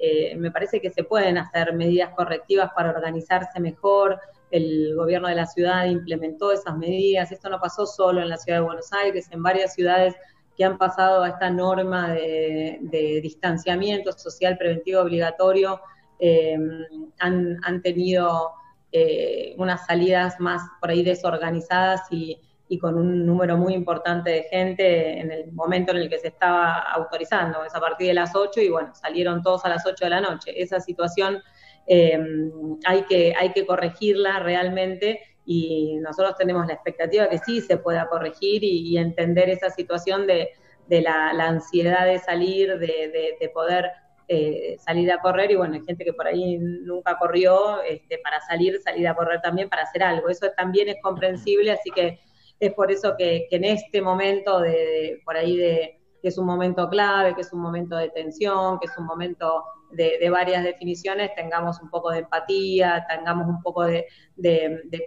eh, 0.00 0.34
me 0.36 0.50
parece 0.50 0.80
que 0.80 0.90
se 0.90 1.04
pueden 1.04 1.38
hacer 1.38 1.72
medidas 1.74 2.10
correctivas 2.16 2.70
para 2.74 2.90
organizarse 2.90 3.60
mejor. 3.60 4.18
El 4.50 4.96
gobierno 4.96 5.28
de 5.28 5.36
la 5.36 5.46
ciudad 5.46 5.86
implementó 5.86 6.50
esas 6.50 6.76
medidas. 6.76 7.30
Esto 7.30 7.50
no 7.50 7.60
pasó 7.60 7.86
solo 7.86 8.20
en 8.20 8.28
la 8.30 8.36
ciudad 8.36 8.58
de 8.58 8.64
Buenos 8.64 8.92
Aires, 8.92 9.28
en 9.30 9.44
varias 9.44 9.74
ciudades 9.74 10.16
que 10.56 10.64
han 10.64 10.76
pasado 10.76 11.22
a 11.22 11.28
esta 11.28 11.50
norma 11.50 12.10
de 12.10 13.20
distanciamiento 13.22 14.10
social 14.12 14.58
preventivo 14.58 15.00
obligatorio 15.02 15.80
eh, 16.20 16.58
han, 17.18 17.58
han 17.62 17.82
tenido 17.82 18.52
eh, 18.92 19.54
unas 19.58 19.86
salidas 19.86 20.38
más 20.40 20.62
por 20.80 20.90
ahí 20.90 21.02
desorganizadas 21.02 22.02
y, 22.10 22.40
y 22.68 22.78
con 22.78 22.96
un 22.96 23.26
número 23.26 23.56
muy 23.56 23.74
importante 23.74 24.30
de 24.30 24.42
gente 24.44 25.18
en 25.18 25.30
el 25.32 25.52
momento 25.52 25.92
en 25.92 25.98
el 25.98 26.08
que 26.08 26.18
se 26.18 26.28
estaba 26.28 26.78
autorizando, 26.92 27.64
es 27.64 27.74
a 27.74 27.80
partir 27.80 28.06
de 28.08 28.14
las 28.14 28.34
8 28.34 28.60
y 28.60 28.68
bueno, 28.68 28.94
salieron 28.94 29.42
todos 29.42 29.64
a 29.64 29.68
las 29.68 29.84
8 29.86 30.04
de 30.04 30.10
la 30.10 30.20
noche. 30.20 30.52
Esa 30.62 30.78
situación 30.80 31.42
eh, 31.86 32.18
hay, 32.86 33.02
que, 33.02 33.34
hay 33.38 33.52
que 33.52 33.66
corregirla 33.66 34.38
realmente 34.38 35.20
y 35.44 35.96
nosotros 36.00 36.36
tenemos 36.36 36.66
la 36.66 36.74
expectativa 36.74 37.28
que 37.28 37.38
sí 37.38 37.60
se 37.60 37.76
pueda 37.76 38.06
corregir 38.08 38.62
y, 38.62 38.96
entender 38.98 39.48
esa 39.50 39.70
situación 39.70 40.26
de, 40.26 40.50
de 40.86 41.00
la, 41.00 41.30
ansiedad 41.30 42.06
de 42.06 42.18
salir, 42.20 42.78
de- 42.78 43.36
de 43.40 43.48
poder 43.48 43.90
eh, 44.32 44.76
salir 44.78 45.10
a 45.10 45.20
correr 45.20 45.50
y 45.50 45.56
bueno, 45.56 45.74
hay 45.74 45.82
gente 45.84 46.04
que 46.04 46.12
por 46.12 46.28
ahí 46.28 46.56
nunca 46.56 47.18
corrió, 47.18 47.82
este, 47.82 48.18
para 48.18 48.40
salir, 48.42 48.80
salir 48.80 49.08
a 49.08 49.16
correr 49.16 49.40
también 49.40 49.68
para 49.68 49.82
hacer 49.82 50.04
algo. 50.04 50.28
Eso 50.28 50.46
también 50.56 50.88
es 50.88 50.98
comprensible, 51.02 51.72
así 51.72 51.90
que 51.90 52.20
es 52.60 52.72
por 52.74 52.92
eso 52.92 53.16
que, 53.18 53.48
en 53.50 53.64
este 53.64 54.00
momento 54.00 54.60
de, 54.60 55.20
por 55.24 55.36
ahí 55.36 55.56
de 55.56 56.00
que 56.22 56.28
es 56.28 56.38
un 56.38 56.46
momento 56.46 56.88
clave, 56.88 57.34
que 57.34 57.40
es 57.40 57.52
un 57.52 57.60
momento 57.60 57.96
de 57.96 58.10
tensión, 58.10 58.78
que 58.78 58.86
es 58.86 58.96
un 58.96 59.06
momento 59.06 59.64
de, 59.90 60.30
varias 60.30 60.62
definiciones, 60.62 61.34
tengamos 61.34 61.80
un 61.80 61.90
poco 61.90 62.12
de 62.12 62.20
empatía, 62.20 63.04
tengamos 63.08 63.48
un 63.48 63.60
poco 63.62 63.82
de 63.82 64.06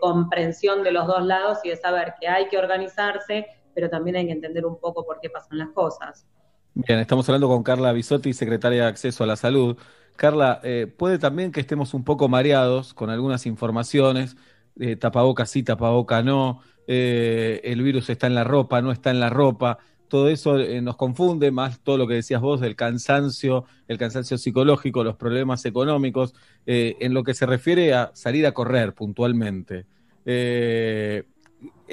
comprensión 0.01 0.83
de 0.83 0.91
los 0.91 1.07
dos 1.07 1.23
lados 1.23 1.59
y 1.63 1.69
de 1.69 1.77
saber 1.77 2.15
que 2.19 2.27
hay 2.27 2.49
que 2.49 2.57
organizarse, 2.57 3.47
pero 3.73 3.89
también 3.89 4.17
hay 4.17 4.25
que 4.25 4.33
entender 4.33 4.65
un 4.65 4.77
poco 4.81 5.05
por 5.05 5.21
qué 5.21 5.29
pasan 5.29 5.59
las 5.59 5.69
cosas. 5.69 6.27
Bien, 6.75 6.97
estamos 6.99 7.29
hablando 7.29 7.47
con 7.47 7.61
Carla 7.61 7.93
Bisotti, 7.93 8.33
secretaria 8.33 8.83
de 8.83 8.87
Acceso 8.87 9.23
a 9.23 9.27
la 9.27 9.35
Salud. 9.35 9.77
Carla, 10.15 10.59
eh, 10.63 10.87
puede 10.87 11.19
también 11.19 11.51
que 11.51 11.59
estemos 11.59 11.93
un 11.93 12.03
poco 12.03 12.29
mareados 12.29 12.95
con 12.95 13.11
algunas 13.11 13.45
informaciones, 13.45 14.35
eh, 14.79 14.95
tapaboca 14.95 15.45
sí, 15.45 15.61
tapaboca 15.61 16.23
no, 16.23 16.61
eh, 16.87 17.61
el 17.63 17.83
virus 17.83 18.09
está 18.09 18.25
en 18.25 18.33
la 18.33 18.43
ropa, 18.43 18.81
no 18.81 18.91
está 18.91 19.11
en 19.11 19.19
la 19.19 19.29
ropa, 19.29 19.77
todo 20.07 20.29
eso 20.29 20.57
eh, 20.59 20.81
nos 20.81 20.95
confunde, 20.95 21.51
más 21.51 21.79
todo 21.79 21.97
lo 21.97 22.07
que 22.07 22.15
decías 22.15 22.41
vos 22.41 22.59
del 22.59 22.75
cansancio, 22.75 23.65
el 23.87 23.99
cansancio 23.99 24.39
psicológico, 24.39 25.03
los 25.03 25.15
problemas 25.15 25.65
económicos, 25.65 26.33
en 26.65 27.13
lo 27.13 27.23
que 27.23 27.35
se 27.35 27.45
refiere 27.45 27.93
a 27.93 28.11
salir 28.15 28.47
a 28.47 28.53
correr 28.53 28.93
puntualmente. 28.95 29.85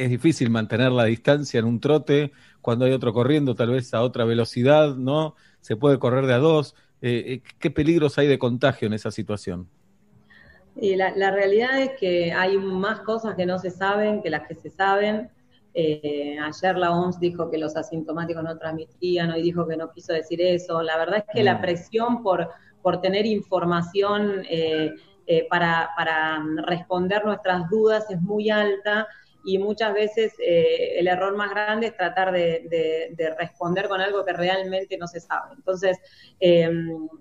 Es 0.04 0.10
difícil 0.10 0.50
mantener 0.50 0.92
la 0.92 1.04
distancia 1.04 1.60
en 1.60 1.66
un 1.66 1.80
trote 1.80 2.32
cuando 2.60 2.84
hay 2.84 2.92
otro 2.92 3.12
corriendo, 3.12 3.54
tal 3.54 3.70
vez 3.70 3.92
a 3.94 4.02
otra 4.02 4.24
velocidad, 4.24 4.96
¿no? 4.96 5.34
Se 5.60 5.76
puede 5.76 5.98
correr 5.98 6.26
de 6.26 6.34
a 6.34 6.38
dos. 6.38 6.74
Eh, 7.02 7.24
eh, 7.26 7.42
¿qué 7.58 7.70
peligros 7.70 8.18
hay 8.18 8.26
de 8.26 8.38
contagio 8.38 8.86
en 8.86 8.94
esa 8.94 9.10
situación? 9.10 9.68
Y 10.76 10.96
la, 10.96 11.10
la 11.16 11.30
realidad 11.30 11.80
es 11.82 11.90
que 11.98 12.32
hay 12.32 12.56
más 12.58 13.00
cosas 13.00 13.34
que 13.34 13.44
no 13.46 13.58
se 13.58 13.70
saben 13.70 14.22
que 14.22 14.30
las 14.30 14.46
que 14.46 14.54
se 14.54 14.70
saben. 14.70 15.30
Eh, 15.74 16.36
ayer 16.42 16.76
la 16.78 16.92
OMS 16.92 17.20
dijo 17.20 17.50
que 17.50 17.58
los 17.58 17.76
asintomáticos 17.76 18.42
no 18.42 18.56
transmitían, 18.58 19.30
hoy 19.30 19.42
dijo 19.42 19.66
que 19.68 19.76
no 19.76 19.90
quiso 19.92 20.12
decir 20.12 20.40
eso. 20.40 20.82
La 20.82 20.96
verdad 20.96 21.18
es 21.18 21.24
que 21.32 21.42
la 21.44 21.56
Mm. 21.56 21.60
presión 21.60 22.22
por, 22.22 22.48
por 22.82 23.00
tener 23.00 23.26
información 23.26 24.42
eh, 24.48 24.92
eh, 25.26 25.46
para, 25.48 25.90
para 25.96 26.42
responder 26.66 27.24
nuestras 27.24 27.68
dudas 27.70 28.10
es 28.10 28.20
muy 28.20 28.50
alta 28.50 29.06
y 29.44 29.58
muchas 29.58 29.94
veces 29.94 30.34
eh, 30.44 30.98
el 30.98 31.08
error 31.08 31.36
más 31.36 31.50
grande 31.50 31.88
es 31.88 31.96
tratar 31.96 32.32
de, 32.32 32.66
de- 32.70 33.10
de 33.16 33.34
responder 33.36 33.88
con 33.88 34.00
algo 34.00 34.24
que 34.24 34.32
realmente 34.32 34.96
no 34.98 35.06
se 35.06 35.20
sabe. 35.20 35.54
Entonces, 35.56 35.98
eh, 36.40 36.70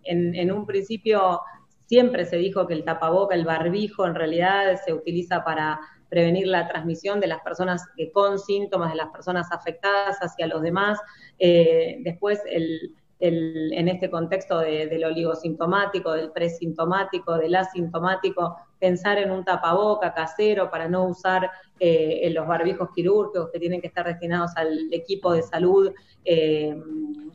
en, 0.04 0.52
un 0.52 0.66
principio 0.66 1.42
siempre 1.88 2.26
se 2.26 2.38
dijo 2.38 2.68
que 2.68 2.74
el 2.74 2.84
tapaboca, 2.84 3.36
el 3.36 3.46
barbijo, 3.46 4.06
en 4.06 4.16
realidad 4.16 4.80
se 4.86 4.94
utiliza 4.94 5.44
para, 5.44 5.80
prevenir 6.10 6.48
la 6.48 6.68
transmisión 6.68 7.20
de 7.20 7.28
las 7.28 7.40
personas 7.42 7.84
que 7.96 8.12
con 8.12 8.40
síntomas, 8.40 8.90
de 8.92 8.98
las 8.98 9.10
personas 9.10 9.52
afectadas 9.52 10.18
hacia 10.22 10.48
los 10.48 10.64
demás. 10.64 11.00
Eh, 11.38 11.98
después, 12.02 12.42
el- 12.48 12.96
en 13.20 13.88
este 13.90 14.10
contexto 14.10 14.60
de- 14.60 14.88
del 14.88 15.04
oligosintomático, 15.04 16.14
del 16.14 16.32
presintomático, 16.32 17.38
del 17.38 17.54
asintomático, 17.56 18.56
pensar 18.80 19.18
en 19.18 19.32
un 19.32 19.44
tapaboca 19.44 20.14
casero 20.14 20.70
para 20.72 20.88
no 20.88 21.06
usar 21.06 21.50
eh, 21.80 22.30
los 22.34 22.48
barbijos 22.48 22.90
quirúrgicos 22.96 23.50
que 23.52 23.60
tienen 23.60 23.82
que 23.82 23.88
estar 23.88 24.06
destinados 24.06 24.52
al 24.56 24.92
equipo 24.92 25.34
de 25.34 25.44
salud, 25.44 25.92
eh, 26.26 26.76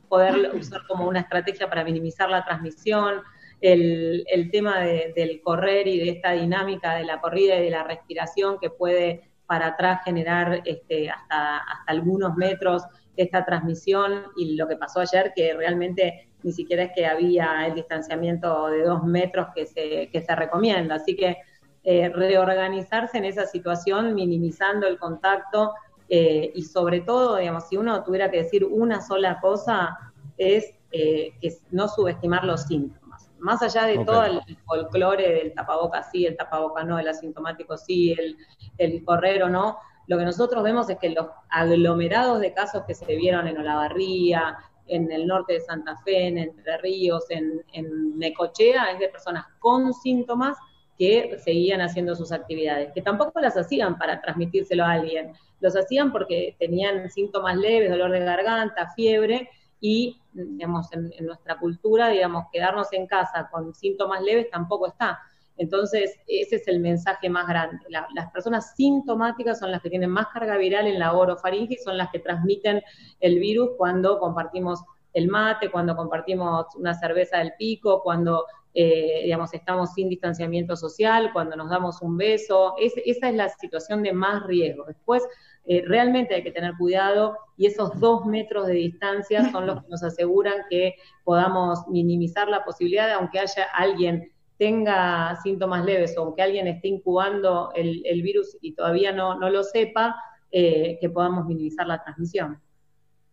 poder 0.09 0.53
usar 0.55 0.83
como 0.87 1.07
una 1.09 1.21
estrategia 1.21 1.69
para 1.69 1.85
minimizar 1.85 2.29
la 2.31 2.45
transmisión, 2.45 3.21
el, 3.61 4.25
el 4.29 4.51
tema 4.51 4.81
de- 4.81 5.13
del 5.17 5.41
correr 5.43 5.87
y 5.89 5.99
de 5.99 6.11
esta 6.11 6.33
dinámica 6.33 6.95
de 6.97 7.05
la 7.05 7.21
corrida 7.21 7.57
y 7.59 7.63
de 7.65 7.71
la 7.71 7.85
respiración 7.85 8.59
que 8.61 8.71
puede 8.71 9.31
para 9.47 9.69
atrás 9.69 10.01
generar 10.05 10.63
este, 10.65 11.11
hasta, 11.11 11.59
hasta 11.59 11.85
algunos 11.93 12.35
metros 12.37 12.83
esta 13.17 13.45
transmisión 13.45 14.25
y 14.37 14.57
lo 14.57 14.67
que 14.67 14.77
pasó 14.77 15.01
ayer, 15.01 15.33
que 15.37 15.55
realmente 15.55 16.29
ni 16.45 16.53
siquiera 16.53 16.85
es 16.85 16.93
que 16.95 17.07
había 17.07 17.67
el 17.67 17.75
distanciamiento 17.75 18.69
de 18.69 18.83
dos 18.85 19.03
metros 19.03 19.49
que 19.55 19.67
se, 19.67 20.11
que 20.11 20.21
se 20.21 20.37
recomienda. 20.37 20.97
Así 20.97 21.17
que 21.17 21.39
eh, 21.83 22.11
reorganizarse 22.11 23.17
en 23.17 23.25
esa 23.25 23.47
situación, 23.47 24.15
minimizando 24.15 24.87
el 24.87 24.99
contacto 24.99 25.73
eh, 26.09 26.53
y 26.55 26.63
sobre 26.63 27.01
todo, 27.01 27.37
digamos, 27.37 27.67
si 27.69 27.79
uno 27.79 28.05
tuviera 28.05 28.31
que 28.31 28.43
decir 28.43 28.65
una 28.65 29.01
sola 29.01 29.41
cosa, 29.41 29.99
es 30.37 30.75
eh, 30.93 31.33
que 31.41 31.51
no 31.71 31.89
subestimar 31.89 32.45
los 32.45 32.65
síntomas. 32.65 33.31
Más 33.39 33.63
allá 33.63 33.87
de 33.87 34.05
todo 34.05 34.25
el 34.25 34.41
folclore 34.67 35.33
del 35.33 35.55
tapaboca 35.55 36.03
sí, 36.03 36.27
el 36.27 36.37
tapaboca 36.37 36.85
no, 36.85 36.99
el 36.99 37.09
asintomático 37.09 37.77
sí, 37.79 38.15
el, 38.19 38.37
el 38.77 39.03
correr 39.03 39.43
o 39.43 39.49
no, 39.49 39.79
lo 40.07 40.19
que 40.19 40.25
nosotros 40.25 40.63
vemos 40.63 40.91
es 40.91 40.99
que 40.99 41.11
los 41.11 41.27
aglomerados 41.49 42.41
de 42.41 42.53
casos 42.53 42.85
que 42.87 42.95
se 42.95 43.17
vieron 43.17 43.49
en 43.49 43.59
Olavarría, 43.59 44.59
en 44.87 45.11
el 45.11 45.27
norte 45.27 45.55
de 45.55 45.61
Santa 45.61 45.97
Fe, 46.05 46.27
en 46.27 46.39
Entre 46.39 46.79
Ríos, 46.79 47.25
en, 47.31 47.63
en 47.73 48.19
Necochea, 48.19 48.93
es 48.93 48.99
de 48.99 49.09
personas 49.09 49.47
con 49.59 49.93
síntomas 49.93 50.57
que 50.99 51.37
seguían 51.39 51.81
haciendo 51.81 52.15
sus 52.15 52.31
actividades, 52.31 52.93
que 52.93 53.03
tampoco 53.03 53.41
las 53.41 53.57
hacían 53.57 53.99
para 53.99 54.21
transmitírselo 54.21 54.85
a 54.85 54.93
alguien, 54.93 55.33
los 55.61 55.77
hacían 55.77 56.13
porque 56.13 56.57
tenían 56.59 57.11
síntomas 57.11 57.57
leves, 57.57 57.91
dolor 57.91 58.13
de 58.13 58.21
garganta, 58.21 58.93
fiebre, 58.95 59.49
y 59.81 60.21
digamos, 60.33 60.93
en, 60.93 61.13
en 61.19 61.27
nuestra 61.27 61.59
cultura, 61.59 62.09
digamos, 62.09 62.47
quedarnos 62.53 62.93
en 62.93 63.07
casa 63.07 63.49
con 63.51 63.75
síntomas 63.75 64.23
leves 64.23 64.49
tampoco 64.51 64.87
está. 64.87 65.21
Entonces, 65.57 66.17
ese 66.27 66.57
es 66.57 66.69
el 66.69 66.81
mensaje 66.81 67.29
más 67.31 67.47
grande. 67.47 67.79
La- 67.89 68.07
las 68.15 68.31
personas 68.33 68.75
sintomáticas 68.77 69.59
son 69.59 69.71
las 69.71 69.81
que 69.83 69.91
tienen 69.91 70.11
más 70.11 70.27
carga 70.29 70.57
viral 70.57 70.87
en 70.87 70.99
la 70.99 71.13
orofaringe 71.15 71.75
y 71.75 71.77
son 71.79 71.97
las 71.97 72.11
que 72.11 72.19
transmiten 72.19 72.83
el 73.21 73.39
virus 73.39 73.71
cuando 73.77 74.19
compartimos 74.19 74.81
el 75.13 75.29
mate, 75.29 75.71
cuando 75.71 75.95
compartimos 75.95 76.67
una 76.77 76.95
cerveza 76.95 77.39
del 77.39 77.53
pico, 77.59 78.03
cuando 78.03 78.45
eh, 78.77 79.21
digamos, 79.23 79.55
estamos 79.55 79.93
sin 79.95 80.09
distanciamiento 80.09 80.75
social, 80.75 81.31
cuando 81.33 81.55
nos 81.55 81.71
damos 81.71 82.03
un 82.03 82.17
beso. 82.17 82.75
Es- 82.77 82.95
esa 83.07 83.29
es 83.29 83.35
la 83.37 83.49
situación 83.49 84.03
de 84.03 84.13
más 84.13 84.43
riesgo. 84.47 84.85
Después, 84.87 85.23
eh, 85.67 85.83
realmente 85.87 86.35
hay 86.35 86.43
que 86.43 86.51
tener 86.51 86.73
cuidado 86.77 87.39
y 87.57 87.67
esos 87.67 87.99
dos 88.01 88.27
metros 88.27 88.67
de 88.67 88.75
distancia 88.75 89.49
son 89.53 89.67
los 89.69 89.81
que 89.83 89.89
nos 89.89 90.03
aseguran 90.03 90.55
que 90.69 90.95
podamos 91.23 91.87
minimizar 91.89 92.49
la 92.49 92.65
posibilidad 92.65 93.07
de, 93.07 93.13
aunque 93.13 93.39
haya 93.39 93.65
alguien 93.73 94.33
tenga 94.57 95.37
síntomas 95.43 95.85
leves 95.85 96.17
o 96.17 96.23
aunque 96.23 96.43
alguien 96.43 96.67
esté 96.67 96.89
incubando 96.89 97.71
el, 97.75 98.03
el 98.07 98.23
virus 98.23 98.57
y 98.61 98.75
todavía 98.75 99.13
no, 99.13 99.39
no 99.39 99.51
lo 99.51 99.65
sepa, 99.65 100.17
eh, 100.51 100.99
que 101.01 101.11
podamos 101.11 101.47
minimizar 101.47 101.87
la 101.87 102.03
transmisión. 102.03 102.61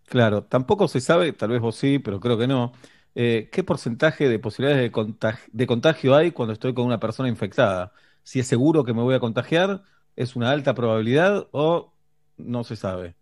Claro, 0.08 0.44
tampoco 0.44 0.88
se 0.88 1.00
sabe, 1.00 1.32
tal 1.34 1.52
vez 1.52 1.62
vos 1.62 1.76
sí, 1.76 2.00
pero 2.00 2.20
creo 2.20 2.38
que 2.38 2.48
no, 2.48 2.74
eh, 3.16 3.50
qué 3.52 3.64
porcentaje 3.64 4.28
de 4.28 4.40
posibilidades 4.40 4.92
de 5.52 5.68
contagio 5.68 6.16
hay 6.16 6.32
cuando 6.32 6.54
estoy 6.54 6.74
con 6.74 6.86
una 6.86 7.00
persona 7.00 7.30
infectada. 7.30 7.94
Si 8.24 8.40
es 8.40 8.48
seguro 8.48 8.84
que 8.84 8.94
me 8.94 9.02
voy 9.04 9.16
a 9.16 9.20
contagiar, 9.20 9.84
es 10.16 10.36
una 10.36 10.52
alta 10.52 10.74
probabilidad 10.74 11.48
o 11.52 11.94
no 12.38 12.64
se 12.64 12.76
sabe. 12.76 13.16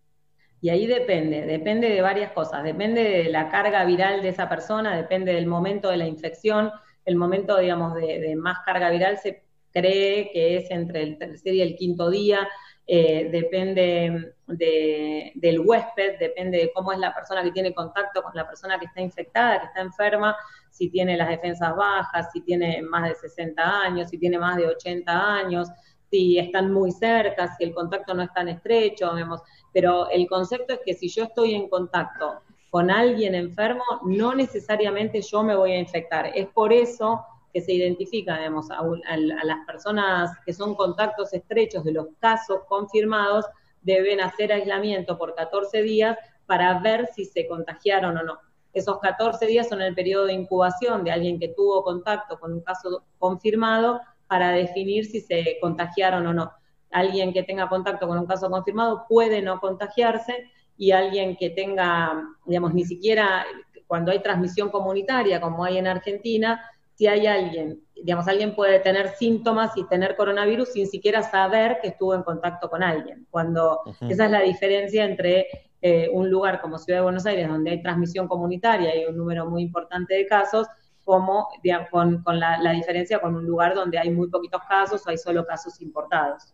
Y 0.62 0.70
ahí 0.70 0.88
depende, 0.88 1.46
depende 1.46 1.90
de 1.90 2.02
varias 2.02 2.32
cosas, 2.34 2.64
depende 2.64 3.02
de 3.02 3.30
la 3.30 3.50
carga 3.50 3.86
viral 3.86 4.22
de 4.22 4.30
esa 4.30 4.50
persona, 4.50 4.96
depende 4.96 5.34
del 5.34 5.48
momento 5.48 5.90
de 5.90 5.98
la 5.98 6.08
infección, 6.08 6.72
el 7.06 7.16
momento, 7.16 7.58
digamos, 7.58 7.96
de, 7.96 8.36
más 8.36 8.60
carga 8.66 8.90
viral 8.90 9.18
se 9.18 9.44
cree 9.72 10.32
que 10.32 10.58
es 10.58 10.72
entre 10.72 11.04
el 11.04 11.18
tercer 11.18 11.54
y 11.54 11.62
el 11.62 11.76
quinto 11.76 12.10
día, 12.10 12.48
eh, 12.88 13.30
depende 13.32 14.34
de- 14.48 15.32
del 15.36 15.60
huésped, 15.60 16.18
depende 16.20 16.58
de 16.58 16.72
cómo 16.74 16.92
es 16.92 16.98
la 17.00 17.14
persona 17.14 17.44
que 17.44 17.52
tiene 17.52 17.74
contacto 17.74 18.24
con 18.24 18.32
la 18.34 18.48
persona 18.48 18.80
que 18.80 18.86
está 18.86 19.02
infectada, 19.02 19.60
que 19.60 19.66
está 19.68 19.82
enferma, 19.82 20.36
si 20.72 20.90
tiene 20.90 21.16
las 21.18 21.30
defensas 21.30 21.76
bajas, 21.76 22.30
si 22.34 22.42
tiene 22.42 22.82
más 22.82 23.08
de 23.10 23.16
60 23.16 23.82
años, 23.82 24.10
si 24.10 24.18
tiene 24.18 24.40
más 24.40 24.58
de 24.58 24.68
80 24.68 25.36
años, 25.36 25.68
si 26.10 26.40
están 26.40 26.72
muy 26.74 26.92
cerca, 26.92 27.56
si 27.56 27.64
el 27.64 27.74
contacto 27.74 28.14
no 28.16 28.24
es 28.24 28.34
tan 28.34 28.50
estrecho, 28.50 29.14
vemos. 29.14 29.42
Pero 29.72 30.10
el 30.10 30.28
concepto 30.28 30.74
es 30.74 30.80
que 30.84 30.94
si 30.96 31.10
yo 31.10 31.24
estoy 31.26 31.54
en 31.54 31.70
contacto 31.70 32.42
con 32.70 32.92
alguien 32.92 33.36
enfermo, 33.36 33.84
no 34.04 34.36
necesariamente 34.36 35.22
yo 35.22 35.44
me 35.44 35.56
voy 35.56 35.72
a 35.74 35.80
infectar. 35.80 36.32
Es 36.36 36.48
por 36.48 36.72
eso 36.72 37.26
que 37.54 37.62
se 37.62 37.74
identifica, 37.74 38.38
digamos, 38.38 38.70
a, 38.70 38.84
las 39.18 39.66
personas 39.66 40.32
que 40.46 40.54
son 40.54 40.76
contactos 40.76 41.34
estrechos 41.34 41.84
de 41.84 41.94
los 41.94 42.08
casos 42.20 42.62
confirmados, 42.68 43.46
deben 43.82 44.22
hacer 44.22 44.52
aislamiento 44.52 45.18
por 45.18 45.34
14 45.36 45.82
días 45.82 46.18
para 46.46 46.80
ver 46.80 47.08
si 47.16 47.26
se 47.26 47.48
contagiaron 47.48 48.18
o 48.18 48.24
no. 48.24 48.40
Esos 48.74 49.00
14 49.00 49.48
días 49.48 49.68
son 49.68 49.82
el 49.82 49.96
periodo 49.96 50.26
de 50.26 50.34
incubación 50.34 51.04
de 51.04 51.12
alguien 51.12 51.40
que 51.40 51.48
tuvo 51.48 51.84
contacto 51.84 52.40
con 52.40 52.54
un 52.54 52.62
caso 52.62 53.04
confirmado 53.18 54.00
para 54.28 54.52
definir 54.52 55.06
si 55.06 55.22
se 55.22 55.58
contagiaron 55.60 56.28
o 56.28 56.34
no. 56.34 56.52
Alguien 56.92 57.34
que 57.34 57.44
tenga 57.44 57.68
contacto 57.68 58.08
con 58.08 58.20
un 58.20 58.28
caso 58.28 58.50
confirmado 58.50 59.06
puede 59.08 59.42
no 59.42 59.60
contagiarse 59.60 60.52
y 60.80 60.92
alguien 60.92 61.36
que 61.36 61.50
tenga, 61.50 62.24
digamos, 62.46 62.74
ni 62.74 62.86
siquiera 62.86 63.46
cuando 63.86 64.12
hay 64.12 64.20
transmisión 64.20 64.70
comunitaria, 64.70 65.42
como 65.42 65.66
hay 65.66 65.78
en 65.78 65.88
Argentina, 65.88 66.64
si 66.96 67.06
hay 67.06 67.28
alguien, 67.28 67.84
digamos, 67.96 68.30
alguien 68.30 68.56
puede 68.56 68.80
tener 68.80 69.10
síntomas 69.10 69.76
y 69.76 69.86
tener 69.88 70.16
coronavirus 70.16 70.70
sin 70.72 70.88
siquiera 70.88 71.22
saber 71.22 71.80
que 71.82 71.90
estuvo 71.90 72.16
en 72.16 72.24
contacto 72.24 72.70
con 72.70 72.82
alguien. 72.82 73.28
Cuando 73.30 73.82
esa 74.08 74.26
es 74.26 74.32
la 74.32 74.40
diferencia 74.40 75.04
entre 75.04 75.48
eh, 75.82 76.10
un 76.14 76.30
lugar 76.30 76.62
como 76.62 76.78
Ciudad 76.78 77.00
de 77.00 77.04
Buenos 77.04 77.26
Aires, 77.26 77.50
donde 77.50 77.72
hay 77.72 77.82
transmisión 77.82 78.30
comunitaria 78.30 78.96
y 78.96 79.06
un 79.06 79.18
número 79.18 79.50
muy 79.50 79.64
importante 79.64 80.14
de 80.14 80.26
casos, 80.28 80.66
como 81.04 81.50
digamos, 81.62 81.90
con, 81.90 82.24
con 82.24 82.40
la, 82.40 82.58
la 82.62 82.72
diferencia 82.72 83.20
con 83.20 83.36
un 83.36 83.46
lugar 83.46 83.76
donde 83.76 83.98
hay 83.98 84.12
muy 84.12 84.30
poquitos 84.30 84.62
casos 84.70 85.06
o 85.06 85.10
hay 85.10 85.18
solo 85.18 85.46
casos 85.46 85.82
importados. 85.82 86.54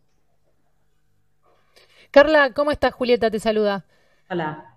Carla, 2.10 2.54
¿cómo 2.54 2.72
estás? 2.72 2.94
Julieta 2.94 3.30
te 3.30 3.40
saluda. 3.40 3.86
Hola. 4.30 4.76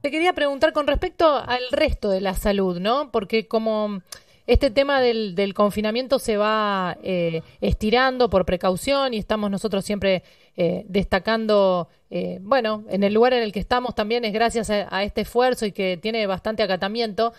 Te 0.00 0.10
quería 0.10 0.32
preguntar 0.32 0.72
con 0.72 0.86
respecto 0.86 1.34
al 1.34 1.62
resto 1.70 2.10
de 2.10 2.20
la 2.20 2.34
salud, 2.34 2.78
¿no? 2.80 3.10
Porque 3.10 3.48
como 3.48 4.02
este 4.46 4.70
tema 4.70 5.00
del, 5.00 5.52
confinamiento 5.54 6.18
se 6.18 6.36
va 6.36 6.96
eh, 7.02 7.42
estirando 7.60 8.30
por 8.30 8.44
precaución 8.46 9.14
y 9.14 9.18
estamos 9.18 9.50
nosotros 9.50 9.84
siempre 9.84 10.22
eh, 10.56 10.84
destacando, 10.88 11.88
eh, 12.10 12.38
bueno, 12.40 12.84
en 12.88 13.02
el 13.02 13.12
lugar 13.12 13.32
en 13.32 13.42
el 13.42 13.52
que 13.52 13.58
estamos 13.58 13.94
también 13.94 14.24
es 14.24 14.32
gracias 14.32 14.70
a, 14.70 14.86
a 14.94 15.02
este 15.02 15.22
esfuerzo 15.22 15.66
y 15.66 15.72
que 15.72 15.98
tiene 16.00 16.26
bastante 16.26 16.62
acatamiento. 16.62 17.32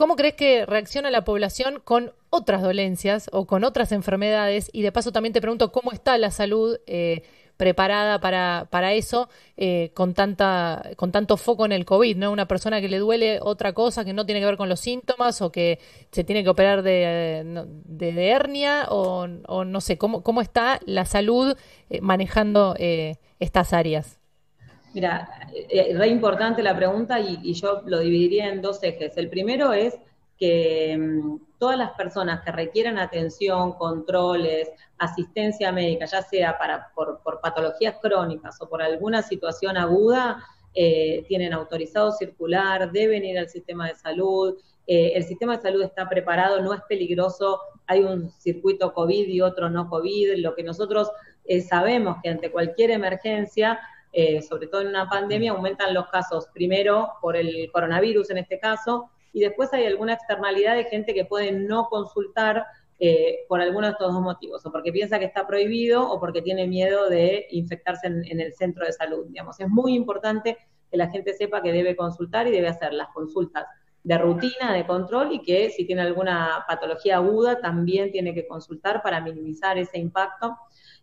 ¿Cómo 0.00 0.16
crees 0.16 0.32
que 0.32 0.64
reacciona 0.64 1.10
la 1.10 1.24
población 1.24 1.82
con 1.84 2.14
otras 2.30 2.62
dolencias 2.62 3.28
o 3.32 3.46
con 3.46 3.64
otras 3.64 3.92
enfermedades? 3.92 4.70
Y 4.72 4.80
de 4.80 4.92
paso 4.92 5.12
también 5.12 5.34
te 5.34 5.42
pregunto 5.42 5.72
cómo 5.72 5.92
está 5.92 6.16
la 6.16 6.30
salud 6.30 6.78
eh, 6.86 7.22
preparada 7.60 8.20
para, 8.20 8.68
para 8.70 8.94
eso 8.94 9.28
eh, 9.58 9.90
con, 9.92 10.14
tanta, 10.14 10.82
con 10.96 11.12
tanto 11.12 11.36
foco 11.36 11.66
en 11.66 11.72
el 11.72 11.84
COVID, 11.84 12.16
¿no? 12.16 12.32
Una 12.32 12.48
persona 12.48 12.80
que 12.80 12.88
le 12.88 12.96
duele 12.96 13.38
otra 13.42 13.74
cosa 13.74 14.02
que 14.02 14.14
no 14.14 14.24
tiene 14.24 14.40
que 14.40 14.46
ver 14.46 14.56
con 14.56 14.70
los 14.70 14.80
síntomas 14.80 15.42
o 15.42 15.52
que 15.52 15.78
se 16.10 16.24
tiene 16.24 16.42
que 16.42 16.48
operar 16.48 16.82
de, 16.82 17.44
de, 17.84 18.28
hernia 18.30 18.86
o, 18.88 19.26
no 19.26 19.80
sé, 19.82 19.98
¿cómo, 19.98 20.22
cómo 20.22 20.40
está 20.40 20.80
la 20.86 21.04
salud 21.04 21.54
eh, 21.90 22.00
manejando 22.00 22.74
eh, 22.78 23.16
estas 23.40 23.74
áreas? 23.74 24.18
Mira, 24.94 25.28
eh, 25.68 25.92
re 25.94 26.08
importante 26.08 26.62
la 26.62 26.74
pregunta 26.74 27.20
y 27.20 27.52
yo 27.52 27.82
lo 27.84 27.98
dividiría 27.98 28.48
en 28.48 28.62
dos 28.62 28.82
ejes. 28.82 29.18
El 29.18 29.28
primero 29.28 29.74
es 29.74 29.98
que 30.40 30.96
mm, 30.98 31.58
todas 31.58 31.76
las 31.76 31.90
personas 31.92 32.42
que 32.42 32.50
requieran 32.50 32.98
atención, 32.98 33.74
controles, 33.74 34.70
asistencia 34.98 35.70
médica, 35.70 36.06
ya 36.06 36.22
sea 36.22 36.58
para, 36.58 36.90
por, 36.94 37.20
por 37.22 37.40
patologías 37.40 37.96
crónicas 38.00 38.60
o 38.60 38.68
por 38.68 38.82
alguna 38.82 39.22
situación 39.22 39.76
aguda, 39.76 40.42
eh, 40.74 41.24
tienen 41.28 41.52
autorizado 41.52 42.12
circular, 42.12 42.90
deben 42.90 43.24
ir 43.24 43.38
al 43.38 43.48
sistema 43.48 43.88
de 43.88 43.94
salud. 43.94 44.56
eh, 44.86 45.12
el 45.14 45.24
sistema 45.24 45.56
de 45.56 45.62
salud 45.62 45.82
está 45.82 46.08
preparado, 46.08 46.60
no 46.62 46.72
es 46.74 46.80
peligroso, 46.88 47.60
hay 47.86 48.02
un 48.02 48.30
circuito 48.30 48.92
COVID 48.94 49.28
y 49.28 49.40
otro 49.40 49.68
no 49.68 49.88
COVID. 49.88 50.36
Lo 50.38 50.54
que 50.54 50.62
nosotros 50.62 51.10
eh, 51.44 51.60
sabemos 51.60 52.16
que 52.22 52.30
ante 52.30 52.50
cualquier 52.50 52.90
emergencia, 52.90 53.80
eh, 54.12 54.42
sobre 54.42 54.68
todo 54.68 54.80
en 54.80 54.88
una 54.88 55.08
pandemia, 55.08 55.52
aumentan 55.52 55.92
los 55.92 56.08
casos, 56.08 56.48
primero 56.54 57.10
por 57.20 57.36
el 57.36 57.70
coronavirus 57.72 58.30
en 58.30 58.38
este 58.38 58.58
caso, 58.58 59.10
y 59.32 59.40
después 59.40 59.72
hay 59.72 59.86
alguna 59.86 60.14
externalidad 60.14 60.76
de 60.76 60.84
gente 60.84 61.14
que 61.14 61.24
puede 61.24 61.52
no 61.52 61.88
consultar 61.88 62.64
eh, 63.02 63.46
por 63.48 63.62
alguno 63.62 63.86
de 63.86 63.92
estos 63.92 64.12
dos 64.12 64.22
motivos, 64.22 64.64
o 64.66 64.70
porque 64.70 64.92
piensa 64.92 65.18
que 65.18 65.24
está 65.24 65.46
prohibido 65.46 66.06
o 66.06 66.20
porque 66.20 66.42
tiene 66.42 66.66
miedo 66.66 67.08
de 67.08 67.46
infectarse 67.50 68.06
en, 68.06 68.40
el 68.40 68.52
centro 68.52 68.84
de 68.84 68.92
salud. 68.92 69.24
Digamos, 69.26 69.58
es 69.58 69.68
muy 69.68 69.94
importante 69.94 70.58
que 70.90 70.96
la 70.98 71.08
gente 71.08 71.32
sepa 71.32 71.62
que 71.62 71.72
debe 71.72 71.96
consultar 71.96 72.46
y 72.46 72.50
debe 72.50 72.68
hacer 72.68 72.92
las 72.92 73.08
consultas 73.14 73.64
de 74.02 74.18
rutina, 74.18 74.74
de 74.74 74.86
control 74.86 75.32
y 75.32 75.40
que 75.40 75.70
si 75.70 75.86
tiene 75.86 76.02
alguna 76.02 76.64
patología 76.68 77.16
aguda 77.16 77.60
también 77.60 78.12
tiene 78.12 78.34
que 78.34 78.46
consultar 78.46 79.02
para 79.02 79.20
minimizar 79.22 79.78
ese 79.78 79.98
impacto. 79.98 80.58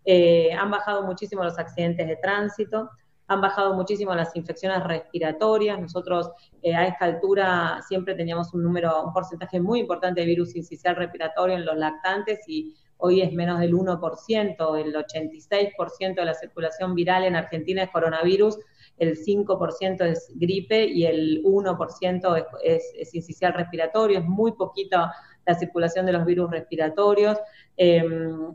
Eh, 0.06 0.53
han 0.53 0.69
bajado 0.69 1.01
muchísimo 1.01 1.43
los 1.43 1.57
accidentes 1.57 2.07
de 2.07 2.15
tránsito, 2.17 2.91
han 3.27 3.41
bajado 3.41 3.73
muchísimo 3.73 4.15
las 4.15 4.35
infecciones 4.35 4.83
respiratorias. 4.83 5.80
Nosotros 5.80 6.31
eh, 6.61 6.73
a 6.75 6.88
esta 6.88 7.06
altura 7.06 7.81
siempre 7.88 8.15
teníamos 8.15 8.53
un 8.53 8.64
número, 8.64 9.03
un 9.03 9.14
porcentaje 9.14 9.59
muy 9.59 9.81
importante 9.81 10.22
de 10.22 10.27
virus 10.27 10.56
incisional 10.56 10.97
respiratorio 10.97 11.56
en 11.56 11.65
los 11.65 11.75
lactantes 11.77 12.39
y 12.47 12.73
hoy 12.97 13.22
es 13.22 13.31
menos 13.31 13.59
del 13.59 13.73
1%, 13.73 14.80
el 14.80 14.95
86% 14.95 16.15
de 16.15 16.25
la 16.25 16.33
circulación 16.33 16.95
viral 16.95 17.25
en 17.25 17.35
Argentina 17.35 17.83
es 17.83 17.91
coronavirus, 17.91 18.57
el 18.97 19.17
5% 19.17 20.01
es 20.01 20.31
gripe 20.35 20.85
y 20.85 21.06
el 21.06 21.43
1% 21.43 22.45
es, 22.64 22.83
es, 22.95 23.14
es 23.14 23.53
respiratorio, 23.53 24.19
es 24.19 24.25
muy 24.25 24.53
poquita 24.53 25.14
la 25.45 25.56
circulación 25.56 26.06
de 26.06 26.14
los 26.14 26.25
virus 26.25 26.49
respiratorios. 26.49 27.38
Eh, 27.77 28.03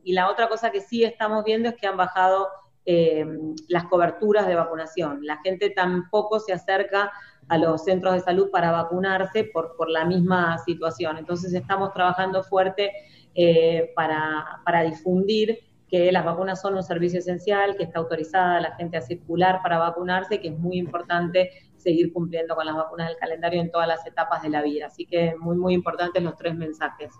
y 0.02 0.12
la 0.12 0.28
otra 0.28 0.48
cosa 0.48 0.70
que 0.70 0.80
sí 0.80 1.04
estamos 1.04 1.44
viendo 1.44 1.68
es 1.68 1.76
que 1.76 1.86
han 1.86 1.96
bajado 1.96 2.48
eh, 2.84 3.24
las 3.68 3.84
coberturas 3.84 4.46
de 4.46 4.54
vacunación. 4.54 5.24
La 5.24 5.38
gente 5.38 5.70
tampoco 5.70 6.40
se 6.40 6.52
acerca 6.52 7.12
a 7.48 7.58
los 7.58 7.84
centros 7.84 8.14
de 8.14 8.20
salud 8.20 8.50
para 8.50 8.70
vacunarse 8.70 9.44
por, 9.44 9.76
por 9.76 9.88
la 9.88 10.04
misma 10.04 10.58
situación. 10.58 11.18
Entonces 11.18 11.52
estamos 11.52 11.92
trabajando 11.92 12.42
fuerte 12.42 12.92
eh, 13.34 13.92
para, 13.94 14.60
para 14.64 14.82
difundir 14.82 15.58
que 15.88 16.10
las 16.10 16.24
vacunas 16.24 16.60
son 16.60 16.74
un 16.74 16.82
servicio 16.82 17.18
esencial, 17.18 17.76
que 17.76 17.84
está 17.84 17.98
autorizada 17.98 18.60
la 18.60 18.74
gente 18.76 18.96
a 18.96 19.02
circular 19.02 19.60
para 19.62 19.76
vacunarse, 19.78 20.40
que 20.40 20.48
es 20.48 20.58
muy 20.58 20.78
importante 20.78 21.50
seguir 21.76 22.12
cumpliendo 22.12 22.54
con 22.54 22.64
las 22.64 22.74
vacunas 22.74 23.08
del 23.08 23.18
calendario 23.18 23.60
en 23.60 23.70
todas 23.70 23.86
las 23.86 24.06
etapas 24.06 24.42
de 24.42 24.48
la 24.48 24.62
vida. 24.62 24.86
Así 24.86 25.04
que 25.04 25.34
muy, 25.38 25.56
muy 25.56 25.74
importantes 25.74 26.22
los 26.22 26.34
tres 26.36 26.56
mensajes. 26.56 27.12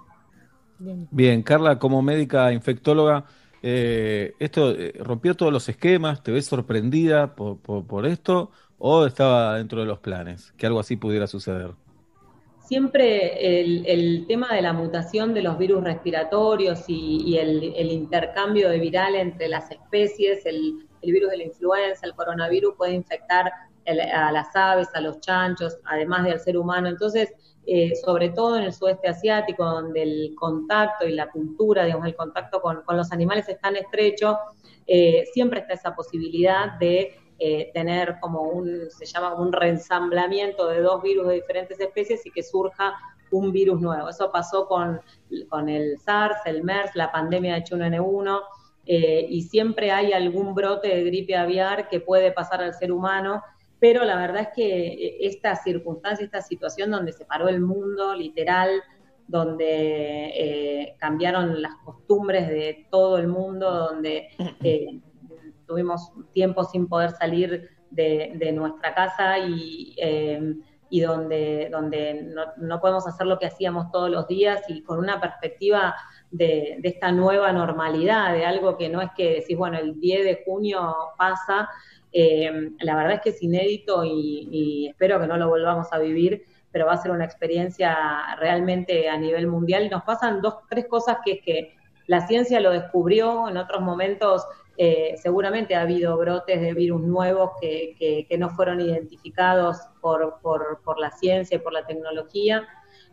Bien, 0.78 1.42
Carla, 1.42 1.78
como 1.78 2.00
médica 2.00 2.52
infectóloga, 2.52 3.26
eh, 3.62 4.34
¿esto 4.38 4.72
eh, 4.72 4.92
rompió 4.98 5.34
todos 5.34 5.52
los 5.52 5.68
esquemas? 5.68 6.22
¿Te 6.22 6.32
ves 6.32 6.46
sorprendida 6.46 7.34
por, 7.34 7.58
por, 7.58 8.06
esto? 8.06 8.50
¿O 8.78 9.06
estaba 9.06 9.56
dentro 9.56 9.80
de 9.80 9.86
los 9.86 10.00
planes 10.00 10.52
que 10.56 10.66
algo 10.66 10.80
así 10.80 10.96
pudiera 10.96 11.26
suceder? 11.26 11.70
siempre 12.72 13.60
el, 13.60 14.24
tema 14.26 14.54
de 14.54 14.62
la 14.62 14.72
mutación 14.72 15.34
de 15.34 15.42
los 15.42 15.58
virus 15.58 15.84
respiratorios 15.84 16.84
y, 16.88 17.36
el, 17.36 17.90
intercambio 17.90 18.70
de 18.70 18.78
viral 18.78 19.14
entre 19.14 19.48
las 19.48 19.70
especies, 19.70 20.46
el, 20.46 20.88
el, 21.02 21.12
virus 21.12 21.32
de 21.32 21.36
la 21.36 21.42
influenza, 21.44 22.06
el 22.06 22.14
coronavirus 22.14 22.74
puede 22.74 22.94
infectar 22.94 23.52
a 23.86 24.32
las 24.32 24.56
aves, 24.56 24.88
a 24.94 25.02
los 25.02 25.20
chanchos, 25.20 25.78
además 25.84 26.24
del 26.24 26.40
ser 26.40 26.56
humano. 26.56 26.88
Entonces, 26.88 27.34
eh, 27.66 27.94
sobre 27.94 28.30
todo 28.30 28.58
en 28.58 28.64
el 28.64 28.72
sudeste 28.72 29.08
asiático, 29.08 29.64
donde 29.64 30.02
el 30.02 30.34
contacto 30.36 31.06
y 31.06 31.12
la 31.12 31.30
cultura, 31.30 31.84
digamos, 31.84 32.06
el 32.06 32.16
contacto 32.16 32.60
con, 32.60 32.82
con 32.82 32.96
los 32.96 33.12
animales 33.12 33.48
es 33.48 33.60
tan 33.60 33.76
estrecho, 33.76 34.38
eh, 34.86 35.24
siempre 35.32 35.60
está 35.60 35.74
esa 35.74 35.94
posibilidad 35.94 36.78
de 36.78 37.16
eh, 37.38 37.70
tener 37.72 38.18
como 38.20 38.42
un, 38.42 38.90
se 38.90 39.04
llama 39.04 39.34
un 39.34 39.52
reensamblamiento 39.52 40.68
de 40.68 40.80
dos 40.80 41.02
virus 41.02 41.26
de 41.28 41.34
diferentes 41.34 41.80
especies 41.80 42.24
y 42.26 42.30
que 42.30 42.42
surja 42.42 42.94
un 43.30 43.52
virus 43.52 43.80
nuevo. 43.80 44.08
Eso 44.08 44.30
pasó 44.30 44.66
con, 44.66 45.00
con 45.48 45.68
el 45.68 45.98
SARS, 45.98 46.38
el 46.44 46.62
MERS, 46.62 46.94
la 46.94 47.10
pandemia 47.10 47.54
de 47.54 47.64
H1N1, 47.64 48.40
eh, 48.86 49.26
y 49.28 49.42
siempre 49.42 49.90
hay 49.90 50.12
algún 50.12 50.54
brote 50.54 50.88
de 50.88 51.04
gripe 51.04 51.36
aviar 51.36 51.88
que 51.88 52.00
puede 52.00 52.32
pasar 52.32 52.62
al 52.62 52.74
ser 52.74 52.92
humano, 52.92 53.42
pero 53.82 54.04
la 54.04 54.14
verdad 54.14 54.42
es 54.42 54.48
que 54.54 54.86
eh, 54.86 55.16
esta 55.22 55.56
circunstancia, 55.56 56.24
esta 56.24 56.40
situación 56.40 56.92
donde 56.92 57.12
se 57.12 57.24
paró 57.24 57.48
el 57.48 57.60
mundo, 57.60 58.14
literal, 58.14 58.80
donde 59.26 59.66
eh, 59.66 60.94
cambiaron 60.98 61.60
las 61.60 61.74
costumbres 61.84 62.46
de 62.48 62.86
todo 62.92 63.18
el 63.18 63.26
mundo, 63.26 63.68
donde 63.72 64.28
eh, 64.62 65.00
tuvimos 65.66 66.12
tiempo 66.32 66.62
sin 66.62 66.86
poder 66.86 67.10
salir 67.10 67.70
de, 67.90 68.34
de 68.36 68.52
nuestra 68.52 68.94
casa 68.94 69.38
y, 69.38 69.96
eh, 69.98 70.54
y 70.90 71.00
donde, 71.00 71.70
donde 71.72 72.22
no, 72.22 72.42
no, 72.58 72.78
podemos 72.78 73.06
hacer 73.08 73.26
lo 73.26 73.38
que 73.38 73.46
hacíamos 73.46 73.90
todos 73.90 74.10
los 74.10 74.28
días 74.28 74.62
y 74.68 74.82
con 74.82 74.98
una 74.98 75.18
perspectiva 75.18 75.94
de, 76.30 76.76
de, 76.80 76.88
esta 76.88 77.10
nueva 77.10 77.50
normalidad, 77.52 78.34
de 78.34 78.44
algo 78.44 78.76
que 78.76 78.90
no 78.90 79.00
es 79.00 79.08
que 79.16 79.36
decís, 79.40 79.56
bueno, 79.56 79.78
el 79.78 79.98
10 79.98 80.24
de 80.24 80.42
junio 80.44 80.94
pasa, 81.16 81.70
eh, 82.12 82.70
la 82.80 82.96
verdad 82.96 83.14
es 83.14 83.20
que 83.22 83.30
es 83.30 83.42
inédito 83.42 84.04
y, 84.04 84.88
espero 84.88 85.18
que 85.18 85.26
no 85.26 85.36
lo 85.36 85.48
volvamos 85.48 85.92
a 85.92 85.98
vivir, 85.98 86.44
pero 86.70 86.86
va 86.86 86.92
a 86.92 87.02
ser 87.02 87.10
una 87.10 87.24
experiencia 87.24 87.96
realmente 88.38 89.08
a 89.08 89.16
nivel 89.16 89.46
mundial. 89.46 89.88
Nos 89.90 90.02
pasan 90.04 90.40
dos, 90.40 90.56
tres 90.68 90.86
cosas 90.86 91.18
que 91.24 91.32
es 91.32 91.42
que 91.42 91.74
la 92.06 92.26
ciencia 92.26 92.60
lo 92.60 92.70
descubrió, 92.70 93.48
en 93.48 93.56
otros 93.56 93.80
momentos 93.80 94.44
eh, 94.76 95.14
seguramente 95.16 95.74
ha 95.74 95.82
habido 95.82 96.16
brotes 96.16 96.60
de 96.60 96.74
virus 96.74 97.02
nuevos 97.02 97.52
que, 97.60 98.26
no 98.38 98.50
fueron 98.50 98.80
identificados 98.80 99.78
por, 100.00 100.98
la 100.98 101.10
ciencia 101.10 101.56
y 101.56 101.60
por 101.60 101.72
la 101.72 101.86
tecnología. 101.86 102.66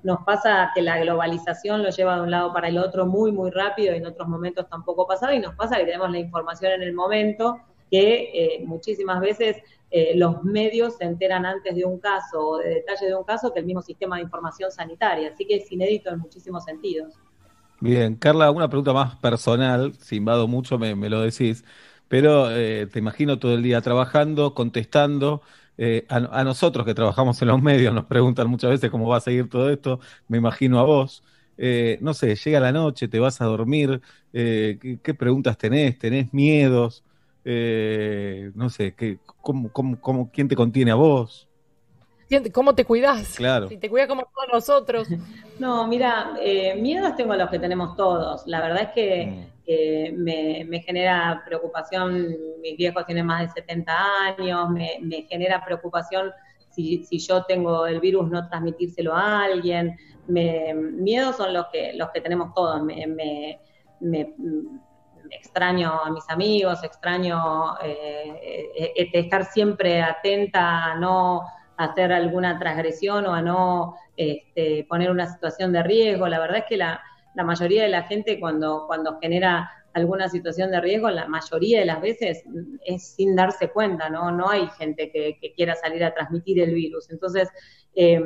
Nos 0.03 0.19
pasa 0.25 0.71
que 0.73 0.81
la 0.81 0.97
globalización 0.99 1.83
lo 1.83 1.89
lleva 1.89 2.15
de 2.15 2.21
un 2.21 2.31
lado 2.31 2.53
para 2.53 2.69
el 2.69 2.77
otro 2.77 3.05
muy, 3.05 3.31
muy 3.31 3.51
rápido 3.51 3.93
y 3.93 3.97
en 3.97 4.05
otros 4.05 4.27
momentos 4.27 4.67
tampoco 4.69 5.05
pasaba. 5.05 5.33
Y 5.33 5.39
nos 5.39 5.55
pasa 5.55 5.77
que 5.77 5.85
tenemos 5.85 6.09
la 6.11 6.19
información 6.19 6.73
en 6.73 6.83
el 6.83 6.93
momento 6.93 7.59
que 7.89 8.31
eh, 8.33 8.63
muchísimas 8.65 9.19
veces 9.19 9.57
eh, 9.91 10.13
los 10.15 10.43
medios 10.43 10.97
se 10.97 11.05
enteran 11.05 11.45
antes 11.45 11.75
de 11.75 11.85
un 11.85 11.99
caso 11.99 12.39
o 12.39 12.57
de 12.59 12.75
detalle 12.75 13.07
de 13.07 13.15
un 13.15 13.23
caso 13.23 13.53
que 13.53 13.59
el 13.59 13.65
mismo 13.65 13.81
sistema 13.81 14.17
de 14.17 14.23
información 14.23 14.71
sanitaria. 14.71 15.31
Así 15.33 15.45
que 15.45 15.55
es 15.57 15.71
inédito 15.71 16.09
en 16.09 16.19
muchísimos 16.19 16.63
sentidos. 16.63 17.13
Bien, 17.79 18.15
Carla, 18.15 18.51
una 18.51 18.67
pregunta 18.67 18.93
más 18.93 19.15
personal, 19.15 19.93
si 19.95 20.17
invado 20.17 20.47
mucho 20.47 20.77
me, 20.77 20.95
me 20.95 21.09
lo 21.09 21.21
decís, 21.21 21.63
pero 22.07 22.51
eh, 22.51 22.87
te 22.87 22.99
imagino 22.99 23.39
todo 23.39 23.53
el 23.53 23.63
día 23.63 23.81
trabajando, 23.81 24.53
contestando. 24.53 25.41
A, 26.09 26.15
a, 26.17 26.43
nosotros 26.43 26.85
que 26.85 26.93
trabajamos 26.93 27.41
en 27.41 27.47
los 27.47 27.61
medios 27.61 27.93
nos 27.93 28.03
preguntan 28.03 28.49
muchas 28.49 28.71
veces 28.71 28.89
cómo 28.91 29.07
va 29.07 29.15
a 29.15 29.21
seguir 29.21 29.49
todo 29.49 29.69
esto, 29.69 30.01
me 30.27 30.37
imagino 30.37 30.77
a 30.77 30.83
vos. 30.83 31.23
No 32.01 32.13
sé, 32.13 32.35
llega 32.35 32.59
la 32.59 32.73
noche, 32.73 33.07
te 33.07 33.17
vas 33.17 33.39
a 33.39 33.45
dormir, 33.45 34.01
eh, 34.33 34.77
¿qué, 34.81 34.99
¿qué, 35.01 35.13
preguntas 35.13 35.57
tenés? 35.57 35.97
¿Tenés 35.97 36.33
miedos? 36.33 37.03
No 37.43 38.69
sé, 38.69 38.93
¿qué, 38.95 39.19
cómo, 39.41 39.71
cómo, 39.71 39.99
cómo, 39.99 40.29
¿quién 40.31 40.47
te 40.47 40.55
contiene 40.55 40.91
a 40.91 40.95
vos? 40.95 41.49
¿Cómo 42.53 42.75
te 42.75 42.85
cuidas? 42.85 43.35
Claro. 43.35 43.67
Si 43.69 43.77
te 43.77 43.89
cuidas 43.89 44.07
como 44.07 44.23
todos 44.23 44.47
nosotros. 44.51 45.07
No, 45.59 45.85
mira, 45.89 46.35
eh, 46.41 46.73
miedos 46.75 47.17
tengo 47.17 47.35
los 47.35 47.49
que 47.49 47.59
tenemos 47.59 47.97
todos. 47.97 48.43
La 48.47 48.61
verdad 48.61 48.83
es 48.83 48.89
que 48.93 49.25
mm. 49.25 49.61
eh, 49.67 50.13
me, 50.15 50.65
me, 50.69 50.79
genera 50.79 51.43
preocupación, 51.45 52.33
mis 52.61 52.77
viejos 52.77 53.05
tienen 53.05 53.25
más 53.25 53.41
de 53.41 53.61
70 53.61 53.93
años, 54.37 54.69
me, 54.69 54.99
me 55.01 55.23
genera 55.23 55.61
preocupación 55.65 56.31
si, 56.69 57.03
si, 57.03 57.19
yo 57.19 57.43
tengo 57.43 57.85
el 57.85 57.99
virus 57.99 58.29
no 58.29 58.47
transmitírselo 58.47 59.13
a 59.13 59.43
alguien. 59.43 59.97
Me, 60.27 60.73
miedos 60.73 61.35
son 61.35 61.53
los 61.53 61.65
que, 61.73 61.91
los 61.95 62.09
que 62.11 62.21
tenemos 62.21 62.53
todos. 62.53 62.81
Me, 62.83 63.05
me, 63.05 63.59
me 63.99 64.33
extraño 65.31 65.91
a 66.03 66.09
mis 66.11 66.29
amigos, 66.29 66.83
extraño 66.83 67.77
eh, 67.83 68.71
eh, 68.95 69.09
estar 69.13 69.45
siempre 69.45 70.01
atenta 70.01 70.85
a 70.85 70.95
no 70.95 71.43
hacer 71.77 72.11
alguna 72.11 72.59
transgresión 72.59 73.25
o 73.25 73.33
a 73.33 73.41
no 73.41 73.95
este, 74.17 74.85
poner 74.89 75.11
una 75.11 75.27
situación 75.31 75.71
de 75.71 75.81
riesgo. 75.83 76.27
La 76.27 76.39
verdad 76.39 76.57
es 76.57 76.65
que 76.67 76.77
la, 76.77 77.01
mayoría 77.35 77.83
de 77.83 77.89
la 77.89 78.03
gente 78.03 78.37
cuando, 78.37 78.83
cuando 78.85 79.17
genera 79.21 79.71
alguna 79.93 80.27
situación 80.27 80.71
de 80.71 80.81
riesgo, 80.81 81.09
la 81.09 81.27
mayoría 81.27 81.79
de 81.79 81.85
las 81.85 82.01
veces 82.01 82.43
es 82.85 83.15
sin 83.15 83.35
darse 83.35 83.69
cuenta, 83.69 84.09
¿no? 84.09 84.29
No 84.31 84.49
hay 84.49 84.67
gente 84.77 85.09
que, 85.09 85.53
quiera 85.55 85.75
salir 85.75 86.03
a 86.03 86.13
transmitir 86.13 86.59
el 86.59 86.73
virus. 86.73 87.09
Entonces, 87.09 87.49
eh, 87.95 88.21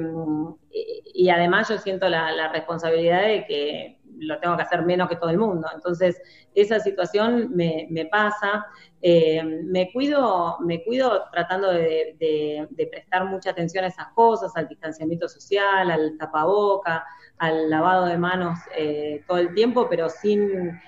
y 1.13 1.29
además 1.29 1.69
yo 1.69 1.77
siento 1.77 2.09
la, 2.09 2.51
responsabilidad 2.51 3.21
de 3.21 3.45
que 3.45 3.99
lo 4.19 4.39
tengo 4.39 4.55
que 4.55 4.63
hacer 4.63 4.83
menos 4.83 5.09
que 5.09 5.15
todo 5.15 5.29
el 5.29 5.37
mundo. 5.37 5.67
Entonces, 5.73 6.21
esa 6.55 6.79
situación 6.79 7.51
me, 7.55 7.87
me 7.89 8.05
pasa. 8.05 8.65
Eh, 9.01 9.43
me 9.43 9.91
cuido, 9.91 10.57
me 10.61 10.83
cuido 10.83 11.23
tratando 11.31 11.71
de, 11.71 12.15
de, 12.19 12.87
prestar 12.87 13.25
mucha 13.25 13.49
atención 13.49 13.83
a 13.83 13.87
esas 13.87 14.07
cosas, 14.15 14.53
al 14.55 14.67
distanciamiento 14.67 15.27
social, 15.27 15.91
al 15.91 16.17
tapaboca, 16.17 17.05
al 17.37 17.69
lavado 17.69 18.05
de 18.05 18.17
manos 18.17 18.59
eh, 18.77 19.21
todo 19.27 19.39
el 19.39 19.53
tiempo, 19.53 19.87
pero 19.89 20.09
sin, 20.09 20.79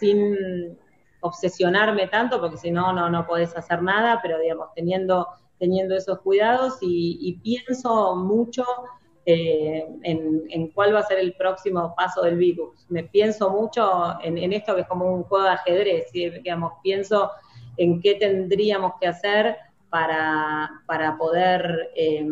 sin 0.00 0.76
obsesionarme 1.20 2.08
tanto, 2.08 2.40
porque 2.40 2.56
si 2.56 2.72
no, 2.72 2.92
no, 2.92 3.08
no 3.08 3.24
podés 3.24 3.56
hacer 3.56 3.82
nada, 3.82 4.18
pero 4.20 4.40
digamos, 4.40 4.70
teniendo, 4.74 5.28
teniendo 5.58 5.94
esos 5.94 6.18
cuidados 6.22 6.78
y 6.80 7.38
pienso 7.44 8.16
mucho 8.16 8.64
eh, 9.26 9.86
en, 10.02 10.68
cuál 10.68 10.94
va 10.94 11.00
a 11.00 11.06
ser 11.06 11.18
el 11.18 11.34
próximo 11.34 11.94
paso 11.96 12.22
del 12.22 12.36
virus. 12.36 12.86
Me 12.88 13.04
pienso 13.04 13.50
mucho 13.50 14.18
en, 14.22 14.52
esto 14.52 14.74
que 14.74 14.82
es 14.82 14.86
como 14.86 15.12
un 15.12 15.24
juego 15.24 15.44
de 15.44 15.50
ajedrez, 15.50 16.12
digamos, 16.12 16.72
pienso 16.82 17.30
en 17.76 18.00
qué 18.00 18.14
tendríamos 18.14 18.92
que 19.00 19.06
hacer 19.06 19.56
para, 19.88 20.70
poder 21.18 21.90
eh, 21.94 22.26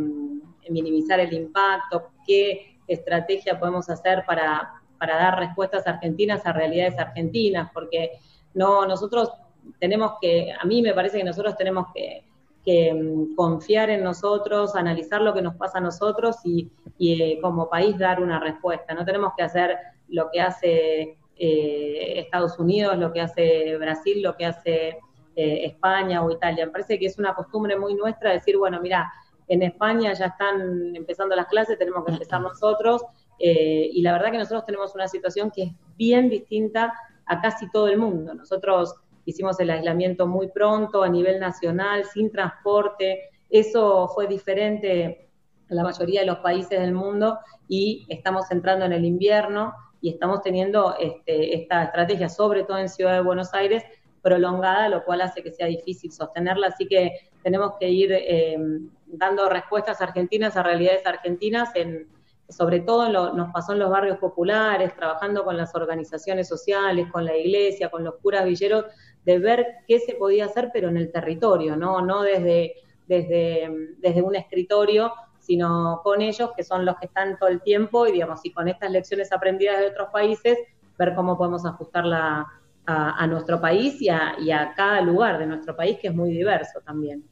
minimizar 0.70 1.20
el 1.20 1.32
impacto, 1.32 2.10
qué 2.26 2.78
estrategia 2.86 3.58
podemos 3.58 3.90
hacer 3.90 4.24
para, 4.26 4.72
para 4.98 5.16
dar 5.16 5.38
respuestas 5.38 5.86
argentinas 5.86 6.44
a 6.46 6.52
realidades 6.52 6.98
argentinas, 6.98 7.70
porque 7.72 8.12
no, 8.54 8.86
nosotros 8.86 9.30
tenemos 9.78 10.12
que, 10.20 10.52
a 10.52 10.64
mí 10.64 10.82
me 10.82 10.94
parece 10.94 11.18
que 11.18 11.24
nosotros 11.24 11.56
tenemos 11.56 11.86
que, 11.94 12.24
que, 12.68 12.92
mm, 12.92 13.34
confiar 13.34 13.88
en 13.88 14.04
nosotros, 14.04 14.76
analizar 14.76 15.22
lo 15.22 15.32
que 15.32 15.40
nos 15.40 15.56
pasa 15.56 15.78
a 15.78 15.80
nosotros 15.80 16.36
y, 16.44 16.70
y, 16.98 17.22
eh, 17.22 17.38
como 17.40 17.70
país 17.70 17.96
dar 17.96 18.20
una 18.22 18.38
respuesta. 18.38 18.92
No 18.92 19.06
tenemos 19.06 19.32
que 19.34 19.42
hacer 19.42 19.74
lo 20.08 20.28
que 20.30 20.42
hace 20.42 21.16
eh, 21.36 22.12
Estados 22.20 22.58
Unidos, 22.58 22.98
lo 22.98 23.10
que 23.10 23.22
hace 23.22 23.74
Brasil, 23.78 24.20
lo 24.22 24.36
que 24.36 24.44
hace 24.44 24.98
eh, 25.34 25.64
España 25.64 26.22
o 26.22 26.30
Italia. 26.30 26.66
Me 26.66 26.72
parece 26.72 26.98
que 26.98 27.06
es 27.06 27.18
una 27.18 27.34
costumbre 27.34 27.78
muy 27.78 27.94
nuestra 27.94 28.32
decir, 28.32 28.58
bueno, 28.58 28.78
mira, 28.82 29.10
en 29.46 29.62
España 29.62 30.12
ya 30.12 30.26
están 30.26 30.94
empezando 30.94 31.34
las 31.34 31.46
clases, 31.46 31.78
tenemos 31.78 32.04
que 32.04 32.12
empezar 32.12 32.42
nosotros. 32.42 33.02
y 33.38 34.02
la 34.02 34.12
verdad 34.12 34.30
que 34.30 34.38
nosotros 34.38 34.66
tenemos 34.66 34.94
una 34.94 35.08
situación 35.08 35.50
que 35.50 35.62
es 35.62 35.72
bien 35.96 36.28
distinta 36.28 36.92
a 37.24 37.40
casi 37.40 37.70
todo 37.70 37.88
el 37.88 37.96
mundo. 37.96 38.34
Nosotros 38.34 38.94
hicimos 39.28 39.60
el 39.60 39.68
aislamiento 39.68 40.26
muy 40.26 40.48
pronto 40.48 41.02
a 41.02 41.08
nivel 41.08 41.38
nacional, 41.38 42.04
sin 42.06 42.32
transporte. 42.32 43.28
Eso 43.50 44.08
fue 44.08 44.26
diferente 44.26 45.28
en 45.68 45.76
la 45.76 45.82
mayoría 45.82 46.20
de 46.20 46.26
los 46.26 46.38
países 46.38 46.80
del 46.80 46.92
mundo 46.92 47.38
y 47.68 48.06
estamos 48.08 48.50
entrando 48.50 48.86
en 48.86 48.94
el 48.94 49.04
invierno 49.04 49.74
y 50.00 50.08
estamos 50.08 50.40
teniendo 50.40 50.96
este, 50.98 51.54
esta 51.54 51.84
estrategia, 51.84 52.30
sobre 52.30 52.64
todo 52.64 52.78
en 52.78 52.88
Ciudad 52.88 53.12
de 53.12 53.20
Buenos 53.20 53.52
Aires, 53.52 53.84
prolongada, 54.22 54.88
lo 54.88 55.04
cual 55.04 55.20
hace 55.20 55.42
que 55.42 55.52
sea 55.52 55.66
difícil 55.66 56.10
sostenerla. 56.10 56.68
Así 56.68 56.86
que 56.86 57.30
tenemos 57.42 57.72
que 57.78 57.90
ir 57.90 58.10
eh, 58.12 58.56
dando 59.04 59.50
respuestas 59.50 60.00
argentinas 60.00 60.56
a 60.56 60.62
realidades 60.62 61.04
argentinas, 61.06 61.68
en, 61.74 62.08
sobre 62.48 62.80
todo 62.80 63.10
lo, 63.10 63.34
nos 63.34 63.52
pasó 63.52 63.72
en 63.74 63.80
los 63.80 63.90
barrios 63.90 64.18
populares, 64.18 64.94
trabajando 64.96 65.44
con 65.44 65.56
las 65.56 65.74
organizaciones 65.74 66.48
sociales, 66.48 67.08
con 67.12 67.24
la 67.24 67.36
iglesia, 67.36 67.90
con 67.90 68.04
los 68.04 68.16
curas 68.16 68.44
villeros, 68.44 68.86
de 69.24 69.38
ver 69.38 69.66
qué 69.86 69.98
se 70.00 70.14
podía 70.14 70.46
hacer, 70.46 70.70
pero 70.72 70.88
en 70.88 70.96
el 70.96 71.12
territorio, 71.12 71.76
no, 71.76 72.00
no 72.00 72.22
desde, 72.22 72.74
desde, 73.06 73.94
desde 73.98 74.22
un 74.22 74.36
escritorio, 74.36 75.12
sino 75.38 76.00
con 76.02 76.20
ellos, 76.20 76.50
que 76.56 76.62
son 76.62 76.84
los 76.84 76.96
que 76.96 77.06
están 77.06 77.38
todo 77.38 77.48
el 77.48 77.62
tiempo, 77.62 78.06
y 78.06 78.12
digamos, 78.12 78.40
y 78.44 78.52
con 78.52 78.68
estas 78.68 78.90
lecciones 78.90 79.32
aprendidas 79.32 79.80
de 79.80 79.88
otros 79.88 80.08
países, 80.12 80.58
ver 80.98 81.14
cómo 81.14 81.38
podemos 81.38 81.64
ajustarla 81.64 82.46
a, 82.86 83.22
a 83.22 83.26
nuestro 83.26 83.60
país 83.60 84.00
y 84.00 84.08
a, 84.08 84.34
y 84.38 84.50
a 84.50 84.72
cada 84.74 85.00
lugar 85.00 85.38
de 85.38 85.46
nuestro 85.46 85.76
país, 85.76 85.98
que 86.00 86.08
es 86.08 86.14
muy 86.14 86.30
diverso 86.30 86.80
también. 86.84 87.24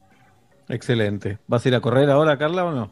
Excelente. 0.69 1.39
¿Vas 1.47 1.65
a 1.65 1.69
ir 1.69 1.75
a 1.75 1.81
correr 1.81 2.09
ahora, 2.09 2.37
Carla, 2.37 2.65
o 2.65 2.71
no? 2.71 2.89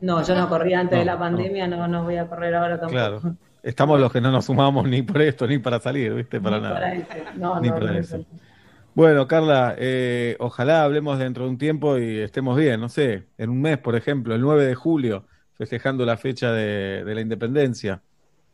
No, 0.00 0.22
yo 0.22 0.34
no 0.34 0.48
corrí 0.48 0.74
antes 0.74 0.98
de 0.98 1.04
la 1.04 1.18
pandemia, 1.18 1.68
no. 1.68 1.86
no, 1.86 2.02
voy 2.02 2.16
a 2.16 2.28
correr 2.28 2.54
ahora 2.54 2.80
tampoco. 2.80 2.92
Claro. 2.92 3.20
Estamos 3.62 4.00
los 4.00 4.12
que 4.12 4.20
no 4.20 4.30
nos 4.32 4.46
sumamos 4.46 4.88
ni 4.88 5.02
por 5.02 5.22
esto, 5.22 5.46
ni 5.46 5.58
para 5.58 5.78
salir, 5.78 6.12
¿viste? 6.14 6.40
Para 6.40 6.56
Ni 6.56 6.62
nada. 6.64 6.74
para 6.74 6.94
eso. 6.94 7.06
No, 7.36 7.60
Ni 7.60 7.68
no, 7.68 7.74
para 7.74 7.92
no, 7.92 7.98
eso. 7.98 8.18
no. 8.18 8.24
Bueno, 8.94 9.26
Carla, 9.26 9.74
eh, 9.78 10.36
ojalá 10.40 10.84
hablemos 10.84 11.18
dentro 11.18 11.44
de 11.44 11.50
un 11.50 11.58
tiempo 11.58 11.96
y 11.96 12.18
estemos 12.18 12.56
bien, 12.58 12.80
no 12.80 12.88
sé, 12.88 13.28
en 13.38 13.50
un 13.50 13.60
mes, 13.62 13.78
por 13.78 13.96
ejemplo, 13.96 14.34
el 14.34 14.40
9 14.42 14.66
de 14.66 14.74
julio, 14.74 15.24
festejando 15.54 16.04
la 16.04 16.16
fecha 16.16 16.52
de, 16.52 17.02
de 17.04 17.14
la 17.14 17.20
independencia. 17.22 18.02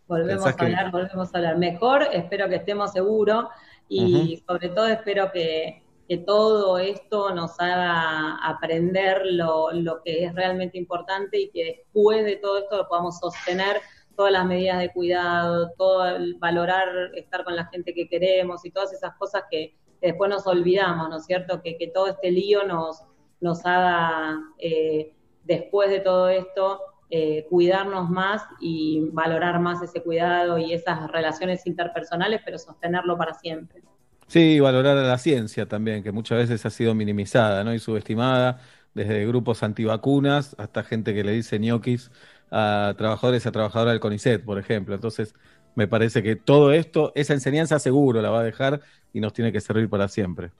Volvemos 0.06 0.46
a 0.46 0.54
que- 0.54 0.64
hablar, 0.66 0.90
volvemos 0.92 1.34
a 1.34 1.38
hablar. 1.38 1.58
Mejor, 1.58 2.02
espero 2.12 2.48
que 2.48 2.56
estemos 2.56 2.92
seguros 2.92 3.46
y 3.88 4.42
sobre 4.46 4.68
todo 4.68 4.86
espero 4.86 5.32
que, 5.32 5.82
que 6.08 6.18
todo 6.18 6.78
esto 6.78 7.34
nos 7.34 7.58
haga 7.58 8.36
aprender 8.46 9.22
lo, 9.24 9.72
lo 9.72 10.02
que 10.04 10.24
es 10.24 10.34
realmente 10.34 10.78
importante 10.78 11.40
y 11.40 11.50
que 11.50 11.64
después 11.64 12.24
de 12.24 12.36
todo 12.36 12.58
esto 12.58 12.76
lo 12.76 12.88
podamos 12.88 13.18
sostener 13.18 13.78
todas 14.18 14.32
las 14.32 14.44
medidas 14.46 14.80
de 14.80 14.90
cuidado, 14.90 15.70
todo 15.78 16.04
valorar 16.40 16.88
estar 17.14 17.44
con 17.44 17.54
la 17.54 17.66
gente 17.66 17.94
que 17.94 18.08
queremos 18.08 18.64
y 18.64 18.72
todas 18.72 18.92
esas 18.92 19.14
cosas 19.14 19.44
que, 19.48 19.76
después 20.02 20.28
nos 20.28 20.44
olvidamos, 20.46 21.08
¿no 21.08 21.18
es 21.18 21.24
cierto? 21.24 21.62
Que, 21.62 21.78
que 21.78 21.86
todo 21.86 22.08
este 22.08 22.32
lío 22.32 22.64
nos, 22.64 23.04
nos 23.40 23.64
haga, 23.64 24.40
eh, 24.58 25.14
después 25.44 25.88
de 25.90 26.00
todo 26.00 26.28
esto, 26.28 26.80
eh, 27.10 27.46
cuidarnos 27.48 28.10
más 28.10 28.42
y 28.60 29.08
valorar 29.12 29.60
más 29.60 29.82
ese 29.82 30.02
cuidado 30.02 30.58
y 30.58 30.72
esas 30.72 31.10
relaciones 31.12 31.64
interpersonales, 31.66 32.40
pero 32.44 32.58
sostenerlo 32.58 33.16
para 33.16 33.34
siempre. 33.34 33.82
Sí, 34.26 34.58
valorar 34.58 34.98
a 34.98 35.02
la 35.02 35.18
ciencia 35.18 35.66
también, 35.66 36.02
que 36.02 36.10
muchas 36.10 36.38
veces 36.38 36.66
ha 36.66 36.70
sido 36.70 36.92
minimizada, 36.94 37.62
¿no? 37.62 37.72
Y 37.72 37.78
subestimada, 37.78 38.60
desde 38.94 39.26
grupos 39.26 39.62
antivacunas 39.62 40.56
hasta 40.58 40.82
gente 40.82 41.14
que 41.14 41.22
le 41.22 41.32
dice 41.32 41.58
ñoquis 41.58 42.10
a 42.50 42.94
trabajadores 42.96 43.44
y 43.44 43.48
a 43.48 43.52
trabajadoras 43.52 43.92
del 43.92 44.00
CONICET, 44.00 44.44
por 44.44 44.58
ejemplo. 44.58 44.94
Entonces, 44.94 45.34
me 45.74 45.86
parece 45.86 46.22
que 46.22 46.36
todo 46.36 46.72
esto, 46.72 47.12
esa 47.14 47.34
enseñanza 47.34 47.78
seguro 47.78 48.20
la 48.20 48.30
va 48.30 48.40
a 48.40 48.44
dejar 48.44 48.80
y 49.12 49.20
nos 49.20 49.32
tiene 49.32 49.52
que 49.52 49.60
servir 49.60 49.88
para 49.88 50.08
siempre. 50.08 50.50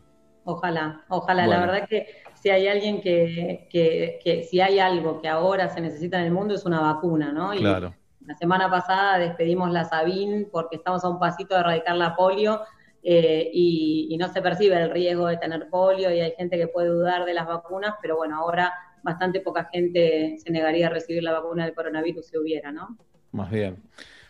Ojalá, 0.45 1.05
ojalá. 1.09 1.47
La 1.47 1.61
verdad 1.61 1.87
que 1.89 2.07
si 2.35 2.49
hay 2.51 2.69
alguien 2.69 3.01
que, 3.03 3.67
que, 3.71 4.19
que 4.25 4.45
si 4.45 4.61
hay 4.61 4.79
algo 4.79 5.21
que 5.21 5.29
ahora 5.29 5.69
se 5.69 5.81
necesita 5.81 6.19
en 6.21 6.27
el 6.27 6.33
mundo 6.33 6.55
es 6.55 6.65
una 6.65 6.81
vacuna, 6.81 7.33
¿no? 7.33 7.53
Y 7.53 7.59
Claro. 7.59 7.95
la 8.25 8.35
semana 8.37 8.71
pasada 8.71 9.19
despedimos 9.19 9.71
la 9.73 9.85
Sabin 9.85 10.49
porque 10.51 10.77
estamos 10.77 11.05
a 11.05 11.09
un 11.09 11.19
pasito 11.19 11.55
de 11.55 11.61
erradicar 11.61 11.97
la 11.97 12.15
polio 12.17 12.63
eh, 13.03 13.51
y, 13.53 14.09
y 14.11 14.17
no 14.17 14.29
se 14.33 14.41
percibe 14.41 14.81
el 14.81 14.91
riesgo 14.91 15.27
de 15.27 15.37
tener 15.37 15.69
polio 15.69 16.11
y 16.13 16.21
hay 16.21 16.33
gente 16.37 16.57
que 16.57 16.69
puede 16.69 16.89
dudar 16.89 17.25
de 17.27 17.35
las 17.35 17.47
vacunas, 17.47 17.95
pero 18.01 18.17
bueno, 18.17 18.37
ahora 18.39 18.73
bastante 19.03 19.41
poca 19.41 19.69
gente 19.73 20.37
se 20.39 20.51
negaría 20.51 20.87
a 20.87 20.91
recibir 20.91 21.23
la 21.23 21.33
vacuna 21.33 21.65
del 21.65 21.75
coronavirus 21.75 22.27
si 22.27 22.39
hubiera, 22.39 22.73
¿no? 22.73 22.97
Más 23.33 23.51
bien. 23.51 23.77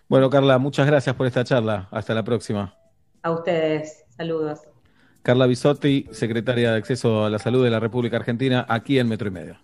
Bueno, 0.09 0.31
Carla, 0.31 0.59
muchas 0.59 0.87
gracias 0.87 1.15
por 1.15 1.27
esta 1.27 1.45
charla. 1.45 1.89
Hasta 1.91 2.15
la 2.15 2.23
próxima. 2.25 2.75
A 3.23 3.31
ustedes, 3.31 4.05
saludos. 4.09 4.61
Carla 5.23 5.47
Bisotti, 5.47 6.07
secretaria 6.13 6.73
de 6.73 6.79
Acceso 6.79 7.25
a 7.25 7.31
la 7.31 7.39
Salud 7.39 7.63
de 7.63 7.71
la 7.71 7.81
República 7.81 8.17
Argentina, 8.17 8.65
aquí 8.69 8.99
en 8.99 9.09
Metro 9.09 9.29
y 9.29 9.31
Medio. 9.33 9.57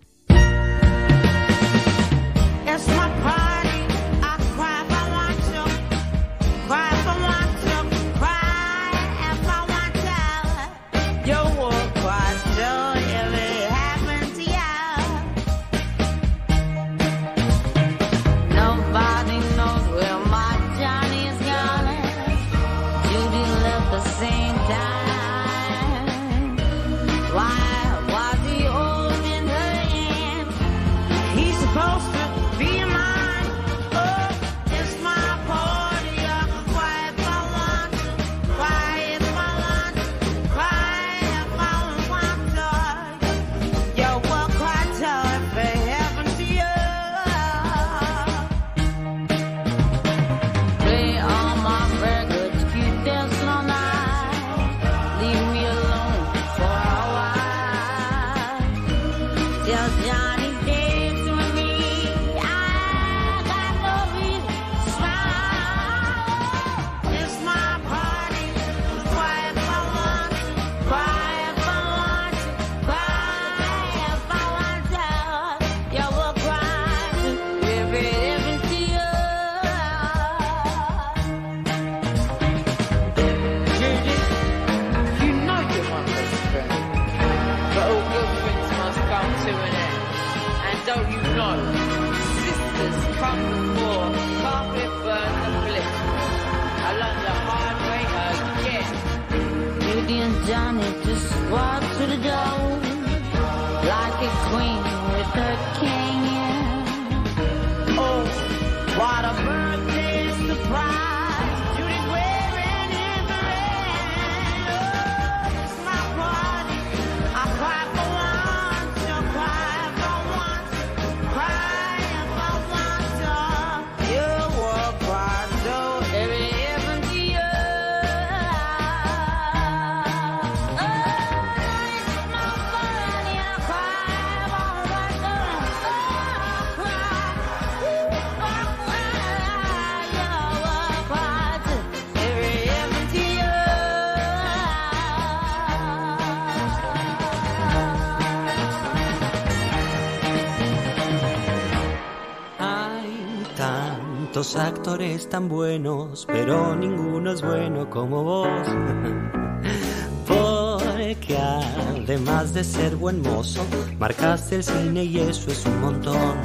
Tantos 154.45 154.55
actores 154.55 155.29
tan 155.29 155.49
buenos, 155.49 156.25
pero 156.27 156.75
ninguno 156.75 157.31
es 157.31 157.41
bueno 157.41 157.89
como 157.89 158.23
vos. 158.23 158.47
Porque 160.27 161.37
además 161.37 162.53
de 162.53 162.63
ser 162.63 162.95
buen 162.95 163.21
mozo, 163.21 163.65
marcaste 163.97 164.57
el 164.57 164.63
cine 164.63 165.03
y 165.03 165.19
eso 165.19 165.49
es 165.49 165.65
un 165.65 165.81
montón. 165.81 166.37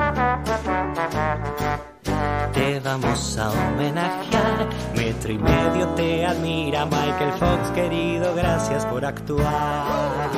Te 2.55 2.81
vamos 2.81 3.39
a 3.39 3.51
homenajear, 3.51 4.69
metro 4.97 5.33
y 5.33 5.39
medio 5.39 5.89
te 5.89 6.25
admira 6.25 6.87
Michael 6.87 7.33
Fox, 7.33 7.71
querido, 7.75 8.35
gracias 8.35 8.87
por 8.87 9.05
actuar. 9.05 10.31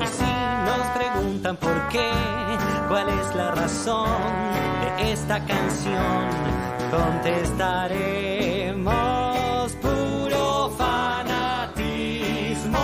Y 0.00 0.06
si 0.06 0.24
nos 0.64 0.86
preguntan 0.96 1.56
por 1.56 1.88
qué, 1.88 2.10
cuál 2.88 3.08
es 3.08 3.34
la 3.34 3.50
razón 3.52 4.55
esta 5.12 5.38
canción, 5.44 6.30
contestaremos 6.90 9.72
puro 9.80 10.70
fanatismo. 10.76 12.78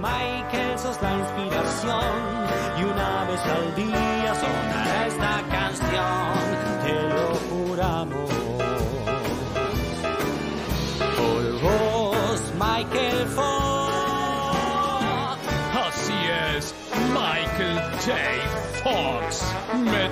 Michael 0.00 0.78
sos 0.78 1.00
la 1.02 1.14
inspiración 1.14 2.04
y 2.78 2.84
una 2.84 3.24
vez 3.24 3.40
al 3.56 3.74
día 3.74 4.34
sonará 4.34 5.06
esta 5.06 5.42
canción, 5.56 6.28
te 6.84 6.94
lo 7.14 7.26
juramos. 7.48 8.30
Por 11.16 11.42
vos, 11.62 12.38
Michael 12.58 13.26
Fox. 13.28 13.46
Así 15.86 16.18
es, 16.56 16.64
Michael 17.14 17.76
J. 18.04 18.08
Fox. 18.84 19.27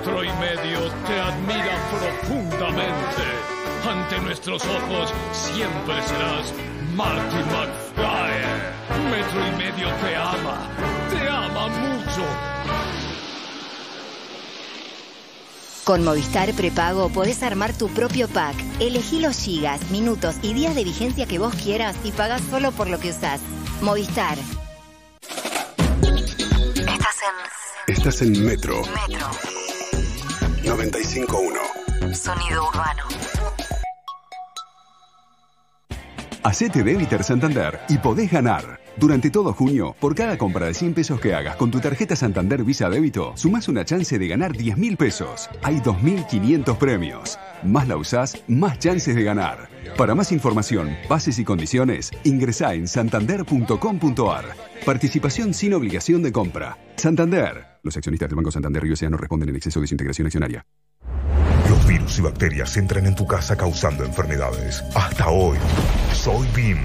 Metro 0.07 0.23
y 0.23 0.31
medio 0.39 0.89
te 1.05 1.19
admira 1.19 1.77
profundamente. 1.99 3.23
Ante 3.85 4.19
nuestros 4.19 4.63
ojos 4.63 5.13
siempre 5.33 6.01
serás 6.01 6.53
Marty 6.95 7.35
McFly. 7.35 8.31
Metro 9.11 9.47
y 9.47 9.51
medio 9.57 9.93
te 9.95 10.15
ama, 10.15 10.69
te 11.09 11.29
ama 11.29 11.67
mucho. 11.67 12.25
Con 15.83 16.05
Movistar 16.05 16.53
Prepago 16.53 17.09
podés 17.09 17.43
armar 17.43 17.73
tu 17.73 17.89
propio 17.89 18.29
pack. 18.29 18.55
Elegí 18.79 19.19
los 19.19 19.37
gigas, 19.37 19.91
minutos 19.91 20.35
y 20.41 20.53
días 20.53 20.73
de 20.73 20.85
vigencia 20.85 21.25
que 21.25 21.37
vos 21.37 21.53
quieras 21.53 21.97
y 22.05 22.13
pagás 22.13 22.41
solo 22.49 22.71
por 22.71 22.89
lo 22.89 22.97
que 22.97 23.09
usás. 23.09 23.41
Movistar. 23.81 24.37
Estás 26.77 27.17
en. 27.87 27.93
Estás 27.93 28.21
en 28.21 28.45
Metro. 28.45 28.83
Metro. 29.09 29.56
95.1. 30.77 32.13
Sonido 32.13 32.67
urbano. 32.67 33.03
Hacete 36.43 36.83
débiter 36.83 37.23
Santander 37.23 37.79
y 37.89 37.97
podés 37.97 38.31
ganar. 38.31 38.79
Durante 38.95 39.31
todo 39.31 39.53
junio, 39.53 39.95
por 39.99 40.13
cada 40.13 40.37
compra 40.37 40.67
de 40.67 40.75
100 40.75 40.93
pesos 40.93 41.19
que 41.19 41.33
hagas 41.33 41.55
con 41.55 41.71
tu 41.71 41.79
tarjeta 41.79 42.15
Santander 42.15 42.63
Visa 42.63 42.89
Débito, 42.89 43.33
sumás 43.35 43.67
una 43.67 43.85
chance 43.85 44.19
de 44.19 44.27
ganar 44.27 44.55
10 44.55 44.77
mil 44.77 44.97
pesos. 44.97 45.49
Hay 45.63 45.77
2.500 45.79 46.77
premios. 46.77 47.39
Más 47.63 47.87
la 47.87 47.97
usás, 47.97 48.43
más 48.47 48.77
chances 48.77 49.15
de 49.15 49.23
ganar. 49.23 49.69
Para 49.97 50.13
más 50.13 50.31
información, 50.31 50.95
bases 51.09 51.39
y 51.39 51.43
condiciones, 51.43 52.11
ingresá 52.23 52.75
en 52.75 52.87
santander.com.ar. 52.87 54.45
Participación 54.85 55.55
sin 55.55 55.73
obligación 55.73 56.21
de 56.21 56.31
compra. 56.31 56.77
Santander. 56.97 57.66
Los 57.83 57.95
accionistas 57.97 58.29
del 58.29 58.35
Banco 58.35 58.51
Santander 58.51 58.85
y 58.85 58.91
USA 58.91 59.09
no 59.09 59.17
responden 59.17 59.49
en 59.49 59.55
exceso 59.55 59.79
de 59.79 59.87
su 59.87 59.93
integración 59.93 60.27
accionaria. 60.27 60.65
Los 61.69 61.85
virus 61.85 62.17
y 62.17 62.21
bacterias 62.21 62.77
entran 62.77 63.05
en 63.07 63.15
tu 63.15 63.27
casa 63.27 63.57
causando 63.57 64.05
enfermedades. 64.05 64.83
Hasta 64.95 65.29
hoy, 65.29 65.57
soy 66.13 66.47
BIM. 66.55 66.77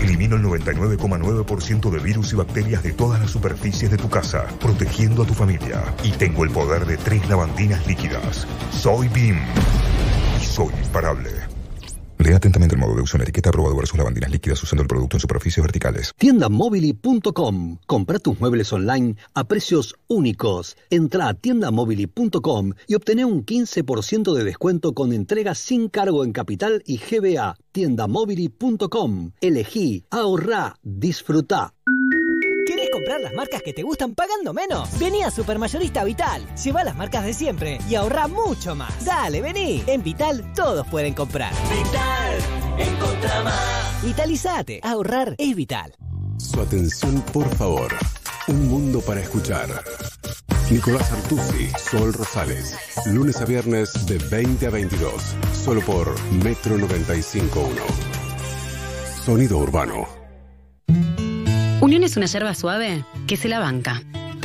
Elimino 0.00 0.36
el 0.36 0.42
99,9% 0.42 1.90
de 1.90 1.98
virus 2.00 2.32
y 2.32 2.36
bacterias 2.36 2.82
de 2.82 2.92
todas 2.92 3.20
las 3.20 3.30
superficies 3.30 3.90
de 3.90 3.96
tu 3.96 4.08
casa, 4.08 4.46
protegiendo 4.60 5.22
a 5.22 5.26
tu 5.26 5.34
familia. 5.34 5.82
Y 6.02 6.10
tengo 6.12 6.44
el 6.44 6.50
poder 6.50 6.84
de 6.84 6.96
tres 6.96 7.28
lavandinas 7.28 7.86
líquidas. 7.86 8.46
Soy 8.72 9.08
BIM. 9.08 9.38
Y 10.40 10.44
soy 10.44 10.72
imparable. 10.84 11.47
Lea 12.18 12.36
atentamente 12.36 12.74
el 12.74 12.80
modo 12.80 12.94
de 12.94 13.02
uso 13.02 13.16
en 13.16 13.22
etiqueta 13.22 13.50
aprobado 13.50 13.76
versus 13.76 13.96
lavandinas 13.96 14.30
líquidas 14.30 14.62
usando 14.62 14.82
el 14.82 14.88
producto 14.88 15.16
en 15.16 15.20
superficies 15.20 15.62
verticales. 15.62 16.12
Tiendamobili.com. 16.16 17.78
Compra 17.86 18.18
tus 18.18 18.40
muebles 18.40 18.72
online 18.72 19.16
a 19.34 19.44
precios 19.44 19.94
únicos. 20.08 20.76
Entra 20.90 21.28
a 21.28 21.34
tiendamobili.com 21.34 22.72
y 22.86 22.94
obtené 22.94 23.24
un 23.24 23.44
15% 23.44 24.34
de 24.34 24.44
descuento 24.44 24.94
con 24.94 25.12
entrega 25.12 25.54
sin 25.54 25.88
cargo 25.88 26.24
en 26.24 26.32
capital 26.32 26.82
y 26.86 26.98
GBA. 26.98 27.56
Tiendamobili.com. 27.72 29.32
Elegí, 29.40 30.04
ahorrá, 30.10 30.76
disfrutá. 30.82 31.74
¿Querés 33.08 33.20
comprar 33.20 33.20
las 33.20 33.32
marcas 33.32 33.62
que 33.62 33.72
te 33.72 33.82
gustan 33.82 34.14
pagando 34.14 34.52
menos? 34.52 34.98
Vení 34.98 35.22
a 35.22 35.30
Supermayorista 35.30 36.04
Vital. 36.04 36.46
Lleva 36.62 36.84
las 36.84 36.94
marcas 36.94 37.24
de 37.24 37.32
siempre 37.32 37.78
y 37.88 37.94
ahorra 37.94 38.28
mucho 38.28 38.74
más. 38.74 39.02
Dale, 39.02 39.40
vení. 39.40 39.82
En 39.86 40.02
Vital 40.02 40.52
todos 40.54 40.86
pueden 40.88 41.14
comprar. 41.14 41.50
Vital, 41.70 42.38
encontra 42.76 43.42
más. 43.44 44.02
Vitalizate. 44.04 44.80
Ahorrar 44.82 45.34
es 45.38 45.56
vital. 45.56 45.94
Su 46.36 46.60
atención, 46.60 47.22
por 47.32 47.48
favor. 47.56 47.94
Un 48.46 48.68
mundo 48.68 49.00
para 49.00 49.20
escuchar. 49.20 49.70
Nicolás 50.70 51.10
Artusi, 51.10 51.70
Sol 51.78 52.12
Rosales. 52.12 52.76
Lunes 53.06 53.40
a 53.40 53.46
viernes 53.46 54.06
de 54.06 54.18
20 54.18 54.66
a 54.66 54.70
22. 54.70 55.14
Solo 55.54 55.80
por 55.80 56.14
Metro 56.44 56.76
95.1. 56.76 57.72
Sonido 59.24 59.56
urbano. 59.56 60.18
Unión 61.88 62.04
es 62.04 62.18
una 62.18 62.26
yerba 62.26 62.54
suave 62.54 63.02
que 63.26 63.38
se 63.38 63.48
la 63.48 63.60
banca. 63.60 64.02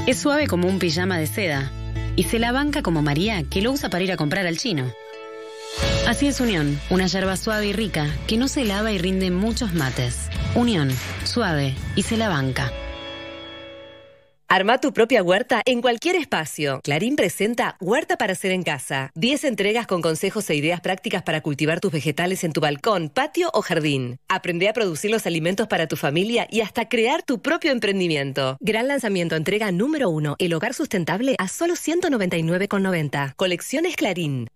Es 0.08 0.18
suave 0.18 0.48
como 0.48 0.70
un 0.70 0.80
pijama 0.80 1.18
de 1.18 1.28
seda. 1.28 1.74
Y 2.16 2.24
se 2.24 2.40
la 2.40 2.54
banca 2.54 2.82
como 2.82 3.02
María, 3.02 3.44
que 3.44 3.62
lo 3.62 3.74
usa 3.74 3.90
para 3.90 4.02
ir 4.02 4.14
a 4.14 4.16
comprar 4.16 4.48
al 4.48 4.58
chino. 4.58 4.90
Así 6.08 6.28
es 6.28 6.40
Unión, 6.40 6.80
una 6.90 7.08
yerba 7.08 7.36
suave 7.36 7.68
y 7.68 7.74
rica 7.74 8.08
que 8.28 8.38
no 8.38 8.48
se 8.48 8.64
lava 8.64 8.94
y 8.94 8.98
rinde 8.98 9.30
muchos 9.30 9.74
mates. 9.74 10.30
Unión, 10.56 10.90
suave 11.26 11.76
y 11.98 12.04
se 12.04 12.16
la 12.16 12.30
banca. 12.30 12.72
Arma 14.53 14.77
tu 14.77 14.93
propia 14.93 15.23
huerta 15.23 15.64
en 15.65 15.82
cualquier 15.82 16.15
espacio. 16.15 16.80
Clarín 16.83 17.15
presenta 17.15 17.75
Huerta 17.82 18.17
para 18.17 18.33
hacer 18.33 18.51
en 18.51 18.61
casa. 18.61 19.09
10 19.15 19.45
entregas 19.45 19.88
con 19.88 20.03
consejos 20.03 20.48
e 20.48 20.53
ideas 20.53 20.80
prácticas 20.80 21.23
para 21.23 21.41
cultivar 21.41 21.80
tus 21.80 21.91
vegetales 21.91 22.43
en 22.43 22.53
tu 22.53 22.61
balcón, 22.61 23.09
patio 23.09 23.49
o 23.56 23.64
jardín. 23.64 24.19
Aprende 24.30 24.69
a 24.69 24.73
producir 24.73 25.09
los 25.09 25.25
alimentos 25.25 25.67
para 25.67 25.88
tu 25.88 25.95
familia 25.95 26.45
y 26.51 26.61
hasta 26.61 26.88
crear 26.88 27.23
tu 27.23 27.41
propio 27.41 27.72
emprendimiento. 27.72 28.57
Gran 28.59 28.88
lanzamiento, 28.90 29.35
entrega 29.35 29.72
número 29.72 30.11
1, 30.11 30.35
el 30.38 30.53
hogar 30.53 30.75
sustentable 30.75 31.35
a 31.40 31.48
solo 31.48 31.73
199,90. 31.73 33.33
Colecciones 33.35 33.95
Clarín. 33.95 34.49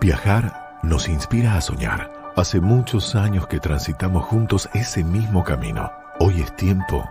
Viajar 0.00 0.80
nos 0.82 1.06
inspira 1.06 1.56
a 1.56 1.60
soñar. 1.60 2.10
Hace 2.34 2.58
muchos 2.58 3.14
años 3.14 3.46
que 3.46 3.60
transitamos 3.60 4.24
juntos 4.24 4.68
ese 4.74 5.04
mismo 5.04 5.44
camino. 5.44 5.92
Hoy 6.18 6.40
es 6.40 6.56
tiempo 6.56 7.08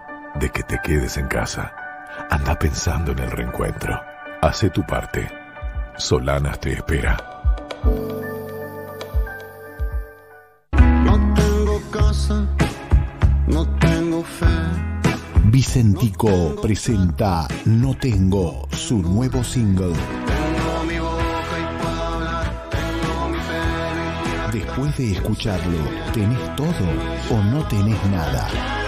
que 0.51 0.63
te 0.63 0.79
quedes 0.83 1.17
en 1.17 1.27
casa. 1.27 1.73
anda 2.29 2.57
pensando 2.57 3.11
en 3.11 3.19
el 3.19 3.31
reencuentro. 3.31 4.01
Hace 4.41 4.69
tu 4.69 4.83
parte. 4.85 5.27
Solanas 5.97 6.59
te 6.59 6.73
espera. 6.73 7.17
No 11.05 11.33
tengo 11.35 11.81
casa, 11.91 12.45
no 13.47 13.67
tengo 13.79 14.23
fe. 14.23 14.45
Vicentico 15.45 16.55
presenta 16.61 17.47
No 17.65 17.93
Tengo, 17.95 18.67
su 18.71 19.01
nuevo 19.01 19.43
single. 19.43 19.93
Tengo 19.93 20.83
mi 20.87 20.99
boca 20.99 21.55
y 21.59 21.83
puedo 21.83 22.03
hablar, 22.03 22.69
tengo 22.69 23.29
mi 23.29 23.37
y 24.49 24.59
Después 24.59 24.97
de 24.97 25.11
escucharlo, 25.11 25.77
¿tenés 26.13 26.55
todo 26.55 26.87
o 27.29 27.43
no 27.43 27.67
tenés 27.67 28.03
nada? 28.05 28.80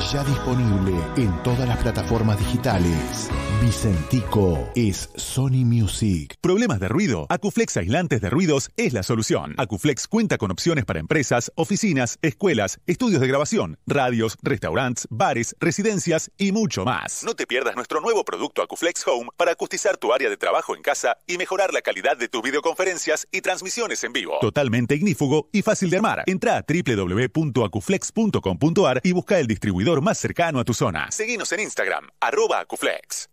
Ya 0.00 0.24
disponible 0.24 0.94
en 1.16 1.30
todas 1.42 1.68
las 1.68 1.76
plataformas 1.76 2.38
digitales. 2.38 3.28
Vicentico 3.60 4.70
es 4.74 5.10
Sony 5.14 5.66
Music. 5.66 6.36
¿Problemas 6.40 6.80
de 6.80 6.88
ruido? 6.88 7.26
Acuflex 7.28 7.76
Aislantes 7.76 8.22
de 8.22 8.30
Ruidos 8.30 8.70
es 8.78 8.94
la 8.94 9.02
solución. 9.02 9.54
Acuflex 9.58 10.08
cuenta 10.08 10.38
con 10.38 10.50
opciones 10.50 10.86
para 10.86 11.00
empresas, 11.00 11.52
oficinas, 11.54 12.18
escuelas, 12.22 12.80
estudios 12.86 13.20
de 13.20 13.28
grabación, 13.28 13.76
radios, 13.86 14.38
restaurantes, 14.42 15.06
bares, 15.10 15.54
residencias 15.60 16.30
y 16.38 16.52
mucho 16.52 16.86
más. 16.86 17.22
No 17.22 17.34
te 17.34 17.46
pierdas 17.46 17.76
nuestro 17.76 18.00
nuevo 18.00 18.24
producto 18.24 18.62
Acuflex 18.62 19.06
Home 19.06 19.28
para 19.36 19.52
acustizar 19.52 19.98
tu 19.98 20.14
área 20.14 20.30
de 20.30 20.38
trabajo 20.38 20.74
en 20.74 20.80
casa 20.80 21.18
y 21.26 21.36
mejorar 21.36 21.74
la 21.74 21.82
calidad 21.82 22.16
de 22.16 22.28
tus 22.28 22.40
videoconferencias 22.40 23.28
y 23.30 23.42
transmisiones 23.42 24.02
en 24.02 24.14
vivo. 24.14 24.38
Totalmente 24.40 24.94
ignífugo 24.94 25.50
y 25.52 25.60
fácil 25.60 25.90
de 25.90 25.98
armar. 25.98 26.22
Entra 26.26 26.56
a 26.56 26.64
www.acuflex.com.ar 26.66 29.00
y 29.04 29.12
busca 29.12 29.38
el 29.38 29.46
distribuidor 29.46 29.89
más 30.00 30.18
cercano 30.18 30.60
a 30.60 30.64
tu 30.64 30.74
zona. 30.74 31.10
Seguinos 31.10 31.50
en 31.52 31.60
Instagram, 31.60 32.08
arroba 32.20 32.60
Acuflex. 32.60 33.28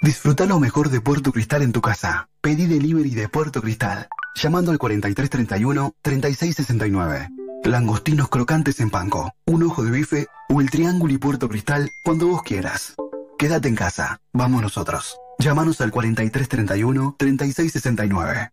Disfruta 0.00 0.46
lo 0.46 0.58
mejor 0.58 0.90
de 0.90 1.00
Puerto 1.00 1.30
Cristal 1.32 1.62
en 1.62 1.70
tu 1.72 1.80
casa. 1.80 2.28
Pedí 2.40 2.66
delivery 2.66 3.10
de 3.10 3.28
Puerto 3.28 3.60
Cristal. 3.60 4.08
Llamando 4.34 4.72
al 4.72 4.78
4331-3669. 4.78 7.28
Langostinos 7.64 8.28
crocantes 8.28 8.80
en 8.80 8.90
panco, 8.90 9.32
un 9.46 9.62
ojo 9.62 9.84
de 9.84 9.92
bife 9.92 10.26
o 10.48 10.60
el 10.60 10.68
triángulo 10.70 11.12
y 11.12 11.18
Puerto 11.18 11.48
Cristal 11.48 11.88
cuando 12.04 12.26
vos 12.26 12.42
quieras. 12.42 12.94
Quédate 13.38 13.68
en 13.68 13.76
casa. 13.76 14.18
Vamos 14.32 14.62
nosotros. 14.62 15.16
Llámanos 15.42 15.80
al 15.80 15.90
4331-3669. 15.90 18.52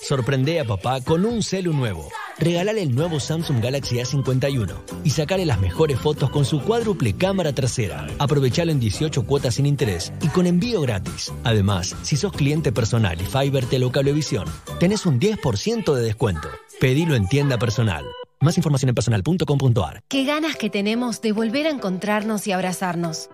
Sorprende 0.00 0.58
a 0.58 0.64
papá 0.64 1.02
con 1.02 1.26
un 1.26 1.42
celu 1.42 1.74
nuevo. 1.74 2.08
Regalale 2.38 2.80
el 2.80 2.94
nuevo 2.94 3.20
Samsung 3.20 3.62
Galaxy 3.62 3.96
A51 3.96 4.74
y 5.04 5.10
sacale 5.10 5.44
las 5.44 5.60
mejores 5.60 6.00
fotos 6.00 6.30
con 6.30 6.46
su 6.46 6.62
cuádruple 6.62 7.12
cámara 7.12 7.52
trasera. 7.52 8.06
Aprovechalo 8.18 8.72
en 8.72 8.80
18 8.80 9.26
cuotas 9.26 9.56
sin 9.56 9.66
interés 9.66 10.14
y 10.22 10.28
con 10.28 10.46
envío 10.46 10.80
gratis. 10.80 11.30
Además, 11.44 11.94
si 12.00 12.16
sos 12.16 12.32
cliente 12.32 12.72
personal 12.72 13.20
y 13.20 13.26
Fiber 13.26 13.66
Telecablevisión, 13.66 14.46
tenés 14.78 15.04
un 15.04 15.20
10% 15.20 15.94
de 15.94 16.02
descuento. 16.02 16.48
Pedilo 16.80 17.16
en 17.16 17.28
tienda 17.28 17.58
personal. 17.58 18.06
Más 18.40 18.56
información 18.56 18.88
en 18.88 18.94
personal.com.ar. 18.94 20.04
Qué 20.08 20.24
ganas 20.24 20.56
que 20.56 20.70
tenemos 20.70 21.20
de 21.20 21.32
volver 21.32 21.66
a 21.66 21.70
encontrarnos 21.70 22.46
y 22.46 22.52
abrazarnos. 22.52 23.28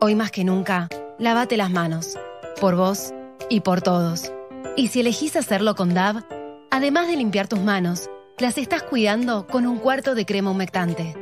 Hoy 0.00 0.14
más 0.14 0.30
que 0.30 0.44
nunca, 0.44 0.88
lávate 1.18 1.56
las 1.56 1.72
manos. 1.72 2.16
Por 2.60 2.76
vos 2.76 3.12
y 3.48 3.60
por 3.60 3.82
todos. 3.82 4.32
Y 4.76 4.88
si 4.88 5.00
elegís 5.00 5.36
hacerlo 5.36 5.74
con 5.74 5.94
DAB, 5.94 6.24
además 6.70 7.08
de 7.08 7.16
limpiar 7.16 7.48
tus 7.48 7.60
manos, 7.60 8.08
las 8.38 8.58
estás 8.58 8.82
cuidando 8.82 9.46
con 9.46 9.66
un 9.66 9.78
cuarto 9.78 10.14
de 10.14 10.24
crema 10.24 10.50
humectante. 10.50 11.14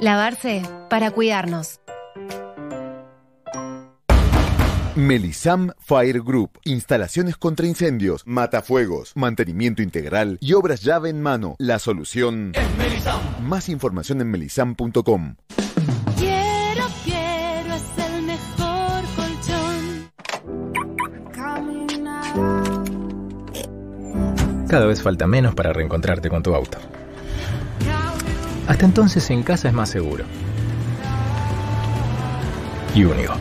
Lavarse 0.00 0.62
para 0.88 1.10
cuidarnos. 1.10 1.80
Melisam 4.94 5.72
Fire 5.78 6.20
Group. 6.22 6.58
Instalaciones 6.64 7.36
contra 7.36 7.66
incendios, 7.66 8.22
matafuegos, 8.26 9.12
mantenimiento 9.14 9.82
integral 9.82 10.36
y 10.40 10.52
obras 10.52 10.82
llave 10.82 11.08
en 11.08 11.22
mano. 11.22 11.56
La 11.58 11.78
solución. 11.78 12.52
Más 13.42 13.68
información 13.70 14.20
en 14.20 14.30
melisam.com. 14.30 15.36
Cada 24.72 24.86
vez 24.86 25.02
falta 25.02 25.26
menos 25.26 25.54
para 25.54 25.70
reencontrarte 25.74 26.30
con 26.30 26.42
tu 26.42 26.54
auto. 26.54 26.78
Hasta 28.66 28.86
entonces 28.86 29.28
en 29.28 29.42
casa 29.42 29.68
es 29.68 29.74
más 29.74 29.90
seguro. 29.90 30.24
Y 32.94 33.04
único. 33.04 33.34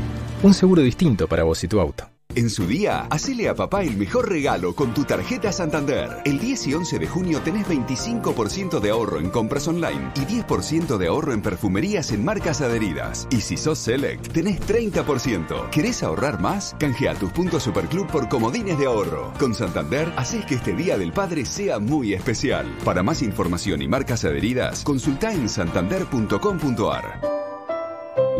Un 0.43 0.53
seguro 0.53 0.81
distinto 0.81 1.29
para 1.29 1.43
vos 1.43 1.63
y 1.63 1.69
tu 1.69 1.79
auto. 1.79 2.10
En 2.35 2.49
su 2.49 2.65
día, 2.65 3.07
hacele 3.09 3.49
a 3.49 3.55
papá 3.55 3.83
el 3.83 3.97
mejor 3.97 4.29
regalo 4.29 4.73
con 4.73 4.93
tu 4.93 5.03
tarjeta 5.03 5.51
Santander. 5.51 6.21
El 6.23 6.39
10 6.39 6.67
y 6.67 6.73
11 6.73 6.99
de 6.99 7.07
junio 7.07 7.41
tenés 7.41 7.67
25% 7.67 8.79
de 8.79 8.89
ahorro 8.89 9.19
en 9.19 9.29
compras 9.29 9.67
online 9.67 10.11
y 10.15 10.21
10% 10.21 10.97
de 10.97 11.07
ahorro 11.07 11.33
en 11.33 11.41
perfumerías 11.41 12.11
en 12.11 12.23
marcas 12.23 12.61
adheridas. 12.61 13.27
Y 13.31 13.41
si 13.41 13.57
sos 13.57 13.79
Select, 13.79 14.31
tenés 14.31 14.61
30%. 14.61 15.69
¿Querés 15.71 16.03
ahorrar 16.03 16.39
más? 16.39 16.75
Canjea 16.79 17.15
tus 17.15 17.31
puntos 17.31 17.63
Superclub 17.63 18.07
por 18.07 18.29
comodines 18.29 18.77
de 18.77 18.85
ahorro. 18.85 19.33
Con 19.37 19.53
Santander, 19.53 20.11
haces 20.15 20.45
que 20.45 20.55
este 20.55 20.73
Día 20.73 20.97
del 20.97 21.11
Padre 21.11 21.45
sea 21.45 21.79
muy 21.79 22.13
especial. 22.13 22.77
Para 22.85 23.03
más 23.03 23.21
información 23.21 23.81
y 23.81 23.89
marcas 23.89 24.23
adheridas, 24.23 24.83
consulta 24.83 25.33
en 25.33 25.49
santander.com.ar. 25.49 27.50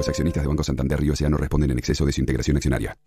Los 0.02 0.10
accionistas 0.10 0.42
de 0.42 0.48
Banco 0.48 0.64
Santander 0.64 1.04
y 1.04 1.12
Océano 1.12 1.38
responden 1.38 1.70
en 1.70 1.78
exceso 1.78 2.04
de 2.08 2.12
su 2.12 2.22
integración 2.22 2.58
accionaria. 2.58 2.98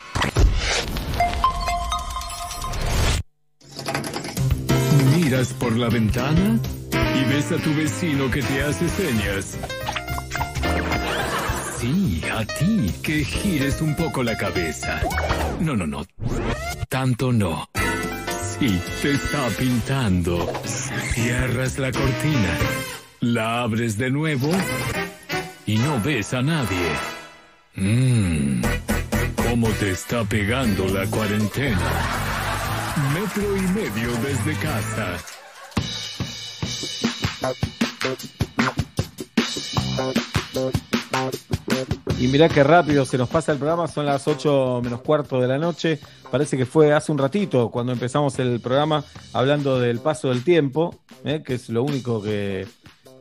Miras 5.16 5.52
por 5.55 5.76
la 5.76 5.89
ventana 5.89 6.60
y 6.92 7.24
ves 7.28 7.50
a 7.50 7.56
tu 7.56 7.74
vecino 7.74 8.31
que 8.31 8.42
te 8.42 8.62
hace 8.62 8.89
señas. 8.89 9.58
Sí, 11.81 12.23
a 12.32 12.44
ti, 12.44 12.94
que 13.02 13.24
gires 13.24 13.81
un 13.81 13.97
poco 13.97 14.23
la 14.23 14.36
cabeza. 14.36 15.00
No, 15.58 15.74
no, 15.74 15.89
no. 15.89 16.05
Tanto 16.89 17.32
no. 17.32 17.68
Sí, 18.60 18.81
te 19.02 19.14
está 19.14 19.48
pintando. 19.58 20.48
Cierras 21.12 21.76
la 21.76 21.90
cortina. 21.90 22.56
La 23.18 23.62
abres 23.62 23.98
de 23.98 24.12
nuevo 24.12 24.52
y 25.66 25.76
no 25.76 26.00
ves 26.02 26.34
a 26.34 26.42
nadie. 26.42 26.90
Mmm, 27.76 28.62
¿cómo 29.48 29.68
te 29.70 29.90
está 29.90 30.24
pegando 30.24 30.86
la 30.88 31.06
cuarentena? 31.06 31.90
Metro 33.12 33.56
y 33.56 33.62
medio 33.68 34.10
desde 34.22 34.54
casa. 34.60 35.16
Y 42.18 42.28
mirá 42.28 42.48
qué 42.48 42.62
rápido 42.62 43.04
se 43.04 43.18
nos 43.18 43.28
pasa 43.28 43.52
el 43.52 43.58
programa, 43.58 43.88
son 43.88 44.06
las 44.06 44.26
8 44.26 44.80
menos 44.82 45.02
cuarto 45.02 45.40
de 45.40 45.48
la 45.48 45.58
noche. 45.58 45.98
Parece 46.30 46.56
que 46.56 46.64
fue 46.64 46.92
hace 46.92 47.12
un 47.12 47.18
ratito 47.18 47.70
cuando 47.70 47.92
empezamos 47.92 48.38
el 48.38 48.60
programa 48.60 49.04
hablando 49.32 49.78
del 49.78 49.98
paso 49.98 50.28
del 50.28 50.44
tiempo, 50.44 51.00
¿eh? 51.24 51.42
que 51.44 51.54
es 51.54 51.68
lo 51.68 51.82
único 51.82 52.22
que, 52.22 52.66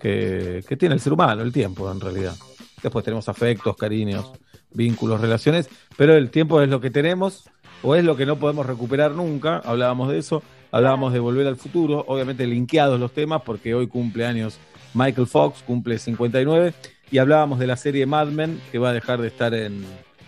que, 0.04 0.76
tiene 0.78 0.96
el 0.96 1.02
ser 1.02 1.14
humano, 1.14 1.42
el 1.42 1.54
tiempo 1.54 1.90
en 1.90 2.02
realidad. 2.02 2.36
Después 2.82 3.06
tenemos 3.06 3.30
afectos, 3.30 3.78
cariños, 3.78 4.34
vínculos, 4.74 5.22
relaciones, 5.22 5.70
pero 5.96 6.14
el 6.16 6.30
tiempo 6.30 6.62
es 6.62 6.68
lo 6.68 6.82
que 6.82 6.92
tenemos 6.92 7.50
o 7.82 7.96
es 7.96 8.04
lo 8.04 8.18
que 8.18 8.26
no 8.26 8.38
podemos 8.38 8.66
recuperar 8.66 9.12
nunca. 9.12 9.62
Hablábamos 9.64 10.10
de 10.10 10.18
eso, 10.18 10.44
hablábamos 10.72 11.14
de 11.14 11.20
volver 11.20 11.48
al 11.48 11.56
futuro, 11.56 12.04
obviamente 12.06 12.46
linkeados 12.46 13.00
los 13.00 13.14
temas 13.14 13.44
porque 13.44 13.74
hoy 13.74 13.88
cumple 13.88 14.26
años 14.26 14.60
Michael 14.94 15.28
Fox, 15.28 15.64
cumple 15.66 15.98
59, 15.98 16.74
y 17.10 17.18
hablábamos 17.20 17.60
de 17.60 17.68
la 17.68 17.78
serie 17.78 18.06
Mad 18.06 18.28
Men 18.28 18.62
que 18.74 18.80
va 18.80 18.90
a 18.90 18.94
dejar 18.94 19.22
de 19.22 19.28
estar 19.30 19.54
en, 19.54 19.86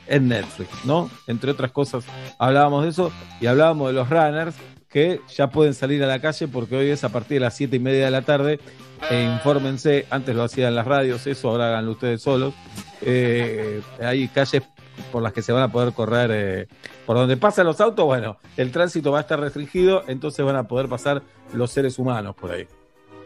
en 0.08 0.30
Netflix, 0.30 0.70
¿no? 0.86 1.10
Entre 1.28 1.52
otras 1.52 1.72
cosas, 1.72 2.06
hablábamos 2.40 2.84
de 2.84 2.92
eso 2.92 3.12
y 3.42 3.48
hablábamos 3.48 3.88
de 3.88 3.94
los 3.94 4.10
runners 4.10 4.56
que 4.90 5.20
ya 5.36 5.50
pueden 5.50 5.74
salir 5.74 6.02
a 6.02 6.08
la 6.08 6.22
calle 6.22 6.48
porque 6.48 6.78
hoy 6.78 6.90
es 6.90 7.04
a 7.04 7.10
partir 7.10 7.36
de 7.36 7.42
las 7.42 7.58
7 7.58 7.76
y 7.76 7.80
media 7.80 8.06
de 8.06 8.12
la 8.12 8.22
tarde. 8.22 8.62
E 9.10 9.24
infórmense, 9.24 10.06
antes 10.10 10.36
lo 10.36 10.44
hacían 10.44 10.74
las 10.76 10.86
radios, 10.86 11.28
eso 11.28 11.50
ahora 11.50 11.68
háganlo 11.68 11.92
ustedes 11.92 12.22
solos. 12.22 12.54
Eh, 13.02 13.82
hay 14.02 14.28
calles 14.30 14.64
por 15.12 15.22
las 15.22 15.34
que 15.34 15.42
se 15.42 15.52
van 15.52 15.64
a 15.64 15.72
poder 15.72 15.94
correr, 15.94 16.32
eh, 16.34 16.68
por 17.06 17.18
donde 17.18 17.38
pasan 17.38 17.66
los 17.66 17.80
autos, 17.82 18.06
bueno, 18.06 18.38
el 18.58 18.72
tránsito 18.72 19.12
va 19.12 19.20
a 19.20 19.22
estar 19.22 19.40
restringido, 19.40 20.04
entonces 20.08 20.46
van 20.46 20.56
a 20.56 20.68
poder 20.68 20.88
pasar 20.88 21.22
los 21.54 21.72
seres 21.72 22.00
humanos 22.00 22.36
por 22.36 22.52
ahí. 22.52 22.68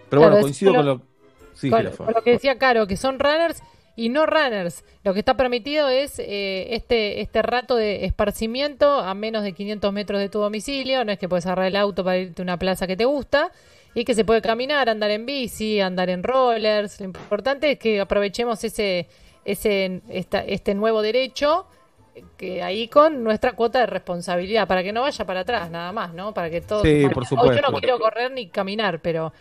Pero 0.09 0.21
Claro, 0.21 0.31
bueno, 0.31 0.41
coincido 0.41 0.73
con 0.73 0.85
lo... 0.85 1.01
Sí, 1.53 1.69
con, 1.69 1.85
con 1.85 2.13
lo 2.13 2.21
que 2.23 2.31
decía 2.31 2.57
Caro, 2.57 2.87
que 2.87 2.97
son 2.97 3.19
runners 3.19 3.61
y 3.99 4.07
no 4.07 4.25
runners. 4.25 4.85
Lo 5.03 5.13
que 5.13 5.19
está 5.19 5.35
permitido 5.35 5.89
es 5.89 6.19
eh, 6.19 6.73
este, 6.73 7.19
este 7.19 7.41
rato 7.41 7.75
de 7.75 8.05
esparcimiento 8.05 8.99
a 8.99 9.13
menos 9.13 9.43
de 9.43 9.51
500 9.51 9.91
metros 9.91 10.21
de 10.21 10.29
tu 10.29 10.39
domicilio. 10.39 11.03
No 11.03 11.11
es 11.11 11.19
que 11.19 11.27
puedes 11.27 11.45
agarrar 11.45 11.65
el 11.67 11.75
auto 11.75 12.05
para 12.05 12.17
irte 12.17 12.41
a 12.41 12.43
una 12.43 12.57
plaza 12.57 12.87
que 12.87 12.95
te 12.95 13.03
gusta 13.03 13.51
y 13.93 14.05
que 14.05 14.13
se 14.13 14.23
puede 14.25 14.41
caminar, 14.41 14.89
andar 14.89 15.11
en 15.11 15.25
bici, 15.25 15.79
andar 15.81 16.09
en 16.09 16.23
rollers. 16.23 16.99
Lo 16.99 17.05
importante 17.05 17.71
es 17.71 17.79
que 17.79 17.99
aprovechemos 17.99 18.63
ese, 18.63 19.07
ese 19.45 20.01
esta- 20.09 20.43
este 20.45 20.73
nuevo 20.75 21.01
derecho 21.01 21.65
que 22.37 22.61
ahí 22.61 22.87
con 22.87 23.23
nuestra 23.23 23.53
cuota 23.53 23.79
de 23.79 23.85
responsabilidad 23.85 24.67
para 24.67 24.83
que 24.83 24.91
no 24.91 25.01
vaya 25.01 25.25
para 25.25 25.41
atrás 25.41 25.71
nada 25.71 25.91
más, 25.93 26.13
¿no? 26.13 26.33
Para 26.33 26.49
que 26.49 26.61
todo 26.61 26.81
Sí, 26.83 27.03
por 27.03 27.13
que- 27.13 27.19
hoy 27.19 27.25
yo 27.25 27.29
supuesto. 27.29 27.71
no 27.71 27.79
quiero 27.79 27.99
correr 27.99 28.31
ni 28.31 28.47
caminar, 28.49 28.99
pero 29.01 29.31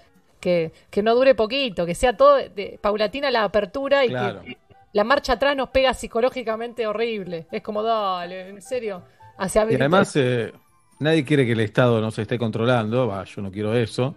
que, 0.40 0.72
que 0.90 1.02
no 1.02 1.14
dure 1.16 1.34
poquito, 1.34 1.84
que 1.84 1.94
sea 1.96 2.16
todo 2.16 2.36
de, 2.36 2.78
paulatina 2.80 3.30
la 3.30 3.42
apertura 3.44 4.04
y 4.04 4.08
Claro. 4.10 4.42
que 4.42 4.56
la 4.92 5.02
marcha 5.04 5.32
atrás 5.34 5.56
nos 5.56 5.70
pega 5.70 5.92
psicológicamente 5.92 6.86
horrible. 6.86 7.46
Es 7.50 7.62
como, 7.62 7.82
dale, 7.82 8.48
en 8.48 8.62
serio. 8.62 9.02
Hacia 9.36 9.66
Y 9.70 9.74
además, 9.74 10.14
eh, 10.16 10.52
nadie 11.00 11.24
quiere 11.24 11.44
que 11.44 11.52
el 11.52 11.60
Estado 11.60 12.00
nos 12.00 12.16
esté 12.18 12.38
controlando, 12.38 13.08
va, 13.08 13.24
yo 13.24 13.42
no 13.42 13.50
quiero 13.50 13.74
eso. 13.74 14.14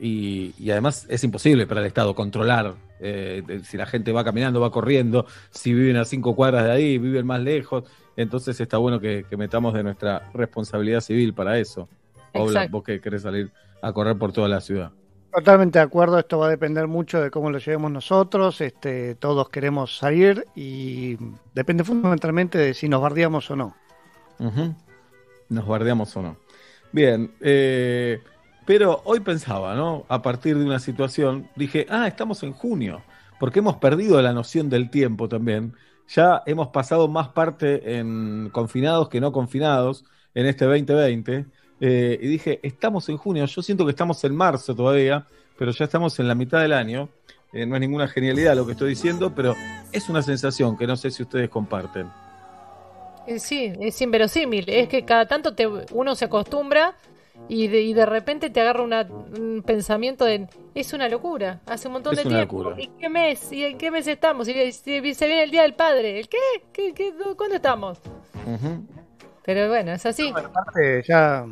Y, 0.00 0.54
y 0.58 0.70
además 0.70 1.06
es 1.08 1.24
imposible 1.24 1.66
para 1.66 1.80
el 1.80 1.86
Estado 1.86 2.14
controlar 2.14 2.74
eh, 3.00 3.60
si 3.64 3.76
la 3.76 3.86
gente 3.86 4.12
va 4.12 4.24
caminando, 4.24 4.60
va 4.60 4.70
corriendo, 4.70 5.26
si 5.50 5.72
viven 5.72 5.96
a 5.96 6.04
cinco 6.04 6.34
cuadras 6.34 6.64
de 6.64 6.72
ahí, 6.72 6.98
viven 6.98 7.26
más 7.26 7.40
lejos. 7.40 7.84
Entonces 8.16 8.60
está 8.60 8.78
bueno 8.78 9.00
que, 9.00 9.24
que 9.28 9.36
metamos 9.36 9.74
de 9.74 9.82
nuestra 9.82 10.30
responsabilidad 10.34 11.00
civil 11.00 11.34
para 11.34 11.58
eso. 11.58 11.88
Exacto. 12.32 12.72
vos 12.72 12.84
que 12.84 13.00
querés 13.00 13.22
salir 13.22 13.50
a 13.82 13.92
correr 13.92 14.16
por 14.16 14.32
toda 14.32 14.48
la 14.48 14.60
ciudad. 14.60 14.90
Totalmente 15.32 15.78
de 15.78 15.84
acuerdo, 15.84 16.18
esto 16.18 16.38
va 16.38 16.46
a 16.46 16.50
depender 16.50 16.86
mucho 16.86 17.20
de 17.20 17.30
cómo 17.30 17.50
lo 17.50 17.58
llevemos 17.58 17.90
nosotros, 17.90 18.60
este, 18.60 19.14
todos 19.14 19.50
queremos 19.50 19.98
salir 19.98 20.46
y 20.54 21.16
depende 21.54 21.84
fundamentalmente 21.84 22.58
de 22.58 22.74
si 22.74 22.88
nos 22.88 23.02
bardeamos 23.02 23.50
o 23.50 23.56
no. 23.56 23.76
Nos 25.48 25.64
guardiamos 25.64 26.16
o 26.16 26.22
no. 26.22 26.36
Bien, 26.92 27.30
eh, 27.40 28.22
pero 28.68 29.00
hoy 29.04 29.20
pensaba, 29.20 29.74
¿no? 29.74 30.04
A 30.10 30.20
partir 30.20 30.58
de 30.58 30.62
una 30.62 30.78
situación, 30.78 31.48
dije, 31.56 31.86
ah, 31.88 32.06
estamos 32.06 32.42
en 32.42 32.52
junio, 32.52 33.00
porque 33.40 33.60
hemos 33.60 33.76
perdido 33.76 34.20
la 34.20 34.34
noción 34.34 34.68
del 34.68 34.90
tiempo 34.90 35.26
también. 35.26 35.72
Ya 36.08 36.42
hemos 36.44 36.68
pasado 36.68 37.08
más 37.08 37.28
parte 37.28 37.96
en 37.96 38.50
confinados 38.52 39.08
que 39.08 39.22
no 39.22 39.32
confinados 39.32 40.04
en 40.34 40.44
este 40.44 40.66
2020. 40.66 41.46
eh, 41.80 42.18
y 42.20 42.26
dije, 42.26 42.60
estamos 42.62 43.08
en 43.08 43.16
junio, 43.16 43.46
yo 43.46 43.62
siento 43.62 43.86
que 43.86 43.92
estamos 43.92 44.22
en 44.24 44.36
marzo 44.36 44.74
todavía, 44.74 45.26
pero 45.58 45.70
ya 45.70 45.86
estamos 45.86 46.18
en 46.18 46.28
la 46.28 46.34
mitad 46.34 46.60
del 46.60 46.74
año. 46.74 47.08
Eh, 47.54 47.64
no 47.64 47.74
es 47.74 47.80
ninguna 47.80 48.06
genialidad 48.06 48.54
lo 48.54 48.66
que 48.66 48.72
estoy 48.72 48.90
diciendo, 48.90 49.32
pero 49.34 49.54
es 49.92 50.10
una 50.10 50.20
sensación 50.20 50.76
que 50.76 50.86
no 50.86 50.96
sé 50.96 51.10
si 51.10 51.22
ustedes 51.22 51.48
comparten. 51.48 52.06
Eh, 53.26 53.38
Sí, 53.38 53.72
es 53.80 53.98
inverosímil. 54.02 54.68
Es 54.68 54.90
que 54.90 55.06
cada 55.06 55.24
tanto 55.24 55.54
uno 55.92 56.14
se 56.14 56.26
acostumbra 56.26 56.94
y 57.48 57.68
de, 57.68 57.80
y 57.82 57.94
de 57.94 58.04
repente 58.06 58.50
te 58.50 58.60
agarra 58.60 58.82
una- 58.82 59.02
un 59.02 59.62
pensamiento 59.64 60.24
de 60.24 60.46
es 60.74 60.92
una 60.92 61.08
locura. 61.08 61.60
Hace 61.66 61.88
un 61.88 61.94
montón 61.94 62.12
Es 62.14 62.22
de 62.22 62.28
una 62.28 62.36
tiempo. 62.38 62.62
locura. 62.62 62.80
¿Y 62.82 62.88
qué 62.98 63.08
mes? 63.08 63.50
¿Y 63.52 63.64
en 63.64 63.78
qué 63.78 63.90
mes 63.90 64.06
estamos? 64.06 64.46
Y, 64.48 64.52
y- 64.52 64.66
y 65.08 65.14
se 65.14 65.26
viene 65.26 65.42
el 65.42 65.50
Día 65.50 65.62
del 65.62 65.74
Padre. 65.74 66.20
¿El 66.20 66.28
qué? 66.28 66.38
¿Qué, 66.72 66.92
qué? 66.94 67.12
¿Cuándo 67.36 67.56
estamos? 67.56 67.98
Pero 69.44 69.68
bueno, 69.68 69.92
es 69.92 70.04
así. 70.06 70.28
Aparte, 70.28 71.02
ya 71.06 71.46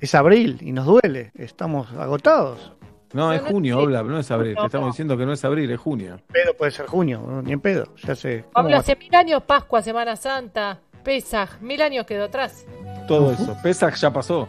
es 0.00 0.14
abril 0.14 0.58
y 0.60 0.72
nos 0.72 0.86
duele, 0.86 1.30
estamos 1.34 1.90
agotados. 1.92 2.72
No, 3.12 3.32
es 3.32 3.42
no, 3.42 3.48
junio, 3.48 3.80
sí. 3.80 3.86
No 3.86 4.18
es 4.20 4.30
abril. 4.30 4.54
Te 4.56 4.66
estamos 4.66 4.90
diciendo 4.92 5.16
que 5.16 5.26
no 5.26 5.32
es 5.32 5.44
abril, 5.44 5.70
es 5.70 5.80
junio. 5.80 6.20
Pedo 6.32 6.54
puede 6.54 6.70
ser 6.70 6.86
junio, 6.86 7.40
ni 7.42 7.52
en 7.52 7.60
pedo, 7.60 7.92
ya 8.04 8.14
sé. 8.14 8.42
¿cómo 8.42 8.52
Pablo, 8.52 8.76
hace 8.76 8.94
mil 8.96 9.14
años, 9.16 9.42
Pascua, 9.42 9.82
Semana 9.82 10.14
Santa, 10.14 10.78
Pesaj, 11.02 11.60
mil 11.60 11.82
años 11.82 12.06
quedó 12.06 12.24
atrás. 12.26 12.64
Todo 13.08 13.32
eso. 13.32 13.56
Pesach 13.62 13.96
ya 13.96 14.12
pasó. 14.12 14.46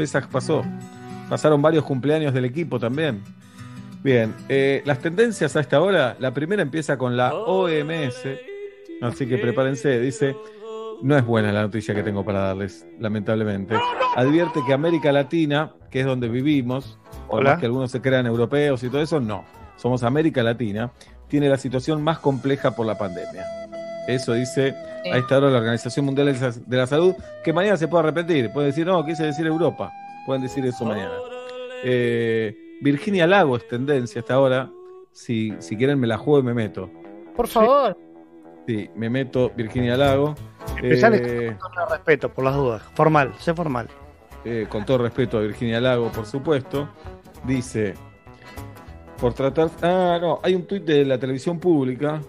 Pesach 0.00 0.28
pasó. 0.28 0.64
Pasaron 1.28 1.60
varios 1.60 1.84
cumpleaños 1.84 2.32
del 2.32 2.46
equipo 2.46 2.80
también. 2.80 3.22
Bien, 4.02 4.34
eh, 4.48 4.80
las 4.86 4.98
tendencias 5.00 5.56
a 5.56 5.60
esta 5.60 5.78
hora, 5.78 6.16
la 6.18 6.32
primera 6.32 6.62
empieza 6.62 6.96
con 6.96 7.18
la 7.18 7.34
OMS, 7.34 8.26
así 9.02 9.26
que 9.26 9.36
prepárense, 9.36 10.00
dice, 10.00 10.34
no 11.02 11.18
es 11.18 11.26
buena 11.26 11.52
la 11.52 11.60
noticia 11.60 11.94
que 11.94 12.02
tengo 12.02 12.24
para 12.24 12.40
darles, 12.40 12.86
lamentablemente. 12.98 13.76
Advierte 14.16 14.60
que 14.66 14.72
América 14.72 15.12
Latina, 15.12 15.74
que 15.90 16.00
es 16.00 16.06
donde 16.06 16.30
vivimos, 16.30 16.98
Hola. 17.28 17.58
que 17.58 17.66
algunos 17.66 17.90
se 17.90 18.00
crean 18.00 18.24
europeos 18.24 18.82
y 18.82 18.88
todo 18.88 19.02
eso, 19.02 19.20
no, 19.20 19.44
somos 19.76 20.02
América 20.02 20.42
Latina, 20.42 20.92
tiene 21.28 21.50
la 21.50 21.58
situación 21.58 22.02
más 22.02 22.20
compleja 22.20 22.70
por 22.70 22.86
la 22.86 22.96
pandemia. 22.96 23.44
Eso 24.08 24.32
dice 24.32 24.74
a 25.12 25.16
esta 25.18 25.38
hora 25.38 25.50
la 25.50 25.58
Organización 25.58 26.04
Mundial 26.06 26.26
de 26.32 26.40
la- 26.40 26.80
de 26.82 26.86
Salud, 26.86 27.14
que 27.44 27.52
mañana 27.52 27.76
se 27.76 27.88
puede 27.88 28.04
arrepentir, 28.04 28.50
puede 28.52 28.68
decir, 28.68 28.86
no, 28.86 29.04
quise 29.04 29.24
decir 29.24 29.46
Europa, 29.46 29.92
pueden 30.26 30.42
decir 30.42 30.64
eso 30.66 30.84
mañana. 30.84 31.12
Eh, 31.84 32.54
Virginia 32.82 33.26
Lago 33.26 33.56
es 33.56 33.66
tendencia 33.68 34.20
hasta 34.20 34.34
ahora. 34.34 34.70
Si, 35.12 35.54
si 35.58 35.76
quieren 35.76 35.98
me 35.98 36.06
la 36.06 36.16
juego 36.18 36.40
y 36.40 36.42
me 36.42 36.54
meto. 36.54 36.88
Por 37.34 37.48
favor. 37.48 37.96
Sí, 38.66 38.88
me 38.94 39.10
meto 39.10 39.50
Virginia 39.56 39.96
Lago. 39.96 40.34
Empezar 40.76 41.12
Eh, 41.14 41.56
con 41.58 41.72
todo 41.72 41.86
respeto, 41.90 42.28
por 42.32 42.44
las 42.44 42.54
dudas. 42.54 42.82
Formal, 42.94 43.32
sé 43.38 43.52
formal. 43.54 43.88
eh, 44.44 44.66
con 44.70 44.84
todo 44.86 44.98
respeto 44.98 45.38
a 45.38 45.40
Virginia 45.42 45.80
Lago, 45.80 46.10
por 46.12 46.24
supuesto. 46.26 46.88
Dice, 47.44 47.94
por 49.20 49.34
tratar... 49.34 49.70
Ah, 49.82 50.18
no, 50.20 50.40
hay 50.42 50.54
un 50.54 50.66
tuit 50.66 50.84
de 50.84 51.04
la 51.04 51.18
televisión 51.18 51.58
pública 51.58 52.20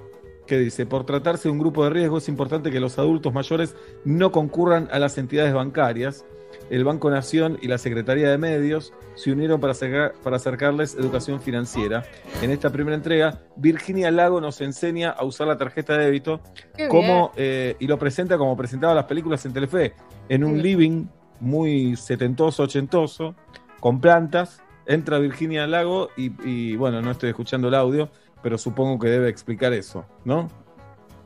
que 0.51 0.59
dice, 0.59 0.85
por 0.85 1.05
tratarse 1.05 1.47
de 1.47 1.53
un 1.53 1.59
grupo 1.59 1.85
de 1.85 1.91
riesgo 1.91 2.17
es 2.17 2.27
importante 2.27 2.71
que 2.71 2.81
los 2.81 2.99
adultos 2.99 3.33
mayores 3.33 3.73
no 4.03 4.33
concurran 4.33 4.89
a 4.91 4.99
las 4.99 5.17
entidades 5.17 5.53
bancarias. 5.53 6.25
El 6.69 6.83
Banco 6.83 7.09
Nación 7.09 7.57
y 7.61 7.69
la 7.69 7.77
Secretaría 7.77 8.29
de 8.29 8.37
Medios 8.37 8.91
se 9.15 9.31
unieron 9.31 9.61
para, 9.61 9.71
acercar- 9.71 10.11
para 10.21 10.35
acercarles 10.35 10.95
educación 10.95 11.39
financiera. 11.41 12.03
En 12.41 12.51
esta 12.51 12.69
primera 12.69 12.97
entrega, 12.97 13.39
Virginia 13.55 14.11
Lago 14.11 14.41
nos 14.41 14.59
enseña 14.59 15.11
a 15.11 15.23
usar 15.23 15.47
la 15.47 15.57
tarjeta 15.57 15.97
de 15.97 16.03
débito 16.03 16.41
como, 16.89 17.31
eh, 17.37 17.77
y 17.79 17.87
lo 17.87 17.97
presenta 17.97 18.37
como 18.37 18.57
presentaba 18.57 18.93
las 18.93 19.05
películas 19.05 19.45
en 19.45 19.53
Telefe, 19.53 19.93
en 20.27 20.43
un 20.43 20.61
living 20.61 21.05
muy 21.39 21.95
setentoso, 21.95 22.63
ochentoso, 22.63 23.35
con 23.79 24.01
plantas. 24.01 24.61
Entra 24.85 25.17
Virginia 25.19 25.65
Lago 25.67 26.09
y, 26.17 26.31
y, 26.43 26.75
bueno, 26.75 27.01
no 27.01 27.11
estoy 27.11 27.29
escuchando 27.29 27.69
el 27.69 27.75
audio, 27.75 28.09
pero 28.43 28.57
supongo 28.57 28.99
que 28.99 29.07
debe 29.09 29.29
explicar 29.29 29.73
eso, 29.73 30.05
¿no? 30.25 30.47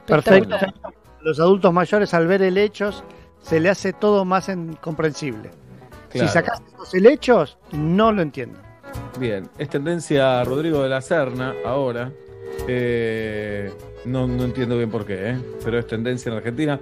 Perfecto. 0.06 0.56
Los 1.22 1.40
adultos 1.40 1.74
mayores 1.74 2.14
al 2.14 2.28
ver 2.28 2.42
helechos 2.44 3.04
se 3.42 3.60
le 3.60 3.70
hace 3.70 3.94
todo 3.94 4.26
más 4.26 4.50
en- 4.50 4.76
comprensible. 4.76 5.52
Claro. 6.12 6.28
Si 6.28 6.34
sacas 6.34 6.62
los 6.78 6.94
helechos, 6.94 7.58
no 7.72 8.12
lo 8.12 8.22
entiendo. 8.22 8.60
Bien, 9.20 9.50
es 9.58 9.70
tendencia 9.70 10.44
Rodrigo 10.44 10.82
de 10.84 10.90
la 10.90 11.02
Serna 11.02 11.54
ahora. 11.66 12.12
Eh, 12.68 13.74
no, 14.06 14.28
no 14.28 14.44
entiendo 14.46 14.78
bien 14.78 14.90
por 14.90 15.06
qué, 15.06 15.32
¿eh? 15.32 15.38
pero 15.64 15.80
es 15.80 15.88
tendencia 15.88 16.32
en 16.32 16.38
Argentina. 16.38 16.80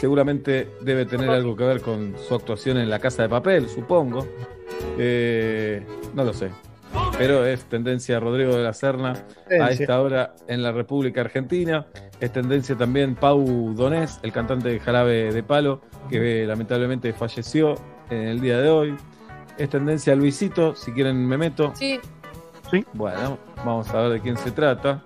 Seguramente 0.00 0.68
debe 0.82 1.06
tener 1.06 1.30
algo 1.30 1.56
que 1.56 1.64
ver 1.64 1.80
con 1.80 2.14
su 2.26 2.34
actuación 2.34 2.76
en 2.78 2.90
La 2.90 2.98
Casa 2.98 3.22
de 3.22 3.28
Papel, 3.28 3.68
supongo. 3.68 4.26
Eh, 4.98 5.82
no 6.14 6.24
lo 6.24 6.32
sé. 6.32 6.50
Pero 7.18 7.44
es 7.44 7.64
tendencia 7.64 8.20
Rodrigo 8.20 8.56
de 8.56 8.62
la 8.62 8.72
Serna 8.72 9.12
a 9.60 9.70
esta 9.70 10.00
hora 10.00 10.34
en 10.46 10.62
la 10.62 10.70
República 10.70 11.20
Argentina. 11.20 11.84
Es 12.20 12.32
tendencia 12.32 12.76
también 12.76 13.16
Pau 13.16 13.74
Donés, 13.74 14.20
el 14.22 14.32
cantante 14.32 14.68
de 14.68 14.78
Jarabe 14.78 15.32
de 15.32 15.42
Palo, 15.42 15.80
que 16.08 16.46
lamentablemente 16.46 17.12
falleció 17.12 17.74
en 18.08 18.28
el 18.28 18.40
día 18.40 18.60
de 18.60 18.70
hoy. 18.70 18.96
Es 19.58 19.68
tendencia 19.68 20.14
Luisito, 20.14 20.76
si 20.76 20.92
quieren 20.92 21.26
me 21.26 21.36
meto. 21.36 21.72
Sí. 21.74 22.00
Bueno, 22.92 23.38
vamos 23.64 23.88
a 23.90 24.02
ver 24.02 24.12
de 24.12 24.20
quién 24.20 24.36
se 24.36 24.52
trata. 24.52 25.02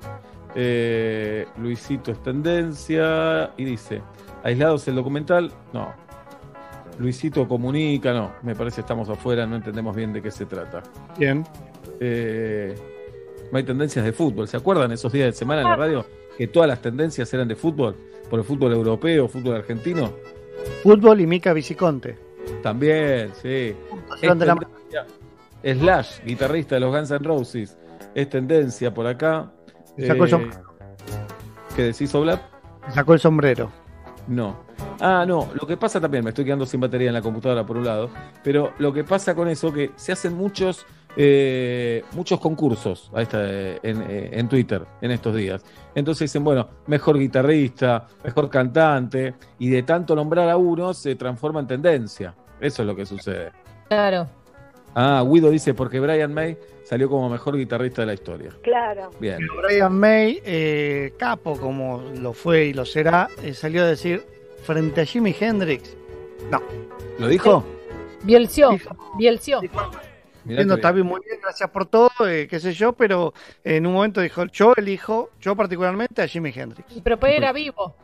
Eh, 0.54 1.46
Luisito 1.56 2.12
es 2.12 2.22
tendencia 2.22 3.52
y 3.56 3.64
dice, 3.64 4.02
aislados 4.42 4.86
el 4.88 4.96
documental, 4.96 5.50
no. 5.72 5.94
Luisito 6.98 7.48
comunica, 7.48 8.12
no. 8.12 8.32
Me 8.42 8.54
parece 8.54 8.82
estamos 8.82 9.08
afuera, 9.08 9.46
no 9.46 9.56
entendemos 9.56 9.96
bien 9.96 10.12
de 10.12 10.20
qué 10.20 10.30
se 10.30 10.44
trata. 10.44 10.82
Bien. 11.18 11.44
Eh, 12.00 12.74
no 13.50 13.58
hay 13.58 13.64
tendencias 13.64 14.04
de 14.04 14.12
fútbol. 14.12 14.48
¿Se 14.48 14.56
acuerdan 14.56 14.92
esos 14.92 15.12
días 15.12 15.26
de 15.26 15.32
semana 15.32 15.62
en 15.62 15.68
la 15.68 15.76
radio 15.76 16.06
que 16.36 16.46
todas 16.46 16.68
las 16.68 16.80
tendencias 16.80 17.32
eran 17.34 17.48
de 17.48 17.56
fútbol? 17.56 17.94
Por 18.30 18.38
el 18.38 18.44
fútbol 18.44 18.72
europeo, 18.72 19.28
fútbol 19.28 19.56
argentino. 19.56 20.12
Fútbol 20.82 21.20
y 21.20 21.26
Mica 21.26 21.52
Viciconte. 21.52 22.16
También, 22.62 23.30
sí. 23.40 23.74
La-. 24.22 24.56
Slash, 25.62 26.24
guitarrista 26.24 26.74
de 26.74 26.80
los 26.80 26.94
Guns 26.94 27.10
N' 27.10 27.24
Roses, 27.24 27.76
es 28.14 28.28
tendencia 28.28 28.92
por 28.92 29.06
acá. 29.06 29.52
Se 29.96 30.06
sacó 30.06 30.24
el 30.24 30.30
sombrero. 30.30 30.62
¿Qué 31.76 31.82
decís, 31.82 32.14
Oblap? 32.14 32.40
Sacó 32.92 33.14
el 33.14 33.20
sombrero. 33.20 33.70
No. 34.26 34.64
Ah, 35.00 35.24
no. 35.26 35.48
Lo 35.54 35.66
que 35.66 35.76
pasa 35.76 36.00
también, 36.00 36.24
me 36.24 36.30
estoy 36.30 36.44
quedando 36.44 36.66
sin 36.66 36.80
batería 36.80 37.08
en 37.08 37.14
la 37.14 37.22
computadora 37.22 37.64
por 37.64 37.76
un 37.76 37.84
lado, 37.84 38.10
pero 38.42 38.72
lo 38.78 38.92
que 38.92 39.04
pasa 39.04 39.34
con 39.34 39.48
eso 39.48 39.72
que 39.72 39.92
se 39.96 40.12
hacen 40.12 40.34
muchos 40.34 40.84
eh, 41.16 42.04
muchos 42.12 42.40
concursos 42.40 43.10
a 43.14 43.22
esta, 43.22 43.38
eh, 43.44 43.78
en, 43.82 44.02
eh, 44.02 44.30
en 44.32 44.48
Twitter 44.48 44.82
en 45.00 45.10
estos 45.10 45.34
días. 45.34 45.64
Entonces 45.94 46.30
dicen, 46.30 46.44
bueno, 46.44 46.68
mejor 46.86 47.18
guitarrista, 47.18 48.06
mejor 48.24 48.48
cantante, 48.48 49.34
y 49.58 49.68
de 49.70 49.82
tanto 49.82 50.14
nombrar 50.14 50.48
a 50.48 50.56
uno 50.56 50.94
se 50.94 51.14
transforma 51.16 51.60
en 51.60 51.66
tendencia. 51.66 52.34
Eso 52.60 52.82
es 52.82 52.86
lo 52.86 52.96
que 52.96 53.04
sucede. 53.04 53.52
Claro. 53.88 54.26
Ah, 54.94 55.24
Guido 55.26 55.50
dice, 55.50 55.74
porque 55.74 56.00
Brian 56.00 56.32
May 56.32 56.56
salió 56.84 57.08
como 57.08 57.28
mejor 57.28 57.56
guitarrista 57.56 58.02
de 58.02 58.06
la 58.06 58.14
historia. 58.14 58.50
Claro. 58.62 59.10
Bien. 59.18 59.38
Brian 59.62 59.98
May, 59.98 60.40
eh, 60.44 61.14
capo 61.18 61.58
como 61.58 62.02
lo 62.20 62.32
fue 62.32 62.66
y 62.66 62.72
lo 62.74 62.84
será, 62.84 63.28
eh, 63.42 63.54
salió 63.54 63.82
a 63.82 63.86
decir 63.86 64.22
frente 64.62 65.00
a 65.00 65.04
Jimi 65.04 65.34
Hendrix, 65.38 65.96
no. 66.50 66.60
¿Lo 67.18 67.28
dijo? 67.28 67.64
Bielció, 68.24 68.78
Bielció. 69.18 69.60
Mirá 70.44 70.62
Entiendo, 70.62 70.74
qué 70.74 70.80
está 70.80 70.92
bien. 70.92 71.06
muy 71.06 71.20
bien, 71.24 71.38
gracias 71.42 71.70
por 71.70 71.86
todo, 71.86 72.10
eh, 72.26 72.48
qué 72.48 72.58
sé 72.58 72.72
yo, 72.72 72.92
pero 72.94 73.32
en 73.62 73.86
un 73.86 73.92
momento 73.92 74.20
dijo, 74.20 74.44
yo 74.46 74.72
elijo, 74.76 75.30
yo 75.40 75.54
particularmente 75.54 76.20
a 76.22 76.26
Jimi 76.26 76.52
Hendrix. 76.54 77.00
Pero 77.02 77.18
pues 77.18 77.34
era 77.36 77.52
vivo. 77.52 77.94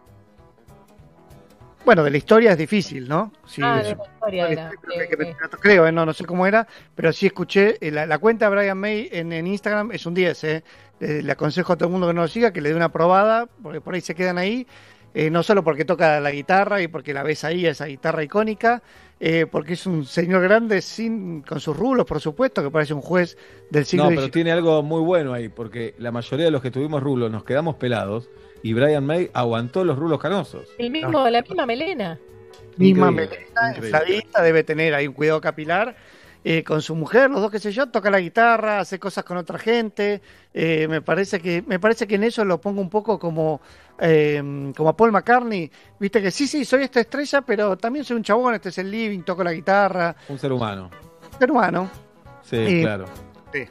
Bueno, 1.84 2.04
de 2.04 2.10
la 2.10 2.16
historia 2.18 2.52
es 2.52 2.58
difícil, 2.58 3.08
¿no? 3.08 3.32
Sí, 3.46 3.62
ah, 3.64 3.78
de 3.78 3.94
la 3.94 4.02
historia 4.02 4.48
era. 4.48 4.70
que 5.08 5.16
me- 5.16 5.36
creo, 5.60 5.86
eh, 5.86 5.92
no, 5.92 6.04
no 6.04 6.12
sé 6.12 6.24
cómo 6.26 6.46
era, 6.46 6.66
pero 6.94 7.12
sí 7.12 7.26
escuché, 7.26 7.78
eh, 7.80 7.90
la, 7.90 8.04
la 8.04 8.18
cuenta 8.18 8.48
de 8.50 8.54
Brian 8.56 8.76
May 8.78 9.08
en, 9.10 9.32
en 9.32 9.46
Instagram 9.46 9.92
es 9.92 10.04
un 10.04 10.12
10, 10.14 10.44
eh. 10.44 10.64
Eh, 11.00 11.22
le 11.22 11.32
aconsejo 11.32 11.72
a 11.72 11.76
todo 11.76 11.86
el 11.88 11.92
mundo 11.92 12.08
que 12.08 12.14
no 12.14 12.22
lo 12.22 12.28
siga, 12.28 12.52
que 12.52 12.60
le 12.60 12.70
dé 12.70 12.74
una 12.74 12.90
probada, 12.90 13.46
porque 13.62 13.80
por 13.80 13.94
ahí 13.94 14.00
se 14.00 14.14
quedan 14.16 14.36
ahí, 14.36 14.66
eh, 15.14 15.30
no 15.30 15.42
solo 15.42 15.62
porque 15.64 15.84
toca 15.84 16.20
la 16.20 16.30
guitarra 16.32 16.82
y 16.82 16.88
porque 16.88 17.14
la 17.14 17.22
ves 17.22 17.44
ahí, 17.44 17.64
esa 17.64 17.86
guitarra 17.86 18.22
icónica, 18.22 18.82
eh, 19.20 19.46
porque 19.50 19.72
es 19.72 19.86
un 19.86 20.04
señor 20.04 20.42
grande 20.42 20.80
sin 20.80 21.42
con 21.42 21.60
sus 21.60 21.76
rulos, 21.76 22.06
por 22.06 22.20
supuesto, 22.20 22.62
que 22.62 22.70
parece 22.70 22.94
un 22.94 23.00
juez 23.00 23.36
del 23.68 23.84
siglo 23.84 24.10
No, 24.10 24.10
pero 24.10 24.30
tiene 24.30 24.52
algo 24.52 24.82
muy 24.82 25.00
bueno 25.00 25.32
ahí, 25.32 25.48
porque 25.48 25.94
la 25.98 26.12
mayoría 26.12 26.44
de 26.46 26.50
los 26.52 26.62
que 26.62 26.70
tuvimos 26.70 27.02
rulos 27.02 27.30
nos 27.30 27.44
quedamos 27.44 27.76
pelados 27.76 28.28
y 28.62 28.74
Brian 28.74 29.04
May 29.04 29.30
aguantó 29.32 29.84
los 29.84 29.98
rulos 29.98 30.20
canosos. 30.20 30.68
El 30.78 30.90
mismo, 30.90 31.28
la 31.28 31.42
misma 31.42 31.66
melena. 31.66 32.18
misma 32.76 33.10
melena, 33.10 33.76
infladita, 33.76 34.42
debe 34.42 34.62
tener 34.62 34.94
ahí 34.94 35.08
un 35.08 35.14
cuidado 35.14 35.40
capilar. 35.40 35.96
Eh, 36.44 36.62
con 36.64 36.80
su 36.82 36.94
mujer, 36.94 37.30
los 37.30 37.40
dos, 37.40 37.50
qué 37.50 37.58
sé 37.58 37.72
yo, 37.72 37.88
toca 37.88 38.10
la 38.10 38.20
guitarra, 38.20 38.80
hace 38.80 38.98
cosas 38.98 39.24
con 39.24 39.36
otra 39.36 39.58
gente. 39.58 40.20
eh, 40.54 40.86
me 40.88 41.02
parece 41.02 41.40
que 41.40 41.62
me 41.66 41.78
parece 41.78 42.06
que 42.06 42.14
en 42.16 42.24
eso 42.24 42.44
lo 42.44 42.60
pongo 42.60 42.80
un 42.80 42.88
poco 42.90 43.18
como, 43.18 43.60
eh, 43.98 44.72
como 44.76 44.88
a 44.88 44.96
Paul 44.96 45.12
McCartney. 45.12 45.70
Viste 45.98 46.22
que 46.22 46.30
sí, 46.30 46.46
sí, 46.46 46.64
soy 46.64 46.84
esta 46.84 47.00
estrella, 47.00 47.42
pero 47.42 47.76
también 47.76 48.04
soy 48.04 48.16
un 48.16 48.22
chabón, 48.22 48.54
este 48.54 48.68
es 48.70 48.78
el 48.78 48.90
living, 48.90 49.20
toco 49.22 49.42
la 49.44 49.52
guitarra. 49.52 50.14
Un 50.28 50.38
ser 50.38 50.52
humano. 50.52 50.90
Ser 51.38 51.50
humano. 51.50 51.90
Sí, 52.42 52.56
Eh, 52.56 52.80
claro. 52.82 53.04
sí. 53.52 53.64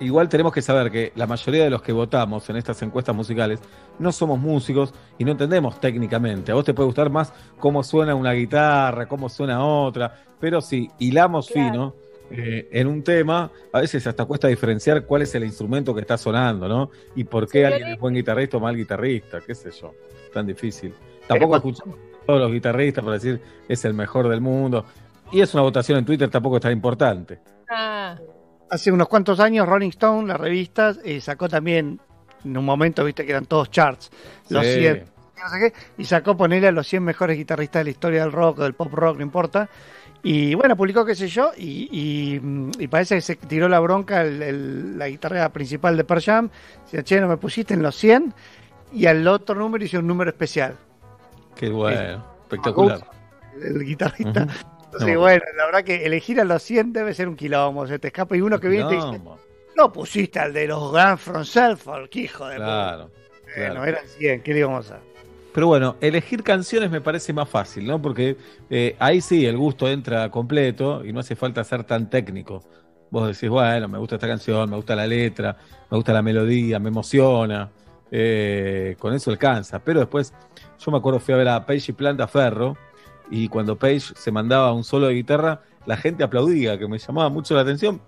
Igual 0.00 0.28
tenemos 0.28 0.52
que 0.52 0.62
saber 0.62 0.92
que 0.92 1.12
la 1.16 1.26
mayoría 1.26 1.64
de 1.64 1.70
los 1.70 1.82
que 1.82 1.92
votamos 1.92 2.48
en 2.50 2.56
estas 2.56 2.80
encuestas 2.82 3.16
musicales 3.16 3.60
no 3.98 4.12
somos 4.12 4.38
músicos 4.38 4.94
y 5.18 5.24
no 5.24 5.32
entendemos 5.32 5.80
técnicamente. 5.80 6.52
A 6.52 6.54
vos 6.54 6.64
te 6.64 6.72
puede 6.72 6.86
gustar 6.86 7.10
más 7.10 7.32
cómo 7.58 7.82
suena 7.82 8.14
una 8.14 8.32
guitarra, 8.32 9.08
cómo 9.08 9.28
suena 9.28 9.64
otra, 9.64 10.14
pero 10.38 10.60
si 10.60 10.88
hilamos 10.98 11.50
fino 11.50 11.96
eh, 12.30 12.68
en 12.70 12.86
un 12.86 13.02
tema, 13.02 13.50
a 13.72 13.80
veces 13.80 14.06
hasta 14.06 14.24
cuesta 14.24 14.46
diferenciar 14.46 15.04
cuál 15.04 15.22
es 15.22 15.34
el 15.34 15.44
instrumento 15.44 15.94
que 15.94 16.02
está 16.02 16.16
sonando, 16.16 16.68
¿no? 16.68 16.90
Y 17.16 17.24
por 17.24 17.48
qué 17.48 17.66
alguien 17.66 17.88
es 17.88 17.98
buen 17.98 18.14
guitarrista 18.14 18.58
o 18.58 18.60
mal 18.60 18.76
guitarrista, 18.76 19.40
qué 19.40 19.54
sé 19.54 19.70
yo. 19.72 19.94
Tan 20.32 20.46
difícil. 20.46 20.94
Tampoco 21.26 21.56
escuchamos 21.56 21.96
a 21.96 22.26
todos 22.26 22.40
los 22.40 22.52
guitarristas 22.52 23.02
para 23.02 23.14
decir 23.14 23.40
es 23.68 23.84
el 23.84 23.94
mejor 23.94 24.28
del 24.28 24.40
mundo. 24.40 24.84
Y 25.32 25.40
es 25.40 25.52
una 25.54 25.62
votación 25.62 25.98
en 25.98 26.04
Twitter 26.04 26.30
tampoco 26.30 26.56
es 26.56 26.62
tan 26.62 26.72
importante. 26.72 27.40
Ah, 27.68 28.16
Hace 28.70 28.92
unos 28.92 29.08
cuantos 29.08 29.40
años 29.40 29.66
Rolling 29.68 29.88
Stone, 29.90 30.28
las 30.28 30.38
revistas, 30.38 31.00
eh, 31.04 31.20
sacó 31.20 31.48
también, 31.48 32.00
en 32.44 32.56
un 32.56 32.64
momento, 32.64 33.04
viste 33.04 33.24
que 33.24 33.30
eran 33.32 33.46
todos 33.46 33.70
charts, 33.70 34.10
los 34.50 34.64
Sí. 34.66 34.74
100, 34.80 35.04
no 35.42 35.48
sé 35.48 35.58
qué, 35.58 35.72
y 35.96 36.04
sacó 36.04 36.36
ponerle 36.36 36.68
a 36.68 36.72
los 36.72 36.86
100 36.86 37.02
mejores 37.02 37.36
guitarristas 37.38 37.80
de 37.80 37.84
la 37.84 37.90
historia 37.90 38.20
del 38.22 38.32
rock 38.32 38.58
o 38.58 38.62
del 38.64 38.74
pop 38.74 38.92
rock, 38.92 39.16
no 39.16 39.22
importa. 39.22 39.68
Y 40.22 40.54
bueno, 40.54 40.76
publicó 40.76 41.04
qué 41.04 41.14
sé 41.14 41.28
yo, 41.28 41.52
y, 41.56 41.88
y, 42.36 42.40
mm, 42.40 42.70
y 42.78 42.88
parece 42.88 43.14
que 43.14 43.20
se 43.22 43.36
tiró 43.36 43.68
la 43.68 43.78
bronca 43.80 44.22
el- 44.22 44.42
el- 44.42 44.98
la 44.98 45.08
guitarra 45.08 45.48
principal 45.50 45.96
de 45.96 46.04
Pearl 46.04 46.20
Jam, 46.22 46.50
decía, 46.84 47.02
che, 47.04 47.20
no 47.20 47.28
me 47.28 47.36
pusiste 47.36 47.72
en 47.72 47.82
los 47.82 47.94
100, 47.96 48.34
y 48.92 49.06
al 49.06 49.26
otro 49.28 49.54
número 49.54 49.84
hizo 49.84 49.98
un 50.00 50.06
número 50.06 50.30
especial, 50.30 50.76
Qué 51.54 51.70
bueno, 51.70 52.22
espectacular. 52.42 53.00
el 53.62 53.82
guitarrista. 53.84 54.46
Entonces, 54.92 55.14
No. 55.14 55.20
bueno, 55.20 55.42
la 55.56 55.66
verdad 55.66 55.84
que 55.84 56.06
elegir 56.06 56.40
a 56.40 56.44
los 56.44 56.62
100 56.62 56.92
debe 56.92 57.12
ser 57.14 57.28
un 57.28 57.36
quilombo, 57.36 57.86
se 57.86 57.98
te 57.98 58.08
escapa 58.08 58.36
y 58.36 58.40
uno 58.40 58.58
que 58.58 58.68
viene 58.68 58.86
y 58.86 58.88
te 58.88 58.94
dice, 59.06 59.20
no 59.76 59.92
pusiste 59.92 60.38
al 60.40 60.52
de 60.52 60.66
los 60.66 60.90
Guns 60.90 61.20
from 61.20 61.44
Selfolk, 61.44 62.14
hijo 62.16 62.46
de 62.48 62.56
Claro, 62.56 63.08
puta. 63.08 63.20
claro. 63.54 63.74
Bueno, 63.74 63.84
eran 63.84 64.06
100, 64.06 64.42
¿qué 64.42 64.52
le 64.52 64.58
íbamos 64.60 64.90
a 64.90 64.94
hacer? 64.94 65.08
Pero 65.54 65.66
bueno, 65.66 65.96
elegir 66.00 66.42
canciones 66.42 66.90
me 66.90 67.00
parece 67.00 67.32
más 67.32 67.48
fácil, 67.48 67.86
¿no? 67.86 68.00
Porque 68.00 68.36
eh, 68.70 68.96
ahí 68.98 69.20
sí 69.20 69.44
el 69.46 69.56
gusto 69.56 69.88
entra 69.88 70.30
completo 70.30 71.04
y 71.04 71.12
no 71.12 71.20
hace 71.20 71.34
falta 71.36 71.62
ser 71.64 71.84
tan 71.84 72.08
técnico. 72.08 72.62
Vos 73.10 73.26
decís, 73.28 73.48
bueno, 73.48 73.88
me 73.88 73.98
gusta 73.98 74.16
esta 74.16 74.28
canción, 74.28 74.68
me 74.70 74.76
gusta 74.76 74.94
la 74.94 75.06
letra, 75.06 75.56
me 75.90 75.96
gusta 75.96 76.12
la 76.12 76.22
melodía, 76.22 76.78
me 76.78 76.88
emociona. 76.88 77.70
eh, 78.10 78.96
con 78.98 79.12
eso 79.12 79.30
alcanza. 79.30 79.80
Pero 79.80 80.00
después, 80.00 80.32
yo 80.78 80.90
me 80.90 80.96
acuerdo, 80.98 81.20
fui 81.20 81.34
a 81.34 81.36
ver 81.36 81.48
a 81.48 81.66
Page 81.66 81.90
y 81.90 81.92
Planta 81.92 82.26
Ferro 82.26 82.74
y 83.30 83.48
cuando 83.48 83.78
Page 83.78 84.00
se 84.16 84.32
mandaba 84.32 84.72
un 84.72 84.84
solo 84.84 85.08
de 85.08 85.14
guitarra, 85.14 85.62
la 85.86 85.96
gente 85.96 86.24
aplaudía, 86.24 86.78
que 86.78 86.86
me 86.86 86.98
llamaba 86.98 87.28
mucho 87.28 87.54
la 87.54 87.62
atención. 87.62 88.00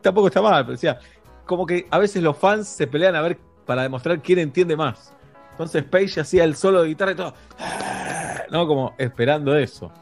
Tampoco 0.00 0.28
está 0.28 0.42
mal, 0.42 0.64
pero 0.64 0.72
decía, 0.72 0.98
como 1.46 1.66
que 1.66 1.86
a 1.90 1.98
veces 1.98 2.22
los 2.22 2.36
fans 2.36 2.68
se 2.68 2.86
pelean 2.86 3.16
a 3.16 3.22
ver 3.22 3.38
para 3.66 3.82
demostrar 3.82 4.20
quién 4.22 4.38
entiende 4.38 4.76
más. 4.76 5.12
Entonces 5.52 5.84
Page 5.84 6.20
hacía 6.20 6.44
el 6.44 6.54
solo 6.54 6.82
de 6.82 6.88
guitarra 6.88 7.12
y 7.12 7.14
todo, 7.16 7.34
¿no? 8.50 8.66
Como 8.66 8.94
esperando 8.98 9.56
eso. 9.56 9.92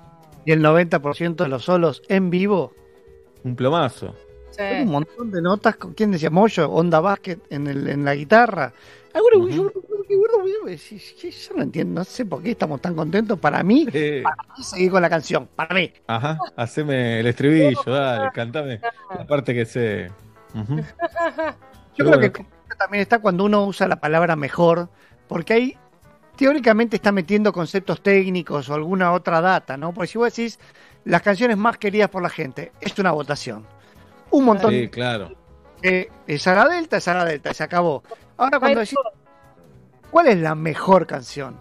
Y 0.45 0.53
el 0.53 0.63
90% 0.63 1.37
de 1.37 1.49
los 1.49 1.65
solos 1.65 2.03
en 2.09 2.31
vivo, 2.31 2.73
Un 3.43 3.57
plomazo. 3.57 4.15
Hay 4.59 4.83
un 4.83 4.91
montón 4.91 5.31
de 5.31 5.43
notas 5.43 5.77
con 5.77 5.93
quién 5.93 6.13
decía 6.13 6.31
Moyo, 6.31 6.71
Onda 6.71 7.01
Basket 7.01 7.39
en, 7.51 7.67
el, 7.67 7.89
en 7.89 8.05
la 8.05 8.15
guitarra. 8.15 8.73
Algunos, 9.13 9.73
yo, 10.09 10.67
yo- 10.69 11.29
yo 11.29 11.55
no 11.57 11.63
entiendo, 11.63 12.01
no 12.01 12.05
sé 12.05 12.25
por 12.25 12.43
qué 12.43 12.53
estamos 12.53 12.81
tan 12.81 12.95
contentos. 12.95 13.39
Para 13.39 13.63
mí, 13.63 13.87
para 13.87 14.37
mí 14.57 14.65
seguir 14.65 14.91
con 14.91 15.03
la 15.03 15.11
canción, 15.11 15.49
para 15.55 15.75
mí. 15.75 15.93
Ajá, 16.07 16.39
haceme 16.57 17.21
el 17.21 17.27
estribillo, 17.27 17.81
dale, 17.87 18.31
cantame 18.33 18.81
la 19.17 19.27
parte 19.27 19.55
que 19.55 19.65
sé. 19.65 20.11
Yo 20.55 20.63
Pero 20.65 21.55
creo 21.97 22.09
bueno, 22.19 22.33
que 22.33 22.47
también 22.79 23.03
está 23.03 23.19
cuando 23.19 23.45
uno 23.45 23.65
usa 23.65 23.89
la 23.89 23.97
palabra 23.97 24.37
mejor, 24.37 24.89
porque 25.29 25.53
ahí 25.55 25.79
teóricamente 26.37 26.97
está 26.97 27.13
metiendo 27.13 27.53
conceptos 27.53 28.03
técnicos 28.03 28.69
o 28.69 28.75
alguna 28.75 29.13
otra 29.13 29.41
data, 29.41 29.77
¿no? 29.77 29.93
Porque 29.93 30.09
si 30.09 30.19
vos 30.19 30.35
decís 30.35 30.59
las 31.05 31.23
canciones 31.23 31.57
más 31.57 31.79
queridas 31.79 32.11
por 32.11 32.23
la 32.23 32.29
gente, 32.29 32.73
es 32.81 32.99
una 32.99 33.13
votación. 33.13 33.67
Un 34.31 34.45
montón 34.45 34.71
Sí, 34.73 34.89
claro. 34.89 35.33
Eh, 35.83 36.11
es 36.27 36.47
a 36.47 36.55
la 36.55 36.69
Delta, 36.69 36.97
es 36.99 37.09
a 37.09 37.15
la 37.15 37.25
Delta, 37.25 37.55
se 37.55 37.63
acabó. 37.63 38.03
Ahora 38.37 38.59
cuando 38.59 38.81
decís, 38.81 38.99
¿cuál 40.17 40.29
es 40.29 40.39
la 40.39 40.55
mejor 40.55 41.07
canción? 41.07 41.59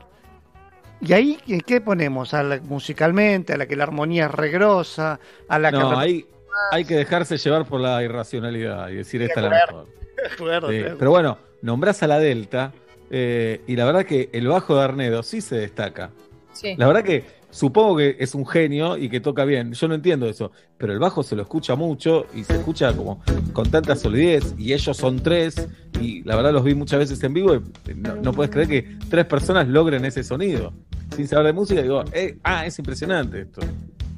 Y 1.02 1.12
ahí, 1.12 1.38
¿en 1.46 1.60
qué 1.60 1.82
ponemos? 1.82 2.34
A 2.34 2.42
la- 2.42 2.62
musicalmente, 2.62 3.52
a 3.52 3.58
la 3.58 3.66
que 3.66 3.76
la 3.76 3.84
armonía 3.84 4.28
es 4.28 4.32
regrosa, 4.32 5.20
a 5.50 5.60
la 5.60 5.72
No, 5.72 5.90
que... 5.90 5.96
ahí 5.98 6.26
hay 6.72 6.86
que 6.86 6.96
dejarse 6.96 7.36
llevar 7.38 7.66
por 7.66 7.82
la 7.82 8.02
irracionalidad 8.02 8.88
y 8.88 8.96
decir 8.96 9.22
esta 9.24 9.42
es 9.42 9.44
la 9.44 9.50
mejor. 9.50 9.88
Acuerdo, 10.36 10.70
Sí. 10.72 10.84
Pero 10.98 11.12
bueno, 11.12 11.38
nombrás 11.64 12.02
a 12.02 12.08
la 12.08 12.18
Delta 12.18 12.72
eh, 13.12 13.60
y 13.68 13.76
la 13.76 13.84
verdad 13.84 14.06
que 14.06 14.30
el 14.32 14.48
bajo 14.48 14.74
de 14.78 14.84
Arnedo 14.86 15.22
sí 15.22 15.42
se 15.42 15.58
destaca. 15.58 16.12
Sí. 16.54 16.76
La 16.78 16.88
verdad 16.88 17.04
que 17.04 17.26
supongo 17.56 17.98
que 17.98 18.18
es 18.20 18.36
un 18.36 18.46
genio 18.46 18.98
y 18.98 19.08
que 19.08 19.22
toca 19.22 19.46
bien. 19.46 19.72
Yo 19.72 19.88
no 19.88 19.96
entiendo 19.96 20.28
eso, 20.28 20.52
pero 20.78 20.92
el 20.92 21.00
bajo 21.00 21.24
se 21.24 21.38
lo 21.38 21.44
escucha 21.44 21.76
mucho 21.76 22.28
y 22.34 22.44
se 22.44 22.54
escucha 22.54 22.94
como 22.94 23.22
con 23.54 23.72
tanta 23.72 23.96
solidez 23.96 24.54
y 24.58 24.74
ellos 24.74 24.98
son 24.98 25.24
tres 25.24 25.66
y 26.02 26.22
la 26.24 26.36
verdad 26.36 26.52
los 26.52 26.66
vi 26.66 26.76
muchas 26.76 27.00
veces 27.00 27.24
en 27.24 27.34
vivo 27.34 27.56
y 27.56 27.62
no, 27.96 28.16
no 28.18 28.34
puedes 28.34 28.52
creer 28.52 28.68
que 28.68 28.98
tres 29.10 29.26
personas 29.26 29.70
logren 29.70 30.04
ese 30.04 30.22
sonido. 30.22 30.74
Sin 31.16 31.30
saber 31.30 31.48
de 31.48 31.54
música 31.54 31.82
digo, 31.82 32.04
eh, 32.12 32.38
ah, 32.44 32.66
es 32.66 32.78
impresionante 32.78 33.44
esto. 33.44 33.62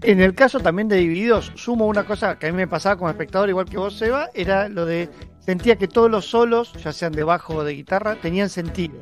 En 0.02 0.20
el 0.20 0.34
caso 0.34 0.60
también 0.60 0.88
de 0.88 0.98
Divididos, 0.98 1.52
sumo 1.56 1.86
una 1.86 2.06
cosa 2.06 2.40
que 2.40 2.48
a 2.48 2.52
mí 2.52 2.58
me 2.58 2.68
pasaba 2.68 2.98
como 2.98 3.10
espectador, 3.10 3.50
igual 3.50 3.66
que 3.66 3.78
vos, 3.78 3.98
Seba, 3.98 4.30
era 4.34 4.70
lo 4.70 4.86
de. 4.86 5.10
Sentía 5.40 5.78
que 5.78 5.88
todos 5.88 6.12
los 6.12 6.26
solos, 6.26 6.74
ya 6.84 6.92
sean 6.92 7.14
de 7.14 7.24
bajo 7.24 7.56
o 7.56 7.64
de 7.64 7.74
guitarra, 7.74 8.16
tenían 8.16 8.50
sentido. 8.50 8.96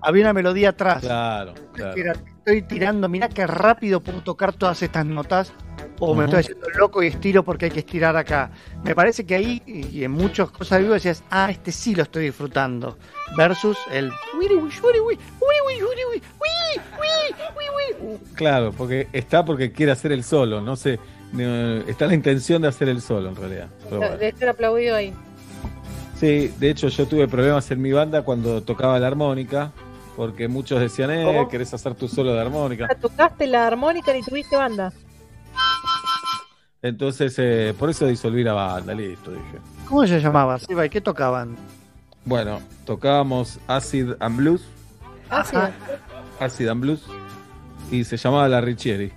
Había 0.00 0.24
una 0.24 0.32
melodía 0.32 0.70
atrás. 0.70 1.00
Claro, 1.00 1.52
claro. 1.72 1.96
Era, 1.96 2.14
estoy 2.40 2.62
tirando, 2.62 3.08
mirá 3.08 3.28
qué 3.28 3.46
rápido 3.46 4.00
puedo 4.00 4.22
tocar 4.22 4.52
todas 4.52 4.82
estas 4.82 5.06
notas. 5.06 5.52
O 6.02 6.14
me 6.14 6.24
estoy 6.24 6.40
haciendo 6.40 6.66
loco 6.78 7.02
y 7.02 7.08
estiro 7.08 7.44
porque 7.44 7.66
hay 7.66 7.70
que 7.70 7.80
estirar 7.80 8.16
acá. 8.16 8.50
Me 8.82 8.94
parece 8.94 9.26
que 9.26 9.34
ahí, 9.34 9.62
y 9.66 10.02
en 10.02 10.10
muchas 10.10 10.50
cosas 10.50 10.80
vivo, 10.80 10.94
decías, 10.94 11.22
ah, 11.30 11.50
este 11.50 11.72
sí 11.72 11.94
lo 11.94 12.04
estoy 12.04 12.24
disfrutando. 12.24 12.96
Versus 13.36 13.76
el. 13.92 14.10
Claro, 18.34 18.72
porque 18.72 19.08
está 19.12 19.44
porque 19.44 19.72
quiere 19.72 19.92
hacer 19.92 20.12
el 20.12 20.24
solo, 20.24 20.62
no 20.62 20.74
sé, 20.74 20.98
está 21.86 22.06
la 22.06 22.14
intención 22.14 22.62
de 22.62 22.68
hacer 22.68 22.88
el 22.88 23.02
solo 23.02 23.28
en 23.28 23.36
realidad. 23.36 23.68
Bueno. 23.90 24.16
De 24.16 24.28
estar 24.28 24.48
aplaudido 24.48 24.96
ahí. 24.96 25.12
Sí, 26.18 26.52
de 26.58 26.70
hecho 26.70 26.88
yo 26.88 27.06
tuve 27.06 27.28
problemas 27.28 27.70
en 27.70 27.80
mi 27.80 27.92
banda 27.92 28.22
cuando 28.22 28.62
tocaba 28.62 28.98
la 28.98 29.06
armónica, 29.06 29.72
porque 30.20 30.48
muchos 30.48 30.78
decían, 30.78 31.10
eh, 31.12 31.24
¿Cómo? 31.24 31.48
querés 31.48 31.72
hacer 31.72 31.94
tu 31.94 32.06
solo 32.06 32.34
de 32.34 32.40
armónica. 32.42 32.86
Tocaste 33.00 33.46
la 33.46 33.66
armónica 33.66 34.12
ni 34.12 34.22
tuviste 34.22 34.54
banda. 34.54 34.92
Entonces, 36.82 37.34
eh, 37.38 37.74
por 37.78 37.88
eso 37.88 38.06
disolví 38.06 38.44
la 38.44 38.52
banda, 38.52 38.92
listo, 38.92 39.30
dije. 39.30 39.56
¿Cómo 39.88 40.06
se 40.06 40.20
llamaba? 40.20 40.58
Seba, 40.58 40.84
¿y 40.84 40.90
qué 40.90 41.00
tocaban? 41.00 41.56
Bueno, 42.26 42.60
tocábamos 42.84 43.58
Acid 43.66 44.10
and 44.20 44.36
Blues, 44.36 44.62
Ah, 45.30 45.42
sí. 45.42 45.56
Acid 46.38 46.68
and 46.68 46.82
Blues, 46.82 47.02
y 47.90 48.04
se 48.04 48.18
llamaba 48.18 48.46
La 48.46 48.60
Richieri. 48.60 49.10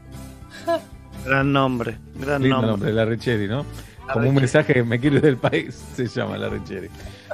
Gran 1.25 1.51
nombre, 1.51 1.97
gran 2.15 2.41
Lindo 2.41 2.55
nombre. 2.61 2.71
nombre, 2.71 2.93
La 2.93 3.03
Richieri, 3.03 3.49
¿no? 3.49 3.65
La 4.07 4.13
Como 4.13 4.29
un 4.29 4.35
mensaje 4.35 4.73
que 4.73 4.83
me 4.83 5.01
quiero 5.01 5.19
del 5.19 5.35
país, 5.35 5.75
se 5.97 6.07
llama 6.07 6.37
La 6.37 6.47
Richieri. 6.47 6.87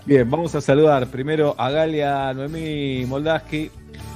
Bien, 0.10 0.28
vamos 0.28 0.56
a 0.56 0.60
saludar 0.60 1.06
primero 1.06 1.54
a 1.56 1.70
Galia 1.70 2.34
Noemí 2.34 3.06
Moldaski, 3.06 3.70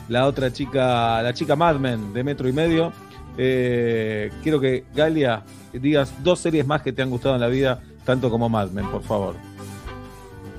la 0.10 0.26
otra 0.26 0.52
chica, 0.52 1.22
la 1.22 1.36
chica 1.36 1.56
Madmen 1.56 2.12
de 2.12 2.24
Metro 2.24 2.50
y 2.50 2.52
Medio. 2.52 2.92
Eh, 3.38 4.32
quiero 4.42 4.60
que 4.60 4.86
Galia 4.96 5.44
digas 5.72 6.12
dos 6.24 6.40
series 6.40 6.66
más 6.66 6.82
que 6.82 6.92
te 6.94 7.04
han 7.04 7.12
gustado 7.12 7.36
en 7.36 7.42
la 7.42 7.48
vida, 7.48 7.80
tanto 8.06 8.32
como 8.32 8.50
Madmen, 8.50 8.88
por 8.88 9.04
favor. 9.04 9.36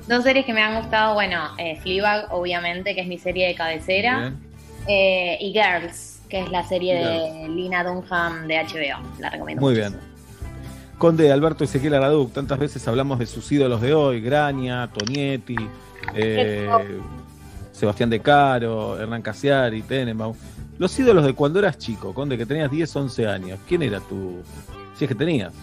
Dos 0.07 0.23
series 0.23 0.45
que 0.45 0.53
me 0.53 0.61
han 0.61 0.81
gustado, 0.81 1.15
bueno, 1.15 1.49
eh, 1.57 1.81
Fleabag, 1.81 2.33
obviamente, 2.33 2.95
que 2.95 3.01
es 3.01 3.07
mi 3.07 3.17
serie 3.17 3.47
de 3.47 3.55
cabecera, 3.55 4.31
eh, 4.87 5.37
y 5.41 5.51
Girls, 5.51 6.21
que 6.29 6.39
es 6.39 6.49
la 6.49 6.63
serie 6.63 6.95
de 6.95 7.49
Lina 7.49 7.83
Dunham 7.83 8.47
de 8.47 8.55
HBO. 8.55 9.19
La 9.19 9.31
recomiendo 9.31 9.61
Muy 9.61 9.75
bien. 9.75 10.14
Conde 10.97 11.31
Alberto 11.31 11.63
Ezequiel 11.63 11.95
Araduc, 11.95 12.33
tantas 12.33 12.57
veces 12.57 12.87
hablamos 12.87 13.19
de 13.19 13.25
sus 13.25 13.51
ídolos 13.51 13.81
de 13.81 13.93
hoy, 13.93 14.21
Graña, 14.21 14.87
Tonietti, 14.91 15.55
eh, 16.13 16.69
Sebastián 17.71 18.09
De 18.09 18.21
Caro, 18.21 18.99
Hernán 18.99 19.21
Casiari, 19.21 19.81
Tenenbaum. 19.81 20.35
Los 20.77 20.97
ídolos 20.97 21.25
de 21.25 21.33
cuando 21.33 21.59
eras 21.59 21.77
chico, 21.77 22.13
Conde, 22.13 22.37
que 22.37 22.45
tenías 22.45 22.71
10, 22.71 22.95
11 22.95 23.27
años. 23.27 23.59
¿Quién 23.67 23.81
era 23.83 23.99
tu...? 23.99 24.41
Si 24.95 25.05
es 25.05 25.09
que 25.09 25.15
tenías. 25.15 25.53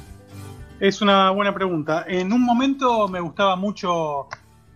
Es 0.81 1.01
una 1.01 1.31
buena 1.31 1.55
pregunta. 1.55 2.05
En 2.09 2.33
un 2.33 2.43
momento 2.43 3.09
me 3.09 3.21
gustaba 3.21 3.57
mucho 3.57 4.27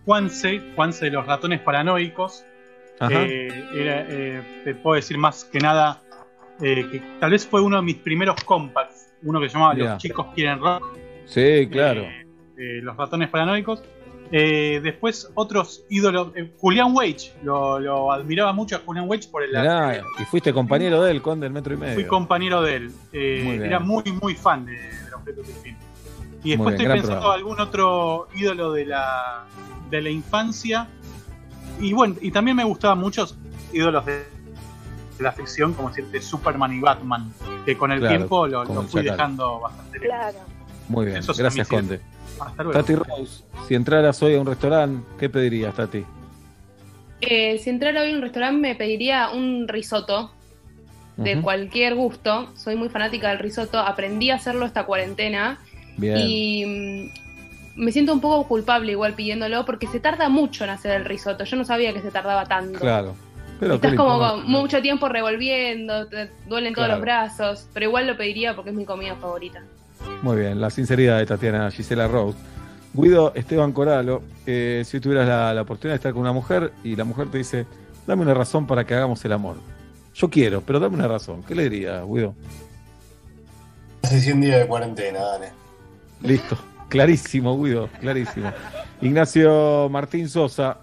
Juanse, 0.05 0.71
Juanse 0.75 1.05
de 1.05 1.11
los 1.11 1.27
ratones 1.27 1.59
paranoicos. 1.59 2.45
Eh, 3.11 3.65
era, 3.75 4.05
eh, 4.07 4.61
te 4.63 4.73
puedo 4.73 4.95
decir 4.95 5.17
más 5.17 5.43
que 5.43 5.59
nada 5.59 6.01
eh, 6.61 6.87
que 6.91 6.99
tal 7.19 7.31
vez 7.31 7.45
fue 7.45 7.61
uno 7.61 7.75
de 7.75 7.83
mis 7.83 7.97
primeros 7.97 8.43
compacts, 8.43 8.96
uno 9.27 9.39
que 9.39 9.49
se 9.49 9.53
llamaba. 9.53 9.73
Los 9.75 9.97
chicos 9.97 10.27
quieren 10.33 10.59
rock, 10.59 10.83
Sí, 11.25 11.67
claro. 11.69 12.01
eh, 12.03 12.79
los 12.81 12.95
ratones 12.97 13.29
paranoicos. 13.29 13.83
Eh, 14.29 14.81
después 14.83 15.31
otros 15.35 15.85
ídolos, 15.89 16.33
eh, 16.35 16.51
Julián 16.57 16.93
Wage, 16.93 17.31
lo, 17.43 17.79
lo 17.79 18.11
admiraba 18.11 18.51
mucho 18.51 18.75
a 18.75 18.79
Julián 18.79 19.07
Wage 19.07 19.29
por 19.31 19.41
el 19.41 19.49
Mirá, 19.51 20.01
y 20.19 20.25
fuiste 20.25 20.51
compañero 20.51 21.01
de 21.01 21.11
él, 21.11 21.21
Conde, 21.21 21.45
del 21.45 21.53
Metro 21.53 21.73
y 21.73 21.77
Medio. 21.77 21.93
fui 21.93 22.03
compañero 22.05 22.61
de 22.61 22.75
él. 22.75 22.91
Eh, 23.13 23.41
Muy 23.45 23.55
era 23.65 23.79
muy, 23.79 24.03
muy 24.21 24.35
fan 24.35 24.65
de, 24.65 24.77
objeto 25.15 25.45
sin 25.45 25.55
fin. 25.63 25.77
Y 26.43 26.49
después 26.51 26.75
bien, 26.77 26.91
estoy 26.91 26.99
pensando 27.01 27.21
programa. 27.21 27.33
algún 27.35 27.59
otro 27.61 28.27
ídolo 28.35 28.73
de 28.73 28.85
la, 28.87 29.45
de 29.89 30.01
la 30.01 30.09
infancia. 30.09 30.87
Y 31.79 31.93
bueno, 31.93 32.15
y 32.19 32.29
también 32.31 32.57
me 32.57 32.65
gustaban 32.65 32.97
muchos 32.99 33.37
ídolos 33.71 34.05
de, 34.05 34.11
de 34.17 34.25
la 35.19 35.31
ficción, 35.31 35.73
como 35.73 35.89
decirte 35.89 36.21
Superman 36.21 36.73
y 36.73 36.79
Batman, 36.79 37.31
que 37.65 37.77
con 37.77 37.91
el 37.91 37.99
Claro, 37.99 38.15
tiempo 38.17 38.47
lo, 38.47 38.65
fui 38.65 39.01
Chacal. 39.01 39.03
dejando 39.03 39.59
bastante 39.59 39.99
lejos. 39.99 40.35
Muy 40.89 41.05
bien, 41.05 41.21
gracias, 41.37 41.67
Conde. 41.67 41.95
ídolos. 41.95 42.17
Hasta 42.39 42.63
luego. 42.63 42.79
Tati 42.79 42.95
Rose, 42.95 43.43
si 43.67 43.75
entraras 43.75 44.21
hoy 44.21 44.35
a 44.35 44.41
un 44.41 44.47
restaurante, 44.47 45.03
¿qué 45.19 45.29
pedirías, 45.29 45.73
Tati? 45.73 46.05
Eh, 47.21 47.57
si 47.57 47.69
entrara 47.69 48.01
hoy 48.01 48.11
a 48.11 48.15
un 48.15 48.21
restaurante 48.21 48.61
me 48.61 48.75
pediría 48.75 49.29
un 49.31 49.67
risotto 49.67 50.31
de 51.17 51.41
cualquier 51.41 51.95
gusto. 51.95 52.51
Soy 52.55 52.75
muy 52.75 52.89
fanática 52.89 53.29
del 53.29 53.39
risotto. 53.39 53.79
Aprendí 53.79 54.29
a 54.29 54.35
hacerlo 54.35 54.65
esta 54.67 54.85
cuarentena 54.85 55.57
Bien. 55.97 56.15
y 56.19 56.65
mm, 56.65 57.83
me 57.83 57.91
siento 57.91 58.13
un 58.13 58.21
poco 58.21 58.47
culpable 58.47 58.91
igual 58.91 59.15
pidiéndolo 59.15 59.65
porque 59.65 59.87
se 59.87 59.99
tarda 59.99 60.29
mucho 60.29 60.63
en 60.63 60.69
hacer 60.69 60.91
el 60.91 61.05
risotto. 61.05 61.43
Yo 61.43 61.57
no 61.57 61.65
sabía 61.65 61.91
que 61.91 62.01
se 62.01 62.11
tardaba 62.11 62.45
tanto. 62.45 62.79
Claro. 62.79 63.15
Pero 63.59 63.75
Estás 63.75 63.89
¿qué 63.89 63.91
le 63.91 63.97
como 63.97 64.19
con 64.19 64.45
mucho 64.49 64.81
tiempo 64.81 65.09
revolviendo, 65.09 66.07
te 66.07 66.29
duelen 66.47 66.73
todos 66.73 66.89
los 66.89 67.01
brazos, 67.01 67.67
pero 67.73 67.87
igual 67.87 68.07
lo 68.07 68.17
pediría 68.17 68.55
porque 68.55 68.69
es 68.69 68.75
mi 68.75 68.85
comida 68.85 69.15
favorita. 69.15 69.63
Muy 70.21 70.37
bien, 70.37 70.61
la 70.61 70.69
sinceridad 70.69 71.17
de 71.17 71.25
Tatiana 71.25 71.71
Gisela 71.71 72.07
Rose. 72.07 72.37
Guido 72.93 73.33
Esteban 73.35 73.73
Coralo, 73.73 74.21
eh, 74.45 74.83
si 74.85 74.99
tuvieras 74.99 75.27
la, 75.27 75.53
la 75.53 75.61
oportunidad 75.61 75.93
de 75.93 75.97
estar 75.97 76.13
con 76.13 76.21
una 76.21 76.33
mujer 76.33 76.71
y 76.83 76.95
la 76.95 77.03
mujer 77.03 77.29
te 77.29 77.37
dice, 77.37 77.65
dame 78.07 78.23
una 78.23 78.33
razón 78.33 78.65
para 78.65 78.85
que 78.85 78.95
hagamos 78.95 79.23
el 79.25 79.33
amor. 79.33 79.57
Yo 80.15 80.29
quiero, 80.29 80.61
pero 80.61 80.79
dame 80.79 80.95
una 80.95 81.07
razón. 81.07 81.43
¿Qué 81.43 81.53
le 81.53 81.69
dirías, 81.69 82.03
Guido? 82.07 82.33
Hace 84.01 84.19
100 84.21 84.41
días 84.41 84.59
de 84.61 84.67
cuarentena, 84.67 85.19
dale. 85.19 85.49
Listo, 86.23 86.57
clarísimo, 86.89 87.61
Guido, 87.61 87.89
clarísimo. 87.99 88.51
Ignacio 89.01 89.89
Martín 89.91 90.27
Sosa, 90.29 90.79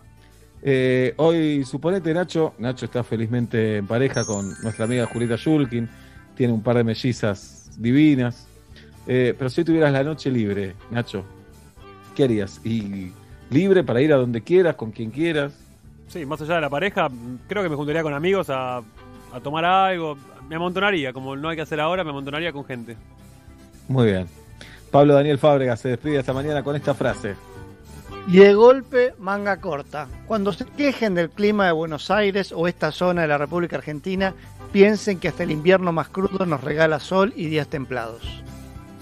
eh, 0.65 1.15
hoy 1.18 1.65
suponete 1.65 2.12
Nacho, 2.15 2.55
Nacho 2.59 2.86
está 2.86 3.05
felizmente 3.05 3.76
en 3.76 3.86
pareja 3.86 4.25
con 4.25 4.49
nuestra 4.62 4.86
amiga 4.86 5.07
Julieta 5.07 5.36
Shulkin, 5.36 5.89
tiene 6.34 6.52
un 6.52 6.62
par 6.62 6.76
de 6.76 6.84
mellizas 6.84 7.70
divinas, 7.78 8.49
Eh, 9.07 9.34
pero 9.36 9.51
si 9.51 9.60
hoy 9.60 9.65
tuvieras 9.67 9.93
la 9.93 10.02
noche 10.02 10.31
libre, 10.31 10.75
Nacho, 10.91 11.25
¿qué 12.17 12.25
harías? 12.25 12.59
¿Y 12.65 13.12
libre 13.51 13.84
para 13.84 14.01
ir 14.01 14.15
a 14.15 14.17
donde 14.17 14.41
quieras, 14.41 14.76
con 14.76 14.93
quien 14.93 15.10
quieras? 15.10 15.52
Sí, 16.09 16.25
más 16.25 16.41
allá 16.41 16.55
de 16.55 16.60
la 16.62 16.70
pareja, 16.70 17.10
creo 17.47 17.62
que 17.62 17.68
me 17.68 17.76
juntaría 17.76 18.02
con 18.02 18.15
amigos 18.15 18.49
a, 18.49 18.78
a 18.78 19.41
tomar 19.43 19.67
algo. 19.67 20.17
Me 20.49 20.57
amontonaría, 20.57 21.12
como 21.12 21.36
no 21.36 21.51
hay 21.51 21.57
que 21.57 21.62
hacer 21.62 21.81
ahora, 21.81 22.02
me 22.02 22.10
amontonaría 22.10 22.51
con 22.52 22.65
gente. 22.65 22.97
Muy 23.89 24.07
bien. 24.07 24.26
Pablo 24.91 25.12
Daniel 25.15 25.39
Fábrega 25.39 25.76
se 25.76 25.91
despide 25.91 26.20
esta 26.20 26.33
mañana 26.33 26.62
con 26.62 26.75
esta 26.75 26.94
frase. 26.94 27.34
Y 28.27 28.39
de 28.39 28.55
golpe, 28.55 29.15
manga 29.19 29.61
corta. 29.61 30.09
Cuando 30.27 30.53
se 30.53 30.65
quejen 30.65 31.15
del 31.15 31.28
clima 31.28 31.67
de 31.67 31.73
Buenos 31.73 32.11
Aires 32.11 32.53
o 32.57 32.67
esta 32.67 32.91
zona 32.91 33.23
de 33.23 33.28
la 33.28 33.36
República 33.36 33.77
Argentina, 33.77 34.35
piensen 34.73 35.19
que 35.19 35.28
hasta 35.28 35.43
el 35.43 35.51
invierno 35.51 35.93
más 35.93 36.09
crudo 36.09 36.47
nos 36.47 36.65
regala 36.65 37.01
sol 37.01 37.35
y 37.36 37.47
días 37.47 37.69
templados. 37.69 38.43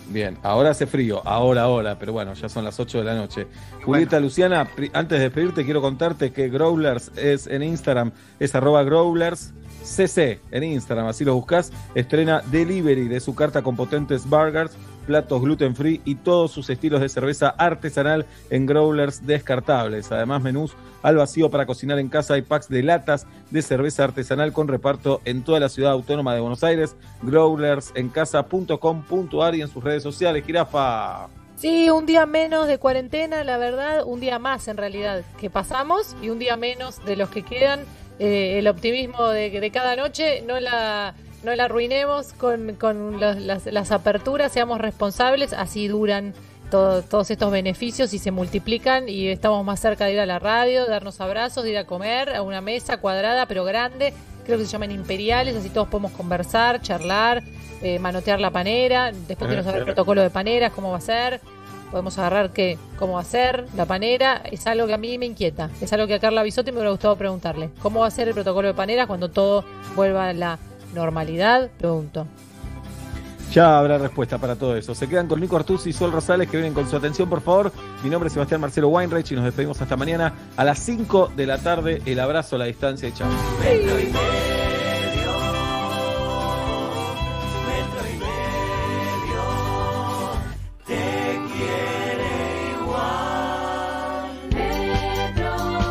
Bien, 0.09 0.37
ahora 0.43 0.71
hace 0.71 0.87
frío, 0.87 1.23
ahora, 1.25 1.63
ahora, 1.63 1.99
pero 1.99 2.13
bueno, 2.13 2.35
ya 2.35 2.49
son 2.49 2.65
las 2.65 2.79
8 2.79 2.99
de 2.99 3.05
la 3.05 3.15
noche. 3.15 3.47
Julieta 3.85 4.19
Luciana, 4.21 4.69
antes 4.93 5.19
de 5.19 5.25
despedirte, 5.25 5.65
quiero 5.65 5.81
contarte 5.81 6.33
que 6.33 6.49
Growlers 6.49 7.13
es 7.17 7.47
en 7.47 7.63
Instagram, 7.63 8.13
es 8.39 8.55
arroba 8.55 8.83
Growlers 8.83 9.55
CC 9.83 10.41
en 10.51 10.65
Instagram, 10.65 11.07
así 11.07 11.25
lo 11.25 11.35
buscas. 11.35 11.73
Estrena 11.95 12.43
delivery 12.51 13.09
de 13.09 13.21
su 13.21 13.35
carta 13.35 13.63
con 13.63 13.77
potentes 13.77 14.29
burgers, 14.29 14.73
platos 15.03 15.43
gluten 15.43 15.77
free 15.77 16.01
y 16.05 16.17
todos 16.17 16.51
sus 16.51 16.69
estilos 16.71 17.01
de 17.01 17.09
cerveza 17.09 17.51
artesanal 17.51 18.27
en 18.51 18.67
Growlers 18.67 19.25
descartables. 19.27 20.11
Además, 20.13 20.43
menús 20.43 20.75
al 21.03 21.17
vacío 21.17 21.51
para 21.51 21.67
cocinar 21.67 21.99
en 21.99 22.09
casa 22.09 22.39
y 22.39 22.43
packs 22.43 22.69
de 22.69 22.83
latas 22.83 23.27
de 23.51 23.63
cerveza 23.63 24.05
artesanal 24.05 24.53
con 24.53 24.69
reparto 24.69 25.21
en 25.25 25.43
toda 25.43 25.59
la 25.61 25.69
ciudad 25.69 25.93
autónoma 25.93 26.35
de 26.35 26.41
Buenos 26.41 26.65
Aires. 26.65 26.97
Growlersencasa.com.ar 27.23 29.55
y 29.55 29.63
en 29.63 29.69
sus 29.69 29.85
redes 29.85 30.03
sociales. 30.03 30.45
Jirafa. 30.45 31.29
Sí, 31.57 31.91
un 31.91 32.07
día 32.07 32.27
menos 32.27 32.67
de 32.67 32.79
cuarentena, 32.79 33.45
la 33.45 33.59
verdad, 33.59 34.03
un 34.05 34.21
día 34.21 34.39
más 34.39 34.69
en 34.69 34.77
realidad 34.77 35.23
que 35.41 35.51
pasamos 35.51 36.17
y 36.21 36.29
un 36.31 36.39
día 36.39 36.57
menos 36.57 37.05
de 37.05 37.17
los 37.17 37.29
que 37.29 37.43
quedan. 37.43 37.81
Eh, 38.19 38.59
el 38.59 38.69
optimismo 38.69 39.29
de, 39.29 39.51
de 39.51 39.71
cada 39.71 39.97
noche 39.97 40.43
no 40.47 40.61
la, 40.61 41.15
no 41.43 41.55
la 41.55 41.65
arruinemos 41.65 42.33
con, 42.35 42.75
con 42.77 43.21
los- 43.21 43.37
las, 43.37 43.67
las 43.67 43.91
aperturas, 43.93 44.53
seamos 44.53 44.81
responsables, 44.81 45.53
así 45.53 45.89
duran 45.89 46.35
todo- 46.71 47.03
todos 47.03 47.31
estos 47.31 47.51
beneficios 47.51 48.15
y 48.15 48.19
se 48.19 48.31
multiplican 48.31 49.09
y 49.09 49.29
estamos 49.29 49.65
más 49.65 49.81
cerca 49.81 50.07
de 50.07 50.13
ir 50.15 50.21
a 50.21 50.27
la 50.27 50.39
radio, 50.39 50.87
darnos 50.87 51.21
abrazos, 51.21 51.65
de 51.65 51.71
ir 51.71 51.79
a 51.79 51.85
comer 51.85 52.35
a 52.35 52.43
una 52.43 52.61
mesa 52.61 52.97
cuadrada 52.99 53.47
pero 53.47 53.65
grande, 53.65 54.15
creo 54.47 54.59
que 54.59 54.65
se 54.65 54.71
llaman 54.71 54.91
imperiales, 54.91 55.55
así 55.57 55.69
todos 55.71 55.89
podemos 55.89 56.13
conversar, 56.13 56.81
charlar, 56.81 57.43
eh, 57.83 57.99
manotear 57.99 58.41
la 58.41 58.51
panera, 58.51 59.13
después 59.29 59.49
quiero 59.49 59.63
saber 59.65 59.81
el 59.81 59.85
protocolo 59.87 60.23
de 60.23 60.31
paneras, 60.31 60.73
cómo 60.73 60.91
va 60.93 60.99
a 60.99 61.01
ser, 61.01 61.41
podemos 61.91 62.17
agarrar 62.19 62.51
qué, 62.51 62.79
cómo 62.99 63.15
va 63.15 63.21
a 63.21 63.25
ser 63.25 63.67
la 63.77 63.85
panera, 63.85 64.41
es 64.51 64.67
algo 64.67 64.87
que 64.87 64.95
a 64.95 64.99
mí 64.99 65.19
me 65.19 65.27
inquieta, 65.27 65.69
es 65.81 65.93
algo 65.93 66.07
que 66.07 66.15
a 66.15 66.19
Carla 66.21 66.43
Bisotti 66.43 66.71
me 66.73 66.79
hubiera 66.79 66.91
gustado 66.91 67.17
preguntarle, 67.17 67.69
¿cómo 67.83 68.01
va 68.01 68.07
a 68.07 68.11
ser 68.11 68.29
el 68.29 68.35
protocolo 68.35 68.69
de 68.69 68.75
paneras 68.75 69.07
cuando 69.09 69.29
todo 69.31 69.65
vuelva 69.95 70.29
a 70.29 70.33
la 70.33 70.59
normalidad? 70.95 71.71
Pregunto. 71.79 72.27
Ya 73.53 73.79
habrá 73.79 73.99
respuesta 73.99 74.39
para 74.39 74.57
todo 74.57 74.77
eso. 74.77 74.95
Se 74.95 75.07
quedan 75.07 75.29
con 75.29 75.39
Nico 75.39 75.57
Artuz 75.57 75.87
y 75.87 75.93
Sol 75.93 76.11
Rosales 76.11 76.49
que 76.49 76.57
vienen 76.57 76.73
con 76.73 76.89
su 76.89 76.97
atención, 76.97 77.29
por 77.29 77.43
favor. 77.43 77.71
Mi 78.03 78.09
nombre 78.09 78.29
es 78.29 78.33
Sebastián 78.33 78.63
Marcelo 78.63 78.89
Weinreich 78.89 79.31
y 79.31 79.35
nos 79.35 79.45
despedimos 79.45 79.81
hasta 79.83 79.95
mañana 79.95 80.33
a 80.57 80.65
las 80.65 80.79
5 80.79 81.33
de 81.37 81.47
la 81.47 81.59
tarde. 81.59 82.01
El 82.07 82.19
abrazo 82.19 82.57
a 82.57 82.61
la 82.61 82.65
distancia 82.65 83.09
y 83.09 83.13
chao. 83.13 83.29